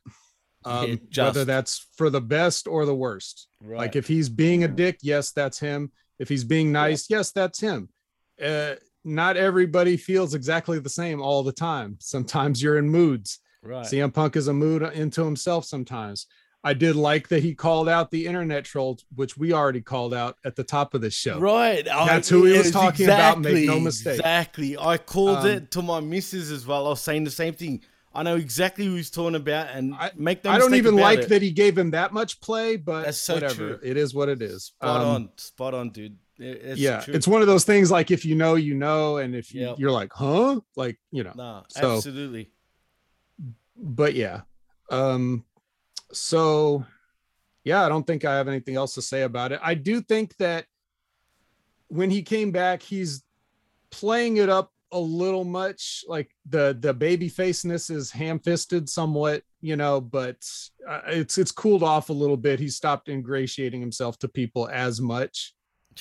Um, 0.64 1.00
just. 1.10 1.26
Whether 1.26 1.45
that's 1.45 1.88
for 1.95 2.10
the 2.10 2.22
best 2.22 2.68
or 2.68 2.86
the 2.86 2.95
worst. 2.95 3.48
Right. 3.62 3.78
Like 3.78 3.95
if 3.95 4.08
he's 4.08 4.30
being 4.30 4.64
a 4.64 4.68
dick, 4.68 4.98
yes, 5.02 5.32
that's 5.32 5.60
him. 5.60 5.92
If 6.18 6.30
he's 6.30 6.44
being 6.44 6.72
nice, 6.72 7.10
yes, 7.10 7.32
that's 7.32 7.60
him. 7.60 7.90
Uh, 8.44 8.76
not 9.04 9.38
everybody 9.38 9.98
feels 9.98 10.34
exactly 10.34 10.80
the 10.80 10.90
same 10.90 11.22
all 11.22 11.44
the 11.44 11.52
time. 11.52 11.98
Sometimes 12.00 12.64
you're 12.64 12.78
in 12.78 12.90
moods. 12.90 13.40
Right. 13.62 13.86
CM 13.86 14.14
Punk 14.14 14.36
is 14.36 14.48
a 14.48 14.54
mood 14.54 14.82
into 14.82 15.24
himself 15.24 15.66
sometimes. 15.66 16.26
I 16.66 16.74
did 16.74 16.95
like 16.95 17.27
that 17.27 17.44
he 17.44 17.53
called 17.53 17.88
out 17.88 18.10
the 18.10 18.26
internet 18.26 18.66
trolls, 18.66 19.06
which 19.14 19.38
we 19.38 19.53
already 19.53 19.82
called 19.82 20.16
out 20.16 20.38
at 20.44 20.56
the 20.56 20.64
top 20.64 20.95
of 20.95 21.02
the 21.02 21.11
show. 21.11 21.40
Right. 21.40 21.85
That's 21.85 22.27
who 22.27 22.45
he 22.45 22.58
was 22.58 22.72
talking 22.72 23.06
exactly, 23.06 23.52
about. 23.52 23.53
Make 23.53 23.68
no 23.68 23.80
mistake. 23.80 24.16
Exactly. 24.16 24.76
I 24.76 24.98
called 24.98 25.38
um, 25.38 25.48
it 25.48 25.72
to 25.72 25.84
my 25.84 26.00
missus 26.00 26.50
as 26.50 26.66
well. 26.66 26.88
I 26.88 26.90
was 26.90 27.02
saying 27.02 27.24
the 27.24 27.30
same 27.30 27.53
thing. 27.53 27.84
I 28.16 28.24
know 28.24 28.35
exactly 28.35 28.85
who 28.85 28.95
he's 28.95 29.11
talking 29.11 29.35
about, 29.35 29.68
and 29.76 29.94
I, 29.94 30.10
make 30.16 30.44
no 30.44 30.50
I 30.50 30.58
don't 30.58 30.74
even 30.74 30.95
like 30.95 31.19
it. 31.19 31.30
that 31.30 31.44
he 31.44 31.52
gave 31.52 31.77
him 31.77 31.92
that 31.92 32.14
much 32.14 32.42
play, 32.42 32.77
but 32.77 33.06
That's 33.06 33.19
so 33.19 33.35
whatever. 33.35 33.76
True. 33.76 33.80
It 33.84 33.95
is 33.95 34.16
what 34.16 34.30
it 34.30 34.42
is. 34.42 34.66
Spot 34.66 35.02
um, 35.02 35.08
on. 35.08 35.30
Spot 35.38 35.74
on, 35.76 35.90
dude. 35.92 36.18
It's 36.40 36.80
yeah, 36.80 37.02
true. 37.02 37.14
it's 37.14 37.27
one 37.27 37.42
of 37.42 37.48
those 37.48 37.64
things 37.64 37.92
like 37.92 38.10
if 38.10 38.26
you 38.26 38.34
know, 38.34 38.56
you 38.56 38.74
know, 38.74 39.18
and 39.18 39.35
if 39.35 39.53
you, 39.53 39.68
yep. 39.68 39.76
you're 39.77 39.92
like, 39.92 40.11
huh, 40.14 40.60
like 40.76 40.98
you 41.11 41.24
know, 41.24 41.34
nah, 41.35 41.64
so, 41.69 41.98
absolutely. 41.98 42.50
But 43.77 44.16
yeah, 44.16 44.42
um, 44.90 45.45
so 46.16 46.85
yeah, 47.66 47.84
I 47.84 47.90
don't 47.90 48.06
think 48.06 48.24
I 48.24 48.35
have 48.35 48.48
anything 48.48 48.76
else 48.76 48.94
to 48.94 49.02
say 49.02 49.24
about 49.24 49.52
it. 49.52 49.60
I 49.61 49.74
do 49.74 50.00
think 50.00 50.38
that 50.38 50.66
when 51.88 52.10
he 52.10 52.22
came 52.22 52.52
back, 52.52 52.82
he's 52.82 53.24
playing 53.90 54.38
it 54.38 54.50
up 54.50 54.72
a 54.92 55.00
little 55.00 55.44
much. 55.44 56.06
Like 56.08 56.30
the 56.48 56.77
the 56.80 56.94
baby 56.94 57.27
faceness 57.27 57.90
is 57.90 58.11
ham 58.11 58.40
fisted 58.40 58.88
somewhat, 58.88 59.44
you 59.61 59.76
know, 59.76 60.00
but 60.00 60.38
uh, 60.88 61.02
it's 61.08 61.38
it's 61.38 61.52
cooled 61.52 61.84
off 61.84 62.10
a 62.10 62.14
little 62.14 62.38
bit. 62.38 62.60
He 62.60 62.69
stopped 62.69 63.10
ingratiating 63.10 63.82
himself 63.82 64.19
to 64.19 64.27
people 64.27 64.69
as 64.72 65.02
much. 65.02 65.53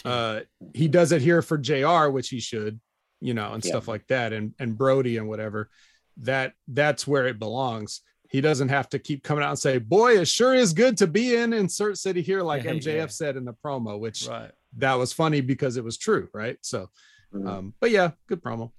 Uh, 0.04 0.40
he 0.74 0.88
does 0.88 1.12
it 1.12 1.22
here 1.22 1.40
for 1.40 1.56
Jr., 1.56 2.08
which 2.08 2.28
he 2.28 2.40
should, 2.40 2.80
you 3.20 3.32
know, 3.32 3.52
and 3.52 3.64
yeah. 3.64 3.70
stuff 3.70 3.88
like 3.88 4.06
that, 4.08 4.32
and 4.32 4.52
and 4.58 4.76
Brodie 4.76 5.16
and 5.16 5.28
whatever. 5.28 5.70
That 6.18 6.52
that's 6.68 7.06
where 7.06 7.26
it 7.26 7.38
belongs 7.38 8.02
he 8.34 8.40
doesn't 8.40 8.68
have 8.68 8.88
to 8.88 8.98
keep 8.98 9.22
coming 9.22 9.44
out 9.44 9.50
and 9.50 9.58
say, 9.60 9.78
"Boy, 9.78 10.18
it 10.18 10.26
sure 10.26 10.54
is 10.54 10.72
good 10.72 10.96
to 10.96 11.06
be 11.06 11.36
in 11.36 11.52
insert 11.52 11.98
city 11.98 12.20
here," 12.20 12.42
like 12.42 12.64
MJF 12.64 12.96
yeah. 12.96 13.06
said 13.06 13.36
in 13.36 13.44
the 13.44 13.52
promo, 13.52 13.96
which 13.96 14.26
right. 14.26 14.50
that 14.78 14.94
was 14.94 15.12
funny 15.12 15.40
because 15.40 15.76
it 15.76 15.84
was 15.84 15.96
true, 15.96 16.28
right? 16.34 16.56
So, 16.60 16.90
mm-hmm. 17.32 17.46
um, 17.46 17.74
but 17.78 17.92
yeah, 17.92 18.10
good 18.26 18.42
promo, 18.42 18.72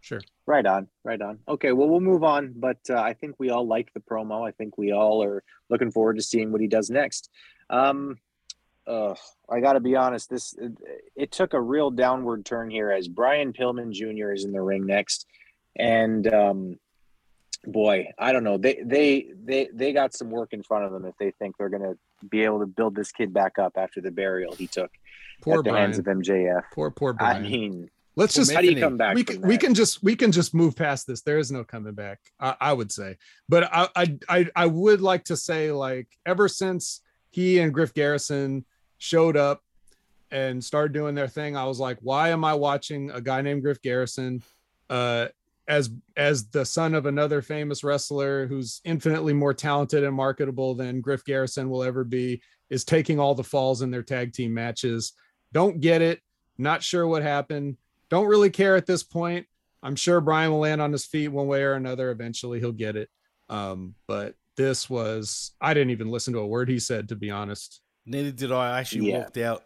sure. 0.00 0.20
Right 0.44 0.66
on, 0.66 0.88
right 1.04 1.22
on. 1.22 1.38
Okay, 1.46 1.70
well, 1.70 1.88
we'll 1.88 2.00
move 2.00 2.24
on, 2.24 2.52
but 2.56 2.78
uh, 2.90 3.00
I 3.00 3.12
think 3.12 3.36
we 3.38 3.50
all 3.50 3.64
like 3.64 3.92
the 3.94 4.00
promo. 4.00 4.44
I 4.44 4.50
think 4.50 4.76
we 4.76 4.92
all 4.92 5.22
are 5.22 5.44
looking 5.68 5.92
forward 5.92 6.16
to 6.16 6.22
seeing 6.24 6.50
what 6.50 6.60
he 6.60 6.66
does 6.66 6.90
next. 6.90 7.30
Um, 7.70 8.18
uh, 8.88 9.14
I 9.48 9.60
got 9.60 9.74
to 9.74 9.80
be 9.80 9.94
honest. 9.94 10.28
This 10.28 10.52
it, 10.58 10.72
it, 11.14 11.30
took 11.30 11.54
a 11.54 11.60
real 11.60 11.92
downward 11.92 12.44
turn 12.44 12.68
here 12.68 12.90
as 12.90 13.06
Brian 13.06 13.52
Pillman 13.52 13.92
Jr. 13.92 14.32
is 14.32 14.44
in 14.44 14.50
the 14.50 14.60
ring 14.60 14.84
next, 14.84 15.28
and 15.76 16.26
um, 16.34 16.80
boy, 17.66 18.08
I 18.18 18.32
don't 18.32 18.44
know. 18.44 18.58
They 18.58 18.80
they 18.84 19.28
they 19.44 19.68
they 19.72 19.92
got 19.92 20.14
some 20.14 20.30
work 20.30 20.52
in 20.52 20.62
front 20.62 20.84
of 20.84 20.92
them 20.92 21.04
if 21.04 21.16
they 21.18 21.30
think 21.32 21.56
they're 21.56 21.68
going 21.68 21.82
to 21.82 21.96
be 22.28 22.42
able 22.42 22.60
to 22.60 22.66
build 22.66 22.94
this 22.94 23.12
kid 23.12 23.32
back 23.32 23.58
up 23.58 23.72
after 23.76 24.00
the 24.00 24.10
burial 24.10 24.54
he 24.54 24.66
took 24.66 24.90
poor 25.42 25.58
at 25.58 25.64
the 25.64 25.70
Brian. 25.70 25.92
hands 25.92 25.98
of 25.98 26.04
MJF. 26.04 26.64
Poor 26.72 26.90
poor 26.90 27.12
Brian. 27.12 27.44
I 27.44 27.48
mean, 27.48 27.90
Let's 28.16 28.34
just 28.34 28.52
How 28.52 28.60
do 28.60 28.66
you 28.66 28.80
come 28.80 28.96
back 28.96 29.14
We 29.14 29.24
can 29.24 29.40
we 29.40 29.56
can 29.56 29.72
just 29.72 30.02
we 30.02 30.16
can 30.16 30.32
just 30.32 30.52
move 30.52 30.74
past 30.76 31.06
this. 31.06 31.22
There 31.22 31.38
is 31.38 31.52
no 31.52 31.64
coming 31.64 31.94
back. 31.94 32.18
I, 32.38 32.56
I 32.60 32.72
would 32.72 32.90
say, 32.90 33.16
but 33.48 33.64
I, 33.72 33.88
I 33.94 34.18
I 34.28 34.46
I 34.56 34.66
would 34.66 35.00
like 35.00 35.24
to 35.24 35.36
say 35.36 35.70
like 35.70 36.08
ever 36.26 36.48
since 36.48 37.02
he 37.30 37.60
and 37.60 37.72
Griff 37.72 37.94
Garrison 37.94 38.64
showed 38.98 39.36
up 39.36 39.62
and 40.30 40.62
started 40.62 40.92
doing 40.92 41.14
their 41.14 41.28
thing, 41.28 41.56
I 41.56 41.64
was 41.64 41.78
like, 41.78 41.98
why 42.02 42.30
am 42.30 42.44
I 42.44 42.54
watching 42.54 43.10
a 43.10 43.20
guy 43.20 43.42
named 43.42 43.62
Griff 43.62 43.80
Garrison? 43.80 44.42
Uh, 44.88 45.28
as 45.70 45.88
as 46.16 46.48
the 46.48 46.64
son 46.64 46.94
of 46.96 47.06
another 47.06 47.40
famous 47.40 47.84
wrestler 47.84 48.48
who's 48.48 48.80
infinitely 48.84 49.32
more 49.32 49.54
talented 49.54 50.02
and 50.02 50.14
marketable 50.14 50.74
than 50.74 51.00
Griff 51.00 51.24
Garrison 51.24 51.70
will 51.70 51.84
ever 51.84 52.02
be, 52.02 52.42
is 52.70 52.84
taking 52.84 53.20
all 53.20 53.36
the 53.36 53.44
falls 53.44 53.80
in 53.80 53.90
their 53.92 54.02
tag 54.02 54.32
team 54.32 54.52
matches. 54.52 55.12
Don't 55.52 55.80
get 55.80 56.02
it. 56.02 56.20
Not 56.58 56.82
sure 56.82 57.06
what 57.06 57.22
happened. 57.22 57.76
Don't 58.10 58.26
really 58.26 58.50
care 58.50 58.74
at 58.74 58.86
this 58.86 59.04
point. 59.04 59.46
I'm 59.82 59.94
sure 59.96 60.20
Brian 60.20 60.50
will 60.50 60.58
land 60.58 60.82
on 60.82 60.90
his 60.90 61.06
feet 61.06 61.28
one 61.28 61.46
way 61.46 61.62
or 61.62 61.74
another. 61.74 62.10
Eventually, 62.10 62.58
he'll 62.58 62.72
get 62.72 62.96
it. 62.96 63.08
Um, 63.48 63.94
but 64.08 64.34
this 64.56 64.90
was 64.90 65.52
I 65.60 65.72
didn't 65.72 65.90
even 65.90 66.10
listen 66.10 66.34
to 66.34 66.40
a 66.40 66.46
word 66.46 66.68
he 66.68 66.80
said, 66.80 67.08
to 67.10 67.16
be 67.16 67.30
honest. 67.30 67.80
Neither 68.06 68.32
did 68.32 68.50
I. 68.50 68.72
I 68.76 68.80
actually 68.80 69.10
Yeah. 69.10 69.18
walked 69.20 69.38
out. 69.38 69.62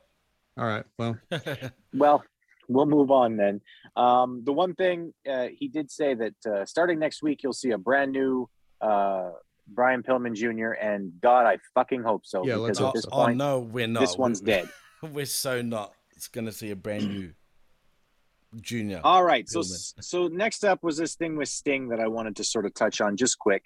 All 0.58 0.66
right. 0.66 0.84
Well, 0.98 1.18
Well, 1.94 2.22
we'll 2.68 2.86
move 2.86 3.10
on 3.10 3.36
then. 3.36 3.60
Um, 3.96 4.42
the 4.44 4.52
one 4.52 4.74
thing 4.74 5.12
uh, 5.30 5.48
he 5.56 5.68
did 5.68 5.90
say 5.90 6.14
that 6.14 6.34
uh, 6.46 6.64
starting 6.64 6.98
next 6.98 7.22
week, 7.22 7.42
you'll 7.42 7.52
see 7.52 7.70
a 7.70 7.78
brand 7.78 8.12
new 8.12 8.48
uh, 8.80 9.30
Brian 9.68 10.02
Pillman 10.02 10.34
Jr. 10.34 10.72
And 10.72 11.12
God, 11.20 11.46
I 11.46 11.58
fucking 11.74 12.02
hope 12.02 12.22
so. 12.24 12.44
Yeah, 12.46 12.54
because 12.56 12.80
let's 12.80 12.80
at 12.80 12.94
this 12.94 13.06
Oh 13.12 13.24
point, 13.24 13.36
no, 13.38 13.60
we're 13.60 13.86
not. 13.86 14.00
This 14.00 14.16
one's 14.18 14.40
We- 14.40 14.46
dead. 14.46 14.68
We're 15.12 15.26
so 15.26 15.60
not. 15.62 15.92
It's 16.16 16.28
gonna 16.28 16.52
see 16.52 16.70
a 16.70 16.76
brand 16.76 17.08
new 17.08 17.32
junior. 18.60 19.00
All 19.04 19.24
right. 19.24 19.48
So 19.48 19.60
Pillman. 19.60 19.92
so 20.04 20.28
next 20.28 20.64
up 20.64 20.82
was 20.82 20.96
this 20.96 21.14
thing 21.14 21.36
with 21.36 21.48
Sting 21.48 21.88
that 21.88 22.00
I 22.00 22.06
wanted 22.08 22.36
to 22.36 22.44
sort 22.44 22.66
of 22.66 22.74
touch 22.74 23.00
on 23.00 23.16
just 23.16 23.38
quick. 23.38 23.62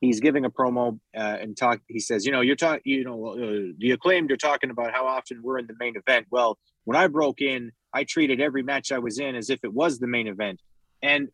He's 0.00 0.20
giving 0.20 0.44
a 0.44 0.50
promo 0.50 0.98
uh, 1.16 1.18
and 1.40 1.56
talk. 1.56 1.80
He 1.88 1.98
says, 1.98 2.24
you 2.24 2.30
know, 2.30 2.40
you're 2.40 2.54
talking, 2.56 2.82
you 2.84 3.04
know, 3.04 3.26
uh, 3.26 3.72
the 3.78 3.90
acclaimed. 3.92 4.30
You're 4.30 4.36
talking 4.36 4.70
about 4.70 4.92
how 4.92 5.06
often 5.06 5.40
we're 5.42 5.58
in 5.58 5.66
the 5.66 5.74
main 5.80 5.94
event. 5.96 6.26
Well, 6.30 6.56
when 6.84 6.96
I 6.96 7.08
broke 7.08 7.40
in, 7.40 7.72
I 7.92 8.04
treated 8.04 8.40
every 8.40 8.62
match 8.62 8.92
I 8.92 8.98
was 8.98 9.18
in 9.18 9.34
as 9.34 9.50
if 9.50 9.60
it 9.64 9.72
was 9.72 9.98
the 9.98 10.06
main 10.06 10.28
event. 10.28 10.60
And 11.02 11.28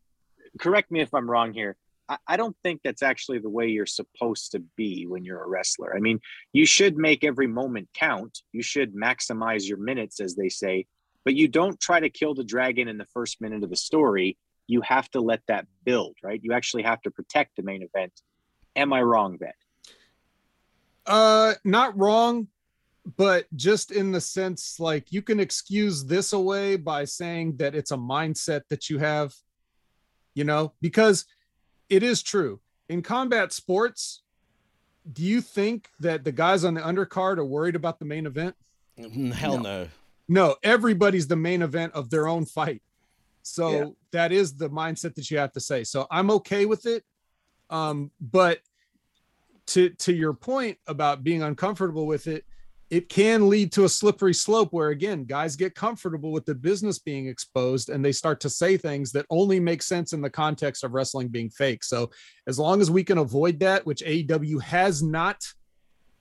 correct 0.59 0.91
me 0.91 1.01
if 1.01 1.13
I'm 1.13 1.29
wrong 1.29 1.53
here. 1.53 1.75
I, 2.07 2.17
I 2.27 2.37
don't 2.37 2.55
think 2.63 2.81
that's 2.83 3.03
actually 3.03 3.39
the 3.39 3.49
way 3.49 3.67
you're 3.67 3.85
supposed 3.85 4.51
to 4.53 4.59
be 4.75 5.05
when 5.07 5.25
you're 5.25 5.43
a 5.43 5.47
wrestler. 5.47 5.95
I 5.95 5.99
mean, 5.99 6.19
you 6.53 6.65
should 6.65 6.97
make 6.97 7.23
every 7.23 7.47
moment 7.47 7.89
count. 7.93 8.39
You 8.51 8.61
should 8.61 8.95
maximize 8.95 9.67
your 9.67 9.77
minutes, 9.77 10.19
as 10.19 10.35
they 10.35 10.49
say 10.49 10.85
but 11.25 11.33
you 11.33 11.47
don't 11.47 11.77
try 11.81 11.99
to 11.99 12.09
kill 12.09 12.35
the 12.35 12.43
dragon 12.43 12.87
in 12.87 12.97
the 12.97 13.07
first 13.13 13.41
minute 13.41 13.63
of 13.63 13.69
the 13.69 13.75
story. 13.75 14.37
You 14.67 14.81
have 14.81 15.09
to 15.11 15.19
let 15.19 15.41
that 15.47 15.65
build, 15.83 16.15
right? 16.23 16.39
You 16.41 16.53
actually 16.53 16.83
have 16.83 17.01
to 17.01 17.11
protect 17.11 17.55
the 17.57 17.63
main 17.63 17.81
event. 17.81 18.13
Am 18.75 18.93
I 18.93 19.01
wrong, 19.01 19.37
Ben? 19.37 19.51
Uh, 21.05 21.55
not 21.63 21.97
wrong, 21.97 22.47
but 23.17 23.45
just 23.55 23.91
in 23.91 24.11
the 24.11 24.21
sense 24.21 24.79
like 24.79 25.11
you 25.11 25.21
can 25.21 25.39
excuse 25.39 26.03
this 26.05 26.33
away 26.33 26.75
by 26.75 27.05
saying 27.05 27.57
that 27.57 27.75
it's 27.75 27.91
a 27.91 27.97
mindset 27.97 28.61
that 28.69 28.89
you 28.89 28.97
have, 28.97 29.33
you 30.33 30.43
know, 30.43 30.73
because 30.81 31.25
it 31.89 32.01
is 32.01 32.23
true 32.23 32.59
in 32.89 33.01
combat 33.01 33.53
sports. 33.53 34.23
Do 35.11 35.21
you 35.21 35.39
think 35.41 35.87
that 35.99 36.23
the 36.23 36.31
guys 36.31 36.63
on 36.63 36.73
the 36.73 36.81
undercard 36.81 37.37
are 37.37 37.45
worried 37.45 37.75
about 37.75 37.99
the 37.99 38.05
main 38.05 38.25
event? 38.25 38.55
Mm, 38.99 39.31
Hell 39.33 39.59
no. 39.59 39.87
No, 40.27 40.55
everybody's 40.63 41.27
the 41.27 41.35
main 41.35 41.61
event 41.61 41.93
of 41.93 42.09
their 42.09 42.27
own 42.27 42.45
fight. 42.45 42.81
So 43.43 43.69
Yeah. 43.69 43.85
that 44.13 44.31
is 44.31 44.55
the 44.55 44.69
mindset 44.71 45.13
that 45.13 45.29
you 45.29 45.37
have 45.37 45.51
to 45.51 45.59
say. 45.59 45.83
So 45.83 46.07
I'm 46.09 46.31
okay 46.31 46.65
with 46.65 46.87
it. 46.87 47.03
Um, 47.69 48.09
but 48.19 48.61
to 49.67 49.89
to 49.89 50.13
your 50.13 50.33
point 50.33 50.79
about 50.87 51.23
being 51.23 51.43
uncomfortable 51.43 52.07
with 52.07 52.25
it, 52.25 52.45
it 52.89 53.09
can 53.09 53.49
lead 53.49 53.71
to 53.71 53.85
a 53.85 53.89
slippery 53.89 54.33
slope 54.33 54.71
where 54.71 54.89
again, 54.89 55.23
guys 55.23 55.55
get 55.55 55.73
comfortable 55.73 56.31
with 56.31 56.45
the 56.45 56.53
business 56.53 56.99
being 56.99 57.27
exposed 57.27 57.89
and 57.89 58.05
they 58.05 58.11
start 58.11 58.39
to 58.41 58.49
say 58.49 58.77
things 58.77 59.11
that 59.11 59.25
only 59.29 59.59
make 59.59 59.81
sense 59.81 60.13
in 60.13 60.21
the 60.21 60.29
context 60.29 60.83
of 60.83 60.93
wrestling 60.93 61.27
being 61.27 61.49
fake. 61.49 61.83
So 61.83 62.11
as 62.47 62.59
long 62.59 62.81
as 62.81 62.91
we 62.91 63.03
can 63.03 63.17
avoid 63.17 63.59
that, 63.61 63.85
which 63.85 64.03
AEW 64.03 64.61
has 64.61 65.01
not 65.01 65.43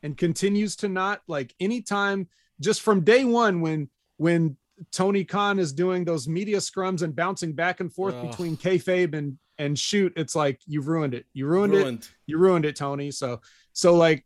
and 0.03 0.17
continues 0.17 0.77
to 0.77 0.89
not 0.89 1.21
like 1.29 1.55
anytime 1.61 2.29
just 2.61 2.81
from 2.81 3.03
day 3.03 3.25
one 3.25 3.61
when 3.61 3.89
when 4.17 4.57
Tony 4.91 5.25
Khan 5.25 5.59
is 5.59 5.73
doing 5.73 6.05
those 6.05 6.27
media 6.27 6.59
scrums 6.59 7.03
and 7.03 7.15
bouncing 7.15 7.53
back 7.53 7.81
and 7.81 7.93
forth 7.93 8.15
Ugh. 8.15 8.31
between 8.31 8.57
kayfabe 8.57 9.15
and 9.15 9.39
and 9.59 9.79
shoot, 9.79 10.13
it's 10.17 10.35
like 10.35 10.61
you've 10.67 10.89
ruined 10.89 11.15
it. 11.15 11.27
You 11.33 11.47
ruined, 11.47 11.75
Ruined. 11.75 11.99
it. 12.01 12.11
You 12.27 12.39
ruined 12.39 12.65
it, 12.65 12.75
Tony. 12.75 13.11
So 13.11 13.41
so 13.73 13.95
like 13.95 14.25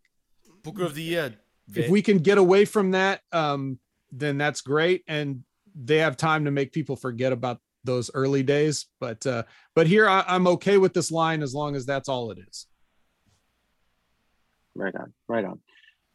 Booker 0.62 0.84
of 0.84 0.94
the 0.94 1.02
year. 1.02 1.34
If 1.74 1.88
we 1.90 2.02
can 2.02 2.18
get 2.18 2.38
away 2.38 2.64
from 2.64 2.92
that, 2.92 3.20
um, 3.32 3.78
then 4.10 4.38
that's 4.38 4.60
great. 4.60 5.04
And 5.06 5.42
they 5.74 5.98
have 5.98 6.16
time 6.16 6.44
to 6.46 6.50
make 6.50 6.72
people 6.72 6.96
forget 6.96 7.32
about 7.32 7.60
those 7.84 8.10
early 8.14 8.42
days. 8.42 8.86
But 9.00 9.26
uh, 9.26 9.44
but 9.74 9.86
here 9.86 10.08
I, 10.08 10.24
I'm 10.26 10.46
okay 10.48 10.78
with 10.78 10.94
this 10.94 11.10
line 11.10 11.42
as 11.42 11.54
long 11.54 11.76
as 11.76 11.86
that's 11.86 12.08
all 12.08 12.30
it 12.30 12.38
is. 12.48 12.66
Right 14.74 14.94
on, 14.94 15.12
right 15.28 15.44
on. 15.44 15.60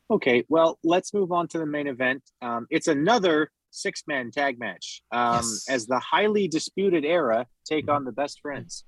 Okay, 0.09 0.43
well, 0.49 0.79
let's 0.83 1.13
move 1.13 1.31
on 1.31 1.47
to 1.49 1.57
the 1.57 1.65
main 1.65 1.87
event. 1.87 2.23
Um, 2.41 2.67
it's 2.69 2.87
another 2.87 3.51
six 3.71 4.03
man 4.07 4.31
tag 4.31 4.59
match 4.59 5.01
um, 5.11 5.35
Yes. 5.35 5.65
as 5.69 5.85
the 5.87 5.99
highly 5.99 6.47
disputed 6.47 7.03
era 7.05 7.47
take 7.65 7.89
on 7.89 8.05
the 8.05 8.11
best 8.11 8.39
friends. 8.41 8.83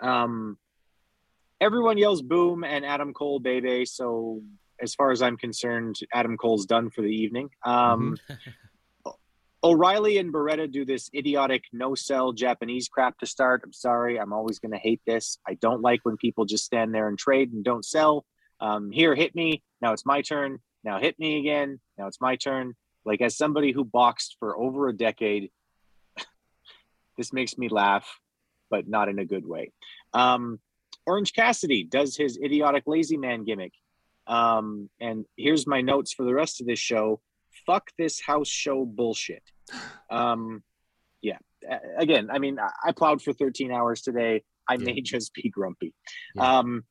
Um, 0.00 0.56
everyone 1.60 1.98
yells 1.98 2.22
boom 2.22 2.64
and 2.64 2.84
Adam 2.84 3.12
Cole, 3.12 3.38
baby. 3.40 3.84
So, 3.84 4.42
as 4.80 4.94
far 4.94 5.10
as 5.10 5.22
I'm 5.22 5.36
concerned, 5.36 5.96
Adam 6.12 6.36
Cole's 6.36 6.66
done 6.66 6.90
for 6.90 7.02
the 7.02 7.08
evening. 7.08 7.50
Um, 7.64 8.16
O'Reilly 9.64 10.18
and 10.18 10.32
Beretta 10.32 10.70
do 10.70 10.84
this 10.84 11.10
idiotic 11.14 11.64
no 11.72 11.94
sell 11.94 12.32
Japanese 12.32 12.88
crap 12.88 13.18
to 13.18 13.26
start. 13.26 13.62
I'm 13.64 13.72
sorry. 13.72 14.18
I'm 14.18 14.32
always 14.32 14.58
going 14.58 14.72
to 14.72 14.78
hate 14.78 15.00
this. 15.06 15.38
I 15.48 15.54
don't 15.54 15.82
like 15.82 16.00
when 16.04 16.16
people 16.16 16.44
just 16.44 16.64
stand 16.64 16.94
there 16.94 17.08
and 17.08 17.18
trade 17.18 17.52
and 17.52 17.64
don't 17.64 17.84
sell. 17.84 18.24
Um, 18.60 18.90
here, 18.90 19.14
hit 19.14 19.34
me. 19.34 19.62
Now 19.80 19.92
it's 19.92 20.06
my 20.06 20.22
turn. 20.22 20.58
Now 20.84 21.00
hit 21.00 21.18
me 21.18 21.38
again. 21.40 21.80
Now 21.98 22.06
it's 22.06 22.20
my 22.20 22.36
turn. 22.36 22.74
Like, 23.04 23.20
as 23.20 23.36
somebody 23.36 23.72
who 23.72 23.84
boxed 23.84 24.36
for 24.38 24.56
over 24.56 24.88
a 24.88 24.92
decade, 24.92 25.50
this 27.16 27.32
makes 27.32 27.56
me 27.56 27.68
laugh, 27.68 28.20
but 28.70 28.88
not 28.88 29.08
in 29.08 29.18
a 29.18 29.24
good 29.24 29.46
way. 29.46 29.72
Um, 30.12 30.60
Orange 31.06 31.32
Cassidy 31.32 31.84
does 31.84 32.16
his 32.16 32.38
idiotic 32.42 32.84
lazy 32.86 33.16
man 33.16 33.44
gimmick. 33.44 33.72
Um, 34.26 34.90
and 35.00 35.24
here's 35.36 35.66
my 35.66 35.80
notes 35.80 36.12
for 36.12 36.24
the 36.24 36.34
rest 36.34 36.60
of 36.60 36.66
this 36.66 36.78
show. 36.78 37.20
Fuck 37.66 37.90
this 37.98 38.20
house 38.20 38.48
show 38.48 38.84
bullshit. 38.84 39.42
Um, 40.10 40.62
yeah. 41.22 41.38
Again, 41.98 42.28
I 42.30 42.38
mean, 42.38 42.58
I- 42.58 42.92
plowed 42.92 43.22
for 43.22 43.32
13 43.32 43.72
hours 43.72 44.02
today. 44.02 44.42
I 44.68 44.76
may 44.76 45.00
just 45.02 45.32
be 45.34 45.48
grumpy. 45.48 45.94
Um, 46.38 46.84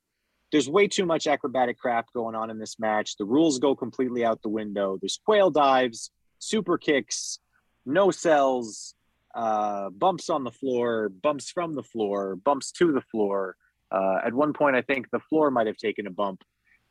there's 0.51 0.69
way 0.69 0.87
too 0.87 1.05
much 1.05 1.27
acrobatic 1.27 1.77
crap 1.77 2.07
going 2.13 2.35
on 2.35 2.49
in 2.49 2.57
this 2.57 2.79
match. 2.79 3.17
The 3.17 3.25
rules 3.25 3.59
go 3.59 3.75
completely 3.75 4.23
out 4.23 4.41
the 4.41 4.49
window. 4.49 4.97
There's 5.01 5.19
quail 5.25 5.51
dives, 5.51 6.11
super 6.39 6.77
kicks, 6.77 7.39
no 7.85 8.11
sells, 8.11 8.95
uh, 9.35 9.89
bumps 9.89 10.29
on 10.29 10.43
the 10.43 10.51
floor, 10.51 11.09
bumps 11.09 11.51
from 11.51 11.75
the 11.75 11.83
floor, 11.83 12.37
bumps 12.37 12.71
to 12.73 12.93
the 12.93 13.01
floor. 13.01 13.57
Uh, 13.91 14.19
at 14.25 14.33
one 14.33 14.53
point, 14.53 14.75
I 14.75 14.81
think 14.81 15.09
the 15.11 15.19
floor 15.19 15.51
might 15.51 15.67
have 15.67 15.77
taken 15.77 16.07
a 16.07 16.11
bump. 16.11 16.41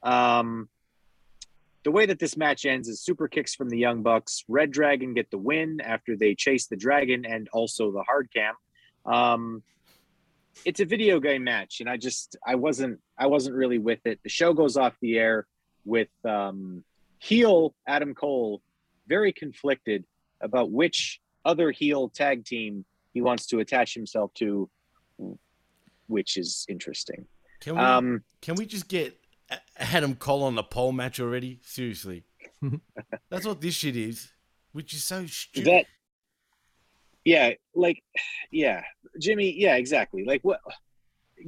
Um, 0.05 0.69
the 1.83 1.91
way 1.91 2.07
that 2.07 2.19
this 2.19 2.37
match 2.37 2.65
ends 2.65 2.89
is 2.89 3.03
super 3.03 3.29
kicks 3.29 3.55
from 3.55 3.69
the 3.69 3.79
Young 3.79 4.03
Bucks. 4.03 4.45
Red 4.49 4.71
Dragon 4.71 5.13
get 5.15 5.31
the 5.31 5.39
win 5.39 5.81
after 5.83 6.17
they 6.17 6.35
chase 6.35 6.67
the 6.67 6.77
dragon 6.77 7.25
and 7.27 7.49
also 7.53 7.91
the 7.93 8.03
hard 8.03 8.29
cam. 8.35 8.55
Um, 9.05 9.63
it's 10.65 10.81
a 10.81 10.85
video 10.85 11.21
game 11.21 11.45
match, 11.45 11.81
and 11.81 11.91
I 11.91 11.97
just 11.97 12.37
I 12.47 12.55
wasn't 12.55 13.01
I 13.19 13.27
wasn't 13.27 13.57
really 13.57 13.79
with 13.79 14.07
it. 14.07 14.21
The 14.23 14.29
show 14.29 14.55
goes 14.55 14.77
off 14.77 14.95
the 15.03 15.19
air 15.19 15.47
with 15.85 16.09
um, 16.25 16.85
heel 17.19 17.75
Adam 17.87 18.15
Cole 18.15 18.63
very 19.07 19.33
conflicted 19.33 20.05
about 20.41 20.71
which 20.71 21.21
other 21.45 21.71
heel 21.71 22.09
tag 22.09 22.45
team 22.45 22.85
he 23.13 23.21
wants 23.21 23.47
to 23.49 23.59
attach 23.59 23.95
himself 23.95 24.33
to, 24.35 24.71
which 26.07 26.37
is 26.37 26.65
interesting. 26.69 27.27
Can 27.61 27.75
we, 27.75 27.81
Um, 27.81 28.25
can 28.41 28.55
we 28.55 28.65
just 28.65 28.89
get 28.89 29.19
A- 29.55 29.83
Adam 29.83 30.15
Cole 30.15 30.43
on 30.43 30.55
the 30.55 30.63
pole 30.63 30.93
match 30.93 31.21
already? 31.21 31.61
Seriously. 31.63 32.25
That's 33.31 33.47
what 33.47 33.61
this 33.61 33.75
shit 33.75 33.97
is, 33.97 34.33
which 34.73 34.95
is 34.95 35.05
so 35.05 35.27
stupid. 35.27 35.71
that 35.71 35.87
yeah 37.25 37.53
like 37.75 38.03
yeah 38.51 38.83
jimmy 39.19 39.55
yeah 39.57 39.77
exactly 39.77 40.27
like 40.27 40.43
what 40.43 40.61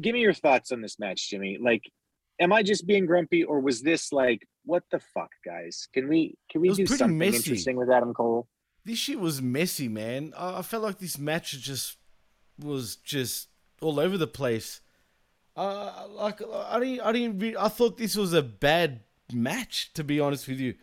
give 0.01 0.15
me 0.15 0.21
your 0.21 0.33
thoughts 0.33 0.73
on 0.73 0.81
this 0.81 0.99
match 0.99 1.29
jimmy 1.29 1.59
like 1.61 1.83
am 2.41 2.51
i 2.51 2.63
just 2.63 2.87
being 2.87 3.05
grumpy 3.05 3.45
or 3.45 3.61
was 3.61 3.83
this 3.83 4.11
like 4.11 4.49
what 4.65 4.85
the 4.91 4.99
fuck 4.99 5.29
guys 5.45 5.87
can 5.93 6.09
we 6.09 6.35
can 6.51 6.63
we 6.63 6.71
do 6.73 6.87
something 6.87 7.19
messy. 7.19 7.37
interesting 7.37 7.77
with 7.77 7.91
adam 7.91 8.15
cole 8.15 8.49
this 8.87 9.01
shit 9.01 9.19
was 9.19 9.43
messy, 9.43 9.89
man. 9.89 10.33
I, 10.39 10.59
I 10.59 10.63
felt 10.63 10.85
like 10.85 10.99
this 10.99 11.19
match 11.19 11.51
just 11.59 11.97
was 12.57 12.95
just 12.95 13.49
all 13.83 13.99
over 13.99 14.17
the 14.17 14.29
place. 14.29 14.81
Uh, 15.57 16.07
like 16.11 16.41
I 16.53 16.79
didn't, 16.79 17.01
I 17.01 17.13
didn't, 17.13 17.57
I 17.57 17.69
thought 17.69 17.97
this 17.97 18.15
was 18.15 18.35
a 18.35 18.43
bad 18.43 19.01
match 19.33 19.93
to 19.95 20.05
be 20.05 20.21
honest 20.21 20.47
with 20.49 20.61
you. 20.61 20.75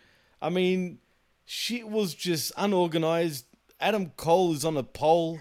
I 0.42 0.50
mean, 0.50 1.00
shit 1.46 1.88
was 1.88 2.16
just 2.16 2.52
unorganized. 2.58 3.46
Adam 3.80 4.12
Cole 4.18 4.54
is 4.54 4.66
on 4.66 4.76
a 4.78 4.84
pole. 4.84 5.40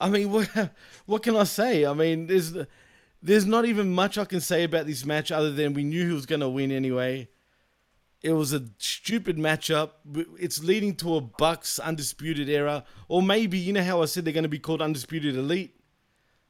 I 0.00 0.08
mean, 0.08 0.30
what, 0.32 0.72
what 1.06 1.22
can 1.22 1.36
I 1.36 1.44
say? 1.44 1.84
I 1.84 1.92
mean, 1.92 2.26
there's, 2.26 2.56
there's 3.22 3.46
not 3.46 3.66
even 3.66 3.90
much 3.92 4.16
I 4.16 4.24
can 4.24 4.40
say 4.40 4.64
about 4.64 4.86
this 4.86 5.04
match 5.04 5.30
other 5.30 5.52
than 5.52 5.74
we 5.74 5.84
knew 5.84 6.06
he 6.06 6.14
was 6.14 6.26
gonna 6.26 6.48
win 6.48 6.72
anyway. 6.72 7.28
It 8.22 8.32
was 8.32 8.52
a 8.52 8.64
stupid 8.78 9.36
matchup. 9.36 9.90
It's 10.40 10.64
leading 10.64 10.96
to 10.96 11.16
a 11.16 11.20
Bucks 11.20 11.78
undisputed 11.78 12.48
era, 12.48 12.84
or 13.06 13.22
maybe 13.22 13.58
you 13.58 13.72
know 13.72 13.84
how 13.84 14.02
I 14.02 14.06
said 14.06 14.24
they're 14.24 14.32
to 14.32 14.48
be 14.48 14.58
called 14.58 14.82
undisputed 14.82 15.36
elite. 15.36 15.77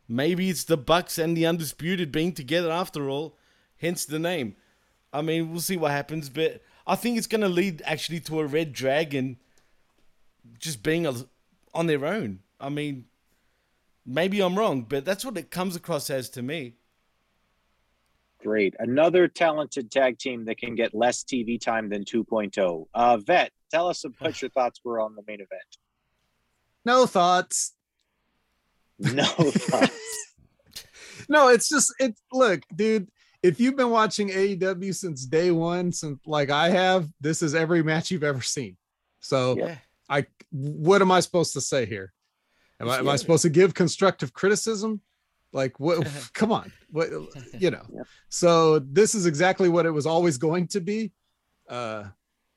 Maybe 0.08 0.48
it's 0.48 0.64
the 0.64 0.78
Bucks 0.78 1.18
and 1.18 1.36
the 1.36 1.46
undisputed 1.46 2.10
being 2.10 2.32
together 2.32 2.70
after 2.70 3.10
all, 3.10 3.36
hence 3.76 4.06
the 4.06 4.18
name. 4.18 4.56
I 5.12 5.22
mean, 5.22 5.50
we'll 5.50 5.60
see 5.60 5.76
what 5.76 5.90
happens, 5.90 6.28
but 6.30 6.62
I 6.86 6.94
think 6.94 7.18
it's 7.18 7.26
going 7.26 7.42
to 7.42 7.48
lead 7.48 7.82
actually 7.84 8.20
to 8.20 8.40
a 8.40 8.46
Red 8.46 8.72
Dragon 8.72 9.36
just 10.58 10.82
being 10.82 11.06
a, 11.06 11.14
on 11.74 11.86
their 11.86 12.06
own. 12.06 12.40
I 12.58 12.70
mean, 12.70 13.04
maybe 14.06 14.40
I'm 14.40 14.58
wrong, 14.58 14.82
but 14.82 15.04
that's 15.04 15.24
what 15.24 15.36
it 15.36 15.50
comes 15.50 15.76
across 15.76 16.08
as 16.08 16.30
to 16.30 16.42
me. 16.42 16.74
Great. 18.40 18.74
Another 18.78 19.28
talented 19.28 19.90
tag 19.90 20.18
team 20.18 20.44
that 20.44 20.58
can 20.58 20.74
get 20.74 20.94
less 20.94 21.24
TV 21.24 21.60
time 21.60 21.88
than 21.88 22.04
2.0. 22.04 22.86
Uh, 22.94 23.16
Vet, 23.18 23.52
tell 23.70 23.88
us 23.88 24.04
what 24.18 24.40
your 24.42 24.50
thoughts 24.50 24.80
were 24.84 25.00
on 25.00 25.14
the 25.16 25.22
main 25.26 25.40
event. 25.40 25.76
No 26.84 27.04
thoughts. 27.06 27.74
No 28.98 29.24
thoughts. 29.24 30.34
no, 31.28 31.48
it's 31.48 31.68
just 31.68 31.94
it. 32.00 32.18
Look, 32.32 32.62
dude, 32.74 33.08
if 33.42 33.60
you've 33.60 33.76
been 33.76 33.90
watching 33.90 34.28
AEW 34.28 34.94
since 34.94 35.24
day 35.24 35.50
one, 35.50 35.92
since 35.92 36.18
like 36.26 36.50
I 36.50 36.70
have, 36.70 37.08
this 37.20 37.42
is 37.42 37.54
every 37.54 37.82
match 37.82 38.10
you've 38.10 38.24
ever 38.24 38.42
seen. 38.42 38.76
So, 39.20 39.56
Yeah. 39.56 39.76
I 40.08 40.26
what 40.50 41.02
am 41.02 41.12
I 41.12 41.20
supposed 41.20 41.52
to 41.52 41.60
say 41.60 41.84
here? 41.84 42.12
Am 42.80 42.88
I, 42.88 42.98
am 42.98 43.08
I 43.08 43.16
supposed 43.16 43.42
to 43.42 43.50
give 43.50 43.74
constructive 43.74 44.32
criticism? 44.32 45.02
Like 45.52 45.78
what? 45.78 46.06
come 46.32 46.52
on, 46.52 46.72
what 46.90 47.10
you 47.58 47.70
know? 47.70 47.84
So 48.28 48.78
this 48.78 49.14
is 49.14 49.26
exactly 49.26 49.68
what 49.68 49.86
it 49.86 49.90
was 49.90 50.06
always 50.06 50.38
going 50.38 50.68
to 50.68 50.80
be, 50.80 51.12
uh, 51.68 52.04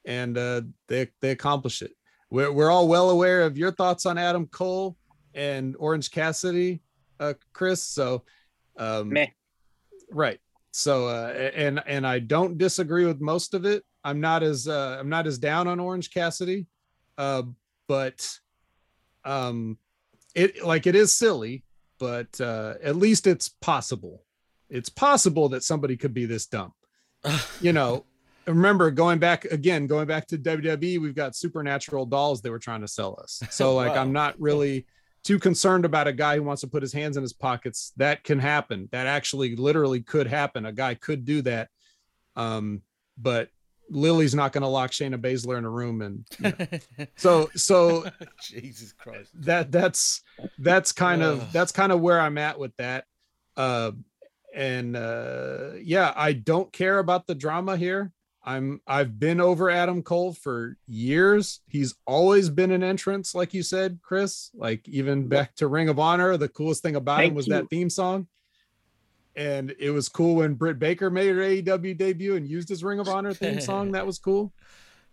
and 0.06 0.38
uh, 0.38 0.61
they 0.88 1.10
they 1.22 1.32
accomplish 1.32 1.82
it. 1.82 1.92
We're 2.30 2.52
we're 2.52 2.72
all 2.72 2.88
well 2.88 3.10
aware 3.10 3.42
of 3.42 3.58
your 3.58 3.72
thoughts 3.72 4.06
on 4.06 4.18
Adam 4.18 4.48
Cole 4.48 4.98
and 5.34 5.76
Orange 5.80 6.11
Cassidy, 6.11 6.82
uh, 7.19 7.34
Chris. 7.53 7.84
So, 7.84 8.24
um, 8.77 9.10
Meh. 9.10 9.27
right. 10.11 10.40
So, 10.72 11.08
uh, 11.08 11.51
and 11.56 11.82
and 11.85 12.08
I 12.08 12.19
don't 12.19 12.58
disagree 12.58 13.06
with 13.06 13.19
most 13.22 13.53
of 13.53 13.66
it. 13.66 13.84
I'm 14.03 14.19
not 14.19 14.43
as 14.43 14.68
uh, 14.68 14.98
I'm 15.00 15.10
not 15.10 15.27
as 15.27 15.38
down 15.38 15.68
on 15.68 15.80
Orange 15.80 16.14
Cassidy, 16.14 16.66
uh, 17.18 17.43
but 17.88 18.27
um, 19.26 19.77
it 20.34 20.64
like 20.64 20.88
it 20.88 20.95
is 20.95 21.14
silly, 21.14 21.64
but 22.00 22.40
uh, 22.40 22.76
at 22.82 22.95
least 22.95 23.27
it's 23.27 23.50
possible. 23.50 24.24
It's 24.69 24.90
possible 24.90 25.50
that 25.50 25.64
somebody 25.64 25.98
could 25.98 26.14
be 26.14 26.26
this 26.26 26.45
dumb. 26.45 26.74
you 27.61 27.74
know, 27.74 28.06
remember 28.48 28.90
going 28.92 29.19
back 29.19 29.45
again, 29.45 29.88
going 29.88 30.08
back 30.08 30.27
to 30.27 30.38
WWE, 30.38 31.00
we've 31.01 31.16
got 31.16 31.35
supernatural 31.35 32.06
dolls 32.06 32.42
they 32.42 32.50
were 32.50 32.60
trying 32.60 32.82
to 32.82 32.88
sell 32.88 33.19
us. 33.22 33.42
So 33.50 33.76
like 33.76 33.95
Wow. 33.95 34.01
I'm 34.01 34.14
not 34.14 34.40
really 34.40 34.85
too 35.24 35.40
concerned 35.40 35.85
about 35.85 36.08
a 36.08 36.14
guy 36.14 36.35
who 36.35 36.43
wants 36.43 36.61
to 36.61 36.67
put 36.67 36.82
his 36.82 36.93
hands 36.93 37.17
in 37.17 37.24
his 37.24 37.33
pockets. 37.33 37.91
That 37.98 38.24
can 38.24 38.40
happen. 38.40 38.90
That 38.91 39.08
actually 39.08 39.56
literally 39.56 40.01
could 40.01 40.27
happen. 40.27 40.66
A 40.66 40.72
guy 40.72 40.95
could 40.95 41.25
do 41.25 41.41
that. 41.43 41.69
Um, 42.35 42.82
but 43.17 43.50
Lily's 43.90 44.33
not 44.33 44.53
going 44.53 44.61
to 44.61 44.67
lock 44.67 44.91
Shayna 44.91 45.17
Baszler 45.17 45.58
in 45.58 45.66
a 45.66 45.69
room 45.69 46.01
and 46.01 46.25
you 46.40 46.53
know. 46.58 47.08
so 47.17 47.50
so 47.56 48.06
Jesus 48.41 48.93
Christ. 48.93 49.32
that 49.41 49.72
that's 49.72 50.22
that's 50.59 50.91
kind 50.91 51.22
Ugh. 51.22 51.38
of 51.38 51.51
that's 51.51 51.72
kind 51.72 51.91
of 51.91 52.00
where 52.00 52.19
I'm 52.19 52.38
at 52.38 52.58
with 52.58 52.75
that. 52.77 53.06
Uh, 53.58 53.91
and 54.56 54.95
uh, 54.95 55.72
yeah, 55.82 56.14
I 56.16 56.33
don't 56.33 56.72
care 56.72 57.00
about 57.00 57.27
the 57.27 57.35
drama 57.35 57.77
here. 57.77 58.11
I'm 58.44 58.82
I've 58.88 59.20
been 59.20 59.40
over 59.40 59.70
Adam 59.70 60.02
Cole 60.02 60.34
for 60.34 60.78
years. 60.88 61.60
He's 61.68 61.94
always 62.08 62.50
been 62.50 62.72
an 62.72 62.84
entrance, 62.84 63.36
like 63.36 63.53
you 63.53 63.61
said, 63.61 64.00
Chris. 64.02 64.50
Like 64.53 64.88
even 64.90 65.28
back 65.28 65.56
to 65.58 65.68
Ring 65.68 65.90
of 65.90 66.00
Honor, 66.00 66.38
the 66.38 66.50
coolest 66.50 66.82
thing 66.82 66.95
about 66.95 67.24
him 67.24 67.36
was 67.36 67.48
you. 67.48 67.53
that 67.53 67.70
theme 67.70 67.90
song. 67.90 68.28
And 69.36 69.74
it 69.80 69.92
was 69.92 70.10
cool 70.10 70.36
when 70.36 70.56
Britt 70.56 70.80
Baker 70.80 71.10
made 71.10 71.30
her 71.30 71.42
AEW 71.42 71.98
debut 71.98 72.36
and 72.36 72.48
used 72.48 72.68
his 72.68 72.84
Ring 72.84 73.00
of 73.00 73.08
Honor 73.08 73.34
theme 73.34 73.61
song. 73.61 73.92
That 73.92 74.06
was 74.06 74.18
cool. 74.18 74.52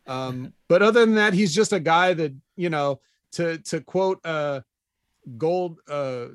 Um, 0.07 0.55
but 0.67 0.83
other 0.83 1.05
than 1.05 1.17
that, 1.17 1.35
he's 1.35 1.55
just 1.55 1.73
a 1.73 1.81
guy 1.81 2.15
that 2.15 2.35
you 2.57 2.71
know. 2.71 3.01
To 3.33 3.59
to 3.59 3.83
quote 3.83 4.25
uh, 4.25 4.63
Gold, 5.37 5.81
uh, 5.87 6.29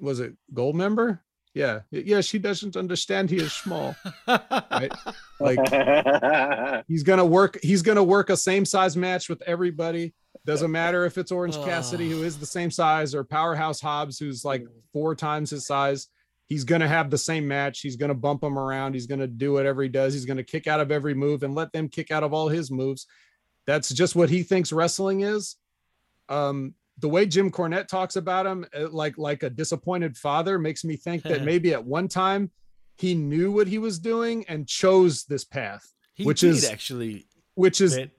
was 0.00 0.18
it 0.18 0.34
Goldmember? 0.54 1.20
Yeah, 1.54 1.80
yeah. 1.90 2.22
She 2.22 2.38
doesn't 2.38 2.76
understand 2.76 3.28
he 3.30 3.36
is 3.36 3.52
small. 3.52 3.94
right? 4.26 4.92
Like 5.40 6.84
he's 6.86 7.02
gonna 7.02 7.26
work. 7.26 7.58
He's 7.62 7.82
gonna 7.82 8.04
work 8.04 8.30
a 8.30 8.36
same 8.36 8.64
size 8.64 8.96
match 8.96 9.28
with 9.28 9.42
everybody. 9.42 10.14
Doesn't 10.46 10.70
matter 10.70 11.04
if 11.04 11.18
it's 11.18 11.32
Orange 11.32 11.56
Cassidy, 11.56 12.08
who 12.10 12.22
is 12.22 12.38
the 12.38 12.46
same 12.46 12.70
size, 12.70 13.12
or 13.12 13.24
Powerhouse 13.24 13.80
Hobbs, 13.80 14.20
who's 14.20 14.44
like 14.44 14.64
four 14.92 15.16
times 15.16 15.50
his 15.50 15.66
size. 15.66 16.06
He's 16.46 16.62
gonna 16.62 16.86
have 16.86 17.10
the 17.10 17.18
same 17.18 17.48
match. 17.48 17.80
He's 17.80 17.96
gonna 17.96 18.14
bump 18.14 18.44
him 18.44 18.56
around. 18.56 18.94
He's 18.94 19.08
gonna 19.08 19.26
do 19.26 19.52
whatever 19.52 19.82
he 19.82 19.88
does. 19.88 20.14
He's 20.14 20.26
gonna 20.26 20.44
kick 20.44 20.68
out 20.68 20.78
of 20.78 20.92
every 20.92 21.14
move 21.14 21.42
and 21.42 21.56
let 21.56 21.72
them 21.72 21.88
kick 21.88 22.12
out 22.12 22.22
of 22.22 22.32
all 22.32 22.48
his 22.48 22.70
moves. 22.70 23.06
That's 23.66 23.88
just 23.92 24.14
what 24.14 24.30
he 24.30 24.44
thinks 24.44 24.72
wrestling 24.72 25.22
is. 25.22 25.56
Um, 26.28 26.74
the 26.98 27.08
way 27.08 27.26
Jim 27.26 27.50
Cornette 27.50 27.88
talks 27.88 28.16
about 28.16 28.46
him, 28.46 28.64
uh, 28.78 28.88
like 28.90 29.18
like 29.18 29.42
a 29.42 29.50
disappointed 29.50 30.16
father, 30.16 30.58
makes 30.58 30.84
me 30.84 30.96
think 30.96 31.22
that 31.24 31.42
maybe 31.50 31.72
at 31.72 31.84
one 31.84 32.08
time 32.08 32.50
he 32.96 33.14
knew 33.14 33.50
what 33.50 33.66
he 33.66 33.78
was 33.78 33.98
doing 33.98 34.44
and 34.48 34.68
chose 34.68 35.24
this 35.24 35.44
path, 35.44 35.84
He 36.14 36.24
which 36.24 36.40
did 36.40 36.50
is 36.50 36.68
actually. 36.68 37.26
which 37.54 37.80
is 37.80 37.96
Bet. 37.96 38.10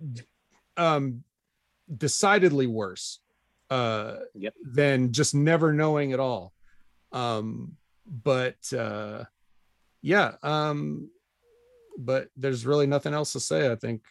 um 0.77 1.24
decidedly 1.95 2.66
worse 2.68 3.19
uh 3.69 4.16
than 4.64 5.11
just 5.11 5.35
never 5.35 5.72
knowing 5.74 6.11
at 6.14 6.19
all 6.19 6.53
um 7.11 7.74
but 8.06 8.56
uh 8.74 9.24
yeah 10.02 10.34
um 10.42 11.10
but 11.98 12.27
there's 12.35 12.66
really 12.66 12.88
nothing 12.88 13.14
else 13.14 13.34
to 13.34 13.40
say 13.40 13.72
i 13.72 13.76
think 13.76 14.02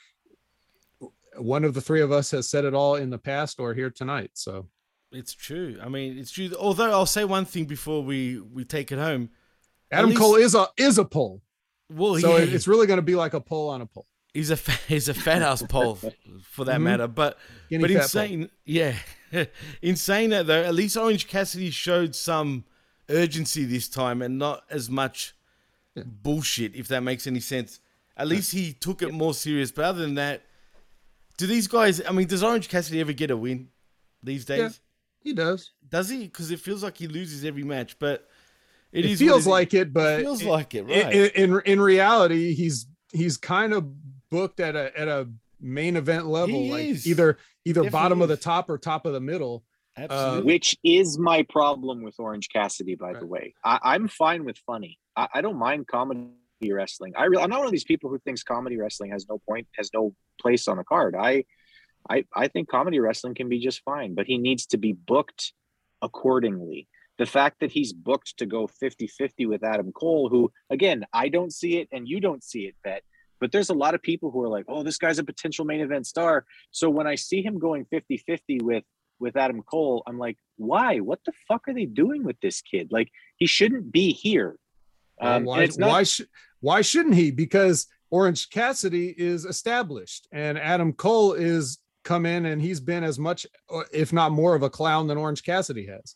one 1.37 1.65
of 1.65 1.75
the 1.75 1.81
three 1.81 2.01
of 2.03 2.13
us 2.13 2.31
has 2.31 2.49
said 2.49 2.65
it 2.65 2.75
all 2.75 2.95
in 2.97 3.11
the 3.11 3.19
past 3.19 3.59
or 3.61 3.75
here 3.75 3.91
tonight 3.91 4.31
so 4.35 4.67
It's 5.13 5.35
true. 5.35 5.79
I 5.83 5.89
mean, 5.89 6.19
it's 6.19 6.31
true. 6.31 6.51
Although 6.59 6.91
I'll 6.91 7.07
say 7.07 7.25
one 7.25 7.45
thing 7.45 7.65
before 7.67 8.03
we 8.03 8.41
we 8.41 8.65
take 8.65 8.91
it 8.93 8.99
home. 8.99 9.29
Adam 9.91 10.11
least- 10.11 10.21
cole 10.21 10.37
is 10.37 10.55
a 10.55 10.69
is 10.77 10.97
a 10.99 11.05
pull 11.05 11.43
Well, 11.91 12.17
so 12.19 12.37
yeah. 12.37 12.45
it's 12.55 12.67
really 12.67 12.87
going 12.87 12.99
to 12.99 13.03
be 13.13 13.15
like 13.15 13.35
a 13.35 13.41
pull 13.41 13.69
on 13.71 13.81
a 13.83 13.87
pull 13.87 14.07
He's 14.35 14.51
a 14.51 14.57
he's 14.89 15.09
a 15.11 15.15
fat 15.15 15.43
ass 15.43 15.63
pole 15.63 15.97
for 16.55 16.65
that 16.65 16.81
Mhm. 16.81 16.83
matter. 16.85 17.07
But 17.09 17.37
Skinny 17.67 17.83
but 17.83 17.91
in 17.91 17.97
fat 17.99 18.03
pole. 18.03 18.09
saying 18.09 18.51
yeah, 18.65 18.95
in 19.83 19.97
saying 19.97 20.31
that 20.31 20.47
though, 20.47 20.63
at 20.63 20.75
least 20.75 20.97
Orange 20.97 21.27
Cassidy 21.29 21.69
showed 21.71 22.15
some 22.15 22.65
urgency 23.11 23.65
this 23.67 23.89
time 23.91 24.23
and 24.23 24.39
not 24.39 24.65
as 24.71 24.89
much 24.89 25.35
bullshit. 25.97 26.75
If 26.75 26.89
that 26.89 27.03
makes 27.03 27.27
any 27.27 27.41
sense. 27.41 27.81
At 28.17 28.29
least 28.29 28.53
he 28.53 28.73
took 28.73 29.03
it 29.03 29.13
more 29.13 29.35
serious. 29.35 29.71
But 29.73 29.85
other 29.87 30.01
than 30.01 30.15
that, 30.15 30.43
do 31.43 31.49
these 31.49 31.67
guys? 31.67 32.01
I 32.07 32.13
mean, 32.13 32.29
does 32.29 32.43
Orange 32.43 32.69
Cassidy 32.69 33.01
ever 33.01 33.13
get 33.13 33.31
a 33.33 33.37
win 33.37 33.69
these 34.23 34.45
days? 34.45 34.59
Yeah, 34.61 34.69
he 35.21 35.33
does. 35.35 35.73
Does 35.89 36.09
he? 36.09 36.25
Because 36.25 36.51
it 36.53 36.61
feels 36.61 36.83
like 36.83 36.97
he 36.97 37.09
loses 37.09 37.45
every 37.45 37.65
match. 37.65 37.99
But 37.99 38.29
it, 38.93 39.05
is 39.05 39.19
feels 39.19 39.47
like 39.47 39.75
it 39.75 39.93
but 39.93 40.21
feels 40.21 40.45
like 40.45 40.75
it, 40.75 40.89
in- 40.89 41.05
right? 41.07 41.15
in, 41.37 41.51
in 41.55 41.63
in 41.67 41.81
reality 41.81 42.55
he's 42.55 42.87
he's 43.13 43.37
kind 43.37 43.73
of 43.75 43.87
booked 44.31 44.61
at 44.61 44.77
a 44.77 44.97
at 44.99 45.09
a 45.09 45.29
main 45.61 45.97
event 45.97 46.27
level 46.27 46.61
He 46.63 46.71
like 46.71 46.85
is. 46.87 47.07
either 47.07 47.39
either 47.65 47.83
Definitely 47.83 47.91
bottom 47.91 48.23
of 48.23 48.29
the 48.29 48.37
top 48.37 48.71
or 48.71 48.79
top 48.79 49.05
of 49.07 49.13
the 49.13 49.21
middle 49.21 49.65
Uh, 49.97 50.41
Which 50.43 50.77
is 50.85 51.19
my 51.19 51.43
problem 51.43 52.03
with 52.03 52.15
Orange 52.19 52.49
Cassidy, 52.51 52.95
by 52.95 53.13
the 53.13 53.27
way. 53.27 53.55
I, 53.65 53.79
I'm 53.83 54.09
fine 54.09 54.45
with 54.45 54.59
funny. 54.67 54.99
I, 55.17 55.29
I 55.35 55.41
don't 55.43 55.59
mind 55.59 55.87
comedy 55.87 56.29
wrestling. 56.71 57.15
I 57.17 57.25
re- 57.25 57.39
I'm 57.39 57.51
not 57.51 57.59
one 57.61 57.67
of 57.67 57.73
these 57.73 57.83
people 57.85 58.11
who 58.11 58.19
thinks 58.21 58.43
comedy 58.45 58.77
wrestling 58.77 59.11
has 59.11 59.27
no 59.29 59.39
point, 59.49 59.67
has 59.77 59.91
no 59.93 60.15
place 60.41 60.69
on 60.69 60.77
the 60.77 60.85
card. 60.85 61.17
I, 61.19 61.45
I, 62.09 62.25
I 62.37 62.49
think 62.49 62.69
comedy 62.69 63.01
wrestling 63.01 63.35
can 63.35 63.49
be 63.49 63.59
just 63.59 63.81
fine, 63.85 64.15
but 64.15 64.27
he 64.27 64.39
needs 64.39 64.67
to 64.67 64.77
be 64.77 64.93
booked 64.93 65.53
accordingly. 66.03 66.89
The 67.19 67.27
fact 67.27 67.61
that 67.61 67.73
he's 67.73 67.93
booked 67.93 68.39
to 68.39 68.47
go 68.47 68.67
50 68.67 69.07
50 69.07 69.47
with 69.47 69.63
Adam 69.65 69.93
Cole, 69.93 70.29
who, 70.29 70.51
again, 70.71 71.05
I 71.13 71.29
don't 71.29 71.53
see 71.53 71.79
it 71.79 71.89
and 71.93 72.09
you 72.09 72.21
don't 72.21 72.43
see 72.45 72.61
it, 72.67 72.75
Bet, 72.85 73.03
But 73.41 73.53
there's 73.53 73.71
a 73.71 73.75
lot 73.75 73.95
of 73.95 74.03
people 74.03 74.31
who 74.31 74.43
are 74.43 74.49
like, 74.49 74.65
"Oh, 74.69 74.83
this 74.83 74.99
guy's 74.99 75.19
a 75.19 75.25
potential 75.25 75.65
main 75.65 75.81
event 75.81 76.07
star." 76.07 76.45
So 76.71 76.89
when 76.91 77.07
I 77.07 77.17
see 77.17 77.43
him 77.43 77.59
going 77.59 77.87
50-50 77.93 78.63
with 78.63 78.85
with 79.21 79.37
Adam 79.37 79.63
Cole, 79.63 80.03
I'm 80.07 80.19
like, 80.19 80.37
"Why? 80.57 80.99
What 80.99 81.21
the 81.25 81.33
fuck 81.47 81.69
are 81.69 81.75
they 81.75 81.85
doing 81.85 82.25
with 82.25 82.41
this 82.41 82.61
kid? 82.63 82.89
Like 82.91 83.11
he 83.37 83.47
shouldn't 83.47 83.93
be 83.93 84.13
here." 84.13 84.57
Um, 85.21 85.45
why, 85.45 85.67
not- 85.79 85.89
why, 85.91 86.03
sh- 86.05 86.23
why 86.63 86.81
shouldn't 86.81 87.17
he? 87.17 87.31
Because 87.31 87.87
Orange 88.11 88.49
Cassidy 88.49 89.15
is 89.17 89.45
established 89.45 90.29
and 90.33 90.59
Adam 90.59 90.93
Cole 90.95 91.35
is 91.35 91.79
come 92.05 92.25
in 92.25 92.47
and 92.47 92.63
he's 92.63 92.81
been 92.81 93.05
as 93.05 93.19
much, 93.19 93.47
if 93.93 94.13
not 94.13 94.33
more 94.33 94.55
of 94.55 94.63
a 94.63 94.71
clown 94.71 95.07
than 95.07 95.19
Orange 95.19 95.43
Cassidy 95.43 95.87
has. 95.87 96.15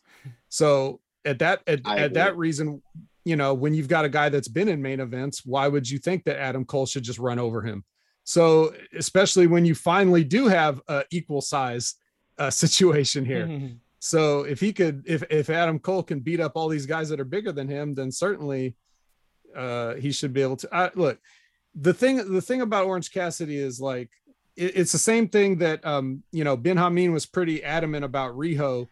So 0.49 1.01
at 1.25 1.39
that, 1.39 1.61
at, 1.67 1.87
at 1.87 2.13
that 2.13 2.37
reason, 2.37 2.81
you 3.25 3.35
know, 3.35 3.53
when 3.53 3.73
you've 3.73 3.87
got 3.87 4.05
a 4.05 4.09
guy 4.09 4.29
that's 4.29 4.47
been 4.47 4.69
in 4.69 4.81
main 4.81 4.99
events, 4.99 5.45
why 5.45 5.67
would 5.67 5.89
you 5.89 5.99
think 5.99 6.23
that 6.23 6.39
Adam 6.39 6.65
Cole 6.65 6.85
should 6.85 7.03
just 7.03 7.19
run 7.19 7.39
over 7.39 7.61
him? 7.61 7.83
So 8.23 8.73
especially 8.95 9.47
when 9.47 9.65
you 9.65 9.75
finally 9.75 10.23
do 10.23 10.47
have 10.47 10.81
a 10.87 11.03
equal 11.11 11.41
size 11.41 11.95
uh, 12.37 12.49
situation 12.63 13.25
here. 13.25 13.71
So 13.99 14.43
if 14.43 14.59
he 14.59 14.73
could, 14.73 15.03
if 15.07 15.23
if 15.31 15.49
Adam 15.49 15.79
Cole 15.79 16.03
can 16.03 16.19
beat 16.19 16.39
up 16.39 16.51
all 16.55 16.69
these 16.69 16.85
guys 16.85 17.09
that 17.09 17.19
are 17.19 17.25
bigger 17.25 17.51
than 17.51 17.67
him, 17.67 17.95
then 17.95 18.11
certainly 18.11 18.75
uh, 19.55 19.95
he 19.95 20.11
should 20.11 20.33
be 20.33 20.41
able 20.41 20.57
to. 20.57 20.73
Uh, 20.73 20.89
look, 20.95 21.19
the 21.75 21.93
thing 21.93 22.17
the 22.33 22.41
thing 22.41 22.61
about 22.61 22.85
Orange 22.85 23.11
Cassidy 23.11 23.57
is 23.57 23.79
like 23.79 24.09
it, 24.55 24.75
it's 24.75 24.91
the 24.91 24.97
same 24.97 25.27
thing 25.27 25.57
that 25.59 25.85
um, 25.85 26.23
you 26.31 26.43
know 26.43 26.57
Ben 26.57 26.77
Hamin 26.77 27.13
was 27.13 27.25
pretty 27.25 27.63
adamant 27.63 28.05
about 28.05 28.35
Riho 28.35 28.87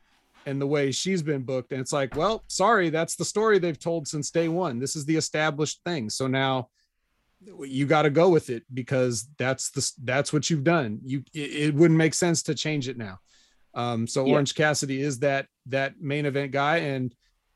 and 0.45 0.61
the 0.61 0.67
way 0.67 0.91
she's 0.91 1.23
been 1.23 1.41
booked, 1.41 1.71
and 1.71 1.81
it's 1.81 1.93
like, 1.93 2.15
well, 2.15 2.43
sorry, 2.47 2.89
that's 2.89 3.15
the 3.15 3.25
story 3.25 3.57
they've 3.57 3.79
told 3.79 4.07
since 4.07 4.29
day 4.29 4.47
one. 4.47 4.79
This 4.79 4.95
is 4.95 5.05
the 5.05 5.15
established 5.15 5.81
thing. 5.83 6.09
So 6.09 6.27
now 6.27 6.69
you 7.63 7.85
got 7.85 8.03
to 8.03 8.09
go 8.09 8.29
with 8.29 8.49
it 8.49 8.63
because 8.73 9.27
that's 9.37 9.71
the 9.71 9.91
that's 10.03 10.31
what 10.31 10.49
you've 10.49 10.63
done. 10.63 10.99
You 11.03 11.23
it, 11.33 11.69
it 11.69 11.75
wouldn't 11.75 11.97
make 11.97 12.13
sense 12.13 12.43
to 12.43 12.55
change 12.55 12.87
it 12.87 12.97
now. 12.97 13.19
Um, 13.73 14.07
so 14.07 14.25
Yeah. 14.25 14.33
Orange 14.33 14.55
Cassidy 14.55 15.01
is 15.01 15.19
that 15.19 15.47
that 15.67 15.99
main 15.99 16.25
event 16.25 16.51
guy, 16.51 16.77
and 16.77 17.13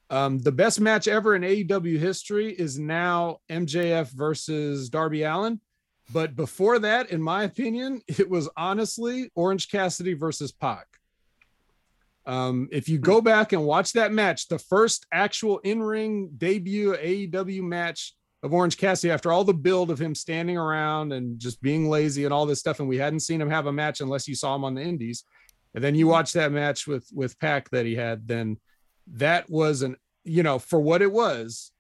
um, 0.10 0.40
the 0.40 0.52
best 0.52 0.80
match 0.80 1.08
ever 1.08 1.36
in 1.36 1.44
AEW 1.44 2.00
history 2.00 2.52
is 2.52 2.80
now 2.80 3.38
MJF 3.50 4.12
versus 4.12 4.90
Darby 4.90 5.24
Allin. 5.24 5.62
But 6.12 6.36
before 6.36 6.80
that, 6.80 7.12
in 7.12 7.22
my 7.22 7.44
opinion, 7.44 8.02
it 8.08 8.30
was 8.30 8.50
honestly 8.58 9.32
Orange 9.36 9.70
Cassidy 9.70 10.14
versus 10.14 10.52
Pac. 10.52 10.88
Um, 12.26 12.70
if 12.72 12.88
you 12.90 13.00
go 13.00 13.22
back 13.22 13.54
and 13.54 13.64
watch 13.64 13.94
that 13.94 14.12
match, 14.12 14.48
the 14.48 14.60
first 14.60 15.06
actual 15.12 15.60
in-ring 15.60 16.32
debut 16.38 16.96
AEW 16.96 17.62
match 17.62 18.14
of 18.44 18.54
Orange 18.54 18.78
Cassidy 18.78 19.12
after 19.12 19.32
all 19.32 19.44
the 19.44 19.54
build 19.54 19.90
of 19.90 20.00
him 20.00 20.14
standing 20.14 20.58
around 20.58 21.12
and 21.12 21.40
just 21.40 21.62
being 21.62 21.90
lazy 21.90 22.26
and 22.26 22.34
all 22.34 22.46
this 22.46 22.60
stuff, 22.60 22.80
and 22.80 22.88
we 22.88 22.98
hadn't 22.98 23.22
seen 23.22 23.42
him 23.42 23.50
have 23.50 23.66
a 23.66 23.74
match 23.74 24.00
unless 24.00 24.28
you 24.28 24.36
saw 24.36 24.56
him 24.56 24.64
on 24.64 24.76
the 24.76 24.82
Indies. 24.82 25.24
And 25.74 25.84
then 25.84 25.96
you 25.96 26.08
watch 26.08 26.34
that 26.34 26.52
match 26.52 26.88
with 26.88 27.08
with 27.14 27.40
Pac 27.40 27.70
that 27.72 27.86
he 27.86 27.96
had, 27.96 28.28
then 28.28 28.58
that 29.14 29.50
was 29.50 29.82
an 29.82 29.96
you 30.24 30.44
know 30.44 30.60
for 30.60 30.80
what 30.80 31.02
it 31.02 31.12
was, 31.12 31.72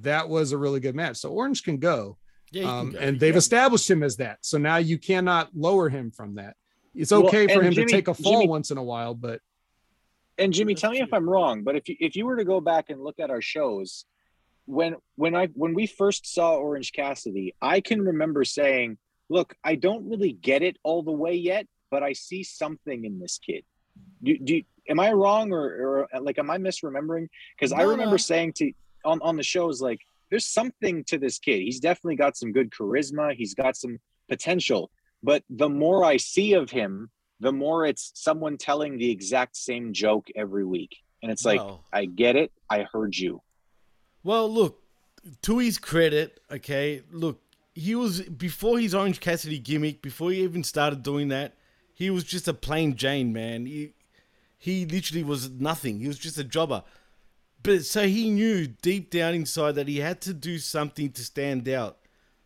that 0.00 0.28
was 0.28 0.52
a 0.52 0.58
really 0.58 0.80
good 0.80 0.94
match. 0.94 1.16
So 1.18 1.30
Orange 1.30 1.62
can 1.62 1.78
go, 1.78 2.16
Yeah, 2.50 2.62
he 2.62 2.66
can 2.68 2.78
um, 2.78 2.90
go, 2.92 2.98
and 2.98 3.20
they've 3.20 3.34
yeah. 3.34 3.38
established 3.38 3.88
him 3.90 4.02
as 4.02 4.16
that. 4.16 4.38
So 4.42 4.58
now 4.58 4.76
you 4.78 4.98
cannot 4.98 5.50
lower 5.54 5.88
him 5.88 6.10
from 6.10 6.34
that. 6.36 6.56
It's 6.94 7.10
Well, 7.12 7.26
okay 7.26 7.46
for 7.46 7.62
him 7.62 7.72
Jimmy- 7.74 7.86
to 7.86 7.92
take 7.92 8.08
a 8.08 8.14
fall 8.14 8.32
Jimmy- 8.40 8.48
once 8.48 8.70
in 8.70 8.78
a 8.78 8.82
while, 8.82 9.14
but 9.14 9.40
and 10.38 10.52
Jimmy, 10.52 10.74
tell 10.74 10.90
me 10.90 11.00
if 11.00 11.12
I'm 11.14 11.28
wrong, 11.28 11.62
but 11.62 11.76
if 11.76 11.88
you 11.88 11.96
if 12.00 12.14
you 12.16 12.26
were 12.26 12.36
to 12.36 12.44
go 12.44 12.60
back 12.60 12.90
and 12.90 13.02
look 13.02 13.18
at 13.20 13.30
our 13.30 13.40
shows, 13.42 14.04
when 14.66 14.96
when 15.14 15.34
I 15.34 15.46
when 15.48 15.72
we 15.74 15.86
first 15.86 16.26
saw 16.26 16.56
Orange 16.56 16.92
Cassidy, 16.92 17.54
I 17.62 17.80
can 17.80 18.02
remember 18.02 18.44
saying, 18.44 18.98
"Look, 19.30 19.54
I 19.64 19.76
don't 19.76 20.08
really 20.08 20.32
get 20.32 20.62
it 20.62 20.76
all 20.82 21.02
the 21.02 21.12
way 21.12 21.34
yet, 21.34 21.66
but 21.90 22.02
I 22.02 22.12
see 22.12 22.42
something 22.42 23.04
in 23.04 23.18
this 23.18 23.38
kid." 23.38 23.64
Do, 24.22 24.36
do 24.38 24.62
am 24.88 25.00
I 25.00 25.12
wrong 25.12 25.52
or, 25.52 25.64
or 25.64 26.08
uh, 26.14 26.20
like 26.20 26.38
am 26.38 26.50
I 26.50 26.58
misremembering? 26.58 27.28
Because 27.56 27.72
I 27.72 27.82
remember 27.82 28.12
no. 28.12 28.16
saying 28.18 28.54
to 28.54 28.72
on 29.04 29.20
on 29.22 29.36
the 29.36 29.42
shows 29.42 29.80
like, 29.80 30.00
"There's 30.30 30.46
something 30.46 31.04
to 31.04 31.18
this 31.18 31.38
kid. 31.38 31.60
He's 31.60 31.80
definitely 31.80 32.16
got 32.16 32.36
some 32.36 32.52
good 32.52 32.70
charisma. 32.70 33.34
He's 33.34 33.54
got 33.54 33.76
some 33.76 33.98
potential." 34.28 34.90
But 35.22 35.42
the 35.50 35.68
more 35.68 36.04
I 36.04 36.18
see 36.18 36.52
of 36.52 36.70
him, 36.70 37.10
the 37.40 37.52
more 37.52 37.86
it's 37.86 38.12
someone 38.14 38.56
telling 38.56 38.98
the 38.98 39.10
exact 39.10 39.56
same 39.56 39.92
joke 39.92 40.28
every 40.36 40.64
week. 40.64 40.96
And 41.22 41.32
it's 41.32 41.44
like. 41.44 41.60
I 41.92 42.04
get 42.04 42.36
it. 42.36 42.52
I 42.68 42.86
heard 42.92 43.16
you. 43.16 43.42
Well, 44.22 44.52
look, 44.52 44.82
to 45.42 45.58
his 45.58 45.78
credit, 45.78 46.40
okay, 46.50 47.02
look, 47.12 47.40
he 47.74 47.94
was 47.94 48.22
before 48.22 48.78
his 48.78 48.94
Orange 48.94 49.20
Cassidy 49.20 49.58
gimmick, 49.58 50.02
before 50.02 50.30
he 50.30 50.42
even 50.42 50.64
started 50.64 51.02
doing 51.02 51.28
that, 51.28 51.54
he 51.94 52.10
was 52.10 52.24
just 52.24 52.48
a 52.48 52.54
plain 52.54 52.96
Jane 52.96 53.32
man. 53.32 53.66
He 53.66 53.92
he 54.66 54.84
literally 54.86 55.22
was 55.22 55.48
nothing. 55.50 56.00
He 56.00 56.08
was 56.08 56.18
just 56.18 56.38
a 56.38 56.44
jobber. 56.44 56.82
But 57.62 57.84
so 57.84 58.06
he 58.06 58.30
knew 58.30 58.66
deep 58.66 59.10
down 59.10 59.34
inside 59.34 59.72
that 59.76 59.88
he 59.88 59.98
had 59.98 60.20
to 60.22 60.34
do 60.34 60.58
something 60.58 61.10
to 61.12 61.22
stand 61.24 61.68
out. 61.68 61.98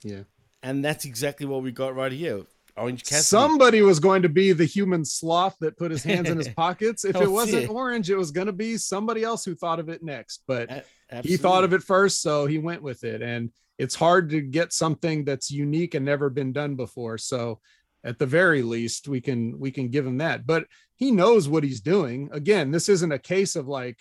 Yeah. 0.03 0.23
And 0.63 0.85
that's 0.85 1.05
exactly 1.05 1.47
what 1.47 1.63
we 1.63 1.73
got 1.73 1.95
right 1.97 2.13
here. 2.13 2.43
Orange 2.77 3.05
Cassidy. 3.05 3.23
somebody 3.23 3.83
was 3.83 4.01
going 4.01 4.23
to 4.23 4.29
be 4.29 4.53
the 4.53 4.65
human 4.65 5.05
sloth 5.05 5.57
that 5.61 5.77
put 5.77 5.91
his 5.91 6.05
hands 6.05 6.29
in 6.31 6.39
his 6.39 6.49
pockets. 6.65 7.05
If 7.05 7.17
Oh, 7.17 7.23
it 7.23 7.31
wasn't 7.31 7.69
orange, 7.71 8.11
it 8.11 8.17
was 8.17 8.31
going 8.31 8.47
to 8.47 8.53
be 8.53 8.77
somebody 8.77 9.23
else 9.23 9.45
who 9.45 9.55
thought 9.55 9.81
of 9.81 9.89
it 9.89 10.03
next. 10.03 10.43
But 10.47 10.71
A- 11.11 11.23
he 11.23 11.37
thought 11.37 11.65
of 11.65 11.73
it 11.73 11.83
first, 11.83 12.23
so 12.23 12.47
he 12.47 12.59
went 12.59 12.83
with 12.83 13.03
it. 13.05 13.21
And 13.23 13.51
it's 13.79 13.95
hard 13.95 14.31
to 14.31 14.41
get 14.43 14.73
something 14.73 15.25
that's 15.25 15.51
unique 15.51 15.95
and 15.95 16.05
never 16.05 16.31
been 16.31 16.53
done 16.53 16.77
before. 16.77 17.19
So 17.19 17.61
at 18.05 18.19
the 18.19 18.27
very 18.27 18.63
least, 18.63 19.09
we 19.09 19.21
can 19.21 19.59
we 19.59 19.71
can 19.71 19.89
give 19.89 20.07
him 20.07 20.19
that. 20.19 20.47
But 20.47 20.67
he 21.01 21.11
knows 21.11 21.49
what 21.49 21.65
he's 21.65 21.81
doing. 21.81 22.29
Again, 22.31 22.71
this 22.71 22.89
isn't 22.91 23.11
a 23.11 23.19
case 23.19 23.57
of 23.57 23.67
like 23.67 23.99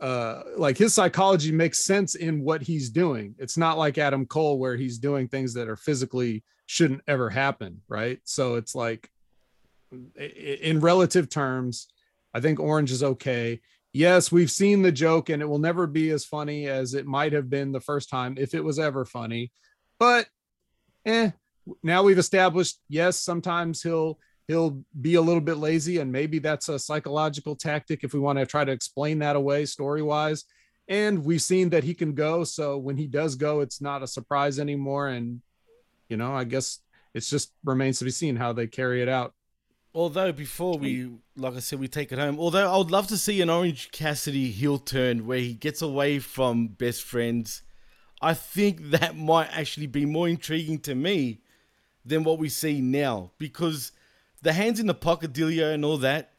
uh 0.00 0.42
like 0.56 0.76
his 0.76 0.94
psychology 0.94 1.52
makes 1.52 1.78
sense 1.84 2.16
in 2.16 2.42
what 2.42 2.62
he's 2.62 2.88
doing. 2.90 3.36
It's 3.38 3.58
not 3.58 3.78
like 3.78 3.98
Adam 3.98 4.26
Cole 4.26 4.58
where 4.58 4.74
he's 4.74 4.98
doing 4.98 5.28
things 5.28 5.54
that 5.54 5.68
are 5.68 5.76
physically 5.76 6.42
shouldn't 6.66 7.02
ever 7.06 7.28
happen, 7.28 7.82
right? 7.86 8.18
So 8.24 8.54
it's 8.54 8.74
like 8.74 9.10
in 10.16 10.80
relative 10.80 11.28
terms, 11.28 11.88
I 12.32 12.40
think 12.40 12.58
Orange 12.58 12.90
is 12.90 13.02
okay. 13.02 13.60
Yes, 13.92 14.32
we've 14.32 14.50
seen 14.50 14.80
the 14.80 14.90
joke 14.90 15.28
and 15.28 15.42
it 15.42 15.46
will 15.46 15.58
never 15.58 15.86
be 15.86 16.10
as 16.10 16.24
funny 16.24 16.66
as 16.66 16.94
it 16.94 17.04
might 17.04 17.34
have 17.34 17.50
been 17.50 17.72
the 17.72 17.80
first 17.80 18.08
time 18.08 18.36
if 18.38 18.54
it 18.54 18.64
was 18.64 18.78
ever 18.78 19.04
funny. 19.04 19.52
But 19.98 20.28
eh, 21.04 21.32
now 21.82 22.02
we've 22.02 22.16
established 22.16 22.80
yes, 22.88 23.20
sometimes 23.20 23.82
he'll 23.82 24.18
he'll 24.48 24.82
be 25.00 25.14
a 25.14 25.20
little 25.20 25.40
bit 25.40 25.56
lazy 25.56 25.98
and 25.98 26.10
maybe 26.10 26.38
that's 26.38 26.68
a 26.68 26.78
psychological 26.78 27.56
tactic 27.56 28.02
if 28.02 28.12
we 28.12 28.20
want 28.20 28.38
to 28.38 28.46
try 28.46 28.64
to 28.64 28.72
explain 28.72 29.18
that 29.20 29.36
away 29.36 29.64
story-wise. 29.64 30.44
And 30.88 31.24
we've 31.24 31.42
seen 31.42 31.70
that 31.70 31.84
he 31.84 31.94
can 31.94 32.12
go, 32.12 32.44
so 32.44 32.76
when 32.76 32.96
he 32.96 33.06
does 33.06 33.36
go, 33.36 33.60
it's 33.60 33.80
not 33.80 34.02
a 34.02 34.06
surprise 34.06 34.58
anymore 34.58 35.08
and 35.08 35.40
you 36.08 36.18
know, 36.18 36.34
I 36.34 36.44
guess 36.44 36.80
it's 37.14 37.30
just 37.30 37.52
remains 37.64 37.98
to 38.00 38.04
be 38.04 38.10
seen 38.10 38.36
how 38.36 38.52
they 38.52 38.66
carry 38.66 39.00
it 39.00 39.08
out. 39.08 39.32
Although 39.94 40.32
before 40.32 40.78
we, 40.78 41.10
like 41.36 41.54
I 41.54 41.60
said, 41.60 41.78
we 41.78 41.88
take 41.88 42.12
it 42.12 42.18
home. 42.18 42.38
Although 42.38 42.70
I 42.70 42.76
would 42.76 42.90
love 42.90 43.06
to 43.08 43.18
see 43.18 43.40
an 43.40 43.50
Orange 43.50 43.90
Cassidy 43.92 44.50
heel 44.50 44.78
turn 44.78 45.26
where 45.26 45.38
he 45.38 45.54
gets 45.54 45.82
away 45.82 46.18
from 46.18 46.68
best 46.68 47.02
friends. 47.02 47.62
I 48.20 48.34
think 48.34 48.90
that 48.90 49.16
might 49.16 49.48
actually 49.52 49.86
be 49.86 50.06
more 50.06 50.28
intriguing 50.28 50.78
to 50.80 50.94
me 50.94 51.40
than 52.04 52.24
what 52.24 52.38
we 52.38 52.48
see 52.48 52.80
now 52.80 53.32
because 53.38 53.92
the 54.42 54.52
hands 54.52 54.78
in 54.80 54.86
the 54.86 54.94
pocket 54.94 55.32
dealio 55.32 55.72
and 55.72 55.84
all 55.84 55.98
that 55.98 56.32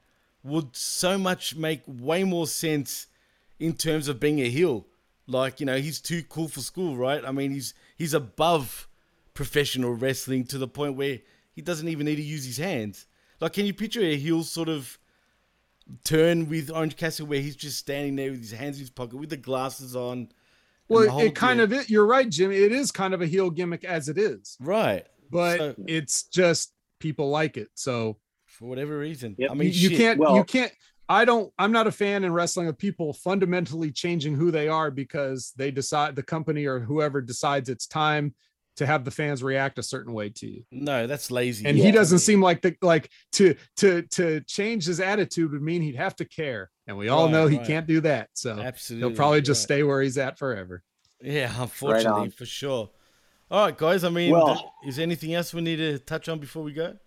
would 0.43 0.75
so 0.75 1.17
much 1.17 1.56
make 1.56 1.82
way 1.88 2.23
more 2.23 2.45
sense 2.48 3.07
in 3.59 3.73
terms 3.73 4.07
of 4.07 4.19
being 4.19 4.40
a 4.41 4.49
heel. 4.49 4.85
Like 5.25 5.59
you 5.59 5.65
know, 5.65 5.77
he's 5.77 6.01
too 6.01 6.23
cool 6.27 6.48
for 6.49 6.59
school, 6.59 6.98
right? 6.98 7.23
I 7.25 7.32
mean, 7.32 7.51
he's 7.51 7.73
he's 7.98 8.14
above 8.14 8.88
professional 9.33 9.93
wrestling 9.93 10.43
to 10.45 10.57
the 10.57 10.67
point 10.67 10.95
where 10.95 11.19
he 11.56 11.61
doesn't 11.61 11.88
even 11.88 12.06
need 12.06 12.17
to 12.17 12.22
use 12.22 12.45
his 12.45 12.57
hands. 12.57 13.06
Like, 13.40 13.53
can 13.53 13.65
you 13.65 13.73
picture 13.73 14.01
a 14.01 14.15
heel 14.17 14.43
sort 14.43 14.69
of 14.69 14.98
turn 16.03 16.49
with 16.49 16.69
Orange 16.72 16.95
Cassidy 16.98 17.27
where 17.27 17.40
he's 17.41 17.56
just 17.56 17.77
standing 17.77 18.15
there 18.15 18.32
with 18.32 18.40
his 18.41 18.51
hands 18.51 18.77
in 18.77 18.82
his 18.82 18.90
pocket 18.90 19.17
with 19.17 19.30
the 19.30 19.38
glasses 19.38 19.95
on? 19.95 20.30
Well, 20.90 21.19
it 21.19 21.33
kind 21.35 21.57
deal? 21.57 21.64
of 21.65 21.73
it. 21.73 21.90
You're 21.90 22.06
right, 22.06 22.30
Jimmy. 22.30 22.57
It 22.57 22.72
is 22.72 22.91
kind 22.91 23.14
of 23.14 23.22
a 23.22 23.25
heel 23.25 23.49
gimmick 23.49 23.83
as 23.85 24.09
it 24.09 24.17
is, 24.17 24.57
right. 24.59 25.06
but 25.32 25.57
So- 25.57 25.75
it's 25.88 26.23
just 26.23 26.73
people 27.03 27.30
like 27.30 27.57
it. 27.57 27.69
So 27.75 28.17
for 28.48 28.65
whatever 28.67 28.98
reason. 28.98 29.35
Yep. 29.38 29.51
I 29.51 29.53
mean, 29.53 29.67
you 29.67 29.90
shit. 29.90 29.98
can't. 29.98 30.19
Well- 30.19 30.35
you 30.38 30.43
can't. 30.43 30.72
I 31.09 31.25
don't. 31.25 31.51
I'm 31.59 31.73
not 31.73 31.85
a 31.85 31.91
fan 31.91 32.23
in 32.23 32.32
wrestling 32.33 32.67
of 32.69 32.77
people 32.77 33.14
fundamentally 33.14 33.91
changing 33.91 34.35
who 34.35 34.49
they 34.51 34.69
are 34.69 34.90
because 34.90 35.51
they 35.57 35.69
decide 35.69 36.15
the 36.15 36.23
company 36.23 36.65
or 36.65 36.80
whoever 36.80 37.22
decides 37.22 37.67
it's 37.69 37.85
time 37.85 38.33
to 38.77 38.85
have 38.88 39.03
the 39.06 39.11
fans 39.11 39.43
react 39.43 39.77
a 39.77 39.83
certain 39.83 40.14
way 40.14 40.30
to 40.30 40.48
you. 40.48 40.64
No, 40.72 41.06
that's 41.06 41.30
lazy. 41.30 41.65
And 41.67 41.77
Yeah. 41.77 41.83
he 41.85 41.91
doesn't 41.91 42.19
seem 42.19 42.41
like 42.41 42.61
the 42.61 42.75
like 42.82 43.11
to 43.33 43.56
to 43.77 44.03
to 44.11 44.40
change 44.48 44.85
his 44.85 45.01
attitude 45.01 45.51
would 45.51 45.61
mean 45.61 45.82
he'd 45.82 45.98
have 45.98 46.15
to 46.15 46.25
care, 46.25 46.72
and 46.88 46.98
we 46.98 47.09
all 47.09 47.25
Right, 47.25 47.32
know 47.33 47.48
he 47.48 47.57
right. 47.57 47.67
can't 47.67 47.85
do 47.85 47.99
that. 48.01 48.30
So 48.33 48.57
Absolutely, 48.57 49.09
he'll 49.09 49.15
probably 49.17 49.41
just 49.41 49.59
right. 49.64 49.75
stay 49.75 49.83
where 49.83 50.01
he's 50.01 50.17
at 50.17 50.40
forever. 50.40 50.83
Yeah, 51.22 51.53
unfortunately, 51.61 52.22
on. 52.22 52.32
for 52.32 52.45
sure. 52.45 52.90
All 53.53 53.65
right, 53.65 53.77
guys. 53.77 54.03
I 54.03 54.09
mean, 54.09 54.32
Well- 54.32 54.73
is 54.83 54.95
there 54.95 55.03
anything 55.03 55.35
else 55.35 55.53
we 55.53 55.61
need 55.61 55.75
to 55.75 55.99
touch 55.99 56.27
on 56.27 56.40
before 56.40 56.64
we 56.64 56.73
go? 56.73 56.98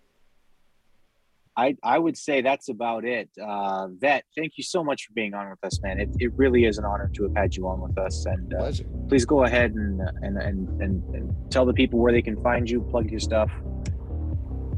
I, 1.57 1.75
I 1.83 1.99
would 1.99 2.15
say 2.15 2.41
that's 2.41 2.69
about 2.69 3.03
it. 3.03 3.29
Uh, 3.41 3.87
Vet, 3.89 4.23
thank 4.37 4.53
you 4.57 4.63
so 4.63 4.81
much 4.81 5.07
for 5.07 5.13
being 5.13 5.33
on 5.33 5.49
with 5.49 5.61
us, 5.63 5.81
man. 5.81 5.99
It, 5.99 6.09
it 6.19 6.31
really 6.37 6.63
is 6.63 6.77
an 6.77 6.85
honor 6.85 7.11
to 7.15 7.23
have 7.23 7.35
had 7.35 7.55
you 7.55 7.67
on 7.67 7.81
with 7.81 7.97
us. 7.97 8.25
And 8.27 8.53
uh, 8.53 8.71
please 9.09 9.25
go 9.25 9.43
ahead 9.43 9.73
and, 9.73 9.99
and, 10.21 10.37
and, 10.37 10.81
and, 10.81 11.03
and 11.15 11.51
tell 11.51 11.65
the 11.65 11.73
people 11.73 11.99
where 11.99 12.13
they 12.13 12.21
can 12.21 12.41
find 12.41 12.69
you, 12.69 12.79
plug 12.81 13.11
your 13.11 13.19
stuff. 13.19 13.51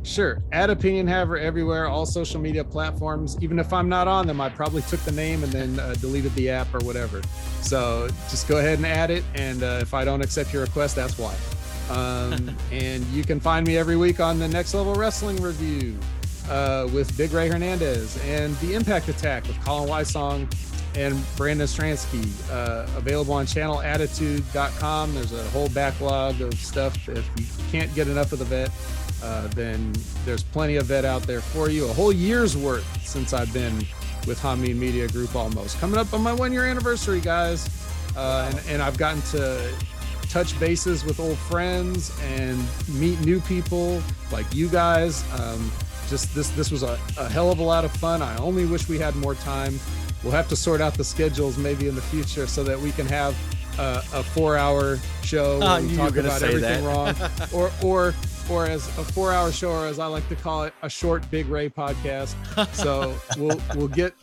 Sure. 0.02 0.42
At 0.52 0.72
Opinion 0.72 1.06
Haver 1.06 1.38
everywhere, 1.38 1.86
all 1.88 2.08
social 2.08 2.42
media 2.42 2.64
platforms. 2.64 3.38
Even 3.42 3.60
if 3.60 3.72
I'm 3.74 3.90
not 3.90 4.08
on 4.08 4.26
them, 4.26 4.42
I 4.42 4.50
probably 4.50 4.82
took 4.84 5.02
the 5.02 5.12
name 5.12 5.44
and 5.44 5.52
then 5.52 5.80
uh, 5.80 5.94
deleted 6.00 6.34
the 6.34 6.50
app 6.50 6.74
or 6.74 6.80
whatever. 6.80 7.22
So 7.62 8.08
just 8.30 8.48
go 8.48 8.58
ahead 8.58 8.80
and 8.80 8.88
add 8.88 9.12
it. 9.12 9.24
And 9.36 9.62
uh, 9.62 9.80
if 9.82 9.94
I 9.94 10.04
don't 10.04 10.22
accept 10.24 10.52
your 10.52 10.64
request, 10.64 10.96
that's 10.96 11.20
why. 11.20 11.36
Um, 11.90 12.56
and 12.72 13.04
you 13.08 13.24
can 13.24 13.40
find 13.40 13.66
me 13.66 13.78
every 13.78 13.98
week 13.98 14.20
on 14.20 14.40
the 14.40 14.48
Next 14.48 14.74
Level 14.74 14.94
Wrestling 14.94 15.42
Review 15.42 15.98
uh, 16.50 16.88
with 16.94 17.16
Big 17.18 17.32
Ray 17.32 17.50
Hernandez 17.50 18.18
and 18.26 18.56
The 18.58 18.74
Impact 18.74 19.08
Attack 19.10 19.48
with 19.48 19.60
Colin 19.64 19.90
Wysong 19.90 20.52
and 20.96 21.24
Brandon 21.36 21.68
Stransky. 21.68 22.24
Uh, 22.52 22.88
available 22.96 23.34
on 23.34 23.46
channelattitude.com. 23.46 25.14
There's 25.16 25.34
a 25.34 25.44
whole 25.50 25.70
backlog 25.70 26.42
of 26.42 26.54
stuff. 26.56 27.08
If 27.10 27.30
you 27.38 27.46
can't 27.72 27.94
get 27.96 28.08
enough 28.08 28.32
of 28.34 28.40
the 28.40 28.46
vet, 28.46 28.72
uh, 29.24 29.48
then 29.48 29.94
there's 30.26 30.44
plenty 30.44 30.78
of 30.78 30.88
vet 30.88 31.06
out 31.06 31.24
there 31.24 31.42
for 31.42 31.70
you. 31.70 31.86
A 31.86 31.94
whole 31.94 32.12
year's 32.12 32.56
worth 32.56 32.86
since 33.06 33.34
I've 33.34 33.54
been 33.54 33.78
with 34.28 34.40
Hamin 34.42 34.80
Media 34.80 35.08
Group 35.08 35.36
almost. 35.36 35.80
Coming 35.80 36.00
up 36.00 36.14
on 36.14 36.22
my 36.22 36.34
one 36.34 36.52
year 36.52 36.66
anniversary, 36.66 37.20
guys. 37.20 37.68
Uh, 38.16 38.52
and, 38.52 38.62
and 38.68 38.82
I've 38.82 38.98
gotten 38.98 39.22
to 39.34 39.72
touch 40.30 40.58
bases 40.60 41.04
with 41.04 41.20
old 41.20 41.38
friends 41.38 42.18
and 42.22 42.64
meet 42.88 43.20
new 43.22 43.42
people 43.42 44.02
like 44.32 44.46
you 44.54 44.70
guys. 44.70 45.24
Um, 45.40 45.72
just 46.08 46.34
this 46.34 46.50
this 46.52 46.72
was 46.72 46.84
a, 46.84 47.00
a 47.18 47.30
hell 47.30 47.52
of 47.52 47.60
a 47.60 47.64
lot 47.64 47.86
of 47.86 47.92
fun. 47.92 48.22
I 48.22 48.36
only 48.38 48.66
wish 48.66 48.88
we 48.88 48.98
had 48.98 49.16
more 49.16 49.36
time. 49.36 49.80
We'll 50.24 50.34
have 50.34 50.48
to 50.50 50.56
sort 50.56 50.82
out 50.82 50.96
the 50.96 51.04
schedules 51.04 51.58
maybe 51.58 51.88
in 51.88 51.96
the 51.96 52.02
future 52.02 52.48
so 52.48 52.64
that 52.64 52.80
we 52.80 52.92
can 52.92 53.06
have 53.08 53.36
uh, 53.78 54.02
a 54.14 54.24
four-hour 54.24 55.00
show 55.24 55.60
where 55.60 55.82
knew 55.82 55.90
we 55.90 55.96
talk 55.96 56.16
about 56.18 56.42
everything 56.42 56.84
that. 56.84 56.84
wrong, 56.84 57.16
or 57.54 57.72
or 57.84 58.14
or 58.50 58.66
as 58.66 58.88
a 58.98 59.04
four-hour 59.04 59.52
show, 59.52 59.72
or 59.72 59.86
as 59.88 60.00
I 60.00 60.08
like 60.08 60.28
to 60.30 60.36
call 60.36 60.64
it, 60.64 60.74
a 60.82 60.90
short 60.90 61.30
Big 61.32 61.48
Ray 61.48 61.70
podcast. 61.70 62.36
So 62.74 63.16
we'll 63.38 63.60
we'll 63.76 63.88
get 63.88 64.14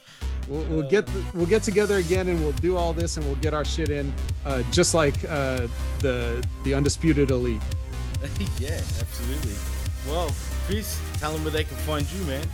we'll, 0.49 0.65
we'll 0.65 0.89
get 0.89 1.08
we'll 1.34 1.47
get 1.47 1.62
together 1.62 1.97
again 1.97 2.28
and 2.28 2.41
we'll 2.41 2.52
do 2.52 2.76
all 2.76 2.92
this 2.92 3.16
and 3.16 3.26
we'll 3.26 3.36
get 3.36 3.55
our 3.55 3.65
shit 3.65 3.91
in, 3.91 4.12
uh, 4.44 4.62
just 4.70 4.94
like 4.94 5.15
uh, 5.28 5.66
the 6.00 6.44
the 6.65 6.75
undisputed 6.75 7.31
elite. 7.31 7.62
yeah, 8.58 8.81
absolutely. 9.00 9.55
Well, 10.08 10.31
Chris, 10.66 11.00
tell 11.18 11.33
them 11.33 11.42
where 11.42 11.52
they 11.52 11.65
can 11.65 11.76
find 11.78 12.10
you, 12.12 12.25
man. 12.25 12.47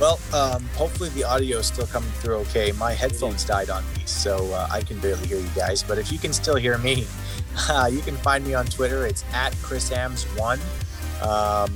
Well, 0.00 0.18
um, 0.32 0.64
hopefully 0.74 1.08
the 1.10 1.24
audio 1.24 1.58
is 1.58 1.66
still 1.66 1.86
coming 1.86 2.10
through 2.12 2.36
okay. 2.36 2.72
My 2.72 2.92
headphones 2.92 3.44
died 3.44 3.70
on 3.70 3.84
me, 3.94 4.02
so 4.06 4.52
uh, 4.52 4.68
I 4.70 4.80
can 4.82 4.98
barely 4.98 5.26
hear 5.26 5.38
you 5.38 5.48
guys. 5.54 5.82
But 5.82 5.98
if 5.98 6.10
you 6.10 6.18
can 6.18 6.32
still 6.32 6.56
hear 6.56 6.78
me, 6.78 7.06
uh, 7.70 7.88
you 7.90 8.00
can 8.00 8.16
find 8.16 8.44
me 8.44 8.54
on 8.54 8.66
Twitter. 8.66 9.06
It's 9.06 9.24
at 9.32 9.52
chrisambs1. 9.54 10.58
Um, 11.22 11.74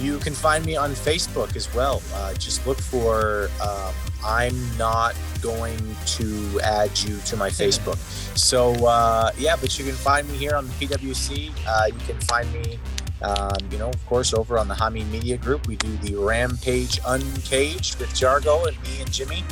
you 0.00 0.18
can 0.18 0.34
find 0.34 0.64
me 0.64 0.76
on 0.76 0.92
Facebook 0.92 1.56
as 1.56 1.72
well. 1.74 2.02
Uh, 2.14 2.34
just 2.34 2.66
look 2.66 2.78
for 2.78 3.50
um, 3.62 3.94
I'm 4.24 4.76
not 4.76 5.14
going 5.42 5.96
to 6.06 6.60
add 6.62 6.98
you 7.00 7.18
to 7.26 7.36
my 7.36 7.48
Facebook. 7.62 7.96
So, 8.36 8.72
uh, 8.86 9.30
yeah, 9.38 9.56
but 9.60 9.78
you 9.78 9.84
can 9.84 9.94
find 9.94 10.28
me 10.28 10.36
here 10.36 10.54
on 10.54 10.66
the 10.66 10.72
PWC. 10.74 11.52
Uh, 11.66 11.86
you 11.86 12.00
can 12.06 12.20
find 12.20 12.50
me 12.52 12.78
um, 13.22 13.56
you 13.70 13.78
know, 13.78 13.88
of 13.90 14.06
course, 14.06 14.32
over 14.32 14.58
on 14.58 14.68
the 14.68 14.74
Hamin 14.74 15.10
Media 15.10 15.36
Group, 15.36 15.66
we 15.66 15.76
do 15.76 15.94
the 15.98 16.16
Rampage 16.16 16.98
Uncaged 17.06 17.98
with 17.98 18.08
Jargo 18.10 18.66
and 18.66 18.82
me 18.82 19.00
and 19.00 19.12
Jimmy, 19.12 19.44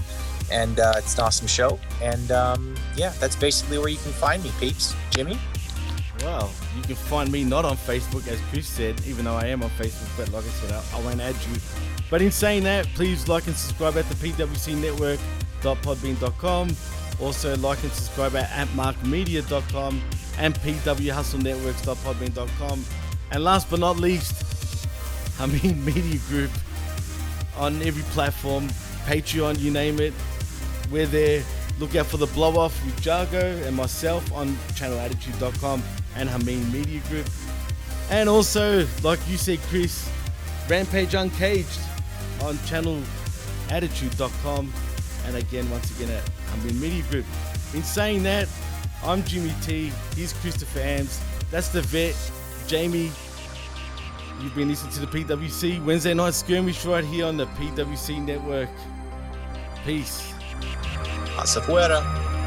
and 0.50 0.80
uh, 0.80 0.94
it's 0.96 1.14
an 1.18 1.24
awesome 1.24 1.46
show. 1.46 1.78
And 2.02 2.30
um, 2.32 2.74
yeah, 2.96 3.12
that's 3.20 3.36
basically 3.36 3.78
where 3.78 3.88
you 3.88 3.98
can 3.98 4.12
find 4.12 4.42
me, 4.42 4.50
peeps. 4.58 4.94
Jimmy. 5.10 5.38
Well, 6.22 6.50
you 6.76 6.82
can 6.82 6.96
find 6.96 7.30
me 7.30 7.44
not 7.44 7.64
on 7.64 7.76
Facebook, 7.76 8.26
as 8.26 8.40
Chris 8.50 8.66
said, 8.66 9.00
even 9.06 9.24
though 9.24 9.36
I 9.36 9.46
am 9.46 9.62
on 9.62 9.70
Facebook, 9.70 10.08
but 10.16 10.32
like 10.32 10.42
I 10.44 10.48
said, 10.48 10.72
I, 10.72 10.82
I 10.96 11.00
won't 11.02 11.20
add 11.20 11.36
you. 11.50 11.58
But 12.10 12.20
in 12.22 12.32
saying 12.32 12.64
that, 12.64 12.86
please 12.94 13.28
like 13.28 13.46
and 13.46 13.54
subscribe 13.54 13.96
at 13.96 14.08
the 14.08 14.16
pwcnetwork.podbean.com. 14.16 16.76
Also, 17.20 17.56
like 17.58 17.80
and 17.82 17.92
subscribe 17.92 18.34
at 18.36 18.48
atmarkmedia.com 18.50 20.02
and 20.38 20.54
pwhustlenetworks.podbean.com. 20.54 22.84
And 23.30 23.44
last 23.44 23.68
but 23.70 23.78
not 23.80 23.98
least, 23.98 24.46
Hamin 25.38 25.84
Media 25.84 26.18
Group 26.28 26.50
on 27.56 27.82
every 27.82 28.02
platform, 28.14 28.68
Patreon, 29.04 29.60
you 29.60 29.70
name 29.70 30.00
it. 30.00 30.14
We're 30.90 31.04
there. 31.06 31.44
Look 31.78 31.94
out 31.94 32.06
for 32.06 32.16
the 32.16 32.26
blow 32.26 32.58
off 32.58 32.84
with 32.84 33.00
Jargo 33.02 33.64
and 33.64 33.76
myself 33.76 34.32
on 34.32 34.48
channelattitude.com 34.74 35.80
and 36.18 36.28
Hamin 36.28 36.70
Media 36.72 37.00
Group. 37.08 37.26
And 38.10 38.28
also, 38.28 38.86
like 39.02 39.18
you 39.28 39.38
said, 39.38 39.60
Chris, 39.70 40.10
Rampage 40.68 41.14
Uncaged 41.14 41.80
on 42.42 42.56
channelattitude.com. 42.68 44.72
And 45.26 45.36
again, 45.36 45.70
once 45.70 45.90
again, 45.96 46.10
at 46.10 46.28
Hamin 46.50 46.78
Media 46.80 47.02
Group. 47.04 47.24
In 47.74 47.82
saying 47.82 48.22
that, 48.24 48.46
I'm 49.04 49.22
Jimmy 49.24 49.54
T. 49.62 49.90
He's 50.16 50.32
Christopher 50.34 50.80
Ambs. 50.80 51.20
That's 51.50 51.68
the 51.68 51.82
vet, 51.82 52.14
Jaime. 52.68 53.10
You've 54.40 54.54
been 54.54 54.68
listening 54.68 54.92
to 54.94 55.00
the 55.00 55.06
PWC 55.06 55.84
Wednesday 55.84 56.14
Night 56.14 56.34
Skirmish 56.34 56.84
right 56.84 57.04
here 57.04 57.26
on 57.26 57.36
the 57.36 57.46
PWC 57.46 58.24
Network. 58.24 58.70
Peace. 59.84 60.32
Hasta 61.36 61.60
fuera. 61.60 62.37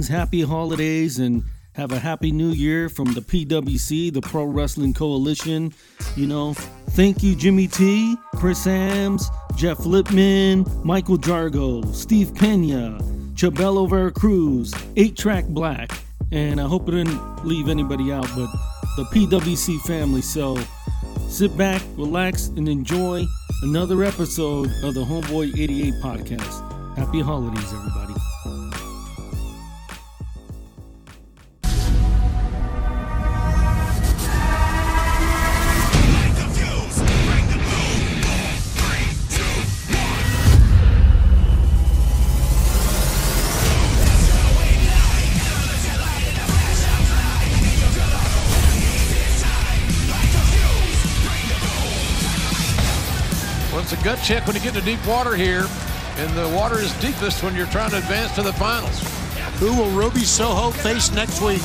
Greetings, 0.00 0.18
happy 0.18 0.40
holidays, 0.40 1.18
and 1.18 1.44
have 1.74 1.92
a 1.92 1.98
happy 1.98 2.32
new 2.32 2.52
year 2.52 2.88
from 2.88 3.12
the 3.12 3.20
PWC, 3.20 4.10
the 4.10 4.22
Pro 4.22 4.44
Wrestling 4.44 4.94
Coalition. 4.94 5.74
You 6.16 6.26
know, 6.26 6.54
thank 6.92 7.22
you, 7.22 7.36
Jimmy 7.36 7.66
T, 7.66 8.16
Chris 8.36 8.66
Ambs, 8.66 9.24
Jeff 9.56 9.84
Lippman, 9.84 10.64
Michael 10.86 11.18
Jargo, 11.18 11.84
Steve 11.94 12.34
Pena, 12.34 12.98
Chabelo 13.34 13.90
Veracruz, 13.90 14.72
8 14.96 15.18
Track 15.18 15.44
Black, 15.48 15.92
and 16.32 16.62
I 16.62 16.64
hope 16.64 16.88
I 16.88 16.92
didn't 16.92 17.44
leave 17.44 17.68
anybody 17.68 18.10
out, 18.10 18.26
but 18.34 18.50
the 18.96 19.04
PWC 19.12 19.82
family. 19.82 20.22
So 20.22 20.56
sit 21.28 21.54
back, 21.58 21.82
relax, 21.98 22.46
and 22.56 22.70
enjoy 22.70 23.26
another 23.64 24.02
episode 24.02 24.70
of 24.82 24.94
the 24.94 25.04
Homeboy 25.04 25.58
88 25.58 25.92
podcast. 26.02 26.96
Happy 26.96 27.20
holidays, 27.20 27.70
everybody. 27.74 28.19
Gut 54.02 54.18
check 54.24 54.46
when 54.46 54.56
you 54.56 54.62
get 54.62 54.74
into 54.74 54.80
deep 54.80 55.04
water 55.06 55.36
here, 55.36 55.68
and 56.16 56.32
the 56.32 56.48
water 56.56 56.78
is 56.78 56.90
deepest 57.00 57.42
when 57.42 57.54
you're 57.54 57.66
trying 57.66 57.90
to 57.90 57.98
advance 57.98 58.34
to 58.34 58.40
the 58.40 58.52
finals. 58.54 58.98
Who 59.60 59.76
will 59.76 59.90
Ruby 59.90 60.24
Soho 60.24 60.70
face 60.70 61.12
next 61.12 61.42
week? 61.42 61.60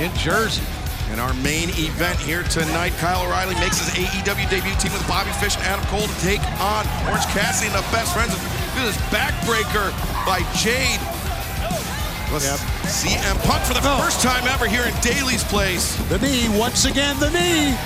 In 0.00 0.08
Jersey. 0.16 0.64
And 1.12 1.20
our 1.20 1.34
main 1.44 1.68
event 1.76 2.18
here 2.20 2.42
tonight, 2.44 2.96
Kyle 2.96 3.20
O'Reilly 3.20 3.54
makes 3.56 3.84
his 3.84 3.92
AEW 3.92 4.48
debut 4.48 4.72
team 4.80 4.92
with 4.96 5.06
Bobby 5.06 5.28
Fish 5.44 5.56
and 5.56 5.64
Adam 5.68 5.84
Cole 5.92 6.08
to 6.08 6.20
take 6.24 6.40
on 6.56 6.88
Orange 7.04 7.28
Cassidy 7.36 7.68
and 7.68 7.76
the 7.76 7.84
best 7.92 8.16
friends. 8.16 8.32
Look 8.32 8.80
at 8.80 8.96
this 8.96 9.02
backbreaker 9.12 9.92
by 10.24 10.40
Jade. 10.56 11.04
Let's 12.32 12.48
CM 12.88 13.36
Punk 13.44 13.60
for 13.68 13.74
the 13.74 13.84
first 14.00 14.22
time 14.22 14.48
ever 14.48 14.64
here 14.66 14.84
in 14.88 14.94
Daily's 15.02 15.44
place. 15.44 15.96
The 16.08 16.16
knee, 16.16 16.48
once 16.58 16.86
again, 16.86 17.20
the 17.20 17.28
knee. 17.28 17.76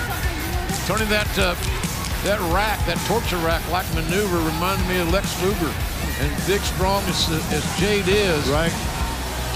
Turning 0.86 1.08
that 1.10 1.26
uh, 1.36 1.56
that 2.24 2.40
rack, 2.54 2.80
that 2.86 2.96
torture 3.04 3.38
rack 3.44 3.60
like 3.68 3.86
maneuver 3.92 4.38
reminded 4.40 4.86
me 4.88 4.98
of 5.02 5.12
Lex 5.12 5.28
Luger. 5.42 5.72
And 6.22 6.32
big, 6.48 6.64
strong 6.64 7.04
as, 7.10 7.28
as 7.52 7.64
Jade 7.76 8.08
is, 8.08 8.48
right? 8.48 8.72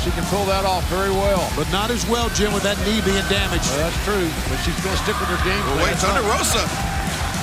She 0.04 0.08
can 0.16 0.24
pull 0.32 0.48
that 0.48 0.64
off 0.64 0.84
very 0.88 1.12
well. 1.12 1.44
But 1.56 1.68
not 1.68 1.92
as 1.92 2.08
well, 2.08 2.32
Jim, 2.32 2.56
with 2.56 2.64
that 2.64 2.80
knee 2.88 3.04
being 3.04 3.24
damaged. 3.28 3.68
Well, 3.72 3.84
that's 3.84 4.00
true, 4.04 4.28
but 4.48 4.56
she's 4.64 4.76
going 4.80 4.96
to 4.96 5.02
stick 5.04 5.16
with 5.20 5.28
her 5.28 5.40
game. 5.44 5.60
Well, 5.68 5.84
plan. 5.84 5.92
wait, 5.92 6.00
Thunder 6.00 6.24
Rosa 6.24 6.64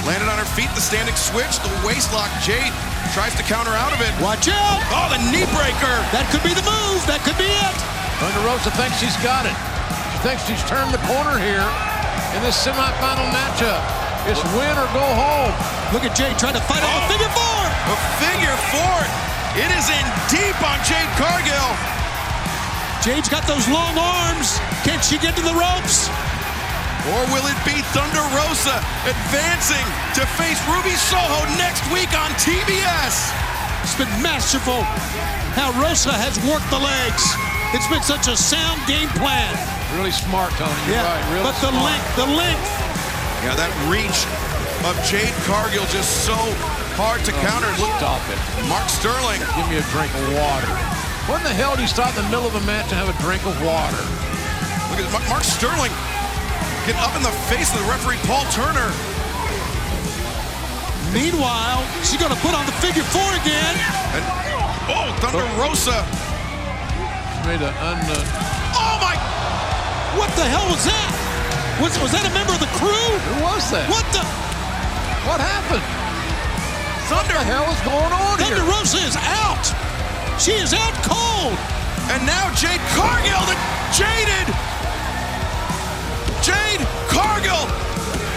landed 0.09 0.25
on 0.25 0.41
her 0.41 0.49
feet, 0.57 0.71
the 0.73 0.81
standing 0.81 1.13
switch, 1.13 1.61
the 1.61 1.69
waist 1.85 2.09
lock. 2.17 2.29
Jade 2.41 2.73
tries 3.13 3.37
to 3.37 3.43
counter 3.45 3.77
out 3.77 3.93
of 3.93 4.01
it. 4.01 4.09
Watch 4.17 4.49
out! 4.49 4.81
Oh, 4.89 5.05
the 5.13 5.21
knee 5.29 5.45
breaker. 5.53 5.95
That 6.15 6.25
could 6.33 6.41
be 6.41 6.55
the 6.57 6.65
move. 6.65 7.03
That 7.05 7.21
could 7.21 7.37
be 7.37 7.45
it. 7.45 7.77
Thunder 8.17 8.41
Rosa 8.41 8.73
thinks 8.73 8.97
she's 8.97 9.17
got 9.21 9.45
it. 9.45 9.53
She 10.13 10.17
thinks 10.25 10.41
she's 10.49 10.63
turned 10.65 10.89
the 10.89 11.03
corner 11.05 11.37
here 11.37 11.67
in 12.33 12.41
this 12.41 12.57
semifinal 12.57 13.29
matchup. 13.29 14.06
It's 14.27 14.43
win 14.59 14.75
or 14.75 14.87
go 14.91 15.07
home. 15.07 15.55
Look 15.95 16.03
at 16.03 16.11
Jade 16.11 16.35
trying 16.35 16.59
to 16.59 16.63
fight 16.67 16.83
on 16.83 16.91
the 16.91 17.03
oh. 17.07 17.11
figure 17.11 17.31
four. 17.31 17.61
A 17.63 17.95
figure 18.19 18.57
four. 18.75 18.97
It 19.55 19.71
is 19.71 19.87
in 19.87 20.05
deep 20.27 20.59
on 20.59 20.75
Jade 20.83 21.07
Cargill. 21.15 21.71
Jade's 22.99 23.31
got 23.31 23.47
those 23.47 23.63
long 23.71 23.95
arms. 23.95 24.59
Can 24.83 24.99
she 24.99 25.15
get 25.15 25.39
to 25.39 25.43
the 25.47 25.55
ropes? 25.55 26.11
Or 27.15 27.23
will 27.31 27.47
it 27.47 27.55
be 27.63 27.79
Thunder 27.95 28.19
Rosa 28.35 28.83
advancing 29.07 29.87
to 30.19 30.27
face 30.35 30.59
Ruby 30.67 30.99
Soho 31.07 31.47
next 31.55 31.87
week 31.87 32.11
on 32.11 32.27
TBS? 32.35 33.31
It's 33.87 33.95
been 33.95 34.11
masterful 34.19 34.83
how 35.55 35.71
Rosa 35.79 36.11
has 36.11 36.35
worked 36.43 36.67
the 36.67 36.83
legs. 36.83 37.23
It's 37.71 37.87
been 37.87 38.03
such 38.03 38.27
a 38.27 38.35
sound 38.35 38.83
game 38.91 39.07
plan. 39.15 39.55
Really 39.95 40.11
smart, 40.11 40.51
Tony. 40.59 40.75
You're 40.83 40.99
yeah, 40.99 41.07
right. 41.07 41.23
Really 41.31 41.47
but 41.47 41.55
the 41.63 41.71
smart. 41.71 41.95
length, 41.95 42.09
the 42.19 42.27
length. 42.27 42.86
Yeah, 43.47 43.55
that 43.55 43.71
reach 43.87 44.27
of 44.83 44.91
Jade 45.07 45.31
Cargill 45.47 45.87
just 45.87 46.27
so 46.27 46.35
hard 46.99 47.23
to 47.23 47.31
counter. 47.47 47.71
Look, 47.79 47.95
Stop 47.95 48.19
it. 48.27 48.35
Mark 48.67 48.91
Sterling. 48.91 49.39
Give 49.55 49.63
me 49.71 49.79
a 49.79 49.87
drink 49.95 50.11
of 50.19 50.35
water. 50.35 50.67
When 51.31 51.39
the 51.47 51.55
hell 51.55 51.79
do 51.79 51.79
you 51.79 51.87
stop 51.87 52.11
in 52.19 52.27
the 52.27 52.31
middle 52.31 52.43
of 52.43 52.59
a 52.59 52.65
match 52.67 52.91
and 52.91 52.99
have 52.99 53.07
a 53.07 53.15
drink 53.23 53.47
of 53.47 53.55
water? 53.63 54.03
Look 54.91 54.99
at 54.99 55.07
Mark 55.31 55.47
Sterling 55.47 55.95
get 56.83 56.99
up 56.99 57.15
in 57.15 57.23
the 57.23 57.31
face 57.47 57.71
of 57.71 57.79
the 57.79 57.87
referee 57.87 58.19
Paul 58.27 58.43
Turner. 58.51 58.91
Meanwhile, 61.15 61.87
she's 62.03 62.19
going 62.19 62.35
to 62.35 62.41
put 62.43 62.51
on 62.51 62.67
the 62.67 62.75
figure 62.83 63.07
four 63.15 63.31
again. 63.31 63.75
And, 64.11 64.23
oh, 64.91 65.07
Thunder 65.23 65.47
Rosa. 65.55 66.03
Made 67.47 67.63
a 67.63 67.71
un. 67.79 67.95
Uh, 68.11 68.75
oh 68.75 68.99
my! 68.99 69.15
What 70.19 70.35
the 70.35 70.43
hell 70.43 70.67
was 70.67 70.83
that? 70.83 71.16
Was 71.77 71.93
was 72.01 72.11
that 72.11 72.25
a 72.25 72.33
member 72.33 72.57
of 72.57 72.61
the 72.61 72.73
crew? 72.81 72.89
Who 72.89 73.35
was 73.45 73.69
that? 73.69 73.85
What 73.85 74.01
the? 74.09 74.25
What 75.29 75.37
happened? 75.37 75.85
Thunder. 77.05 77.37
What 77.37 77.45
the 77.45 77.45
hell 77.45 77.69
is 77.69 77.81
going 77.85 78.13
on 78.13 78.41
Thunder 78.41 78.65
here? 78.65 78.73
Rosa 78.73 78.97
is 79.05 79.13
out. 79.13 79.65
She 80.41 80.57
is 80.57 80.73
out 80.73 80.95
cold. 81.05 81.53
And 82.09 82.25
now 82.25 82.49
Jade 82.57 82.81
Cargill, 82.97 83.43
the 83.45 83.57
jaded 83.93 84.47
Jade 86.41 86.81
Cargill 87.13 87.69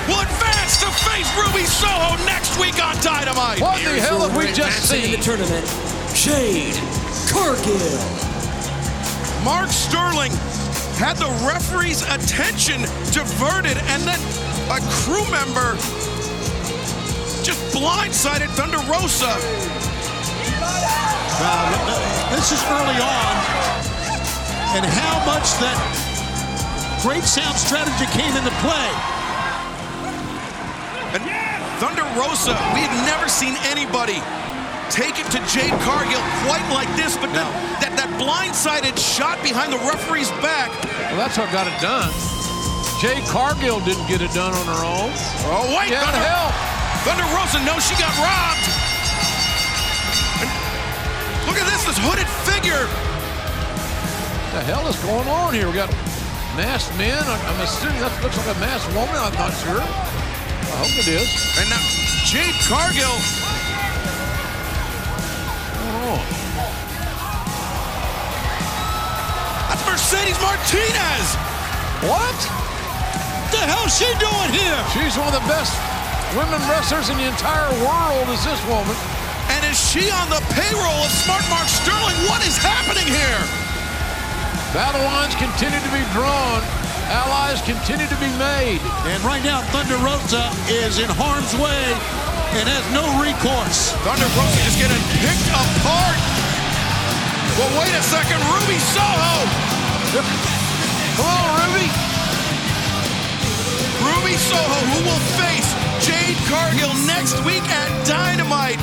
will 0.05 0.20
advance 0.20 0.77
to 0.85 0.89
face 1.09 1.31
Ruby 1.39 1.65
Soho 1.65 2.20
next 2.28 2.59
week 2.60 2.77
on 2.77 2.93
Dynamite. 3.01 3.60
What 3.65 3.81
the 3.81 3.97
hell 4.05 4.20
have 4.27 4.36
we 4.36 4.52
just 4.52 4.85
seen? 4.85 5.05
in 5.05 5.10
the 5.17 5.23
tournament, 5.25 5.65
Jade 6.12 6.77
Cargill. 7.33 7.97
Mark 9.44 9.70
Sterling 9.73 10.33
had 11.01 11.17
the 11.17 11.33
referee's 11.49 12.05
attention 12.12 12.85
diverted, 13.09 13.81
and 13.89 14.05
then 14.05 14.20
a 14.69 14.77
crew 15.01 15.25
member 15.33 15.73
just 17.41 17.57
blindsided 17.73 18.53
Thunder 18.53 18.77
Rosa. 18.85 19.33
Now, 21.41 22.37
this 22.37 22.53
is 22.53 22.61
early 22.69 23.01
on, 23.01 23.33
and 24.77 24.85
how 24.85 25.25
much 25.25 25.49
that 25.65 25.73
great 27.01 27.25
sound 27.25 27.57
strategy 27.57 28.05
came 28.12 28.37
into 28.37 28.53
play. 28.61 28.91
And 31.17 31.25
Thunder 31.81 32.05
Rosa, 32.12 32.53
we 32.77 32.85
had 32.85 32.93
never 33.09 33.25
seen 33.25 33.57
anybody 33.73 34.20
take 34.91 35.23
it 35.23 35.31
to 35.31 35.39
Jade 35.47 35.73
Cargill 35.86 36.20
quite 36.43 36.67
like 36.75 36.91
this, 36.99 37.15
but 37.15 37.31
then 37.31 37.47
that, 37.78 37.94
that 37.94 38.10
blindsided 38.19 38.99
shot 38.99 39.39
behind 39.41 39.70
the 39.70 39.78
referee's 39.86 40.31
back. 40.43 40.75
Well, 41.15 41.23
that's 41.23 41.39
what 41.39 41.47
got 41.55 41.70
it 41.70 41.78
done. 41.78 42.10
Jade 42.99 43.23
Cargill 43.31 43.78
didn't 43.86 44.05
get 44.10 44.20
it 44.20 44.35
done 44.35 44.51
on 44.51 44.67
her 44.67 44.83
own. 44.83 45.15
Oh, 45.47 45.65
wait, 45.73 45.94
Get 45.94 46.02
Thunder, 46.02 46.20
help. 46.20 46.52
Thunder 47.07 47.25
Rosa 47.33 47.62
knows 47.65 47.86
she 47.86 47.97
got 47.97 48.12
robbed. 48.19 48.67
And 50.43 50.51
look 51.47 51.57
at 51.57 51.65
this, 51.70 51.86
this 51.86 51.97
hooded 52.02 52.28
figure. 52.44 52.85
What 52.85 54.52
the 54.59 54.62
hell 54.67 54.85
is 54.91 54.99
going 55.07 55.31
on 55.31 55.55
here? 55.55 55.70
We 55.70 55.78
got 55.78 55.89
masked 56.59 56.93
men. 56.99 57.23
I'm 57.23 57.60
assuming 57.62 58.02
that 58.02 58.12
looks 58.20 58.36
like 58.36 58.52
a 58.52 58.59
masked 58.59 58.91
woman. 58.93 59.15
I'm 59.17 59.39
not 59.39 59.55
sure. 59.62 59.81
I 59.81 60.75
hope 60.83 60.93
it 60.99 61.09
is. 61.09 61.31
And 61.62 61.70
now 61.70 61.81
Jade 62.27 62.59
Cargill. 62.67 63.60
Mercedes 70.11 70.43
Martinez. 70.43 71.27
what? 72.11 72.39
The 73.55 73.63
hell's 73.63 73.95
she 73.95 74.11
doing 74.19 74.51
here? 74.51 74.75
She's 74.91 75.15
one 75.15 75.31
of 75.31 75.39
the 75.39 75.47
best 75.47 75.71
women 76.35 76.59
wrestlers 76.67 77.15
in 77.15 77.15
the 77.15 77.31
entire 77.31 77.71
world. 77.79 78.27
Is 78.35 78.43
this 78.43 78.59
woman? 78.67 78.91
And 79.55 79.63
is 79.71 79.79
she 79.79 80.11
on 80.11 80.27
the 80.27 80.43
payroll 80.51 81.07
of 81.07 81.15
Smart 81.15 81.47
Mark 81.47 81.71
Sterling? 81.71 82.19
What 82.27 82.43
is 82.43 82.59
happening 82.59 83.07
here? 83.07 83.43
Battle 84.75 84.99
lines 85.07 85.39
continue 85.39 85.79
to 85.79 85.93
be 85.95 86.03
drawn. 86.11 86.59
Allies 87.15 87.63
continue 87.63 88.11
to 88.11 88.19
be 88.19 88.35
made. 88.35 88.83
And 89.07 89.23
right 89.23 89.47
now, 89.47 89.63
Thunder 89.71 89.95
Rosa 90.03 90.51
is 90.67 90.99
in 90.99 91.07
harm's 91.07 91.55
way 91.55 91.87
and 92.59 92.67
has 92.67 92.83
no 92.91 93.07
recourse. 93.23 93.95
Thunder 94.03 94.27
Rosa 94.35 94.59
just 94.67 94.75
getting 94.75 95.03
picked 95.23 95.47
apart. 95.55 96.19
Well, 97.63 97.71
wait 97.79 97.95
a 97.95 98.03
second. 98.03 98.43
Ruby 98.51 98.83
Soho. 98.91 99.80
Come 100.11 100.27
on, 101.23 101.51
Ruby. 101.55 101.87
Ruby 104.03 104.35
Soho, 104.35 104.81
who 104.91 105.05
will 105.07 105.23
face 105.39 105.71
Jade 106.05 106.37
Cargill 106.51 106.93
next 107.07 107.39
week 107.45 107.63
at 107.71 108.07
Dynamite, 108.09 108.81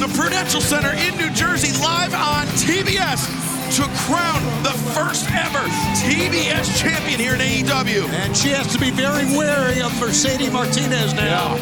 the 0.00 0.10
Prudential 0.16 0.62
Center 0.62 0.88
in 0.88 1.18
New 1.18 1.28
Jersey, 1.34 1.76
live 1.82 2.14
on 2.14 2.46
TBS 2.64 3.28
to 3.76 3.82
crown 4.08 4.40
the 4.62 4.72
first 4.96 5.30
ever 5.32 5.60
TBS 6.00 6.80
champion 6.80 7.20
here 7.20 7.34
in 7.34 7.40
AEW. 7.40 8.08
And 8.24 8.34
she 8.34 8.48
has 8.48 8.66
to 8.72 8.78
be 8.78 8.90
very 8.90 9.26
wary 9.36 9.82
of 9.82 9.92
Mercedes 10.00 10.50
Martinez 10.50 11.12
now. 11.12 11.56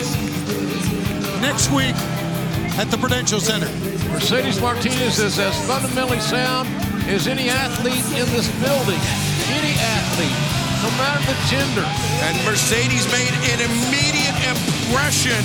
Next 1.40 1.72
week 1.72 1.96
at 2.78 2.86
the 2.88 2.98
Prudential 2.98 3.40
Center. 3.40 3.66
Mercedes 4.12 4.60
Martinez 4.60 5.18
is 5.18 5.40
as 5.40 5.66
fundamentally 5.66 6.20
sound 6.20 6.68
as 7.08 7.26
any 7.26 7.50
athlete 7.50 8.04
in 8.14 8.26
this 8.30 8.46
building. 8.62 9.00
Any 9.50 9.74
athlete, 9.98 10.38
no 10.82 10.90
matter 10.98 11.22
the 11.26 11.36
gender. 11.50 11.86
And 12.26 12.38
Mercedes 12.46 13.06
made 13.10 13.34
an 13.50 13.58
immediate 13.62 14.38
impression 14.46 15.42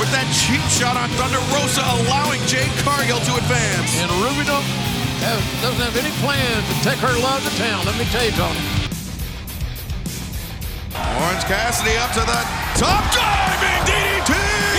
with 0.00 0.10
that 0.10 0.26
cheap 0.32 0.64
shot 0.72 0.96
on 0.96 1.08
Thunder 1.20 1.38
Rosa, 1.54 1.84
allowing 2.02 2.42
Jade 2.50 2.72
Cargill 2.82 3.20
to 3.20 3.32
advance. 3.36 3.90
And 4.02 4.10
Ruby 4.24 4.48
doesn't 4.48 5.84
have 5.84 5.96
any 5.96 6.10
plans 6.24 6.64
to 6.72 6.74
take 6.82 6.98
her 6.98 7.14
love 7.22 7.44
to 7.44 7.52
town. 7.56 7.84
Let 7.86 7.96
me 7.96 8.04
tell 8.10 8.24
you, 8.24 8.34
Tony. 8.34 8.58
Orange 10.94 11.44
Cassidy 11.46 11.94
up 11.98 12.10
to 12.16 12.22
the 12.26 12.40
top 12.80 13.02
diving 13.14 13.80
DDT. 13.86 14.32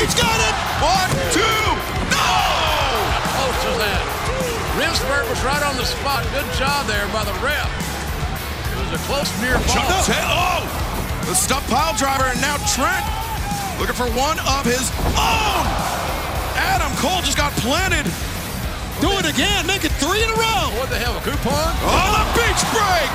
He's 0.03 0.15
got 0.15 0.35
it. 0.35 0.55
One, 0.83 1.11
two, 1.31 1.63
no! 2.11 2.27
How 3.13 3.51
close 3.51 3.71
was 3.71 3.77
that? 3.79 4.14
Remsburg 4.85 5.25
was 5.33 5.41
right 5.41 5.65
on 5.65 5.73
the 5.81 5.85
spot. 5.85 6.21
Good 6.29 6.45
job 6.61 6.85
there 6.85 7.09
by 7.09 7.25
the 7.25 7.33
ref. 7.41 7.65
It 8.69 8.77
was 8.77 8.93
a 8.93 9.01
close 9.09 9.25
near 9.41 9.57
Chuck 9.65 9.81
ball. 9.89 10.05
Taylor. 10.05 10.29
Oh! 10.29 10.61
The 11.25 11.33
stuff 11.33 11.65
pile 11.73 11.97
driver, 11.97 12.29
and 12.29 12.37
now 12.37 12.61
Trent 12.69 13.01
looking 13.81 13.97
for 13.97 14.05
one 14.13 14.37
of 14.45 14.61
his 14.61 14.93
own. 15.17 15.65
Adam 16.53 16.93
Cole 17.01 17.17
just 17.25 17.33
got 17.33 17.49
planted. 17.65 18.05
Do 19.01 19.09
it 19.17 19.25
again. 19.25 19.65
Make 19.65 19.89
it 19.89 19.91
three 19.97 20.21
in 20.21 20.29
a 20.29 20.37
row. 20.37 20.69
What 20.77 20.93
the 20.93 21.01
hell, 21.01 21.17
a 21.17 21.21
coupon? 21.25 21.73
Oh, 21.81 22.21
the 22.21 22.25
beach 22.37 22.61
break. 22.69 23.09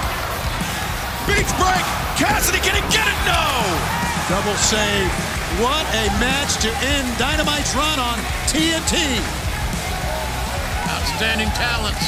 Beach 1.30 1.52
break. 1.54 1.84
Cassidy, 2.18 2.58
can 2.66 2.74
he 2.74 2.82
get 2.90 3.06
it? 3.06 3.18
No. 3.30 3.46
Double 4.26 4.58
save. 4.58 5.06
What 5.62 5.86
a 5.94 6.10
match 6.18 6.58
to 6.66 6.70
end 6.82 7.06
Dynamite's 7.14 7.78
run 7.78 8.02
on 8.02 8.18
TNT. 8.50 9.22
Outstanding 11.00 11.48
talents. 11.56 12.04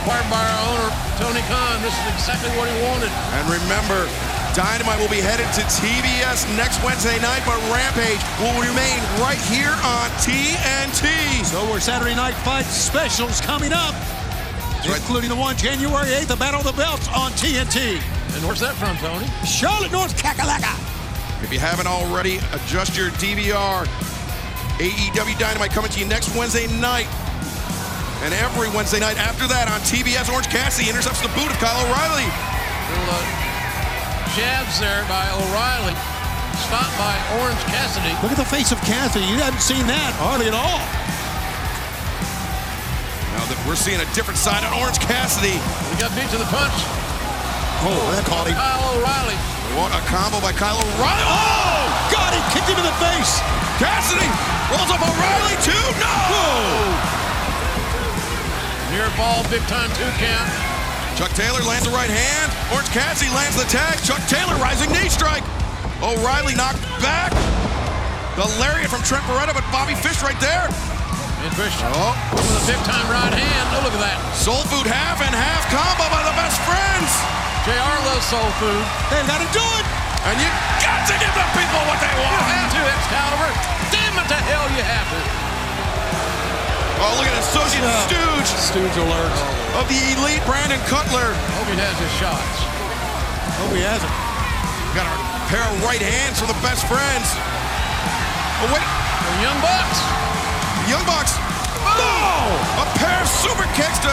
Acquired 0.00 0.24
by 0.32 0.40
our 0.40 0.60
owner, 0.72 0.88
Tony 1.20 1.44
Khan. 1.44 1.76
This 1.84 1.92
is 1.92 2.06
exactly 2.16 2.48
what 2.56 2.72
he 2.72 2.76
wanted. 2.88 3.12
And 3.36 3.44
remember, 3.52 4.08
Dynamite 4.56 4.98
will 4.98 5.12
be 5.12 5.20
headed 5.20 5.44
to 5.60 5.62
TBS 5.68 6.48
next 6.56 6.82
Wednesday 6.82 7.20
night, 7.20 7.44
but 7.44 7.60
Rampage 7.68 8.20
will 8.40 8.56
remain 8.64 8.96
right 9.20 9.40
here 9.52 9.76
on 9.84 10.08
TNT. 10.24 11.44
So 11.44 11.64
we're 11.68 11.80
Saturday 11.80 12.14
Night 12.14 12.34
Fight 12.48 12.64
specials 12.64 13.40
coming 13.42 13.72
up, 13.72 13.94
including 14.84 15.28
the 15.28 15.36
one 15.36 15.56
January 15.56 16.08
8th, 16.08 16.28
the 16.28 16.36
Battle 16.36 16.60
of 16.60 16.66
the 16.66 16.72
Belts 16.72 17.08
on 17.08 17.30
TNT. 17.32 18.00
And 18.32 18.44
where's 18.44 18.60
that 18.60 18.74
from, 18.76 18.96
Tony? 19.04 19.28
Charlotte, 19.44 19.92
North 19.92 20.16
Kakalaka. 20.16 20.72
If 21.44 21.52
you 21.52 21.58
haven't 21.58 21.86
already, 21.86 22.38
adjust 22.52 22.96
your 22.96 23.10
DVR. 23.20 23.84
AEW 24.80 25.38
Dynamite 25.38 25.70
coming 25.70 25.90
to 25.92 26.00
you 26.00 26.06
next 26.06 26.34
Wednesday 26.34 26.66
night. 26.80 27.06
And 28.22 28.30
every 28.38 28.70
Wednesday 28.70 29.02
night 29.02 29.18
after 29.18 29.50
that 29.50 29.66
on 29.66 29.82
TBS, 29.82 30.30
Orange 30.30 30.46
Cassidy 30.46 30.86
intercepts 30.86 31.18
the 31.18 31.32
boot 31.34 31.50
of 31.50 31.58
Kyle 31.58 31.74
O'Reilly. 31.82 32.22
Little 32.22 33.18
uh, 33.18 33.18
jabs 34.38 34.78
there 34.78 35.02
by 35.10 35.26
O'Reilly. 35.34 35.90
Stopped 36.70 36.94
by 37.02 37.18
Orange 37.42 37.58
Cassidy. 37.66 38.14
Look 38.22 38.30
at 38.30 38.38
the 38.38 38.46
face 38.46 38.70
of 38.70 38.78
Cassidy. 38.86 39.26
You 39.26 39.42
haven't 39.42 39.58
seen 39.58 39.82
that 39.90 40.14
hardly 40.22 40.46
at 40.46 40.54
all. 40.54 40.78
Now 43.34 43.42
that 43.50 43.58
we're 43.66 43.74
seeing 43.74 43.98
a 43.98 44.06
different 44.14 44.38
side 44.38 44.62
on 44.62 44.70
Orange 44.78 45.02
Cassidy. 45.02 45.58
He 45.90 45.94
got 45.98 46.14
beat 46.14 46.30
to 46.30 46.38
the 46.38 46.46
punch. 46.46 46.78
Oh, 47.82 47.98
that 48.14 48.22
caught 48.30 48.46
him. 48.46 48.54
Kyle 48.54 49.02
O'Reilly. 49.02 49.34
What 49.74 49.90
a 49.90 50.02
combo 50.06 50.38
by 50.38 50.54
Kyle 50.54 50.78
O'Reilly. 50.78 51.26
Oh! 51.26 51.90
God, 52.14 52.30
he 52.38 52.42
kicked 52.54 52.70
him 52.70 52.78
in 52.78 52.86
the 52.86 52.98
face. 53.02 53.42
Cassidy 53.82 54.30
rolls 54.70 54.94
up 54.94 55.02
O'Reilly 55.02 55.58
too. 55.66 55.86
No! 55.98 57.21
Near 58.92 59.08
ball, 59.16 59.40
big 59.48 59.64
time 59.72 59.88
two 59.96 60.04
count. 60.20 60.48
Chuck 61.16 61.32
Taylor 61.32 61.64
lands 61.64 61.88
the 61.88 61.94
right 61.96 62.12
hand. 62.12 62.48
Orange 62.76 62.92
Cassidy 62.92 63.32
lands 63.32 63.56
the 63.56 63.64
tag. 63.72 63.96
Chuck 64.04 64.20
Taylor 64.28 64.52
rising 64.60 64.92
knee 64.92 65.08
strike. 65.08 65.40
O'Reilly 66.04 66.52
knocked 66.52 66.84
back. 67.00 67.32
The 68.36 68.44
lariat 68.60 68.92
from 68.92 69.00
Trent 69.00 69.24
Beretta, 69.24 69.56
but 69.56 69.64
Bobby 69.72 69.96
Fish 69.96 70.20
right 70.20 70.36
there. 70.44 70.68
And 71.40 71.48
Christian 71.56 71.88
oh. 71.96 72.12
with 72.36 72.52
a 72.52 72.64
big 72.68 72.80
time 72.84 73.08
right 73.08 73.32
hand. 73.32 73.66
Oh, 73.72 73.80
look 73.80 73.96
at 73.96 74.04
that. 74.04 74.20
Soul 74.36 74.60
Food 74.68 74.84
half 74.84 75.24
and 75.24 75.32
half 75.32 75.64
combo 75.72 76.04
by 76.12 76.20
the 76.28 76.36
best 76.36 76.60
friends. 76.68 77.08
JR 77.64 77.96
loves 78.12 78.28
Soul 78.28 78.44
Food. 78.60 78.84
They've 79.08 79.24
got 79.24 79.40
to 79.40 79.48
do 79.56 79.64
it. 79.80 79.86
And 80.28 80.36
you 80.36 80.50
got 80.84 81.08
to 81.08 81.16
give 81.16 81.32
the 81.32 81.48
people 81.56 81.80
what 81.88 81.96
they 81.96 82.12
want. 82.20 82.44
You 82.44 82.60
have 82.60 82.72
to, 82.76 82.82
Excalibur. 82.92 83.50
Damn 83.88 84.20
it 84.20 84.28
to 84.28 84.38
hell, 84.52 84.68
you 84.76 84.84
have 84.84 85.08
to. 85.16 85.41
Oh, 87.02 87.18
look 87.18 87.26
at 87.26 87.34
Associate 87.42 87.82
uh, 87.82 88.06
Stooge. 88.06 88.50
Stooge 88.62 88.96
alert. 89.02 89.34
Of 89.74 89.90
the 89.90 89.98
elite 90.14 90.42
Brandon 90.46 90.78
Cutler. 90.86 91.34
Hope 91.58 91.66
he 91.66 91.74
has 91.82 91.98
his 91.98 92.14
shots. 92.22 92.58
Hope 93.58 93.74
he 93.74 93.82
hasn't. 93.82 94.14
Got 94.94 95.10
a 95.10 95.16
pair 95.50 95.66
of 95.66 95.74
right 95.82 95.98
hands 95.98 96.38
for 96.38 96.46
the 96.46 96.56
best 96.62 96.86
friends. 96.86 97.26
Oh, 98.62 98.70
wait. 98.70 98.86
The 98.86 99.34
Young 99.42 99.58
Bucks. 99.58 99.98
Young 100.86 101.02
Bucks. 101.02 101.34
Oh! 101.82 102.54
A 102.82 102.86
pair 102.94 103.18
of 103.18 103.26
super 103.26 103.66
kicks 103.74 103.98
to 104.06 104.12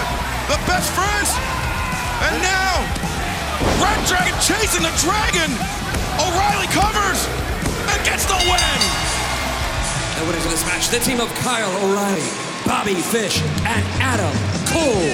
the 0.49 0.57
best 0.65 0.89
friends. 0.97 1.29
And 2.25 2.41
now, 2.41 2.73
Red 3.77 4.01
Dragon 4.09 4.33
chasing 4.41 4.81
the 4.81 4.93
Dragon. 4.97 5.53
O'Reilly 6.17 6.67
covers 6.73 7.29
and 7.85 7.99
gets 8.01 8.25
the 8.25 8.39
win. 8.49 8.79
The 10.17 10.25
winners 10.25 10.43
of 10.43 10.51
this 10.51 10.65
match, 10.65 10.89
the 10.89 10.99
team 10.99 11.21
of 11.21 11.29
Kyle 11.39 11.71
O'Reilly, 11.85 12.48
Bobby 12.69 13.01
Fish, 13.01 13.41
and 13.65 13.81
Adam 13.97 14.29
Cole. 14.69 15.09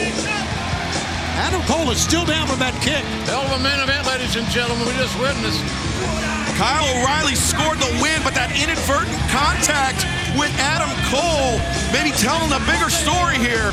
Adam 1.39 1.63
Cole 1.63 1.87
is 1.87 2.03
still 2.03 2.27
down 2.27 2.51
from 2.51 2.59
that 2.59 2.75
kick. 2.83 2.99
Hell 3.31 3.47
of 3.47 3.55
a 3.55 3.63
main 3.63 3.79
event, 3.79 4.03
ladies 4.03 4.35
and 4.35 4.43
gentlemen. 4.51 4.83
We 4.83 4.91
just 4.99 5.15
witnessed. 5.15 5.63
Kyle 6.59 6.83
O'Reilly 6.99 7.31
scored 7.31 7.79
the 7.79 7.87
win, 8.03 8.19
but 8.27 8.35
that 8.35 8.51
inadvertent 8.59 9.15
contact 9.31 10.03
with 10.35 10.51
Adam 10.59 10.91
Cole 11.07 11.55
maybe 11.95 12.11
telling 12.19 12.51
a 12.51 12.59
bigger 12.67 12.91
story 12.91 13.39
here. 13.39 13.71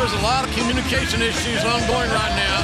There's 0.00 0.16
a 0.16 0.24
lot 0.24 0.48
of 0.48 0.50
communication 0.56 1.20
issues 1.20 1.60
ongoing 1.60 2.08
right 2.08 2.34
now. 2.40 2.56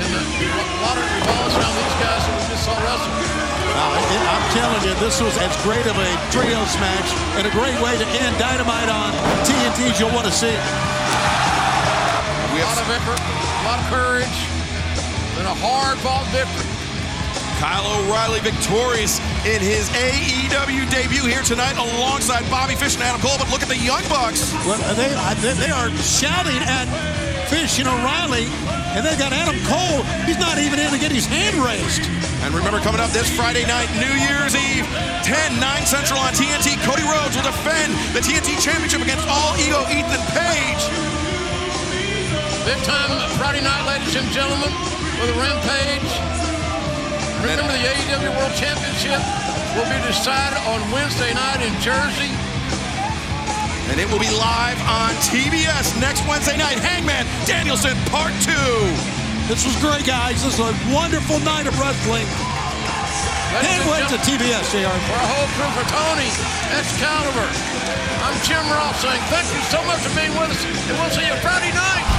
And 0.00 0.10
uh, 0.16 0.24
a 0.24 0.80
lot 0.80 0.96
of 0.96 1.04
revolves 1.04 1.52
around 1.60 1.76
these 1.76 1.96
guys 2.00 2.24
that 2.24 2.32
we 2.40 2.44
just 2.56 2.64
saw 2.64 2.72
wrestle. 2.80 3.35
Uh, 3.76 4.32
I'm 4.32 4.46
telling 4.56 4.80
you, 4.88 4.96
this 5.04 5.20
was 5.20 5.36
as 5.36 5.52
great 5.60 5.84
of 5.84 5.96
a 6.00 6.10
trios 6.32 6.72
match 6.80 7.12
and 7.36 7.44
a 7.44 7.52
great 7.52 7.76
way 7.84 7.92
to 7.92 8.06
end 8.24 8.32
Dynamite 8.40 8.88
on 8.88 9.12
TNT 9.44 9.92
as 9.92 10.00
you'll 10.00 10.16
want 10.16 10.24
to 10.24 10.32
see. 10.32 10.56
We 12.56 12.64
have 12.64 12.72
a 12.72 12.80
lot 12.80 12.80
of 12.80 12.88
effort, 12.88 13.20
a 13.20 13.64
lot 13.68 13.76
of 13.76 13.86
courage, 13.92 14.38
and 15.36 15.44
a 15.44 15.52
hard-fought 15.60 16.24
victory. 16.32 16.72
Kyle 17.60 17.84
O'Reilly 18.00 18.40
victorious 18.40 19.20
in 19.44 19.60
his 19.60 19.88
AEW 19.92 20.88
debut 20.88 21.28
here 21.28 21.42
tonight 21.42 21.76
alongside 21.76 22.48
Bobby 22.48 22.76
Fish 22.76 22.94
and 22.94 23.04
Adam 23.04 23.20
Cole. 23.20 23.36
But 23.36 23.50
look 23.50 23.60
at 23.60 23.68
the 23.68 23.76
Young 23.76 24.04
Bucks. 24.08 24.52
Well, 24.64 24.80
they, 24.96 25.12
they 25.52 25.68
are 25.68 25.90
shouting 26.00 26.60
at 26.64 26.88
Fish 27.52 27.78
and 27.78 27.88
O'Reilly, 27.88 28.48
and 28.96 29.04
they've 29.04 29.18
got 29.18 29.32
Adam 29.32 29.60
Cole. 29.68 30.04
He's 30.26 30.42
not 30.42 30.58
even 30.58 30.82
in 30.82 30.90
to 30.90 30.98
get 30.98 31.14
his 31.14 31.24
hand 31.24 31.54
raised. 31.62 32.02
And 32.42 32.50
remember, 32.50 32.82
coming 32.82 32.98
up 32.98 33.14
this 33.14 33.30
Friday 33.30 33.62
night, 33.62 33.86
New 33.94 34.10
Year's 34.10 34.58
Eve, 34.58 34.82
10, 35.22 35.62
9 35.62 35.86
Central 35.86 36.18
on 36.18 36.34
TNT, 36.34 36.74
Cody 36.82 37.06
Rhodes 37.06 37.38
will 37.38 37.46
defend 37.46 37.94
the 38.10 38.18
TNT 38.18 38.58
Championship 38.58 39.06
against 39.06 39.22
All 39.30 39.54
Ego 39.54 39.86
Ethan 39.86 40.18
Page. 40.34 40.82
Big 42.66 42.82
time 42.82 43.14
Friday 43.38 43.62
night, 43.62 43.86
ladies 43.86 44.18
and 44.18 44.26
gentlemen, 44.34 44.74
with 45.22 45.30
a 45.30 45.36
Rampage. 45.38 46.10
Remember, 47.46 47.70
the 47.70 47.86
AEW 47.86 48.34
World 48.34 48.54
Championship 48.58 49.22
will 49.78 49.86
be 49.86 49.98
decided 50.10 50.58
on 50.66 50.82
Wednesday 50.90 51.30
night 51.38 51.62
in 51.62 51.70
Jersey. 51.78 52.34
And 53.94 54.02
it 54.02 54.10
will 54.10 54.18
be 54.18 54.34
live 54.34 54.82
on 54.90 55.14
TBS 55.22 55.94
next 56.02 56.26
Wednesday 56.26 56.58
night. 56.58 56.82
Hangman 56.82 57.22
Danielson, 57.46 57.94
Part 58.10 58.34
2. 58.42 59.15
This 59.46 59.64
was 59.64 59.76
great, 59.78 60.04
guys. 60.04 60.42
This 60.42 60.58
was 60.58 60.74
a 60.74 60.74
wonderful 60.92 61.38
night 61.38 61.68
of 61.68 61.78
wrestling. 61.78 62.26
Can't 63.62 63.86
wait 63.86 64.02
to 64.10 64.18
TBS, 64.26 64.74
JR. 64.74 64.90
For 64.90 65.14
our 65.14 65.28
whole 65.30 65.46
crew, 65.54 65.70
for 65.70 65.86
Tony, 65.86 66.26
Excalibur, 66.74 67.46
I'm 68.26 68.34
Jim 68.42 68.66
Ross 68.74 69.00
saying 69.00 69.22
thank 69.30 69.46
you 69.54 69.62
so 69.70 69.78
much 69.86 70.02
for 70.02 70.12
being 70.18 70.34
with 70.34 70.50
us, 70.50 70.64
and 70.66 70.98
we'll 70.98 71.10
see 71.10 71.24
you 71.24 71.36
Friday 71.36 71.70
night. 71.72 72.15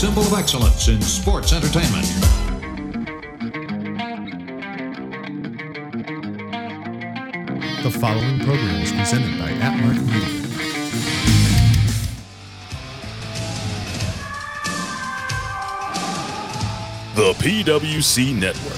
Symbol 0.00 0.22
of 0.22 0.32
excellence 0.32 0.88
in 0.88 0.98
sports 1.02 1.52
entertainment. 1.52 2.06
The 7.82 7.90
following 8.00 8.38
program 8.38 8.76
is 8.76 8.92
presented 8.92 9.38
by 9.38 9.50
Atmark 9.50 10.00
Media. 10.06 10.40
The 17.14 17.34
PWC 17.34 18.40
Network. 18.40 18.72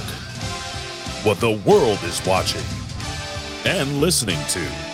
What 1.24 1.38
the 1.38 1.52
world 1.64 2.02
is 2.02 2.20
watching 2.26 2.64
and 3.64 4.00
listening 4.00 4.44
to. 4.48 4.91